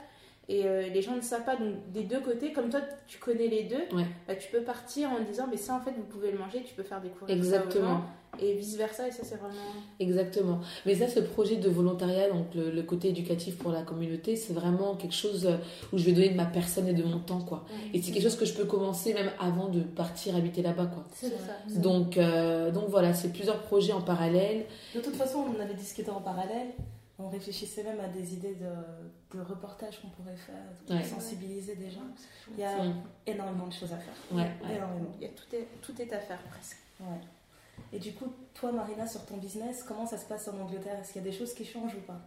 Et 0.48 0.64
euh, 0.66 0.88
les 0.88 1.00
gens 1.02 1.14
ne 1.14 1.20
savent 1.20 1.44
pas, 1.44 1.54
donc 1.56 1.74
des 1.92 2.02
deux 2.02 2.20
côtés, 2.20 2.52
comme 2.52 2.70
toi 2.70 2.80
tu 3.06 3.18
connais 3.18 3.46
les 3.46 3.64
deux, 3.64 3.84
Ouais. 3.96 4.06
bah, 4.26 4.34
tu 4.34 4.50
peux 4.50 4.62
partir 4.62 5.10
en 5.12 5.20
disant, 5.20 5.46
mais 5.48 5.56
ça 5.56 5.74
en 5.74 5.80
fait 5.80 5.92
vous 5.92 6.02
pouvez 6.02 6.32
le 6.32 6.38
manger, 6.38 6.64
tu 6.64 6.74
peux 6.74 6.82
faire 6.82 7.00
ça 7.00 7.24
aux 7.24 7.28
Exactement. 7.28 8.00
Et 8.42 8.54
vice 8.54 8.76
versa, 8.76 9.06
et 9.08 9.10
ça 9.12 9.22
c'est 9.24 9.36
vraiment. 9.36 9.54
Exactement. 9.98 10.60
Mais 10.86 10.94
ça, 10.94 11.08
ce 11.08 11.20
projet 11.20 11.56
de 11.56 11.68
volontariat, 11.68 12.28
donc 12.30 12.54
le, 12.54 12.70
le 12.70 12.82
côté 12.82 13.08
éducatif 13.08 13.58
pour 13.58 13.70
la 13.72 13.82
communauté, 13.82 14.36
c'est 14.36 14.52
vraiment 14.52 14.94
quelque 14.96 15.14
chose 15.14 15.46
euh, 15.46 15.56
où 15.92 15.98
je 15.98 16.04
vais 16.04 16.12
donner 16.12 16.30
de 16.30 16.36
ma 16.36 16.46
personne 16.46 16.88
et 16.88 16.94
de 16.94 17.02
mon 17.02 17.18
temps, 17.18 17.40
quoi. 17.40 17.64
Et 17.94 18.00
c'est 18.02 18.12
quelque 18.12 18.22
chose 18.24 18.36
que 18.36 18.44
je 18.46 18.54
peux 18.54 18.64
commencer 18.64 19.12
même 19.14 19.30
avant 19.38 19.68
de 19.68 19.80
partir 19.80 20.36
habiter 20.36 20.62
là-bas, 20.62 20.86
quoi. 20.86 21.04
C'est 21.14 21.28
ça. 21.28 21.80
Donc, 21.80 22.16
euh, 22.16 22.70
donc 22.70 22.88
voilà, 22.88 23.14
c'est 23.14 23.30
plusieurs 23.32 23.60
projets 23.62 23.92
en 23.92 24.00
parallèle. 24.02 24.64
De 24.94 25.00
toute 25.00 25.16
façon, 25.16 25.44
on 25.56 25.60
avait 25.60 25.74
discuté 25.74 26.10
en 26.10 26.20
parallèle. 26.20 26.68
On 27.22 27.28
réfléchissait 27.28 27.82
même 27.84 28.00
à 28.00 28.08
des 28.08 28.32
idées 28.32 28.54
de, 28.54 29.36
de 29.38 29.42
reportages 29.44 30.00
qu'on 30.00 30.08
pourrait 30.08 30.36
faire, 30.36 30.54
pour 30.86 30.96
Ouais. 30.96 31.04
sensibiliser 31.04 31.74
des 31.76 31.90
gens. 31.90 32.00
Il 32.56 32.60
y 32.60 32.64
a 32.64 32.78
énormément 33.26 33.66
de 33.66 33.72
choses 33.74 33.92
à 33.92 33.98
faire. 33.98 34.14
Ouais, 34.32 34.40
ouais. 34.66 34.76
Énormément. 34.76 35.10
Il 35.20 35.24
y 35.24 35.26
a 35.26 35.28
tout, 35.28 35.54
est, 35.54 35.66
tout 35.82 35.92
est 36.00 36.10
à 36.14 36.18
faire 36.18 36.40
presque. 36.44 36.78
Et 37.92 37.98
du 37.98 38.12
coup, 38.12 38.32
toi, 38.54 38.72
Marina, 38.72 39.06
sur 39.06 39.24
ton 39.26 39.36
business, 39.38 39.82
comment 39.82 40.06
ça 40.06 40.18
se 40.18 40.26
passe 40.26 40.48
en 40.48 40.58
Angleterre? 40.58 40.98
Est-ce 41.00 41.12
qu'il 41.12 41.22
y 41.22 41.26
a 41.26 41.30
des 41.30 41.36
choses 41.36 41.54
qui 41.54 41.64
changent 41.64 41.94
ou 41.94 42.02
pas? 42.06 42.20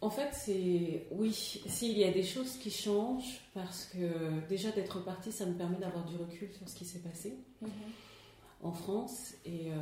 En 0.00 0.10
fait, 0.10 0.30
c'est 0.32 1.06
oui, 1.12 1.32
s'il 1.32 1.96
y 1.96 2.02
a 2.02 2.10
des 2.10 2.24
choses 2.24 2.56
qui 2.56 2.70
changent, 2.72 3.40
parce 3.54 3.84
que 3.84 4.40
déjà 4.48 4.72
d'être 4.72 4.98
partie, 5.04 5.30
ça 5.30 5.46
me 5.46 5.54
permet 5.54 5.76
d'avoir 5.76 6.04
du 6.04 6.16
recul 6.16 6.52
sur 6.52 6.68
ce 6.68 6.74
qui 6.74 6.84
s'est 6.84 6.98
passé 6.98 7.36
en 8.62 8.72
France. 8.72 9.34
Et 9.44 9.70
euh, 9.70 9.76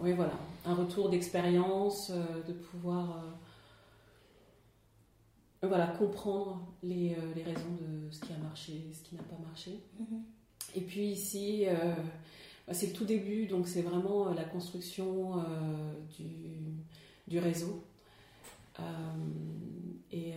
oui, 0.00 0.12
voilà, 0.12 0.32
un 0.64 0.74
retour 0.74 1.10
d'expérience, 1.10 2.10
euh, 2.10 2.42
de 2.44 2.54
pouvoir 2.54 3.18
euh, 5.62 5.68
voilà, 5.68 5.88
comprendre 5.88 6.66
les, 6.82 7.16
les 7.34 7.42
raisons 7.42 7.76
de 7.80 8.10
ce 8.10 8.20
qui 8.20 8.32
a 8.32 8.38
marché, 8.38 8.90
ce 8.94 9.02
qui 9.06 9.14
n'a 9.14 9.22
pas 9.24 9.38
marché. 9.46 9.78
Et 10.74 10.80
puis 10.80 11.06
ici, 11.06 11.64
euh, 11.66 11.94
bah, 12.66 12.74
c'est 12.74 12.86
le 12.88 12.92
tout 12.92 13.04
début, 13.04 13.46
donc 13.46 13.68
c'est 13.68 13.82
vraiment 13.82 14.28
euh, 14.28 14.34
la 14.34 14.44
construction 14.44 15.38
euh, 15.38 15.42
du, 16.16 16.26
du 17.28 17.38
réseau. 17.38 17.84
Euh, 18.80 18.82
et 20.10 20.32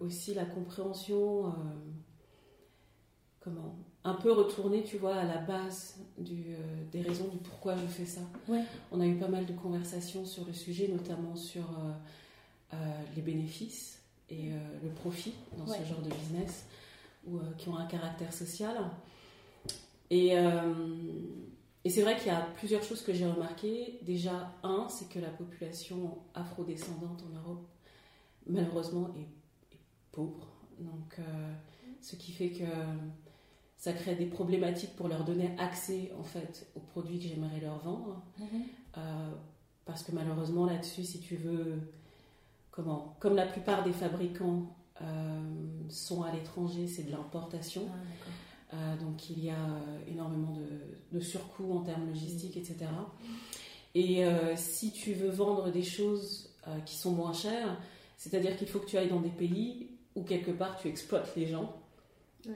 aussi 0.00 0.32
la 0.32 0.44
compréhension, 0.46 1.52
comment, 3.40 3.76
un 4.04 4.14
peu 4.14 4.32
retourner, 4.32 4.82
tu 4.82 4.96
vois, 4.96 5.16
à 5.16 5.24
la 5.24 5.36
base 5.38 5.96
du, 6.16 6.56
des 6.92 7.02
raisons 7.02 7.28
du 7.28 7.36
pourquoi 7.36 7.76
je 7.76 7.86
fais 7.86 8.06
ça. 8.06 8.22
Ouais. 8.48 8.62
On 8.90 9.00
a 9.00 9.06
eu 9.06 9.16
pas 9.16 9.28
mal 9.28 9.44
de 9.44 9.52
conversations 9.52 10.24
sur 10.24 10.46
le 10.46 10.54
sujet, 10.54 10.88
notamment 10.88 11.36
sur 11.36 11.64
les 13.16 13.20
bénéfices 13.22 14.00
et 14.30 14.50
le 14.82 14.88
profit 14.90 15.34
dans 15.58 15.70
Ouais. 15.70 15.78
ce 15.78 15.84
genre 15.84 16.00
de 16.00 16.10
business, 16.10 16.64
ou 17.26 17.38
qui 17.58 17.68
ont 17.68 17.76
un 17.76 17.86
caractère 17.86 18.32
social. 18.32 18.74
Et, 20.10 20.38
euh, 20.38 20.74
et 21.84 21.90
c'est 21.90 22.02
vrai 22.02 22.16
qu'il 22.16 22.28
y 22.28 22.34
a 22.34 22.40
plusieurs 22.56 22.82
choses 22.82 23.02
que 23.02 23.12
j'ai 23.12 23.26
remarquées. 23.26 23.98
Déjà, 24.02 24.52
un, 24.62 24.88
c'est 24.88 25.08
que 25.08 25.18
la 25.18 25.30
population 25.30 26.18
afrodescendante 26.34 27.22
en 27.30 27.36
Europe, 27.36 27.66
malheureusement, 28.46 29.10
est, 29.16 29.74
est 29.74 29.80
pauvre. 30.12 30.46
Donc, 30.78 31.18
euh, 31.18 31.52
ce 32.00 32.16
qui 32.16 32.32
fait 32.32 32.50
que 32.50 32.64
ça 33.78 33.92
crée 33.92 34.16
des 34.16 34.26
problématiques 34.26 34.94
pour 34.96 35.08
leur 35.08 35.24
donner 35.24 35.54
accès 35.58 36.12
en 36.18 36.24
fait 36.24 36.66
aux 36.74 36.80
produits 36.80 37.18
que 37.20 37.28
j'aimerais 37.28 37.60
leur 37.60 37.78
vendre. 37.78 38.22
Euh, 38.96 39.30
parce 39.84 40.02
que 40.02 40.12
malheureusement 40.12 40.66
là-dessus, 40.66 41.04
si 41.04 41.20
tu 41.20 41.36
veux, 41.36 41.78
comment, 42.70 43.16
comme 43.20 43.36
la 43.36 43.46
plupart 43.46 43.84
des 43.84 43.92
fabricants 43.92 44.76
euh, 45.00 45.40
sont 45.88 46.22
à 46.22 46.32
l'étranger, 46.32 46.88
c'est 46.88 47.04
de 47.04 47.12
l'importation. 47.12 47.82
Ah, 47.88 47.96
Euh, 48.74 48.96
donc 48.96 49.30
il 49.30 49.42
y 49.44 49.50
a 49.50 49.54
euh, 49.54 50.10
énormément 50.10 50.52
de, 50.52 51.16
de 51.18 51.20
surcoûts 51.22 51.72
en 51.72 51.80
termes 51.80 52.06
logistiques, 52.08 52.56
etc. 52.56 52.76
Et 53.94 54.24
euh, 54.24 54.54
si 54.56 54.92
tu 54.92 55.14
veux 55.14 55.30
vendre 55.30 55.70
des 55.70 55.82
choses 55.82 56.50
euh, 56.66 56.78
qui 56.80 56.96
sont 56.96 57.12
moins 57.12 57.32
chères, 57.32 57.78
c'est-à-dire 58.18 58.56
qu'il 58.56 58.68
faut 58.68 58.78
que 58.78 58.86
tu 58.86 58.98
ailles 58.98 59.08
dans 59.08 59.20
des 59.20 59.30
pays 59.30 59.88
où 60.14 60.22
quelque 60.22 60.50
part 60.50 60.76
tu 60.78 60.88
exploites 60.88 61.32
les 61.36 61.46
gens. 61.46 61.76
Ouais. 62.46 62.54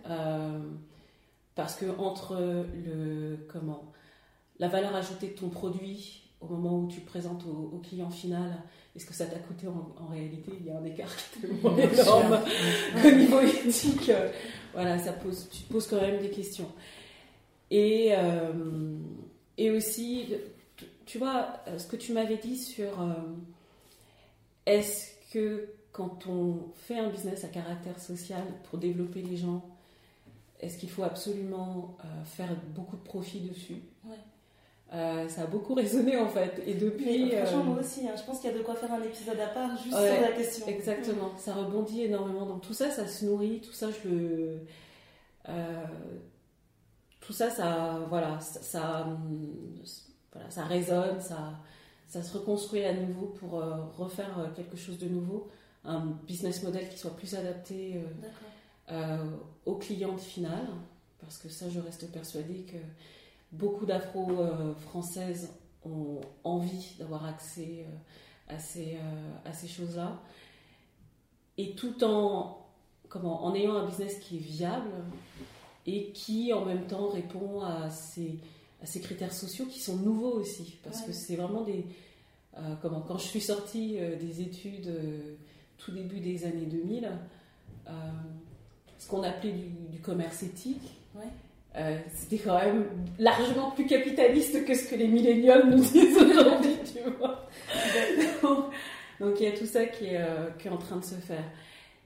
Parce 1.55 1.75
que 1.77 1.87
entre 1.99 2.37
le 2.37 3.37
comment 3.49 3.93
la 4.59 4.69
valeur 4.69 4.95
ajoutée 4.95 5.29
de 5.29 5.35
ton 5.35 5.49
produit 5.49 6.23
au 6.41 6.47
moment 6.47 6.79
où 6.81 6.89
tu 6.89 7.01
le 7.01 7.07
présentes 7.07 7.45
au, 7.47 7.77
au 7.77 7.79
client 7.79 8.11
final 8.11 8.63
et 8.97 8.99
ce 8.99 9.07
que 9.07 9.15
ça 9.15 9.27
t'a 9.27 9.39
coûté 9.39 9.67
en, 9.69 9.95
en 10.03 10.07
réalité, 10.07 10.53
il 10.61 10.67
y 10.67 10.71
a 10.71 10.79
un 10.79 10.85
écart 10.85 11.09
qui 11.17 11.39
est 11.39 11.49
tellement 11.49 11.77
énorme 11.77 12.41
au 13.05 13.11
niveau 13.11 13.41
éthique. 13.41 14.11
Voilà, 14.73 14.99
ça 14.99 15.13
pose, 15.13 15.49
tu 15.51 15.63
poses 15.65 15.87
quand 15.87 16.01
même 16.01 16.21
des 16.21 16.31
questions. 16.31 16.71
Et, 17.71 18.11
euh, 18.17 18.53
aussi, 19.77 20.35
tu- 21.07 21.19
vois, 21.19 21.55
euh, 21.69 21.79
ce 21.79 21.87
que 21.87 21.97
tu 21.97 22.13
m'avais 22.13 22.37
dit 22.37 22.57
sur 22.59 23.01
euh, 23.01 23.13
est-ce 24.67 25.11
que 25.33 25.69
quand 25.93 26.27
on 26.27 26.73
fait 26.77 26.99
un 26.99 27.11
business 27.11 27.45
à 27.45 27.49
caractère 27.49 27.99
social 28.01 28.45
pour 28.65 28.79
développer 28.79 29.21
les 29.23 29.37
gens, 29.37 29.63
est-ce 30.61 30.79
qu'il 30.79 30.91
faut 30.91 31.03
absolument 31.03 31.97
faire 32.25 32.55
beaucoup 32.75 32.97
de 32.97 33.03
profit 33.03 33.41
dessus? 33.41 33.83
Euh, 34.93 35.29
Ça 35.29 35.43
a 35.43 35.47
beaucoup 35.47 35.75
résonné 35.83 36.17
en 36.19 36.29
fait. 36.29 36.63
Et 36.67 36.75
depuis. 36.75 37.25
Mais, 37.27 37.37
franchement, 37.45 37.61
euh, 37.61 37.65
moi 37.65 37.79
aussi, 37.81 38.07
hein, 38.07 38.13
je 38.17 38.23
pense 38.25 38.41
qu'il 38.41 38.51
y 38.51 38.55
a 38.55 38.59
de 38.59 38.63
quoi 38.63 38.75
faire 38.75 38.93
un 38.93 39.03
épisode 39.03 39.41
à 39.41 39.47
part 39.49 39.77
juste 39.77 39.95
Ouais, 39.97 40.13
sur 40.13 40.21
la 40.21 40.33
question. 40.33 40.67
Exactement, 40.67 41.33
ça 41.39 41.55
rebondit 41.55 42.03
énormément. 42.05 42.45
Donc 42.47 42.61
tout 42.63 42.75
ça, 42.75 42.91
ça 42.91 43.07
se 43.07 43.25
nourrit, 43.25 43.61
tout 43.61 43.73
ça, 43.73 43.89
je 43.91 44.09
le. 44.09 44.59
euh, 45.49 45.85
tout 47.21 47.33
ça, 47.33 47.51
ça. 47.51 48.01
Voilà, 48.09 48.39
ça, 48.41 48.61
ça, 48.63 49.07
voilà, 50.33 50.51
ça 50.51 50.65
résonne, 50.65 51.21
ça, 51.21 51.53
ça 52.09 52.23
se 52.23 52.37
reconstruit 52.37 52.85
à 52.85 52.93
nouveau 52.93 53.27
pour 53.29 53.61
euh, 53.61 53.77
refaire 53.97 54.39
euh, 54.39 54.47
quelque 54.55 54.77
chose 54.77 54.99
de 54.99 55.09
nouveau. 55.09 55.49
Un 55.85 56.01
business 56.27 56.63
model 56.63 56.89
qui 56.89 56.99
soit 56.99 57.17
plus 57.17 57.35
adapté 57.35 57.95
euh, 57.97 58.03
D'accord. 58.21 58.39
euh, 58.93 59.25
au 59.67 59.77
client 59.77 60.17
final, 60.17 60.67
parce 61.21 61.39
que 61.39 61.49
ça, 61.49 61.69
je 61.71 61.81
reste 61.81 62.11
persuadée 62.13 62.65
que 62.71 62.77
beaucoup 63.53 63.87
d'afro-françaises 63.87 65.53
ont 65.85 66.21
envie 66.45 66.95
d'avoir 66.99 67.25
accès 67.27 67.87
euh, 67.87 68.55
à 68.55 68.59
ces, 68.59 68.97
euh, 68.97 69.35
à 69.45 69.53
ces 69.53 69.69
choses-là, 69.69 70.21
et 71.59 71.75
tout 71.75 72.03
en, 72.05 72.67
comment, 73.09 73.45
en 73.45 73.55
ayant 73.55 73.75
un 73.77 73.87
business 73.87 74.19
qui 74.21 74.37
est 74.37 74.41
viable 74.41 74.91
et 75.87 76.13
qui 76.13 76.53
en 76.53 76.65
même 76.65 76.87
temps 76.87 77.09
répond 77.09 77.61
à 77.63 77.91
ces, 77.91 78.39
à 78.83 78.87
ces 78.87 79.01
critères 79.01 79.33
sociaux 79.33 79.67
qui 79.67 79.81
sont 79.81 79.97
nouveaux 79.97 80.33
aussi, 80.33 80.79
parce 80.85 81.01
Ouais. 81.01 81.07
que 81.09 81.13
c'est 81.13 81.37
vraiment 81.37 81.63
des... 81.63 81.85
euh, 82.57 82.75
comment, 82.81 83.01
quand 83.01 83.19
je 83.19 83.27
suis 83.27 83.41
sortie 83.41 83.99
des 84.21 84.41
études 84.41 84.87
euh, 84.89 85.35
tout 85.79 85.91
début 85.93 86.21
des 86.21 86.45
années 86.45 86.67
2000, 86.67 87.11
euh, 87.89 87.91
ce 88.99 89.09
qu'on 89.09 89.23
appelait 89.25 89.53
du, 89.53 89.69
du 89.91 90.01
commerce 90.01 90.43
éthique, 90.45 90.95
Ouais. 91.15 91.25
Euh, 91.77 91.99
c'était 92.15 92.39
quand 92.39 92.59
même 92.59 92.87
largement 93.19 93.71
plus 93.71 93.87
capitaliste 93.87 94.65
que 94.65 94.75
ce 94.75 94.89
que 94.91 94.95
les 94.95 95.09
milléniums 95.09 95.71
nous 95.71 95.81
disent 95.83 96.17
aujourd'hui, 96.19 96.77
tu 96.85 97.11
vois. 97.19 97.49
Donc, 98.43 98.73
donc 99.21 99.41
il 99.41 99.45
y 99.45 99.47
a 99.49 99.57
tout 99.57 99.67
ça 99.67 99.87
qui 99.87 100.07
est, 100.07 100.21
euh, 100.21 100.51
qui 100.59 100.69
est 100.69 100.71
en 100.71 100.77
train 100.79 100.97
de 100.97 101.05
se 101.05 101.15
faire. 101.15 101.45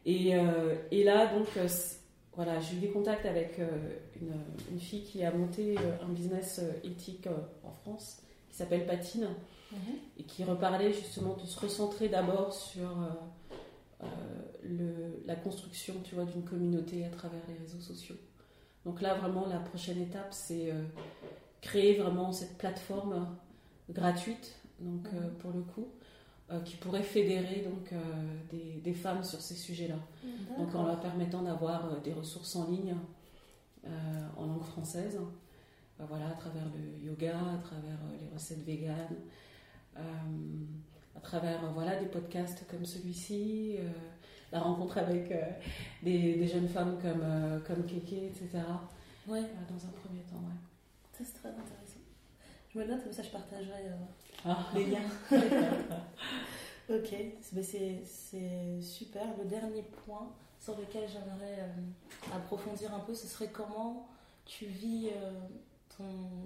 Et, 0.05 0.37
euh, 0.37 0.75
et 0.93 1.03
là, 1.03 1.27
donc, 1.35 1.47
voilà, 2.35 2.61
j'ai 2.61 2.77
eu 2.77 2.81
des 2.81 2.91
contacts 2.91 3.27
avec 3.27 3.59
une, 4.21 4.33
une 4.71 4.79
fille 4.81 5.03
qui 5.03 5.25
a 5.25 5.33
monté 5.33 5.75
un 6.03 6.09
business 6.13 6.61
éthique 6.85 7.27
en 7.65 7.73
France, 7.73 8.19
qui 8.51 8.57
s'appelle 8.57 8.87
Patine 8.87 9.29
Mhm. 9.73 9.97
et 10.21 10.23
qui 10.23 10.45
reparlait 10.45 10.93
justement 10.93 11.35
de 11.35 11.45
se 11.45 11.59
recentrer 11.59 12.09
d'abord 12.09 12.53
sur 12.53 12.89
le- 14.63 15.23
la 15.27 15.35
construction 15.35 15.95
tu 16.05 16.15
vois, 16.15 16.25
d'une 16.25 16.45
communauté 16.45 17.05
à 17.05 17.09
travers 17.09 17.41
les 17.49 17.55
réseaux 17.65 17.81
sociaux. 17.81 18.15
Donc 18.87 19.03
là, 19.03 19.15
vraiment, 19.15 19.47
la 19.49 19.59
prochaine 19.59 20.01
étape, 20.01 20.29
c'est 20.31 20.71
euh, 20.71 20.85
créer 21.61 21.99
vraiment 21.99 22.31
cette 22.31 22.57
plateforme 22.57 23.37
gratuite, 23.91 24.55
donc 24.79 25.09
euh, 25.13 25.29
pour 25.41 25.51
le 25.51 25.63
coup, 25.63 25.89
euh, 26.53 26.61
qui 26.61 26.77
pourrait 26.77 27.03
fédérer 27.03 27.63
donc 27.69 27.93
des, 28.51 28.81
des 28.85 28.95
femmes 28.95 29.25
sur 29.25 29.41
ces 29.41 29.57
sujets-là. 29.57 29.99
Donc 30.57 30.73
en 30.77 30.87
leur 30.87 31.01
permettant 31.01 31.43
d'avoir 31.43 32.01
des 32.03 32.13
ressources 32.13 32.55
en 32.55 32.71
ligne 32.71 32.95
en 34.37 34.47
langue 34.47 34.65
française, 34.65 35.19
voilà, 35.99 36.29
à 36.29 36.33
travers 36.35 36.65
le 36.67 37.07
yoga, 37.07 37.37
à 37.37 37.59
travers 37.59 37.99
les 38.21 38.29
recettes 38.35 38.65
véganes, 38.65 39.17
à 39.97 41.21
travers 41.21 41.73
voilà, 41.73 41.97
des 41.97 42.07
podcasts 42.07 42.67
comme 42.69 42.85
celui-ci, 42.85 43.77
la 44.53 44.61
rencontre 44.61 44.99
avec 44.99 45.31
euh, 45.31 45.43
des, 46.03 46.35
des 46.35 46.47
jeunes 46.49 46.69
femmes 46.69 46.99
comme, 47.03 47.21
euh, 47.23 47.59
comme 47.67 47.85
Kéké, 47.87 48.27
etc. 48.27 48.49
Ouais, 49.27 49.41
Euh, 49.41 49.43
dans 49.69 49.85
un 49.87 49.93
premier 50.03 50.21
temps, 50.23 50.37
ouais. 50.37 50.55
ça 51.13 51.25
c'est 51.25 51.39
très 51.41 51.49
intéressant. 51.49 52.01
Je 52.73 52.79
me 52.79 52.85
note 52.87 53.03
comme 53.03 53.13
ça, 53.13 53.23
je 53.23 53.31
partagerai 53.31 53.91
Ah. 54.45 54.67
les 54.75 54.85
liens. 54.87 55.01
ok, 56.91 57.07
c'est- 57.09 57.53
mais 57.53 57.63
c'est 57.63 58.03
c'est 58.05 58.81
super. 58.81 59.25
Le 59.39 59.45
dernier 59.49 59.83
point 60.05 60.29
sur 60.61 60.77
lequel 60.79 61.09
j'aimerais 61.09 61.59
euh, 61.61 62.37
approfondir 62.37 62.95
un 62.95 63.01
peu, 63.01 63.15
ce 63.15 63.27
serait 63.27 63.49
comment 63.49 64.09
tu 64.45 64.67
vis 64.67 65.09
euh, 65.15 65.33
ton, 65.97 66.05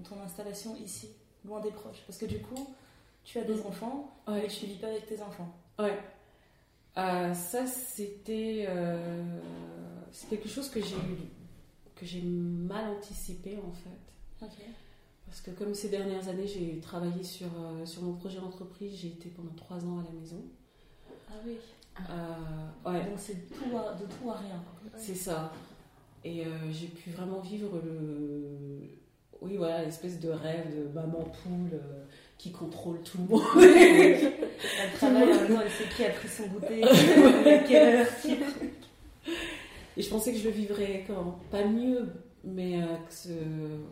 ton 0.09 0.21
installation 0.23 0.75
ici, 0.77 1.11
loin 1.45 1.61
des 1.61 1.71
proches. 1.71 2.03
Parce 2.07 2.19
que 2.19 2.27
du 2.27 2.41
coup, 2.41 2.69
tu 3.25 3.39
as 3.39 3.45
des 3.45 3.61
enfants, 3.63 4.11
Ouais. 4.27 4.43
mais 4.43 4.49
tu 4.49 4.67
vis 4.67 4.77
pas 4.77 4.87
avec 4.89 5.07
tes 5.07 5.21
enfants. 5.21 5.49
Ouais. 5.79 5.99
Euh, 6.99 7.33
ça, 7.35 7.67
c'était 7.67 8.67
euh, 8.69 9.23
c'est 10.13 10.29
quelque 10.29 10.49
chose 10.49 10.69
que 10.69 10.81
j'ai 10.81 10.97
que 11.95 12.05
j'ai 12.07 12.23
mal 12.23 12.89
anticipé 12.97 13.59
en 13.59 13.73
fait. 13.73 14.47
Parce 15.27 15.41
que 15.43 15.51
comme 15.53 15.75
ces 15.75 15.89
dernières 15.91 16.27
années, 16.29 16.47
j'ai 16.47 16.81
travaillé 16.81 17.23
sur, 17.23 17.47
euh, 17.47 17.85
sur 17.87 18.03
mon 18.03 18.15
projet 18.15 18.41
d'entreprise, 18.41 18.97
j'ai 19.01 19.09
été 19.09 19.29
pendant 19.29 19.53
trois 19.55 19.77
ans 19.85 20.01
à 20.01 20.03
la 20.03 20.19
maison. 20.19 20.43
Ah 21.29 21.35
oui. 21.47 21.57
Euh, 22.01 22.91
ouais, 22.91 23.05
Donc 23.05 23.19
c'est 23.19 23.47
tout 23.49 23.77
à- 23.77 23.95
de 23.95 24.05
tout 24.07 24.31
à 24.31 24.39
rien. 24.39 24.63
c'est 24.97 25.15
ça. 25.15 25.53
Et 26.25 26.45
euh, 26.45 26.49
j'ai 26.73 26.89
pu 26.89 27.11
vraiment 27.11 27.39
vivre 27.41 27.81
le... 27.85 28.81
Oui, 29.41 29.57
voilà, 29.57 29.85
l'espèce 29.85 30.19
de 30.19 30.31
rêve 30.31 30.75
de 30.77 30.89
maman 30.93 31.23
poule 31.45 31.79
qui 32.41 32.53
contrôle 32.53 33.01
tout 33.03 33.19
le 33.19 33.25
monde. 33.25 33.43
Elle 33.63 34.93
travaille 34.97 35.23
en 35.25 35.27
même 35.27 35.47
temps, 35.49 35.61
elle 35.63 35.71
sait 35.71 35.85
qui 35.95 36.05
a 36.05 36.09
pris 36.11 36.29
son 36.29 36.45
goûter, 36.47 36.83
à 36.83 37.59
quelle 37.69 37.97
heure, 37.97 38.07
qui- 38.23 38.39
Et 39.97 40.03
je 40.03 40.09
pensais 40.09 40.33
que 40.33 40.39
je 40.39 40.45
le 40.45 40.51
vivrais 40.51 41.05
comment 41.07 41.39
pas 41.51 41.65
mieux, 41.65 42.09
mais 42.45 42.77
euh, 42.81 42.87
que 43.07 43.13
ce... 43.13 43.29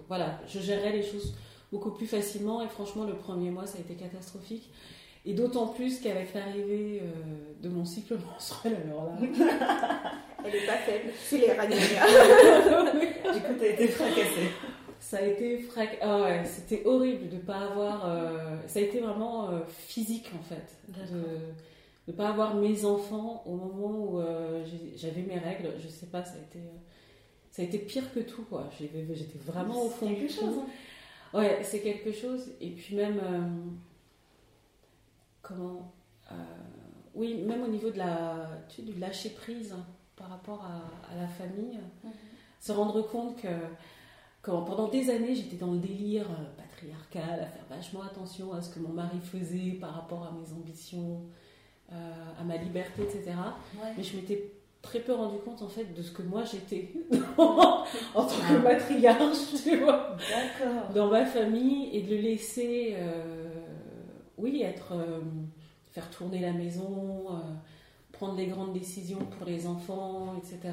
voilà, 0.08 0.40
je 0.48 0.60
gérerais 0.60 0.92
les 0.92 1.02
choses 1.02 1.34
beaucoup 1.70 1.90
plus 1.90 2.06
facilement. 2.06 2.62
Et 2.64 2.68
franchement, 2.68 3.04
le 3.04 3.14
premier 3.16 3.50
mois, 3.50 3.66
ça 3.66 3.76
a 3.76 3.80
été 3.82 3.94
catastrophique. 4.02 4.70
Et 5.26 5.34
d'autant 5.34 5.66
plus 5.66 6.00
qu'avec 6.00 6.32
l'arrivée 6.32 7.02
euh, 7.02 7.62
de 7.62 7.68
mon 7.68 7.84
cycle 7.84 8.16
menstruel, 8.32 8.76
alors 8.86 9.04
là, 9.04 9.18
Elle 10.46 10.54
est 10.54 10.66
pas 10.66 10.76
faible, 10.78 11.10
c'est 11.22 11.36
les. 11.36 11.48
Du 11.48 13.40
coup, 13.40 13.52
t'as 13.58 13.66
été 13.66 13.88
fracassée. 13.88 14.50
Ça 15.00 15.18
a 15.18 15.22
été 15.22 15.58
frac... 15.58 15.98
ah 16.02 16.22
ouais, 16.22 16.44
c'était 16.44 16.84
horrible 16.86 17.28
de 17.30 17.38
pas 17.38 17.58
avoir. 17.70 18.04
euh, 18.08 18.56
Ça 18.66 18.78
a 18.80 18.82
été 18.82 19.00
vraiment 19.00 19.50
euh, 19.50 19.60
physique 19.66 20.30
en 20.38 20.42
fait, 20.42 20.76
de 20.88 21.18
ne 22.08 22.12
pas 22.12 22.28
avoir 22.30 22.54
mes 22.54 22.84
enfants 22.84 23.42
au 23.46 23.54
moment 23.56 24.04
où 24.04 24.18
euh, 24.20 24.64
j'avais 24.96 25.22
mes 25.22 25.38
règles. 25.38 25.72
Je 25.82 25.88
sais 25.88 26.06
pas, 26.06 26.24
ça 26.24 26.34
a 26.34 26.38
été. 26.38 26.60
Ça 27.50 27.62
a 27.62 27.64
été 27.64 27.78
pire 27.78 28.12
que 28.14 28.20
tout, 28.20 28.42
quoi. 28.44 28.68
J'étais 28.78 29.38
vraiment 29.46 29.82
au 29.84 29.88
fond 29.88 30.06
du 30.06 30.14
quelque 30.14 30.32
chose. 30.32 30.58
hein. 30.60 31.38
Ouais, 31.38 31.60
c'est 31.62 31.80
quelque 31.80 32.12
chose. 32.12 32.46
Et 32.60 32.70
puis 32.70 32.94
même, 32.94 33.20
comment, 35.42 35.92
oui, 37.14 37.42
même 37.42 37.62
au 37.64 37.68
niveau 37.68 37.90
de 37.90 37.98
la, 37.98 38.48
tu 38.68 38.76
sais, 38.76 38.82
du 38.82 38.98
lâcher 38.98 39.30
prise. 39.30 39.74
par 40.16 40.28
rapport 40.30 40.64
à, 40.64 41.12
à 41.12 41.16
la 41.20 41.28
famille. 41.28 41.78
Se 42.60 42.72
rendre 42.72 43.02
compte 43.02 43.40
que, 43.40 43.48
pendant 44.48 44.88
des 44.88 45.10
années, 45.10 45.34
j'étais 45.34 45.56
dans 45.56 45.72
le 45.72 45.78
délire 45.78 46.26
euh, 46.30 46.44
patriarcal, 46.56 47.40
à 47.40 47.46
faire 47.46 47.64
vachement 47.68 48.02
attention 48.02 48.52
à 48.52 48.60
ce 48.60 48.70
que 48.74 48.80
mon 48.80 48.90
mari 48.90 49.18
faisait 49.20 49.72
par 49.80 49.94
rapport 49.94 50.22
à 50.24 50.32
mes 50.32 50.52
ambitions, 50.52 51.22
euh, 51.92 51.94
à 52.40 52.44
ma 52.44 52.56
liberté, 52.56 53.02
etc. 53.02 53.32
Mais 53.96 54.02
je 54.02 54.16
m'étais 54.16 54.52
très 54.82 55.00
peu 55.00 55.12
rendu 55.12 55.38
compte 55.38 55.60
en 55.62 55.68
fait 55.68 55.92
de 55.92 56.02
ce 56.02 56.12
que 56.12 56.22
moi 56.22 56.44
j'étais 56.44 56.92
en 57.36 57.84
tant 58.14 58.26
que 58.26 58.54
Ah. 58.56 58.58
matriarche, 58.58 59.62
tu 59.64 59.76
vois 59.78 60.16
dans 60.94 61.08
ma 61.08 61.26
famille 61.26 61.88
et 61.92 62.02
de 62.02 62.14
le 62.14 62.20
laisser, 62.22 62.94
euh, 62.96 63.64
oui, 64.38 64.62
être, 64.62 64.92
euh, 64.92 65.20
faire 65.90 66.08
tourner 66.10 66.40
la 66.40 66.52
maison, 66.52 67.26
prendre 68.12 68.36
les 68.36 68.46
grandes 68.46 68.72
décisions 68.72 69.18
pour 69.18 69.46
les 69.46 69.66
enfants, 69.66 70.34
etc. 70.38 70.72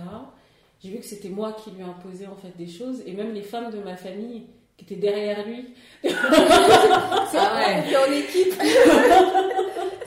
J'ai 0.84 0.90
vu 0.92 0.98
que 1.00 1.06
c'était 1.06 1.30
moi 1.30 1.54
qui 1.64 1.72
lui 1.72 1.84
imposais 1.84 2.28
en 2.28 2.36
fait 2.36 2.56
des 2.58 2.68
choses 2.72 3.02
et 3.06 3.14
même 3.14 3.34
les 3.34 3.42
femmes 3.42 3.72
de 3.72 3.80
ma 3.80 3.96
famille 3.96 4.44
qui 4.78 4.86
étaient 4.86 4.96
derrière 5.02 5.46
lui. 5.48 5.74
C'est 6.04 6.12
fait 6.12 7.98
en 7.98 8.12
équipe. 8.12 8.54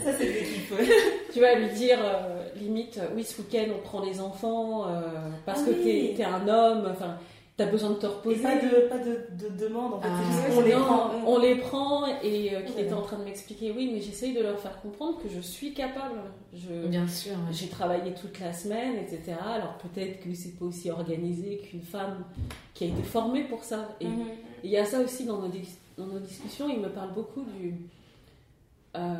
Ça, 0.04 0.12
c'est 0.18 0.24
l'équipe. 0.26 0.72
Tu 1.32 1.40
vas 1.40 1.54
lui 1.54 1.68
dire 1.70 1.98
euh, 2.02 2.44
limite, 2.60 3.00
oui, 3.14 3.24
ce 3.24 3.40
week-end 3.40 3.66
on 3.76 3.82
prend 3.82 4.04
les 4.04 4.20
enfants 4.20 4.86
euh, 4.88 5.00
parce 5.46 5.62
Ah 5.62 5.66
que 5.66 5.70
oui. 5.70 6.14
t'es 6.16 6.24
un 6.24 6.46
homme, 6.48 6.88
enfin, 6.92 7.16
t'as 7.58 7.66
besoin 7.66 7.90
de 7.90 7.96
te 7.96 8.06
Et 8.06 8.08
reposer. 8.08 8.40
pas 8.42 8.54
de, 8.56 8.88
pas 8.88 8.98
de, 8.98 9.48
de 9.48 9.66
demande, 9.66 9.94
en 9.94 10.00
fait. 10.00 10.08
Ah, 10.10 10.20
c'est 10.22 10.42
juste 10.46 10.54
qu'on 10.54 10.64
les 10.64 10.72
Non, 10.74 10.84
prend. 10.84 11.10
on 11.26 11.38
les 11.38 11.54
prend 11.56 12.06
et 12.22 12.54
euh, 12.54 12.62
qu'il 12.62 12.76
Ouais. 12.76 12.82
était 12.84 12.92
en 12.94 13.02
train 13.02 13.18
de 13.18 13.24
m'expliquer, 13.24 13.72
oui, 13.76 13.90
mais 13.92 14.00
j'essaye 14.00 14.32
de 14.32 14.40
leur 14.42 14.58
faire 14.60 14.80
comprendre 14.80 15.18
que 15.20 15.28
je 15.28 15.40
suis 15.40 15.74
capable. 15.74 16.20
Je, 16.54 16.86
Bien 16.86 17.06
sûr. 17.08 17.32
ouais. 17.32 17.52
J'ai 17.52 17.66
travaillé 17.68 18.14
toute 18.14 18.38
la 18.40 18.52
semaine, 18.54 18.94
etc. 18.96 19.34
Alors 19.44 19.76
peut-être 19.78 20.22
que 20.22 20.32
c'est 20.34 20.56
pas 20.58 20.64
aussi 20.66 20.90
organisé 20.90 21.58
qu'une 21.58 21.82
femme 21.82 22.24
qui 22.74 22.84
a 22.84 22.86
été 22.86 23.02
formée 23.02 23.42
pour 23.44 23.64
ça. 23.64 23.88
Et 24.00 24.06
Mhm. 24.06 24.24
il 24.64 24.70
y 24.70 24.76
a 24.78 24.84
ça 24.84 25.00
aussi 25.00 25.26
dans 25.26 25.38
nos, 25.40 25.48
dis- 25.48 25.76
dans 25.98 26.06
nos 26.06 26.20
discussions. 26.20 26.68
Il 26.70 26.78
me 26.80 26.88
parle 26.88 27.12
beaucoup 27.12 27.42
du 27.42 27.74
euh, 28.96 29.14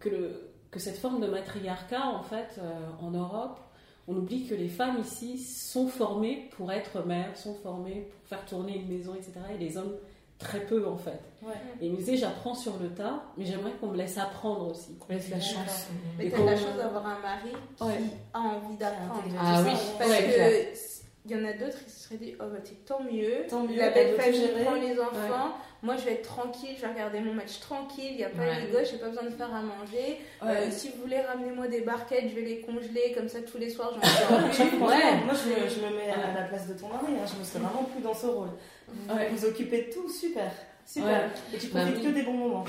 que, 0.00 0.08
le- 0.08 0.50
que 0.70 0.80
cette 0.80 0.96
forme 0.98 1.20
de 1.20 1.26
matriarcat, 1.26 2.02
en 2.06 2.22
fait, 2.22 2.58
euh, 2.58 2.72
en 3.00 3.10
Europe, 3.10 3.58
on 4.08 4.16
oublie 4.16 4.46
que 4.46 4.54
les 4.54 4.68
femmes 4.68 4.98
ici 5.00 5.38
sont 5.38 5.88
formées 5.88 6.48
pour 6.56 6.70
être 6.72 7.04
mères, 7.06 7.36
sont 7.36 7.54
formées 7.54 8.08
pour 8.10 8.28
faire 8.28 8.44
tourner 8.46 8.76
une 8.78 8.88
maison, 8.88 9.14
etc. 9.14 9.32
Et 9.54 9.58
les 9.58 9.76
hommes 9.76 9.94
très 10.38 10.60
peu, 10.66 10.86
en 10.86 10.96
fait. 10.96 11.20
Ouais. 11.42 11.52
Et 11.80 11.86
il 11.86 11.92
me 11.92 11.96
disait, 11.96 12.16
j'apprends 12.16 12.54
sur 12.54 12.76
le 12.78 12.88
tas, 12.90 13.22
mais 13.38 13.44
j'aimerais 13.46 13.70
qu'on 13.80 13.86
me 13.88 13.96
laisse 13.96 14.18
apprendre 14.18 14.70
aussi. 14.70 14.98
On 15.08 15.12
laisse 15.12 15.30
la 15.30 15.40
chance. 15.40 15.86
Mais 16.18 16.28
t'as 16.28 16.44
la 16.44 16.52
qu'on- 16.54 16.58
chance 16.60 16.76
d'avoir 16.76 17.06
un 17.06 17.18
mari 17.20 17.50
qui 17.76 17.82
Ouais. 17.84 18.00
a 18.34 18.40
envie 18.40 18.76
d'apprendre. 18.76 19.22
Ah 19.40 19.62
oui, 19.64 19.72
Parce 19.98 20.10
ouais, 20.10 20.72
que 20.74 20.78
il 21.26 21.30
y 21.30 21.36
en 21.40 21.44
a 21.46 21.52
d'autres 21.54 21.82
qui 21.82 21.90
se 21.90 22.00
seraient 22.00 22.16
dit 22.18 22.34
oh 22.38 22.44
bah 22.52 22.58
tant 22.84 23.02
mieux. 23.02 23.46
Tant 23.48 23.62
mieux, 23.62 23.76
La 23.76 23.86
elle 23.86 23.94
belle 23.94 24.20
famille 24.20 24.40
gérer. 24.40 24.64
prend 24.64 24.74
les 24.74 25.00
enfants. 25.00 25.54
Moi 25.84 25.96
je 25.98 26.04
vais 26.06 26.12
être 26.14 26.22
tranquille, 26.28 26.70
je 26.76 26.80
vais 26.82 26.92
regarder 26.92 27.20
mon 27.20 27.34
match 27.34 27.60
tranquille. 27.60 28.10
Il 28.12 28.16
n'y 28.16 28.24
a 28.24 28.30
pas 28.30 28.40
Ouais. 28.42 28.60
les 28.66 28.72
gosses, 28.72 28.90
j'ai 28.90 28.98
pas 28.98 29.08
besoin 29.08 29.24
de 29.24 29.30
faire 29.30 29.54
à 29.54 29.60
manger. 29.60 30.18
Euh, 30.42 30.68
si 30.70 30.88
vous 30.88 31.02
voulez 31.02 31.20
ramener 31.20 31.50
moi 31.52 31.68
des 31.68 31.82
barquettes, 31.82 32.24
je 32.30 32.34
vais 32.34 32.40
les 32.46 32.60
congeler 32.60 33.12
comme 33.14 33.28
ça 33.28 33.40
tous 33.42 33.58
les 33.58 33.68
soirs. 33.70 33.92
J'en 33.94 34.64
Ouais. 34.86 35.16
Moi, 35.24 35.34
je 35.34 35.48
me, 35.50 35.68
je 35.68 35.80
me 35.86 35.96
mets 35.96 36.10
à 36.10 36.40
la 36.40 36.46
place 36.48 36.66
de 36.66 36.74
ton 36.74 36.88
mari. 36.88 37.04
hein. 37.10 37.26
Je 37.32 37.38
me 37.38 37.44
serais 37.44 37.58
vraiment 37.60 37.84
plus 37.84 38.02
dans 38.02 38.14
ce 38.14 38.26
rôle. 38.26 38.48
Vous 38.88 39.14
Ouais. 39.14 39.28
vous 39.32 39.44
occupez 39.44 39.82
de 39.88 39.92
tout, 39.92 40.08
super. 40.08 40.50
Super. 40.86 41.06
Ouais. 41.10 41.28
Et 41.54 41.58
tu 41.58 41.66
Bah 41.68 41.80
profites 41.84 42.02
que 42.02 42.08
des 42.14 42.22
bons 42.22 42.32
moments. 42.32 42.64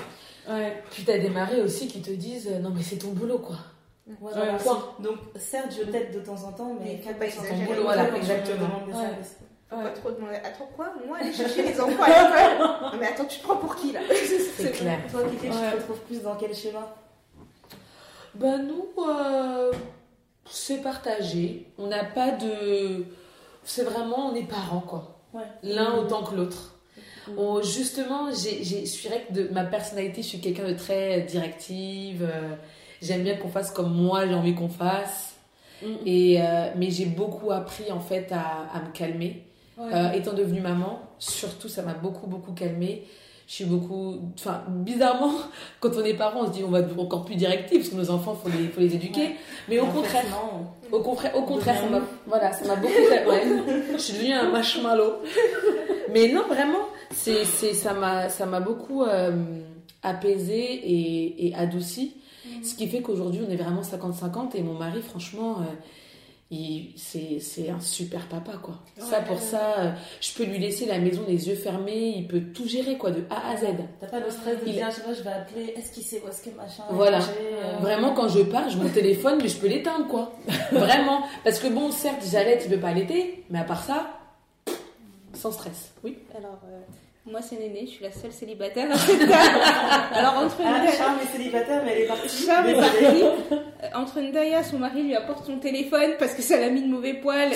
Ouais. 0.50 0.84
Puis 0.92 1.04
t'as 1.04 1.18
des 1.18 1.30
maris 1.30 1.62
aussi 1.62 1.88
qui 1.88 2.02
te 2.02 2.12
disent 2.12 2.50
euh, 2.52 2.60
non 2.60 2.70
mais 2.76 2.84
c'est 2.84 2.98
ton 2.98 3.10
boulot 3.10 3.40
quoi. 3.40 3.58
Voilà. 4.22 4.54
Ouais, 4.54 4.58
point. 4.60 4.94
Donc, 5.00 5.16
certes, 5.36 5.76
je 5.78 5.84
t'aide 5.90 6.12
de 6.14 6.20
temps 6.20 6.44
en 6.44 6.52
temps, 6.52 6.76
mais 6.80 7.00
Mais 7.06 7.14
pas 7.14 7.20
de 7.20 7.24
exagérer. 7.26 7.58
ton 7.66 7.66
boulot, 7.66 7.84
Voilà, 7.86 8.16
exactement. 8.16 8.84
Ouais. 8.88 8.94
Faut 9.70 9.78
Ouais. 9.78 9.84
pas 9.84 9.90
trop 9.90 10.12
demander. 10.12 10.36
Attends 10.36 10.70
quoi? 10.76 10.94
Moi 11.08 11.18
aller 11.20 11.34
chercher 11.34 11.64
les 11.64 11.80
enfants 11.82 12.04
à 12.04 12.08
l'école? 12.08 12.68
Non, 12.94 13.00
Mais 13.00 13.08
attends, 13.08 13.26
tu 13.26 13.40
te 13.40 13.44
prends 13.44 13.58
pour 13.58 13.76
qui 13.76 13.92
là? 13.92 14.00
C'est 14.58 14.72
clair. 14.78 15.00
Toi, 15.12 15.22
tu 15.24 15.48
Ouais. 15.48 15.52
te 15.72 15.76
retrouves 15.78 16.00
plus 16.02 16.22
dans 16.22 16.36
quel 16.36 16.54
schéma? 16.56 16.96
Ben 18.36 18.68
nous, 18.68 18.88
euh, 19.10 19.72
c'est 20.50 20.82
partagé. 20.82 21.68
On 21.78 21.88
n'a 21.88 22.04
pas 22.04 22.32
de... 22.32 23.06
C'est 23.64 23.84
vraiment, 23.84 24.28
on 24.32 24.36
est 24.36 24.44
parents 24.48 24.82
quoi. 24.82 25.18
Ouais. 25.34 25.44
L'un 25.64 25.94
autant 25.96 26.24
que 26.24 26.36
l'autre. 26.36 26.76
On- 27.38 27.62
justement, 27.64 28.30
je 28.30 28.86
suis 28.86 29.10
vrai 29.10 29.26
que 29.28 29.34
de 29.34 29.48
ma 29.52 29.64
personnalité, 29.64 30.22
je 30.22 30.28
suis 30.28 30.40
quelqu'un 30.42 30.68
de 30.68 30.74
très 30.76 31.22
directive. 31.22 32.22
euh, 32.30 32.54
j'aime 33.02 33.24
bien 33.24 33.36
qu'on 33.38 33.50
fasse 33.50 33.72
comme 33.72 33.94
moi, 33.96 34.28
j'ai 34.28 34.36
envie 34.36 34.54
qu'on 34.54 34.70
fasse. 34.70 35.34
Mm. 35.82 35.88
Et, 36.06 36.42
euh, 36.42 36.70
mais 36.76 36.92
j'ai 36.92 37.06
beaucoup 37.08 37.52
appris 37.52 37.92
en 37.92 38.00
fait 38.00 38.32
à, 38.32 38.68
à 38.74 38.82
me 38.82 38.92
calmer. 38.92 39.44
Ouais. 39.78 39.94
Euh, 39.94 40.12
étant 40.14 40.34
devenue 40.34 40.62
maman, 40.62 41.02
surtout, 41.20 41.68
ça 41.68 41.82
m'a 41.82 41.94
beaucoup, 41.94 42.28
beaucoup 42.28 42.54
calmée. 42.54 43.04
Je 43.48 43.54
suis 43.54 43.66
beaucoup. 43.66 44.32
Enfin, 44.40 44.64
bizarrement, 44.70 45.32
quand 45.80 45.92
on 45.96 46.04
est 46.04 46.14
parent, 46.14 46.42
on 46.44 46.48
se 46.48 46.52
dit 46.52 46.64
on 46.64 46.70
va 46.70 46.80
être 46.80 46.98
encore 47.00 47.26
plus 47.26 47.36
directif 47.36 47.80
parce 47.80 47.90
que 47.90 47.96
nos 47.96 48.10
enfants, 48.10 48.38
il 48.46 48.52
faut 48.52 48.58
les, 48.58 48.68
faut 48.70 48.82
les 48.82 48.96
éduquer. 48.96 49.22
Ouais. 49.22 49.36
Mais 49.70 49.80
au 49.80 49.86
fait, 49.86 49.92
contraire, 49.94 50.26
au 50.92 51.00
contraire, 51.00 51.36
au 51.36 51.42
contraire, 51.44 51.80
ça 51.80 51.90
m'a, 51.90 52.02
voilà, 52.26 52.54
ça 52.54 52.66
m'a 52.66 52.76
beaucoup. 52.76 52.94
Ouais, 52.94 53.44
je 53.94 53.98
suis 53.98 54.14
devenue 54.14 54.34
un 54.34 54.50
marshmallow. 54.50 55.16
Mais 56.14 56.32
non, 56.32 56.48
vraiment, 56.48 56.88
c'est, 57.12 57.44
c'est, 57.46 57.74
ça 57.74 57.94
m'a, 57.94 58.30
ça 58.30 58.46
m'a 58.46 58.62
beaucoup 58.62 59.04
euh, 59.04 59.32
apaisé 60.02 60.56
et, 60.56 61.48
et 61.48 61.56
adouci. 61.56 62.16
Ce 62.64 62.76
qui 62.76 62.88
fait 62.88 63.02
qu'aujourd'hui, 63.02 63.42
on 63.48 63.52
est 63.52 63.56
vraiment 63.56 63.82
50-50 63.82 64.56
et 64.56 64.62
mon 64.62 64.74
mari, 64.74 65.02
franchement, 65.02 65.58
euh, 65.60 65.64
il, 66.52 66.94
c'est, 66.96 67.40
c'est 67.40 67.70
un 67.72 67.80
super 67.80 68.28
papa, 68.28 68.54
quoi. 68.62 68.76
ça, 69.00 69.20
pour 69.22 69.40
ça, 69.40 69.80
euh, 69.80 69.92
je 70.22 70.32
peux 70.34 70.44
lui 70.44 70.60
laisser 70.60 70.86
la 70.86 71.00
maison 71.00 71.24
les 71.28 71.48
yeux 71.48 71.56
fermés, 71.56 72.14
il 72.18 72.28
peut 72.28 72.40
tout 72.54 72.68
gérer, 72.68 72.98
quoi, 72.98 73.10
de 73.12 73.24
A 73.32 73.52
à 73.52 73.58
Z. 73.58 73.66
T'as 74.00 74.08
pas 74.08 74.20
le 74.20 74.30
stress 74.30 74.62
de 74.62 74.68
Il- 74.68 74.74
dire, 74.74 74.88
je 74.92 74.96
sais 74.98 75.02
pas, 75.02 75.14
je 75.14 75.24
vais 75.24 75.32
appeler, 75.32 75.74
est-ce 75.76 75.92
qu'il 75.92 76.04
sait 76.04 76.22
où 76.24 76.30
est-ce 76.30 76.44
que 76.44 76.56
machin 76.56 76.84
Voilà. 76.92 77.18
euh, 77.20 77.78
Vraiment, 77.82 78.14
quand 78.14 78.28
je 78.30 78.42
pars, 78.42 78.70
je 78.70 78.78
mon 78.78 78.90
téléphone, 78.90 79.40
mais 79.42 79.48
je 79.48 79.58
peux 79.58 79.68
l'éteindre, 79.68 80.08
quoi. 80.08 80.34
Vraiment. 80.72 81.24
Parce 81.44 81.58
que 81.60 81.68
bon, 81.68 81.90
certes, 81.92 82.22
j'allais, 82.32 82.60
tu 82.60 82.70
peux 82.70 82.80
pas 82.80 82.90
allaiter, 82.90 83.44
mais 83.50 83.60
à 83.60 83.64
part 83.64 83.84
ça, 83.84 84.08
sans 85.34 85.52
stress. 85.52 85.94
Oui. 86.04 86.18
Alors, 86.38 86.60
euh, 86.70 86.80
moi, 87.28 87.42
c'est 87.42 87.56
Néné, 87.58 87.82
je 87.86 87.92
suis 87.92 88.04
la 88.04 88.12
seule 88.12 88.32
célibataire 88.32 88.92
à 88.92 88.98
cette 88.98 89.20
table. 89.20 89.32
Alors, 90.14 90.38
entre 90.44 90.58
Ah, 90.64 90.80
Ndaya, 90.80 90.92
Charme 90.96 91.18
est 91.24 91.36
célibataire, 91.38 91.82
mais 91.84 91.94
elle 91.96 92.02
est 92.04 92.08
partie. 92.08 92.46
Charles 92.46 92.70
est 92.70 92.74
Désolée. 92.76 93.22
parti. 93.22 93.54
Euh, 93.84 93.88
Entre 93.96 94.20
Ndaya, 94.22 94.64
son 94.64 94.78
mari 94.78 95.02
lui 95.04 95.16
apporte 95.16 95.46
son 95.46 95.58
téléphone 95.58 96.12
parce 96.20 96.34
que 96.36 96.44
ça 96.44 96.60
l'a 96.60 96.70
mis 96.70 96.82
de 96.84 96.88
mauvais 96.88 97.16
poil. 97.16 97.50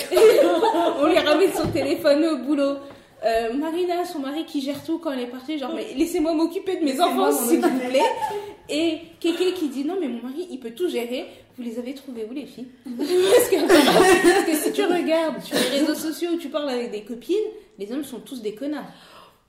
On 1.00 1.06
lui 1.06 1.18
ramène 1.18 1.52
son 1.52 1.68
téléphone 1.68 2.24
au 2.24 2.36
boulot. 2.38 2.76
Euh, 3.24 3.52
Marina, 3.52 4.04
son 4.06 4.18
mari 4.20 4.44
qui 4.46 4.60
gère 4.62 4.82
tout 4.82 4.98
quand 4.98 5.12
elle 5.12 5.20
est 5.20 5.26
partie, 5.26 5.58
genre, 5.58 5.72
mais 5.74 5.86
laissez-moi 5.96 6.32
m'occuper 6.32 6.76
de 6.78 6.84
mes 6.84 6.98
enfants, 7.00 7.30
s'il 7.30 7.60
vous 7.60 7.78
plaît. 7.78 8.00
Et 8.68 8.98
Kéké 9.20 9.52
qui 9.52 9.68
dit, 9.68 9.84
non, 9.84 9.96
mais 10.00 10.08
mon 10.08 10.22
mari, 10.22 10.48
il 10.50 10.58
peut 10.58 10.70
tout 10.70 10.88
gérer. 10.88 11.26
Vous 11.58 11.62
les 11.62 11.78
avez 11.78 11.92
trouvés 11.94 12.26
où, 12.28 12.32
les 12.32 12.46
filles? 12.46 12.68
Parce, 12.96 13.48
que, 13.50 13.66
parce 13.68 14.44
que 14.46 14.54
si 14.56 14.72
tu 14.72 14.82
regardes 14.84 15.42
sur 15.42 15.56
les 15.56 15.80
réseaux 15.80 15.94
sociaux 15.94 16.30
où 16.32 16.38
tu 16.38 16.48
parles 16.48 16.70
avec 16.70 16.90
des 16.90 17.02
copines, 17.02 17.36
les 17.78 17.92
hommes 17.92 18.04
sont 18.04 18.20
tous 18.20 18.40
des 18.40 18.54
connards. 18.54 18.86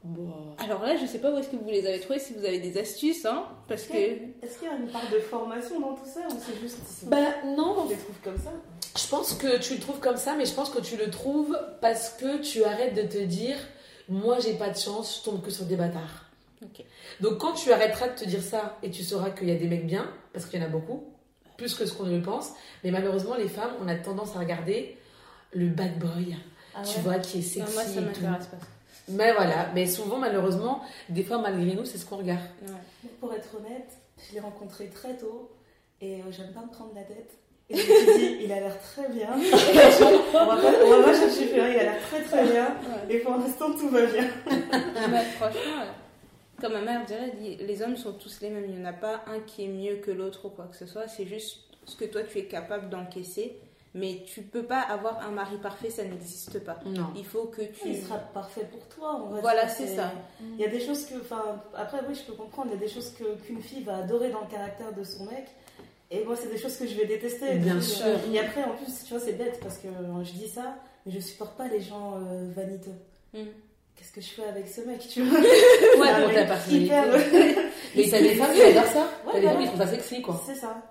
Bon. 0.03 0.55
Alors 0.57 0.81
là, 0.83 0.95
je 0.95 1.05
sais 1.05 1.19
pas 1.19 1.31
où 1.31 1.37
est-ce 1.37 1.49
que 1.49 1.55
vous 1.55 1.69
les 1.69 1.85
avez 1.85 1.99
trouvés, 1.99 2.19
si 2.19 2.33
vous 2.33 2.43
avez 2.43 2.59
des 2.59 2.77
astuces, 2.79 3.25
hein, 3.25 3.45
parce 3.67 3.83
que... 3.83 3.93
Est-ce 3.93 4.57
qu'il 4.57 4.67
y 4.67 4.71
a 4.71 4.75
une 4.75 4.87
part 4.87 5.07
de 5.11 5.19
formation 5.19 5.79
dans 5.79 5.93
tout 5.93 6.05
ça 6.05 6.21
ou 6.27 6.37
c'est 6.39 6.59
juste. 6.59 7.05
Bah 7.05 7.17
non, 7.45 7.75
on 7.85 7.89
les 7.89 7.95
trouve 7.95 8.15
comme 8.23 8.37
ça 8.37 8.51
je 8.97 9.07
pense 9.07 9.33
que 9.33 9.57
tu 9.59 9.75
le 9.75 9.79
trouves 9.79 9.99
comme 9.99 10.17
ça, 10.17 10.35
mais 10.35 10.45
je 10.45 10.53
pense 10.53 10.69
que 10.69 10.79
tu 10.81 10.97
le 10.97 11.09
trouves 11.09 11.57
parce 11.79 12.09
que 12.09 12.39
tu 12.41 12.63
arrêtes 12.63 12.93
de 12.93 13.03
te 13.03 13.17
dire, 13.23 13.55
moi 14.09 14.39
j'ai 14.39 14.53
pas 14.53 14.69
de 14.69 14.77
chance, 14.77 15.19
je 15.19 15.29
tombe 15.29 15.41
que 15.41 15.49
sur 15.49 15.65
des 15.65 15.75
bâtards. 15.75 16.25
Ok. 16.61 16.83
Donc 17.21 17.37
quand 17.37 17.53
tu 17.53 17.71
arrêteras 17.71 18.09
de 18.09 18.15
te 18.15 18.25
dire 18.25 18.41
ça 18.41 18.77
et 18.83 18.91
tu 18.91 19.03
sauras 19.03 19.29
qu'il 19.31 19.47
y 19.47 19.51
a 19.51 19.55
des 19.55 19.67
mecs 19.67 19.87
bien, 19.87 20.11
parce 20.33 20.45
qu'il 20.45 20.59
y 20.59 20.63
en 20.63 20.65
a 20.65 20.69
beaucoup, 20.69 21.05
plus 21.57 21.73
que 21.73 21.85
ce 21.85 21.93
qu'on 21.93 22.03
ne 22.03 22.17
le 22.17 22.21
pense, 22.21 22.51
mais 22.83 22.91
malheureusement 22.91 23.35
les 23.35 23.47
femmes, 23.47 23.71
on 23.81 23.87
a 23.87 23.95
tendance 23.95 24.35
à 24.35 24.39
regarder 24.39 24.97
le 25.53 25.67
bad 25.67 25.97
boy, 25.97 26.35
Ah 26.75 26.81
tu 26.83 26.99
vois, 26.99 27.19
qui 27.19 27.39
est 27.39 27.41
sexy 27.41 27.59
Non, 27.59 27.73
moi, 27.73 27.83
ça 27.83 27.91
et 27.91 27.95
tout. 27.95 28.01
m'intéresse 28.01 28.47
pas. 28.47 28.57
Mais 29.09 29.33
voilà, 29.33 29.69
mais 29.73 29.87
souvent 29.87 30.17
malheureusement, 30.17 30.81
des 31.09 31.23
fois 31.23 31.39
malgré 31.39 31.75
nous, 31.75 31.85
c'est 31.85 31.97
ce 31.97 32.05
qu'on 32.05 32.17
regarde. 32.17 32.41
Ouais. 32.61 33.09
Pour 33.19 33.33
être 33.33 33.55
honnête, 33.55 33.97
je 34.17 34.33
l'ai 34.33 34.39
rencontré 34.39 34.87
très 34.87 35.15
tôt 35.17 35.51
et 35.99 36.21
euh, 36.21 36.31
j'aime 36.31 36.51
pas 36.53 36.61
me 36.61 36.69
prendre 36.69 36.93
la 36.95 37.03
tête. 37.03 37.37
Et 37.69 37.77
je 37.77 37.89
me 37.89 37.97
suis 37.97 38.17
dit, 38.17 38.37
il 38.43 38.51
a 38.51 38.59
l'air 38.59 38.77
très 38.81 39.07
bien. 39.09 39.29
on, 39.33 40.45
va 40.45 40.57
pas, 40.57 40.71
on 40.83 40.89
va 40.89 41.03
pas 41.03 41.17
chercher 41.17 41.47
plus 41.47 41.55
il 41.55 41.59
a 41.61 41.83
l'air 41.83 42.01
très 42.01 42.21
très 42.21 42.43
bien. 42.43 42.75
Et 43.09 43.19
pour 43.19 43.37
l'instant, 43.37 43.71
tout 43.71 43.87
va 43.89 44.05
bien. 44.05 44.27
Mais 45.09 45.23
franchement, 45.37 45.85
comme 46.59 46.73
ma 46.73 46.81
mère 46.81 47.05
dirait, 47.05 47.33
les 47.59 47.81
hommes 47.81 47.95
sont 47.95 48.13
tous 48.13 48.41
les 48.41 48.49
mêmes. 48.49 48.65
Il 48.67 48.75
n'y 48.75 48.81
en 48.81 48.89
a 48.89 48.93
pas 48.93 49.23
un 49.27 49.39
qui 49.39 49.63
est 49.63 49.69
mieux 49.69 49.95
que 49.95 50.11
l'autre 50.11 50.45
ou 50.45 50.49
quoi 50.49 50.65
que 50.65 50.75
ce 50.75 50.85
soit. 50.85 51.07
C'est 51.07 51.25
juste 51.25 51.59
ce 51.85 51.95
que 51.95 52.05
toi 52.05 52.23
tu 52.23 52.39
es 52.39 52.45
capable 52.45 52.89
d'encaisser. 52.89 53.57
Mais 53.93 54.23
tu 54.25 54.41
peux 54.41 54.63
pas 54.63 54.79
avoir 54.79 55.19
un 55.27 55.31
mari 55.31 55.57
parfait, 55.57 55.89
ça 55.89 56.03
n'existe 56.05 56.63
pas. 56.63 56.79
Non. 56.85 57.07
Il 57.15 57.25
faut 57.25 57.45
que 57.45 57.61
tu. 57.61 57.87
Il 57.89 58.01
sera 58.01 58.17
parfait 58.17 58.65
pour 58.71 58.87
toi. 58.87 59.21
On 59.21 59.29
va 59.29 59.41
Voilà, 59.41 59.67
c'est 59.67 59.87
ça. 59.87 60.13
Il 60.41 60.57
y 60.59 60.63
a 60.65 60.69
des 60.69 60.79
choses 60.79 61.05
que, 61.05 61.15
enfin, 61.19 61.61
après 61.75 61.99
oui, 62.07 62.15
je 62.15 62.21
peux 62.23 62.33
comprendre. 62.37 62.69
Il 62.71 62.75
y 62.75 62.77
a 62.77 62.79
des 62.79 62.87
choses 62.93 63.09
que 63.11 63.35
qu'une 63.45 63.61
fille 63.61 63.83
va 63.83 63.97
adorer 63.97 64.29
dans 64.29 64.41
le 64.41 64.47
caractère 64.47 64.93
de 64.93 65.03
son 65.03 65.25
mec 65.25 65.45
Et 66.09 66.23
moi, 66.23 66.35
c'est 66.37 66.49
des 66.49 66.57
choses 66.57 66.77
que 66.77 66.87
je 66.87 66.95
vais 66.95 67.05
détester. 67.05 67.55
Bien 67.55 67.81
sûr. 67.81 68.05
euh, 68.05 68.17
Et 68.33 68.39
après, 68.39 68.63
en 68.63 68.75
plus, 68.75 69.03
tu 69.03 69.13
vois, 69.13 69.21
c'est 69.21 69.33
bête 69.33 69.59
parce 69.61 69.77
que 69.77 69.87
euh, 69.87 70.23
je 70.23 70.31
dis 70.33 70.47
ça, 70.47 70.75
mais 71.05 71.11
je 71.11 71.19
supporte 71.19 71.57
pas 71.57 71.67
les 71.67 71.81
gens 71.81 72.15
euh, 72.15 72.49
vaniteux. 72.55 72.95
Mm. 73.33 73.39
Qu'est-ce 73.95 74.11
que 74.13 74.21
je 74.21 74.29
fais 74.29 74.45
avec 74.49 74.67
ce 74.67 74.81
mec, 74.81 74.99
tu 75.07 75.21
vois? 75.21 75.39
Ouais, 75.39 76.23
pour 76.23 76.33
ta 76.33 76.45
personnalité. 76.45 76.91
Mais 77.95 78.09
t'as 78.09 78.19
des 78.21 78.35
femmes 78.35 78.53
qui 78.53 78.61
adorent 78.61 78.85
ça. 78.85 78.99
Ouais, 79.25 79.31
T'as 79.33 79.39
des 79.39 79.41
voilà. 79.41 79.51
femmes 79.51 79.61
qui 79.61 79.67
trouvent 79.67 79.81
ça 79.81 79.87
sexy, 79.87 80.21
quoi. 80.21 80.41
C'est 80.45 80.55
ça. 80.55 80.81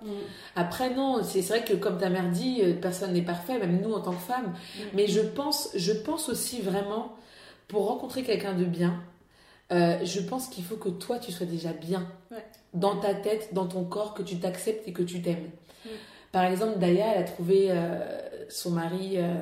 Après, 0.55 0.89
non, 0.91 1.21
c'est 1.23 1.41
vrai 1.41 1.63
que 1.63 1.73
comme 1.73 1.97
ta 1.97 2.09
mère 2.09 2.29
dit, 2.29 2.61
euh, 2.63 2.73
personne 2.79 3.11
n'est 3.13 3.21
parfait, 3.21 3.57
même 3.59 3.81
nous 3.81 3.91
en 3.93 3.99
tant 4.01 4.11
que 4.13 4.21
femmes. 4.21 4.53
Mais 4.93 5.07
je 5.07 5.19
pense, 5.19 5.69
je 5.75 5.91
pense 5.91 6.29
aussi 6.29 6.61
vraiment, 6.61 7.15
pour 7.67 7.87
rencontrer 7.87 8.23
quelqu'un 8.23 8.53
de 8.53 8.63
bien, 8.65 9.01
euh, 9.73 9.97
je 10.05 10.19
pense 10.21 10.47
qu'il 10.47 10.63
faut 10.63 10.77
que 10.77 10.89
toi, 10.89 11.19
tu 11.19 11.31
sois 11.31 11.45
déjà 11.45 11.73
bien 11.73 12.07
Ouais. 12.31 12.37
dans 12.73 12.95
ta 12.97 13.13
tête, 13.13 13.53
dans 13.53 13.67
ton 13.67 13.83
corps, 13.83 14.13
que 14.13 14.21
tu 14.23 14.37
t'acceptes 14.39 14.87
et 14.87 14.93
que 14.93 15.03
tu 15.03 15.21
t'aimes. 15.21 15.49
Mm. 15.85 15.89
Par 16.31 16.43
exemple, 16.45 16.79
Daya, 16.79 17.13
elle 17.15 17.21
a 17.23 17.25
trouvé 17.25 17.67
euh, 17.71 17.99
son 18.49 18.71
mari 18.71 19.13
euh, 19.15 19.33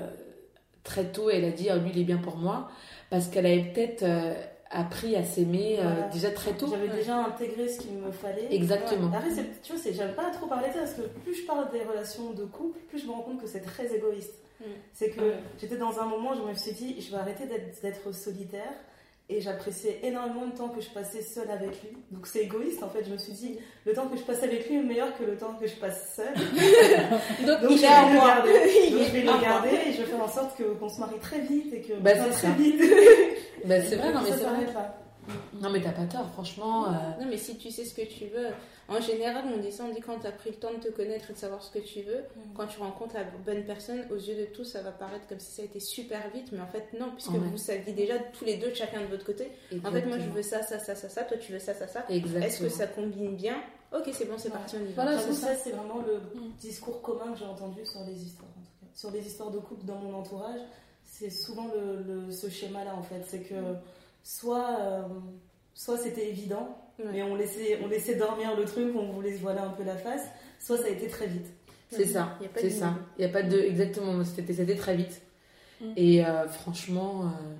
très 0.83 1.05
tôt 1.05 1.29
et 1.29 1.35
elle 1.37 1.45
a 1.45 1.51
dit, 1.51 1.69
ah, 1.69 1.75
lui, 1.77 1.91
il 1.93 1.99
est 2.01 2.03
bien 2.03 2.17
pour 2.17 2.37
moi, 2.37 2.69
parce 3.09 3.27
qu'elle 3.27 3.45
avait 3.45 3.71
peut-être 3.73 4.03
euh, 4.03 4.33
appris 4.69 5.15
à 5.15 5.23
s'aimer 5.23 5.77
euh, 5.79 6.09
déjà 6.11 6.31
très 6.31 6.53
tôt. 6.53 6.67
J'avais 6.69 6.89
déjà 6.89 7.17
intégré 7.17 7.67
ce 7.67 7.79
qu'il 7.79 7.93
me 7.93 8.11
fallait. 8.11 8.53
Exactement. 8.53 9.07
Après, 9.07 9.29
tu 9.63 9.73
vois, 9.73 9.81
j'aime 9.91 10.13
pas 10.13 10.29
trop 10.31 10.47
parler 10.47 10.69
de 10.69 10.73
ça 10.73 10.79
parce 10.79 10.93
que 10.93 11.01
plus 11.23 11.35
je 11.35 11.45
parle 11.45 11.71
des 11.71 11.83
relations 11.83 12.31
de 12.31 12.45
couple, 12.45 12.79
plus 12.87 12.99
je 12.99 13.07
me 13.07 13.11
rends 13.11 13.21
compte 13.21 13.41
que 13.41 13.47
c'est 13.47 13.61
très 13.61 13.93
égoïste. 13.95 14.35
Mm. 14.59 14.63
C'est 14.93 15.09
que 15.09 15.33
j'étais 15.59 15.77
dans 15.77 15.99
un 15.99 16.05
moment, 16.05 16.33
je 16.35 16.41
me 16.41 16.53
suis 16.53 16.73
dit, 16.73 17.01
je 17.01 17.11
vais 17.11 17.17
arrêter 17.17 17.45
d'être 17.45 18.13
solitaire. 18.13 18.73
Et 19.31 19.41
j'appréciais 19.41 19.99
énormément 20.01 20.43
le 20.45 20.51
temps 20.57 20.69
que 20.69 20.81
je 20.81 20.89
passais 20.89 21.21
seule 21.21 21.51
avec 21.51 21.69
lui. 21.83 21.91
Donc 22.09 22.25
c'est 22.25 22.39
égoïste 22.39 22.81
en 22.81 22.89
fait. 22.89 23.03
Je 23.05 23.11
me 23.11 23.17
suis 23.19 23.33
dit, 23.33 23.59
le 23.85 23.93
temps 23.93 24.07
que 24.07 24.17
je 24.17 24.23
passe 24.23 24.41
avec 24.41 24.67
lui 24.67 24.77
est 24.77 24.81
meilleur 24.83 25.15
que 25.17 25.23
le 25.23 25.37
temps 25.37 25.53
que 25.61 25.67
je 25.67 25.75
passe 25.75 26.15
seule. 26.15 26.33
Donc, 27.45 27.61
Donc 27.61 27.71
il 27.71 27.77
je 27.77 27.81
vais 27.83 28.11
le 28.11 28.15
garder. 28.25 28.51
Donc 28.91 29.01
je 29.07 29.11
vais 29.11 29.21
le 29.21 29.41
garder 29.41 29.69
et 29.87 29.93
je 29.93 29.97
vais 30.01 30.07
faire 30.07 30.23
en 30.23 30.27
sorte 30.27 30.57
qu'on 30.79 30.89
se 30.89 30.99
marie 30.99 31.19
très 31.21 31.41
vite 31.41 31.71
et 31.73 31.81
que 31.81 31.93
Bah, 32.01 32.11
c'est 32.15 32.29
très 32.31 32.31
ça. 32.31 32.49
vite. 32.57 32.81
Ben, 33.65 33.83
c'est 33.87 33.97
vrai, 33.97 34.11
non, 34.13 34.21
mais 34.23 34.29
c'est 34.31 34.43
vrai. 34.43 34.65
Non, 35.61 35.69
mais 35.69 35.81
t'as 35.81 35.91
pas 35.91 36.05
tort, 36.05 36.29
franchement. 36.31 36.85
euh, 36.87 36.91
Non, 37.19 37.27
mais 37.29 37.37
si 37.37 37.57
tu 37.57 37.69
sais 37.69 37.85
ce 37.85 37.93
que 37.93 38.01
tu 38.01 38.25
veux, 38.27 38.47
en 38.87 38.99
général, 38.99 39.43
on 39.53 39.57
dit 39.57 39.71
ça, 39.71 39.83
on 39.87 39.93
dit 39.93 39.99
quand 40.01 40.17
tu 40.19 40.25
as 40.25 40.31
pris 40.31 40.49
le 40.51 40.55
temps 40.55 40.73
de 40.73 40.79
te 40.79 40.87
connaître 40.89 41.29
et 41.29 41.33
de 41.33 41.37
savoir 41.37 41.61
ce 41.61 41.71
que 41.71 41.79
tu 41.79 42.01
veux, 42.01 42.23
quand 42.55 42.65
tu 42.65 42.79
rencontres 42.79 43.13
la 43.15 43.25
bonne 43.45 43.63
personne, 43.65 44.05
aux 44.11 44.15
yeux 44.15 44.35
de 44.35 44.45
tous, 44.45 44.63
ça 44.63 44.81
va 44.81 44.91
paraître 44.91 45.27
comme 45.27 45.39
si 45.39 45.51
ça 45.51 45.61
a 45.61 45.65
été 45.65 45.79
super 45.79 46.29
vite, 46.33 46.51
mais 46.51 46.61
en 46.61 46.67
fait, 46.67 46.87
non, 46.99 47.11
puisque 47.11 47.31
Ouais. 47.31 47.37
vous 47.39 47.57
saviez 47.57 47.93
déjà 47.93 48.17
tous 48.17 48.45
les 48.45 48.57
deux, 48.57 48.73
chacun 48.73 49.01
de 49.01 49.05
votre 49.07 49.25
côté. 49.25 49.51
En 49.83 49.91
fait, 49.91 50.05
moi, 50.05 50.17
je 50.17 50.29
veux 50.29 50.41
ça, 50.41 50.63
ça, 50.63 50.79
ça, 50.79 50.95
ça, 50.95 51.09
ça, 51.09 51.23
toi, 51.23 51.37
tu 51.37 51.51
veux 51.51 51.59
ça, 51.59 51.73
ça, 51.75 51.87
ça. 51.87 52.05
Exactement. 52.09 52.45
Est-ce 52.45 52.59
que 52.63 52.69
ça 52.69 52.87
combine 52.87 53.35
bien? 53.35 53.57
Ok, 53.93 54.09
c'est 54.13 54.25
bon, 54.25 54.37
c'est 54.37 54.49
Ouais. 54.49 54.53
parti, 54.55 54.77
on 54.79 54.85
y 54.89 54.93
va. 54.93 55.03
Voilà, 55.03 55.19
c'est 55.19 55.33
ça, 55.33 55.55
c'est 55.55 55.71
vraiment 55.71 55.99
le 56.01 56.15
Mm. 56.39 56.51
discours 56.59 57.01
commun 57.01 57.31
que 57.33 57.37
j'ai 57.39 57.45
entendu 57.45 57.85
sur 57.85 58.03
les 58.05 58.13
histoires, 58.23 58.49
en 58.49 58.61
tout 58.61 58.85
cas. 58.85 58.91
Sur 58.95 59.11
les 59.11 59.25
histoires 59.27 59.51
de 59.51 59.59
couple 59.59 59.85
dans 59.85 59.95
mon 59.97 60.13
entourage, 60.15 60.61
c'est 61.05 61.29
souvent 61.29 61.67
le, 61.75 62.01
le- 62.25 62.31
ce 62.31 62.49
schéma-là, 62.49 62.95
en 62.95 63.03
fait. 63.03 63.23
C'est 63.27 63.41
que 63.41 63.55
soit, 64.23 64.77
euh, 64.81 65.01
soit 65.73 65.97
c'était 65.97 66.27
évident, 66.29 66.75
Ouais. 66.99 67.05
mais 67.13 67.23
on 67.23 67.35
laissait, 67.35 67.79
on 67.83 67.87
laissait 67.87 68.15
dormir 68.15 68.55
le 68.57 68.65
truc, 68.65 68.93
on 68.95 69.11
voulait 69.13 69.33
se 69.35 69.39
voiler 69.41 69.59
un 69.59 69.69
peu 69.69 69.83
la 69.83 69.95
face, 69.95 70.23
soit 70.59 70.77
ça 70.77 70.85
a 70.85 70.89
été 70.89 71.07
très 71.07 71.27
vite. 71.27 71.45
C'est 71.91 72.05
ça, 72.05 72.37
c'est 72.55 72.69
ça. 72.69 72.93
Il 73.17 73.21
n'y 73.25 73.31
a 73.31 73.33
pas 73.33 73.41
de. 73.41 73.57
Exactement, 73.57 74.23
c'était 74.23 74.53
c'était 74.53 74.75
très 74.75 74.95
vite. 74.95 75.21
Mm. 75.81 75.85
Et 75.97 76.23
euh, 76.25 76.47
franchement, 76.47 77.21
euh, 77.23 77.55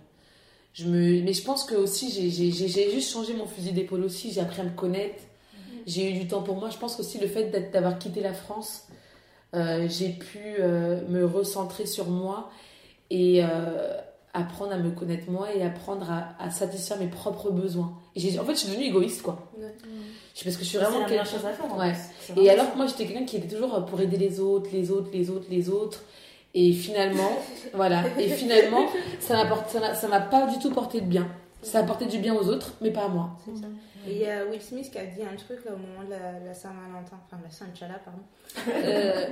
je 0.73 0.85
me. 0.87 1.21
Mais 1.23 1.33
je 1.33 1.43
pense 1.43 1.63
que 1.63 1.73
aussi, 1.75 2.11
j'ai- 2.11 2.29
j'ai 2.29 2.51
j'ai- 2.51 2.67
j'ai 2.67 2.91
juste 2.91 3.11
changé 3.11 3.33
mon 3.33 3.47
fusil 3.47 3.71
d'épaule 3.71 4.03
aussi. 4.03 4.31
J'ai 4.31 4.41
appris 4.41 4.61
à 4.61 4.65
me 4.65 4.69
connaître. 4.75 5.23
J'ai 5.87 6.11
eu 6.11 6.13
du 6.19 6.27
temps 6.27 6.43
pour 6.43 6.57
moi. 6.57 6.69
Je 6.69 6.77
pense 6.77 6.95
qu'aussi 6.95 7.17
le 7.17 7.27
fait 7.27 7.45
d'avoir 7.71 7.97
quitté 7.97 8.19
la 8.21 8.33
France, 8.33 8.87
euh, 9.55 9.87
j'ai 9.89 10.09
pu 10.09 10.37
euh, 10.59 11.01
me 11.07 11.25
recentrer 11.25 11.87
sur 11.87 12.07
moi 12.09 12.51
et 13.09 13.43
euh, 13.43 13.97
apprendre 14.39 14.71
à 14.73 14.77
me 14.77 14.91
connaître 14.91 15.29
moi 15.29 15.47
et 15.53 15.61
apprendre 15.63 16.09
à, 16.11 16.35
à 16.43 16.49
satisfaire 16.49 16.97
mes 16.97 17.07
propres 17.07 17.51
besoins. 17.51 17.93
Et 18.15 18.39
en 18.39 18.43
fait, 18.43 18.53
je 18.53 18.57
suis 18.59 18.69
devenue 18.69 18.85
égoïste, 18.85 19.21
quoi. 19.21 19.49
Ouais. 19.57 19.73
Je- 20.35 20.43
Parce 20.43 20.55
que 20.57 20.63
je 20.63 20.69
suis 20.69 20.77
C'est 20.77 20.83
vraiment 20.83 20.99
la 21.01 21.05
quelqu'un- 21.05 21.25
chose 21.25 21.45
à 21.45 21.49
faire, 21.53 21.73
en 21.73 21.77
Ouais. 21.79 21.91
et 21.91 22.33
vraiment 22.33 22.49
alors 22.51 22.71
que 22.71 22.77
moi 22.77 22.87
j'étais 22.87 23.05
quelqu'un 23.05 23.25
qui 23.25 23.37
était 23.37 23.53
toujours 23.55 23.85
pour 23.85 23.99
aider 24.01 24.17
les 24.17 24.39
autres, 24.39 24.69
les 24.71 24.89
autres, 24.91 25.09
les 25.11 25.29
autres, 25.29 25.47
les 25.49 25.69
autres. 25.69 26.03
Et 26.53 26.73
finalement, 26.73 27.31
voilà. 27.73 28.03
Et 28.17 28.27
finalement, 28.29 28.87
ça 29.19 29.35
m'a 29.35 29.45
porté- 29.45 29.79
pas 30.31 30.47
du 30.47 30.59
tout 30.59 30.71
porté 30.71 31.01
de 31.01 31.05
bien. 31.05 31.27
Ça 31.61 31.79
a 31.79 31.81
apporté 31.81 32.05
du 32.05 32.19
bien 32.19 32.33
aux 32.35 32.47
autres, 32.47 32.73
mais 32.81 32.91
pas 32.91 33.03
à 33.05 33.07
moi. 33.09 33.31
Ça. 33.45 33.67
Et 34.07 34.13
il 34.13 34.17
y 34.19 34.25
a 34.25 34.45
Will 34.45 34.61
Smith 34.61 34.89
qui 34.89 34.97
a 34.97 35.05
dit 35.05 35.21
un 35.21 35.35
truc 35.35 35.59
là, 35.65 35.71
au 35.73 35.77
moment 35.77 36.05
de 36.05 36.11
la, 36.11 36.39
la 36.47 36.53
Saint-Valentin, 36.53 37.17
enfin 37.27 37.37
la 37.43 37.51
Saint-Chala, 37.51 37.99
pardon. 38.03 38.21
Euh, 38.85 39.25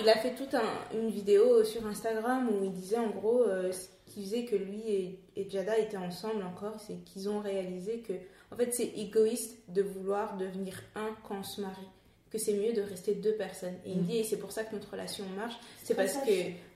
il 0.00 0.08
a 0.08 0.14
fait 0.14 0.30
toute 0.34 0.54
un- 0.54 0.96
une 0.98 1.10
vidéo 1.10 1.62
sur 1.64 1.84
Instagram 1.86 2.48
où 2.48 2.64
il 2.64 2.72
disait 2.72 2.96
en 2.98 3.08
gros 3.10 3.42
euh, 3.42 3.70
qui 4.12 4.22
faisait 4.24 4.44
que 4.44 4.56
lui 4.56 4.82
et, 4.88 5.18
et 5.36 5.48
Jada 5.48 5.78
étaient 5.78 5.96
ensemble 5.96 6.42
encore, 6.42 6.74
c'est 6.86 6.96
qu'ils 7.04 7.28
ont 7.28 7.40
réalisé 7.40 7.98
que 8.00 8.12
en 8.52 8.56
fait 8.56 8.72
c'est 8.74 8.90
égoïste 8.96 9.58
de 9.68 9.82
vouloir 9.82 10.36
devenir 10.36 10.80
un 10.94 11.10
quand 11.26 11.36
on 11.40 11.42
se 11.42 11.60
marie, 11.60 11.88
que 12.30 12.38
c'est 12.38 12.54
mieux 12.54 12.72
de 12.72 12.82
rester 12.82 13.14
deux 13.14 13.34
personnes. 13.34 13.76
Et 13.86 13.92
il 13.92 14.02
dit 14.04 14.18
et 14.18 14.24
c'est 14.24 14.38
pour 14.38 14.52
ça 14.52 14.64
que 14.64 14.74
notre 14.74 14.90
relation 14.90 15.24
marche, 15.36 15.54
c'est 15.82 15.94
parce 15.94 16.12
sage. 16.12 16.26
que 16.26 16.32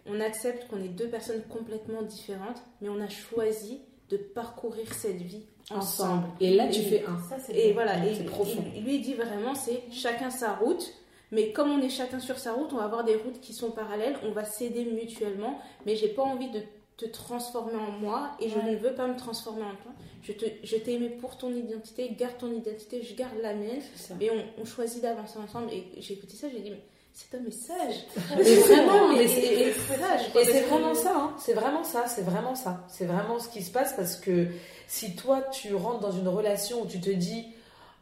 on 0.08 0.20
accepte 0.20 0.68
qu'on 0.68 0.82
est 0.82 0.88
deux 0.88 1.08
personnes 1.08 1.42
complètement 1.50 2.02
différentes, 2.02 2.62
mais 2.80 2.88
on 2.88 3.00
a 3.00 3.08
choisi 3.08 3.80
de 4.08 4.16
parcourir 4.16 4.92
cette 4.94 5.20
vie 5.20 5.46
ensemble. 5.70 6.28
Et 6.40 6.54
là, 6.54 6.68
tu 6.68 6.78
Et- 6.80 6.84
fais 6.84 7.04
un. 7.06 7.18
Ça, 7.28 7.38
Et 7.52 7.64
bien. 7.66 7.72
voilà, 7.74 8.06
et 8.06 8.24
profond. 8.24 8.64
il- 8.74 8.84
lui 8.84 9.00
dit 9.00 9.14
vraiment 9.14 9.54
c'est 9.56 9.82
chacun 9.90 10.30
sa 10.30 10.54
route, 10.54 10.92
mais 11.32 11.50
comme 11.50 11.72
on 11.72 11.80
est 11.82 11.88
chacun 11.88 12.20
sur 12.20 12.38
sa 12.38 12.52
route, 12.52 12.72
on 12.72 12.76
va 12.76 12.84
avoir 12.84 13.02
des 13.04 13.16
routes 13.16 13.40
qui 13.40 13.52
sont 13.52 13.72
parallèles, 13.72 14.16
on 14.22 14.30
va 14.30 14.44
s'aider 14.44 14.84
mutuellement, 14.84 15.58
mais 15.84 15.96
j'ai 15.96 16.06
pas 16.08 16.22
envie 16.22 16.50
de 16.52 16.60
te 16.96 17.04
transformer 17.04 17.74
en 17.76 17.90
moi 18.00 18.30
et 18.40 18.48
je 18.48 18.56
Ouais. 18.58 18.72
ne 18.72 18.76
veux 18.76 18.94
pas 18.94 19.06
me 19.06 19.16
transformer 19.16 19.62
en 19.62 19.74
toi. 19.82 19.92
Je 20.22 20.32
te, 20.32 20.44
je 20.64 20.76
t'ai 20.76 20.94
aimé 20.94 21.10
pour 21.10 21.36
ton 21.36 21.52
identité, 21.54 22.10
garde 22.18 22.38
ton 22.38 22.50
identité, 22.52 23.02
je 23.02 23.14
garde 23.14 23.34
la 23.42 23.54
mienne, 23.54 23.80
et 24.20 24.30
on, 24.30 24.42
on 24.60 24.64
choisit 24.64 25.02
d'avancer 25.02 25.38
ensemble. 25.38 25.70
Et 25.72 25.84
j'ai 25.98 26.14
écouté 26.14 26.34
ça, 26.36 26.48
j'ai 26.52 26.60
dit 26.60 26.70
mais 26.70 26.80
cet 27.12 27.34
homme 27.34 27.46
est 27.46 27.50
sage. 27.50 27.94
Mais 28.36 28.42
vraiment, 28.42 29.12
mais 29.14 29.28
c'est 29.28 29.40
et 29.40 29.72
c'est 29.72 29.96
sage. 29.98 30.20
Et 30.34 30.60
vraiment 30.62 30.94
ça, 30.94 31.14
hein. 31.16 31.34
c'est 31.38 31.52
vraiment 31.54 31.84
ça, 31.84 32.06
c'est 32.08 32.22
vraiment 32.22 32.54
ça. 32.54 32.84
C'est 32.88 33.04
vraiment 33.06 33.38
ce 33.38 33.48
qui 33.48 33.62
se 33.62 33.70
passe 33.70 33.92
parce 33.94 34.16
que 34.16 34.46
si 34.88 35.14
toi 35.16 35.42
tu 35.52 35.74
rentres 35.74 36.00
dans 36.00 36.12
une 36.12 36.28
relation 36.28 36.82
où 36.82 36.86
tu 36.86 37.00
te 37.00 37.10
dis 37.10 37.46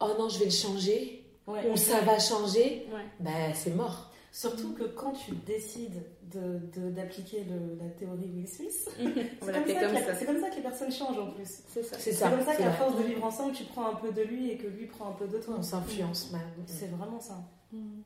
oh 0.01 0.09
non 0.19 0.29
je 0.29 0.39
vais 0.39 0.47
le 0.47 0.51
changer 0.51 1.21
Ouais. 1.47 1.61
ou 1.71 1.77
ça 1.77 2.01
va 2.01 2.19
changer, 2.19 2.87
Ouais. 2.91 3.03
ben 3.21 3.53
c'est 3.55 3.75
mort. 3.75 4.11
Surtout 4.37 4.73
que 4.73 4.83
quand 4.83 5.13
tu 5.13 5.31
décides 5.47 6.03
de- 6.33 6.59
de- 6.81 6.91
d'appliquer 6.91 7.45
le- 7.45 7.79
la 7.81 7.89
théorie 7.91 8.33
Will 8.35 8.49
Smith, 8.49 8.73
c'est 8.99 9.53
comme, 9.53 9.95
ça 9.95 10.25
comme 10.27 10.51
que 10.51 10.57
les 10.57 10.63
personnes 10.63 10.91
changent 10.91 11.19
en 11.21 11.31
plus. 11.31 11.61
C'est 11.69 11.85
ça. 11.85 11.97
C'est 12.01 12.19
comme 12.19 12.45
ça 12.45 12.57
qu'à 12.57 12.73
force 12.73 12.97
de 12.99 13.05
vivre 13.05 13.25
ensemble, 13.25 13.53
tu 13.53 13.63
prends 13.63 13.87
un 13.87 13.95
peu 13.95 14.11
de 14.11 14.23
lui 14.23 14.51
et 14.51 14.57
que 14.57 14.67
lui 14.67 14.87
prend 14.87 15.11
un 15.11 15.13
peu 15.13 15.29
de 15.29 15.39
toi. 15.39 15.55
On 15.59 15.63
s'influence 15.63 16.33
mal. 16.33 16.41
C'est 16.67 16.91
vraiment 16.91 17.21
ça. 17.21 17.39
Mm. 17.73 18.01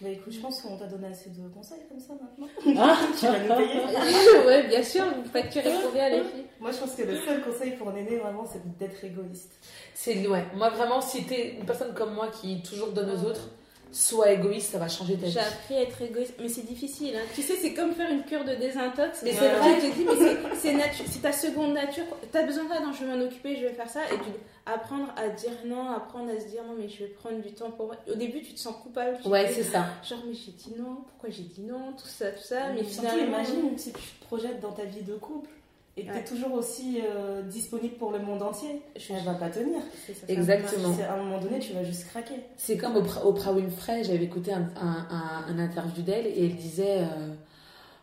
Bah 0.00 0.08
écoute, 0.10 0.32
je 0.32 0.40
pense 0.40 0.60
qu'on 0.60 0.76
t'a 0.76 0.86
donné 0.88 1.06
assez 1.06 1.30
de 1.30 1.48
conseils 1.48 1.80
comme 1.88 2.00
ça 2.00 2.12
maintenant. 2.20 2.48
Ah, 2.76 2.98
tu 3.18 3.26
vas 3.26 3.38
nous 3.38 3.54
payer. 3.54 4.44
ouais, 4.46 4.66
bien 4.68 4.82
sûr, 4.82 5.04
vous 5.22 5.30
facturez 5.30 5.70
pour 5.82 5.92
rien 5.92 6.08
les 6.10 6.22
filles. 6.24 6.44
Moi, 6.60 6.70
je 6.72 6.78
pense 6.78 6.94
que 6.96 7.02
le 7.02 7.16
seul 7.20 7.42
conseil 7.44 7.76
pour 7.76 7.92
Néné, 7.92 8.18
vraiment, 8.18 8.44
c'est 8.44 8.76
d'être 8.76 9.02
égoïste. 9.04 9.54
C'est 9.94 10.26
ouais. 10.26 10.44
Moi 10.56 10.68
vraiment, 10.70 11.00
si 11.00 11.24
t'es 11.24 11.54
une 11.54 11.64
personne 11.64 11.94
comme 11.94 12.12
moi 12.14 12.26
qui 12.28 12.60
toujours 12.62 12.90
donne 12.92 13.10
aux 13.10 13.24
autres, 13.24 13.48
sois 13.96 14.30
égoïste, 14.32 14.72
ça 14.72 14.78
va 14.78 14.88
changer 14.88 15.14
ta 15.16 15.26
vie. 15.26 15.32
J'ai 15.32 15.40
appris 15.40 15.74
à 15.76 15.82
être 15.82 16.00
égoïste, 16.02 16.34
mais 16.40 16.48
c'est 16.48 16.66
difficile. 16.66 17.14
hein. 17.16 17.26
Tu 17.34 17.42
sais, 17.42 17.54
c'est 17.56 17.72
comme 17.74 17.92
faire 17.94 18.10
une 18.10 18.24
cure 18.24 18.44
de 18.44 18.54
désintox. 18.54 19.22
Mais 19.22 19.32
c'est 19.32 19.48
vrai. 19.48 19.76
te 19.80 19.94
dis, 19.94 20.04
mais 20.04 20.56
c'est- 20.56 20.72
natu- 20.74 21.04
c'est 21.10 21.22
ta 21.22 21.32
seconde 21.32 21.74
nature. 21.74 22.04
T'as 22.32 22.42
besoin 22.44 22.64
de 22.64 22.68
ça, 22.70 22.80
non, 22.80 22.92
je 22.92 23.04
vais 23.04 23.16
m'en 23.16 23.24
occuper, 23.24 23.56
je 23.56 23.62
vais 23.62 23.72
faire 23.72 23.88
ça. 23.88 24.00
Et 24.06 24.16
tu 24.18 24.24
apprendre 24.66 25.12
à 25.16 25.28
dire 25.28 25.52
non, 25.64 25.90
apprendre 25.90 26.30
à 26.30 26.40
se 26.40 26.46
dire 26.46 26.62
non, 26.64 26.74
mais 26.78 26.88
je 26.88 26.98
vais 27.04 27.10
prendre 27.10 27.40
du 27.40 27.52
temps 27.52 27.70
pour 27.70 27.86
moi. 27.86 27.96
Au 28.10 28.14
début, 28.16 28.42
tu 28.42 28.52
te 28.52 28.58
sens 28.58 28.74
coupable. 28.82 29.16
Ouais, 29.24 29.50
c'est 29.52 29.62
ça. 29.62 29.86
Genre, 30.08 30.18
mais 30.26 30.34
j'ai 30.34 30.52
dit 30.52 30.74
non, 30.78 30.96
pourquoi 31.08 31.30
j'ai 31.30 31.42
dit 31.44 31.62
non, 31.62 31.92
tout 31.92 32.06
ça, 32.08 32.30
tout 32.32 32.42
ça. 32.42 32.70
Mais 32.74 32.82
Surtout, 32.84 33.08
finalement. 33.10 33.38
imagine 33.38 33.78
si 33.78 33.92
tu 33.92 34.00
te 34.00 34.24
projettes 34.26 34.60
dans 34.60 34.72
ta 34.72 34.84
vie 34.84 35.02
de 35.02 35.14
couple 35.14 35.50
et 35.96 36.04
que 36.04 36.10
Ouais. 36.12 36.22
t'es 36.22 36.24
toujours 36.34 36.52
aussi 36.52 37.00
euh, 37.02 37.42
disponible 37.42 37.94
pour 37.96 38.10
le 38.12 38.18
monde 38.18 38.42
entier. 38.42 38.82
Je- 38.96 39.12
Elle 39.14 39.24
va 39.24 39.34
pas 39.34 39.48
tenir. 39.50 39.80
ça, 40.06 40.12
ça 40.14 40.26
Exactement. 40.32 40.94
À 41.08 41.14
un 41.14 41.22
moment 41.22 41.40
donné, 41.40 41.58
tu 41.58 41.72
vas 41.72 41.84
juste 41.84 42.06
craquer. 42.08 42.34
C'est 42.56 42.76
comme 42.76 42.96
Oprah, 42.96 43.24
Oprah 43.26 43.52
Winfrey, 43.52 44.04
j'avais 44.04 44.24
écouté 44.24 44.52
un, 44.52 44.68
un, 44.80 45.06
un- 45.10 45.44
un 45.48 45.58
interview 45.58 46.02
d'elle 46.02 46.26
et 46.26 46.44
elle 46.46 46.56
disait 46.56 46.98
euh, 47.00 47.34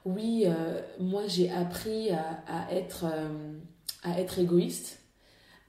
Oui, 0.05 0.43
euh, 0.47 0.81
moi 0.99 1.23
j'ai 1.27 1.51
appris 1.51 2.09
à, 2.11 2.43
à 2.47 2.73
être, 2.73 3.05
euh, 3.05 3.53
à 4.03 4.19
être 4.19 4.39
égoïste. 4.39 4.99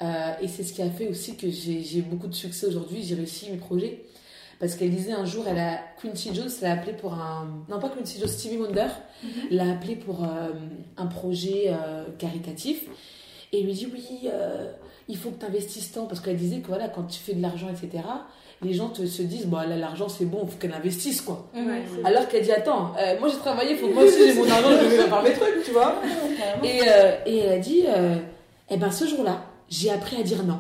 Euh, 0.03 0.33
et 0.43 0.49
c'est 0.49 0.65
ce 0.65 0.73
qui 0.73 0.83
a 0.83 0.91
fait 0.91 1.07
aussi 1.09 1.37
que 1.37 1.49
j'ai 1.51 1.83
j'ai 1.83 2.03
beaucoup 2.03 2.27
de 2.27 2.35
succès 2.35 2.67
aujourd'hui, 2.67 3.03
j'ai 3.03 3.15
réussi 3.15 3.51
mes 3.51 3.59
projets. 3.59 4.05
Parce 4.61 4.75
qu'elle 4.75 4.91
disait 4.91 5.13
un 5.13 5.25
jour, 5.25 5.45
elle 5.49 5.59
a, 5.59 5.81
Quincy 6.01 6.35
Jones 6.35 6.51
l'a 6.63 6.73
appelé 6.73 6.93
pour 6.93 7.15
un. 7.15 7.65
Non, 7.69 7.79
pas 7.79 7.89
Quincy 7.89 8.19
Jones, 8.21 8.29
Stevie 8.29 8.57
Wonder 8.57 8.89
l'a 9.51 9.71
appelé 9.73 9.97
pour 9.97 10.25
euh, 10.25 10.51
un 10.97 11.07
projet 11.07 11.67
euh, 11.69 12.05
caritatif. 12.19 12.85
Et 13.53 13.63
lui 13.63 13.73
dit 13.73 13.89
Oui, 13.93 14.29
euh, 14.33 14.71
il 15.09 15.17
faut 15.17 15.31
que 15.31 15.41
tu 15.41 15.47
investisses 15.47 15.93
tant. 15.93 16.07
Parce 16.07 16.21
qu'elle 16.21 16.37
disait 16.37 16.61
que 16.61 16.69
voilà, 16.69 16.89
quand 16.89 17.05
tu 17.05 17.19
fais 17.19 17.35
de 17.35 17.43
l'argent, 17.43 17.69
etc., 17.69 18.03
les 18.63 18.73
gens 18.73 18.89
te, 18.89 19.05
se 19.07 19.23
disent, 19.23 19.47
bon, 19.47 19.59
elle 19.63 19.73
a 19.73 19.77
l'argent, 19.77 20.09
c'est 20.09 20.25
bon, 20.25 20.47
faut 20.47 20.57
qu'elle 20.59 20.73
investisse, 20.73 21.21
quoi. 21.21 21.49
Ouais, 21.55 21.83
Alors 22.05 22.29
qu'elle 22.29 22.43
dit, 22.45 22.53
attends, 22.53 22.93
euh, 22.99 23.19
moi 23.21 23.29
j'ai 23.29 23.39
travaillé, 23.39 23.77
faut 23.77 23.89
que 23.89 23.95
moi 23.95 24.05
aussi 24.05 24.33
j'ai 24.33 24.35
mon 24.35 24.49
argent, 24.51 24.71
je 24.71 24.87
vais 24.87 24.97
faire 25.03 25.23
mes 25.23 25.33
trucs, 25.33 25.65
tu 25.65 25.71
vois. 25.73 26.01
Et, 26.63 26.81
euh, 26.87 27.17
et 27.27 27.39
elle 27.39 27.53
a 27.53 27.59
dit, 27.59 27.85
euh, 27.87 28.17
eh 28.71 28.77
ben 28.77 28.91
ce 28.91 29.07
jour-là, 29.07 29.45
j'ai 29.69 29.91
appris 29.91 30.17
à 30.17 30.23
dire 30.23 30.43
non. 30.45 30.59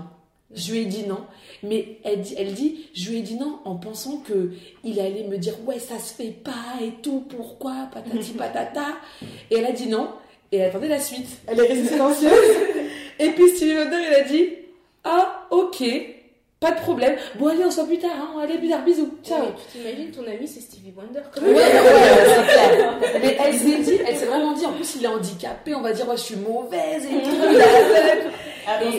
Je 0.55 0.73
lui 0.73 0.81
ai 0.81 0.85
dit 0.87 1.05
non. 1.07 1.21
Mais 1.63 1.99
elle 2.05 2.21
dit, 2.21 2.35
elle 2.37 2.53
dit, 2.53 2.87
je 2.95 3.11
lui 3.11 3.19
ai 3.19 3.23
dit 3.23 3.37
non 3.37 3.59
en 3.65 3.77
pensant 3.77 4.19
que 4.19 4.51
il 4.85 5.01
allait 5.01 5.25
me 5.25 5.39
dire, 5.39 5.55
ouais, 5.67 5.79
ça 5.79 5.99
se 5.99 6.13
fait 6.15 6.31
pas 6.31 6.83
et 6.83 6.93
tout, 7.03 7.25
pourquoi, 7.29 7.89
patati 7.93 8.33
patata. 8.33 8.87
Et 9.51 9.57
elle 9.57 9.67
a 9.67 9.73
dit 9.73 9.87
non. 9.87 10.11
Et 10.53 10.59
elle 10.59 10.69
attendait 10.69 10.89
la 10.89 11.01
suite. 11.01 11.29
Elle 11.47 11.59
est 11.59 11.69
restée 11.69 11.89
silencieuse. 11.89 12.33
et 13.19 13.31
puis 13.31 13.49
Stevie 13.51 13.77
Wonder, 13.77 13.97
il 14.09 14.15
a 14.15 14.23
dit, 14.23 14.49
ah, 15.05 15.47
ok, 15.51 15.83
pas 16.65 16.73
de 16.73 16.81
problème. 16.81 17.17
Bon, 17.39 17.49
allez, 17.49 17.65
on 17.65 17.71
se 17.71 17.77
voit 17.77 17.87
plus 17.87 17.99
tard, 17.99 18.13
hein. 18.17 18.41
allez, 18.43 18.57
plus 18.57 18.71
tard, 18.71 18.85
bisous, 18.85 19.11
ciao. 19.23 19.43
Ouais, 19.43 19.49
tu 19.71 19.79
t'imagines 19.79 20.11
ton 20.11 20.23
ami 20.27 20.49
c'est 20.49 20.61
Stevie 20.61 20.93
Wonder 20.97 21.21
comme 21.33 21.45
Ouais, 21.45 21.55
ouais, 21.55 21.61
c'est 21.61 22.53
clair. 22.53 22.99
Mais 23.23 23.37
elle 23.45 23.55
s'est 23.55 23.79
dit, 23.81 24.01
elle 24.07 24.17
s'est 24.17 24.25
vraiment 24.25 24.53
dit, 24.53 24.65
en 24.65 24.73
plus 24.73 24.97
il 24.97 25.05
est 25.05 25.09
handicapé, 25.09 25.75
on 25.75 25.83
va 25.83 25.93
dire, 25.93 26.09
ouais, 26.09 26.17
je 26.17 26.23
suis 26.23 26.37
mauvaise 26.37 27.05
et 27.05 27.23
tout, 27.23 28.31
Ah, 28.67 28.83
Et- 28.85 28.99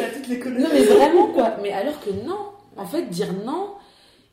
Non, 0.61 0.69
mais 0.73 0.83
vraiment 0.83 1.27
quoi. 1.27 1.57
Mais 1.61 1.71
alors 1.71 1.99
que 2.01 2.09
non, 2.09 2.37
en 2.77 2.85
fait, 2.85 3.03
dire 3.09 3.33
non, 3.45 3.71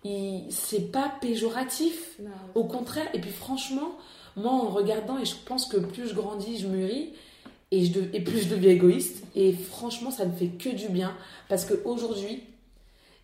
il- 0.05 0.47
c'est 0.51 0.91
pas 0.93 1.13
péjoratif. 1.21 2.17
Non. 2.21 2.31
Au 2.55 2.65
contraire, 2.65 3.07
et 3.15 3.21
puis 3.21 3.31
franchement, 3.31 3.93
moi 4.37 4.53
en 4.53 4.69
regardant, 4.69 5.19
et 5.19 5.25
je 5.25 5.35
pense 5.47 5.67
que 5.67 5.77
plus 5.77 6.09
je 6.09 6.15
grandis, 6.15 6.59
je 6.59 6.67
mûris, 6.67 7.13
et, 7.71 7.85
je 7.85 7.93
de- 7.93 8.11
et 8.13 8.21
plus 8.21 8.43
je 8.43 8.49
deviens 8.49 8.73
égoïste, 8.73 9.25
et 9.35 9.53
franchement, 9.53 10.11
ça 10.11 10.27
ne 10.27 10.33
fait 10.33 10.49
que 10.49 10.69
du 10.71 10.89
bien, 10.89 11.15
parce 11.49 11.65
qu'aujourd'hui, 11.65 12.43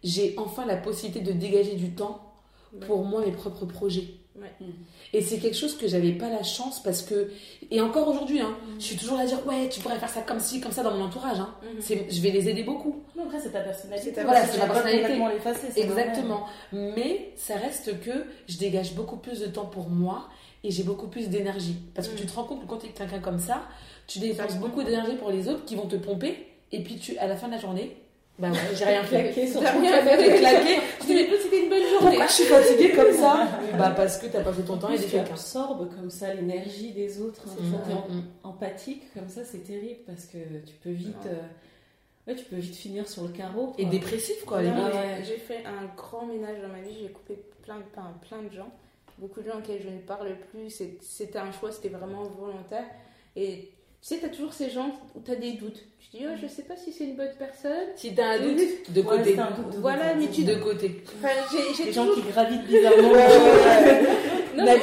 j'ai 0.05 0.35
enfin 0.39 0.65
la 0.65 0.77
possibilité 0.77 1.21
de 1.21 1.33
dégager 1.37 1.75
du 1.75 1.91
temps 1.91 2.21
pour 2.87 3.05
moi, 3.05 3.23
mes 3.25 3.33
propres 3.33 3.65
projets. 3.67 4.05
Ouais. 4.41 4.67
Et 5.13 5.21
c'est 5.23 5.39
quelque 5.39 5.57
chose 5.57 5.77
que 5.77 5.89
j'avais 5.89 6.13
pas 6.13 6.29
la 6.29 6.43
chance 6.43 6.83
parce 6.83 7.03
que 7.03 7.31
et 7.71 7.81
encore 7.81 8.07
aujourd'hui 8.09 8.41
hein, 8.41 8.57
je 8.79 8.85
suis 8.85 8.97
toujours 8.97 9.17
là 9.17 9.25
à 9.25 9.27
dire 9.27 9.45
ouais 9.47 9.69
tu 9.69 9.81
pourrais 9.81 9.99
faire 9.99 10.09
ça 10.09 10.21
comme 10.23 10.39
ci 10.41 10.61
comme 10.61 10.73
ça 10.73 10.83
dans 10.83 10.93
mon 10.97 11.05
entourage 11.05 11.39
hein. 11.41 11.55
Mhm. 11.63 11.81
Je 12.11 12.21
vais 12.21 12.31
les 12.31 12.49
aider 12.49 12.63
beaucoup 12.63 13.03
Non, 13.17 13.25
après, 13.25 13.41
c'est 13.41 13.51
ta 13.51 13.61
personnalité. 13.61 14.13
Ta- 14.13 14.25
voilà, 14.25 14.47
c'est 14.47 14.59
ma 14.59 14.67
personnalité. 14.75 15.03
Exactement. 15.83 16.47
Mais 16.73 17.33
ça 17.37 17.55
reste 17.57 18.01
que 18.01 18.13
je 18.49 18.59
dégage 18.59 18.95
beaucoup 18.95 19.17
plus 19.17 19.41
de 19.41 19.47
temps 19.47 19.67
pour 19.67 19.89
moi 19.89 20.29
et 20.65 20.71
j'ai 20.71 20.83
beaucoup 20.85 21.09
plus 21.09 21.29
d'énergie. 21.29 21.77
Parce 21.95 22.09
que 22.09 22.17
tu 22.17 22.27
te 22.27 22.35
rends 22.35 22.45
compte 22.45 22.63
que 22.63 22.67
quand 22.67 22.79
tu 22.79 22.87
es 22.87 22.91
quelqu'un 22.91 23.19
comme 23.21 23.39
ça, 23.39 23.63
tu 24.07 24.19
dépenses 24.21 24.57
beaucoup 24.57 24.83
d'énergie 24.83 25.17
pour 25.17 25.31
les 25.31 25.49
autres 25.49 25.65
qui 25.65 25.75
vont 25.77 25.87
te 25.87 25.97
pomper 25.97 26.47
et 26.73 26.83
puis 26.83 26.97
tu, 26.99 27.17
à 27.19 27.27
la 27.27 27.37
fin 27.37 27.49
de 27.49 27.53
la 27.53 27.59
journée, 27.59 27.97
bah 28.39 28.51
ouais, 28.51 28.57
j'ai 28.75 28.85
rien. 28.85 29.03
Claqué 29.05 29.47
sur 29.49 29.61
T'as 29.61 29.73
ton 29.73 29.81
rien 29.81 30.03
fait, 30.03 30.39
claqué. 30.39 30.77
Je 31.01 31.07
dis, 31.07 31.15
mais 31.15 31.23
écoute, 31.23 31.39
c'était 31.43 31.63
une 31.65 31.71
bonne 31.71 31.83
journée. 31.83 31.99
Pourquoi 32.17 32.27
je 32.27 32.33
suis 32.33 32.45
fatiguée 32.45 32.93
comme 32.93 33.13
ça 33.13 33.49
Bah 33.77 33.93
parce 33.97 34.19
que 34.19 34.27
t'as 34.27 34.43
passé 34.43 34.63
ton 34.63 34.77
temps 34.77 34.87
Plus 34.89 34.97
aider 34.97 35.05
tu 35.07 35.11
quelqu'un. 35.13 35.33
absorbes 35.33 35.89
comme 35.95 36.11
ça 36.11 36.33
l'énergie 36.35 36.93
des 36.93 37.21
autres. 37.21 37.43
hein. 37.49 37.57
Mm, 37.61 37.73
Quand 37.73 37.79
t'es 37.79 37.93
en- 37.95 38.09
mm, 38.15 38.19
mm. 38.19 38.25
empathique 38.45 39.03
comme 39.15 39.29
ça, 39.29 39.41
c'est 39.45 39.65
terrible 39.65 40.01
parce 40.07 40.25
que 40.27 40.39
tu 40.39 40.75
peux 40.83 40.91
vite, 40.91 41.17
Ouais. 41.25 41.31
euh, 41.31 42.31
ouais, 42.33 42.37
tu 42.37 42.45
peux 42.45 42.57
vite 42.57 42.77
finir 42.77 43.09
sur 43.09 43.23
le 43.25 43.31
carreau. 43.31 43.73
Et 43.79 43.87
dépressif 43.87 44.45
quoi. 44.45 44.63
Limite. 44.63 44.79
Ah 44.85 44.97
ouais. 44.97 45.25
J'ai 45.27 45.37
fait 45.39 45.65
un 45.67 45.87
grand 45.97 46.27
ménage 46.27 46.61
dans 46.63 46.69
ma 46.69 46.81
vie, 46.81 46.97
j'ai 47.03 47.09
coupé 47.09 47.39
plein, 47.63 47.81
plein, 47.93 48.13
plein 48.29 48.43
de 48.49 48.55
gens, 48.55 48.71
beaucoup 49.19 49.41
de 49.41 49.49
gens 49.49 49.59
auxquels 49.59 49.83
je 49.83 49.89
ne 49.89 49.99
parle 49.99 50.37
plus, 50.53 50.71
c'était 51.01 51.39
un 51.39 51.51
choix, 51.53 51.73
c'était 51.73 51.89
vraiment 51.89 52.23
volontaire. 52.23 52.85
Et 53.37 53.71
tu 54.01 54.09
sais, 54.15 54.19
tu 54.19 54.27
as 54.27 54.29
toujours 54.29 54.53
ces 54.53 54.71
gens 54.71 54.91
où 55.15 55.21
tu 55.21 55.31
as 55.31 55.37
des 55.37 55.53
doutes. 55.53 55.83
Tu 55.99 56.17
dis, 56.19 56.25
oh, 56.27 56.37
je 56.41 56.47
sais 56.47 56.63
pas 56.63 56.77
si 56.77 56.93
c'est 56.93 57.05
une 57.05 57.17
bonne 57.17 57.35
personne. 57.39 57.89
Si 57.97 58.15
t'as 58.15 58.37
un 58.37 58.39
doute, 58.41 58.59
de 58.93 59.03
côté. 59.03 59.35
doute 59.35 59.75
Voilà, 59.81 60.13
côté. 60.15 60.27
mais 60.27 60.33
tu- 60.33 60.45
De 60.45 60.55
côté. 60.55 61.03
Enfin, 61.23 61.29
j'ai- 61.77 61.85
Les 61.87 61.93
gens 61.93 62.07
qui 62.15 62.23
gravitent 62.23 62.65
bizarrement. 62.67 63.13
Non, 64.57 64.65
mais, 64.65 64.77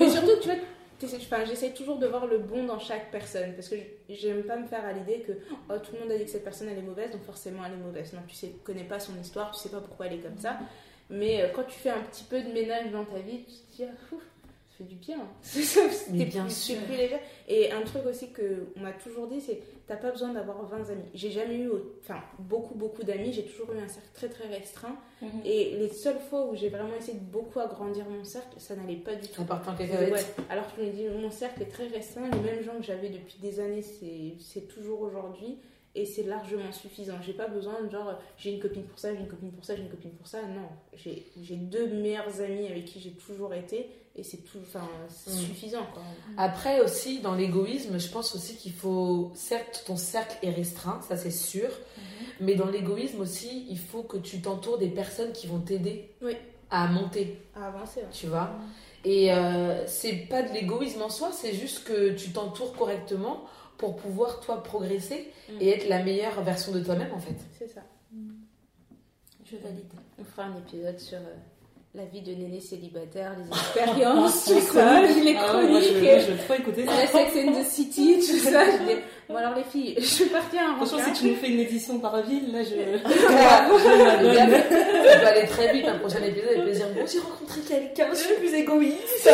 mais 0.00 0.08
surtout, 0.10 0.30
tu 0.40 0.48
vois, 0.48 0.56
enfin, 1.16 1.44
j'essaie 1.44 1.70
toujours 1.72 1.98
de 1.98 2.06
voir 2.06 2.26
le 2.26 2.38
bon 2.38 2.64
dans 2.64 2.78
chaque 2.78 3.10
personne 3.10 3.52
parce 3.54 3.68
que 3.68 3.76
je- 4.08 4.14
j'aime 4.14 4.42
pas 4.44 4.56
me 4.56 4.66
faire 4.66 4.84
à 4.84 4.92
l'idée 4.92 5.20
que 5.26 5.32
oh, 5.70 5.74
tout 5.78 5.92
le 5.94 6.00
monde 6.00 6.10
a 6.12 6.16
dit 6.18 6.24
que 6.24 6.30
cette 6.30 6.44
personne 6.44 6.68
elle 6.70 6.78
est 6.78 6.82
mauvaise 6.82 7.10
donc 7.10 7.22
forcément 7.24 7.62
elle 7.66 7.72
est 7.74 7.84
mauvaise. 7.84 8.12
Non, 8.14 8.20
tu 8.26 8.34
sais, 8.34 8.52
connais 8.64 8.84
pas 8.84 8.98
son 8.98 9.12
histoire, 9.20 9.50
tu 9.52 9.60
sais 9.60 9.68
pas 9.68 9.80
pourquoi 9.80 10.06
elle 10.06 10.14
est 10.14 10.22
comme 10.22 10.38
ça. 10.38 10.56
Mais 11.10 11.42
euh, 11.42 11.48
quand 11.54 11.64
tu 11.64 11.78
fais 11.78 11.90
un 11.90 12.00
petit 12.10 12.24
peu 12.24 12.40
de 12.40 12.48
ménage 12.52 12.90
dans 12.90 13.04
ta 13.04 13.18
vie, 13.18 13.44
tu 13.44 13.52
te 13.54 13.76
dis, 13.76 13.84
ah, 13.84 14.14
ouf, 14.14 14.22
fait 14.76 14.84
du 14.84 14.96
bien. 14.96 15.18
Mais 16.12 16.18
T'es 16.18 16.24
bien 16.26 16.48
sûr. 16.48 16.76
plus 16.82 16.96
léger. 16.96 17.16
Et 17.48 17.70
un 17.72 17.82
truc 17.82 18.06
aussi 18.06 18.32
que 18.32 18.66
on 18.76 18.80
m'a 18.80 18.92
toujours 18.92 19.26
dit, 19.26 19.40
c'est 19.40 19.60
t'as 19.86 19.96
pas 19.96 20.10
besoin 20.10 20.32
d'avoir 20.32 20.64
20 20.64 20.90
amis. 20.90 21.04
J'ai 21.14 21.30
jamais 21.30 21.58
eu, 21.58 21.70
enfin, 22.00 22.20
beaucoup, 22.38 22.74
beaucoup 22.74 23.02
d'amis. 23.02 23.32
J'ai 23.32 23.44
toujours 23.44 23.72
eu 23.72 23.78
un 23.78 23.88
cercle 23.88 24.08
très, 24.14 24.28
très 24.28 24.48
restreint. 24.48 24.96
Mhm. 25.22 25.28
Et 25.44 25.76
les 25.76 25.88
seules 25.88 26.18
fois 26.30 26.46
où 26.46 26.54
j'ai 26.54 26.68
vraiment 26.68 26.96
essayé 26.98 27.18
de 27.18 27.24
beaucoup 27.24 27.60
agrandir 27.60 28.08
mon 28.08 28.24
cercle, 28.24 28.58
ça 28.58 28.74
n'allait 28.76 28.96
pas 28.96 29.14
du 29.14 29.28
tout. 29.28 29.42
En 29.42 29.44
partant 29.44 29.74
quelqu'un 29.74 30.10
Ouais, 30.10 30.20
alors 30.50 30.66
que 30.74 30.80
je 30.82 30.86
me 30.86 30.92
dis, 30.92 31.04
mon 31.08 31.30
cercle 31.30 31.62
est 31.62 31.66
très 31.66 31.86
restreint, 31.86 32.28
les 32.30 32.40
mêmes 32.40 32.62
gens 32.62 32.76
que 32.76 32.82
j'avais 32.84 33.10
depuis 33.10 33.38
des 33.40 33.60
années, 33.60 33.82
c'est 33.82 34.68
toujours 34.68 35.02
aujourd'hui, 35.02 35.58
et 35.94 36.04
c'est 36.06 36.24
largement 36.24 36.72
suffisant. 36.72 37.14
J'ai 37.22 37.34
pas 37.34 37.46
besoin 37.48 37.82
de 37.82 37.90
genre, 37.90 38.18
j'ai 38.36 38.52
une 38.52 38.60
copine 38.60 38.82
pour 38.84 38.98
ça, 38.98 39.14
j'ai 39.14 39.20
une 39.20 39.28
copine 39.28 39.52
pour 39.52 39.64
ça, 39.64 39.76
j'ai 39.76 39.82
une 39.82 39.90
copine 39.90 40.10
pour 40.12 40.26
ça. 40.26 40.42
Non, 40.42 40.68
j'ai 40.94 41.56
deux 41.56 41.86
meilleurs 41.88 42.40
amis 42.40 42.66
avec 42.66 42.84
qui 42.86 43.00
j'ai 43.00 43.12
toujours 43.12 43.54
été, 43.54 43.88
et 44.16 44.22
c'est 44.22 44.38
tout, 44.38 44.58
enfin, 44.62 44.86
c'est 45.08 45.32
Mm. 45.32 45.38
suffisant 45.38 45.86
quoi. 45.92 46.02
Après 46.36 46.80
aussi, 46.80 47.20
dans 47.20 47.34
l'égoïsme, 47.34 47.98
je 47.98 48.08
pense 48.08 48.34
aussi 48.34 48.56
qu'il 48.56 48.72
faut, 48.72 49.32
certes, 49.34 49.84
ton 49.86 49.96
cercle 49.96 50.36
est 50.46 50.50
restreint, 50.50 51.00
ça 51.08 51.16
c'est 51.16 51.30
sûr, 51.32 51.68
mais 52.40 52.54
dans 52.54 52.66
l'égoïsme 52.68 53.20
aussi, 53.20 53.66
il 53.68 53.78
faut 53.78 54.02
que 54.02 54.16
tu 54.18 54.40
t'entoures 54.40 54.78
des 54.78 54.88
personnes 54.90 55.32
qui 55.32 55.46
vont 55.48 55.58
t'aider 55.60 56.14
Oui. 56.22 56.36
à 56.70 56.86
monter, 56.88 57.38
À 57.56 57.66
avancer. 57.66 58.00
ouais. 58.00 58.06
tu 58.12 58.26
vois. 58.26 58.50
Et 59.04 59.32
euh, 59.32 59.86
c'est 59.86 60.14
pas 60.30 60.42
de 60.42 60.52
l'égoïsme 60.54 61.02
en 61.02 61.10
soi, 61.10 61.30
c'est 61.32 61.52
juste 61.52 61.84
que 61.84 62.12
tu 62.12 62.30
t'entoures 62.30 62.72
correctement 62.74 63.44
pour 63.78 63.96
pouvoir 63.96 64.40
toi 64.40 64.62
progresser 64.62 65.30
Mm. 65.48 65.60
et 65.60 65.68
être 65.70 65.88
la 65.88 66.02
meilleure 66.02 66.40
version 66.42 66.72
de 66.72 66.80
toi-même 66.82 67.12
en 67.12 67.18
fait. 67.18 67.34
C'est 67.58 67.68
ça. 67.68 67.82
Je 69.44 69.56
valide. 69.58 69.84
On 70.18 70.24
fera 70.24 70.44
un 70.44 70.56
épisode 70.56 70.98
sur 70.98 71.18
euh, 71.18 71.34
la 71.96 72.04
vie 72.06 72.22
de 72.22 72.32
néné 72.34 72.58
célibataire, 72.60 73.32
les 73.38 73.46
expériences, 73.56 74.46
tout 74.46 74.54
Les 74.54 74.60
ça, 74.62 75.00
chroniques. 75.04 75.24
les 75.24 75.36
Ah 75.38 75.56
ouais, 75.58 75.66
moi, 75.68 75.80
je, 75.80 75.86
chroniques. 75.90 76.02
moi, 76.10 76.18
je 76.18 76.30
veux 76.32 76.38
trop 76.38 76.54
écouter 76.54 76.84
ça. 76.86 76.92
La 76.92 77.06
Sex 77.06 77.36
and 77.36 77.52
the 77.52 77.64
City, 77.64 78.16
tout 78.18 78.38
ça. 78.50 78.64
Je 78.64 78.78
dis, 78.94 79.00
bon 79.28 79.36
alors 79.36 79.54
les 79.54 79.62
filles, 79.62 79.94
je 79.98 80.24
à 80.34 80.70
un 80.70 80.76
Franchement, 80.76 80.98
si 81.14 81.20
tu 81.20 81.28
nous 81.30 81.36
fais 81.36 81.50
une 81.50 81.60
édition 81.60 81.98
par 82.00 82.20
ville, 82.22 82.52
là, 82.52 82.62
je. 82.64 82.74
Voilà. 83.28 83.68
je 83.70 85.20
peut 85.20 85.26
aller 85.26 85.46
très 85.46 85.72
vite, 85.72 85.86
un 85.86 85.98
prochain 85.98 86.22
épisode 86.22 86.48
avec 86.50 86.62
plaisir. 86.64 86.86
Bon, 86.94 87.06
j'ai 87.06 87.18
rencontré 87.20 87.60
quelqu'un, 87.60 88.08
je 88.10 88.16
suis 88.18 88.34
plus 88.34 88.54
égoïste. 88.54 89.30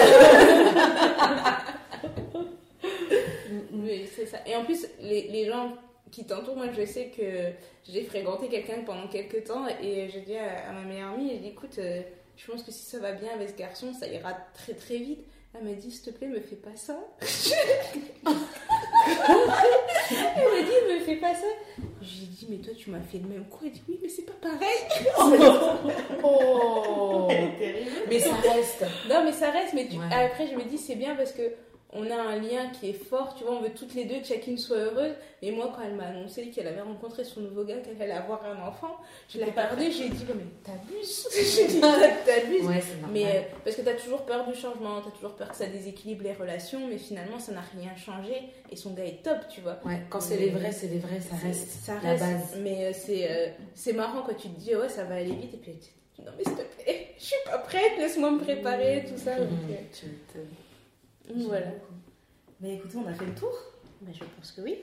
Oui, 3.73 4.07
c'est 4.15 4.27
ça. 4.27 4.39
Et 4.47 4.55
en 4.55 4.65
plus, 4.65 4.87
les, 5.01 5.29
les 5.29 5.47
gens 5.47 5.73
qui 6.11 6.25
t'entourent, 6.25 6.57
moi 6.57 6.67
je 6.77 6.85
sais 6.85 7.11
que 7.17 7.23
j'ai 7.91 8.03
fréquenté 8.05 8.49
quelqu'un 8.49 8.83
pendant 8.85 9.07
quelques 9.09 9.45
temps 9.45 9.65
et 9.83 10.09
j'ai 10.13 10.21
dit 10.21 10.37
à, 10.37 10.69
à 10.69 10.73
ma 10.73 10.83
meilleure 10.83 11.13
amie, 11.13 11.31
j'ai 11.31 11.39
dit 11.39 11.49
écoute, 11.49 11.77
euh, 11.79 12.01
je 12.45 12.51
pense 12.51 12.63
que 12.63 12.73
si 12.73 12.83
ça 12.85 12.99
va 12.99 13.13
bien 13.13 13.31
avec 13.35 13.51
ce 13.51 13.55
garçon, 13.57 13.93
ça 13.93 14.07
ira 14.09 14.33
très 14.55 14.73
très 14.75 14.97
vite. 14.97 15.21
Elle 15.55 15.65
m'a 15.65 15.73
dit 15.75 15.91
s'il 15.91 16.03
te 16.03 16.11
plaît, 16.17 16.29
me 16.29 16.41
fais 16.41 16.57
pas 16.57 16.75
ça. 16.77 16.97
Elle 18.27 18.35
m'a 20.45 20.63
dit 20.63 20.95
me 20.95 21.01
fais 21.05 21.17
pas 21.17 21.35
ça. 21.35 21.47
J'ai 22.03 22.27
dit 22.27 22.47
mais 22.49 22.57
toi 22.59 22.73
tu 22.77 22.91
m'as 22.91 23.01
fait 23.01 23.19
le 23.19 23.29
même 23.29 23.45
coup. 23.47 23.65
Elle 23.65 23.73
dit 23.73 23.83
oui 23.89 23.99
mais 24.03 24.09
c'est 24.09 24.23
pas 24.23 24.33
pareil. 24.41 24.79
Oh 26.23 27.29
Mais 28.09 28.21
ça 28.21 28.35
reste. 28.35 28.85
Non 29.09 29.25
mais 29.25 29.33
ça 29.33 29.51
reste. 29.51 29.73
Mais 29.75 29.87
tu- 29.89 29.99
Ouais. 29.99 30.05
après 30.13 30.47
je 30.47 30.55
me 30.57 30.65
dis 30.65 30.79
c'est 30.79 30.97
bien 30.97 31.15
parce 31.15 31.33
que 31.33 31.43
on 31.93 32.09
a 32.09 32.15
un 32.15 32.37
lien 32.37 32.69
qui 32.69 32.91
est 32.91 33.05
fort, 33.05 33.35
tu 33.35 33.45
vois, 33.45 33.55
on 33.55 33.63
veut 33.63 33.75
toutes 33.75 33.95
les 33.95 34.05
deux 34.05 34.21
que 34.21 34.27
chacune 34.27 34.57
soit 34.57 34.77
heureuse. 34.77 35.13
Mais 35.43 35.51
moi, 35.51 35.73
quand 35.75 35.83
elle 35.83 35.95
m'a 35.95 36.07
annoncé 36.07 36.49
qu'elle 36.51 36.69
avait 36.69 36.83
rencontré 36.83 37.25
son 37.25 37.41
nouveau 37.41 37.65
gars, 37.65 37.79
qu'elle 37.79 38.01
allait 38.01 38.13
avoir 38.13 38.45
un 38.45 38.61
enfant, 38.67 38.97
je 39.29 39.39
l'ai 39.39 39.47
regardé, 39.47 39.91
j'ai 39.91 40.09
dit, 40.09 40.25
oh, 40.31 40.35
mais 40.37 40.45
t'abuses. 40.63 41.27
J'ai 41.57 41.67
dit, 41.67 41.81
t'abuses. 41.81 42.67
Ouais. 42.67 42.83
Mais 43.13 43.25
euh, 43.25 43.41
parce 43.65 43.75
que 43.75 43.83
t'as 43.83 43.95
toujours 43.95 44.25
peur 44.25 44.47
du 44.47 44.55
changement, 44.55 45.01
t'as 45.01 45.11
toujours 45.11 45.35
peur 45.35 45.49
que 45.49 45.57
ça 45.57 45.67
déséquilibre 45.67 46.23
les 46.23 46.35
relations, 46.35 46.87
mais 46.87 46.99
finalement, 46.99 47.39
ça 47.39 47.53
n'a 47.53 47.63
rien 47.77 47.97
changé. 47.97 48.35
Et 48.71 48.77
son 48.77 48.93
gars 48.93 49.05
est 49.05 49.23
top, 49.25 49.39
tu 49.49 49.61
vois. 49.61 49.79
Ouais, 49.85 50.01
quand 50.11 50.21
c'est 50.21 50.37
les 50.37 50.51
vrais, 50.51 50.73
c'est 50.73 50.89
les 50.89 50.99
vrais, 50.99 51.21
ça 51.21 51.35
reste. 51.43 51.71
Ça 51.71 51.95
la 51.95 52.11
reste. 52.11 52.23
base. 52.23 52.59
Mais 52.63 52.87
euh, 52.87 52.93
c'est 52.93 53.31
euh, 53.31 53.49
c'est 53.75 53.95
marrant 53.95 54.23
quand 54.23 54.35
tu 54.35 54.49
te 54.49 54.61
dis, 54.61 54.77
ouais, 54.77 54.89
ça 54.89 55.05
va 55.05 55.17
aller 55.17 55.33
vite, 55.33 55.55
et 55.55 55.57
puis 55.57 55.73
non, 56.25 56.33
mais 56.37 56.45
s'il 56.45 56.55
te 56.55 56.63
plaît, 56.63 57.09
je 57.19 57.25
suis 57.25 57.37
pas 57.47 57.59
prête, 57.59 57.99
laisse-moi 57.99 58.31
me 58.31 58.39
préparer, 58.39 59.05
tout 59.09 59.21
ça. 59.21 59.37
Donc 59.37 59.49
voilà. 61.35 61.67
Mais 62.61 62.75
écoutez, 62.75 62.97
on 62.97 63.07
a 63.09 63.15
fait 63.15 63.27
le 63.27 63.35
tour. 63.35 63.53
Bah, 64.03 64.11
je 64.13 64.21
pense 64.37 64.53
que 64.53 64.61
oui. 64.63 64.77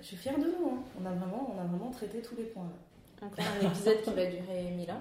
Je 0.00 0.06
suis 0.06 0.16
fière 0.16 0.38
de 0.38 0.44
nous. 0.44 0.68
hein. 0.70 0.82
On, 1.00 1.06
a 1.06 1.10
vraiment, 1.10 1.54
on 1.56 1.60
a 1.60 1.64
vraiment 1.64 1.90
traité 1.90 2.20
tous 2.20 2.36
les 2.36 2.44
points. 2.44 2.64
là. 2.64 3.26
Encore 3.26 3.44
un 3.62 3.66
épisode 3.66 4.02
qui 4.02 4.10
va 4.10 4.26
durer 4.26 4.70
mille 4.76 4.90
ans. 4.90 5.00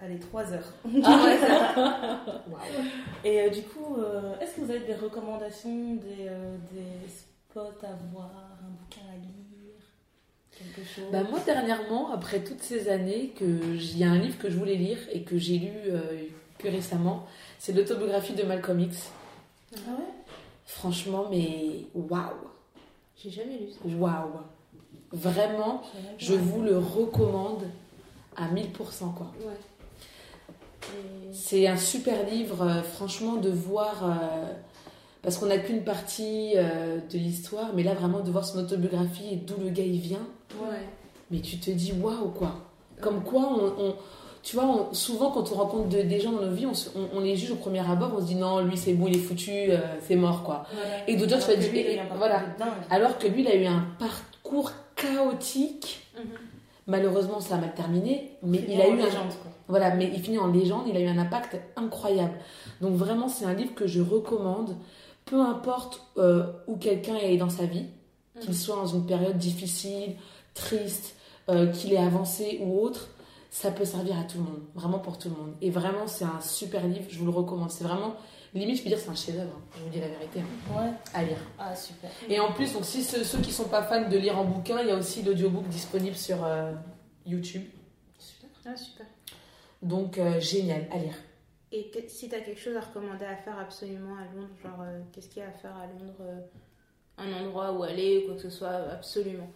Allez, 0.00 0.18
3 0.18 0.52
heures. 0.52 0.72
Waouh. 0.84 2.60
Et 3.24 3.40
euh, 3.40 3.50
du 3.50 3.62
coup, 3.62 3.96
euh, 3.98 4.38
est-ce 4.40 4.56
que 4.56 4.60
vous 4.60 4.70
avez 4.70 4.86
des 4.86 4.94
recommandations, 4.94 5.94
des, 5.96 6.28
euh, 6.28 6.56
des 6.72 7.08
spots 7.08 7.84
à 7.84 7.92
voir, 8.12 8.30
un 8.62 8.70
bouquin 8.70 9.00
à 9.12 9.16
lire 9.16 9.82
quelque 10.56 10.86
chose? 10.88 11.04
Bah, 11.10 11.24
moi, 11.28 11.40
dernièrement, 11.44 12.12
après 12.12 12.40
toutes 12.44 12.62
ces 12.62 12.88
années, 12.88 13.32
que 13.36 13.44
il 13.44 13.98
y 13.98 14.04
a 14.04 14.10
un 14.10 14.18
livre 14.18 14.38
que 14.38 14.48
je 14.48 14.56
voulais 14.56 14.76
lire 14.76 14.98
et 15.12 15.22
que 15.22 15.36
j'ai 15.36 15.58
lu 15.58 15.72
euh, 15.88 16.00
que 16.58 16.68
récemment, 16.68 17.26
c'est 17.58 17.72
l'autobiographie 17.72 18.34
de 18.34 18.44
Malcolm 18.44 18.78
X. 18.80 19.10
Ah 19.74 19.90
ouais? 19.90 20.04
Franchement, 20.64 21.26
mais 21.30 21.86
waouh, 21.94 22.20
J'ai 23.16 23.30
jamais 23.30 23.58
lu 23.58 23.70
ça. 23.72 23.78
waouh. 23.98 24.40
Vraiment, 25.12 25.82
je 26.18 26.34
vous 26.34 26.60
le 26.62 26.76
recommande 26.78 27.64
à 28.36 28.48
1000%, 28.48 29.10
quoi. 29.14 29.32
Ouais. 29.40 29.54
Et- 30.90 31.32
C'est 31.32 31.66
un 31.66 31.76
super 31.76 32.28
livre, 32.28 32.62
euh, 32.62 32.82
franchement, 32.82 33.36
de 33.36 33.50
voir. 33.50 34.04
euh, 34.04 34.52
parce 35.22 35.36
qu'on 35.38 35.46
n'a 35.46 35.58
qu'une 35.58 35.82
partie 35.82 36.52
euh, 36.56 36.98
de 37.10 37.18
l'histoire, 37.18 37.70
mais 37.74 37.82
là, 37.82 37.94
vraiment, 37.94 38.20
de 38.20 38.30
voir 38.30 38.44
son 38.44 38.58
autobiographie 38.60 39.28
et 39.32 39.36
d'où 39.36 39.56
le 39.60 39.70
gars 39.70 39.82
il 39.84 39.98
vient. 40.00 40.26
Ouais. 40.60 40.86
Mais 41.30 41.40
tu 41.40 41.58
te 41.58 41.70
dis 41.70 41.92
waouh, 41.92 42.28
quoi. 42.30 42.54
Comme 43.00 43.22
quoi, 43.24 43.42
on, 43.42 43.82
on- 43.88 43.96
tu 44.42 44.56
vois, 44.56 44.64
on- 44.66 44.94
souvent, 44.94 45.30
quand 45.30 45.50
on 45.52 45.54
rencontre 45.56 45.88
de- 45.88 46.02
des 46.02 46.20
gens 46.20 46.32
dans 46.32 46.42
nos 46.42 46.50
vies, 46.52 46.66
on, 46.66 46.74
se- 46.74 46.90
on- 46.96 47.18
on 47.18 47.20
les 47.20 47.36
juge 47.36 47.50
au 47.52 47.56
premier 47.56 47.80
abord, 47.80 48.12
on 48.16 48.20
se 48.20 48.26
dit 48.26 48.34
non, 48.34 48.60
lui, 48.60 48.76
c'est 48.76 48.94
bon, 48.94 49.06
il 49.08 49.16
est 49.16 49.20
foutu, 49.20 49.50
euh, 49.52 49.78
c'est 50.06 50.16
mort, 50.16 50.42
quoi. 50.44 50.64
Et 51.06 51.16
d'autres 51.16 51.32
gens, 51.32 51.40
tu 51.40 51.46
vas 51.52 51.56
dire, 51.56 51.70
parcours 51.96 52.16
voilà. 52.18 52.42
Alors 52.90 53.18
que 53.18 53.26
lui, 53.26 53.42
il 53.42 53.48
a 53.48 53.54
eu 53.56 53.66
un 53.66 53.84
parcours 53.98 54.72
chaotique. 54.96 56.00
Mhm. 56.16 56.24
Malheureusement, 56.86 57.40
ça 57.40 57.56
a 57.56 57.58
mal 57.58 57.74
terminé, 57.74 58.30
mais 58.42 58.64
il 58.66 58.80
a 58.80 58.88
eu 58.88 58.92
un, 58.92 58.96
légende, 58.96 59.28
quoi. 59.42 59.50
Voilà, 59.68 59.94
mais 59.94 60.10
il 60.14 60.20
finit 60.22 60.38
en 60.38 60.46
légende, 60.46 60.84
il 60.88 60.96
a 60.96 61.00
eu 61.00 61.06
un 61.06 61.18
impact 61.18 61.58
incroyable. 61.76 62.32
Donc 62.80 62.94
vraiment, 62.94 63.28
c'est 63.28 63.44
un 63.44 63.52
livre 63.52 63.74
que 63.74 63.86
je 63.86 64.00
recommande, 64.00 64.74
peu 65.26 65.40
importe 65.42 66.00
euh, 66.16 66.44
où 66.66 66.76
quelqu'un 66.76 67.16
est 67.16 67.36
dans 67.36 67.50
sa 67.50 67.64
vie, 67.66 67.84
qu'il 68.40 68.56
soit 68.56 68.76
dans 68.76 68.86
une 68.86 69.04
période 69.04 69.36
difficile, 69.36 70.14
triste, 70.54 71.14
euh, 71.50 71.66
qu'il 71.66 71.92
ait 71.92 71.98
avancé 71.98 72.60
ou 72.64 72.80
autre, 72.80 73.08
ça 73.50 73.70
peut 73.70 73.84
servir 73.84 74.18
à 74.18 74.24
tout 74.24 74.38
le 74.38 74.44
monde, 74.44 74.60
vraiment 74.74 74.98
pour 74.98 75.18
tout 75.18 75.28
le 75.30 75.34
monde. 75.36 75.54
Et 75.62 75.70
vraiment, 75.70 76.06
c'est 76.06 76.24
un 76.24 76.40
super 76.40 76.86
livre, 76.86 77.06
je 77.08 77.18
vous 77.18 77.24
le 77.24 77.30
recommande. 77.30 77.70
C'est 77.70 77.84
vraiment, 77.84 78.14
limite, 78.54 78.76
je 78.78 78.82
peux 78.82 78.88
dire, 78.90 78.98
c'est 78.98 79.08
un 79.10 79.14
chef-d'œuvre, 79.14 79.52
hein, 79.56 79.62
je 79.76 79.82
vous 79.84 79.88
dis 79.90 80.00
la 80.00 80.08
vérité, 80.08 80.40
hein, 80.40 80.74
Ouais. 80.80 80.90
à 81.14 81.22
lire. 81.24 81.38
Ah, 81.58 81.74
super. 81.74 82.10
Et 82.28 82.38
en 82.40 82.52
plus, 82.52 82.72
donc, 82.74 82.84
si 82.84 83.02
ceux, 83.02 83.24
ceux 83.24 83.38
qui 83.40 83.52
sont 83.52 83.68
pas 83.68 83.82
fans 83.82 84.08
de 84.08 84.16
lire 84.18 84.38
en 84.38 84.44
bouquin, 84.44 84.80
il 84.82 84.88
y 84.88 84.90
a 84.90 84.96
aussi 84.96 85.22
l'audiobook 85.22 85.66
disponible 85.68 86.16
sur 86.16 86.44
euh, 86.44 86.72
YouTube. 87.26 87.64
Super. 88.18 88.48
Ah, 88.66 88.76
super. 88.76 89.06
Donc, 89.82 90.18
euh, 90.18 90.40
génial, 90.40 90.86
à 90.92 90.98
lire. 90.98 91.14
Et 91.70 91.90
que- 91.90 92.08
si 92.08 92.28
tu 92.28 92.34
as 92.34 92.40
quelque 92.40 92.60
chose 92.60 92.76
à 92.76 92.80
recommander 92.80 93.24
à 93.26 93.36
faire 93.36 93.58
absolument 93.58 94.16
à 94.16 94.24
Londres, 94.34 94.48
genre 94.62 94.80
euh, 94.82 95.00
qu'est-ce 95.12 95.28
qu'il 95.28 95.42
y 95.42 95.44
a 95.44 95.48
à 95.48 95.52
faire 95.52 95.76
à 95.76 95.86
Londres 95.86 96.14
euh, 96.20 96.40
Un 97.18 97.32
endroit 97.44 97.72
où 97.72 97.82
aller 97.82 98.22
ou 98.22 98.26
quoi 98.26 98.34
que 98.36 98.42
ce 98.42 98.50
soit, 98.50 98.70
absolument. 98.92 99.48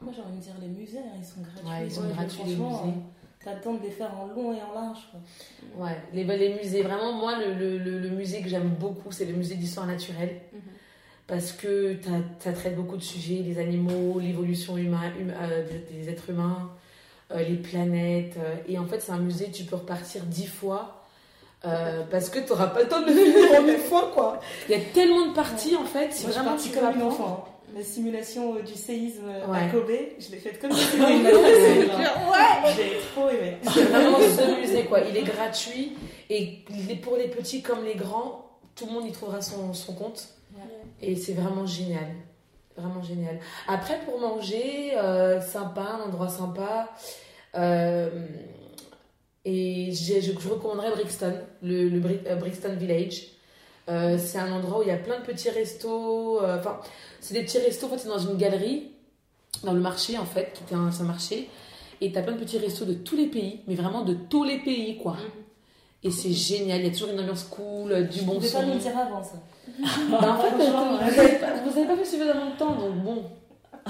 Moi, 0.00 0.12
j'ai 0.14 0.22
envie 0.22 0.36
de 0.38 0.42
dire 0.42 0.54
les 0.60 0.68
musées, 0.68 0.98
hein, 0.98 1.16
ils 1.18 1.24
sont 1.24 1.40
gratuits. 1.40 1.68
Ouais, 1.68 1.86
ils 1.86 1.92
sont 1.92 2.02
Ouais, 2.02 2.12
gratuits, 2.14 2.42
les 2.46 2.56
musées. 2.56 2.98
T'as 3.44 3.54
le 3.54 3.60
temps 3.60 3.74
de 3.74 3.82
les 3.82 3.90
faire 3.90 4.10
en 4.18 4.26
long 4.26 4.52
et 4.52 4.58
en 4.62 4.72
large. 4.74 5.08
Quoi. 5.10 5.84
Ouais, 5.86 5.96
les, 6.12 6.24
les 6.24 6.54
musées. 6.54 6.82
Vraiment, 6.82 7.12
moi, 7.12 7.38
le, 7.38 7.54
le, 7.54 7.78
le- 7.78 7.98
le 7.98 8.10
musée 8.10 8.42
que 8.42 8.48
j'aime 8.48 8.68
beaucoup, 8.80 9.10
c'est 9.12 9.24
le 9.24 9.32
musée 9.34 9.54
d'histoire 9.54 9.86
naturelle. 9.86 10.40
Mhm. 10.52 10.60
Parce 11.26 11.52
que 11.52 11.96
ça 12.40 12.52
traite 12.52 12.74
beaucoup 12.74 12.96
de 12.96 13.02
sujets, 13.02 13.42
les 13.44 13.58
animaux, 13.58 14.18
l'évolution 14.18 14.76
humaine, 14.76 15.12
hum- 15.20 15.34
euh, 15.40 15.64
des, 15.92 16.08
êtres 16.08 16.30
humains, 16.30 16.70
euh, 17.32 17.42
les 17.42 17.56
planètes. 17.56 18.36
euh, 18.38 18.56
et 18.66 18.78
en 18.78 18.86
fait, 18.86 19.00
c'est 19.00 19.12
un 19.12 19.18
musée, 19.18 19.50
tu 19.50 19.64
peux 19.64 19.76
repartir 19.76 20.24
dix 20.24 20.46
fois. 20.46 21.04
euh, 21.64 22.04
parce 22.10 22.30
que 22.30 22.38
tu 22.38 22.48
n'auras 22.50 22.68
pas 22.68 22.82
le 22.82 22.88
temps 22.88 23.00
de 23.02 23.06
le 23.06 23.12
finir 23.32 23.60
en 23.60 23.66
une 23.68 23.78
fois, 23.78 24.10
quoi. 24.14 24.40
Il 24.68 24.76
y 24.76 24.80
a 24.80 24.84
tellement 24.94 25.26
de 25.28 25.32
parties, 25.34 25.74
en 25.76 25.84
fait. 25.84 26.12
Suis 26.14 26.28
vraiment 26.28 26.56
tu 26.56 26.70
comme 26.70 26.84
apprendre. 26.86 27.06
enfant. 27.06 27.57
La 27.78 27.84
simulation 27.84 28.56
euh, 28.56 28.62
du 28.62 28.74
séisme 28.74 29.28
euh, 29.28 29.44
à 29.46 29.50
Ouais. 29.50 29.68
Kobe, 29.70 29.90
je 30.18 30.30
l'ai 30.32 30.38
faite 30.38 30.60
comme 30.60 30.72
si 30.72 30.84
c'était 30.84 31.16
une 31.16 31.26
Ouais 31.26 32.72
J'ai 32.76 32.98
trop 33.14 33.28
aimé. 33.28 33.56
C'est 33.72 33.84
vraiment 33.84 34.18
ce 34.18 34.60
musée, 34.60 34.84
quoi. 34.86 35.00
Il 35.02 35.16
est 35.16 35.22
gratuit. 35.22 35.92
Et 36.28 36.64
il 36.70 36.90
est 36.90 36.96
pour 36.96 37.16
les 37.16 37.28
petits 37.28 37.62
comme 37.62 37.84
les 37.84 37.94
grands, 37.94 38.50
tout 38.74 38.86
le 38.86 38.92
monde 38.92 39.06
y 39.06 39.12
trouvera 39.12 39.40
son, 39.40 39.72
son 39.74 39.94
compte. 39.94 40.26
Et 41.00 41.14
c'est 41.14 41.34
vraiment 41.34 41.66
génial. 41.66 42.08
Vraiment 42.76 43.02
génial. 43.02 43.38
Après, 43.68 44.00
pour 44.04 44.18
manger, 44.18 44.92
euh, 44.96 45.40
sympa, 45.40 45.82
un 45.82 46.08
endroit 46.08 46.28
sympa. 46.28 46.88
euh, 47.54 48.26
et 49.44 49.92
je, 49.92 50.20
je 50.20 50.48
recommanderais 50.48 50.90
Brixton, 50.90 51.32
le, 51.62 51.88
le 51.88 52.00
Bri- 52.00 52.20
euh, 52.26 52.34
Brixton 52.34 52.74
Village. 52.76 53.28
Euh, 53.88 54.18
c'est 54.18 54.36
un 54.38 54.52
endroit 54.52 54.80
où 54.80 54.82
il 54.82 54.88
y 54.88 54.92
a 54.92 54.96
plein 54.98 55.18
de 55.20 55.24
petits 55.24 55.48
restos. 55.48 56.42
euh, 56.42 56.58
Enfin, 56.58 56.80
c'est 57.20 57.34
des 57.34 57.42
petits 57.42 57.58
restos. 57.58 57.86
En 57.86 57.90
fait, 57.90 57.98
c'est 57.98 58.08
dans 58.08 58.18
une 58.18 58.36
galerie, 58.36 58.90
dans 59.64 59.72
le 59.72 59.80
marché, 59.80 60.18
en 60.18 60.24
fait, 60.24 60.52
qui 60.54 60.62
était 60.64 60.74
un, 60.74 60.90
un 61.00 61.04
marché. 61.04 61.48
Et 62.00 62.12
t'as 62.12 62.22
plein 62.22 62.32
de 62.34 62.38
petits 62.38 62.58
restos 62.58 62.84
de 62.84 62.94
tous 62.94 63.16
les 63.16 63.26
pays, 63.26 63.60
mais 63.66 63.74
vraiment 63.74 64.02
de 64.02 64.14
tous 64.14 64.44
les 64.44 64.58
pays, 64.58 64.98
quoi. 64.98 65.14
Mhm. 65.14 65.18
Et 66.04 66.10
c'est 66.12 66.32
génial. 66.32 66.80
Il 66.80 66.86
y 66.86 66.88
a 66.88 66.92
toujours 66.92 67.10
une 67.10 67.18
ambiance 67.20 67.42
cool, 67.44 67.90
euh, 67.90 68.02
du 68.02 68.22
bon 68.22 68.40
son. 68.40 68.58
pas 68.60 68.64
nous 68.66 68.78
dire 68.78 68.96
avant 68.96 69.22
ça. 69.22 69.34
Bah, 70.10 70.36
en 70.38 70.40
fait, 70.40 70.54
vous 70.54 71.20
avez 71.20 71.38
pas, 71.38 71.54
vous 71.64 71.96
fait 71.96 72.04
suffisamment 72.04 72.50
de 72.52 72.56
temps, 72.56 72.72
donc 72.74 72.94
bon. 73.02 73.24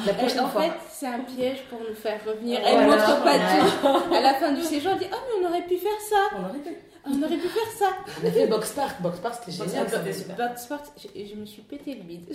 La 0.06 0.14
prochaine 0.14 0.40
en 0.40 0.48
fois. 0.48 0.62
fait, 0.62 0.72
c'est 0.90 1.06
un 1.06 1.18
piège 1.20 1.58
pour 1.68 1.80
nous 1.80 1.94
faire 1.94 2.20
revenir. 2.24 2.60
Voilà. 2.60 2.80
Elle 2.82 2.86
montre 2.88 3.22
pas 3.24 3.34
Ouais. 3.34 4.08
tout. 4.08 4.14
À 4.14 4.20
la 4.20 4.34
fin 4.34 4.52
du 4.52 4.62
séjour, 4.62 4.92
elle 4.92 4.98
dit 5.00 5.06
Oh, 5.12 5.16
mais 5.40 5.44
on 5.46 5.50
aurait 5.50 5.62
pu 5.66 5.76
faire 5.76 6.00
ça 6.08 6.36
On 6.36 6.48
aurait 6.48 6.58
pu. 6.60 6.70
On 7.06 7.22
aurait 7.22 7.36
pu 7.36 7.48
faire 7.48 7.72
ça 7.78 7.96
On 8.22 8.26
a 8.26 8.30
fait 8.30 8.46
Box 8.46 8.72
Park. 8.72 9.00
Box 9.02 9.18
Park, 9.20 9.42
c'était 9.44 9.64
génial. 9.64 9.86
Park. 9.90 10.04
Box 10.36 10.62
Sport, 10.64 10.82
je, 10.96 11.24
je 11.24 11.34
me 11.34 11.46
suis 11.46 11.62
pété 11.62 11.94
le 11.94 12.02
bide. 12.02 12.30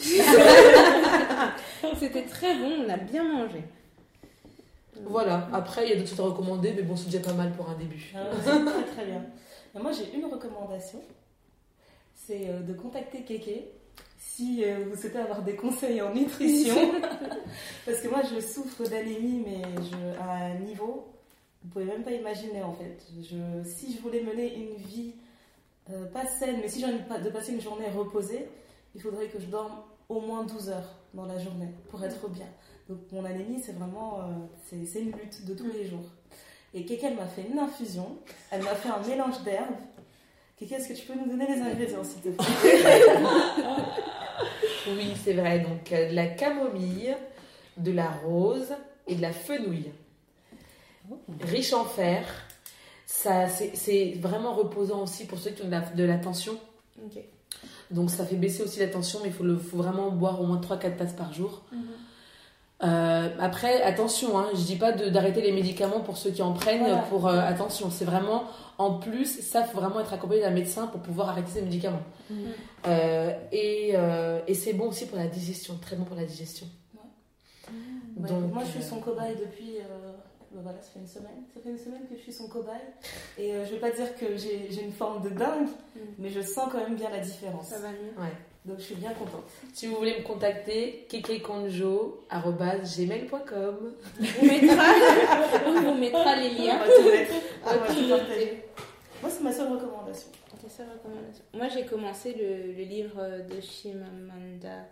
C'était 2.00 2.24
très 2.24 2.56
bon, 2.56 2.86
on 2.86 2.90
a 2.90 2.98
bien 2.98 3.24
mangé. 3.24 3.64
Voilà. 5.06 5.48
Après, 5.54 5.86
il 5.86 5.90
y 5.90 5.94
a 5.94 5.96
d'autres 5.96 6.10
choses 6.10 6.20
à 6.20 6.24
recommander, 6.24 6.74
mais 6.76 6.84
bon, 6.84 6.96
c'est 6.96 7.06
déjà 7.10 7.20
pas 7.20 7.34
mal 7.34 7.52
pour 7.54 7.70
un 7.70 7.76
début. 7.76 8.14
Ah, 8.16 8.26
très 8.44 8.84
très 8.94 9.06
bien. 9.06 9.26
Et 9.76 9.80
moi 9.80 9.92
j'ai 9.92 10.14
une 10.16 10.26
recommandation, 10.26 11.02
c'est 12.14 12.48
euh, 12.48 12.60
de 12.62 12.74
contacter 12.74 13.24
Kéké 13.24 13.72
si 14.20 14.64
euh, 14.64 14.86
vous 14.90 14.96
souhaitez 14.96 15.18
avoir 15.18 15.42
des 15.42 15.56
conseils 15.56 16.00
en 16.02 16.14
nutrition. 16.14 16.76
Parce 17.86 18.00
que 18.00 18.08
moi 18.08 18.22
je 18.24 18.40
souffre 18.40 18.84
d'anémie, 18.88 19.44
mais 19.46 19.62
je, 19.82 20.20
à 20.22 20.46
un 20.46 20.60
niveau, 20.60 21.13
vous 21.64 21.70
pouvez 21.70 21.86
même 21.86 22.04
pas 22.04 22.12
imaginer 22.12 22.62
en 22.64 22.74
fait. 22.74 22.98
Je, 23.22 23.38
si 23.68 23.94
je 23.96 24.02
voulais 24.02 24.22
mener 24.22 24.54
une 24.56 24.76
vie 24.76 25.14
euh, 25.92 26.06
pas 26.08 26.26
saine, 26.26 26.58
mais 26.62 26.68
si 26.68 26.80
j'ai 26.80 26.86
envie 26.86 27.00
de 27.00 27.04
pa- 27.08 27.20
de 27.20 27.30
passer 27.30 27.54
une 27.54 27.62
journée 27.62 27.88
reposée, 27.90 28.48
il 28.96 29.02
faudrait 29.02 29.28
que 29.28 29.40
je 29.40 29.46
dorme 29.48 29.74
au 30.10 30.20
moins 30.22 30.44
12 30.44 30.70
heures 30.70 30.90
dans 31.14 31.26
la 31.26 31.40
journée 31.40 31.70
pour 31.90 32.04
être 32.04 32.28
bien. 32.30 32.48
Donc 32.90 33.00
mon 33.12 33.24
anémie, 33.26 33.62
c'est 33.64 33.74
vraiment 33.74 34.20
euh, 34.20 34.24
c'est 34.70 34.86
c'est 34.86 35.02
une 35.02 35.12
lutte 35.12 35.46
de 35.46 35.54
tous 35.54 35.68
les 35.72 35.86
jours. 35.86 36.06
Et 36.74 36.86
Kéké, 36.86 37.06
elle 37.08 37.16
m'a 37.16 37.28
fait 37.28 37.46
une 37.50 37.60
infusion, 37.60 38.18
elle 38.52 38.64
m'a 38.64 38.76
fait 38.76 38.90
un 38.90 39.00
mélange 39.08 39.42
d'herbes. 39.44 39.76
Kéké, 40.58 40.76
est-ce 40.76 40.90
que 40.90 40.94
tu 40.94 41.06
peux 41.06 41.14
nous 41.18 41.28
donner 41.30 41.48
les 41.48 41.62
ingrédients, 41.62 42.04
s'il 42.04 42.22
te 42.22 42.30
plaît? 42.30 42.46
Oui, 44.88 45.14
c'est 45.24 45.34
vrai. 45.34 45.60
Donc, 45.60 45.92
euh, 45.92 46.10
de 46.10 46.16
la 46.16 46.28
camomille, 46.28 47.16
de 47.78 47.92
la 47.92 48.10
rose 48.12 48.74
et 49.08 49.16
de 49.16 49.22
la 49.22 49.32
fenouil. 49.32 49.92
Riche 51.42 51.74
en 51.74 51.86
fer. 51.86 52.26
Ça, 53.06 53.48
c'est 53.48 53.76
c'est 53.76 54.14
vraiment 54.20 54.54
reposant 54.54 55.04
aussi 55.04 55.26
pour 55.26 55.38
ceux 55.40 55.52
qui 55.52 55.62
ont 55.62 55.66
de 55.66 55.72
la, 55.72 55.82
de 55.82 56.04
la 56.04 56.18
tension. 56.18 56.54
Donc, 57.92 58.10
ça 58.10 58.26
fait 58.26 58.36
baisser 58.36 58.64
aussi 58.64 58.80
la 58.80 58.88
tension, 58.88 59.20
mais 59.22 59.28
il 59.30 59.34
faut, 59.34 59.44
le- 59.44 59.58
faut 59.58 59.78
vraiment 59.78 60.10
boire 60.10 60.42
au 60.42 60.46
moins 60.46 60.60
3-4 60.60 60.96
tasses 60.98 61.14
par 61.14 61.32
jour. 61.34 61.64
Euh, 62.84 63.30
après, 63.40 63.82
attention, 63.84 64.38
hein, 64.38 64.48
je 64.54 64.62
dis 64.62 64.76
pas 64.76 64.92
de- 64.92 65.08
d'arrêter 65.10 65.42
les 65.42 65.52
médicaments 65.54 66.02
pour 66.02 66.18
ceux 66.18 66.32
qui 66.32 66.42
en 66.42 66.52
prennent. 66.54 66.80
Voilà. 66.82 66.98
Pour 67.04 67.28
euh, 67.28 67.40
attention, 67.40 67.90
c'est 67.92 68.04
vraiment 68.06 68.44
en 68.78 68.96
plus, 68.96 69.40
ça 69.42 69.64
faut 69.64 69.80
vraiment 69.80 70.00
être 70.02 70.12
accompagné 70.14 70.42
d'un 70.42 70.50
médecin 70.50 70.88
pour 70.88 71.02
pouvoir 71.02 71.30
arrêter 71.30 71.52
ces 71.54 71.62
médicaments. 71.62 72.02
Mhm. 72.30 72.38
Euh, 72.88 73.32
et 73.52 73.92
euh, 73.94 74.42
et 74.48 74.54
c'est 74.56 74.74
bon 74.74 74.88
aussi 74.90 75.06
pour 75.06 75.18
la 75.18 75.28
digestion, 75.28 75.78
très 75.78 75.96
bon 75.96 76.04
pour 76.04 76.18
la 76.18 76.26
digestion. 76.26 76.68
Ouais, 78.18 78.28
Donc, 78.30 78.52
Moi, 78.54 78.64
je 78.66 78.72
suis 78.72 78.84
son 78.84 79.00
cobaye 79.00 79.36
depuis. 79.40 79.78
euh, 79.78 80.13
ben 80.54 80.62
voilà, 80.62 80.80
ça 80.82 80.90
fait 80.94 81.00
une 81.00 81.08
semaine. 81.08 81.44
Ça 81.54 81.60
fait 81.62 81.70
une 81.70 81.78
semaine 81.78 82.02
que 82.10 82.16
je 82.16 82.22
suis 82.22 82.32
son 82.34 82.48
cobaye. 82.48 82.80
Et 83.38 83.54
euh, 83.54 83.66
je 83.66 83.72
vais 83.74 83.80
pas 83.80 83.92
dire 83.92 84.16
que 84.16 84.38
j'ai 84.38 84.82
une 84.82 84.92
forme 84.94 85.22
de 85.24 85.30
dingue, 85.30 85.68
Mm. 85.96 86.00
mais 86.20 86.30
je 86.30 86.42
sens 86.42 86.70
quand 86.72 86.80
même 86.80 86.96
bien 86.96 87.10
la 87.10 87.20
différence. 87.20 87.68
Ça 87.70 87.80
va 87.80 87.90
mieux. 87.90 88.14
Ouais. 88.18 88.32
Donc, 88.66 88.78
je 88.80 88.84
suis 88.84 88.96
bien 88.96 89.12
contente. 89.14 89.44
Si 89.74 89.88
vous 89.88 89.96
voulez 89.98 90.18
me 90.20 90.24
contacter, 90.24 91.06
kekekonjo.gmail.com 91.10 93.94
On 94.20 94.24
vous 94.24 94.46
mettra, 94.46 94.84
on 95.68 95.82
vous 95.82 95.94
mettra 95.96 96.36
les 96.38 96.50
On 96.50 96.64
liens. 96.64 96.78
va 96.78 96.86
tout 96.86 97.04
mettre. 97.10 97.34
On 97.66 97.70
va 97.70 97.76
tout 97.88 98.08
partager. 98.10 98.64
Moi, 99.22 99.30
c'est 99.32 99.44
ma 99.44 99.52
seule 99.52 99.72
recommandation. 99.72 100.30
C'est 100.62 100.70
ça, 100.72 100.84
recommandation. 100.84 101.44
Moi, 101.54 101.68
j'ai 101.70 101.86
commencé 101.86 102.34
le, 102.34 102.74
le 102.74 102.84
livre 102.84 103.22
de 103.50 103.60
Chimamanda. 103.60 104.86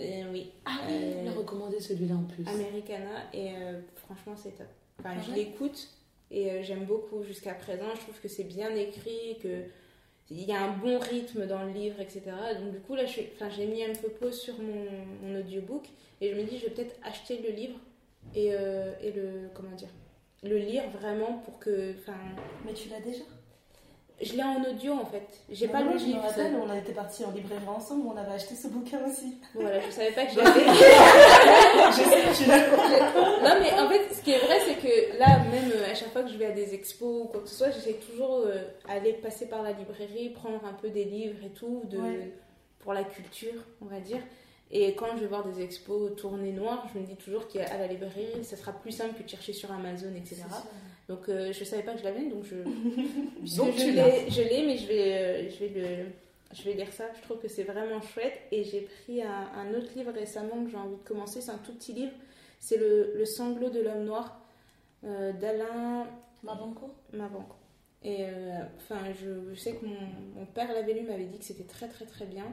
Euh, 0.00 0.32
oui. 0.32 0.50
Ah 0.64 0.80
oui, 0.86 0.94
oui, 0.98 1.14
il 1.22 1.28
a 1.28 1.32
recommandé 1.32 1.80
celui-là 1.80 2.14
en 2.14 2.24
plus. 2.24 2.46
Americana. 2.46 3.24
Et 3.32 3.52
euh, 3.54 3.80
franchement, 3.96 4.34
c'est 4.36 4.56
top. 4.56 4.66
Enfin, 4.98 5.14
Ah 5.16 5.22
je 5.24 5.30
ouais 5.30 5.36
l'écoute 5.36 5.88
et 6.30 6.50
euh, 6.50 6.62
j'aime 6.62 6.84
beaucoup 6.84 7.22
jusqu'à 7.22 7.54
présent. 7.54 7.86
Je 7.94 8.00
trouve 8.00 8.20
que 8.20 8.28
c'est 8.28 8.44
bien 8.44 8.74
écrit, 8.74 9.38
que 9.42 9.64
il 10.30 10.44
y 10.44 10.52
a 10.52 10.62
un 10.62 10.76
bon 10.76 10.98
rythme 10.98 11.46
dans 11.46 11.64
le 11.64 11.72
livre, 11.72 11.98
etc. 12.00 12.22
Donc 12.60 12.70
du 12.72 12.78
coup, 12.80 12.94
là, 12.94 13.02
enfin, 13.04 13.48
j'ai 13.50 13.66
mis 13.66 13.82
un 13.82 13.92
peu 13.94 14.08
pause 14.08 14.38
sur 14.40 14.54
mon, 14.60 14.86
mon 15.22 15.40
audiobook 15.40 15.88
et 16.20 16.30
je 16.30 16.36
me 16.36 16.44
dis, 16.44 16.58
je 16.58 16.66
vais 16.66 16.70
peut-être 16.70 16.96
acheter 17.02 17.38
le 17.42 17.50
livre 17.50 17.78
et, 18.34 18.54
euh, 18.54 18.92
et 19.02 19.10
le, 19.10 19.48
comment 19.54 19.74
dire, 19.74 19.88
le 20.44 20.56
lire 20.56 20.88
vraiment 20.90 21.38
pour 21.38 21.58
que, 21.58 21.94
enfin, 21.98 22.14
Mais 22.64 22.74
tu 22.74 22.88
l'as 22.90 23.00
déjà? 23.00 23.24
Je 24.20 24.34
l'ai 24.34 24.42
en 24.42 24.62
audio 24.62 24.92
en 24.94 25.04
fait. 25.06 25.26
J'ai 25.50 25.66
Mais 25.66 25.72
pas 25.72 25.82
le 25.82 25.90
Je 25.98 26.04
me 26.04 26.08
livre. 26.08 26.22
rappelle, 26.22 26.54
on 26.56 26.72
été 26.74 26.92
partis 26.92 27.24
en 27.24 27.30
librairie 27.30 27.66
ensemble, 27.68 28.06
on 28.06 28.16
avait 28.16 28.32
acheté 28.32 28.54
ce 28.54 28.68
bouquin 28.68 28.98
aussi. 29.08 29.36
Voilà, 29.54 29.80
je 29.80 29.90
savais 29.90 30.12
pas 30.12 30.26
que 30.26 30.32
je 30.34 30.38
l'avais. 30.38 30.60
je 31.90 32.34
sais 32.36 32.46
l'as. 32.46 32.68
Non, 33.54 33.60
mais 33.60 33.72
en 33.80 33.88
fait, 33.88 34.14
ce 34.14 34.22
qui 34.22 34.32
est 34.32 34.38
vrai, 34.38 34.58
c'est 34.66 34.74
que 34.76 35.18
là, 35.18 35.38
même 35.50 35.70
euh, 35.74 35.90
à 35.90 35.94
chaque 35.94 36.12
fois 36.12 36.22
que 36.22 36.28
je 36.28 36.36
vais 36.36 36.46
à 36.46 36.52
des 36.52 36.74
expos 36.74 37.24
ou 37.24 37.28
quoi 37.28 37.40
que 37.40 37.48
ce 37.48 37.54
soit, 37.54 37.70
j'essaie 37.70 37.94
toujours 37.94 38.42
euh, 38.46 38.62
aller 38.88 39.12
passer 39.14 39.46
par 39.46 39.62
la 39.62 39.72
librairie, 39.72 40.30
prendre 40.30 40.60
un 40.64 40.72
peu 40.74 40.90
des 40.90 41.04
livres 41.04 41.44
et 41.44 41.50
tout, 41.50 41.82
de, 41.90 41.98
Ouais. 41.98 42.32
pour 42.80 42.92
la 42.94 43.04
culture, 43.04 43.62
on 43.82 43.86
va 43.86 44.00
dire. 44.00 44.20
Et 44.72 44.94
quand 44.94 45.06
je 45.16 45.22
vais 45.22 45.26
voir 45.26 45.44
des 45.44 45.62
expos 45.64 46.14
tournées 46.16 46.52
noires, 46.52 46.86
je 46.94 47.00
me 47.00 47.04
dis 47.04 47.16
toujours 47.16 47.48
qu'à 47.48 47.76
la 47.76 47.86
librairie, 47.88 48.44
ça 48.44 48.56
sera 48.56 48.72
plus 48.72 48.92
simple 48.92 49.14
que 49.18 49.24
de 49.24 49.28
chercher 49.28 49.52
sur 49.52 49.72
Amazon, 49.72 50.12
etc. 50.16 50.42
Donc 51.10 51.28
euh, 51.28 51.52
je 51.52 51.64
savais 51.64 51.82
pas 51.82 51.92
que 51.94 51.98
je 51.98 52.04
l'avais, 52.04 52.26
donc 52.28 52.44
je. 52.44 52.54
Donc 53.56 53.74
je 53.76 53.90
l'ai, 53.90 54.30
je 54.30 54.42
l'ai, 54.42 54.64
mais 54.64 54.76
je 54.78 54.86
vais, 54.86 55.12
euh, 55.18 55.50
je 55.50 55.64
vais 55.64 55.72
le, 55.74 56.06
je 56.56 56.62
vais 56.62 56.74
lire 56.74 56.92
ça. 56.92 57.06
Je 57.16 57.22
trouve 57.22 57.40
que 57.40 57.48
c'est 57.48 57.64
vraiment 57.64 58.00
chouette. 58.00 58.38
Et 58.52 58.62
j'ai 58.62 58.82
pris 58.82 59.20
un, 59.20 59.48
un 59.56 59.74
autre 59.74 59.90
livre 59.96 60.12
récemment 60.12 60.62
que 60.64 60.70
j'ai 60.70 60.76
envie 60.76 60.94
de 60.94 61.02
commencer. 61.08 61.40
C'est 61.40 61.50
un 61.50 61.58
tout 61.58 61.72
petit 61.74 61.94
livre. 61.94 62.12
C'est 62.60 62.76
le, 62.76 63.12
le 63.16 63.24
sanglot 63.24 63.70
de 63.70 63.80
l'homme 63.80 64.04
noir 64.04 64.40
euh, 65.02 65.32
d'Alain 65.32 66.06
Mabanco 66.44 66.94
Mabanco. 67.12 67.56
Et 68.02 68.24
euh, 68.24 68.60
enfin, 68.76 69.00
je, 69.20 69.52
je 69.54 69.60
sais 69.60 69.72
que 69.74 69.84
mon, 69.84 69.94
mon 70.40 70.46
père 70.46 70.72
l'avait 70.72 70.94
lu, 70.94 71.02
m'avait 71.06 71.26
dit 71.26 71.38
que 71.38 71.44
c'était 71.44 71.64
très 71.64 71.86
très 71.86 72.06
très 72.06 72.24
bien. 72.24 72.46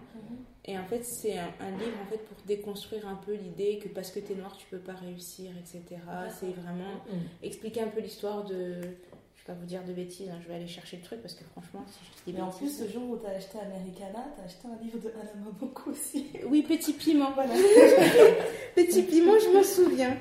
Et 0.66 0.77
en 0.77 0.84
fait, 0.85 1.03
c'est 1.06 1.38
un, 1.38 1.48
un 1.61 1.72
livre 1.72 1.98
en 2.06 2.09
fait 2.09 2.17
pour 2.17 2.35
déconstruire 2.45 3.08
un 3.08 3.16
peu 3.16 3.34
l'idée 3.34 3.80
que 3.80 3.88
parce 3.88 4.11
que 4.11 4.19
t'es 4.19 4.35
noir, 4.35 4.58
tu 4.58 4.67
peux 4.67 4.80
pas 4.80 4.93
réussir, 4.93 5.51
etc. 5.58 6.01
C'est 6.38 6.48
vraiment 6.51 6.95
Mm. 7.08 7.45
expliquer 7.45 7.82
un 7.82 7.88
peu 7.88 8.01
l'histoire 8.01 8.43
de. 8.43 8.82
Je 8.82 9.42
vais 9.53 9.53
pas 9.53 9.53
vous 9.53 9.66
dire 9.66 9.85
de 9.85 9.93
bêtises, 9.93 10.27
hein, 10.30 10.38
je 10.43 10.50
vais 10.50 10.56
aller 10.56 10.67
chercher 10.67 10.98
le 10.98 11.03
truc 11.03 11.22
parce 11.22 11.34
que 11.35 11.45
franchement, 11.45 11.85
si 11.88 12.00
je 12.03 12.09
dis 12.26 12.32
des 12.34 12.38
Mais 12.40 12.42
en 12.43 12.50
plus, 12.51 12.67
ce 12.80 12.85
jour 12.90 13.09
où 13.11 13.16
t'as 13.16 13.30
acheté 13.30 13.58
Americana, 13.59 14.26
t'as 14.35 14.43
acheté 14.43 14.67
un 14.67 14.84
livre 14.84 15.00
de 15.00 15.08
Alain 15.11 15.45
Mabanco 15.45 15.92
aussi. 15.92 16.26
Oui, 16.45 16.64
Petit 16.64 16.92
Piment. 16.92 17.32
Voilà. 17.32 17.53
Petit 18.76 19.03
Piment, 19.09 19.40
je 19.40 19.50
m'en 19.56 19.64
souviens. 19.64 20.17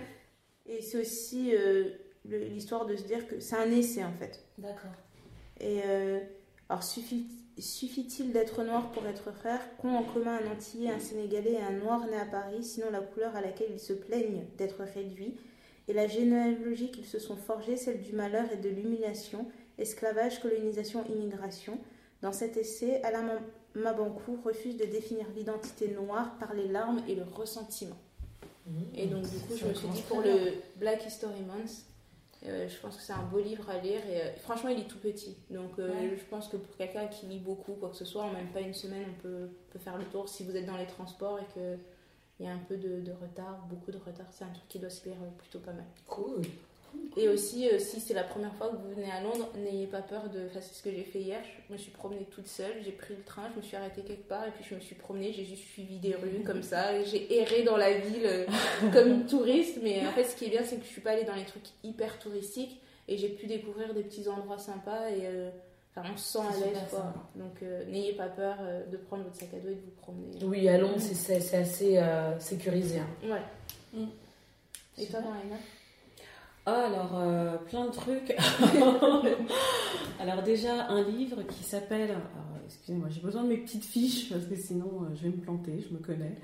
Et 0.67 0.81
c'est 0.83 1.01
aussi 1.01 1.53
euh, 1.55 1.91
le- 2.29 2.45
l'histoire 2.45 2.87
de 2.87 2.95
se 2.95 3.03
dire 3.05 3.27
que 3.27 3.41
c'est 3.41 3.57
un 3.57 3.71
essai 3.73 4.05
en 4.05 4.13
fait. 4.13 4.45
D'accord. 4.59 4.91
Et 5.61 5.81
euh, 5.87 6.21
alors, 6.69 6.83
suffit, 6.83 7.27
suffit-il 7.59 8.33
d'être 8.33 8.63
noir 8.63 8.91
pour 8.93 9.07
être 9.07 9.33
frère? 9.33 9.61
Qu'ont 9.79 9.97
en 9.97 10.03
commun 10.03 10.39
un 10.43 10.53
Antillais, 10.53 10.91
un 10.91 11.01
Sénégalais 11.01 11.53
et 11.55 11.61
un 11.63 11.73
Noir 11.73 12.07
né 12.07 12.17
à 12.17 12.27
Paris, 12.27 12.63
sinon 12.63 12.91
la 12.91 13.01
couleur 13.01 13.35
à 13.37 13.41
laquelle 13.41 13.71
ils 13.73 13.81
se 13.81 13.93
plaignent 13.93 14.45
d'être 14.59 14.83
réduits? 14.83 15.35
Et 15.89 15.93
la 15.93 16.09
généalogie 16.09 16.91
qu'ils 16.91 17.07
se 17.07 17.19
sont 17.19 17.37
forgée, 17.37 17.77
celle 17.77 18.01
du 18.01 18.13
malheur 18.13 18.47
et 18.53 18.57
de 18.57 18.69
l'humiliation, 18.69 19.47
esclavage, 19.79 20.41
colonisation, 20.41 21.05
immigration? 21.09 21.79
Dans 22.23 22.33
cet 22.33 22.57
essai, 22.57 23.01
Alain 23.03 23.23
Ma- 23.23 23.41
Mabankou 23.93 24.39
refuse 24.45 24.77
de 24.77 24.85
définir 24.85 25.27
l'identité 25.37 25.89
noire 25.89 26.37
par 26.39 26.55
les 26.55 26.67
larmes 26.67 27.03
et 27.09 27.15
le 27.15 27.23
ressentiment. 27.23 27.97
Et 28.95 29.07
donc, 29.07 29.23
du 29.23 29.39
coup, 29.39 29.55
je 29.57 29.67
me 29.67 29.75
suis 29.75 29.89
dit 29.89 30.03
pour 30.03 30.21
le 30.23 30.55
Black 30.77 31.07
History 31.07 31.43
Month, 31.47 31.85
euh, 32.47 32.69
je 32.69 32.77
pense 32.81 32.97
que 32.97 33.03
c'est 33.03 33.13
un 33.13 33.23
beau 33.25 33.39
livre 33.39 33.69
à 33.71 33.79
lire 33.79 34.01
et 34.09 34.21
euh, 34.23 34.35
franchement, 34.37 34.71
il 34.71 34.79
est 34.81 34.89
tout 34.89 34.99
petit. 34.99 35.37
Donc, 35.51 35.79
euh, 35.79 35.89
Ouais. 35.91 36.17
je 36.17 36.25
pense 36.25 36.49
que 36.49 36.57
pour 36.57 36.77
quelqu'un 36.77 37.07
qui 37.09 37.27
lit 37.27 37.39
beaucoup, 37.41 37.73
quoi 37.75 37.89
que 37.91 37.97
ce 37.97 38.05
soit, 38.05 38.23
en 38.23 38.33
même 38.33 38.49
pas 38.49 38.61
une 38.61 38.75
semaine, 38.75 39.05
on 39.11 39.23
peut, 39.23 39.49
peut 39.71 39.79
faire 39.79 39.97
le 39.99 40.05
tour 40.05 40.29
si 40.29 40.45
vous 40.45 40.57
êtes 40.57 40.67
dans 40.67 40.77
les 40.77 40.87
transports 40.87 41.39
et 41.41 41.47
que 41.55 41.77
il 42.39 42.45
y 42.45 42.49
a 42.49 42.53
un 42.53 42.59
peu 42.69 42.77
de, 42.77 43.01
de 43.01 43.13
retard, 43.13 43.67
beaucoup 43.71 43.91
de 43.91 43.97
retard. 43.97 44.27
C'est 44.31 44.45
un 44.45 44.49
truc 44.51 44.69
qui 44.69 44.79
doit 44.79 44.91
se 44.91 45.05
lire 45.09 45.17
plutôt 45.39 45.59
pas 45.59 45.73
mal. 45.73 45.87
Cool. 46.07 46.43
Et 47.19 47.29
aussi, 47.29 47.69
euh, 47.69 47.79
si 47.79 47.99
c'est 48.01 48.13
la 48.13 48.25
première 48.25 48.55
fois 48.57 48.69
que 48.69 48.77
vous 48.77 48.91
venez 48.95 49.11
à 49.11 49.23
Londres, 49.23 49.49
n'ayez 49.57 49.87
pas 49.87 50.03
peur 50.03 50.29
de. 50.29 50.41
Enfin, 50.51 50.61
c'est 50.61 50.75
ce 50.75 50.83
que 50.83 50.91
j'ai 50.91 51.03
fait 51.05 51.21
hier. 51.21 51.41
Je 51.69 51.73
me 51.73 51.79
suis 51.79 51.91
promenée 51.91 52.27
toute 52.31 52.47
seule, 52.47 52.75
j'ai 52.85 52.93
pris 52.93 53.15
le 53.15 53.23
train, 53.23 53.49
je 53.53 53.57
me 53.59 53.63
suis 53.63 53.77
arrêtée 53.77 54.03
quelque 54.03 54.29
part 54.29 54.47
et 54.47 54.51
puis 54.51 54.65
je 54.69 54.75
me 54.75 54.81
suis 54.81 54.95
promenée. 54.97 55.33
J'ai 55.33 55.45
juste 55.47 55.65
suivi 55.65 55.99
des 55.99 56.15
rues 56.15 56.43
comme 56.45 56.63
ça. 56.63 56.95
et 56.95 57.05
J'ai 57.07 57.39
erré 57.39 57.63
dans 57.63 57.77
la 57.79 57.93
ville 57.99 58.27
euh, 58.27 58.47
comme 58.93 59.09
une 59.09 59.27
touriste. 59.27 59.79
Mais 59.83 60.07
en 60.07 60.13
fait, 60.13 60.25
ce 60.25 60.37
qui 60.37 60.45
est 60.47 60.51
bien, 60.51 60.63
c'est 60.65 60.77
que 60.77 60.85
je 60.85 60.91
suis 60.91 61.01
pas 61.01 61.13
allée 61.13 61.25
dans 61.25 61.35
les 61.35 61.45
trucs 61.47 61.65
hyper 61.83 62.19
touristiques 62.19 62.81
et 63.09 63.17
j'ai 63.17 63.31
pu 63.31 63.47
découvrir 63.47 63.95
des 63.95 64.03
petits 64.03 64.29
endroits 64.29 64.59
sympas 64.59 65.09
et. 65.11 65.27
euh, 65.27 65.51
Enfin, 65.99 66.11
on 66.13 66.17
se 66.19 66.33
sent 66.33 66.39
à 66.41 66.51
l'aise 66.51 66.67
super 66.75 66.89
quoi. 66.91 66.99
sympa. 66.99 67.15
Donc, 67.37 67.63
euh, 67.63 67.87
n'ayez 67.87 68.13
pas 68.13 68.27
peur 68.27 68.57
euh, 68.61 68.85
de 68.85 68.99
prendre 68.99 69.23
votre 69.25 69.37
sac 69.37 69.49
à 69.55 69.59
dos 69.61 69.71
et 69.71 69.77
de 69.77 69.81
vous 69.81 69.95
promener. 70.03 70.45
Oui, 70.45 70.69
à 70.69 70.77
Londres, 70.77 70.99
c'est- 71.01 71.55
assez 71.57 71.97
euh, 71.97 72.39
sécurisé. 72.39 72.99
hein. 72.99 73.07
Ouais. 73.27 73.41
Mm. 73.99 74.09
Et 74.99 75.07
toi, 75.07 75.21
Marina? 75.23 75.57
Ah, 76.69 76.87
alors, 76.87 77.13
euh, 77.17 77.57
plein 77.59 77.87
de 77.87 77.93
trucs. 77.93 78.35
alors 80.21 80.43
déjà, 80.43 80.89
un 80.89 81.03
livre 81.05 81.43
qui 81.45 81.63
s'appelle... 81.63 82.11
alors, 82.11 82.47
Excusez-moi, 82.67 83.09
j'ai 83.09 83.21
besoin 83.21 83.45
de 83.45 83.49
mes 83.49 83.59
petites 83.59 83.85
fiches 83.85 84.29
parce 84.29 84.45
que 84.47 84.57
sinon 84.57 85.05
euh, 85.05 85.15
je 85.15 85.23
vais 85.23 85.29
me 85.29 85.41
planter, 85.41 85.85
je 85.89 85.95
me 85.95 86.01
connais. 86.01 86.35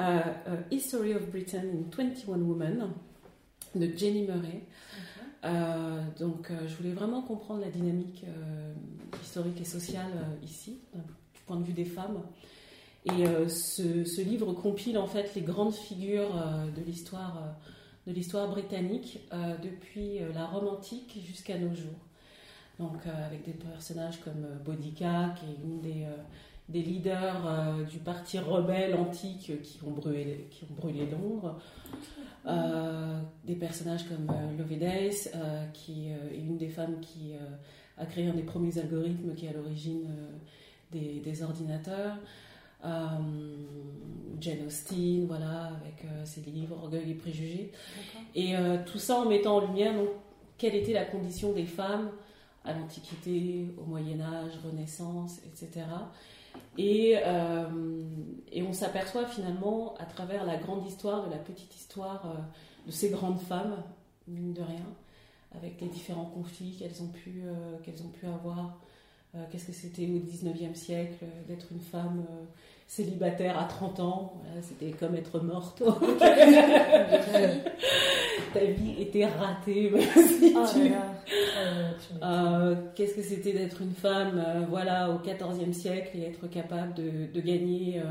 Euh, 0.00 0.20
euh, 0.48 0.56
History 0.70 1.14
of 1.14 1.28
Britain 1.30 1.60
in 1.60 1.90
21 1.94 2.38
Women 2.40 2.88
de 3.74 3.90
Jenny 3.94 4.22
Murray. 4.22 4.62
Euh, 5.44 6.02
donc, 6.18 6.50
euh, 6.50 6.66
je 6.66 6.74
voulais 6.76 6.92
vraiment 6.94 7.20
comprendre 7.20 7.60
la 7.60 7.68
dynamique 7.68 8.24
euh, 8.26 8.72
historique 9.22 9.60
et 9.60 9.66
sociale 9.66 10.10
euh, 10.14 10.44
ici, 10.44 10.78
euh, 10.94 10.98
du 11.34 11.40
point 11.46 11.56
de 11.56 11.64
vue 11.64 11.74
des 11.74 11.84
femmes. 11.84 12.22
Et 13.04 13.26
euh, 13.26 13.46
ce, 13.48 14.04
ce 14.04 14.20
livre 14.22 14.52
compile 14.54 14.96
en 14.98 15.06
fait 15.06 15.34
les 15.34 15.42
grandes 15.42 15.74
figures 15.74 16.34
euh, 16.34 16.70
de 16.70 16.82
l'histoire 16.84 17.36
euh, 17.36 17.50
de 18.06 18.12
l'histoire 18.12 18.48
britannique 18.48 19.18
euh, 19.32 19.56
depuis 19.62 20.22
euh, 20.22 20.32
la 20.32 20.46
Rome 20.46 20.68
antique 20.68 21.18
jusqu'à 21.26 21.58
nos 21.58 21.74
jours. 21.74 21.98
Donc 22.78 22.98
euh, 23.06 23.26
avec 23.26 23.44
des 23.44 23.52
personnages 23.52 24.20
comme 24.20 24.46
Boudica, 24.64 25.34
qui 25.38 25.46
est 25.46 25.64
une 25.64 25.80
des, 25.80 26.82
leaders 26.82 27.86
du 27.88 27.98
parti 27.98 28.38
rebelle 28.38 28.94
antique 28.94 29.52
qui 29.62 29.78
ont 29.84 29.92
brûlé, 29.92 30.48
qui 30.50 30.66
des 33.44 33.54
personnages 33.54 34.08
comme 34.08 34.32
Lovelace, 34.58 35.30
qui 35.72 36.08
est 36.08 36.36
une 36.36 36.56
des 36.58 36.68
femmes 36.68 37.00
qui 37.00 37.34
a 37.96 38.04
créé 38.04 38.26
un 38.28 38.34
des 38.34 38.42
premiers 38.42 38.76
algorithmes 38.78 39.34
qui 39.34 39.46
est 39.46 39.50
à 39.50 39.52
l'origine 39.52 40.08
des 40.90 41.42
ordinateurs. 41.42 42.16
Euh, 42.86 43.66
Jane 44.40 44.66
Austen, 44.66 45.26
voilà, 45.26 45.72
avec 45.80 46.04
euh, 46.04 46.24
ses 46.24 46.40
livres 46.42 46.76
Orgueil 46.82 47.10
et 47.10 47.14
préjugés. 47.14 47.72
Et 48.34 48.56
euh, 48.56 48.78
tout 48.84 48.98
ça 48.98 49.20
en 49.20 49.26
mettant 49.26 49.56
en 49.56 49.66
lumière 49.66 49.94
donc, 49.94 50.08
quelle 50.58 50.74
était 50.74 50.92
la 50.92 51.04
condition 51.04 51.52
des 51.52 51.64
femmes 51.64 52.10
à 52.64 52.72
l'Antiquité, 52.72 53.66
au 53.78 53.84
Moyen 53.84 54.20
Âge, 54.20 54.52
Renaissance, 54.64 55.40
etc. 55.46 55.86
Et, 56.78 57.16
euh, 57.24 58.02
et 58.50 58.62
on 58.62 58.72
s'aperçoit 58.72 59.26
finalement 59.26 59.94
à 59.98 60.04
travers 60.04 60.44
la 60.44 60.56
grande 60.56 60.86
histoire, 60.86 61.26
de 61.26 61.30
la 61.30 61.38
petite 61.38 61.74
histoire 61.76 62.36
de 62.86 62.90
ces 62.90 63.10
grandes 63.10 63.40
femmes, 63.40 63.82
mine 64.26 64.52
de 64.52 64.62
rien, 64.62 64.86
avec 65.54 65.80
les 65.80 65.88
différents 65.88 66.24
conflits 66.24 66.76
qu'elles 66.76 67.02
ont, 67.02 67.08
pu, 67.08 67.44
qu'elles 67.84 68.02
ont 68.02 68.08
pu 68.08 68.26
avoir. 68.26 68.80
Qu'est-ce 69.50 69.66
que 69.66 69.72
c'était 69.72 70.06
au 70.06 70.18
19e 70.18 70.74
siècle 70.74 71.24
d'être 71.46 71.70
une 71.70 71.80
femme 71.80 72.24
célibataire 72.86 73.58
à 73.58 73.64
30 73.64 74.00
ans 74.00 74.34
Voilà, 74.44 74.62
C'était 74.62 74.90
comme 74.92 75.14
être 75.16 75.40
morte. 75.40 75.82
Ta 78.54 78.64
vie 78.64 79.02
était 79.02 79.26
ratée. 79.26 79.92
si 80.38 80.54
Oh 80.56 80.64
tu-. 80.72 80.92
Euh, 82.22 82.74
Qu'est-ce 82.94 83.14
que 83.14 83.22
c'était 83.22 83.52
d'être 83.52 83.82
une 83.82 83.94
femme 83.94 84.42
euh, 84.44 84.64
voilà, 84.68 85.10
au 85.10 85.18
XIVe 85.18 85.72
siècle 85.72 86.16
et 86.16 86.22
être 86.22 86.46
capable 86.48 86.94
de, 86.94 87.26
de 87.32 87.40
gagner 87.40 88.00
euh, 88.00 88.04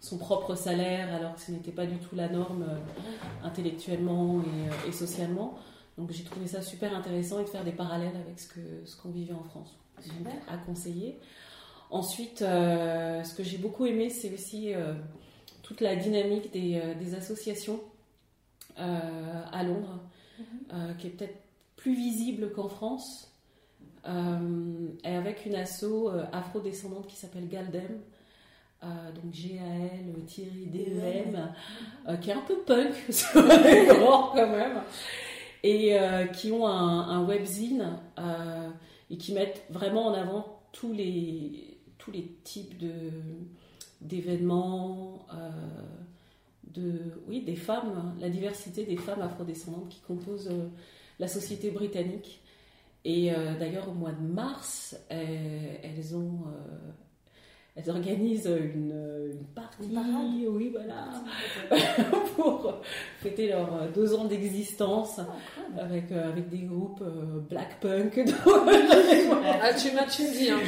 son 0.00 0.18
propre 0.18 0.54
salaire 0.54 1.12
alors 1.14 1.34
que 1.34 1.40
ce 1.40 1.50
n'était 1.50 1.72
pas 1.72 1.86
du 1.86 1.96
tout 1.96 2.14
la 2.14 2.28
norme 2.28 2.64
euh, 2.68 2.76
intellectuellement 3.46 4.42
et, 4.86 4.88
et 4.88 4.92
socialement. 4.92 5.54
Donc 5.96 6.10
j'ai 6.12 6.24
trouvé 6.24 6.46
ça 6.46 6.60
super 6.60 6.94
intéressant 6.94 7.40
et 7.40 7.44
de 7.44 7.48
faire 7.48 7.64
des 7.64 7.72
parallèles 7.72 8.16
avec 8.26 8.38
ce 8.38 8.96
qu'on 9.00 9.10
vivait 9.10 9.34
en 9.34 9.44
France. 9.44 9.76
Donc, 10.06 10.32
à 10.48 10.56
conseiller. 10.58 11.18
Ensuite, 11.90 12.42
euh, 12.42 13.22
ce 13.22 13.34
que 13.34 13.42
j'ai 13.42 13.58
beaucoup 13.58 13.86
aimé, 13.86 14.10
c'est 14.10 14.32
aussi 14.32 14.74
euh, 14.74 14.94
toute 15.62 15.80
la 15.80 15.96
dynamique 15.96 16.52
des, 16.52 16.80
euh, 16.82 16.94
des 16.94 17.14
associations 17.14 17.80
à 18.76 19.62
Londres, 19.62 20.00
euh, 20.72 20.94
qui 20.94 21.06
est 21.06 21.10
peut-être 21.10 21.38
plus 21.76 21.94
visible 21.94 22.50
qu'en 22.50 22.68
France, 22.68 23.32
euh, 24.08 24.88
et 25.04 25.14
avec 25.14 25.46
une 25.46 25.54
asso 25.54 25.84
euh, 25.84 26.24
afro-descendante 26.32 27.06
qui 27.06 27.14
s'appelle 27.14 27.48
Galdem, 27.48 28.00
euh, 28.82 28.86
donc 29.12 29.32
G-A-L-D-E-M, 29.32 30.24
euh, 32.08 32.16
qui 32.16 32.30
est 32.30 32.34
un 32.34 32.40
peu 32.40 32.56
punk 32.66 32.94
sur 33.10 33.40
les 33.42 33.86
bords 33.86 34.32
quand 34.34 34.50
même, 34.50 34.82
et 35.62 35.96
qui 36.34 36.50
ont 36.50 36.66
un, 36.66 37.08
un 37.08 37.24
webzine 37.24 37.96
et 39.10 39.16
qui 39.16 39.32
mettent 39.32 39.64
vraiment 39.70 40.08
en 40.08 40.14
avant 40.14 40.60
tous 40.72 40.92
les, 40.92 41.73
tous 42.04 42.10
les 42.10 42.26
types 42.44 42.76
de, 42.78 42.92
d'événements, 44.00 45.26
euh, 45.32 45.50
de, 46.64 46.92
oui, 47.28 47.42
des 47.42 47.56
femmes, 47.56 48.14
la 48.20 48.28
diversité 48.28 48.84
des 48.84 48.96
femmes 48.96 49.22
afrodescendantes 49.22 49.88
qui 49.88 50.00
composent 50.00 50.50
euh, 50.50 50.68
la 51.18 51.28
société 51.28 51.70
britannique. 51.70 52.42
Et 53.04 53.32
euh, 53.32 53.58
d'ailleurs, 53.58 53.88
au 53.88 53.92
mois 53.92 54.12
de 54.12 54.26
mars, 54.26 54.96
elles, 55.08 55.80
elles 55.82 56.16
ont. 56.16 56.44
elles 57.76 57.90
organisent 57.90 58.46
une, 58.46 59.30
une 59.32 59.44
partie, 59.54 59.88
Une 59.88 60.48
oui, 60.48 60.70
voilà, 60.72 61.22
pour 62.36 62.80
fêter 63.20 63.48
leurs 63.48 63.92
deux 63.92 64.14
ans 64.14 64.24
d'existence 64.24 65.20
avec, 65.78 66.12
euh, 66.12 66.28
avec 66.30 66.48
des 66.48 66.58
groupes 66.58 67.02
euh, 67.02 67.40
black 67.48 67.80
punk. 67.80 68.20
Ah, 69.62 69.72
tu 69.72 69.92
m'as 69.92 70.04
tu 70.04 70.22
me 70.22 70.32
dis, 70.32 70.50
hein. 70.50 70.58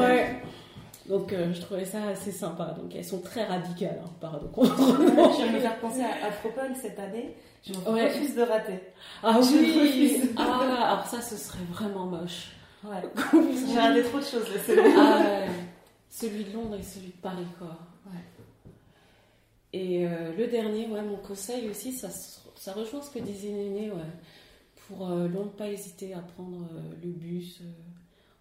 Ouais. 0.00 0.42
Donc 1.10 1.32
euh, 1.32 1.52
je 1.52 1.60
trouvais 1.60 1.84
ça 1.84 2.04
assez 2.06 2.30
sympa. 2.30 2.66
Donc 2.80 2.94
elles 2.94 3.04
sont 3.04 3.20
très 3.20 3.44
radicales, 3.44 4.00
hein, 4.04 4.10
par 4.20 4.38
contre. 4.52 4.76
Je 4.76 5.52
me 5.52 5.58
faire 5.58 5.78
penser 5.80 6.02
à 6.02 6.26
Afropunk 6.28 6.76
cette 6.80 6.98
année. 7.00 7.34
Je 7.66 7.74
Ouais. 7.90 8.06
refuse 8.08 8.36
de 8.36 8.42
rater. 8.42 8.78
Ah 9.22 9.40
Je 9.42 9.56
oui. 9.58 10.30
Ah, 10.36 10.92
alors 10.92 11.06
ça, 11.06 11.20
ce 11.20 11.36
serait 11.36 11.64
vraiment 11.72 12.06
moche. 12.06 12.52
Ouais. 12.84 13.02
J'ai 13.68 13.78
raté 13.78 14.04
trop 14.04 14.18
de 14.20 14.24
choses 14.24 14.48
là, 14.54 14.60
c'est 14.64 14.76
bon. 14.76 14.82
Ah 14.96 15.18
ouais. 15.18 15.48
Celui 16.08 16.44
de 16.44 16.52
Londres 16.52 16.76
et 16.78 16.82
celui 16.84 17.08
de 17.08 17.20
Paris, 17.20 17.46
quoi. 17.58 17.76
Ouais. 18.06 18.20
Et 19.72 20.06
euh, 20.06 20.32
le 20.38 20.46
dernier, 20.46 20.86
ouais, 20.86 21.02
mon 21.02 21.16
conseil 21.16 21.68
aussi, 21.68 21.92
ça, 21.92 22.08
ça 22.56 22.72
rejoint 22.72 23.02
ce 23.02 23.10
que 23.10 23.18
disait 23.18 23.50
Néné, 23.50 23.90
ouais. 23.90 23.96
Pour 24.86 25.10
euh, 25.10 25.26
Londres, 25.28 25.52
pas 25.56 25.68
hésiter 25.68 26.14
à 26.14 26.20
prendre 26.20 26.62
euh, 26.72 26.80
le 27.02 27.10
bus, 27.10 27.62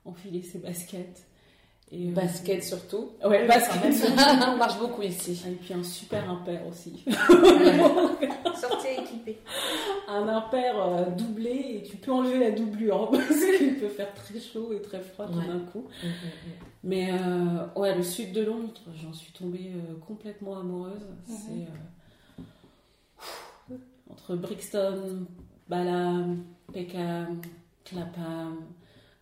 enfiler 0.05 0.43
ses 0.43 0.59
baskets. 0.59 1.25
Et, 1.91 2.09
euh, 2.09 2.13
Basket 2.13 2.63
surtout. 2.63 3.09
Ouais, 3.25 3.47
basket. 3.47 3.93
Ça 3.93 4.55
marche 4.57 4.77
beaucoup 4.77 5.01
ici. 5.01 5.41
Et 5.47 5.51
puis 5.55 5.73
un 5.73 5.81
super 5.83 6.29
impair 6.29 6.61
aussi. 6.67 7.03
Sortez 8.55 8.99
équipés. 9.01 9.39
un 10.07 10.27
impair 10.27 10.75
euh, 10.79 11.05
doublé 11.11 11.79
et 11.79 11.83
tu 11.89 11.97
peux 11.97 12.11
enlever 12.11 12.37
la 12.39 12.51
doublure 12.51 13.09
parce 13.11 13.27
qu'il 13.57 13.79
peut 13.79 13.87
faire 13.89 14.13
très 14.13 14.39
chaud 14.39 14.71
et 14.73 14.81
très 14.81 14.99
froid 14.99 15.25
tout 15.27 15.39
Ouais. 15.39 15.47
d'un 15.47 15.59
coup. 15.59 15.85
Mais 16.83 17.11
euh, 17.11 17.65
ouais, 17.75 17.95
le 17.95 18.03
sud 18.03 18.33
de 18.33 18.41
Londres, 18.43 18.73
j'en 19.01 19.11
suis 19.13 19.31
tombée 19.33 19.71
euh, 19.75 19.95
complètement 20.05 20.59
amoureuse. 20.59 21.07
C'est 21.27 21.67
euh, 23.71 23.75
entre 24.11 24.35
Brixton, 24.35 25.25
Balham, 25.67 26.43
Peckham, 26.71 27.41
Clapham, 27.83 28.57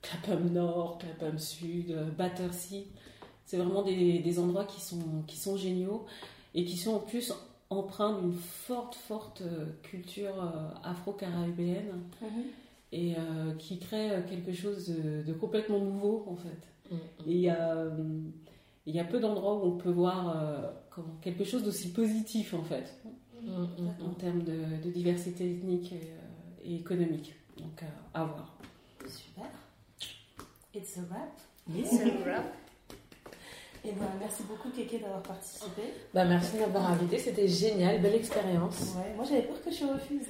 Clapham 0.01 0.49
Nord, 0.51 0.97
Clapham 0.99 1.37
Sud, 1.39 1.95
Battersea. 2.17 2.85
C'est 3.45 3.57
vraiment 3.57 3.81
des, 3.83 4.19
des 4.19 4.39
endroits 4.39 4.65
qui 4.65 4.81
sont, 4.81 5.23
qui 5.25 5.37
sont 5.37 5.55
géniaux 5.57 6.05
et 6.53 6.65
qui 6.65 6.77
sont 6.77 6.93
en 6.95 6.99
plus 6.99 7.33
empreints 7.69 8.19
d'une 8.19 8.33
forte, 8.33 8.95
forte 8.95 9.41
euh, 9.41 9.65
culture 9.83 10.41
euh, 10.41 10.69
afro-caribéenne 10.83 12.01
et 12.91 13.15
euh, 13.17 13.53
qui 13.57 13.79
crée 13.79 14.11
quelque 14.29 14.53
chose 14.53 14.87
de, 14.89 15.23
de 15.23 15.33
complètement 15.33 15.79
nouveau 15.79 16.25
en 16.27 16.35
fait. 16.35 16.93
Et 17.25 17.31
il 17.31 17.39
y 17.41 17.49
a, 17.49 17.85
il 18.85 18.95
y 18.95 18.99
a 18.99 19.03
peu 19.03 19.19
d'endroits 19.19 19.55
où 19.57 19.67
on 19.73 19.77
peut 19.77 19.91
voir 19.91 20.37
euh, 20.37 20.71
comment- 20.89 21.17
quelque 21.21 21.43
chose 21.43 21.63
d'aussi 21.63 21.91
positif 21.91 22.53
en 22.53 22.63
fait, 22.63 22.95
en 24.05 24.13
termes 24.13 24.43
de, 24.43 24.81
de 24.83 24.89
diversité 24.89 25.51
ethnique 25.51 25.91
et, 25.93 26.69
et 26.69 26.75
économique. 26.75 27.33
Donc 27.57 27.83
euh, 27.83 27.85
à 28.13 28.23
voir. 28.23 28.55
Super. 29.05 29.45
It's 30.77 30.95
a 30.97 31.01
wrap. 31.09 31.31
C'est 31.89 32.03
un 32.03 32.23
wrap. 32.25 32.53
Et 33.83 33.91
ben, 33.91 34.05
merci 34.19 34.43
beaucoup 34.43 34.69
Kéké 34.69 34.99
d'avoir 34.99 35.23
participé. 35.23 35.81
Bah, 36.13 36.23
merci 36.25 36.53
de 36.55 36.59
m'avoir 36.59 36.91
invité, 36.91 37.17
c'était 37.17 37.47
génial, 37.47 37.99
belle 38.01 38.15
expérience. 38.15 38.93
Ouais, 38.95 39.13
moi 39.15 39.25
j'avais 39.27 39.43
peur 39.43 39.61
que 39.63 39.71
je 39.71 39.85
refuse. 39.85 40.27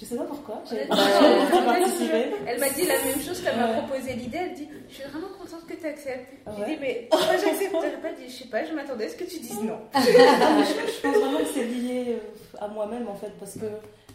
Je 0.00 0.04
sais 0.04 0.16
pas 0.16 0.24
pourquoi. 0.24 0.62
J'avais 0.70 0.86
peur 0.86 0.96
que. 0.96 2.46
Elle 2.46 2.60
m'a 2.60 2.70
dit 2.70 2.86
la 2.86 2.94
même 3.04 3.20
chose 3.20 3.42
quand 3.42 3.50
elle 3.52 3.58
m'a 3.60 3.82
proposé 3.82 4.14
l'idée. 4.14 4.38
Elle 4.38 4.54
dit 4.54 4.68
Je 4.88 4.94
suis 4.94 5.02
vraiment 5.04 5.26
contente 5.38 5.66
que 5.66 5.74
tu 5.74 5.86
acceptes. 5.86 6.32
J'ai 6.46 6.62
Ouais. 6.62 6.68
dit 6.74 6.78
Mais 6.80 7.08
pourquoi 7.10 7.36
j'accepterais 7.36 8.00
pas 8.00 8.08
Je 8.26 8.32
sais 8.32 8.44
pas, 8.48 8.64
je 8.64 8.72
m'attendais 8.72 9.06
à 9.06 9.08
ce 9.10 9.16
que 9.16 9.24
tu 9.24 9.38
dises 9.40 9.60
non. 9.62 9.80
Je, 9.94 11.02
pense 11.02 11.16
vraiment 11.16 11.38
que 11.40 11.44
c'est 11.52 11.64
lié 11.64 12.04
euh, 12.16 12.18
à 12.60 12.68
moi-même 12.68 13.06
en 13.08 13.14
fait 13.16 13.32
parce 13.38 13.54
que 13.54 13.66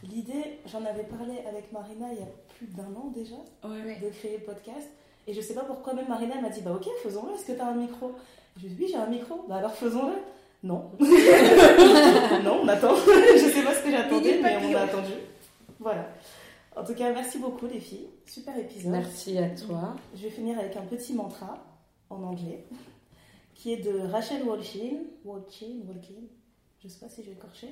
l'idée, 0.10 0.60
j'en 0.72 0.84
avais 0.86 1.04
parlé 1.04 1.40
avec 1.48 1.72
Marina 1.72 2.08
il 2.14 2.20
y 2.20 2.24
a 2.24 2.28
plus 2.58 2.68
d'un 2.68 2.96
an 2.96 3.12
déjà 3.14 3.36
Ouais. 3.64 4.00
de 4.02 4.10
créer 4.10 4.38
le 4.38 4.44
podcast 4.46 4.88
et 5.28 5.34
je 5.34 5.42
sais 5.42 5.54
pas 5.54 5.64
pourquoi 5.64 5.94
même 5.94 6.08
Marina 6.08 6.40
m'a 6.42 6.50
dit 6.50 6.62
bah 6.62 6.74
ok 6.76 6.88
faisons-le, 7.02 7.34
est-ce 7.34 7.46
que 7.46 7.54
t'as 7.54 7.68
un 7.68 7.76
micro? 7.76 8.14
Je 8.58 8.64
lui 8.64 8.68
ai 8.68 8.76
dit 8.76 8.84
oui 8.84 8.90
j'ai 8.92 8.98
un 8.98 9.08
micro, 9.08 9.46
bah 9.48 9.58
alors 9.58 9.74
faisons-le. 9.74 10.16
Non. 10.64 10.92
non, 12.44 12.62
on 12.64 12.68
attend. 12.68 12.96
je 13.06 13.52
sais 13.54 13.64
pas 13.64 13.74
ce 13.74 13.84
que 13.84 13.92
j'attendais 13.92 14.40
mais 14.42 14.58
on 14.58 14.76
a 14.76 14.82
attendu. 14.82 15.14
Voilà. 15.80 16.08
En 16.76 16.84
tout 16.84 16.94
cas 16.94 17.12
merci 17.12 17.38
beaucoup 17.38 17.68
les 17.68 17.80
filles, 17.80 18.08
super 18.26 18.58
épisode. 18.58 18.92
Merci 18.92 19.38
à 19.38 19.50
toi. 19.50 19.96
Je 20.16 20.24
vais 20.24 20.30
finir 20.30 20.58
avec 20.58 20.76
un 20.76 20.82
petit 20.82 21.14
mantra 21.14 21.64
en 22.10 22.24
anglais 22.24 22.66
qui 23.64 23.72
est 23.72 23.78
de 23.78 23.98
Rachel 24.12 24.44
Walshin, 24.44 25.04
Walshin, 25.24 25.84
Walkin, 25.88 26.28
je 26.84 26.90
sais 26.90 27.00
pas 27.00 27.08
si 27.08 27.22
je 27.24 27.28
vais 27.28 27.34
écorcher, 27.34 27.70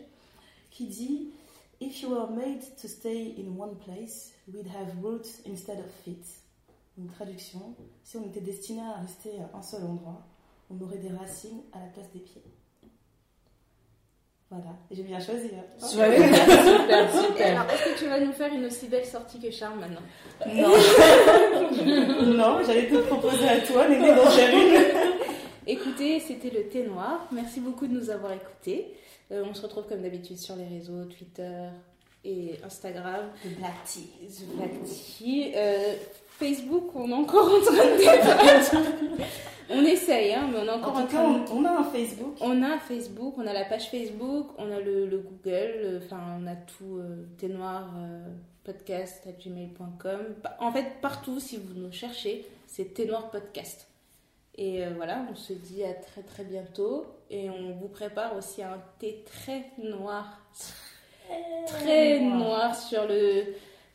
qui 0.69 0.87
dit 0.87 1.31
If 1.81 2.01
you 2.01 2.09
were 2.09 2.29
made 2.29 2.61
to 2.81 2.87
stay 2.87 3.35
in 3.37 3.59
one 3.59 3.75
place, 3.75 4.31
we'd 4.47 4.67
have 4.67 5.03
roots 5.03 5.41
instead 5.45 5.79
of 5.79 5.91
feet. 6.05 6.25
Une 6.97 7.07
traduction 7.07 7.75
Si 8.03 8.17
on 8.17 8.25
était 8.27 8.41
destiné 8.41 8.81
à 8.81 9.01
rester 9.01 9.31
à 9.53 9.57
un 9.57 9.61
seul 9.61 9.83
endroit, 9.83 10.21
on 10.69 10.79
aurait 10.83 10.97
des 10.97 11.09
racines 11.09 11.61
à 11.73 11.79
la 11.79 11.85
place 11.87 12.11
des 12.13 12.19
pieds. 12.19 12.43
Voilà, 14.49 14.75
j'ai 14.91 15.03
bien 15.03 15.19
choisi. 15.19 15.47
hein. 15.55 15.87
Super, 15.87 16.11
super, 16.17 17.37
Et 17.39 17.43
alors, 17.43 17.71
est-ce 17.71 17.93
que 17.93 17.99
tu 17.99 18.05
vas 18.09 18.19
nous 18.19 18.33
faire 18.33 18.53
une 18.53 18.65
aussi 18.65 18.87
belle 18.87 19.05
sortie 19.05 19.39
que 19.39 19.49
Charles 19.49 19.79
maintenant? 19.79 20.01
Non, 20.45 20.67
non 22.25 22.59
j'allais 22.65 22.87
te 22.89 22.97
proposer 22.97 23.47
à 23.47 23.61
toi, 23.61 23.85
faire 23.87 24.53
une. 24.53 25.11
Écoutez, 25.67 26.19
c'était 26.19 26.49
le 26.49 26.67
thé 26.67 26.83
noir. 26.85 27.27
Merci 27.31 27.61
beaucoup 27.61 27.87
de 27.87 27.93
nous 27.93 28.09
avoir 28.09 28.33
écoutés. 28.33 28.93
Euh, 29.31 29.45
on 29.49 29.53
se 29.53 29.61
retrouve 29.61 29.85
comme 29.87 30.01
d'habitude 30.01 30.37
sur 30.37 30.57
les 30.57 30.65
réseaux 30.65 31.05
Twitter 31.05 31.69
et 32.25 32.55
Instagram. 32.65 33.27
The 33.45 33.57
Black 33.57 33.83
Tea. 33.85 34.09
The 34.27 34.45
Black 34.57 34.71
Tea. 34.83 35.53
Euh, 35.55 35.93
Facebook, 36.41 36.95
on 36.95 37.07
est 37.11 37.13
encore 37.13 37.45
en 37.45 37.61
train 37.61 37.85
de 37.85 37.97
débattre. 37.99 38.75
on 39.69 39.85
essaye, 39.85 40.33
hein, 40.33 40.49
mais 40.51 40.57
on 40.57 40.65
est 40.65 40.69
encore 40.71 40.95
En 40.95 41.01
tout 41.01 41.07
cas, 41.07 41.21
train 41.21 41.37
de... 41.37 41.49
on, 41.51 41.57
on 41.57 41.65
a 41.65 41.71
un 41.71 41.83
Facebook. 41.83 42.35
On 42.41 42.63
a 42.63 42.67
un 42.67 42.79
Facebook, 42.79 43.35
on 43.37 43.45
a 43.45 43.53
la 43.53 43.65
page 43.65 43.91
Facebook, 43.91 44.47
on 44.57 44.71
a 44.71 44.79
le, 44.79 45.05
le 45.05 45.19
Google, 45.19 45.73
euh, 45.75 45.99
enfin 46.03 46.19
on 46.41 46.47
a 46.47 46.55
tout, 46.55 46.97
euh, 46.97 47.27
thé 47.37 47.47
noir, 47.47 47.93
euh, 47.95 48.25
podcast 48.63 49.21
à 49.27 49.31
gmail.com. 49.33 50.19
En 50.59 50.71
fait, 50.71 50.99
partout, 50.99 51.39
si 51.39 51.57
vous 51.57 51.79
nous 51.79 51.91
cherchez, 51.91 52.43
c'est 52.65 52.95
thé 52.95 53.05
noir 53.05 53.29
podcast. 53.29 53.87
Et 54.55 54.83
euh, 54.83 54.93
voilà, 54.95 55.23
on 55.31 55.35
se 55.35 55.53
dit 55.53 55.83
à 55.83 55.93
très 55.93 56.23
très 56.23 56.43
bientôt. 56.43 57.05
Et 57.29 57.51
on 57.51 57.73
vous 57.73 57.87
prépare 57.87 58.35
aussi 58.35 58.63
un 58.63 58.81
thé 58.97 59.23
très 59.25 59.65
noir, 59.77 60.41
très 61.67 62.19
noir 62.19 62.75
sur 62.75 63.07
le, 63.07 63.45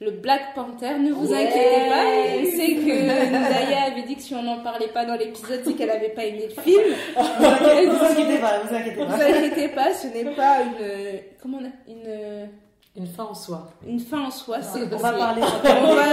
le 0.00 0.10
Black 0.10 0.54
Panther. 0.54 0.98
Ne 0.98 1.10
vous 1.12 1.32
inquiétez 1.32 1.88
pas, 1.88 2.04
on 2.38 2.44
sait 2.44 2.74
que 2.74 3.30
Naya 3.32 3.84
avait 3.92 4.02
dit 4.02 4.16
que 4.16 4.22
si 4.22 4.34
on 4.34 4.42
n'en 4.42 4.58
parlait 4.62 4.88
pas 4.88 5.04
dans 5.06 5.14
l'épisode, 5.16 5.62
c'est 5.64 5.72
qu'elle 5.74 5.88
n'avait 5.88 6.10
pas 6.10 6.24
aimé 6.24 6.48
le 6.54 6.62
film. 6.62 6.82
Vous 7.16 7.20
inquiétez, 7.44 7.86
vous 7.86 8.04
inquiétez 8.04 8.38
pas, 8.38 8.58
vous 8.60 8.74
inquiétez 8.74 9.00
Ne 9.00 9.06
pas. 9.06 9.16
vous 9.16 9.22
inquiétez 9.22 9.68
pas, 9.68 9.94
ce 9.94 10.06
n'est 10.08 10.34
pas 10.34 10.62
une. 10.62 11.20
Comment 11.40 11.58
on 11.62 11.64
a- 11.64 11.92
une, 11.92 12.48
Une 12.96 13.06
fin 13.06 13.24
en 13.24 13.34
soi. 13.34 13.70
une 13.86 14.00
fin 14.00 14.24
en 14.26 14.30
soi. 14.30 14.60
c'est- 14.62 14.82
On 14.82 14.96
va 14.98 15.12
c'est- 15.12 15.18
parler. 15.18 15.42
On 15.64 15.94
va, 15.94 16.04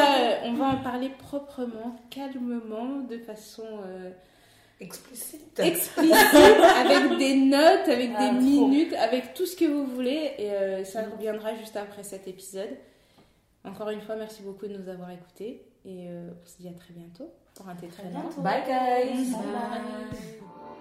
on 0.46 0.54
va 0.54 0.66
en 0.68 0.78
parler 0.84 1.10
proprement, 1.18 1.96
calmement, 2.10 3.00
de 3.10 3.18
façon 3.18 3.64
euh, 3.86 4.10
Explicite. 4.80 5.60
explicite, 5.60 6.14
avec 6.14 7.18
des 7.18 7.36
notes, 7.36 7.88
avec 7.88 8.12
Ah, 8.18 8.30
des 8.30 8.36
trop. 8.56 8.68
minutes, 8.68 8.94
avec 8.96 9.34
tout 9.34 9.46
ce 9.46 9.56
que 9.56 9.66
vous 9.66 9.86
voulez. 9.86 10.32
Et 10.38 10.52
euh, 10.52 10.84
ça 10.84 11.02
reviendra 11.16 11.56
juste 11.56 11.76
après 11.78 12.04
cet 12.04 12.28
épisode. 12.28 12.70
Encore 13.66 13.90
une 13.90 14.02
fois, 14.02 14.16
merci 14.16 14.42
beaucoup 14.44 14.68
de 14.68 14.78
nous 14.78 14.90
avoir 14.90 15.10
écoutés. 15.12 15.66
Et 15.86 16.08
euh, 16.08 16.32
on 16.42 16.46
se 16.48 16.58
dit 16.58 16.68
à 16.68 16.74
très 16.74 16.94
bientôt 16.94 17.32
pour 17.56 17.68
un 17.68 17.76
thé 17.76 17.88
très 17.88 18.04
Très. 18.04 18.42
Bye 18.42 18.64
guys. 18.66 19.32
Bye. 19.32 20.63